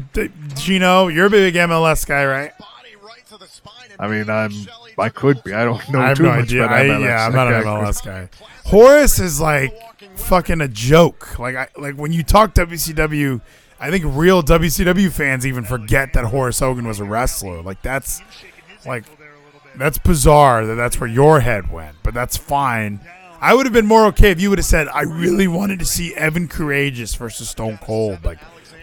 Gino. 0.56 1.08
You're 1.08 1.26
a 1.26 1.30
big 1.32 1.56
MLS 1.56 2.06
guy, 2.06 2.26
right? 2.26 2.52
I 4.00 4.08
mean, 4.08 4.30
I'm 4.30 4.52
I 5.00 5.10
could 5.10 5.44
be. 5.44 5.54
I 5.54 5.64
don't 5.66 5.88
know 5.90 6.00
I 6.02 6.10
have 6.10 6.18
too 6.18 6.24
no 6.24 6.30
much 6.30 6.46
idea. 6.46 6.66
about 6.66 6.78
I, 6.80 6.86
MLS. 6.86 7.04
yeah, 7.04 7.26
I'm 7.26 7.34
not 7.34 7.54
an. 7.54 7.64
MLS 7.64 8.04
guy. 8.06 8.30
Horace 8.66 9.20
is 9.20 9.40
like 9.40 9.74
fucking 10.16 10.62
a 10.62 10.68
joke. 10.68 11.40
Like, 11.40 11.56
I 11.56 11.68
like 11.78 11.96
when 11.96 12.12
you 12.14 12.24
talk 12.24 12.54
WCW, 12.54 13.42
I 13.80 13.90
think 13.92 14.06
real 14.08 14.44
WCW 14.44 15.12
fans 15.12 15.46
even 15.46 15.64
forget 15.64 16.14
that 16.14 16.26
Horace 16.26 16.60
Hogan 16.60 16.88
was 16.88 17.00
a 17.00 17.06
wrestler. 17.06 17.62
Like, 17.62 17.82
that's 17.82 18.22
like 18.86 19.06
that's 19.76 19.98
bizarre 19.98 20.66
that 20.66 20.76
that's 20.76 21.00
where 21.00 21.10
your 21.10 21.40
head 21.40 21.72
went, 21.72 21.96
but 22.04 22.14
that's 22.14 22.38
fine. 22.38 23.00
I 23.42 23.54
would 23.54 23.66
have 23.66 23.74
been 23.74 23.86
more 23.86 24.06
okay 24.08 24.32
if 24.32 24.42
you 24.42 24.50
would 24.50 24.60
have 24.60 24.66
said, 24.66 24.88
"I 24.90 25.02
really 25.04 25.48
wanted 25.48 25.80
to 25.80 25.86
see 25.86 26.14
Evan 26.16 26.48
Karagias 26.50 27.16
versus 27.16 27.50
Stone 27.50 27.80
Cold." 27.82 28.24
Like, 28.26 28.40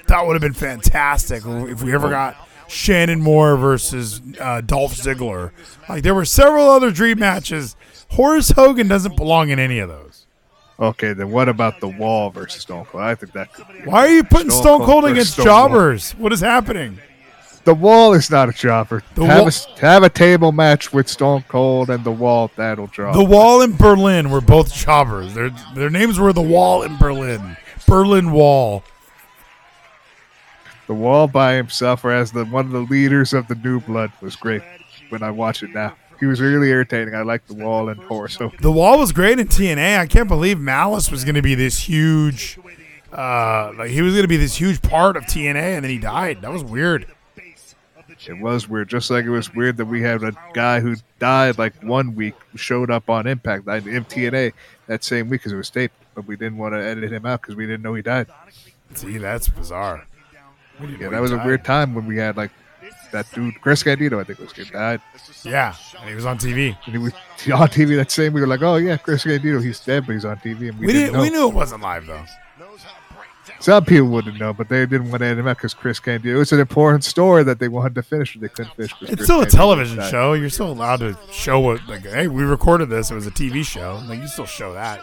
that 0.06 0.26
would 0.26 0.32
have 0.32 0.40
been 0.40 0.55
fantastic 0.55 1.43
if 1.44 1.82
we 1.82 1.93
ever 1.93 2.09
got 2.09 2.45
Shannon 2.68 3.20
Moore 3.20 3.56
versus 3.56 4.20
uh, 4.40 4.60
Dolph 4.60 4.94
Ziggler. 4.94 5.52
Like, 5.88 6.02
there 6.02 6.14
were 6.14 6.24
several 6.24 6.68
other 6.68 6.90
dream 6.90 7.18
matches. 7.18 7.76
Horace 8.12 8.51
Hogan 8.51 8.88
doesn't 8.88 9.16
belong 9.16 9.51
in 9.51 9.59
any 9.59 9.78
of 9.78 9.88
those. 9.88 10.26
Okay, 10.78 11.14
then 11.14 11.30
what 11.30 11.48
about 11.48 11.80
the 11.80 11.88
Wall 11.88 12.30
versus 12.30 12.62
Stone 12.62 12.84
Cold? 12.86 13.02
I 13.02 13.14
think 13.14 13.32
that 13.32 13.52
could 13.52 13.66
be. 13.68 13.88
Why 13.88 14.06
are 14.06 14.10
you 14.10 14.24
putting 14.24 14.51
Stone 14.51 14.62
Stone 14.62 14.78
Cold 14.80 14.88
Cold 14.90 15.05
against 15.06 15.32
Stone 15.32 15.47
jobbers? 15.47 16.12
What 16.12 16.32
is 16.32 16.40
happening? 16.40 16.98
The 17.64 17.74
Wall 17.74 18.12
is 18.12 18.30
not 18.30 18.48
a 18.48 18.52
jobber. 18.52 19.02
The 19.14 19.24
have, 19.24 19.40
Wall- 19.40 19.48
a, 19.48 19.80
have 19.80 20.02
a 20.05 20.09
table 20.09 20.52
match 20.52 20.93
with 20.93 21.09
Stone 21.09 21.47
Cold 21.48 21.90
and 21.90 22.05
the 22.05 22.12
Wall. 22.12 22.51
That'll 22.56 22.86
draw. 22.86 23.12
The 23.12 23.24
Wall 23.24 23.62
and 23.62 23.76
Berlin 23.76 24.30
were 24.30 24.40
both 24.40 24.72
jobbers. 24.72 25.34
Their 25.34 25.51
their 25.74 25.90
names 25.90 26.18
were 26.18 26.32
the 26.32 26.43
Wall 26.43 26.82
and 26.82 26.98
Berlin. 26.98 27.56
Berlin 27.88 28.30
Wall. 28.30 28.84
The 30.86 30.94
wall 30.94 31.26
by 31.26 31.54
himself, 31.54 32.04
or 32.04 32.12
as 32.12 32.32
the 32.32 32.44
one 32.44 32.66
of 32.66 32.72
the 32.72 32.80
leaders 32.80 33.32
of 33.32 33.48
the 33.48 33.56
new 33.56 33.80
blood, 33.80 34.12
was 34.20 34.36
great. 34.36 34.62
When 35.08 35.22
I 35.22 35.30
watch 35.30 35.62
it 35.62 35.70
now, 35.70 35.96
he 36.20 36.26
was 36.26 36.40
really 36.40 36.68
irritating. 36.68 37.14
I 37.14 37.22
like 37.22 37.46
the 37.46 37.54
wall 37.54 37.88
and 37.88 38.00
Horso. 38.00 38.56
The 38.60 38.72
wall 38.72 38.98
was 38.98 39.12
great 39.12 39.38
in 39.38 39.48
TNA. 39.48 39.98
I 39.98 40.06
can't 40.06 40.28
believe 40.28 40.58
Malice 40.58 41.10
was 41.10 41.24
going 41.24 41.34
to 41.34 41.42
be 41.42 41.54
this 41.54 41.80
huge. 41.80 42.58
Uh, 43.12 43.72
like 43.76 43.90
he 43.90 44.02
was 44.02 44.12
going 44.12 44.24
to 44.24 44.28
be 44.28 44.36
this 44.36 44.56
huge 44.56 44.82
part 44.82 45.16
of 45.16 45.24
TNA, 45.24 45.56
and 45.56 45.84
then 45.84 45.90
he 45.90 45.98
died. 45.98 46.42
That 46.42 46.52
was 46.52 46.64
weird. 46.64 47.06
It 48.26 48.40
was 48.40 48.68
weird, 48.68 48.88
just 48.88 49.10
like 49.10 49.24
it 49.24 49.30
was 49.30 49.54
weird 49.54 49.76
that 49.76 49.84
we 49.84 50.02
had 50.02 50.22
a 50.22 50.32
guy 50.54 50.80
who 50.80 50.96
died 51.18 51.58
like 51.58 51.80
one 51.82 52.14
week 52.14 52.34
showed 52.54 52.90
up 52.90 53.10
on 53.10 53.26
Impact, 53.26 53.68
on 53.68 53.82
TNA, 53.82 54.52
that 54.86 55.04
same 55.04 55.28
week 55.28 55.42
because 55.42 55.52
it 55.52 55.56
was 55.56 55.70
taped, 55.70 55.94
but 56.14 56.26
we 56.26 56.36
didn't 56.36 56.58
want 56.58 56.74
to 56.74 56.82
edit 56.82 57.12
him 57.12 57.26
out 57.26 57.42
because 57.42 57.56
we 57.56 57.66
didn't 57.66 57.82
know 57.82 57.94
he 57.94 58.02
died. 58.02 58.26
See, 58.94 59.18
that's 59.18 59.48
bizarre. 59.48 60.06
Yeah, 60.81 61.09
that 61.09 61.20
was 61.20 61.32
a 61.32 61.39
weird 61.39 61.65
time 61.65 61.94
when 61.94 62.07
we 62.07 62.16
had 62.16 62.36
like 62.36 62.51
that 63.12 63.27
dude 63.32 63.61
Chris 63.61 63.82
Candido, 63.82 64.20
I 64.20 64.24
think 64.24 64.39
was 64.39 64.53
getting 64.53 64.73
died. 64.73 65.01
Yeah, 65.44 65.74
and 66.01 66.09
he 66.09 66.15
was 66.15 66.27
on 66.27 66.39
TV. 66.39 66.77
And 66.85 66.94
he 66.94 66.98
was 66.98 67.12
on 67.53 67.69
TV 67.69 67.97
that 67.97 68.11
same. 68.11 68.32
We 68.32 68.40
were 68.40 68.47
like, 68.47 68.62
oh 68.62 68.77
yeah, 68.77 68.97
Chris 68.97 69.24
Candido, 69.24 69.61
he's 69.61 69.81
dead, 69.81 70.07
but 70.07 70.12
he's 70.12 70.24
on 70.24 70.36
TV, 70.39 70.69
and 70.69 70.78
we, 70.78 70.86
We, 70.86 70.93
didn't 70.93 71.12
didn't. 71.12 71.20
We 71.20 71.31
knew 71.31 71.48
it 71.48 71.55
wasn't 71.55 71.82
live 71.82 72.07
though. 72.07 72.24
Some 73.61 73.85
people 73.85 74.09
wouldn't 74.09 74.39
know, 74.39 74.53
but 74.53 74.69
they 74.69 74.85
didn't 74.85 75.11
want 75.11 75.20
to 75.20 75.27
edit 75.27 75.39
him 75.39 75.48
out 75.48 75.57
because 75.57 75.73
Chris 75.73 75.98
Candido. 75.98 76.36
It 76.36 76.39
was 76.39 76.53
an 76.53 76.61
important 76.61 77.05
story 77.05 77.43
that 77.44 77.59
they 77.59 77.69
wanted 77.69 77.94
to 77.94 78.03
finish, 78.03 78.35
but 78.35 78.43
they 78.43 78.48
couldn't 78.48 78.74
finish. 78.74 78.93
It's 79.01 79.15
Chris 79.15 79.24
still 79.24 79.40
a 79.40 79.47
television 79.47 80.03
show. 80.11 80.35
You're 80.35 80.51
still 80.51 80.70
allowed 80.70 80.98
to 80.98 81.16
show 81.32 81.61
what. 81.61 81.86
Like, 81.89 82.03
hey, 82.03 82.28
we 82.28 82.43
recorded 82.43 82.90
this. 82.90 83.11
It 83.11 83.15
was 83.15 83.27
a 83.27 83.31
TV 83.31 83.65
show. 83.65 84.03
Like, 84.07 84.20
you 84.20 84.27
still 84.27 84.47
show 84.47 84.74
that. 84.74 85.01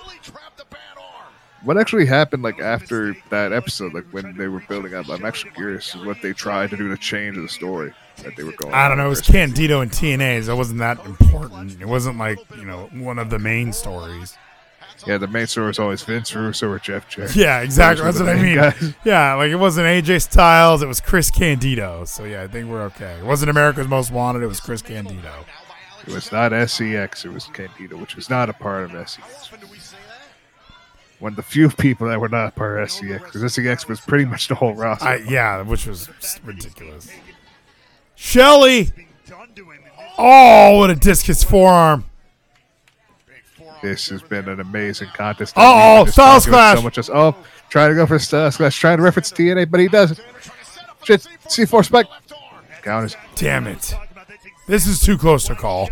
What 1.63 1.77
actually 1.77 2.05
happened, 2.05 2.43
like 2.43 2.59
after 2.59 3.15
that 3.29 3.53
episode, 3.53 3.93
like 3.93 4.05
when 4.11 4.35
they 4.37 4.47
were 4.47 4.61
building 4.67 4.93
up? 4.93 5.09
I'm 5.09 5.23
actually 5.23 5.51
curious 5.51 5.95
what 5.95 6.21
they 6.21 6.33
tried 6.33 6.69
to 6.71 6.77
do 6.77 6.89
to 6.89 6.97
change 6.97 7.37
the 7.37 7.47
story 7.47 7.93
that 8.23 8.35
they 8.35 8.43
were 8.43 8.51
going. 8.51 8.73
I 8.73 8.87
don't 8.89 8.97
know. 8.97 9.05
It 9.05 9.09
was 9.09 9.21
Candido 9.21 9.81
and 9.81 9.89
TNA's. 9.89 10.49
It 10.49 10.55
wasn't 10.55 10.79
that 10.79 11.03
important. 11.05 11.81
It 11.81 11.87
wasn't 11.87 12.17
like 12.17 12.37
you 12.57 12.65
know 12.65 12.89
one 12.93 13.17
of 13.17 13.29
the 13.29 13.39
main 13.39 13.71
stories. 13.71 14.37
Yeah, 15.07 15.17
the 15.17 15.27
main 15.27 15.47
story 15.47 15.67
was 15.67 15.79
always 15.79 16.01
Vince 16.01 16.33
Russo 16.33 16.69
or 16.69 16.79
Jeff 16.79 17.09
Jarrett. 17.09 17.35
Yeah, 17.35 17.59
exactly. 17.61 18.05
That's 18.05 18.19
what 18.19 18.29
I 18.29 18.41
mean. 18.41 18.55
guys. 18.55 18.93
Yeah, 19.03 19.33
like 19.35 19.51
it 19.51 19.55
wasn't 19.55 19.87
AJ 19.87 20.21
Styles. 20.21 20.81
It 20.81 20.87
was 20.87 21.01
Chris 21.01 21.29
Candido. 21.29 22.05
So 22.05 22.23
yeah, 22.23 22.43
I 22.43 22.47
think 22.47 22.69
we're 22.69 22.83
okay. 22.83 23.17
It 23.19 23.25
wasn't 23.25 23.49
America's 23.49 23.87
Most 23.87 24.11
Wanted. 24.11 24.43
It 24.43 24.47
was 24.47 24.59
Chris 24.59 24.81
Candido. 24.81 25.45
It 26.07 26.13
was 26.13 26.31
not 26.31 26.51
SEX. 26.69 27.23
It 27.25 27.31
was 27.31 27.45
Candido, 27.45 27.97
which 27.97 28.15
was 28.15 28.29
not 28.29 28.49
a 28.49 28.53
part 28.53 28.83
of 28.83 29.09
SEX. 29.09 29.49
One 31.23 31.31
of 31.31 31.37
the 31.37 31.43
few 31.43 31.69
people 31.85 32.09
that 32.09 32.19
were 32.19 32.27
not 32.27 32.53
part 32.53 32.83
of 32.83 32.91
SEX, 32.91 33.23
because 33.23 33.53
SEX 33.53 33.87
was 33.87 34.01
pretty 34.01 34.25
much 34.25 34.49
the 34.49 34.55
whole 34.55 34.73
roster. 34.73 35.05
I, 35.05 35.15
yeah, 35.25 35.61
which 35.61 35.87
was 35.87 36.09
ridiculous. 36.43 37.09
Shelley. 38.15 38.91
Oh, 40.17 40.79
what 40.79 40.89
a 40.89 40.95
discus 40.95 41.41
forearm. 41.41 42.03
This 43.81 44.09
has 44.09 44.21
been 44.21 44.49
an 44.49 44.59
amazing 44.59 45.07
contest. 45.13 45.57
Uh-oh, 45.57 46.03
We've 46.03 46.11
Styles 46.11 46.45
Clash. 46.45 46.79
So 46.79 46.83
much 46.83 46.95
just, 46.95 47.09
oh, 47.09 47.37
trying 47.69 47.91
to 47.91 47.95
go 47.95 48.05
for 48.05 48.19
Styles 48.19 48.57
Clash, 48.57 48.77
trying 48.77 48.97
to 48.97 49.03
reference 49.03 49.31
TNA, 49.31 49.71
but 49.71 49.79
he 49.79 49.87
doesn't. 49.87 50.19
Shit, 51.05 51.21
C4 51.45 51.85
spike. 51.85 52.07
Counters. 52.81 53.15
Damn 53.35 53.67
it. 53.67 53.95
This 54.67 54.87
is 54.87 55.01
too 55.01 55.17
close 55.17 55.45
to 55.45 55.55
call. 55.55 55.89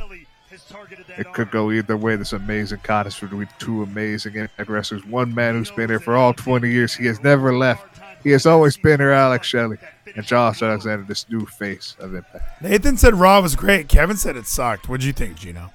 It 1.18 1.32
could 1.34 1.52
go 1.52 1.72
either 1.72 1.98
way. 1.98 2.16
This 2.16 2.34
amazing 2.34 2.80
contest 2.80 3.22
between 3.22 3.48
two 3.60 3.84
amazing 3.84 4.36
Impact 4.36 4.70
wrestlers. 4.70 5.06
One 5.06 5.34
man 5.34 5.56
who's 5.56 5.72
been 5.72 5.90
here 5.90 6.00
for 6.00 6.16
all 6.16 6.34
20 6.34 6.70
years. 6.70 6.94
He 6.94 7.06
has 7.08 7.22
never 7.24 7.56
left. 7.56 8.00
He 8.24 8.30
has 8.32 8.46
always 8.46 8.78
been 8.78 9.00
here, 9.00 9.12
Alex 9.12 9.48
Shelley. 9.48 9.78
And 10.16 10.26
Josh 10.26 10.62
Alexander, 10.62 11.06
this 11.08 11.30
new 11.30 11.46
face 11.46 11.96
of 12.00 12.14
Impact. 12.14 12.62
Nathan 12.62 12.98
said 12.98 13.16
Raw 13.16 13.42
was 13.42 13.56
great. 13.56 13.88
Kevin 13.88 14.18
said 14.18 14.36
it 14.36 14.46
sucked. 14.46 14.90
What'd 14.90 15.06
you 15.06 15.14
think, 15.14 15.38
Gino? 15.38 15.72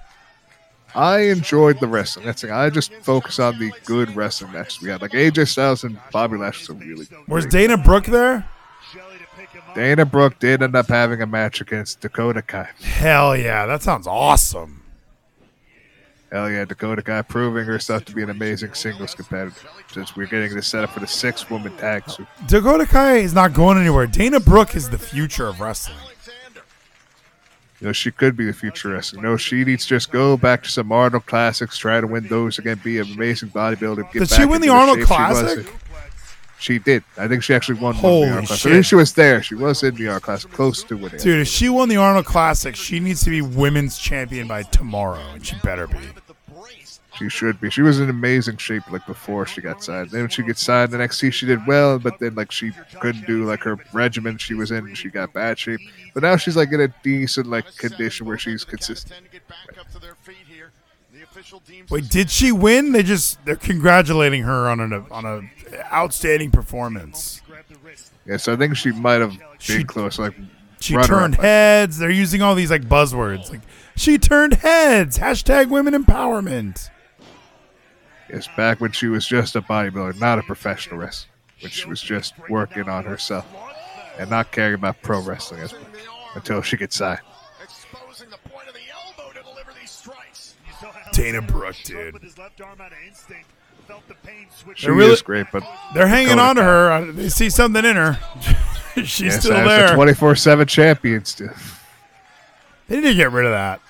I 0.95 1.21
enjoyed 1.21 1.81
the 1.81 1.87
wrestling. 1.87 2.25
That's 2.25 2.43
it. 2.45 2.51
I 2.51 2.71
just 2.71 2.93
focus 2.95 3.39
on 3.39 3.59
the 3.59 3.71
good 3.85 4.15
wrestling 4.17 4.53
matches 4.53 4.81
we 4.81 4.89
had. 4.89 5.03
Like 5.03 5.13
AJ 5.13 5.49
Styles 5.49 5.85
and 5.85 5.99
Bobby 6.11 6.39
Lashley 6.39 6.75
are 6.75 6.79
really 6.79 7.07
Was. 7.29 7.47
Dana 7.47 7.77
Brooke 7.77 8.07
there? 8.07 8.49
Dana 9.75 10.07
Brooke 10.07 10.39
did 10.39 10.63
end 10.63 10.75
up 10.75 10.89
having 10.89 11.21
a 11.21 11.27
match 11.27 11.61
against 11.61 12.01
Dakota 12.01 12.41
Kai. 12.41 12.71
Hell 12.81 13.37
yeah, 13.37 13.67
that 13.67 13.83
sounds 13.83 14.07
awesome. 14.07 14.83
Hell 16.33 16.51
yeah, 16.51 16.65
Dakota 16.65 17.03
Kai 17.03 17.23
proving 17.23 17.65
herself 17.65 18.05
to 18.07 18.15
be 18.15 18.23
an 18.23 18.31
amazing 18.31 18.75
singles 18.75 19.15
competitor. 19.15 19.69
Since 19.93 20.17
we're 20.17 20.27
getting 20.27 20.55
this 20.55 20.67
set 20.67 20.83
up 20.83 20.91
for 20.91 21.01
the 21.01 21.07
six 21.07 21.49
woman 21.49 21.77
tag. 21.77 22.09
So 22.11 22.27
Dakota 22.47 22.85
Kai 22.85 23.19
is 23.19 23.33
not 23.33 23.53
going 23.53 23.79
anywhere. 23.79 24.07
Dana 24.07 24.41
Brooke 24.41 24.75
is 24.75 24.91
the 24.91 24.99
future 24.99 25.47
of 25.47 25.61
wrestling. 25.61 25.97
You 27.81 27.89
know, 27.89 27.93
she 27.93 28.11
could 28.11 28.37
be 28.37 28.47
the 28.47 28.55
future 28.55 28.91
wrestler. 28.91 29.23
No, 29.23 29.37
she 29.37 29.63
needs 29.63 29.85
to 29.85 29.91
just 29.91 30.11
go 30.11 30.37
back 30.37 30.63
to 30.63 30.71
some 30.71 30.91
Arnold 30.91 31.27
Classics, 31.27 31.77
try 31.77 32.01
to 32.01 32.07
win 32.07 32.27
those 32.27 32.59
again, 32.59 32.81
be 32.83 32.99
an 32.99 33.13
amazing 33.13 33.51
bodybuilder. 33.51 34.11
Did 34.13 34.31
she 34.31 34.47
win 34.47 34.63
the 34.63 34.71
Arnold 34.71 35.03
Classic? 35.03 35.67
In. 36.57 36.63
She 36.63 36.79
did. 36.79 37.05
I 37.17 37.29
think 37.29 37.43
she 37.43 37.55
actually 37.55 37.77
won. 37.77 37.95
one 37.95 37.95
Holy 37.95 38.23
of 38.23 38.29
the 38.29 38.35
Arnold 38.35 38.49
Classics. 38.49 38.67
I 38.67 38.69
shit. 38.69 38.73
think 38.73 38.85
she 38.87 38.95
was 38.95 39.13
there. 39.15 39.43
She 39.43 39.55
was 39.55 39.83
in 39.83 39.95
the 39.95 40.07
Arnold 40.09 40.23
Classic, 40.23 40.51
close 40.51 40.83
to 40.85 40.97
winning. 40.97 41.21
Dude, 41.21 41.41
if 41.41 41.49
she 41.49 41.69
won 41.69 41.89
the 41.89 41.97
Arnold 41.97 42.27
Classic, 42.27 42.75
she 42.75 43.01
needs 43.01 43.23
to 43.25 43.31
be 43.31 43.43
women's 43.43 43.99
champion 43.99 44.49
by 44.49 44.63
tomorrow, 44.63 45.23
and 45.35 45.45
she 45.45 45.57
better 45.63 45.87
be. 45.87 45.99
She 47.19 47.31
should 47.31 47.61
be. 47.61 47.71
She 47.71 47.81
was 47.81 47.99
in 47.99 48.11
amazing 48.11 48.59
shape 48.59 48.91
like 48.93 49.07
before 49.07 49.47
she 49.47 49.63
got 49.63 49.83
signed. 49.83 50.11
Then 50.11 50.23
when 50.23 50.31
she 50.31 50.43
gets 50.43 50.63
signed 50.63 50.93
the 50.93 50.99
NXT, 50.99 51.33
she 51.33 51.47
did 51.47 51.67
well, 51.67 51.99
but 51.99 52.19
then 52.19 52.35
like 52.35 52.53
she 52.53 52.73
couldn't 53.01 53.27
do 53.27 53.47
like 53.47 53.61
her 53.63 53.79
regimen 53.93 54.37
she 54.37 54.53
was 54.55 54.71
in. 54.71 54.95
She 54.95 55.09
got 55.09 55.33
bad 55.33 55.59
shape, 55.59 55.81
but 56.13 56.23
now 56.23 56.37
she's 56.37 56.57
like 56.57 56.73
in 56.73 56.81
a 56.83 56.89
decent 57.03 57.47
like 57.47 57.75
condition 57.77 58.27
where 58.27 58.37
she's 58.37 58.65
consistent. 58.65 59.19
Wait, 61.91 62.09
did 62.09 62.31
she 62.31 62.53
win? 62.53 62.93
They 62.93 63.03
just 63.03 63.45
they're 63.45 63.57
congratulating 63.57 64.43
her 64.43 64.69
on 64.69 64.81
an 64.81 65.07
on 65.11 65.25
a 65.25 65.43
outstanding 65.95 66.51
performance. 66.51 67.43
Yeah, 68.27 68.37
so 68.39 68.53
I 68.53 68.57
think 68.57 68.77
she 68.77 68.91
might 68.93 69.21
have 69.21 69.31
been 69.31 69.41
She- 69.59 69.85
close. 69.85 70.19
Like 70.19 70.35
She 70.81 70.95
runner-up, 70.97 71.09
turned 71.21 71.35
heads. 71.37 71.99
They're 71.99 72.11
using 72.11 72.43
all 72.43 72.55
these 72.55 72.71
like 72.71 72.83
buzzwords, 72.89 73.51
like 73.51 73.61
she 73.97 74.19
turned 74.19 74.55
heads. 74.55 75.19
Hashtag 75.19 75.69
women 75.69 75.95
empowerment. 75.95 76.91
Yes, 78.29 78.49
back 78.57 78.81
when 78.81 78.91
she 78.93 79.07
was 79.07 79.27
just 79.27 79.55
a 79.55 79.63
bodybuilder, 79.63 80.19
not 80.21 80.39
a 80.39 80.43
professional 80.43 80.99
wrestler, 80.99 81.31
when 81.61 81.71
she 81.71 81.89
was 81.89 82.01
just 82.01 82.35
working 82.49 82.89
on 82.89 83.05
herself 83.05 83.47
and 84.19 84.29
not 84.29 84.51
caring 84.51 84.75
about 84.75 85.01
pro 85.03 85.21
wrestling 85.23 85.61
as 85.61 85.73
much 85.73 85.83
until 86.35 86.61
she 86.63 86.77
gets 86.77 86.97
signed. 86.97 87.21
Dana 91.17 91.43
Brooke, 91.43 91.77
dude. 91.85 92.15
She 94.75 94.91
really- 94.91 95.13
is 95.13 95.23
great, 95.23 95.47
but 95.53 95.63
They're 95.95 96.07
hanging 96.09 96.39
on 96.39 96.57
to 96.57 96.63
her. 96.63 97.13
They 97.13 97.29
see 97.29 97.51
something 97.51 97.85
in 97.85 97.97
her. 97.97 98.19
She's 98.97 99.21
Yes, 99.21 99.41
still 99.41 99.53
as 99.57 99.65
the 99.89 99.95
there. 99.95 100.15
24/7 100.15 100.67
champion 100.69 101.25
still. 101.25 101.51
They 102.89 102.97
need 102.97 103.09
to 103.09 103.15
get 103.15 103.31
rid 103.33 103.45
of 103.47 103.53
that. 103.53 103.81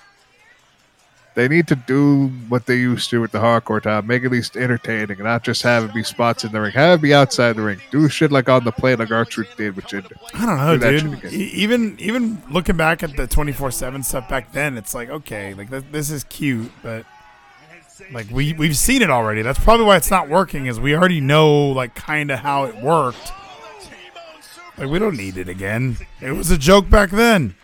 They 1.35 1.47
need 1.47 1.67
to 1.67 1.75
do 1.75 2.27
what 2.49 2.65
they 2.65 2.77
used 2.77 3.11
to 3.11 3.21
with 3.21 3.31
the 3.31 3.37
hardcore 3.37 3.81
time, 3.81 4.07
make 4.07 4.23
it 4.23 4.25
at 4.25 4.31
least 4.31 4.57
entertaining, 4.57 5.11
and 5.11 5.19
not 5.19 5.43
just 5.43 5.61
have 5.61 5.83
it 5.83 5.93
be 5.93 6.01
spots 6.03 6.43
in 6.43 6.51
the 6.51 6.59
ring. 6.59 6.71
Have 6.73 6.97
it 6.97 7.01
be 7.03 7.13
outside 7.13 7.55
the 7.55 7.61
ring. 7.61 7.79
Do 7.91 8.09
shit 8.09 8.31
like 8.31 8.49
on 8.49 8.63
the 8.63 8.71
plane, 8.71 8.97
like 8.97 9.11
R 9.11 9.23
Truth 9.23 9.55
did 9.55 9.75
with 9.75 9.85
Jinder. 9.85 10.13
I 10.33 10.45
don't 10.47 10.57
know, 10.57 10.73
Do 10.73 10.79
that 10.79 10.91
dude. 11.03 11.21
shit. 11.21 11.33
E- 11.33 11.51
even 11.53 11.95
even 11.99 12.41
looking 12.49 12.75
back 12.75 13.03
at 13.03 13.15
the 13.15 13.27
twenty 13.27 13.51
four 13.51 13.69
seven 13.71 14.01
stuff 14.03 14.27
back 14.27 14.51
then, 14.51 14.77
it's 14.77 14.93
like 14.95 15.09
okay, 15.09 15.53
like 15.53 15.69
th- 15.69 15.83
this 15.91 16.09
is 16.09 16.23
cute, 16.23 16.71
but 16.81 17.05
like 18.11 18.29
we 18.31 18.53
we've 18.53 18.77
seen 18.77 19.01
it 19.01 19.09
already. 19.09 19.41
That's 19.41 19.59
probably 19.59 19.85
why 19.85 19.97
it's 19.97 20.11
not 20.11 20.29
working. 20.29 20.65
Is 20.65 20.79
we 20.79 20.95
already 20.95 21.21
know 21.21 21.69
like 21.69 21.95
kind 21.95 22.31
of 22.31 22.39
how 22.39 22.65
it 22.65 22.75
worked. 22.75 23.31
Like 24.77 24.89
we 24.89 24.99
don't 24.99 25.17
need 25.17 25.37
it 25.37 25.49
again. 25.49 25.97
It 26.21 26.31
was 26.31 26.51
a 26.51 26.57
joke 26.57 26.89
back 26.89 27.09
then. 27.09 27.55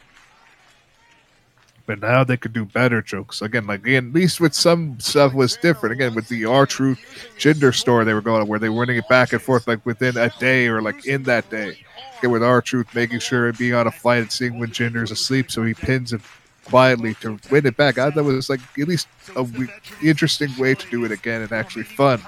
But 1.85 1.99
now 1.99 2.23
they 2.23 2.37
could 2.37 2.53
do 2.53 2.63
better 2.63 3.01
jokes. 3.01 3.41
Again, 3.41 3.67
like 3.67 3.85
at 3.87 4.05
least 4.05 4.39
with 4.39 4.53
some 4.53 4.99
stuff 4.99 5.33
was 5.33 5.57
different. 5.57 5.93
Again, 5.93 6.15
with 6.15 6.29
the 6.29 6.45
R 6.45 6.65
Truth 6.65 6.99
Jinder 7.37 7.75
story 7.75 8.05
they 8.05 8.13
were 8.13 8.21
going 8.21 8.47
where 8.47 8.59
they 8.59 8.69
were 8.69 8.79
running 8.79 8.97
it 8.97 9.07
back 9.09 9.33
and 9.33 9.41
forth 9.41 9.67
like 9.67 9.85
within 9.85 10.17
a 10.17 10.29
day 10.39 10.67
or 10.67 10.81
like 10.81 11.05
in 11.05 11.23
that 11.23 11.49
day. 11.49 11.77
Again, 12.19 12.31
with 12.31 12.43
R 12.43 12.61
Truth 12.61 12.95
making 12.95 13.19
sure 13.19 13.49
and 13.49 13.57
being 13.57 13.73
on 13.73 13.85
a 13.85 13.91
flight 13.91 14.21
and 14.21 14.31
seeing 14.31 14.57
when 14.59 14.69
Jinder's 14.69 15.11
asleep, 15.11 15.51
so 15.51 15.63
he 15.63 15.73
pins 15.73 16.13
him 16.13 16.21
quietly 16.65 17.13
to 17.15 17.39
win 17.51 17.65
it 17.65 17.77
back. 17.77 17.97
I 17.97 18.09
thought 18.09 18.19
it 18.19 18.23
was 18.23 18.49
like 18.49 18.59
at 18.79 18.87
least 18.87 19.07
a 19.35 19.43
we- 19.43 19.69
interesting 20.01 20.49
way 20.57 20.75
to 20.75 20.89
do 20.89 21.05
it 21.05 21.11
again 21.11 21.41
and 21.41 21.51
actually 21.51 21.83
fun 21.83 22.21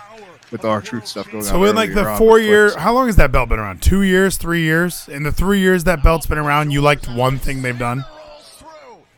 with 0.51 0.65
R 0.65 0.81
Truth 0.81 1.07
stuff 1.07 1.25
going 1.27 1.37
on. 1.37 1.43
So 1.43 1.63
in 1.63 1.75
like 1.75 1.93
the 1.93 2.15
four 2.17 2.33
with 2.33 2.43
year, 2.43 2.69
Flex. 2.69 2.81
how 2.81 2.93
long 2.93 3.07
has 3.07 3.15
that 3.15 3.31
belt 3.31 3.49
been 3.49 3.59
around? 3.59 3.81
Two 3.81 4.03
years, 4.03 4.37
three 4.37 4.61
years. 4.61 5.07
In 5.07 5.23
the 5.23 5.31
three 5.31 5.59
years 5.59 5.83
that 5.85 6.03
belt's 6.03 6.25
been 6.25 6.37
around, 6.37 6.71
you 6.71 6.81
liked 6.81 7.07
one 7.09 7.37
thing 7.37 7.61
they've 7.61 7.77
done. 7.77 8.05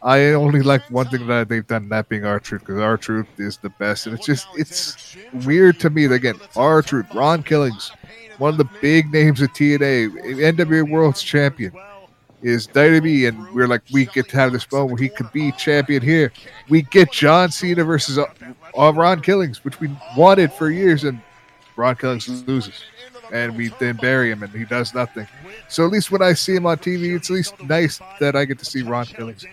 I 0.01 0.29
only 0.33 0.61
like 0.61 0.89
one 0.91 1.07
thing 1.07 1.25
that 1.27 1.49
they've 1.49 1.65
done, 1.65 1.89
that 1.89 2.07
being 2.07 2.23
R 2.23 2.39
Truth, 2.39 2.61
because 2.61 2.79
R 2.79 2.97
Truth 2.97 3.27
is 3.39 3.57
the 3.57 3.69
best, 3.71 4.05
and 4.05 4.15
it's 4.15 4.25
just 4.25 4.47
it's 4.55 5.17
weird 5.45 5.79
to 5.81 5.89
me 5.89 6.07
that 6.07 6.15
again, 6.15 6.39
R 6.55 6.81
Truth, 6.81 7.07
Ron 7.13 7.43
Killings, 7.43 7.91
one 8.37 8.51
of 8.51 8.57
the 8.57 8.69
big 8.79 9.11
names 9.11 9.41
of 9.41 9.49
TNA, 9.53 10.11
NWA 10.55 10.89
World's 10.89 11.21
Champion, 11.23 11.73
is 12.41 12.67
WWE, 12.67 13.27
and 13.27 13.53
we're 13.53 13.67
like, 13.67 13.81
we 13.91 14.05
get 14.05 14.29
to 14.29 14.37
have 14.37 14.51
this 14.51 14.71
moment 14.71 14.91
where 14.91 15.01
he 15.01 15.09
could 15.09 15.31
be 15.31 15.51
champion 15.53 16.01
here. 16.01 16.31
We 16.69 16.83
get 16.83 17.11
John 17.11 17.51
Cena 17.51 17.83
versus 17.83 18.17
uh, 18.17 18.25
uh, 18.77 18.93
Ron 18.93 19.21
Killings, 19.21 19.63
which 19.63 19.79
we 19.79 19.89
wanted 20.15 20.51
for 20.53 20.69
years, 20.69 21.03
and 21.03 21.19
Ron 21.75 21.95
Killings 21.95 22.27
loses, 22.47 22.83
and 23.31 23.55
we 23.55 23.69
then 23.79 23.95
bury 23.97 24.31
him, 24.31 24.43
and 24.43 24.51
he 24.53 24.65
does 24.65 24.93
nothing. 24.93 25.27
So 25.67 25.85
at 25.85 25.91
least 25.91 26.11
when 26.11 26.21
I 26.21 26.33
see 26.33 26.55
him 26.55 26.65
on 26.65 26.77
TV, 26.77 27.15
it's 27.15 27.29
at 27.29 27.33
least 27.33 27.61
nice 27.63 27.99
that 28.19 28.35
I 28.35 28.45
get 28.45 28.59
to 28.59 28.65
see 28.65 28.83
Ron 28.83 29.05
Killings. 29.05 29.45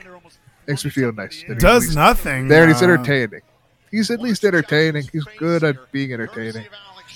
Makes 0.67 0.85
me 0.85 0.91
feel 0.91 1.13
nice. 1.13 1.45
Does 1.59 1.95
nothing. 1.95 2.49
There, 2.49 2.67
he's 2.67 2.81
uh, 2.81 2.87
entertaining. 2.87 3.43
He's 3.91 4.11
at 4.11 4.21
least 4.21 4.45
entertaining. 4.45 5.07
He's 5.13 5.25
good 5.39 5.63
at 5.63 5.93
being 5.93 6.13
entertaining. 6.13 6.67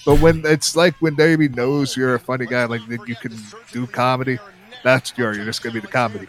But 0.05 0.20
when 0.20 0.45
it's 0.47 0.77
like 0.77 0.95
when 1.01 1.16
WWE 1.16 1.55
knows 1.57 1.97
you're 1.97 2.15
a 2.15 2.20
funny 2.20 2.47
guy, 2.47 2.65
like 2.66 2.86
that 2.89 3.09
you 3.09 3.16
can 3.16 3.36
do 3.73 3.86
comedy, 3.86 4.39
that's 4.82 5.16
your. 5.16 5.34
You're 5.34 5.44
just 5.44 5.62
gonna 5.62 5.74
be 5.74 5.80
the 5.80 5.88
comedy. 5.88 6.26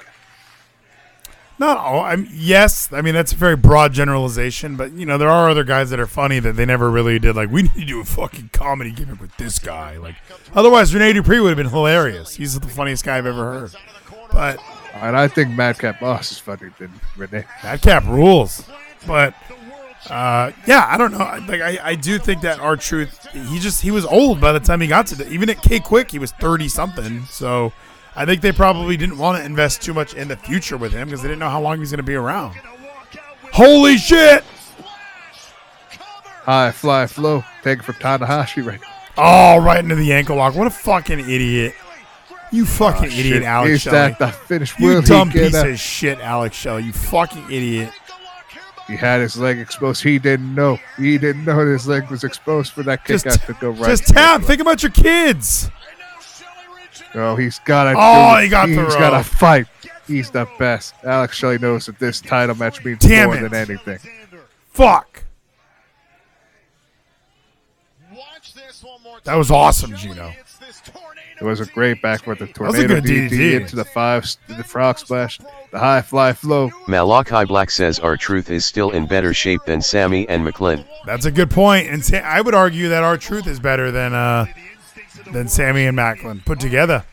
Not 1.59 1.77
all. 1.77 1.99
I'm 2.01 2.25
yes. 2.31 2.91
I 2.93 3.01
mean 3.01 3.13
that's 3.13 3.33
a 3.33 3.35
very 3.35 3.57
broad 3.57 3.91
generalization, 3.91 4.77
but 4.77 4.93
you 4.93 5.05
know 5.05 5.17
there 5.17 5.29
are 5.29 5.49
other 5.49 5.65
guys 5.65 5.89
that 5.89 5.99
are 5.99 6.07
funny 6.07 6.39
that 6.39 6.55
they 6.55 6.65
never 6.65 6.89
really 6.89 7.19
did. 7.19 7.35
Like 7.35 7.49
we 7.51 7.63
need 7.63 7.73
to 7.73 7.85
do 7.85 7.99
a 7.99 8.05
fucking 8.05 8.51
comedy 8.53 8.91
gimmick 8.91 9.19
with 9.19 9.35
this 9.35 9.59
guy. 9.59 9.97
Like 9.97 10.15
otherwise, 10.55 10.93
Rene 10.93 11.13
Dupree 11.13 11.41
would 11.41 11.49
have 11.49 11.57
been 11.57 11.69
hilarious. 11.69 12.35
He's 12.35 12.57
the 12.57 12.67
funniest 12.67 13.03
guy 13.03 13.17
I've 13.17 13.25
ever 13.25 13.59
heard. 13.59 13.75
But 14.31 14.59
And 14.93 15.17
I 15.17 15.27
think 15.27 15.49
Madcap 15.51 16.01
Moss 16.01 16.31
is 16.31 16.39
funnier 16.39 16.73
than 16.79 16.91
Renee. 17.17 17.43
Madcap 17.63 18.05
rules. 18.05 18.65
But 19.05 19.33
uh, 20.09 20.51
yeah, 20.65 20.85
I 20.87 20.97
don't 20.97 21.11
know. 21.11 21.17
Like 21.17 21.61
I, 21.61 21.79
I 21.83 21.95
do 21.95 22.19
think 22.19 22.41
that 22.41 22.61
R 22.61 22.77
Truth. 22.77 23.27
He 23.33 23.59
just 23.59 23.81
he 23.81 23.91
was 23.91 24.05
old 24.05 24.39
by 24.39 24.53
the 24.53 24.61
time 24.61 24.79
he 24.79 24.87
got 24.87 25.07
to 25.07 25.15
the, 25.15 25.29
even 25.29 25.49
at 25.49 25.61
K-Kwik 25.61 26.09
he 26.11 26.19
was 26.19 26.31
thirty 26.31 26.69
something. 26.69 27.25
So 27.25 27.73
I 28.19 28.25
think 28.25 28.41
they 28.41 28.51
probably 28.51 28.97
didn't 28.97 29.17
want 29.17 29.37
to 29.37 29.45
invest 29.45 29.81
too 29.81 29.93
much 29.93 30.13
in 30.13 30.27
the 30.27 30.35
future 30.35 30.75
with 30.75 30.91
him 30.91 31.07
because 31.07 31.21
they 31.21 31.29
didn't 31.29 31.39
know 31.39 31.49
how 31.49 31.61
long 31.61 31.75
he 31.75 31.79
was 31.79 31.89
going 31.89 31.99
to 31.99 32.03
be 32.03 32.15
around. 32.15 32.53
Holy 33.53 33.95
shit! 33.97 34.43
High 36.43 36.71
fly 36.71 37.07
flow, 37.07 37.45
taken 37.63 37.81
from 37.83 37.95
Tanahashi 37.95 38.65
right. 38.65 38.81
Oh, 39.17 39.57
right 39.63 39.79
into 39.79 39.95
the 39.95 40.11
ankle 40.11 40.35
lock. 40.35 40.53
What 40.53 40.67
a 40.67 40.69
fucking 40.69 41.19
idiot! 41.19 41.73
You 42.51 42.63
oh, 42.63 42.65
fucking 42.65 43.03
Oh, 43.03 43.19
idiot, 43.19 43.25
shit. 43.37 43.43
Alex 43.43 43.71
Is 43.71 43.81
Shelley. 43.83 43.95
that 43.97 44.19
the 44.19 44.27
finish? 44.33 44.77
You 44.79 45.01
dumb 45.01 45.31
piece 45.31 45.55
up? 45.55 45.67
of 45.67 45.79
shit, 45.79 46.19
Alex 46.19 46.57
Shelley. 46.57 46.83
You 46.83 46.91
fucking 46.91 47.45
idiot. 47.45 47.93
He 48.87 48.97
had 48.97 49.21
his 49.21 49.37
leg 49.37 49.59
exposed. 49.59 50.03
He 50.03 50.19
didn't 50.19 50.53
know. 50.53 50.77
He 50.97 51.17
didn't 51.17 51.45
know 51.45 51.59
his 51.65 51.87
leg 51.87 52.09
was 52.09 52.25
exposed 52.25 52.73
for 52.73 52.83
that 52.83 53.05
kick 53.05 53.21
Just, 53.21 53.27
out 53.27 53.47
to 53.47 53.53
go 53.61 53.69
right. 53.69 53.85
just 53.85 54.07
tap. 54.07 54.41
Think 54.41 54.59
about 54.61 54.81
your 54.83 54.91
kids. 54.91 55.69
Oh, 57.15 57.35
he's 57.35 57.59
got 57.59 57.85
to. 57.85 57.93
Oh, 57.97 58.35
do 58.35 58.39
it. 58.39 58.43
he 58.43 58.49
got 58.49 58.67
the 58.67 58.83
He's 58.85 58.95
got 58.95 59.13
rope. 59.13 59.23
to 59.25 59.29
fight. 59.35 59.67
He's 60.07 60.31
the 60.31 60.47
best. 60.57 60.95
Alex 61.03 61.37
Shelley 61.37 61.57
knows 61.59 61.85
that 61.85 61.99
this 61.99 62.19
title 62.21 62.55
match 62.55 62.83
means 62.83 62.99
Damn 62.99 63.27
more 63.27 63.37
it. 63.37 63.41
than 63.49 63.53
anything. 63.53 63.99
Fuck. 64.71 65.23
That 69.25 69.35
was 69.35 69.51
awesome, 69.51 69.95
Gino. 69.95 70.31
It 71.41 71.45
was 71.45 71.61
a 71.61 71.65
great 71.67 72.01
backboard. 72.01 72.39
The 72.39 72.45
was 72.45 72.51
a 72.51 72.53
tornado 72.87 72.95
good 72.95 73.03
DDT, 73.05 73.29
DDT. 73.29 73.61
into 73.61 73.75
the 73.77 73.85
five, 73.85 74.25
the 74.49 74.63
frog 74.63 74.99
splash, 74.99 75.39
the 75.71 75.79
high 75.79 76.01
fly 76.01 76.33
flow. 76.33 76.69
Malachi 76.87 77.45
Black 77.45 77.69
says 77.69 77.97
R 77.99 78.17
Truth 78.17 78.49
is 78.51 78.65
still 78.65 78.91
in 78.91 79.05
better 79.05 79.33
shape 79.33 79.61
than 79.65 79.81
Sami 79.81 80.27
and 80.27 80.45
Maclin. 80.45 80.85
That's 81.05 81.25
a 81.25 81.31
good 81.31 81.49
point, 81.49 81.87
and 81.87 82.03
I 82.25 82.41
would 82.41 82.55
argue 82.55 82.89
that 82.89 83.03
R 83.03 83.17
Truth 83.17 83.47
is 83.47 83.57
better 83.59 83.89
than 83.89 84.13
uh 84.13 84.47
than 85.31 85.47
Sami 85.47 85.85
and 85.85 85.97
Maclin 85.97 86.43
put 86.45 86.59
together. 86.59 87.03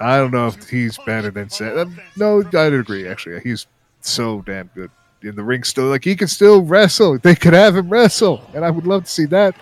I 0.00 0.16
don't 0.16 0.30
know 0.30 0.46
if 0.48 0.68
he's 0.68 0.96
better 0.98 1.30
than 1.30 1.50
Sam. 1.50 1.78
um, 1.78 2.00
No, 2.16 2.42
I'd 2.42 2.72
agree. 2.72 3.06
Actually, 3.06 3.40
he's 3.40 3.66
so 4.00 4.40
damn 4.42 4.68
good 4.74 4.90
in 5.22 5.36
the 5.36 5.42
ring. 5.42 5.62
Still, 5.62 5.86
like 5.86 6.04
he 6.04 6.16
can 6.16 6.28
still 6.28 6.62
wrestle. 6.62 7.18
They 7.18 7.34
could 7.34 7.52
have 7.52 7.76
him 7.76 7.88
wrestle, 7.90 8.42
and 8.54 8.64
I 8.64 8.70
would 8.70 8.86
love 8.86 9.04
to 9.04 9.10
see 9.10 9.26
that. 9.26 9.54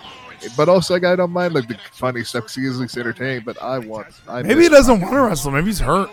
But 0.57 0.69
also, 0.69 0.95
like, 0.95 1.05
I 1.05 1.17
don't 1.17 1.33
mind 1.33 1.55
like 1.55 1.67
the 1.67 1.77
funny 1.93 2.23
stuff. 2.23 2.55
He 2.55 2.65
is 2.65 2.81
entertaining, 2.81 3.43
but 3.45 3.61
I 3.61 3.79
want. 3.79 4.07
I 4.29 4.43
Maybe 4.43 4.63
he 4.63 4.69
doesn't 4.69 5.01
want 5.01 5.13
to 5.13 5.21
wrestle. 5.23 5.51
Maybe 5.51 5.67
he's 5.67 5.81
hurt. 5.81 6.11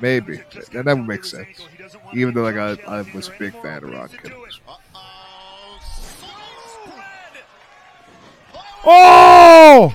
Maybe 0.00 0.36
that 0.72 0.84
that 0.84 0.96
would 0.96 1.06
make 1.06 1.24
sense. 1.24 1.66
Even 2.14 2.32
though 2.32 2.42
like 2.42 2.56
I, 2.56 2.78
I 2.86 3.02
was 3.14 3.28
a 3.28 3.32
big 3.38 3.52
fan 3.60 3.84
of 3.84 3.90
Rock 3.92 4.10
Oh! 8.82 9.94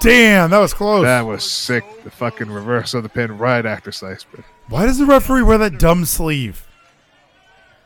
Damn, 0.00 0.50
that 0.50 0.58
was 0.58 0.72
close. 0.72 1.04
That 1.04 1.26
was 1.26 1.44
sick. 1.44 1.84
The 2.04 2.10
fucking 2.10 2.50
reverse 2.50 2.94
of 2.94 3.02
the 3.02 3.08
pin 3.08 3.36
right 3.36 3.64
after 3.64 3.92
slice. 3.92 4.24
Why 4.68 4.86
does 4.86 4.98
the 4.98 5.06
referee 5.06 5.42
wear 5.42 5.58
that 5.58 5.78
dumb 5.78 6.04
sleeve? 6.04 6.66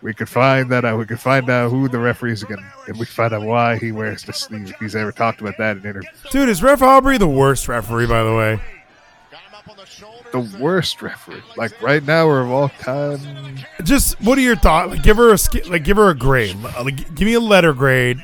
We 0.01 0.13
could 0.13 0.29
find 0.29 0.71
that 0.71 0.85
out. 0.85 0.99
We 0.99 1.07
could 1.07 1.19
find 1.21 1.49
out 1.49 1.71
who 1.71 1.89
the 1.89 1.99
referee 1.99 2.33
is 2.33 2.43
again, 2.43 2.63
and 2.87 2.99
we 2.99 3.07
find 3.07 3.33
out 3.33 3.43
why 3.43 3.79
he 3.79 3.91
wears 3.91 4.23
the 4.23 4.35
sleeve. 4.35 4.71
If 4.71 4.77
he's 4.79 4.95
ever 4.95 5.11
talked 5.13 5.41
about 5.41 5.57
that 5.59 5.79
in 5.79 5.83
interviews. 5.87 6.13
Dude, 6.31 6.49
is 6.51 6.63
Ref 6.63 6.83
Aubrey 6.83 7.17
the 7.17 7.27
worst 7.27 7.69
referee, 7.69 8.07
by 8.07 8.23
the 8.23 8.35
way? 8.35 8.61
The 10.33 10.59
worst 10.61 11.01
referee, 11.01 11.43
like 11.57 11.81
right 11.81 12.05
now 12.05 12.27
or 12.27 12.41
of 12.43 12.51
all 12.51 12.69
time. 12.69 13.21
Just 13.83 14.21
what 14.21 14.37
are 14.37 14.43
your 14.43 14.57
thoughts? 14.57 14.91
Like, 14.91 15.03
give 15.03 15.17
her 15.17 15.33
a 15.33 15.39
sk- 15.39 15.69
like, 15.69 15.85
give 15.85 15.97
her 15.97 16.11
a 16.11 16.15
grade. 16.15 16.57
Like, 16.63 17.15
give 17.15 17.27
me 17.27 17.35
a 17.35 17.41
letter 17.41 17.73
grade, 17.73 18.23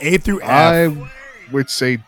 A 0.00 0.18
through 0.18 0.42
F. 0.42 0.48
I 0.50 1.10
would 1.50 1.70
say. 1.70 1.98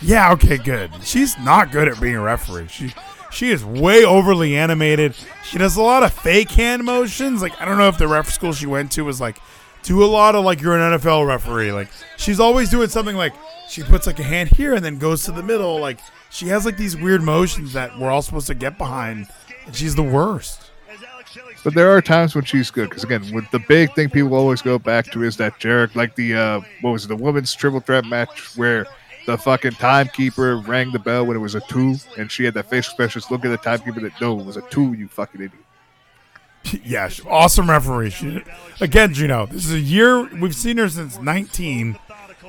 Yeah, 0.00 0.32
okay, 0.32 0.58
good. 0.58 0.90
She's 1.02 1.36
not 1.38 1.72
good 1.72 1.88
at 1.88 2.00
being 2.00 2.14
a 2.14 2.20
referee. 2.20 2.68
She 2.68 2.94
she 3.30 3.50
is 3.50 3.64
way 3.64 4.04
overly 4.04 4.56
animated. 4.56 5.14
She 5.44 5.58
does 5.58 5.76
a 5.76 5.82
lot 5.82 6.02
of 6.02 6.12
fake 6.12 6.50
hand 6.50 6.84
motions. 6.84 7.42
Like 7.42 7.60
I 7.60 7.64
don't 7.64 7.78
know 7.78 7.88
if 7.88 7.98
the 7.98 8.08
ref 8.08 8.30
school 8.30 8.52
she 8.52 8.66
went 8.66 8.92
to 8.92 9.02
was 9.02 9.20
like 9.20 9.38
do 9.82 10.02
a 10.02 10.06
lot 10.06 10.34
of 10.34 10.44
like 10.44 10.60
you're 10.60 10.78
an 10.78 10.98
NFL 10.98 11.26
referee. 11.26 11.72
Like 11.72 11.88
she's 12.16 12.40
always 12.40 12.70
doing 12.70 12.88
something 12.88 13.16
like 13.16 13.34
she 13.68 13.82
puts 13.82 14.06
like 14.06 14.18
a 14.18 14.22
hand 14.22 14.50
here 14.50 14.74
and 14.74 14.84
then 14.84 14.98
goes 14.98 15.24
to 15.24 15.32
the 15.32 15.42
middle. 15.42 15.80
Like 15.80 15.98
she 16.30 16.46
has 16.48 16.64
like 16.64 16.76
these 16.76 16.96
weird 16.96 17.22
motions 17.22 17.72
that 17.72 17.98
we're 17.98 18.10
all 18.10 18.22
supposed 18.22 18.46
to 18.48 18.54
get 18.54 18.78
behind. 18.78 19.26
And 19.66 19.74
she's 19.74 19.94
the 19.94 20.02
worst. 20.02 20.70
But 21.64 21.74
there 21.74 21.90
are 21.90 22.00
times 22.00 22.34
when 22.34 22.44
she's 22.44 22.70
good 22.70 22.88
because 22.88 23.04
again, 23.04 23.30
with 23.34 23.50
the 23.50 23.58
big 23.58 23.92
thing 23.94 24.08
people 24.08 24.34
always 24.34 24.62
go 24.62 24.78
back 24.78 25.06
to 25.12 25.24
is 25.24 25.36
that 25.38 25.58
Jarek, 25.58 25.94
like 25.96 26.14
the 26.14 26.34
uh, 26.34 26.60
what 26.80 26.92
was 26.92 27.04
it, 27.04 27.08
the 27.08 27.16
women's 27.16 27.52
triple 27.52 27.80
threat 27.80 28.04
match 28.04 28.56
where 28.56 28.86
the 29.28 29.36
fucking 29.36 29.72
timekeeper 29.72 30.56
rang 30.56 30.90
the 30.90 30.98
bell 30.98 31.26
when 31.26 31.36
it 31.36 31.40
was 31.40 31.54
a 31.54 31.60
two, 31.60 31.96
and 32.16 32.32
she 32.32 32.44
had 32.44 32.54
that 32.54 32.64
facial 32.64 32.92
expression. 32.92 33.20
Look 33.30 33.44
at 33.44 33.50
the 33.50 33.58
timekeeper 33.58 34.00
that 34.00 34.18
no, 34.22 34.40
it 34.40 34.46
was 34.46 34.56
a 34.56 34.62
two. 34.62 34.94
You 34.94 35.06
fucking 35.06 35.42
idiot. 35.42 36.82
yeah, 36.82 37.10
awesome 37.26 37.68
referee. 37.68 38.08
She, 38.08 38.42
again, 38.80 39.12
Gino, 39.12 39.44
this 39.44 39.66
is 39.66 39.72
a 39.74 39.78
year 39.78 40.26
we've 40.34 40.54
seen 40.54 40.78
her 40.78 40.88
since 40.88 41.20
19, 41.20 41.98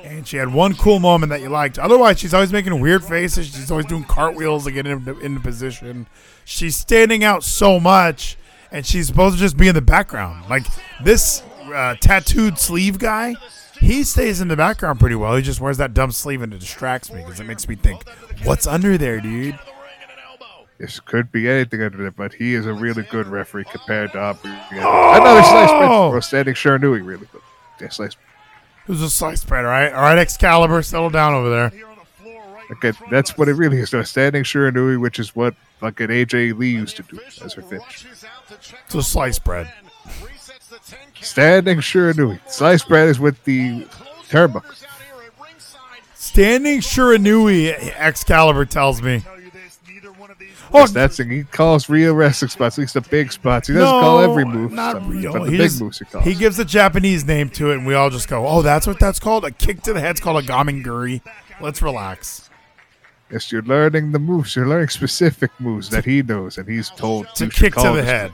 and 0.04 0.26
she 0.26 0.38
had 0.38 0.54
one 0.54 0.74
cool 0.74 1.00
moment 1.00 1.28
that 1.28 1.42
you 1.42 1.50
liked. 1.50 1.78
Otherwise, 1.78 2.18
she's 2.18 2.32
always 2.32 2.50
making 2.50 2.80
weird 2.80 3.04
faces. 3.04 3.48
She's 3.48 3.70
always 3.70 3.84
doing 3.84 4.04
cartwheels 4.04 4.64
to 4.64 4.72
get 4.72 4.86
into, 4.86 5.18
into 5.20 5.40
position. 5.40 6.06
She's 6.46 6.76
standing 6.76 7.22
out 7.22 7.44
so 7.44 7.78
much, 7.78 8.38
and 8.72 8.86
she's 8.86 9.06
supposed 9.06 9.36
to 9.36 9.40
just 9.40 9.58
be 9.58 9.68
in 9.68 9.74
the 9.74 9.82
background. 9.82 10.48
Like 10.48 10.64
this 11.04 11.42
uh, 11.74 11.96
tattooed 12.00 12.58
sleeve 12.58 12.98
guy, 12.98 13.36
he 13.80 14.04
stays 14.04 14.40
in 14.40 14.48
the 14.48 14.56
background 14.56 15.00
pretty 15.00 15.16
well. 15.16 15.34
He 15.34 15.42
just 15.42 15.60
wears 15.60 15.78
that 15.78 15.94
dumb 15.94 16.12
sleeve, 16.12 16.42
and 16.42 16.54
it 16.54 16.60
distracts 16.60 17.12
me 17.12 17.22
because 17.22 17.40
it 17.40 17.44
makes 17.44 17.66
me 17.66 17.74
think, 17.74 18.08
"What's 18.44 18.66
under 18.66 18.96
there, 18.96 19.20
dude?" 19.20 19.58
This 20.78 20.98
could 20.98 21.30
be 21.30 21.48
anything 21.48 21.82
under 21.82 21.98
there, 21.98 22.10
but 22.10 22.32
he 22.32 22.54
is 22.54 22.64
a 22.64 22.72
really 22.72 23.02
good 23.02 23.26
referee 23.26 23.64
compared 23.70 24.12
to 24.12 24.18
Aubrey. 24.18 24.50
Oh! 24.74 25.12
Another 25.14 25.42
slice. 25.42 25.68
Oh! 25.72 26.10
Well, 26.10 26.22
standing 26.22 26.54
Shiranui, 26.54 27.04
really, 27.04 27.26
but 27.30 27.42
yeah, 27.80 27.90
slice. 27.90 28.16
It 28.86 28.92
was 28.92 29.02
a 29.02 29.10
slice 29.10 29.42
spread, 29.42 29.66
all 29.66 29.70
right? 29.70 29.92
All 29.92 30.00
right, 30.00 30.16
Excalibur, 30.16 30.82
settle 30.82 31.10
down 31.10 31.34
over 31.34 31.50
there. 31.50 31.72
Okay, 32.72 32.92
that's 33.10 33.36
what 33.36 33.48
it 33.48 33.54
really 33.54 33.78
is. 33.78 33.92
A 33.92 34.04
standing 34.04 34.42
Shiranui, 34.42 34.98
which 34.98 35.18
is 35.18 35.36
what 35.36 35.54
fucking 35.80 36.06
AJ 36.08 36.56
Lee 36.56 36.70
used 36.70 36.96
to 36.96 37.02
do 37.02 37.18
as 37.44 37.52
her 37.54 37.62
finish. 37.62 38.06
It's 38.86 38.94
a 38.94 39.02
slice 39.02 39.38
bread. 39.38 39.70
Standing 41.20 41.78
Shiranui. 41.78 42.40
Slice 42.50 42.82
bread 42.84 43.08
is 43.08 43.20
with 43.20 43.42
the 43.44 43.84
turnbuckle. 44.28 44.74
Standing 46.14 46.80
Shiranui, 46.80 47.94
Excalibur 47.96 48.64
tells 48.64 49.02
me. 49.02 49.22
Oh, 50.72 50.86
that's 50.86 51.16
the, 51.16 51.24
he 51.24 51.42
calls 51.42 51.88
real 51.88 52.14
wrestling 52.14 52.48
spots, 52.48 52.78
at 52.78 52.82
least 52.82 52.94
the 52.94 53.00
big 53.00 53.32
spots. 53.32 53.66
He 53.66 53.74
doesn't 53.74 53.88
call 53.88 54.20
every 54.20 54.44
move, 54.44 54.70
Not 54.70 54.96
stuff, 54.98 55.08
real. 55.10 55.32
but 55.32 55.44
the 55.46 55.50
he, 55.50 55.56
big 55.58 55.66
just- 55.66 55.80
moves 55.82 55.98
he 55.98 56.04
calls. 56.04 56.24
he 56.24 56.34
gives 56.34 56.60
a 56.60 56.64
Japanese 56.64 57.24
name 57.24 57.50
to 57.50 57.72
it, 57.72 57.78
and 57.78 57.86
we 57.86 57.94
all 57.94 58.08
just 58.08 58.28
go, 58.28 58.46
"Oh, 58.46 58.62
that's 58.62 58.86
what 58.86 59.00
that's 59.00 59.18
called. 59.18 59.44
A 59.44 59.50
kick 59.50 59.82
to 59.82 59.92
the 59.92 60.00
head's 60.00 60.20
called 60.20 60.44
a 60.44 60.46
gamengiri." 60.46 61.22
Let's 61.60 61.82
relax. 61.82 62.48
Yes, 63.32 63.50
you're 63.50 63.62
learning 63.62 64.12
the 64.12 64.20
moves. 64.20 64.54
You're 64.54 64.68
learning 64.68 64.90
specific 64.90 65.50
moves 65.58 65.90
that 65.90 66.04
he 66.04 66.22
knows, 66.22 66.56
and 66.56 66.68
he's 66.68 66.88
told 66.90 67.26
To 67.34 67.46
should 67.46 67.52
kick 67.52 67.74
to 67.74 67.92
the 67.92 68.04
head. 68.04 68.30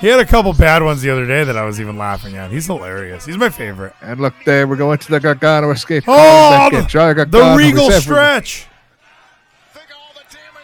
He 0.00 0.06
had 0.06 0.18
a 0.18 0.24
couple 0.24 0.54
bad 0.54 0.82
ones 0.82 1.02
the 1.02 1.10
other 1.10 1.26
day 1.26 1.44
that 1.44 1.58
I 1.58 1.64
was 1.66 1.78
even 1.78 1.98
laughing 1.98 2.36
at. 2.36 2.50
He's 2.50 2.66
hilarious. 2.66 3.26
He's 3.26 3.36
my 3.36 3.50
favorite. 3.50 3.92
And 4.00 4.18
look 4.18 4.34
there, 4.46 4.66
we're 4.66 4.76
going 4.76 4.98
to 4.98 5.10
the 5.10 5.20
Gargano 5.20 5.70
escape. 5.70 6.04
Oh, 6.08 6.14
Calling 6.14 6.50
back 6.58 6.72
in. 6.72 6.80
the, 6.80 6.86
Johnny 6.86 7.14
the 7.14 7.26
Gargano 7.26 7.56
regal 7.56 7.90
stretch. 7.90 8.66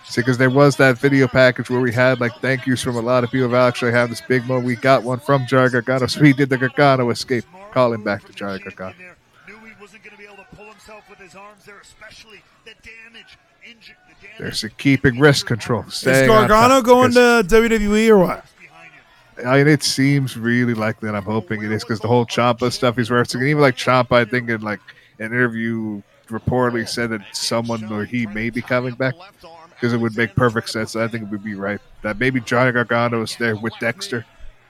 See, 0.04 0.22
because 0.22 0.38
there 0.38 0.48
was 0.48 0.76
that 0.76 0.96
video 0.96 1.28
package 1.28 1.68
where 1.68 1.80
we 1.80 1.92
had 1.92 2.18
like 2.20 2.32
thank 2.40 2.66
yous 2.66 2.82
from 2.82 2.96
a 2.96 3.00
lot 3.00 3.24
of 3.24 3.30
people 3.30 3.48
about 3.48 3.68
actually 3.68 3.92
having 3.92 4.08
this 4.08 4.22
big 4.22 4.46
moment. 4.46 4.64
We 4.64 4.76
got 4.76 5.02
one 5.02 5.18
from 5.20 5.46
Johnny 5.46 5.68
Gargano, 5.68 6.06
so 6.06 6.24
he 6.24 6.32
did 6.32 6.48
the 6.48 6.56
Gargano 6.56 7.10
escape, 7.10 7.44
calling 7.72 8.02
back 8.02 8.24
to 8.24 8.32
Johnny 8.32 8.58
Gargano. 8.60 8.94
There's 14.38 14.64
a 14.64 14.70
keeping 14.70 15.18
wrist 15.18 15.44
control. 15.44 15.84
Is 15.88 16.02
Gargano 16.02 16.80
going 16.80 17.12
to 17.12 17.42
WWE 17.46 18.08
or 18.08 18.18
what? 18.18 18.44
I 19.44 19.58
mean, 19.58 19.68
it 19.68 19.82
seems 19.82 20.36
really 20.36 20.74
likely, 20.74 21.08
and 21.08 21.16
I'm 21.16 21.24
hoping 21.24 21.62
it 21.62 21.70
is 21.70 21.84
because 21.84 22.00
the 22.00 22.08
whole 22.08 22.24
Ciampa 22.24 22.72
stuff 22.72 22.96
he's 22.96 23.10
referencing, 23.10 23.46
even 23.46 23.60
like 23.60 23.76
Ciampa, 23.76 24.12
I 24.12 24.24
think 24.24 24.48
in 24.48 24.62
like 24.62 24.80
an 25.18 25.26
interview 25.26 26.02
reportedly 26.28 26.88
said 26.88 27.10
that 27.10 27.20
someone 27.32 27.90
or 27.92 28.04
he 28.04 28.26
may 28.26 28.50
be 28.50 28.60
coming 28.60 28.94
back 28.94 29.14
because 29.70 29.92
it 29.92 29.98
would 29.98 30.16
make 30.16 30.34
perfect 30.34 30.70
sense. 30.70 30.96
I 30.96 31.08
think 31.08 31.24
it 31.24 31.30
would 31.30 31.44
be 31.44 31.54
right 31.54 31.80
that 32.02 32.18
maybe 32.18 32.40
Johnny 32.40 32.72
Gargano 32.72 33.22
is 33.22 33.36
there 33.36 33.56
with 33.56 33.74
Dexter. 33.80 34.24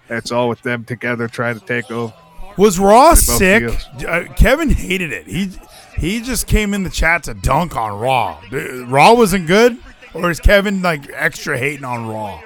And 0.09 0.19
it's 0.19 0.31
all 0.31 0.49
with 0.49 0.63
them 0.63 0.85
together 0.85 1.29
trying 1.29 1.59
to 1.59 1.67
take 1.67 1.91
over. 1.91 2.15
Was 2.57 2.79
Raw 2.79 3.15
sick? 3.15 3.73
Uh, 4.07 4.25
Kevin 4.37 4.71
hated 4.71 5.13
it. 5.13 5.27
He 5.27 5.51
he 5.99 6.21
just 6.23 6.47
came 6.47 6.73
in 6.75 6.85
the 6.85 6.91
chat 6.91 7.25
to 7.25 7.35
dunk 7.35 7.77
on 7.77 7.99
Raw. 7.99 8.41
Raw 8.87 9.15
wasn't 9.15 9.47
good, 9.47 9.77
or 10.15 10.31
is 10.31 10.41
Kevin 10.41 10.81
like 10.81 11.11
extra 11.13 11.59
hating 11.59 11.85
on 11.85 12.07
Raw? 12.07 12.41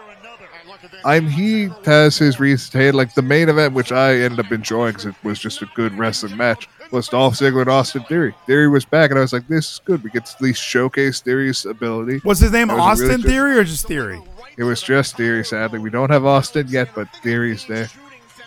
I'm 1.05 1.29
he 1.29 1.69
has 1.85 2.19
his 2.19 2.37
to. 2.37 2.95
Like 2.95 3.15
the 3.15 3.23
main 3.23 3.49
event, 3.49 3.75
which 3.75 3.93
I 3.93 4.17
ended 4.17 4.45
up 4.45 4.53
enjoying 4.53 4.93
because 4.93 5.07
it 5.07 5.15
was 5.23 5.39
just 5.39 5.63
a 5.63 5.67
good 5.75 5.97
wrestling 5.97 6.37
match, 6.37 6.69
was 6.91 7.09
Dolph 7.09 7.35
Ziggler 7.35 7.63
and 7.63 7.71
Austin 7.71 8.03
Theory. 8.05 8.35
Theory 8.47 8.69
was 8.69 8.85
back, 8.85 9.11
and 9.11 9.19
I 9.19 9.23
was 9.23 9.33
like, 9.33 9.49
"This 9.49 9.73
is 9.75 9.81
good. 9.85 10.03
We 10.03 10.11
get 10.11 10.27
to 10.27 10.35
at 10.35 10.41
least 10.43 10.63
showcase 10.63 11.21
Theory's 11.21 11.65
ability." 11.65 12.21
Was 12.25 12.41
his 12.41 12.53
name 12.53 12.69
was 12.69 12.77
really 12.77 12.89
Austin 12.91 13.21
good- 13.23 13.31
Theory 13.31 13.59
or 13.59 13.65
just 13.65 13.87
Theory? 13.87 14.21
It 14.57 14.65
was 14.65 14.83
just 14.83 15.17
Theory. 15.17 15.45
Sadly, 15.45 15.79
we 15.79 15.91
don't 15.91 16.11
have 16.11 16.25
Austin 16.27 16.67
yet, 16.69 16.91
but 16.95 17.09
Theory's 17.23 17.65
there. 17.67 17.89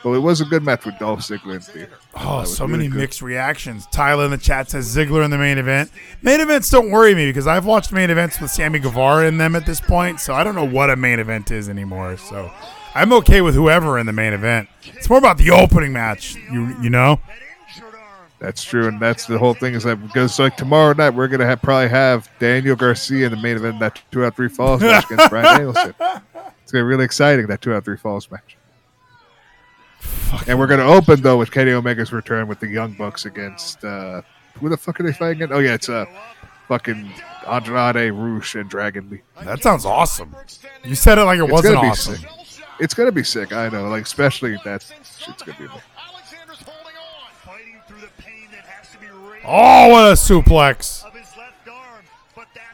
But 0.04 0.12
it 0.12 0.20
was 0.20 0.42
a 0.42 0.46
good 0.46 0.64
match 0.64 0.86
with 0.86 1.00
Dolph 1.00 1.22
Ziggler 1.22 1.54
and 1.56 1.64
Theory. 1.64 1.88
Oh, 2.16 2.44
so 2.44 2.66
really 2.66 2.78
many 2.78 2.90
good. 2.90 3.00
mixed 3.00 3.22
reactions. 3.24 3.88
Tyler 3.88 4.26
in 4.26 4.32
the 4.32 4.38
chat 4.38 4.70
says 4.70 4.96
Ziggler 4.96 5.26
in 5.26 5.32
the 5.32 5.38
main 5.38 5.58
event. 5.58 5.90
Main 6.22 6.42
events 6.42 6.70
don't 6.70 6.92
worry 6.92 7.16
me 7.16 7.28
because 7.28 7.48
I've 7.48 7.66
watched 7.66 7.92
main 7.92 8.10
events 8.12 8.40
with 8.40 8.52
Sammy 8.52 8.80
Guevara 8.80 9.28
in 9.28 9.38
them 9.38 9.56
at 9.56 9.66
this 9.66 9.82
point, 9.82 10.20
so 10.20 10.34
I 10.36 10.44
don't 10.44 10.54
know 10.54 10.64
what 10.68 10.90
a 10.92 10.96
main 10.96 11.20
event 11.20 11.50
is 11.50 11.70
anymore. 11.70 12.18
So 12.18 12.52
I'm 12.94 13.12
okay 13.14 13.42
with 13.42 13.56
whoever 13.56 13.98
in 13.98 14.06
the 14.06 14.14
main 14.14 14.34
event. 14.34 14.70
It's 14.84 15.10
more 15.10 15.18
about 15.18 15.40
the 15.40 15.50
opening 15.52 15.92
match, 15.92 16.36
you 16.52 16.76
you 16.82 16.90
know. 16.92 17.20
That's 18.40 18.62
true, 18.64 18.88
and 18.90 19.00
that's 19.00 19.26
the 19.26 19.40
whole 19.40 19.54
thing. 19.54 19.74
Is 19.74 19.84
that 19.84 19.96
because 20.06 20.38
like 20.38 20.58
tomorrow 20.58 20.94
night 20.94 21.12
we're 21.12 21.30
gonna 21.30 21.46
have, 21.46 21.62
probably 21.62 21.88
have 21.88 22.30
Daniel 22.40 22.76
Garcia 22.76 23.26
in 23.28 23.32
the 23.32 23.42
main 23.42 23.56
event 23.56 23.80
that 23.80 24.02
two 24.12 24.26
out 24.26 24.36
three 24.36 24.50
falls 24.50 24.82
match 24.82 25.06
against 25.06 25.30
Brian 25.30 25.46
Danielson. 25.58 25.96
It's 26.62 26.72
gonna 26.72 26.84
be 26.84 26.88
really 26.88 27.06
exciting 27.06 27.48
that 27.48 27.62
two 27.62 27.74
out 27.74 27.86
three 27.86 27.98
falls 27.98 28.30
match. 28.30 28.58
And 30.48 30.58
we're 30.58 30.68
gonna 30.68 30.86
open 30.86 31.22
though 31.22 31.38
with 31.38 31.52
Kenny 31.52 31.72
Omega's 31.72 32.12
return 32.12 32.48
with 32.48 32.60
the 32.60 32.68
Young 32.68 32.94
Bucks 32.94 33.26
against 33.26 33.84
uh, 33.86 34.22
who 34.60 34.70
the 34.70 34.78
fuck 34.78 35.00
are 35.00 35.04
they 35.04 35.14
fighting 35.14 35.44
again? 35.44 35.56
Oh 35.56 35.60
yeah, 35.60 35.74
it's 35.76 35.90
uh, 35.90 36.06
fucking 36.68 37.12
Andrade, 37.48 38.12
Rush, 38.14 38.56
and 38.56 38.70
Dragon 38.70 39.10
Lee. 39.10 39.22
That 39.44 39.62
sounds 39.62 39.86
awesome. 39.86 40.36
You 40.84 40.96
said 40.96 41.18
it 41.18 41.24
like 41.26 41.40
it 41.40 41.44
It's 41.44 41.52
wasn't 41.52 41.76
gonna 41.76 41.88
be 41.88 41.92
awesome. 41.92 42.16
sick. 42.16 42.30
It's 42.80 42.94
gonna 42.94 43.12
be 43.12 43.24
sick. 43.24 43.54
I 43.54 43.70
know, 43.70 43.88
like 43.90 44.04
especially 44.06 44.58
that 44.66 44.82
shit's 45.18 45.44
gonna 45.44 45.58
be. 45.60 45.66
Amazing. 45.66 45.80
Oh, 49.46 49.90
what 49.90 50.10
a 50.10 50.14
suplex! 50.14 51.04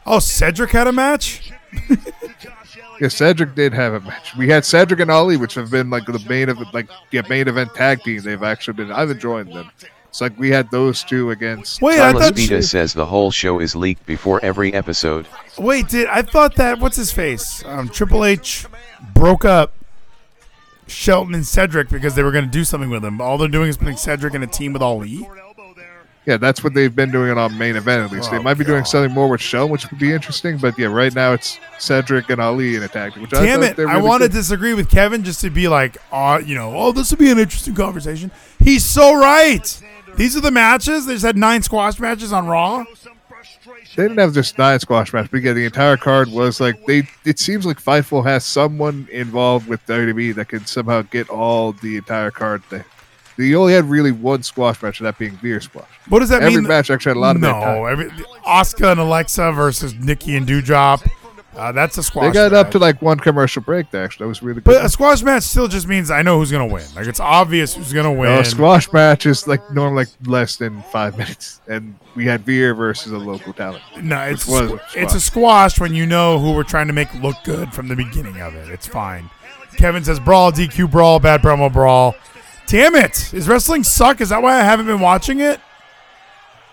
Oh, 0.06 0.18
Cedric 0.18 0.70
had 0.70 0.86
a 0.86 0.92
match. 0.92 1.52
Yeah, 3.00 3.08
Cedric 3.08 3.54
did 3.54 3.72
have 3.72 3.94
a 3.94 4.00
match. 4.00 4.36
We 4.36 4.48
had 4.48 4.64
Cedric 4.64 5.00
and 5.00 5.10
Ali, 5.10 5.36
which 5.36 5.54
have 5.54 5.70
been 5.70 5.90
like 5.90 6.06
the 6.06 6.22
main 6.28 6.48
event, 6.48 6.72
like 6.72 6.88
yeah, 7.10 7.22
main 7.28 7.48
event 7.48 7.74
tag 7.74 8.02
team. 8.02 8.22
They've 8.22 8.42
actually 8.42 8.74
been. 8.74 8.92
I've 8.92 9.10
enjoyed 9.10 9.52
them. 9.52 9.70
It's 10.08 10.20
like 10.20 10.36
we 10.38 10.50
had 10.50 10.70
those 10.72 11.04
two 11.04 11.30
against. 11.30 11.80
Wait, 11.80 11.98
Carlos 11.98 12.30
Vela 12.30 12.62
says 12.62 12.94
the 12.94 13.06
whole 13.06 13.30
show 13.30 13.60
is 13.60 13.76
leaked 13.76 14.04
before 14.06 14.44
every 14.44 14.74
episode. 14.74 15.26
Wait, 15.56 15.88
did 15.88 16.08
I 16.08 16.22
thought 16.22 16.56
that 16.56 16.80
what's 16.80 16.96
his 16.96 17.12
face? 17.12 17.64
Um, 17.64 17.88
Triple 17.88 18.24
H 18.24 18.66
broke 19.14 19.44
up 19.44 19.72
Shelton 20.88 21.34
and 21.34 21.46
Cedric 21.46 21.88
because 21.88 22.16
they 22.16 22.22
were 22.24 22.32
going 22.32 22.44
to 22.44 22.50
do 22.50 22.64
something 22.64 22.90
with 22.90 23.04
him. 23.04 23.20
All 23.20 23.38
they're 23.38 23.48
doing 23.48 23.68
is 23.68 23.76
putting 23.76 23.96
Cedric 23.96 24.34
in 24.34 24.42
a 24.42 24.48
team 24.48 24.72
with 24.72 24.82
Ali. 24.82 25.28
Yeah, 26.26 26.36
that's 26.36 26.62
what 26.62 26.74
they've 26.74 26.94
been 26.94 27.10
doing 27.10 27.36
on 27.38 27.56
main 27.56 27.76
event 27.76 28.04
at 28.04 28.12
least. 28.14 28.30
they 28.30 28.36
Oh, 28.36 28.42
might 28.42 28.58
be 28.58 28.64
doing 28.64 28.84
something 28.84 29.12
more 29.12 29.28
with 29.28 29.40
Shelton, 29.40 29.72
which 29.72 29.90
would 29.90 29.98
be 29.98 30.12
interesting. 30.12 30.58
But 30.58 30.78
yeah, 30.78 30.88
right 30.88 31.14
now 31.14 31.32
it's 31.32 31.58
Cedric 31.78 32.28
and 32.28 32.40
Ali 32.40 32.76
in 32.76 32.82
a 32.82 32.88
tag 32.88 33.14
team. 33.14 33.24
I 33.24 33.26
Damn 33.26 33.60
thought 33.60 33.70
it! 33.70 33.76
they're 33.76 33.88
I 33.88 33.96
want 33.96 34.22
to 34.22 34.28
disagree 34.28 34.74
with 34.74 34.90
Kevin 34.90 35.24
just 35.24 35.40
to 35.40 35.50
be 35.50 35.66
like, 35.66 35.96
uh, 36.12 36.40
you 36.44 36.54
know, 36.54 36.76
oh, 36.76 36.92
this 36.92 37.10
would 37.10 37.18
be 37.18 37.30
an 37.30 37.38
interesting 37.38 37.74
conversation. 37.74 38.30
He's 38.58 38.84
so 38.84 39.14
right. 39.14 39.80
These 40.16 40.36
are 40.36 40.40
the 40.40 40.50
matches. 40.50 41.06
They 41.06 41.14
just 41.14 41.24
had 41.24 41.36
nine 41.38 41.62
squash 41.62 41.98
matches 41.98 42.32
on 42.32 42.46
Raw. 42.46 42.84
They 43.96 44.04
didn't 44.04 44.18
have 44.18 44.34
just 44.34 44.56
nine 44.58 44.78
squash 44.78 45.12
match, 45.12 45.30
but 45.30 45.42
yeah, 45.42 45.52
the 45.52 45.64
entire 45.64 45.96
card 45.96 46.28
was 46.28 46.60
like 46.60 46.84
they. 46.86 47.08
It 47.24 47.38
seems 47.38 47.66
like 47.66 47.82
Fightful 47.82 48.24
has 48.24 48.44
someone 48.44 49.08
involved 49.10 49.68
with 49.68 49.84
WWE 49.86 50.34
that 50.36 50.48
can 50.48 50.64
somehow 50.66 51.02
get 51.02 51.28
all 51.28 51.72
the 51.72 51.96
entire 51.96 52.30
card 52.30 52.62
there. 52.70 52.86
They 53.40 53.54
only 53.54 53.72
had 53.72 53.88
really 53.88 54.12
one 54.12 54.42
squash 54.42 54.82
match, 54.82 55.00
and 55.00 55.06
that 55.06 55.18
being 55.18 55.36
Veer 55.38 55.62
squash. 55.62 55.88
What 56.08 56.18
does 56.18 56.28
that 56.28 56.42
Every 56.42 56.56
mean? 56.56 56.64
Every 56.66 56.76
match 56.76 56.90
actually 56.90 57.10
had 57.10 57.16
a 57.16 57.20
lot 57.20 57.36
of 57.36 57.42
no. 57.42 57.86
Every, 57.86 58.10
Asuka 58.46 58.92
and 58.92 59.00
Alexa 59.00 59.52
versus 59.52 59.94
Nikki 59.94 60.36
and 60.36 60.46
Doudrop. 60.46 61.08
Uh, 61.56 61.72
that's 61.72 61.98
a 61.98 62.02
squash. 62.02 62.26
They 62.26 62.32
got 62.32 62.52
match. 62.52 62.66
up 62.66 62.70
to 62.72 62.78
like 62.78 63.00
one 63.00 63.18
commercial 63.18 63.62
break 63.62 63.90
there. 63.90 64.04
Actually, 64.04 64.24
that 64.24 64.28
was 64.28 64.42
really 64.42 64.56
good. 64.56 64.64
But 64.64 64.84
a 64.84 64.88
squash 64.88 65.22
match 65.22 65.42
still 65.44 65.68
just 65.68 65.88
means 65.88 66.10
I 66.10 66.22
know 66.22 66.38
who's 66.38 66.50
gonna 66.52 66.66
win. 66.66 66.84
Like 66.94 67.06
it's 67.06 67.18
obvious 67.18 67.74
who's 67.74 67.92
gonna 67.92 68.12
win. 68.12 68.30
No, 68.30 68.40
a 68.40 68.44
squash 68.44 68.92
match 68.92 69.24
is 69.24 69.48
like 69.48 69.70
normally 69.72 70.04
like 70.04 70.14
less 70.26 70.56
than 70.56 70.82
five 70.92 71.16
minutes, 71.18 71.60
and 71.66 71.96
we 72.14 72.26
had 72.26 72.42
Veer 72.42 72.74
versus 72.74 73.12
a 73.12 73.18
local 73.18 73.52
talent. 73.52 73.82
No, 74.02 74.20
it's 74.20 74.48
a, 74.48 74.78
it's 74.94 75.14
a 75.14 75.20
squash 75.20 75.80
when 75.80 75.94
you 75.94 76.06
know 76.06 76.38
who 76.38 76.52
we're 76.52 76.62
trying 76.62 76.86
to 76.88 76.92
make 76.92 77.12
look 77.14 77.36
good 77.44 77.72
from 77.72 77.88
the 77.88 77.96
beginning 77.96 78.40
of 78.40 78.54
it. 78.54 78.68
It's 78.68 78.86
fine. 78.86 79.28
Kevin 79.76 80.04
says 80.04 80.20
brawl, 80.20 80.52
DQ 80.52 80.90
brawl, 80.90 81.18
bad 81.18 81.40
promo 81.40 81.72
brawl. 81.72 82.14
Damn 82.66 82.94
it! 82.94 83.32
Is 83.34 83.48
wrestling 83.48 83.82
suck? 83.84 84.20
Is 84.20 84.28
that 84.28 84.42
why 84.42 84.54
I 84.60 84.62
haven't 84.62 84.86
been 84.86 85.00
watching 85.00 85.40
it? 85.40 85.60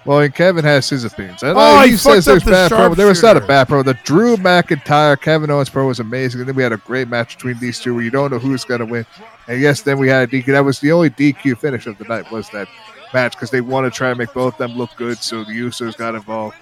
Well, 0.06 0.20
and 0.22 0.34
Kevin 0.34 0.64
has 0.64 0.88
his 0.90 1.04
opinions. 1.04 1.44
And 1.44 1.58
Oh, 1.58 1.60
uh, 1.80 1.84
he 1.84 1.92
he, 1.92 1.98
says 1.98 2.24
there's 2.24 2.44
the 2.44 2.52
bad 2.52 2.72
promo. 2.72 2.96
There 2.96 3.08
was 3.08 3.22
not 3.22 3.36
a 3.36 3.42
bad 3.42 3.68
promo. 3.68 3.84
The 3.84 3.96
Drew 4.06 4.38
McIntyre 4.38 5.20
Kevin 5.20 5.50
Owens 5.52 5.70
promo 5.70 5.88
was 5.88 6.00
amazing, 6.00 6.40
and 6.40 6.48
then 6.48 6.56
we 6.56 6.64
had 6.64 6.72
a 6.72 6.78
great 6.78 7.10
match 7.10 7.36
between 7.36 7.60
these 7.60 7.78
two 7.80 7.94
where 7.94 8.04
you 8.04 8.10
don't 8.10 8.32
know 8.32 8.40
who's 8.40 8.64
going 8.64 8.80
to 8.80 8.86
win. 8.86 9.06
And 9.50 9.60
yes, 9.60 9.82
then 9.82 9.98
we 10.00 10.08
had 10.08 10.30
a 10.30 10.32
DQ. 10.32 10.46
That 10.46 10.62
was 10.64 10.80
the 10.80 10.94
only 10.94 11.10
DQ 11.10 11.58
finish 11.58 11.88
of 11.88 11.98
the 11.98 12.06
night 12.06 12.32
was 12.32 12.50
that 12.52 12.70
match 13.14 13.34
because 13.34 13.52
they 13.52 13.60
want 13.60 13.92
to 13.92 13.96
try 13.96 14.10
and 14.10 14.18
make 14.18 14.34
both 14.34 14.54
of 14.54 14.60
them 14.60 14.78
look 14.78 14.92
good. 14.96 15.18
So 15.18 15.44
the 15.44 15.52
Usos 15.52 15.98
got 15.98 16.16
involved. 16.16 16.56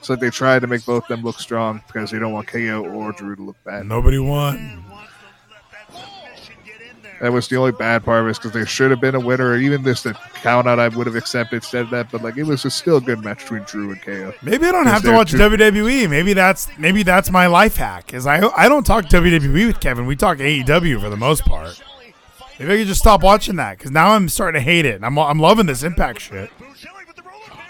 So 0.00 0.14
they 0.14 0.30
tried 0.30 0.60
to 0.60 0.66
make 0.68 0.84
both 0.84 1.04
of 1.04 1.08
them 1.08 1.22
look 1.22 1.40
strong 1.40 1.82
because 1.88 2.10
they 2.12 2.18
don't 2.20 2.32
want 2.32 2.46
KO 2.46 2.84
or 2.84 3.10
Drew 3.12 3.34
to 3.34 3.42
look 3.42 3.56
bad. 3.64 3.86
Nobody 3.86 4.18
won. 4.20 4.84
That 7.24 7.32
was 7.32 7.48
the 7.48 7.56
only 7.56 7.72
bad 7.72 8.04
part 8.04 8.20
of 8.20 8.28
it 8.28 8.36
because 8.36 8.52
there 8.52 8.66
should 8.66 8.90
have 8.90 9.00
been 9.00 9.14
a 9.14 9.18
winner. 9.18 9.52
Or 9.52 9.56
even 9.56 9.82
this 9.82 10.02
the 10.02 10.12
count 10.34 10.68
out 10.68 10.78
I 10.78 10.88
would 10.88 11.06
have 11.06 11.16
accepted 11.16 11.56
instead 11.56 11.80
of 11.84 11.90
that. 11.90 12.10
But 12.10 12.20
like 12.22 12.36
it 12.36 12.42
was 12.42 12.70
still 12.74 12.98
a 12.98 13.00
good 13.00 13.24
match 13.24 13.38
between 13.38 13.62
Drew 13.62 13.92
and 13.92 14.02
KO. 14.02 14.34
Maybe 14.42 14.66
I 14.66 14.72
don't 14.72 14.84
have 14.84 15.00
to 15.04 15.12
watch 15.12 15.30
two- 15.30 15.38
WWE. 15.38 16.10
Maybe 16.10 16.34
that's 16.34 16.68
maybe 16.76 17.02
that's 17.02 17.30
my 17.30 17.46
life 17.46 17.76
hack. 17.76 18.12
Is 18.12 18.26
I 18.26 18.46
I 18.54 18.68
don't 18.68 18.84
talk 18.84 19.06
WWE 19.06 19.66
with 19.66 19.80
Kevin. 19.80 20.04
We 20.04 20.16
talk 20.16 20.36
AEW 20.36 21.00
for 21.00 21.08
the 21.08 21.16
most 21.16 21.46
part. 21.46 21.82
Maybe 22.58 22.74
I 22.74 22.76
could 22.76 22.88
just 22.88 23.00
stop 23.00 23.22
watching 23.22 23.56
that 23.56 23.78
because 23.78 23.90
now 23.90 24.10
I'm 24.10 24.28
starting 24.28 24.60
to 24.60 24.62
hate 24.62 24.84
it. 24.84 25.02
I'm 25.02 25.18
I'm 25.18 25.38
loving 25.38 25.64
this 25.64 25.82
Impact 25.82 26.20
shit. 26.20 26.50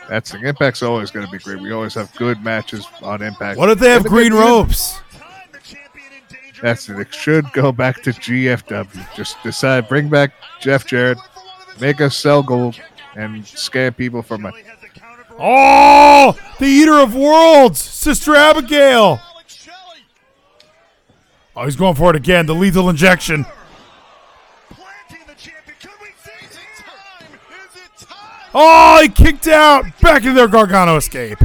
That's 0.09 0.33
the 0.33 0.39
Impact's 0.39 0.83
always 0.83 1.13
going 1.13 1.27
to 1.27 1.31
be 1.31 1.39
great. 1.39 1.61
We 1.61 1.71
always 1.71 1.95
have 1.95 2.13
good 2.17 2.43
matches 2.43 2.89
on 3.03 3.23
Impact. 3.23 3.57
What 3.57 3.71
if 3.71 3.79
they 3.79 3.91
have 3.91 4.05
green 4.05 4.35
ropes? 4.35 4.99
That's 6.63 6.89
it. 6.89 6.99
It 6.99 7.15
should 7.15 7.51
go 7.53 7.73
back 7.73 8.03
to 8.03 8.11
GFW. 8.11 9.15
Just 9.15 9.43
decide, 9.43 9.89
bring 9.89 10.09
back 10.09 10.33
Jeff 10.61 10.87
Jarrett, 10.87 11.19
make 11.81 12.01
us 12.01 12.17
sell 12.17 12.43
gold, 12.43 12.81
and 13.17 13.47
scare 13.47 13.93
people 13.93 14.23
for 14.23 14.39
money. 14.39 14.63
Oh, 15.39 16.39
the 16.59 16.67
Eater 16.67 16.99
of 16.99 17.15
Worlds, 17.15 17.81
Sister 17.81 18.35
Abigail. 18.35 19.21
Oh, 21.57 21.65
he's 21.65 21.77
going 21.77 21.95
for 21.95 22.11
it 22.11 22.17
again. 22.17 22.47
The 22.47 22.55
lethal 22.55 22.89
injection. 22.89 23.47
Oh, 28.57 29.01
he 29.03 29.09
kicked 29.09 29.49
out. 29.49 29.85
Back 30.01 30.25
in 30.25 30.35
their 30.35 30.49
Gargano 30.49 30.97
escape. 30.97 31.39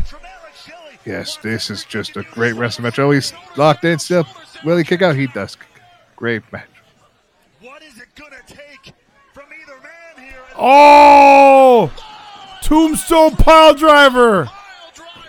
Yes, 1.06 1.38
this 1.38 1.72
is 1.72 1.84
just 1.86 2.18
a 2.18 2.24
great 2.24 2.54
wrestling 2.54 2.84
match. 2.84 3.00
Oh, 3.00 3.10
he's 3.12 3.34
locked 3.56 3.84
in 3.84 3.98
still. 3.98 4.28
Will 4.64 4.78
he 4.78 4.84
kick 4.84 5.02
out? 5.02 5.16
He 5.16 5.28
does. 5.28 5.58
Great 6.16 6.44
match. 6.52 6.68
What 7.62 7.82
is 7.82 7.98
it 7.98 8.08
gonna 8.16 8.42
take 8.48 8.94
from 9.34 9.46
either 9.62 9.80
man 9.82 10.26
here? 10.30 10.42
Oh, 10.58 11.92
Tombstone 12.62 13.36
pile 13.36 13.74
driver. 13.74 14.50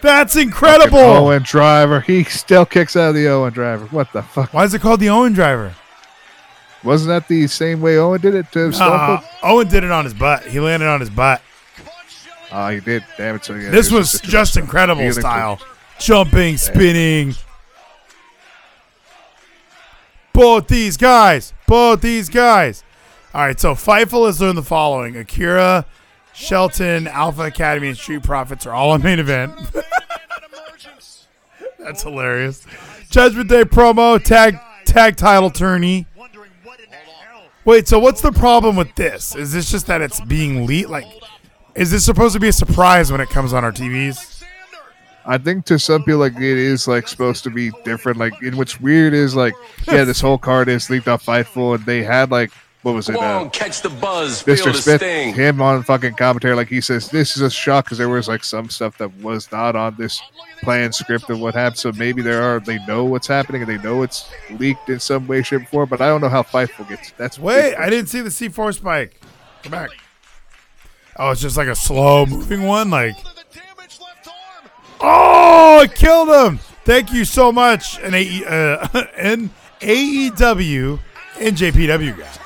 That's 0.02 0.36
incredible. 0.36 0.98
Owen 0.98 1.42
Driver. 1.42 2.00
He 2.00 2.24
still 2.24 2.64
kicks 2.64 2.96
out 2.96 3.10
of 3.10 3.14
the 3.14 3.28
Owen 3.28 3.52
Driver. 3.52 3.84
What 3.86 4.10
the 4.12 4.22
fuck? 4.22 4.54
Why 4.54 4.64
is 4.64 4.72
it 4.72 4.80
called 4.80 5.00
the 5.00 5.10
Owen 5.10 5.34
driver? 5.34 5.74
Wasn't 6.82 7.08
that 7.08 7.28
the 7.28 7.46
same 7.46 7.82
way 7.82 7.98
Owen 7.98 8.18
did 8.20 8.34
it 8.34 8.50
to 8.52 8.72
Stone 8.72 8.98
Cold? 8.98 9.20
Owen 9.42 9.68
did 9.68 9.84
it 9.84 9.90
on 9.90 10.04
his 10.04 10.14
butt. 10.14 10.44
He 10.46 10.58
landed 10.58 10.88
on 10.88 11.00
his 11.00 11.10
butt. 11.10 11.42
Oh, 12.50 12.68
he 12.68 12.80
did. 12.80 13.04
Damn 13.18 13.36
it. 13.36 13.44
So 13.44 13.54
yeah, 13.54 13.70
this 13.70 13.92
was 13.92 14.14
a 14.14 14.18
just 14.20 14.56
incredible 14.56 15.12
style. 15.12 15.60
Jumping, 15.98 16.56
spinning. 16.56 17.34
Both 20.32 20.68
these 20.68 20.96
guys. 20.96 21.52
Both 21.66 22.00
these 22.00 22.28
guys. 22.28 22.84
All 23.34 23.42
right, 23.42 23.58
so 23.58 23.74
Fightful 23.74 24.26
has 24.26 24.40
learned 24.40 24.58
the 24.58 24.62
following. 24.62 25.16
Akira, 25.16 25.86
Shelton, 26.32 27.06
Alpha 27.06 27.42
Academy, 27.42 27.88
and 27.88 27.96
Street 27.96 28.22
Profits 28.22 28.66
are 28.66 28.74
all 28.74 28.90
on 28.90 29.02
main 29.02 29.18
event. 29.18 29.52
That's 31.78 32.02
hilarious. 32.02 32.64
Judgment 33.08 33.48
Day 33.48 33.64
promo, 33.64 34.22
tag 34.22 34.58
tag 34.84 35.16
title 35.16 35.50
tourney. 35.50 36.06
Wait, 37.64 37.86
so 37.86 37.98
what's 37.98 38.20
the 38.20 38.32
problem 38.32 38.74
with 38.74 38.94
this? 38.94 39.36
Is 39.36 39.52
this 39.52 39.70
just 39.70 39.86
that 39.86 40.00
it's 40.00 40.20
being 40.20 40.66
leaked? 40.66 40.88
Like, 40.88 41.04
is 41.74 41.90
this 41.90 42.04
supposed 42.04 42.34
to 42.34 42.40
be 42.40 42.48
a 42.48 42.52
surprise 42.52 43.12
when 43.12 43.20
it 43.20 43.28
comes 43.28 43.52
on 43.52 43.64
our 43.64 43.72
TVs? 43.72 44.29
I 45.26 45.38
think 45.38 45.64
to 45.66 45.78
some 45.78 46.02
people 46.02 46.20
like 46.20 46.36
it 46.36 46.42
is 46.42 46.88
like 46.88 47.06
supposed 47.08 47.44
to 47.44 47.50
be 47.50 47.70
different. 47.84 48.18
Like, 48.18 48.32
and 48.42 48.56
what's 48.56 48.80
weird 48.80 49.12
is 49.12 49.34
like, 49.36 49.54
yeah, 49.86 50.04
this 50.04 50.20
whole 50.20 50.38
card 50.38 50.68
is 50.68 50.88
leaked 50.88 51.08
off 51.08 51.24
Fightful, 51.24 51.74
and 51.76 51.84
they 51.86 52.02
had 52.02 52.30
like 52.30 52.50
what 52.82 52.94
was 52.94 53.10
it? 53.10 53.12
Come 53.12 53.22
Uh, 53.24 53.40
on, 53.42 53.50
catch 53.50 53.82
the 53.82 53.90
buzz, 53.90 54.42
Mr. 54.44 54.74
Smith, 54.74 55.02
sting. 55.02 55.34
him 55.34 55.60
on 55.60 55.82
fucking 55.82 56.14
commentary, 56.14 56.54
like 56.56 56.68
he 56.68 56.80
says, 56.80 57.10
this 57.10 57.36
is 57.36 57.42
a 57.42 57.50
shock 57.50 57.84
because 57.84 57.98
there 57.98 58.08
was 58.08 58.26
like 58.26 58.42
some 58.42 58.70
stuff 58.70 58.96
that 58.96 59.14
was 59.16 59.52
not 59.52 59.76
on 59.76 59.94
this 59.98 60.18
plan 60.62 60.90
script 60.90 61.28
of 61.28 61.38
what 61.40 61.52
happened. 61.52 61.76
So 61.76 61.92
maybe 61.92 62.22
there 62.22 62.40
are 62.42 62.58
they 62.58 62.78
know 62.86 63.04
what's 63.04 63.26
happening 63.26 63.60
and 63.60 63.70
they 63.70 63.76
know 63.86 64.02
it's 64.02 64.30
leaked 64.52 64.88
in 64.88 64.98
some 64.98 65.26
way, 65.26 65.42
shape, 65.42 65.60
or 65.60 65.66
form. 65.66 65.88
But 65.90 66.00
I 66.00 66.06
don't 66.06 66.22
know 66.22 66.30
how 66.30 66.42
Fightful 66.42 66.88
gets. 66.88 67.12
That's 67.18 67.38
Wait, 67.38 67.74
I 67.76 67.90
didn't 67.90 68.06
see 68.08 68.22
the 68.22 68.30
C4 68.30 68.74
spike. 68.74 69.20
Come 69.62 69.72
back. 69.72 69.90
Oh, 71.16 71.32
it's 71.32 71.42
just 71.42 71.58
like 71.58 71.68
a 71.68 71.74
slow 71.74 72.24
moving 72.24 72.62
one. 72.62 72.88
Like, 72.88 73.14
oh, 75.00 75.82
it 75.84 75.94
killed 75.94 76.28
him. 76.28 76.58
Thank 76.84 77.12
you 77.12 77.24
so 77.24 77.52
much, 77.52 77.98
an 78.00 78.14
AE, 78.14 78.44
uh, 78.44 79.04
an 79.16 79.50
AEW 79.80 80.98
and 81.40 81.56
JPW 81.56 82.18
guy. 82.18 82.36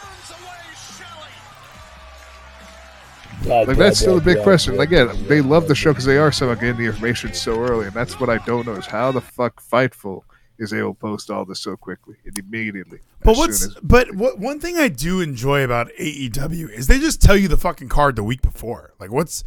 Like 3.46 3.76
that's 3.76 3.98
still 4.00 4.16
a 4.16 4.20
big 4.22 4.42
question. 4.42 4.80
Again, 4.80 5.10
they 5.28 5.40
love 5.42 5.68
the 5.68 5.74
show 5.74 5.92
because 5.92 6.06
they 6.06 6.16
are 6.16 6.32
somehow 6.32 6.54
getting 6.54 6.78
the 6.78 6.86
information 6.86 7.34
so 7.34 7.60
early, 7.60 7.86
and 7.86 7.94
that's 7.94 8.18
what 8.18 8.30
I 8.30 8.38
don't 8.38 8.66
know 8.66 8.72
is 8.74 8.86
how 8.86 9.12
the 9.12 9.20
fuck 9.20 9.62
Fightful 9.62 10.22
is 10.56 10.72
able 10.72 10.94
to 10.94 11.00
post 11.00 11.30
all 11.30 11.44
this 11.44 11.60
so 11.60 11.76
quickly 11.76 12.16
and 12.24 12.38
immediately. 12.38 13.00
But 13.22 13.36
what's 13.36 13.64
as- 13.64 13.74
but 13.82 14.14
what 14.14 14.38
one 14.38 14.60
thing 14.60 14.76
I 14.78 14.88
do 14.88 15.20
enjoy 15.20 15.62
about 15.62 15.88
AEW 15.98 16.70
is 16.70 16.86
they 16.86 16.98
just 16.98 17.20
tell 17.20 17.36
you 17.36 17.48
the 17.48 17.56
fucking 17.56 17.88
card 17.88 18.16
the 18.16 18.22
week 18.24 18.40
before. 18.40 18.94
Like 18.98 19.10
what's 19.10 19.44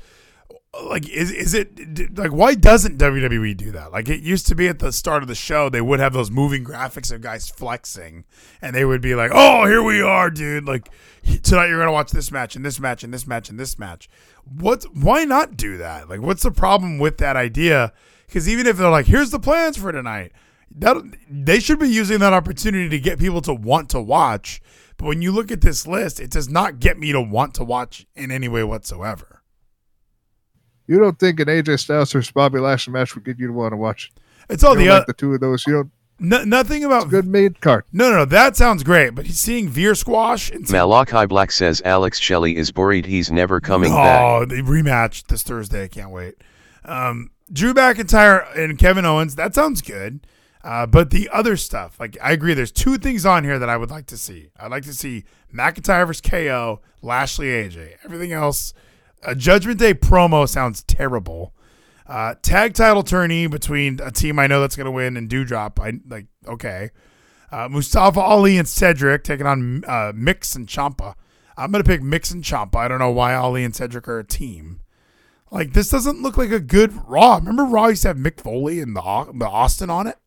like 0.83 1.09
is 1.09 1.31
is 1.31 1.53
it 1.53 2.17
like 2.17 2.31
why 2.31 2.53
doesn't 2.53 2.97
WWE 2.97 3.55
do 3.57 3.71
that? 3.71 3.91
Like 3.91 4.09
it 4.09 4.21
used 4.21 4.47
to 4.47 4.55
be 4.55 4.67
at 4.67 4.79
the 4.79 4.91
start 4.91 5.23
of 5.23 5.27
the 5.27 5.35
show 5.35 5.69
they 5.69 5.81
would 5.81 5.99
have 5.99 6.13
those 6.13 6.31
moving 6.31 6.63
graphics 6.63 7.11
of 7.11 7.21
guys 7.21 7.49
flexing 7.49 8.25
and 8.61 8.75
they 8.75 8.85
would 8.85 9.01
be 9.01 9.15
like, 9.15 9.31
"Oh, 9.33 9.65
here 9.65 9.81
we 9.83 10.01
are, 10.01 10.29
dude. 10.29 10.65
Like 10.65 10.89
tonight 11.43 11.67
you're 11.67 11.83
to 11.83 11.91
watch 11.91 12.11
this 12.11 12.31
match 12.31 12.55
and 12.55 12.65
this 12.65 12.79
match 12.79 13.03
and 13.03 13.13
this 13.13 13.27
match 13.27 13.49
and 13.49 13.59
this 13.59 13.79
match." 13.79 14.09
What 14.43 14.83
why 14.93 15.25
not 15.25 15.57
do 15.57 15.77
that? 15.77 16.09
Like 16.09 16.21
what's 16.21 16.43
the 16.43 16.51
problem 16.51 16.99
with 16.99 17.17
that 17.17 17.35
idea? 17.35 17.93
Cuz 18.31 18.47
even 18.47 18.67
if 18.67 18.77
they're 18.77 18.89
like, 18.89 19.07
"Here's 19.07 19.31
the 19.31 19.39
plans 19.39 19.77
for 19.77 19.91
tonight." 19.91 20.31
that 20.79 20.97
they 21.29 21.59
should 21.59 21.79
be 21.79 21.87
using 21.87 22.19
that 22.19 22.33
opportunity 22.33 22.89
to 22.89 22.99
get 22.99 23.19
people 23.19 23.41
to 23.41 23.53
want 23.53 23.89
to 23.89 24.01
watch. 24.01 24.61
But 24.97 25.05
when 25.05 25.21
you 25.21 25.31
look 25.31 25.51
at 25.51 25.61
this 25.61 25.87
list, 25.87 26.19
it 26.19 26.31
does 26.31 26.49
not 26.49 26.79
get 26.79 26.99
me 26.99 27.11
to 27.11 27.21
want 27.21 27.53
to 27.55 27.63
watch 27.63 28.05
in 28.15 28.31
any 28.31 28.47
way 28.47 28.63
whatsoever. 28.63 29.36
You 30.87 30.97
don't 30.99 31.19
think 31.19 31.39
an 31.39 31.47
AJ 31.47 31.79
Styles 31.79 32.11
versus 32.11 32.31
Bobby 32.31 32.59
Lashley 32.59 32.93
match 32.93 33.13
would 33.15 33.23
get 33.25 33.37
you 33.39 33.47
to 33.47 33.53
want 33.53 33.73
to 33.73 33.77
watch? 33.77 34.11
It's 34.49 34.63
all 34.63 34.73
You 34.73 34.79
the 34.79 34.85
don't 34.85 34.93
like 34.93 35.01
oth- 35.01 35.07
the 35.07 35.13
two 35.13 35.33
of 35.33 35.39
those. 35.41 35.65
You 35.67 35.73
don't. 35.73 35.91
No, 36.19 36.43
nothing 36.43 36.83
about 36.83 37.09
good 37.09 37.27
made 37.27 37.61
card. 37.61 37.83
No, 37.93 38.09
no, 38.09 38.15
no, 38.17 38.25
that 38.25 38.55
sounds 38.57 38.81
great. 38.83 39.11
But 39.13 39.27
he's 39.27 39.39
seeing 39.39 39.69
Veer 39.69 39.93
squash 39.93 40.49
and 40.49 40.67
Malachi 40.67 41.27
Black 41.27 41.51
says 41.51 41.79
Alex 41.85 42.17
Shelley 42.19 42.55
is 42.57 42.73
worried 42.73 43.05
he's 43.05 43.29
never 43.29 43.59
coming 43.61 43.91
back. 43.91 44.21
oh, 44.23 44.43
the 44.45 44.55
rematch 44.63 45.27
this 45.27 45.43
Thursday. 45.43 45.83
I 45.83 45.87
can't 45.87 46.09
wait. 46.09 46.35
Um, 46.85 47.29
Drew 47.53 47.73
McIntyre 47.73 48.47
and 48.57 48.79
Kevin 48.79 49.05
Owens. 49.05 49.35
That 49.35 49.53
sounds 49.53 49.83
good. 49.83 50.25
Uh, 50.63 50.85
but 50.87 51.11
the 51.11 51.29
other 51.31 51.55
stuff, 51.55 51.99
like 51.99 52.17
I 52.21 52.31
agree, 52.31 52.53
there's 52.55 52.71
two 52.71 52.97
things 52.97 53.25
on 53.25 53.43
here 53.43 53.59
that 53.59 53.69
I 53.69 53.77
would 53.77 53.91
like 53.91 54.07
to 54.07 54.17
see. 54.17 54.49
I'd 54.59 54.71
like 54.71 54.83
to 54.83 54.93
see 54.93 55.23
McIntyre 55.53 56.07
versus 56.07 56.19
KO, 56.21 56.81
Lashley 57.03 57.47
AJ. 57.47 57.91
Everything 58.03 58.31
else, 58.33 58.73
a 59.27 59.35
Judgment 59.35 59.77
Day 59.77 59.93
promo 59.93 60.47
sounds 60.47 60.81
terrible. 60.83 61.53
Uh, 62.07 62.35
tag 62.41 62.73
title 62.73 63.03
tourney 63.03 63.45
between 63.47 63.99
a 64.01 64.09
team 64.09 64.39
I 64.39 64.47
know 64.47 64.61
that's 64.61 64.77
going 64.77 64.85
to 64.85 64.91
win 64.91 65.17
and 65.17 65.29
Doudrop. 65.29 65.79
I 65.79 65.99
like 66.07 66.27
okay. 66.47 66.91
Uh, 67.51 67.67
Mustafa 67.69 68.19
Ali 68.19 68.57
and 68.57 68.67
Cedric 68.67 69.23
taking 69.23 69.45
on 69.45 69.83
uh, 69.85 70.13
Miz 70.15 70.55
and 70.55 70.67
Ciampa. 70.67 71.15
I'm 71.57 71.71
going 71.71 71.83
to 71.83 71.87
pick 71.87 72.01
Miz 72.01 72.31
and 72.31 72.43
Ciampa. 72.43 72.75
I 72.75 72.87
don't 72.87 72.99
know 72.99 73.11
why 73.11 73.35
Ali 73.35 73.63
and 73.63 73.75
Cedric 73.75 74.07
are 74.07 74.19
a 74.19 74.23
team. 74.23 74.79
Like 75.51 75.73
this 75.73 75.89
doesn't 75.89 76.21
look 76.21 76.37
like 76.37 76.51
a 76.51 76.59
good 76.61 76.93
Raw. 77.07 77.35
Remember 77.35 77.65
Raw 77.65 77.87
used 77.87 78.03
to 78.03 78.09
have 78.09 78.17
Mick 78.17 78.39
Foley 78.39 78.79
and 78.79 78.95
the 78.95 79.01
the 79.33 79.47
Austin 79.47 79.89
on 79.89 80.07
it. 80.07 80.17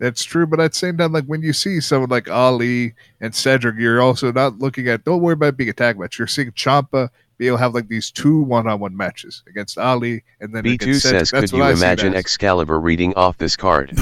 That's 0.00 0.24
true, 0.24 0.46
but 0.46 0.58
at 0.58 0.72
the 0.72 0.78
same 0.78 0.98
time, 0.98 1.12
like 1.12 1.26
when 1.26 1.42
you 1.42 1.52
see 1.52 1.80
someone 1.80 2.10
like 2.10 2.28
Ali 2.28 2.94
and 3.20 3.32
Cedric, 3.32 3.76
you're 3.78 4.02
also 4.02 4.32
not 4.32 4.58
looking 4.58 4.88
at. 4.88 5.04
Don't 5.04 5.22
worry 5.22 5.34
about 5.34 5.56
being 5.56 5.70
a 5.70 5.72
tag 5.72 5.98
match. 5.98 6.18
You're 6.18 6.26
seeing 6.26 6.50
Ciampa 6.50 7.10
be 7.38 7.46
able 7.48 7.56
to 7.58 7.62
have 7.62 7.74
like 7.74 7.88
these 7.88 8.10
two 8.10 8.40
one-on-one 8.42 8.96
matches 8.96 9.42
against 9.48 9.78
Ali, 9.78 10.22
and 10.40 10.54
then 10.54 10.64
B2 10.64 10.74
against 10.74 11.02
Cedric. 11.02 11.20
says, 11.20 11.30
That's 11.30 11.50
could 11.50 11.58
you 11.58 11.64
I 11.64 11.72
imagine. 11.72 12.14
Excalibur 12.14 12.78
reading 12.80 13.14
off 13.14 13.38
this 13.38 13.56
card? 13.56 13.92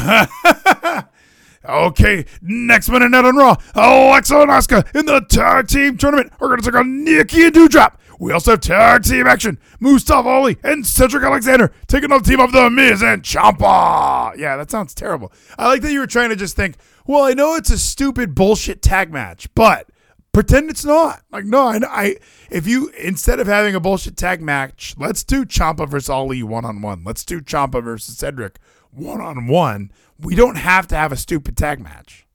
Okay, 1.65 2.25
next 2.43 2.89
minute 2.89 3.11
net 3.11 3.25
on 3.25 3.37
Raw. 3.37 3.55
Alexa 3.77 4.35
and 4.37 4.51
Asuka 4.51 4.97
in 4.97 5.07
the 5.07 5.25
tag 5.29 5.69
team 5.69 5.97
tournament 5.97 6.33
are 6.41 6.49
going 6.49 6.61
to 6.61 6.65
take 6.67 6.75
on 6.75 7.05
Nikki 7.05 7.45
and 7.45 7.55
Doudrop. 7.55 7.95
We 8.19 8.33
also 8.33 8.53
have 8.53 8.61
tag 8.61 9.05
team 9.05 9.29
action. 9.29 9.61
Mustafa 9.79 10.29
Ali 10.29 10.59
and 10.65 10.85
Cedric 10.85 11.23
Alexander 11.23 11.73
taking 11.87 12.11
on 12.11 12.21
the 12.23 12.29
team 12.29 12.41
of 12.41 12.51
The 12.51 12.69
Miz 12.69 13.01
and 13.03 13.23
Ciampa. 13.23 14.37
Yeah, 14.37 14.57
that 14.57 14.73
sounds 14.73 14.93
terrible. 14.93 15.33
I 15.57 15.69
like 15.69 15.83
that 15.83 15.93
you 15.93 16.01
were 16.01 16.09
trying 16.09 16.31
to 16.31 16.37
just 16.37 16.57
think, 16.57 16.75
well, 17.07 17.23
I 17.23 17.33
know 17.33 17.55
it's 17.55 17.71
a 17.71 17.79
stupid 17.79 18.35
bullshit 18.35 18.83
tag 18.83 19.13
match, 19.13 19.49
but 19.55 19.89
pretend 20.33 20.71
it's 20.71 20.85
not. 20.85 21.23
Like, 21.31 21.45
no, 21.45 21.67
I, 21.67 21.81
I 21.85 22.17
if 22.51 22.67
you 22.67 22.89
instead 22.99 23.41
of 23.41 23.47
having 23.47 23.75
a 23.75 23.81
bullshit 23.81 24.17
tag 24.17 24.41
match, 24.41 24.95
let's 24.99 25.25
do 25.25 25.45
Ciampa 25.45 25.89
versus 25.89 26.09
Ali 26.09 26.43
one 26.43 26.65
on 26.65 26.83
one. 26.83 27.05
Let's 27.05 27.25
do 27.25 27.41
Ciampa 27.41 27.83
versus 27.83 28.17
Cedric 28.17 28.59
one 28.91 29.21
on 29.21 29.47
one. 29.47 29.91
We 30.19 30.35
don't 30.35 30.57
have 30.57 30.87
to 30.89 30.97
have 30.97 31.13
a 31.13 31.17
stupid 31.17 31.57
tag 31.57 31.81
match. 31.81 32.27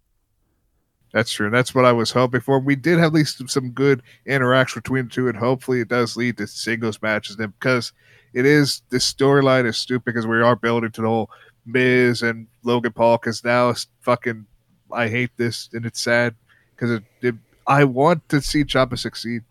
That's 1.13 1.31
true. 1.31 1.49
That's 1.49 1.73
what 1.73 1.85
I 1.85 1.93
was 1.93 2.11
hoping 2.11 2.41
for. 2.41 2.59
We 2.59 2.75
did 2.75 2.99
have 2.99 3.07
at 3.07 3.13
least 3.13 3.49
some 3.49 3.71
good 3.71 4.03
interaction 4.25 4.81
between 4.81 5.05
the 5.05 5.09
two, 5.09 5.27
and 5.29 5.37
hopefully 5.37 5.79
it 5.81 5.87
does 5.87 6.17
lead 6.17 6.37
to 6.37 6.47
singles 6.47 7.01
matches. 7.01 7.37
Then, 7.37 7.53
because 7.59 7.93
it 8.33 8.45
is 8.45 8.81
the 8.89 8.97
storyline 8.97 9.65
is 9.65 9.77
stupid 9.77 10.05
because 10.05 10.27
we 10.27 10.41
are 10.41 10.55
building 10.55 10.91
to 10.91 11.01
the 11.01 11.07
whole 11.07 11.31
Miz 11.65 12.21
and 12.21 12.47
Logan 12.63 12.91
Paul. 12.91 13.17
Because 13.17 13.43
now 13.43 13.69
it's 13.69 13.87
fucking, 14.01 14.45
I 14.91 15.07
hate 15.07 15.31
this 15.37 15.69
and 15.73 15.85
it's 15.85 16.01
sad 16.01 16.35
because 16.75 16.91
it, 16.91 17.03
it. 17.21 17.35
I 17.67 17.83
want 17.83 18.27
to 18.29 18.41
see 18.41 18.63
Ciampa 18.63 18.97
succeed, 18.97 19.43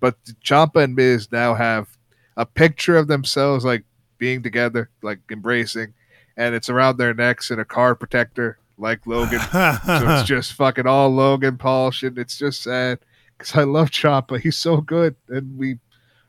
but 0.00 0.16
Ciampa 0.44 0.84
and 0.84 0.94
Miz 0.94 1.30
now 1.32 1.54
have 1.54 1.88
a 2.36 2.46
picture 2.46 2.96
of 2.96 3.08
themselves 3.08 3.64
like 3.64 3.84
being 4.18 4.42
together, 4.42 4.90
like 5.02 5.20
embracing, 5.30 5.94
and 6.36 6.54
it's 6.54 6.70
around 6.70 6.96
their 6.96 7.14
necks 7.14 7.50
in 7.50 7.58
a 7.58 7.64
car 7.64 7.94
protector 7.94 8.58
like 8.78 9.06
Logan. 9.06 9.40
so 9.52 9.80
it's 9.86 10.28
just 10.28 10.52
fucking 10.52 10.86
all 10.86 11.10
Logan 11.10 11.58
Paul 11.58 11.90
shit. 11.90 12.18
It's 12.18 12.38
just 12.38 12.62
sad 12.62 13.00
because 13.36 13.56
I 13.56 13.64
love 13.64 13.90
Ciampa. 13.90 14.40
He's 14.40 14.56
so 14.56 14.80
good, 14.80 15.16
and 15.28 15.58
we 15.58 15.78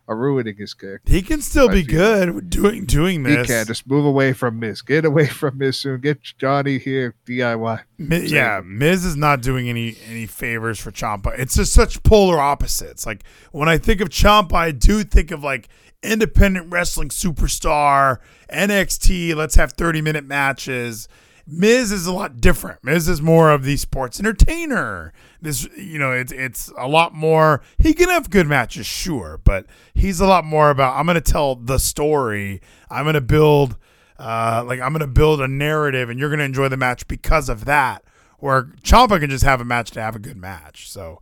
are 0.08 0.16
ruining 0.16 0.56
his 0.56 0.74
character. 0.74 1.12
He 1.12 1.22
can 1.22 1.42
still 1.42 1.68
be 1.70 1.84
good 1.84 2.50
doing 2.50 2.86
doing 2.86 3.26
He 3.26 3.36
this. 3.36 3.48
can 3.48 3.66
just 3.66 3.86
move 3.88 4.06
away 4.06 4.32
from 4.34 4.60
Miz. 4.60 4.82
Get 4.82 5.04
away 5.06 5.28
from 5.28 5.58
Miz 5.58 5.78
soon. 5.78 6.00
Get 6.02 6.22
Johnny 6.38 6.78
here. 6.78 7.14
DIY. 7.26 7.82
Mi- 7.98 8.28
Same. 8.28 8.36
yeah, 8.36 8.62
Miz 8.64 9.04
is 9.06 9.16
not 9.18 9.42
doing 9.42 9.68
any 9.70 9.98
any 10.08 10.26
favors 10.26 10.80
for 10.80 10.92
Ciampa. 10.92 11.38
It's 11.38 11.56
just 11.56 11.74
such 11.74 12.02
polar 12.04 12.40
opposites. 12.40 13.06
Like 13.06 13.24
when 13.52 13.68
I 13.68 13.78
think 13.78 14.00
of 14.02 14.10
Ciampa, 14.10 14.54
I 14.54 14.72
do 14.72 15.04
think 15.04 15.32
of 15.32 15.44
like 15.44 15.68
independent 16.04 16.72
wrestling 16.72 17.10
superstar, 17.10 18.20
NXT. 18.52 19.36
Let's 19.36 19.56
have 19.56 19.74
thirty 19.74 20.02
minute 20.02 20.26
matches. 20.26 21.08
Miz 21.50 21.92
is 21.94 22.06
a 22.06 22.12
lot 22.14 22.42
different. 22.42 22.84
Miz 22.84 23.08
is 23.08 23.22
more 23.22 23.52
of 23.52 23.64
the 23.64 23.78
sports 23.78 24.20
entertainer. 24.20 25.14
This, 25.42 25.68
you 25.78 26.00
know, 26.00 26.12
it's 26.12 26.32
it's 26.32 26.72
a 26.78 26.88
lot 26.88 27.14
more. 27.14 27.62
He 27.78 27.94
can 27.94 28.10
have 28.10 28.30
good 28.30 28.48
matches, 28.48 28.86
sure, 28.86 29.40
but 29.44 29.66
he's 29.94 30.20
a 30.20 30.28
lot 30.28 30.46
more 30.46 30.70
about. 30.70 30.96
I'm 30.96 31.06
to 31.14 31.22
tell 31.22 31.56
the 31.56 31.78
story. 31.78 32.62
I'm 32.90 33.12
to 33.12 33.22
build 33.22 33.78
uh, 34.20 34.64
like 34.66 34.80
I'm 34.80 34.92
gonna 34.92 35.08
build 35.08 35.42
a 35.42 35.48
narrative, 35.48 36.10
and 36.10 36.20
you're 36.20 36.30
gonna 36.30 36.44
enjoy 36.44 36.70
the 36.70 36.78
match 36.78 37.08
because 37.08 37.50
of 37.50 37.66
that. 37.66 38.04
Where 38.40 38.64
Ciampa 38.84 39.20
can 39.20 39.30
just 39.30 39.44
have 39.44 39.62
a 39.62 39.66
match 39.66 39.92
to 39.92 40.02
have 40.02 40.16
a 40.16 40.20
good 40.20 40.38
match. 40.38 40.92
So, 40.92 41.22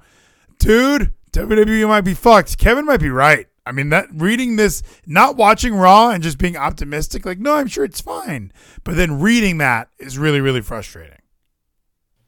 dude, 0.59 1.13
WWE 1.31 1.87
might 1.87 2.01
be 2.01 2.13
fucked. 2.13 2.57
Kevin 2.57 2.85
might 2.85 2.99
be 2.99 3.09
right. 3.09 3.47
I 3.65 3.71
mean, 3.71 3.89
that 3.89 4.07
reading 4.13 4.57
this, 4.57 4.83
not 5.07 5.37
watching 5.37 5.73
Raw 5.73 6.09
and 6.09 6.21
just 6.21 6.37
being 6.37 6.55
optimistic, 6.55 7.25
like, 7.25 7.39
no, 7.39 7.55
I'm 7.55 7.67
sure 7.67 7.83
it's 7.83 8.01
fine. 8.01 8.51
But 8.83 8.95
then 8.95 9.19
reading 9.19 9.57
that 9.57 9.89
is 9.97 10.17
really, 10.17 10.39
really 10.39 10.61
frustrating. 10.61 11.17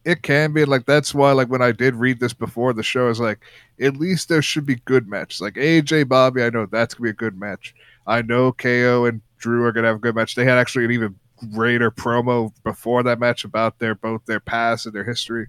It 0.07 0.21
can 0.23 0.53
be 0.53 0.63
like 0.63 0.85
that's 0.85 1.13
why 1.13 1.33
like 1.33 1.49
when 1.49 1.61
I 1.61 1.73
did 1.73 1.93
read 1.93 2.21
this 2.21 2.31
before 2.31 2.71
the 2.71 2.81
show, 2.81 3.07
I 3.07 3.09
was 3.09 3.19
like, 3.19 3.39
at 3.77 3.97
least 3.97 4.29
there 4.29 4.41
should 4.41 4.65
be 4.65 4.75
good 4.85 5.05
matches. 5.05 5.41
Like 5.41 5.55
AJ 5.55 6.07
Bobby, 6.07 6.43
I 6.43 6.49
know 6.49 6.65
that's 6.65 6.93
gonna 6.93 7.07
be 7.07 7.09
a 7.09 7.13
good 7.13 7.37
match. 7.37 7.75
I 8.07 8.21
know 8.21 8.53
KO 8.53 9.03
and 9.03 9.19
Drew 9.37 9.65
are 9.65 9.73
gonna 9.73 9.87
have 9.87 9.97
a 9.97 9.99
good 9.99 10.15
match. 10.15 10.33
They 10.33 10.45
had 10.45 10.57
actually 10.57 10.85
an 10.85 10.91
even 10.91 11.15
greater 11.53 11.91
promo 11.91 12.53
before 12.63 13.03
that 13.03 13.19
match 13.19 13.43
about 13.43 13.79
their 13.79 13.95
both 13.95 14.25
their 14.27 14.39
past 14.39 14.85
and 14.85 14.95
their 14.95 15.03
history, 15.03 15.47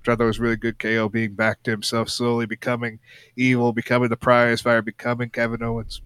which 0.00 0.08
I 0.08 0.16
thought 0.16 0.24
was 0.24 0.40
really 0.40 0.56
good. 0.56 0.80
KO 0.80 1.08
being 1.08 1.34
back 1.34 1.62
to 1.62 1.70
himself, 1.70 2.08
slowly 2.08 2.46
becoming 2.46 2.98
evil, 3.36 3.72
becoming 3.72 4.08
the 4.08 4.16
prize 4.16 4.60
fire, 4.60 4.82
becoming 4.82 5.30
Kevin 5.30 5.62
Owens, 5.62 6.02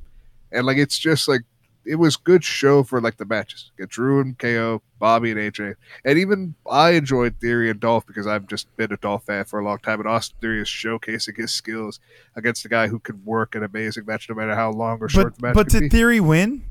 and 0.53 0.67
like 0.67 0.77
it's 0.77 0.99
just 0.99 1.27
like 1.27 1.41
it 1.87 1.97
was 1.97 2.17
good 2.17 2.43
show 2.45 2.83
for 2.83 3.01
like 3.01 3.17
the 3.17 3.25
matches. 3.25 3.71
Get 3.79 3.89
Drew 3.91 4.21
and 4.21 4.39
KO, 4.39 4.83
Bobby 4.99 5.31
and 5.31 5.39
AJ, 5.41 5.75
and 6.05 6.19
even 6.19 6.55
I 6.71 6.91
enjoyed 6.93 7.37
Theory 7.41 7.71
and 7.71 7.79
Dolph 7.81 8.07
because 8.07 8.27
I've 8.27 8.47
just 8.47 8.75
been 8.77 8.93
a 8.93 8.97
Dolph 8.97 9.25
fan 9.27 9.45
for 9.45 9.59
a 9.61 9.65
long 9.65 9.79
time. 9.79 10.01
And 10.01 10.09
Austin 10.09 10.37
Theory 10.41 10.61
is 10.63 10.69
showcasing 10.69 11.37
his 11.37 11.53
skills 11.53 12.01
against 12.37 12.65
a 12.65 12.69
guy 12.69 12.89
who 12.89 12.99
can 12.99 13.23
work 13.25 13.55
an 13.55 13.63
amazing 13.65 14.05
match 14.07 14.29
no 14.29 14.35
matter 14.35 14.55
how 14.55 14.71
long 14.71 14.99
or 15.01 15.09
short 15.09 15.35
But 15.35 15.37
the 15.41 15.47
match. 15.47 15.55
but 15.55 15.69
did 15.69 15.81
be. 15.81 15.89
Theory 15.91 16.21
win? 16.21 16.65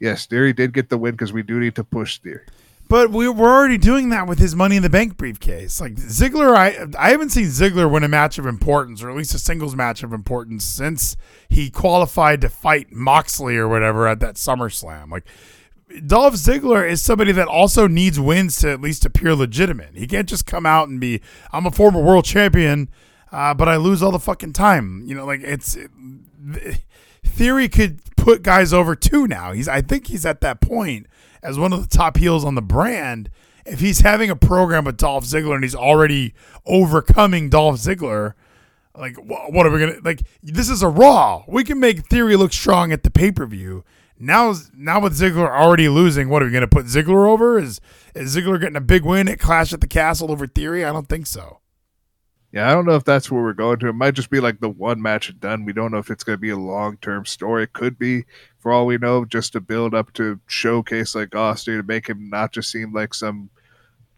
yes, 0.00 0.26
Theory 0.26 0.52
did 0.52 0.72
get 0.72 0.88
the 0.88 0.98
win 0.98 1.12
because 1.12 1.32
we 1.32 1.42
do 1.42 1.58
need 1.60 1.74
to 1.76 1.84
push 1.84 2.18
Theory. 2.18 2.44
But 2.92 3.08
we, 3.10 3.26
we're 3.26 3.50
already 3.50 3.78
doing 3.78 4.10
that 4.10 4.26
with 4.26 4.38
his 4.38 4.54
Money 4.54 4.76
in 4.76 4.82
the 4.82 4.90
Bank 4.90 5.16
briefcase. 5.16 5.80
Like 5.80 5.94
Ziggler, 5.94 6.54
I 6.54 6.76
I 6.98 7.08
haven't 7.08 7.30
seen 7.30 7.46
Ziggler 7.46 7.90
win 7.90 8.04
a 8.04 8.08
match 8.08 8.36
of 8.36 8.44
importance, 8.44 9.02
or 9.02 9.08
at 9.08 9.16
least 9.16 9.32
a 9.32 9.38
singles 9.38 9.74
match 9.74 10.02
of 10.02 10.12
importance, 10.12 10.62
since 10.62 11.16
he 11.48 11.70
qualified 11.70 12.42
to 12.42 12.50
fight 12.50 12.92
Moxley 12.92 13.56
or 13.56 13.66
whatever 13.66 14.06
at 14.06 14.20
that 14.20 14.34
SummerSlam. 14.34 15.10
Like 15.10 15.24
Dolph 16.06 16.34
Ziggler 16.34 16.86
is 16.86 17.00
somebody 17.00 17.32
that 17.32 17.48
also 17.48 17.86
needs 17.86 18.20
wins 18.20 18.56
to 18.56 18.70
at 18.70 18.82
least 18.82 19.06
appear 19.06 19.34
legitimate. 19.34 19.96
He 19.96 20.06
can't 20.06 20.28
just 20.28 20.44
come 20.44 20.66
out 20.66 20.90
and 20.90 21.00
be, 21.00 21.22
I'm 21.50 21.64
a 21.64 21.70
former 21.70 22.02
world 22.02 22.26
champion, 22.26 22.90
uh, 23.32 23.54
but 23.54 23.70
I 23.70 23.76
lose 23.76 24.02
all 24.02 24.12
the 24.12 24.18
fucking 24.18 24.52
time. 24.52 25.02
You 25.06 25.14
know, 25.14 25.24
like 25.24 25.40
it's. 25.42 25.78
Theory 27.24 27.68
could 27.70 28.00
put 28.16 28.42
guys 28.42 28.74
over 28.74 28.94
too 28.94 29.26
now. 29.26 29.52
He's 29.52 29.66
I 29.66 29.80
think 29.80 30.08
he's 30.08 30.26
at 30.26 30.42
that 30.42 30.60
point 30.60 31.06
as 31.42 31.58
one 31.58 31.72
of 31.72 31.80
the 31.82 31.96
top 31.96 32.16
heels 32.16 32.44
on 32.44 32.54
the 32.54 32.62
brand. 32.62 33.30
If 33.64 33.80
he's 33.80 34.00
having 34.00 34.30
a 34.30 34.36
program 34.36 34.84
with 34.84 34.96
Dolph 34.96 35.24
Ziggler 35.24 35.54
and 35.54 35.62
he's 35.62 35.74
already 35.74 36.34
overcoming 36.66 37.48
Dolph 37.48 37.76
Ziggler, 37.76 38.34
like 38.96 39.16
wh- 39.16 39.50
what 39.52 39.66
are 39.66 39.70
we 39.70 39.78
gonna 39.80 39.98
like? 40.04 40.22
This 40.42 40.68
is 40.68 40.82
a 40.82 40.88
Raw. 40.88 41.44
We 41.46 41.64
can 41.64 41.78
make 41.78 42.06
Theory 42.06 42.36
look 42.36 42.52
strong 42.52 42.92
at 42.92 43.02
the 43.02 43.10
pay 43.10 43.30
per 43.30 43.46
view. 43.46 43.84
Now, 44.18 44.54
now 44.74 45.00
with 45.00 45.18
Ziggler 45.18 45.48
already 45.48 45.88
losing, 45.88 46.28
what 46.28 46.42
are 46.42 46.46
we 46.46 46.52
gonna 46.52 46.66
put 46.66 46.86
Ziggler 46.86 47.28
over? 47.28 47.58
Is 47.58 47.80
is 48.14 48.36
Ziggler 48.36 48.60
getting 48.60 48.76
a 48.76 48.80
big 48.80 49.04
win 49.04 49.28
at 49.28 49.38
Clash 49.38 49.72
at 49.72 49.80
the 49.80 49.86
Castle 49.86 50.30
over 50.30 50.46
Theory? 50.46 50.84
I 50.84 50.92
don't 50.92 51.08
think 51.08 51.26
so. 51.26 51.60
Yeah, 52.52 52.70
I 52.70 52.74
don't 52.74 52.84
know 52.84 52.96
if 52.96 53.04
that's 53.04 53.30
where 53.30 53.42
we're 53.42 53.54
going 53.54 53.78
to. 53.78 53.88
It 53.88 53.94
might 53.94 54.14
just 54.14 54.28
be 54.28 54.38
like 54.38 54.60
the 54.60 54.68
one 54.68 55.00
match 55.00 55.30
and 55.30 55.40
done. 55.40 55.64
We 55.64 55.72
don't 55.72 55.90
know 55.90 55.98
if 55.98 56.10
it's 56.10 56.22
going 56.22 56.36
to 56.36 56.40
be 56.40 56.50
a 56.50 56.56
long 56.56 56.98
term 56.98 57.24
story. 57.24 57.62
It 57.62 57.72
could 57.72 57.98
be, 57.98 58.24
for 58.62 58.72
all 58.72 58.86
we 58.86 58.96
know, 58.96 59.24
just 59.24 59.52
to 59.54 59.60
build 59.60 59.92
up 59.92 60.12
to 60.14 60.38
showcase 60.46 61.14
like 61.16 61.34
Austin 61.34 61.76
to 61.78 61.82
make 61.82 62.06
him 62.06 62.30
not 62.30 62.52
just 62.52 62.70
seem 62.70 62.92
like 62.92 63.12
some 63.12 63.50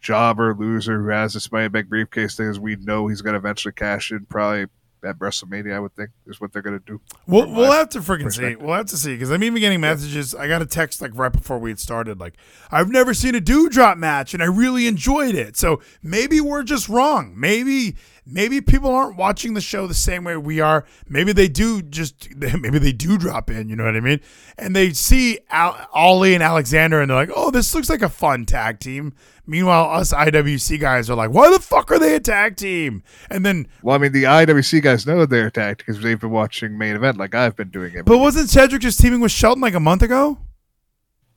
jobber 0.01 0.55
loser 0.55 1.01
who 1.01 1.09
has 1.09 1.33
this 1.33 1.51
money 1.51 1.69
back 1.69 1.89
briefcase 1.89 2.37
thing. 2.37 2.49
As 2.49 2.61
we 2.61 2.77
know 2.77 3.09
he's 3.09 3.23
going 3.23 3.33
to 3.33 3.39
eventually 3.39 3.73
cash 3.73 4.13
in, 4.13 4.27
probably 4.27 4.67
at 5.05 5.19
WrestleMania. 5.19 5.75
I 5.75 5.81
would 5.81 5.95
think 5.95 6.11
is 6.27 6.41
what 6.41 6.53
they're 6.53 6.63
going 6.63 6.79
to 6.79 6.85
do. 6.85 7.01
We'll, 7.27 7.51
we'll 7.51 7.73
have 7.73 7.89
to 7.91 8.01
freaking 8.01 8.33
see. 8.33 8.57
We'll 8.57 8.75
have 8.75 8.87
to 8.87 8.97
see 8.97 9.15
because 9.15 9.31
I'm 9.31 9.43
even 9.43 9.61
getting 9.61 9.81
messages. 9.81 10.35
I 10.35 10.49
got 10.49 10.63
a 10.63 10.67
text 10.67 11.01
like 11.01 11.13
right 11.15 11.33
before 11.33 11.59
we 11.59 11.71
had 11.71 11.79
started, 11.79 12.19
like 12.19 12.35
I've 12.71 12.91
never 12.91 13.15
seen 13.15 13.35
a 13.35 13.41
Doudrop 13.41 13.97
match 13.97 14.35
and 14.35 14.43
I 14.43 14.47
really 14.47 14.87
enjoyed 14.87 15.35
it. 15.35 15.57
So 15.57 15.81
maybe 16.03 16.41
we're 16.41 16.63
just 16.63 16.89
wrong. 16.89 17.35
Maybe 17.37 17.97
maybe 18.27 18.61
people 18.61 18.91
aren't 18.95 19.17
watching 19.17 19.55
the 19.55 19.61
show 19.61 19.87
the 19.87 19.95
same 19.95 20.25
way 20.25 20.37
we 20.37 20.61
are. 20.61 20.85
Maybe 21.09 21.33
they 21.33 21.49
do 21.49 21.83
just 21.83 22.35
maybe 22.37 22.79
they 22.79 22.93
do 22.93 23.19
drop 23.19 23.51
in. 23.51 23.69
You 23.69 23.77
know 23.77 23.85
what 23.85 23.97
I 23.97 24.01
mean? 24.01 24.21
And 24.59 24.75
they 24.75 24.93
see 24.93 25.41
Al- 25.51 25.89
Ali 25.93 26.35
and 26.35 26.43
Alexander 26.43 27.01
and 27.01 27.11
they're 27.11 27.17
like, 27.17 27.31
oh, 27.35 27.51
this 27.51 27.75
looks 27.75 27.91
like 27.91 28.03
a 28.03 28.09
fun 28.09 28.47
tag 28.47 28.81
team. 28.81 29.15
Meanwhile, 29.47 29.91
us 29.91 30.13
IWC 30.15 30.81
guys 30.81 31.11
are 31.11 31.15
like, 31.15 31.31
why 31.31 31.51
the 31.51 31.59
fuck 31.61 31.91
are 31.91 31.99
they 31.99 32.15
a 32.15 32.21
tag 32.21 32.57
team? 32.57 33.03
And 33.31 33.45
then 33.45 33.67
Well, 33.83 33.95
I 33.95 33.99
mean, 33.99 34.13
the 34.13 34.25
IWC 34.25 34.83
guys 34.83 35.07
know 35.07 35.27
they're 35.27 35.49
attacked 35.49 35.79
because 35.85 36.01
they've 36.01 36.19
been 36.21 36.31
watching 36.31 36.79
main 36.79 36.97
event 36.97 37.19
like 37.19 37.35
I've 37.35 37.55
been 37.57 37.69
doing 37.69 37.95
it. 37.95 38.07
But 38.07 38.19
wasn't 38.19 38.49
Cedric 38.49 38.81
just 38.81 39.01
teaming 39.01 39.21
with 39.21 39.33
Shelton 39.33 39.61
like 39.61 39.75
a 39.75 39.81
month 39.81 40.03
ago? 40.03 40.39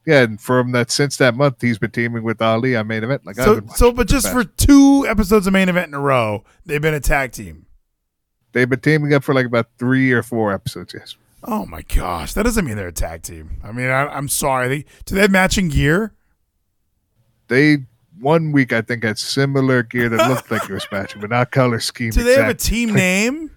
Yeah, 0.07 0.21
and 0.21 0.39
from 0.39 0.71
that 0.71 0.89
since 0.89 1.17
that 1.17 1.35
month, 1.35 1.61
he's 1.61 1.77
been 1.77 1.91
teaming 1.91 2.23
with 2.23 2.41
Ali 2.41 2.77
on 2.77 2.87
main 2.87 3.03
event 3.03 3.25
like 3.25 3.35
So, 3.35 3.61
so, 3.75 3.91
but 3.91 4.07
just 4.07 4.31
for 4.31 4.45
two 4.45 5.05
episodes 5.05 5.47
of 5.47 5.53
main 5.53 5.67
event 5.67 5.89
in 5.89 5.93
a 5.93 5.99
row, 5.99 6.45
they've 6.65 6.81
been 6.81 6.93
a 6.93 7.01
tag 7.01 7.33
team. 7.33 7.65
They've 8.53 8.69
been 8.69 8.79
teaming 8.79 9.13
up 9.13 9.25
for 9.25 9.35
like 9.35 9.45
about 9.45 9.67
three 9.77 10.13
or 10.13 10.23
four 10.23 10.53
episodes. 10.53 10.93
Yes. 10.97 11.17
Oh 11.43 11.65
my 11.65 11.81
gosh, 11.81 12.33
that 12.33 12.43
doesn't 12.43 12.63
mean 12.63 12.77
they're 12.77 12.87
a 12.87 12.93
tag 12.93 13.23
team. 13.23 13.59
I 13.65 13.73
mean, 13.73 13.89
I, 13.89 14.07
I'm 14.07 14.29
sorry. 14.29 14.69
They, 14.69 14.85
do 15.03 15.15
they 15.15 15.21
have 15.21 15.31
matching 15.31 15.67
gear? 15.67 16.13
They 17.49 17.79
one 18.17 18.53
week 18.53 18.71
I 18.71 18.81
think 18.81 19.03
had 19.03 19.19
similar 19.19 19.83
gear 19.83 20.07
that 20.07 20.29
looked 20.29 20.49
like 20.49 20.63
it 20.63 20.73
was 20.73 20.87
matching, 20.89 21.19
but 21.19 21.29
not 21.29 21.51
color 21.51 21.81
scheme. 21.81 22.09
Do 22.11 22.23
they 22.23 22.35
have 22.35 22.49
a 22.49 22.53
team 22.53 22.93
name? 22.93 23.51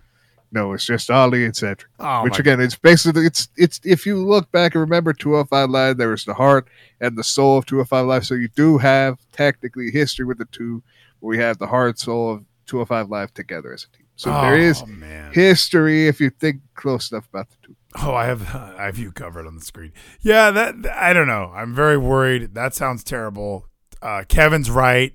No, 0.53 0.73
it's 0.73 0.85
just 0.85 1.11
Ali 1.11 1.45
and 1.45 1.55
Cedric. 1.55 1.91
Oh 2.01 2.25
Which 2.25 2.39
again, 2.39 2.61
it's 2.61 2.75
basically 2.77 3.25
it's 3.27 3.49
it's 3.57 3.81
if 3.85 4.05
you 4.05 4.25
look 4.27 4.51
back 4.51 4.75
and 4.75 4.81
remember 4.81 5.13
205 5.13 5.71
Live, 5.71 5.97
there 5.97 6.09
was 6.09 6.25
the 6.25 6.35
heart 6.35 6.69
and 7.01 7.17
the 7.17 7.23
soul 7.25 7.59
of 7.59 7.67
205 7.67 8.07
Live. 8.07 8.27
So 8.27 8.35
you 8.35 8.49
do 8.49 8.79
have 8.79 9.19
technically 9.33 9.91
history 9.93 10.25
with 10.25 10.39
the 10.39 10.47
two. 10.47 10.83
We 11.21 11.39
have 11.39 11.59
the 11.59 11.69
heart 11.69 11.99
soul 11.99 12.31
of 12.33 12.45
205 12.67 13.09
Live 13.11 13.33
together 13.35 13.73
as 13.73 13.85
a 13.93 13.97
team. 13.97 14.07
So 14.17 14.31
there 14.33 14.57
is 14.57 14.83
Oh, 14.83 14.87
man. 14.87 15.33
history 15.33 16.07
if 16.09 16.21
you 16.21 16.31
think 16.31 16.61
close 16.75 17.11
enough 17.11 17.27
about 17.29 17.49
the 17.51 17.57
two. 17.63 17.77
Oh, 18.03 18.13
I 18.15 18.27
have 18.27 18.55
I 18.55 18.85
have 18.87 18.99
you 18.99 19.13
covered 19.13 19.47
on 19.47 19.55
the 19.57 19.65
screen. 19.65 19.93
Yeah, 20.21 20.51
that 20.51 20.75
I 20.95 21.13
don't 21.13 21.27
know. 21.29 21.53
I'm 21.55 21.75
very 21.75 21.97
worried. 21.97 22.55
That 22.55 22.75
sounds 22.75 23.03
terrible. 23.05 23.67
Uh, 24.03 24.25
Kevin's 24.29 24.71
right. 24.71 25.13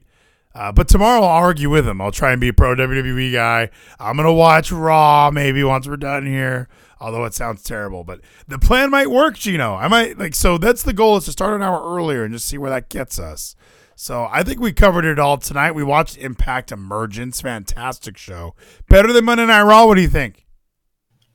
Uh, 0.56 0.72
but 0.72 0.88
tomorrow 0.88 1.22
I'll 1.22 1.44
argue 1.44 1.70
with 1.70 1.86
him. 1.86 2.00
I'll 2.00 2.12
try 2.12 2.32
and 2.32 2.40
be 2.40 2.48
a 2.48 2.54
pro 2.54 2.76
WWE 2.76 3.34
guy. 3.34 3.70
I'm 4.00 4.16
gonna 4.16 4.34
watch 4.34 4.72
Raw 4.72 5.30
maybe 5.32 5.64
once 5.64 5.88
we're 5.88 5.98
done 5.98 6.26
here. 6.26 6.70
Although 7.02 7.26
it 7.26 7.34
sounds 7.34 7.62
terrible, 7.62 8.06
but 8.06 8.22
the 8.48 8.58
plan 8.58 8.90
might 8.90 9.12
work, 9.12 9.36
Gino. 9.36 9.76
I 9.76 9.90
might 9.90 10.18
like 10.18 10.34
so. 10.34 10.58
That's 10.58 10.82
the 10.82 10.94
goal: 10.94 11.18
is 11.18 11.26
to 11.26 11.34
start 11.34 11.54
an 11.54 11.62
hour 11.62 11.84
earlier 11.84 12.24
and 12.24 12.34
just 12.34 12.48
see 12.48 12.58
where 12.58 12.72
that 12.72 12.90
gets 12.90 13.20
us. 13.20 13.56
So 13.98 14.30
I 14.32 14.44
think 14.44 14.62
we 14.62 14.72
covered 14.72 15.04
it 15.06 15.20
all 15.20 15.38
tonight. 15.38 15.74
We 15.74 15.84
watched 15.84 16.18
Impact 16.18 16.72
Emergence, 16.72 17.42
fantastic 17.42 18.18
show, 18.18 18.56
better 18.90 19.12
than 19.12 19.26
Monday 19.26 19.46
Night 19.46 19.64
Raw. 19.64 19.86
What 19.86 19.96
do 19.96 20.02
you 20.02 20.08
think? 20.08 20.45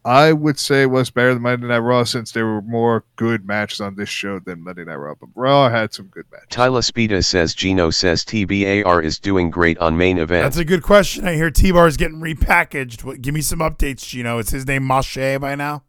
I 0.04 0.32
would 0.32 0.58
say 0.58 0.82
it 0.82 0.90
was 0.90 1.10
better 1.10 1.34
than 1.34 1.42
Monday 1.42 1.66
Night 1.66 1.78
Raw 1.78 2.04
since 2.04 2.32
there 2.32 2.46
were 2.46 2.62
more 2.62 3.04
good 3.16 3.46
matches 3.46 3.80
on 3.80 3.96
this 3.96 4.08
show 4.08 4.38
than 4.38 4.64
Monday 4.64 4.84
Night 4.84 4.94
Raw. 4.94 5.14
But 5.14 5.28
Raw 5.34 5.68
had 5.68 5.92
some 5.92 6.06
good 6.06 6.24
matches. 6.32 6.46
Tyler 6.48 6.80
Spita 6.80 7.22
says 7.22 7.54
Gino 7.54 7.90
says 7.90 8.24
TBAR 8.24 9.04
is 9.04 9.18
doing 9.18 9.50
great 9.50 9.76
on 9.78 9.98
main 9.98 10.16
event. 10.16 10.42
That's 10.42 10.56
a 10.56 10.64
good 10.64 10.82
question. 10.82 11.28
I 11.28 11.34
hear 11.34 11.50
T 11.50 11.70
Bar 11.70 11.86
is 11.86 11.98
getting 11.98 12.20
repackaged. 12.20 13.04
What, 13.04 13.20
give 13.20 13.34
me 13.34 13.42
some 13.42 13.58
updates, 13.58 14.08
Gino. 14.08 14.38
Is 14.38 14.50
his 14.50 14.66
name 14.66 14.86
Mache 14.86 15.38
by 15.38 15.54
now? 15.54 15.84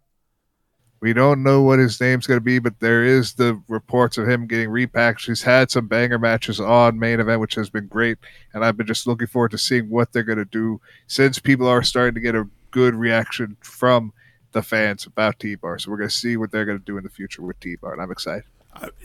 We 0.99 1.13
don't 1.13 1.41
know 1.41 1.63
what 1.63 1.79
his 1.79 1.99
name's 1.99 2.27
going 2.27 2.39
to 2.39 2.43
be, 2.43 2.59
but 2.59 2.79
there 2.79 3.03
is 3.03 3.33
the 3.33 3.59
reports 3.67 4.19
of 4.19 4.29
him 4.29 4.45
getting 4.45 4.69
repackaged. 4.69 5.27
He's 5.27 5.41
had 5.41 5.71
some 5.71 5.87
banger 5.87 6.19
matches 6.19 6.59
on 6.59 6.99
main 6.99 7.19
event, 7.19 7.39
which 7.39 7.55
has 7.55 7.71
been 7.71 7.87
great, 7.87 8.19
and 8.53 8.63
I've 8.63 8.77
been 8.77 8.85
just 8.85 9.07
looking 9.07 9.25
forward 9.25 9.49
to 9.51 9.57
seeing 9.57 9.89
what 9.89 10.11
they're 10.11 10.21
going 10.21 10.37
to 10.37 10.45
do 10.45 10.79
since 11.07 11.39
people 11.39 11.67
are 11.67 11.81
starting 11.81 12.13
to 12.13 12.19
get 12.19 12.35
a 12.35 12.47
good 12.71 12.95
reaction 12.95 13.57
from 13.61 14.13
the 14.51 14.61
fans 14.61 15.05
about 15.05 15.39
T 15.39 15.55
Bar. 15.55 15.79
So 15.79 15.91
we're 15.91 15.97
gonna 15.97 16.09
see 16.09 16.37
what 16.37 16.51
they're 16.51 16.65
gonna 16.65 16.79
do 16.79 16.97
in 16.97 17.03
the 17.03 17.09
future 17.09 17.41
with 17.41 17.59
T 17.59 17.75
Bar, 17.75 17.93
and 17.93 18.01
I'm 18.01 18.11
excited. 18.11 18.43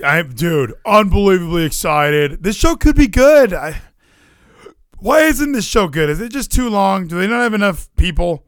I'm 0.04 0.34
dude, 0.34 0.74
unbelievably 0.84 1.64
excited. 1.64 2.42
This 2.42 2.56
show 2.56 2.76
could 2.76 2.96
be 2.96 3.08
good. 3.08 3.52
I, 3.52 3.80
why 4.98 5.22
isn't 5.22 5.52
this 5.52 5.66
show 5.66 5.88
good? 5.88 6.08
Is 6.08 6.20
it 6.20 6.32
just 6.32 6.52
too 6.52 6.70
long? 6.70 7.06
Do 7.06 7.18
they 7.18 7.26
not 7.26 7.42
have 7.42 7.54
enough 7.54 7.88
people? 7.96 8.44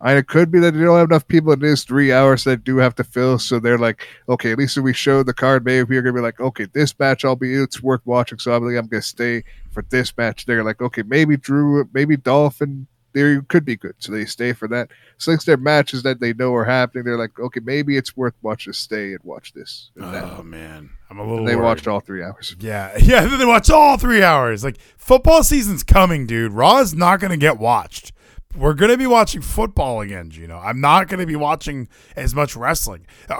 And 0.00 0.16
it 0.16 0.28
could 0.28 0.52
be 0.52 0.60
that 0.60 0.74
they 0.74 0.80
don't 0.80 0.96
have 0.96 1.10
enough 1.10 1.26
people 1.26 1.52
in 1.52 1.58
this 1.58 1.82
three 1.82 2.12
hours 2.12 2.44
that 2.44 2.62
do 2.62 2.76
have 2.76 2.94
to 2.96 3.04
fill. 3.04 3.38
So 3.40 3.58
they're 3.58 3.78
like, 3.78 4.06
okay, 4.28 4.52
at 4.52 4.58
least 4.58 4.76
if 4.76 4.84
we 4.84 4.92
show 4.92 5.24
the 5.24 5.34
card, 5.34 5.64
maybe 5.64 5.82
we're 5.82 6.02
gonna 6.02 6.14
be 6.14 6.20
like, 6.20 6.38
okay, 6.38 6.66
this 6.72 6.96
match 6.98 7.24
I'll 7.24 7.34
be 7.34 7.52
it's 7.54 7.82
worth 7.82 8.02
watching. 8.04 8.38
So 8.38 8.52
I'm 8.52 8.64
like, 8.64 8.76
I'm 8.76 8.86
gonna 8.86 9.02
stay 9.02 9.42
for 9.70 9.82
this 9.88 10.16
match. 10.16 10.46
They're 10.46 10.62
like, 10.62 10.80
okay, 10.80 11.02
maybe 11.02 11.36
Drew, 11.36 11.88
maybe 11.92 12.16
Dolphin, 12.16 12.86
they 13.12 13.38
could 13.48 13.64
be 13.64 13.76
good. 13.76 13.94
So 13.98 14.12
they 14.12 14.24
stay 14.24 14.52
for 14.52 14.68
that. 14.68 14.90
Since 15.16 15.44
they're 15.44 15.56
matches 15.56 16.02
that 16.02 16.20
they 16.20 16.32
know 16.34 16.54
are 16.54 16.64
happening, 16.64 17.04
they're 17.04 17.18
like, 17.18 17.38
okay, 17.38 17.60
maybe 17.62 17.96
it's 17.96 18.16
worth 18.16 18.34
watching. 18.42 18.72
Stay 18.72 19.12
and 19.12 19.20
watch 19.24 19.52
this. 19.52 19.90
And. 19.96 20.04
Oh 20.04 20.42
man, 20.42 20.90
I'm 21.10 21.18
a 21.18 21.22
little. 21.22 21.38
And 21.38 21.48
they 21.48 21.56
worried. 21.56 21.64
watched 21.64 21.88
all 21.88 22.00
three 22.00 22.22
hours. 22.22 22.54
Yeah, 22.60 22.96
yeah. 23.00 23.24
Then 23.26 23.38
they 23.38 23.46
watched 23.46 23.70
all 23.70 23.96
three 23.96 24.22
hours. 24.22 24.62
Like 24.64 24.78
football 24.96 25.42
season's 25.42 25.82
coming, 25.82 26.26
dude. 26.26 26.52
Raw 26.52 26.78
is 26.78 26.94
not 26.94 27.20
going 27.20 27.30
to 27.30 27.36
get 27.36 27.58
watched. 27.58 28.12
We're 28.56 28.74
going 28.74 28.90
to 28.90 28.96
be 28.96 29.06
watching 29.06 29.42
football 29.42 30.00
again, 30.00 30.30
Gino. 30.30 30.58
I'm 30.58 30.80
not 30.80 31.06
going 31.08 31.20
to 31.20 31.26
be 31.26 31.36
watching 31.36 31.86
as 32.16 32.34
much 32.34 32.56
wrestling. 32.56 33.06
Uh, 33.28 33.36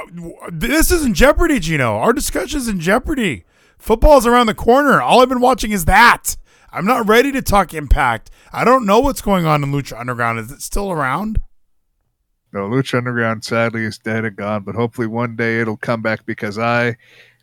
this 0.52 0.90
is 0.90 1.04
in 1.04 1.14
jeopardy, 1.14 1.58
Gino. 1.58 1.96
Our 1.96 2.12
discussion's 2.12 2.68
in 2.68 2.78
jeopardy. 2.78 3.44
Football's 3.78 4.26
around 4.26 4.46
the 4.46 4.54
corner. 4.54 5.00
All 5.00 5.20
I've 5.22 5.28
been 5.28 5.40
watching 5.40 5.72
is 5.72 5.86
that. 5.86 6.36
I'm 6.72 6.84
not 6.84 7.08
ready 7.08 7.32
to 7.32 7.42
talk 7.42 7.72
Impact. 7.74 8.30
I 8.52 8.64
don't 8.64 8.84
know 8.86 9.00
what's 9.00 9.22
going 9.22 9.46
on 9.46 9.62
in 9.62 9.72
Lucha 9.72 9.98
Underground. 9.98 10.38
Is 10.38 10.50
it 10.50 10.60
still 10.62 10.90
around? 10.90 11.40
No, 12.52 12.60
Lucha 12.68 12.98
Underground 12.98 13.44
sadly 13.44 13.84
is 13.84 13.98
dead 13.98 14.24
and 14.24 14.36
gone, 14.36 14.62
but 14.62 14.74
hopefully 14.74 15.06
one 15.06 15.36
day 15.36 15.60
it'll 15.60 15.76
come 15.76 16.02
back 16.02 16.24
because 16.26 16.58
I 16.58 16.96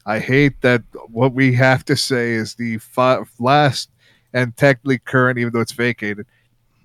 I 0.05 0.19
hate 0.19 0.61
that 0.61 0.83
what 1.09 1.33
we 1.33 1.53
have 1.53 1.83
to 1.85 1.95
say 1.95 2.31
is 2.33 2.55
the 2.55 2.77
fi- 2.77 3.23
last 3.39 3.89
and 4.33 4.55
technically 4.55 4.99
current, 4.99 5.39
even 5.39 5.53
though 5.53 5.61
it's 5.61 5.71
vacated, 5.71 6.25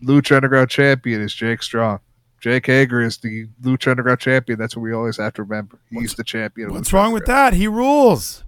Lucha 0.03 0.37
Underground 0.37 0.71
champion 0.71 1.21
is 1.21 1.35
Jake 1.35 1.63
Strong. 1.63 2.01
Jake 2.41 2.67
Hager 2.67 3.03
is 3.03 3.19
the 3.19 3.47
Lucha 3.63 3.91
Underground 3.91 4.21
champion. 4.21 4.59
That's 4.59 4.75
what 4.75 4.83
we 4.83 4.95
always 4.95 5.19
have 5.19 5.35
to 5.35 5.43
remember. 5.43 5.79
He's 5.91 6.15
the 6.15 6.25
champion. 6.25 6.73
What's 6.73 6.91
Lucha 6.91 6.93
wrong 6.95 7.13
with 7.13 7.27
that? 7.27 7.53
He 7.55 7.69
rules. 7.69 8.45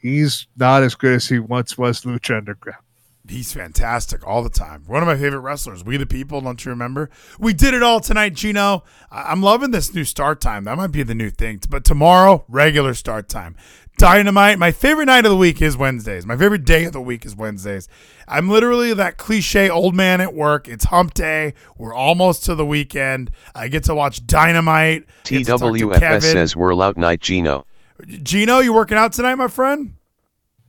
He's 0.00 0.46
not 0.56 0.82
as 0.82 0.94
good 0.94 1.14
as 1.14 1.28
he 1.28 1.38
once 1.38 1.76
was 1.76 2.02
Lucha 2.02 2.38
Underground. 2.38 2.82
He's 3.28 3.52
fantastic 3.52 4.26
all 4.26 4.42
the 4.42 4.48
time. 4.50 4.82
One 4.86 5.02
of 5.02 5.06
my 5.06 5.14
favorite 5.16 5.40
wrestlers. 5.40 5.84
We 5.84 5.96
the 5.98 6.06
people, 6.06 6.40
don't 6.40 6.64
you 6.64 6.70
remember? 6.70 7.10
We 7.38 7.52
did 7.52 7.74
it 7.74 7.82
all 7.82 8.00
tonight, 8.00 8.34
Gino. 8.34 8.82
I- 9.12 9.30
I'm 9.30 9.40
loving 9.42 9.70
this 9.70 9.94
new 9.94 10.02
start 10.04 10.40
time. 10.40 10.64
That 10.64 10.76
might 10.76 10.90
be 10.90 11.02
the 11.04 11.14
new 11.14 11.30
thing. 11.30 11.60
But 11.68 11.84
tomorrow, 11.84 12.44
regular 12.48 12.94
start 12.94 13.28
time. 13.28 13.56
Dynamite. 13.98 14.58
My 14.58 14.72
favorite 14.72 15.04
night 15.06 15.26
of 15.26 15.30
the 15.30 15.36
week 15.36 15.60
is 15.60 15.76
Wednesdays. 15.76 16.24
My 16.24 16.36
favorite 16.36 16.64
day 16.64 16.86
of 16.86 16.92
the 16.94 17.02
week 17.02 17.26
is 17.26 17.36
Wednesdays. 17.36 17.86
I'm 18.26 18.48
literally 18.48 18.94
that 18.94 19.18
cliche 19.18 19.68
old 19.68 19.94
man 19.94 20.22
at 20.22 20.32
work. 20.34 20.66
It's 20.68 20.86
hump 20.86 21.12
day. 21.12 21.52
We're 21.76 21.92
almost 21.94 22.44
to 22.46 22.54
the 22.54 22.64
weekend. 22.64 23.30
I 23.54 23.68
get 23.68 23.84
to 23.84 23.94
watch 23.94 24.26
Dynamite. 24.26 25.06
Get 25.24 25.44
to 25.46 25.58
to 25.58 25.58
TWFS 25.58 26.22
says 26.22 26.56
we're 26.56 26.82
out 26.82 26.96
night 26.96 27.20
Gino. 27.20 27.66
Gino, 28.06 28.58
you 28.58 28.72
working 28.72 28.98
out 28.98 29.12
tonight, 29.12 29.34
my 29.36 29.48
friend? 29.48 29.94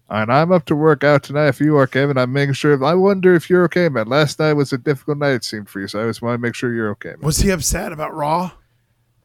And 0.10 0.32
I'm 0.32 0.52
up 0.52 0.66
to 0.66 0.76
work 0.76 1.06
out 1.06 1.24
tonight. 1.24 1.48
If 1.48 1.62
you 1.62 1.78
are, 1.78 1.88
Kevin, 1.88 2.18
I'm 2.18 2.34
making 2.34 2.54
sure. 2.54 2.84
I 2.84 2.94
wonder 2.96 3.34
if 3.34 3.50
you're 3.50 3.64
okay, 3.66 3.88
man. 3.88 4.08
Last 4.08 4.40
night 4.40 4.54
was 4.54 4.74
a 4.74 4.78
difficult 4.78 5.18
night, 5.20 5.32
it 5.32 5.44
seemed 5.46 5.70
for 5.70 5.80
you. 5.80 5.88
So 5.88 6.04
I 6.04 6.08
just 6.08 6.22
want 6.22 6.34
to 6.34 6.38
make 6.38 6.54
sure 6.54 6.74
you're 6.74 6.90
okay, 6.92 7.12
man. 7.12 7.22
Was 7.22 7.38
he 7.38 7.50
upset 7.50 7.94
about 7.94 8.14
Raw? 8.14 8.52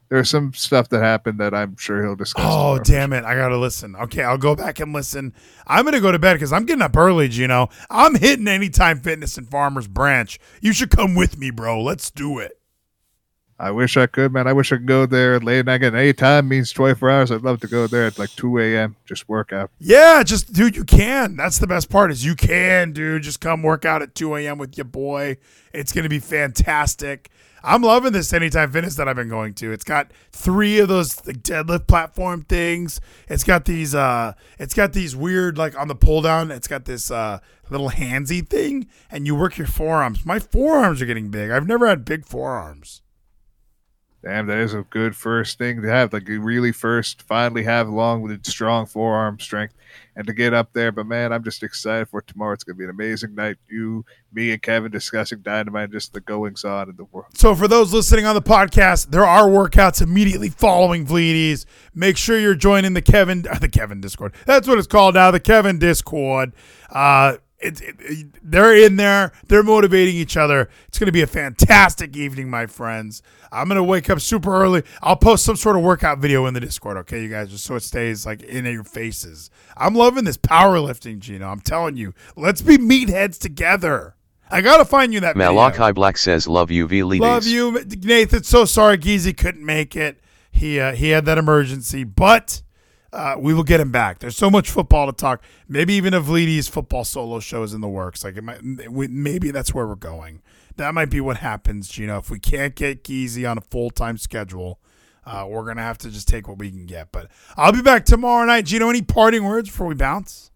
There's 0.09 0.29
some 0.29 0.53
stuff 0.53 0.87
that 0.89 1.01
happened 1.03 1.39
that 1.41 1.53
I'm 1.53 1.75
sure 1.75 2.01
he'll 2.01 2.15
discuss. 2.15 2.45
Oh 2.45 2.77
tomorrow. 2.77 2.83
damn 2.83 3.11
it! 3.13 3.25
I 3.25 3.35
gotta 3.35 3.57
listen. 3.57 3.95
Okay, 3.97 4.23
I'll 4.23 4.37
go 4.37 4.55
back 4.55 4.79
and 4.79 4.93
listen. 4.93 5.33
I'm 5.65 5.83
gonna 5.83 5.99
go 5.99 6.13
to 6.13 6.19
bed 6.19 6.35
because 6.35 6.53
I'm 6.53 6.65
getting 6.65 6.81
up 6.81 6.95
early. 6.95 7.27
Gino, 7.27 7.67
I'm 7.89 8.15
hitting 8.15 8.47
Anytime 8.47 9.01
Fitness 9.01 9.37
and 9.37 9.49
Farmers 9.49 9.89
Branch. 9.89 10.39
You 10.61 10.71
should 10.71 10.91
come 10.91 11.13
with 11.13 11.37
me, 11.37 11.51
bro. 11.51 11.83
Let's 11.83 12.09
do 12.09 12.39
it. 12.39 12.57
I 13.59 13.71
wish 13.71 13.97
I 13.97 14.05
could, 14.05 14.31
man. 14.31 14.47
I 14.47 14.53
wish 14.53 14.71
I 14.71 14.77
could 14.77 14.85
go 14.85 15.07
there 15.07 15.39
late 15.39 15.65
night. 15.65 15.75
Again, 15.75 15.95
any 15.95 16.13
time 16.13 16.47
means 16.47 16.71
24 16.71 17.09
hours. 17.09 17.31
I'd 17.31 17.41
love 17.41 17.59
to 17.61 17.67
go 17.67 17.87
there 17.87 18.05
at 18.05 18.19
like 18.19 18.29
2 18.31 18.59
a.m. 18.59 18.95
Just 19.05 19.27
work 19.27 19.51
out. 19.51 19.71
Yeah, 19.79 20.21
just 20.23 20.53
dude, 20.53 20.75
you 20.75 20.83
can. 20.83 21.35
That's 21.35 21.57
the 21.57 21.65
best 21.65 21.89
part 21.89 22.11
is 22.11 22.23
you 22.23 22.35
can, 22.35 22.91
dude. 22.91 23.23
Just 23.23 23.41
come 23.41 23.63
work 23.63 23.83
out 23.83 24.03
at 24.03 24.13
2 24.13 24.35
a.m. 24.35 24.59
with 24.59 24.77
your 24.77 24.85
boy. 24.85 25.37
It's 25.73 25.91
gonna 25.91 26.09
be 26.09 26.19
fantastic. 26.19 27.31
I'm 27.63 27.81
loving 27.81 28.13
this 28.13 28.31
Anytime 28.31 28.71
Fitness 28.71 28.95
that 28.95 29.07
I've 29.07 29.15
been 29.15 29.29
going 29.29 29.53
to. 29.55 29.71
It's 29.71 29.83
got 29.83 30.11
three 30.31 30.79
of 30.79 30.87
those 30.87 31.25
like, 31.25 31.37
deadlift 31.37 31.87
platform 31.87 32.43
things. 32.43 33.01
It's 33.27 33.43
got 33.43 33.65
these 33.65 33.95
uh 33.95 34.33
it's 34.59 34.75
got 34.75 34.93
these 34.93 35.15
weird 35.15 35.57
like 35.57 35.77
on 35.77 35.87
the 35.87 35.95
pull 35.95 36.21
down, 36.21 36.51
it's 36.51 36.67
got 36.67 36.85
this 36.85 37.09
uh 37.09 37.39
little 37.69 37.89
handsy 37.89 38.47
thing 38.47 38.87
and 39.09 39.25
you 39.25 39.35
work 39.35 39.57
your 39.57 39.67
forearms. 39.67 40.25
My 40.25 40.39
forearms 40.39 41.01
are 41.01 41.05
getting 41.05 41.29
big. 41.29 41.49
I've 41.49 41.67
never 41.67 41.87
had 41.87 42.05
big 42.05 42.25
forearms. 42.25 43.01
Damn, 44.23 44.47
that 44.47 44.57
is 44.57 44.73
a 44.73 44.81
good 44.89 45.15
first 45.15 45.57
thing 45.59 45.81
to 45.83 45.87
have. 45.87 46.11
Like 46.11 46.27
really 46.27 46.71
first 46.71 47.21
finally 47.21 47.63
have 47.63 47.87
long 47.87 48.21
with 48.21 48.45
strong 48.45 48.87
forearm 48.87 49.39
strength 49.39 49.75
and 50.15 50.25
to 50.25 50.33
get 50.33 50.53
up 50.53 50.73
there. 50.73 50.91
But 50.91 51.05
man, 51.05 51.31
I'm 51.31 51.43
just 51.43 51.61
excited 51.61 52.09
for 52.09 52.21
tomorrow. 52.21 52.53
It's 52.53 52.63
gonna 52.63 52.75
be 52.75 52.83
an 52.83 52.89
amazing 52.89 53.35
night. 53.35 53.57
You, 53.69 54.05
me, 54.33 54.51
and 54.51 54.61
Kevin 54.61 54.91
discussing 54.91 55.41
dynamite, 55.41 55.91
just 55.91 56.13
the 56.13 56.19
goings 56.19 56.65
on 56.65 56.89
in 56.89 56.95
the 56.95 57.05
world. 57.05 57.37
So 57.37 57.53
for 57.53 57.67
those 57.67 57.93
listening 57.93 58.25
on 58.25 58.33
the 58.33 58.41
podcast, 58.41 59.11
there 59.11 59.25
are 59.25 59.47
workouts 59.47 60.01
immediately 60.01 60.49
following 60.49 61.05
Vleeties. 61.05 61.65
Make 61.93 62.17
sure 62.17 62.39
you're 62.39 62.55
joining 62.55 62.95
the 62.95 63.03
Kevin 63.03 63.45
uh, 63.47 63.59
the 63.59 63.69
Kevin 63.69 64.01
Discord. 64.01 64.33
That's 64.45 64.67
what 64.67 64.79
it's 64.79 64.87
called 64.87 65.13
now, 65.13 65.29
the 65.29 65.39
Kevin 65.39 65.77
Discord. 65.77 66.53
Uh 66.89 67.37
it, 67.59 67.81
it, 67.81 67.95
it- 67.99 68.27
they're 68.43 68.75
in 68.75 68.95
there. 68.97 69.31
They're 69.47 69.63
motivating 69.63 70.15
each 70.15 70.37
other. 70.37 70.69
It's 70.87 70.99
going 70.99 71.07
to 71.07 71.11
be 71.11 71.21
a 71.21 71.27
fantastic 71.27 72.15
evening, 72.15 72.49
my 72.49 72.65
friends. 72.65 73.21
I'm 73.51 73.67
going 73.67 73.77
to 73.77 73.83
wake 73.83 74.09
up 74.09 74.19
super 74.21 74.53
early. 74.61 74.83
I'll 75.01 75.15
post 75.15 75.43
some 75.45 75.55
sort 75.55 75.75
of 75.75 75.81
workout 75.83 76.19
video 76.19 76.45
in 76.45 76.53
the 76.53 76.59
Discord, 76.59 76.97
okay, 76.97 77.21
you 77.23 77.29
guys, 77.29 77.49
just 77.49 77.63
so 77.63 77.75
it 77.75 77.81
stays 77.83 78.25
like 78.25 78.41
in 78.43 78.65
your 78.65 78.83
faces. 78.83 79.49
I'm 79.75 79.95
loving 79.95 80.23
this 80.25 80.37
powerlifting, 80.37 81.19
Gino. 81.19 81.47
I'm 81.47 81.61
telling 81.61 81.95
you. 81.97 82.13
Let's 82.35 82.61
be 82.61 82.77
meatheads 82.77 83.39
together. 83.39 84.15
I 84.49 84.61
got 84.61 84.77
to 84.77 84.85
find 84.85 85.13
you 85.13 85.19
that 85.21 85.35
video. 85.35 85.51
Malachi 85.53 85.91
Black 85.93 86.17
says 86.17 86.47
love 86.47 86.71
you 86.71 86.87
V 86.87 87.03
Leaders. 87.03 87.21
Love 87.27 87.45
you, 87.47 87.83
Nathan. 88.01 88.43
So 88.43 88.63
sorry, 88.65 88.97
Geezy 88.97 89.35
couldn't 89.35 89.65
make 89.65 89.95
it. 89.95 90.19
He 90.51 90.79
uh, 90.79 90.93
he 90.93 91.09
had 91.09 91.25
that 91.25 91.37
emergency, 91.37 92.03
but 92.05 92.61
uh, 93.13 93.35
we 93.37 93.53
will 93.53 93.63
get 93.63 93.79
him 93.79 93.91
back. 93.91 94.19
There's 94.19 94.37
so 94.37 94.49
much 94.49 94.69
football 94.69 95.05
to 95.07 95.13
talk. 95.13 95.41
Maybe 95.67 95.93
even 95.93 96.13
a 96.13 96.21
Vleeties 96.21 96.69
football 96.69 97.03
solo 97.03 97.39
show 97.39 97.63
is 97.63 97.73
in 97.73 97.81
the 97.81 97.87
works. 97.87 98.23
Like 98.23 98.37
it 98.37 98.43
might, 98.43 98.91
we, 98.91 99.07
maybe 99.07 99.51
that's 99.51 99.73
where 99.73 99.87
we're 99.87 99.95
going. 99.95 100.41
That 100.75 100.93
might 100.93 101.09
be 101.09 101.21
what 101.21 101.37
happens, 101.37 101.87
Gino. 101.87 102.17
If 102.19 102.29
we 102.29 102.39
can't 102.39 102.75
get 102.75 103.03
Geezy 103.03 103.49
on 103.49 103.57
a 103.57 103.61
full 103.61 103.89
time 103.89 104.17
schedule, 104.17 104.79
uh, 105.25 105.45
we're 105.47 105.65
gonna 105.65 105.81
have 105.81 105.97
to 105.99 106.09
just 106.09 106.27
take 106.27 106.47
what 106.47 106.59
we 106.59 106.69
can 106.69 106.85
get. 106.85 107.11
But 107.11 107.29
I'll 107.55 107.73
be 107.73 107.81
back 107.81 108.05
tomorrow 108.05 108.45
night. 108.45 108.65
Gino, 108.65 108.89
any 108.89 109.01
parting 109.01 109.43
words 109.43 109.69
before 109.69 109.87
we 109.87 109.95
bounce? 109.95 110.51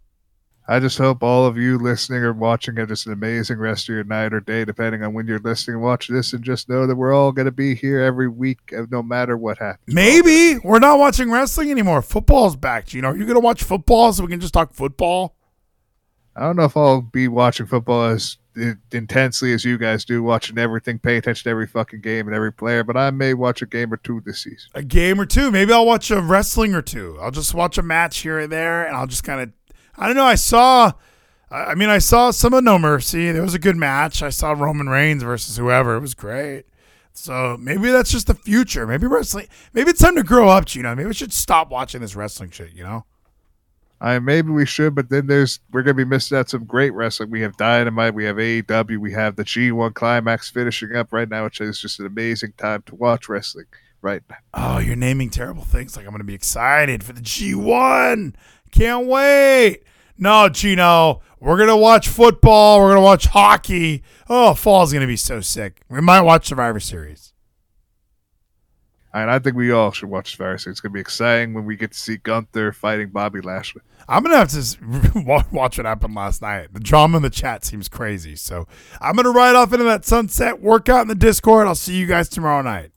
I 0.72 0.80
just 0.80 0.98
hope 0.98 1.22
all 1.22 1.46
of 1.46 1.58
you 1.58 1.78
listening 1.78 2.24
or 2.24 2.32
watching 2.32 2.78
have 2.78 2.88
just 2.88 3.06
an 3.06 3.12
amazing 3.12 3.58
rest 3.58 3.90
of 3.90 3.96
your 3.96 4.06
night 4.06 4.34
or 4.34 4.40
day, 4.40 4.64
depending 4.64 5.04
on 5.04 5.14
when 5.14 5.28
you're 5.28 5.40
listening 5.40 5.76
and 5.76 5.84
watching 5.84 6.16
this. 6.16 6.32
And 6.32 6.42
just 6.42 6.70
know 6.70 6.88
that 6.88 6.96
we're 6.96 7.14
all 7.14 7.34
going 7.34 7.46
to 7.46 7.52
be 7.52 7.76
here 7.76 8.00
every 8.00 8.30
week, 8.30 8.60
uh, 8.76 8.86
no 8.90 9.04
matter 9.04 9.36
what 9.36 9.58
happens. 9.58 9.94
Maybe 9.94 10.60
we're 10.64 10.80
not 10.80 10.98
watching 10.98 11.30
wrestling 11.30 11.72
anymore. 11.72 12.02
Football's 12.02 12.56
back, 12.56 12.86
Gino. 12.86 13.10
Are 13.10 13.18
you 13.18 13.26
gonna 13.26 13.42
watch 13.42 13.64
football 13.64 14.14
so 14.14 14.24
we 14.24 14.30
can 14.30 14.40
just 14.40 14.54
talk 14.54 14.74
football? 14.74 15.36
I 16.38 16.44
don't 16.44 16.56
know 16.56 16.64
if 16.64 16.78
I'll 16.78 17.02
be 17.02 17.28
watching 17.28 17.66
football 17.66 18.06
as 18.06 18.38
uh, 18.58 18.72
intensely 18.94 19.54
as 19.54 19.66
you 19.66 19.78
guys 19.78 20.06
do, 20.06 20.24
watching 20.24 20.58
everything, 20.58 21.00
pay 21.00 21.18
attention 21.18 21.44
to 21.44 21.50
every 21.50 21.68
fucking 21.68 22.02
game 22.02 22.28
and 22.28 22.36
every 22.36 22.54
player, 22.54 22.84
but 22.84 22.96
I 22.96 23.12
may 23.12 23.34
watch 23.34 23.62
a 23.62 23.66
game 23.66 23.92
or 23.92 23.98
two 23.98 24.22
this 24.26 24.44
season. 24.44 24.70
a 24.74 24.84
game 24.84 25.20
or 25.20 25.26
two. 25.26 25.52
Maybe 25.52 25.74
I'll 25.74 25.86
watch 25.86 26.12
a 26.12 26.22
wrestling 26.22 26.74
or 26.74 26.82
two. 26.82 27.18
I'll 27.22 27.32
just 27.32 27.54
watch 27.54 27.78
a 27.78 27.84
match 27.84 28.20
here 28.20 28.40
and 28.40 28.52
there, 28.52 28.86
and 28.86 28.96
I'll 28.96 29.08
just 29.08 29.24
kind 29.24 29.42
of, 29.42 29.52
I 30.02 30.08
don't 30.08 30.16
know. 30.16 30.26
I 30.26 30.36
saw, 30.36 30.92
I 31.52 31.76
mean, 31.76 31.90
I 31.90 32.00
saw 32.00 32.32
some 32.32 32.54
of 32.54 32.64
No 32.64 32.80
Mercy. 32.80 33.32
There 33.32 33.44
was 33.44 33.54
a 33.54 33.60
good 33.60 33.78
match. 33.78 34.24
I 34.24 34.30
saw 34.30 34.54
Roman 34.54 34.90
Reigns 34.90 35.22
versus 35.22 35.58
whoever. 35.58 35.96
It 35.96 36.00
was 36.00 36.16
great. 36.16 36.66
So 37.14 37.56
maybe 37.60 37.92
that's 37.92 38.10
just 38.10 38.26
the 38.26 38.34
future. 38.34 38.88
Maybe 38.88 39.06
wrestling.Maybe 39.06 39.92
it's 39.92 40.02
time 40.02 40.16
to 40.16 40.24
grow 40.24 40.50
up. 40.50 40.74
You 40.74 40.82
know. 40.82 40.96
Maybe 40.96 41.08
we 41.08 41.14
should 41.14 41.32
stop 41.32 41.70
watching 41.70 42.02
this 42.02 42.16
wrestling 42.16 42.50
shit. 42.50 42.74
You 42.74 42.84
know. 42.84 43.06
I 44.00 44.18
maybe 44.18 44.50
we 44.50 44.66
should, 44.66 44.96
but 44.96 45.10
then 45.10 45.28
there's 45.28 45.60
we're 45.72 45.84
gonna 45.84 45.94
be 45.94 46.06
missing 46.06 46.36
out 46.36 46.50
some 46.50 46.66
great 46.66 46.96
wrestling. 46.96 47.30
We 47.30 47.42
have 47.42 47.56
Dynamite, 47.58 48.16
we 48.16 48.26
have 48.26 48.38
AEW, 48.38 48.98
we 48.98 49.12
have 49.12 49.36
the 49.36 49.44
G1 49.44 49.94
Climax 49.94 50.50
finishing 50.50 50.96
up 50.96 51.14
right 51.14 51.30
now, 51.30 51.44
which 51.44 51.62
is 51.62 51.80
just 51.80 52.00
an 52.00 52.08
amazing 52.08 52.54
time 52.58 52.82
to 52.88 52.96
watch 52.96 53.30
wrestling 53.30 53.68
right 54.02 54.24
now. 54.28 54.38
Oh, 54.56 54.80
you're 54.80 54.96
naming 54.96 55.30
terrible 55.30 55.64
things. 55.64 55.96
Like 55.96 56.08
I'm 56.08 56.12
gonna 56.12 56.24
be 56.24 56.34
excited 56.34 57.04
for 57.04 57.14
the 57.14 57.22
G1. 57.22 58.34
Can't 58.72 59.06
wait. 59.06 59.84
No, 60.22 60.50
Gino, 60.50 61.22
we're 61.40 61.58
gonna 61.58 61.76
watch 61.76 62.08
football. 62.08 62.80
We're 62.80 62.90
gonna 62.90 63.02
watch 63.02 63.26
hockey. 63.26 64.04
Oh, 64.30 64.54
fall's 64.54 64.94
gonna 64.94 65.08
be 65.08 65.18
so 65.18 65.42
sick. 65.42 65.82
We 65.90 66.00
might 66.00 66.22
watch 66.22 66.46
Survivor 66.48 66.80
Series. 66.80 67.34
And 69.14 69.30
I 69.30 69.40
think 69.40 69.58
we 69.58 69.72
all 69.72 69.92
should 69.92 70.10
watch 70.10 70.32
Survivor 70.32 70.58
Series. 70.58 70.76
It's 70.76 70.80
going 70.80 70.92
to 70.92 70.94
be 70.94 71.02
exciting 71.02 71.54
when 71.54 71.66
we 71.66 71.76
get 71.76 71.92
to 71.92 72.00
see 72.00 72.16
Gunther 72.16 72.72
fighting 72.72 73.10
Bobby 73.10 73.42
Lashley. 73.42 73.82
I'm 74.08 74.24
gonna 74.24 74.38
have 74.38 74.50
to 74.52 75.12
watch 75.52 75.78
what 75.78 75.86
happened 75.86 76.16
last 76.16 76.42
night. 76.42 76.74
The 76.74 76.80
drama 76.80 77.18
in 77.18 77.24
the 77.24 77.30
chat 77.30 77.66
seems 77.66 77.90
crazy, 77.90 78.36
so 78.36 78.68
I'm 79.00 79.16
gonna 79.16 79.32
ride 79.32 79.56
off 79.56 79.74
into 79.74 79.86
that 79.86 80.06
sunset, 80.06 80.62
work 80.62 80.88
out 80.88 81.02
in 81.02 81.08
the 81.08 81.16
Discord. 81.16 81.68
I'll 81.68 81.76
see 81.76 81.98
you 81.98 82.06
guys 82.06 82.30
tomorrow 82.30 82.62
night. 82.62 82.90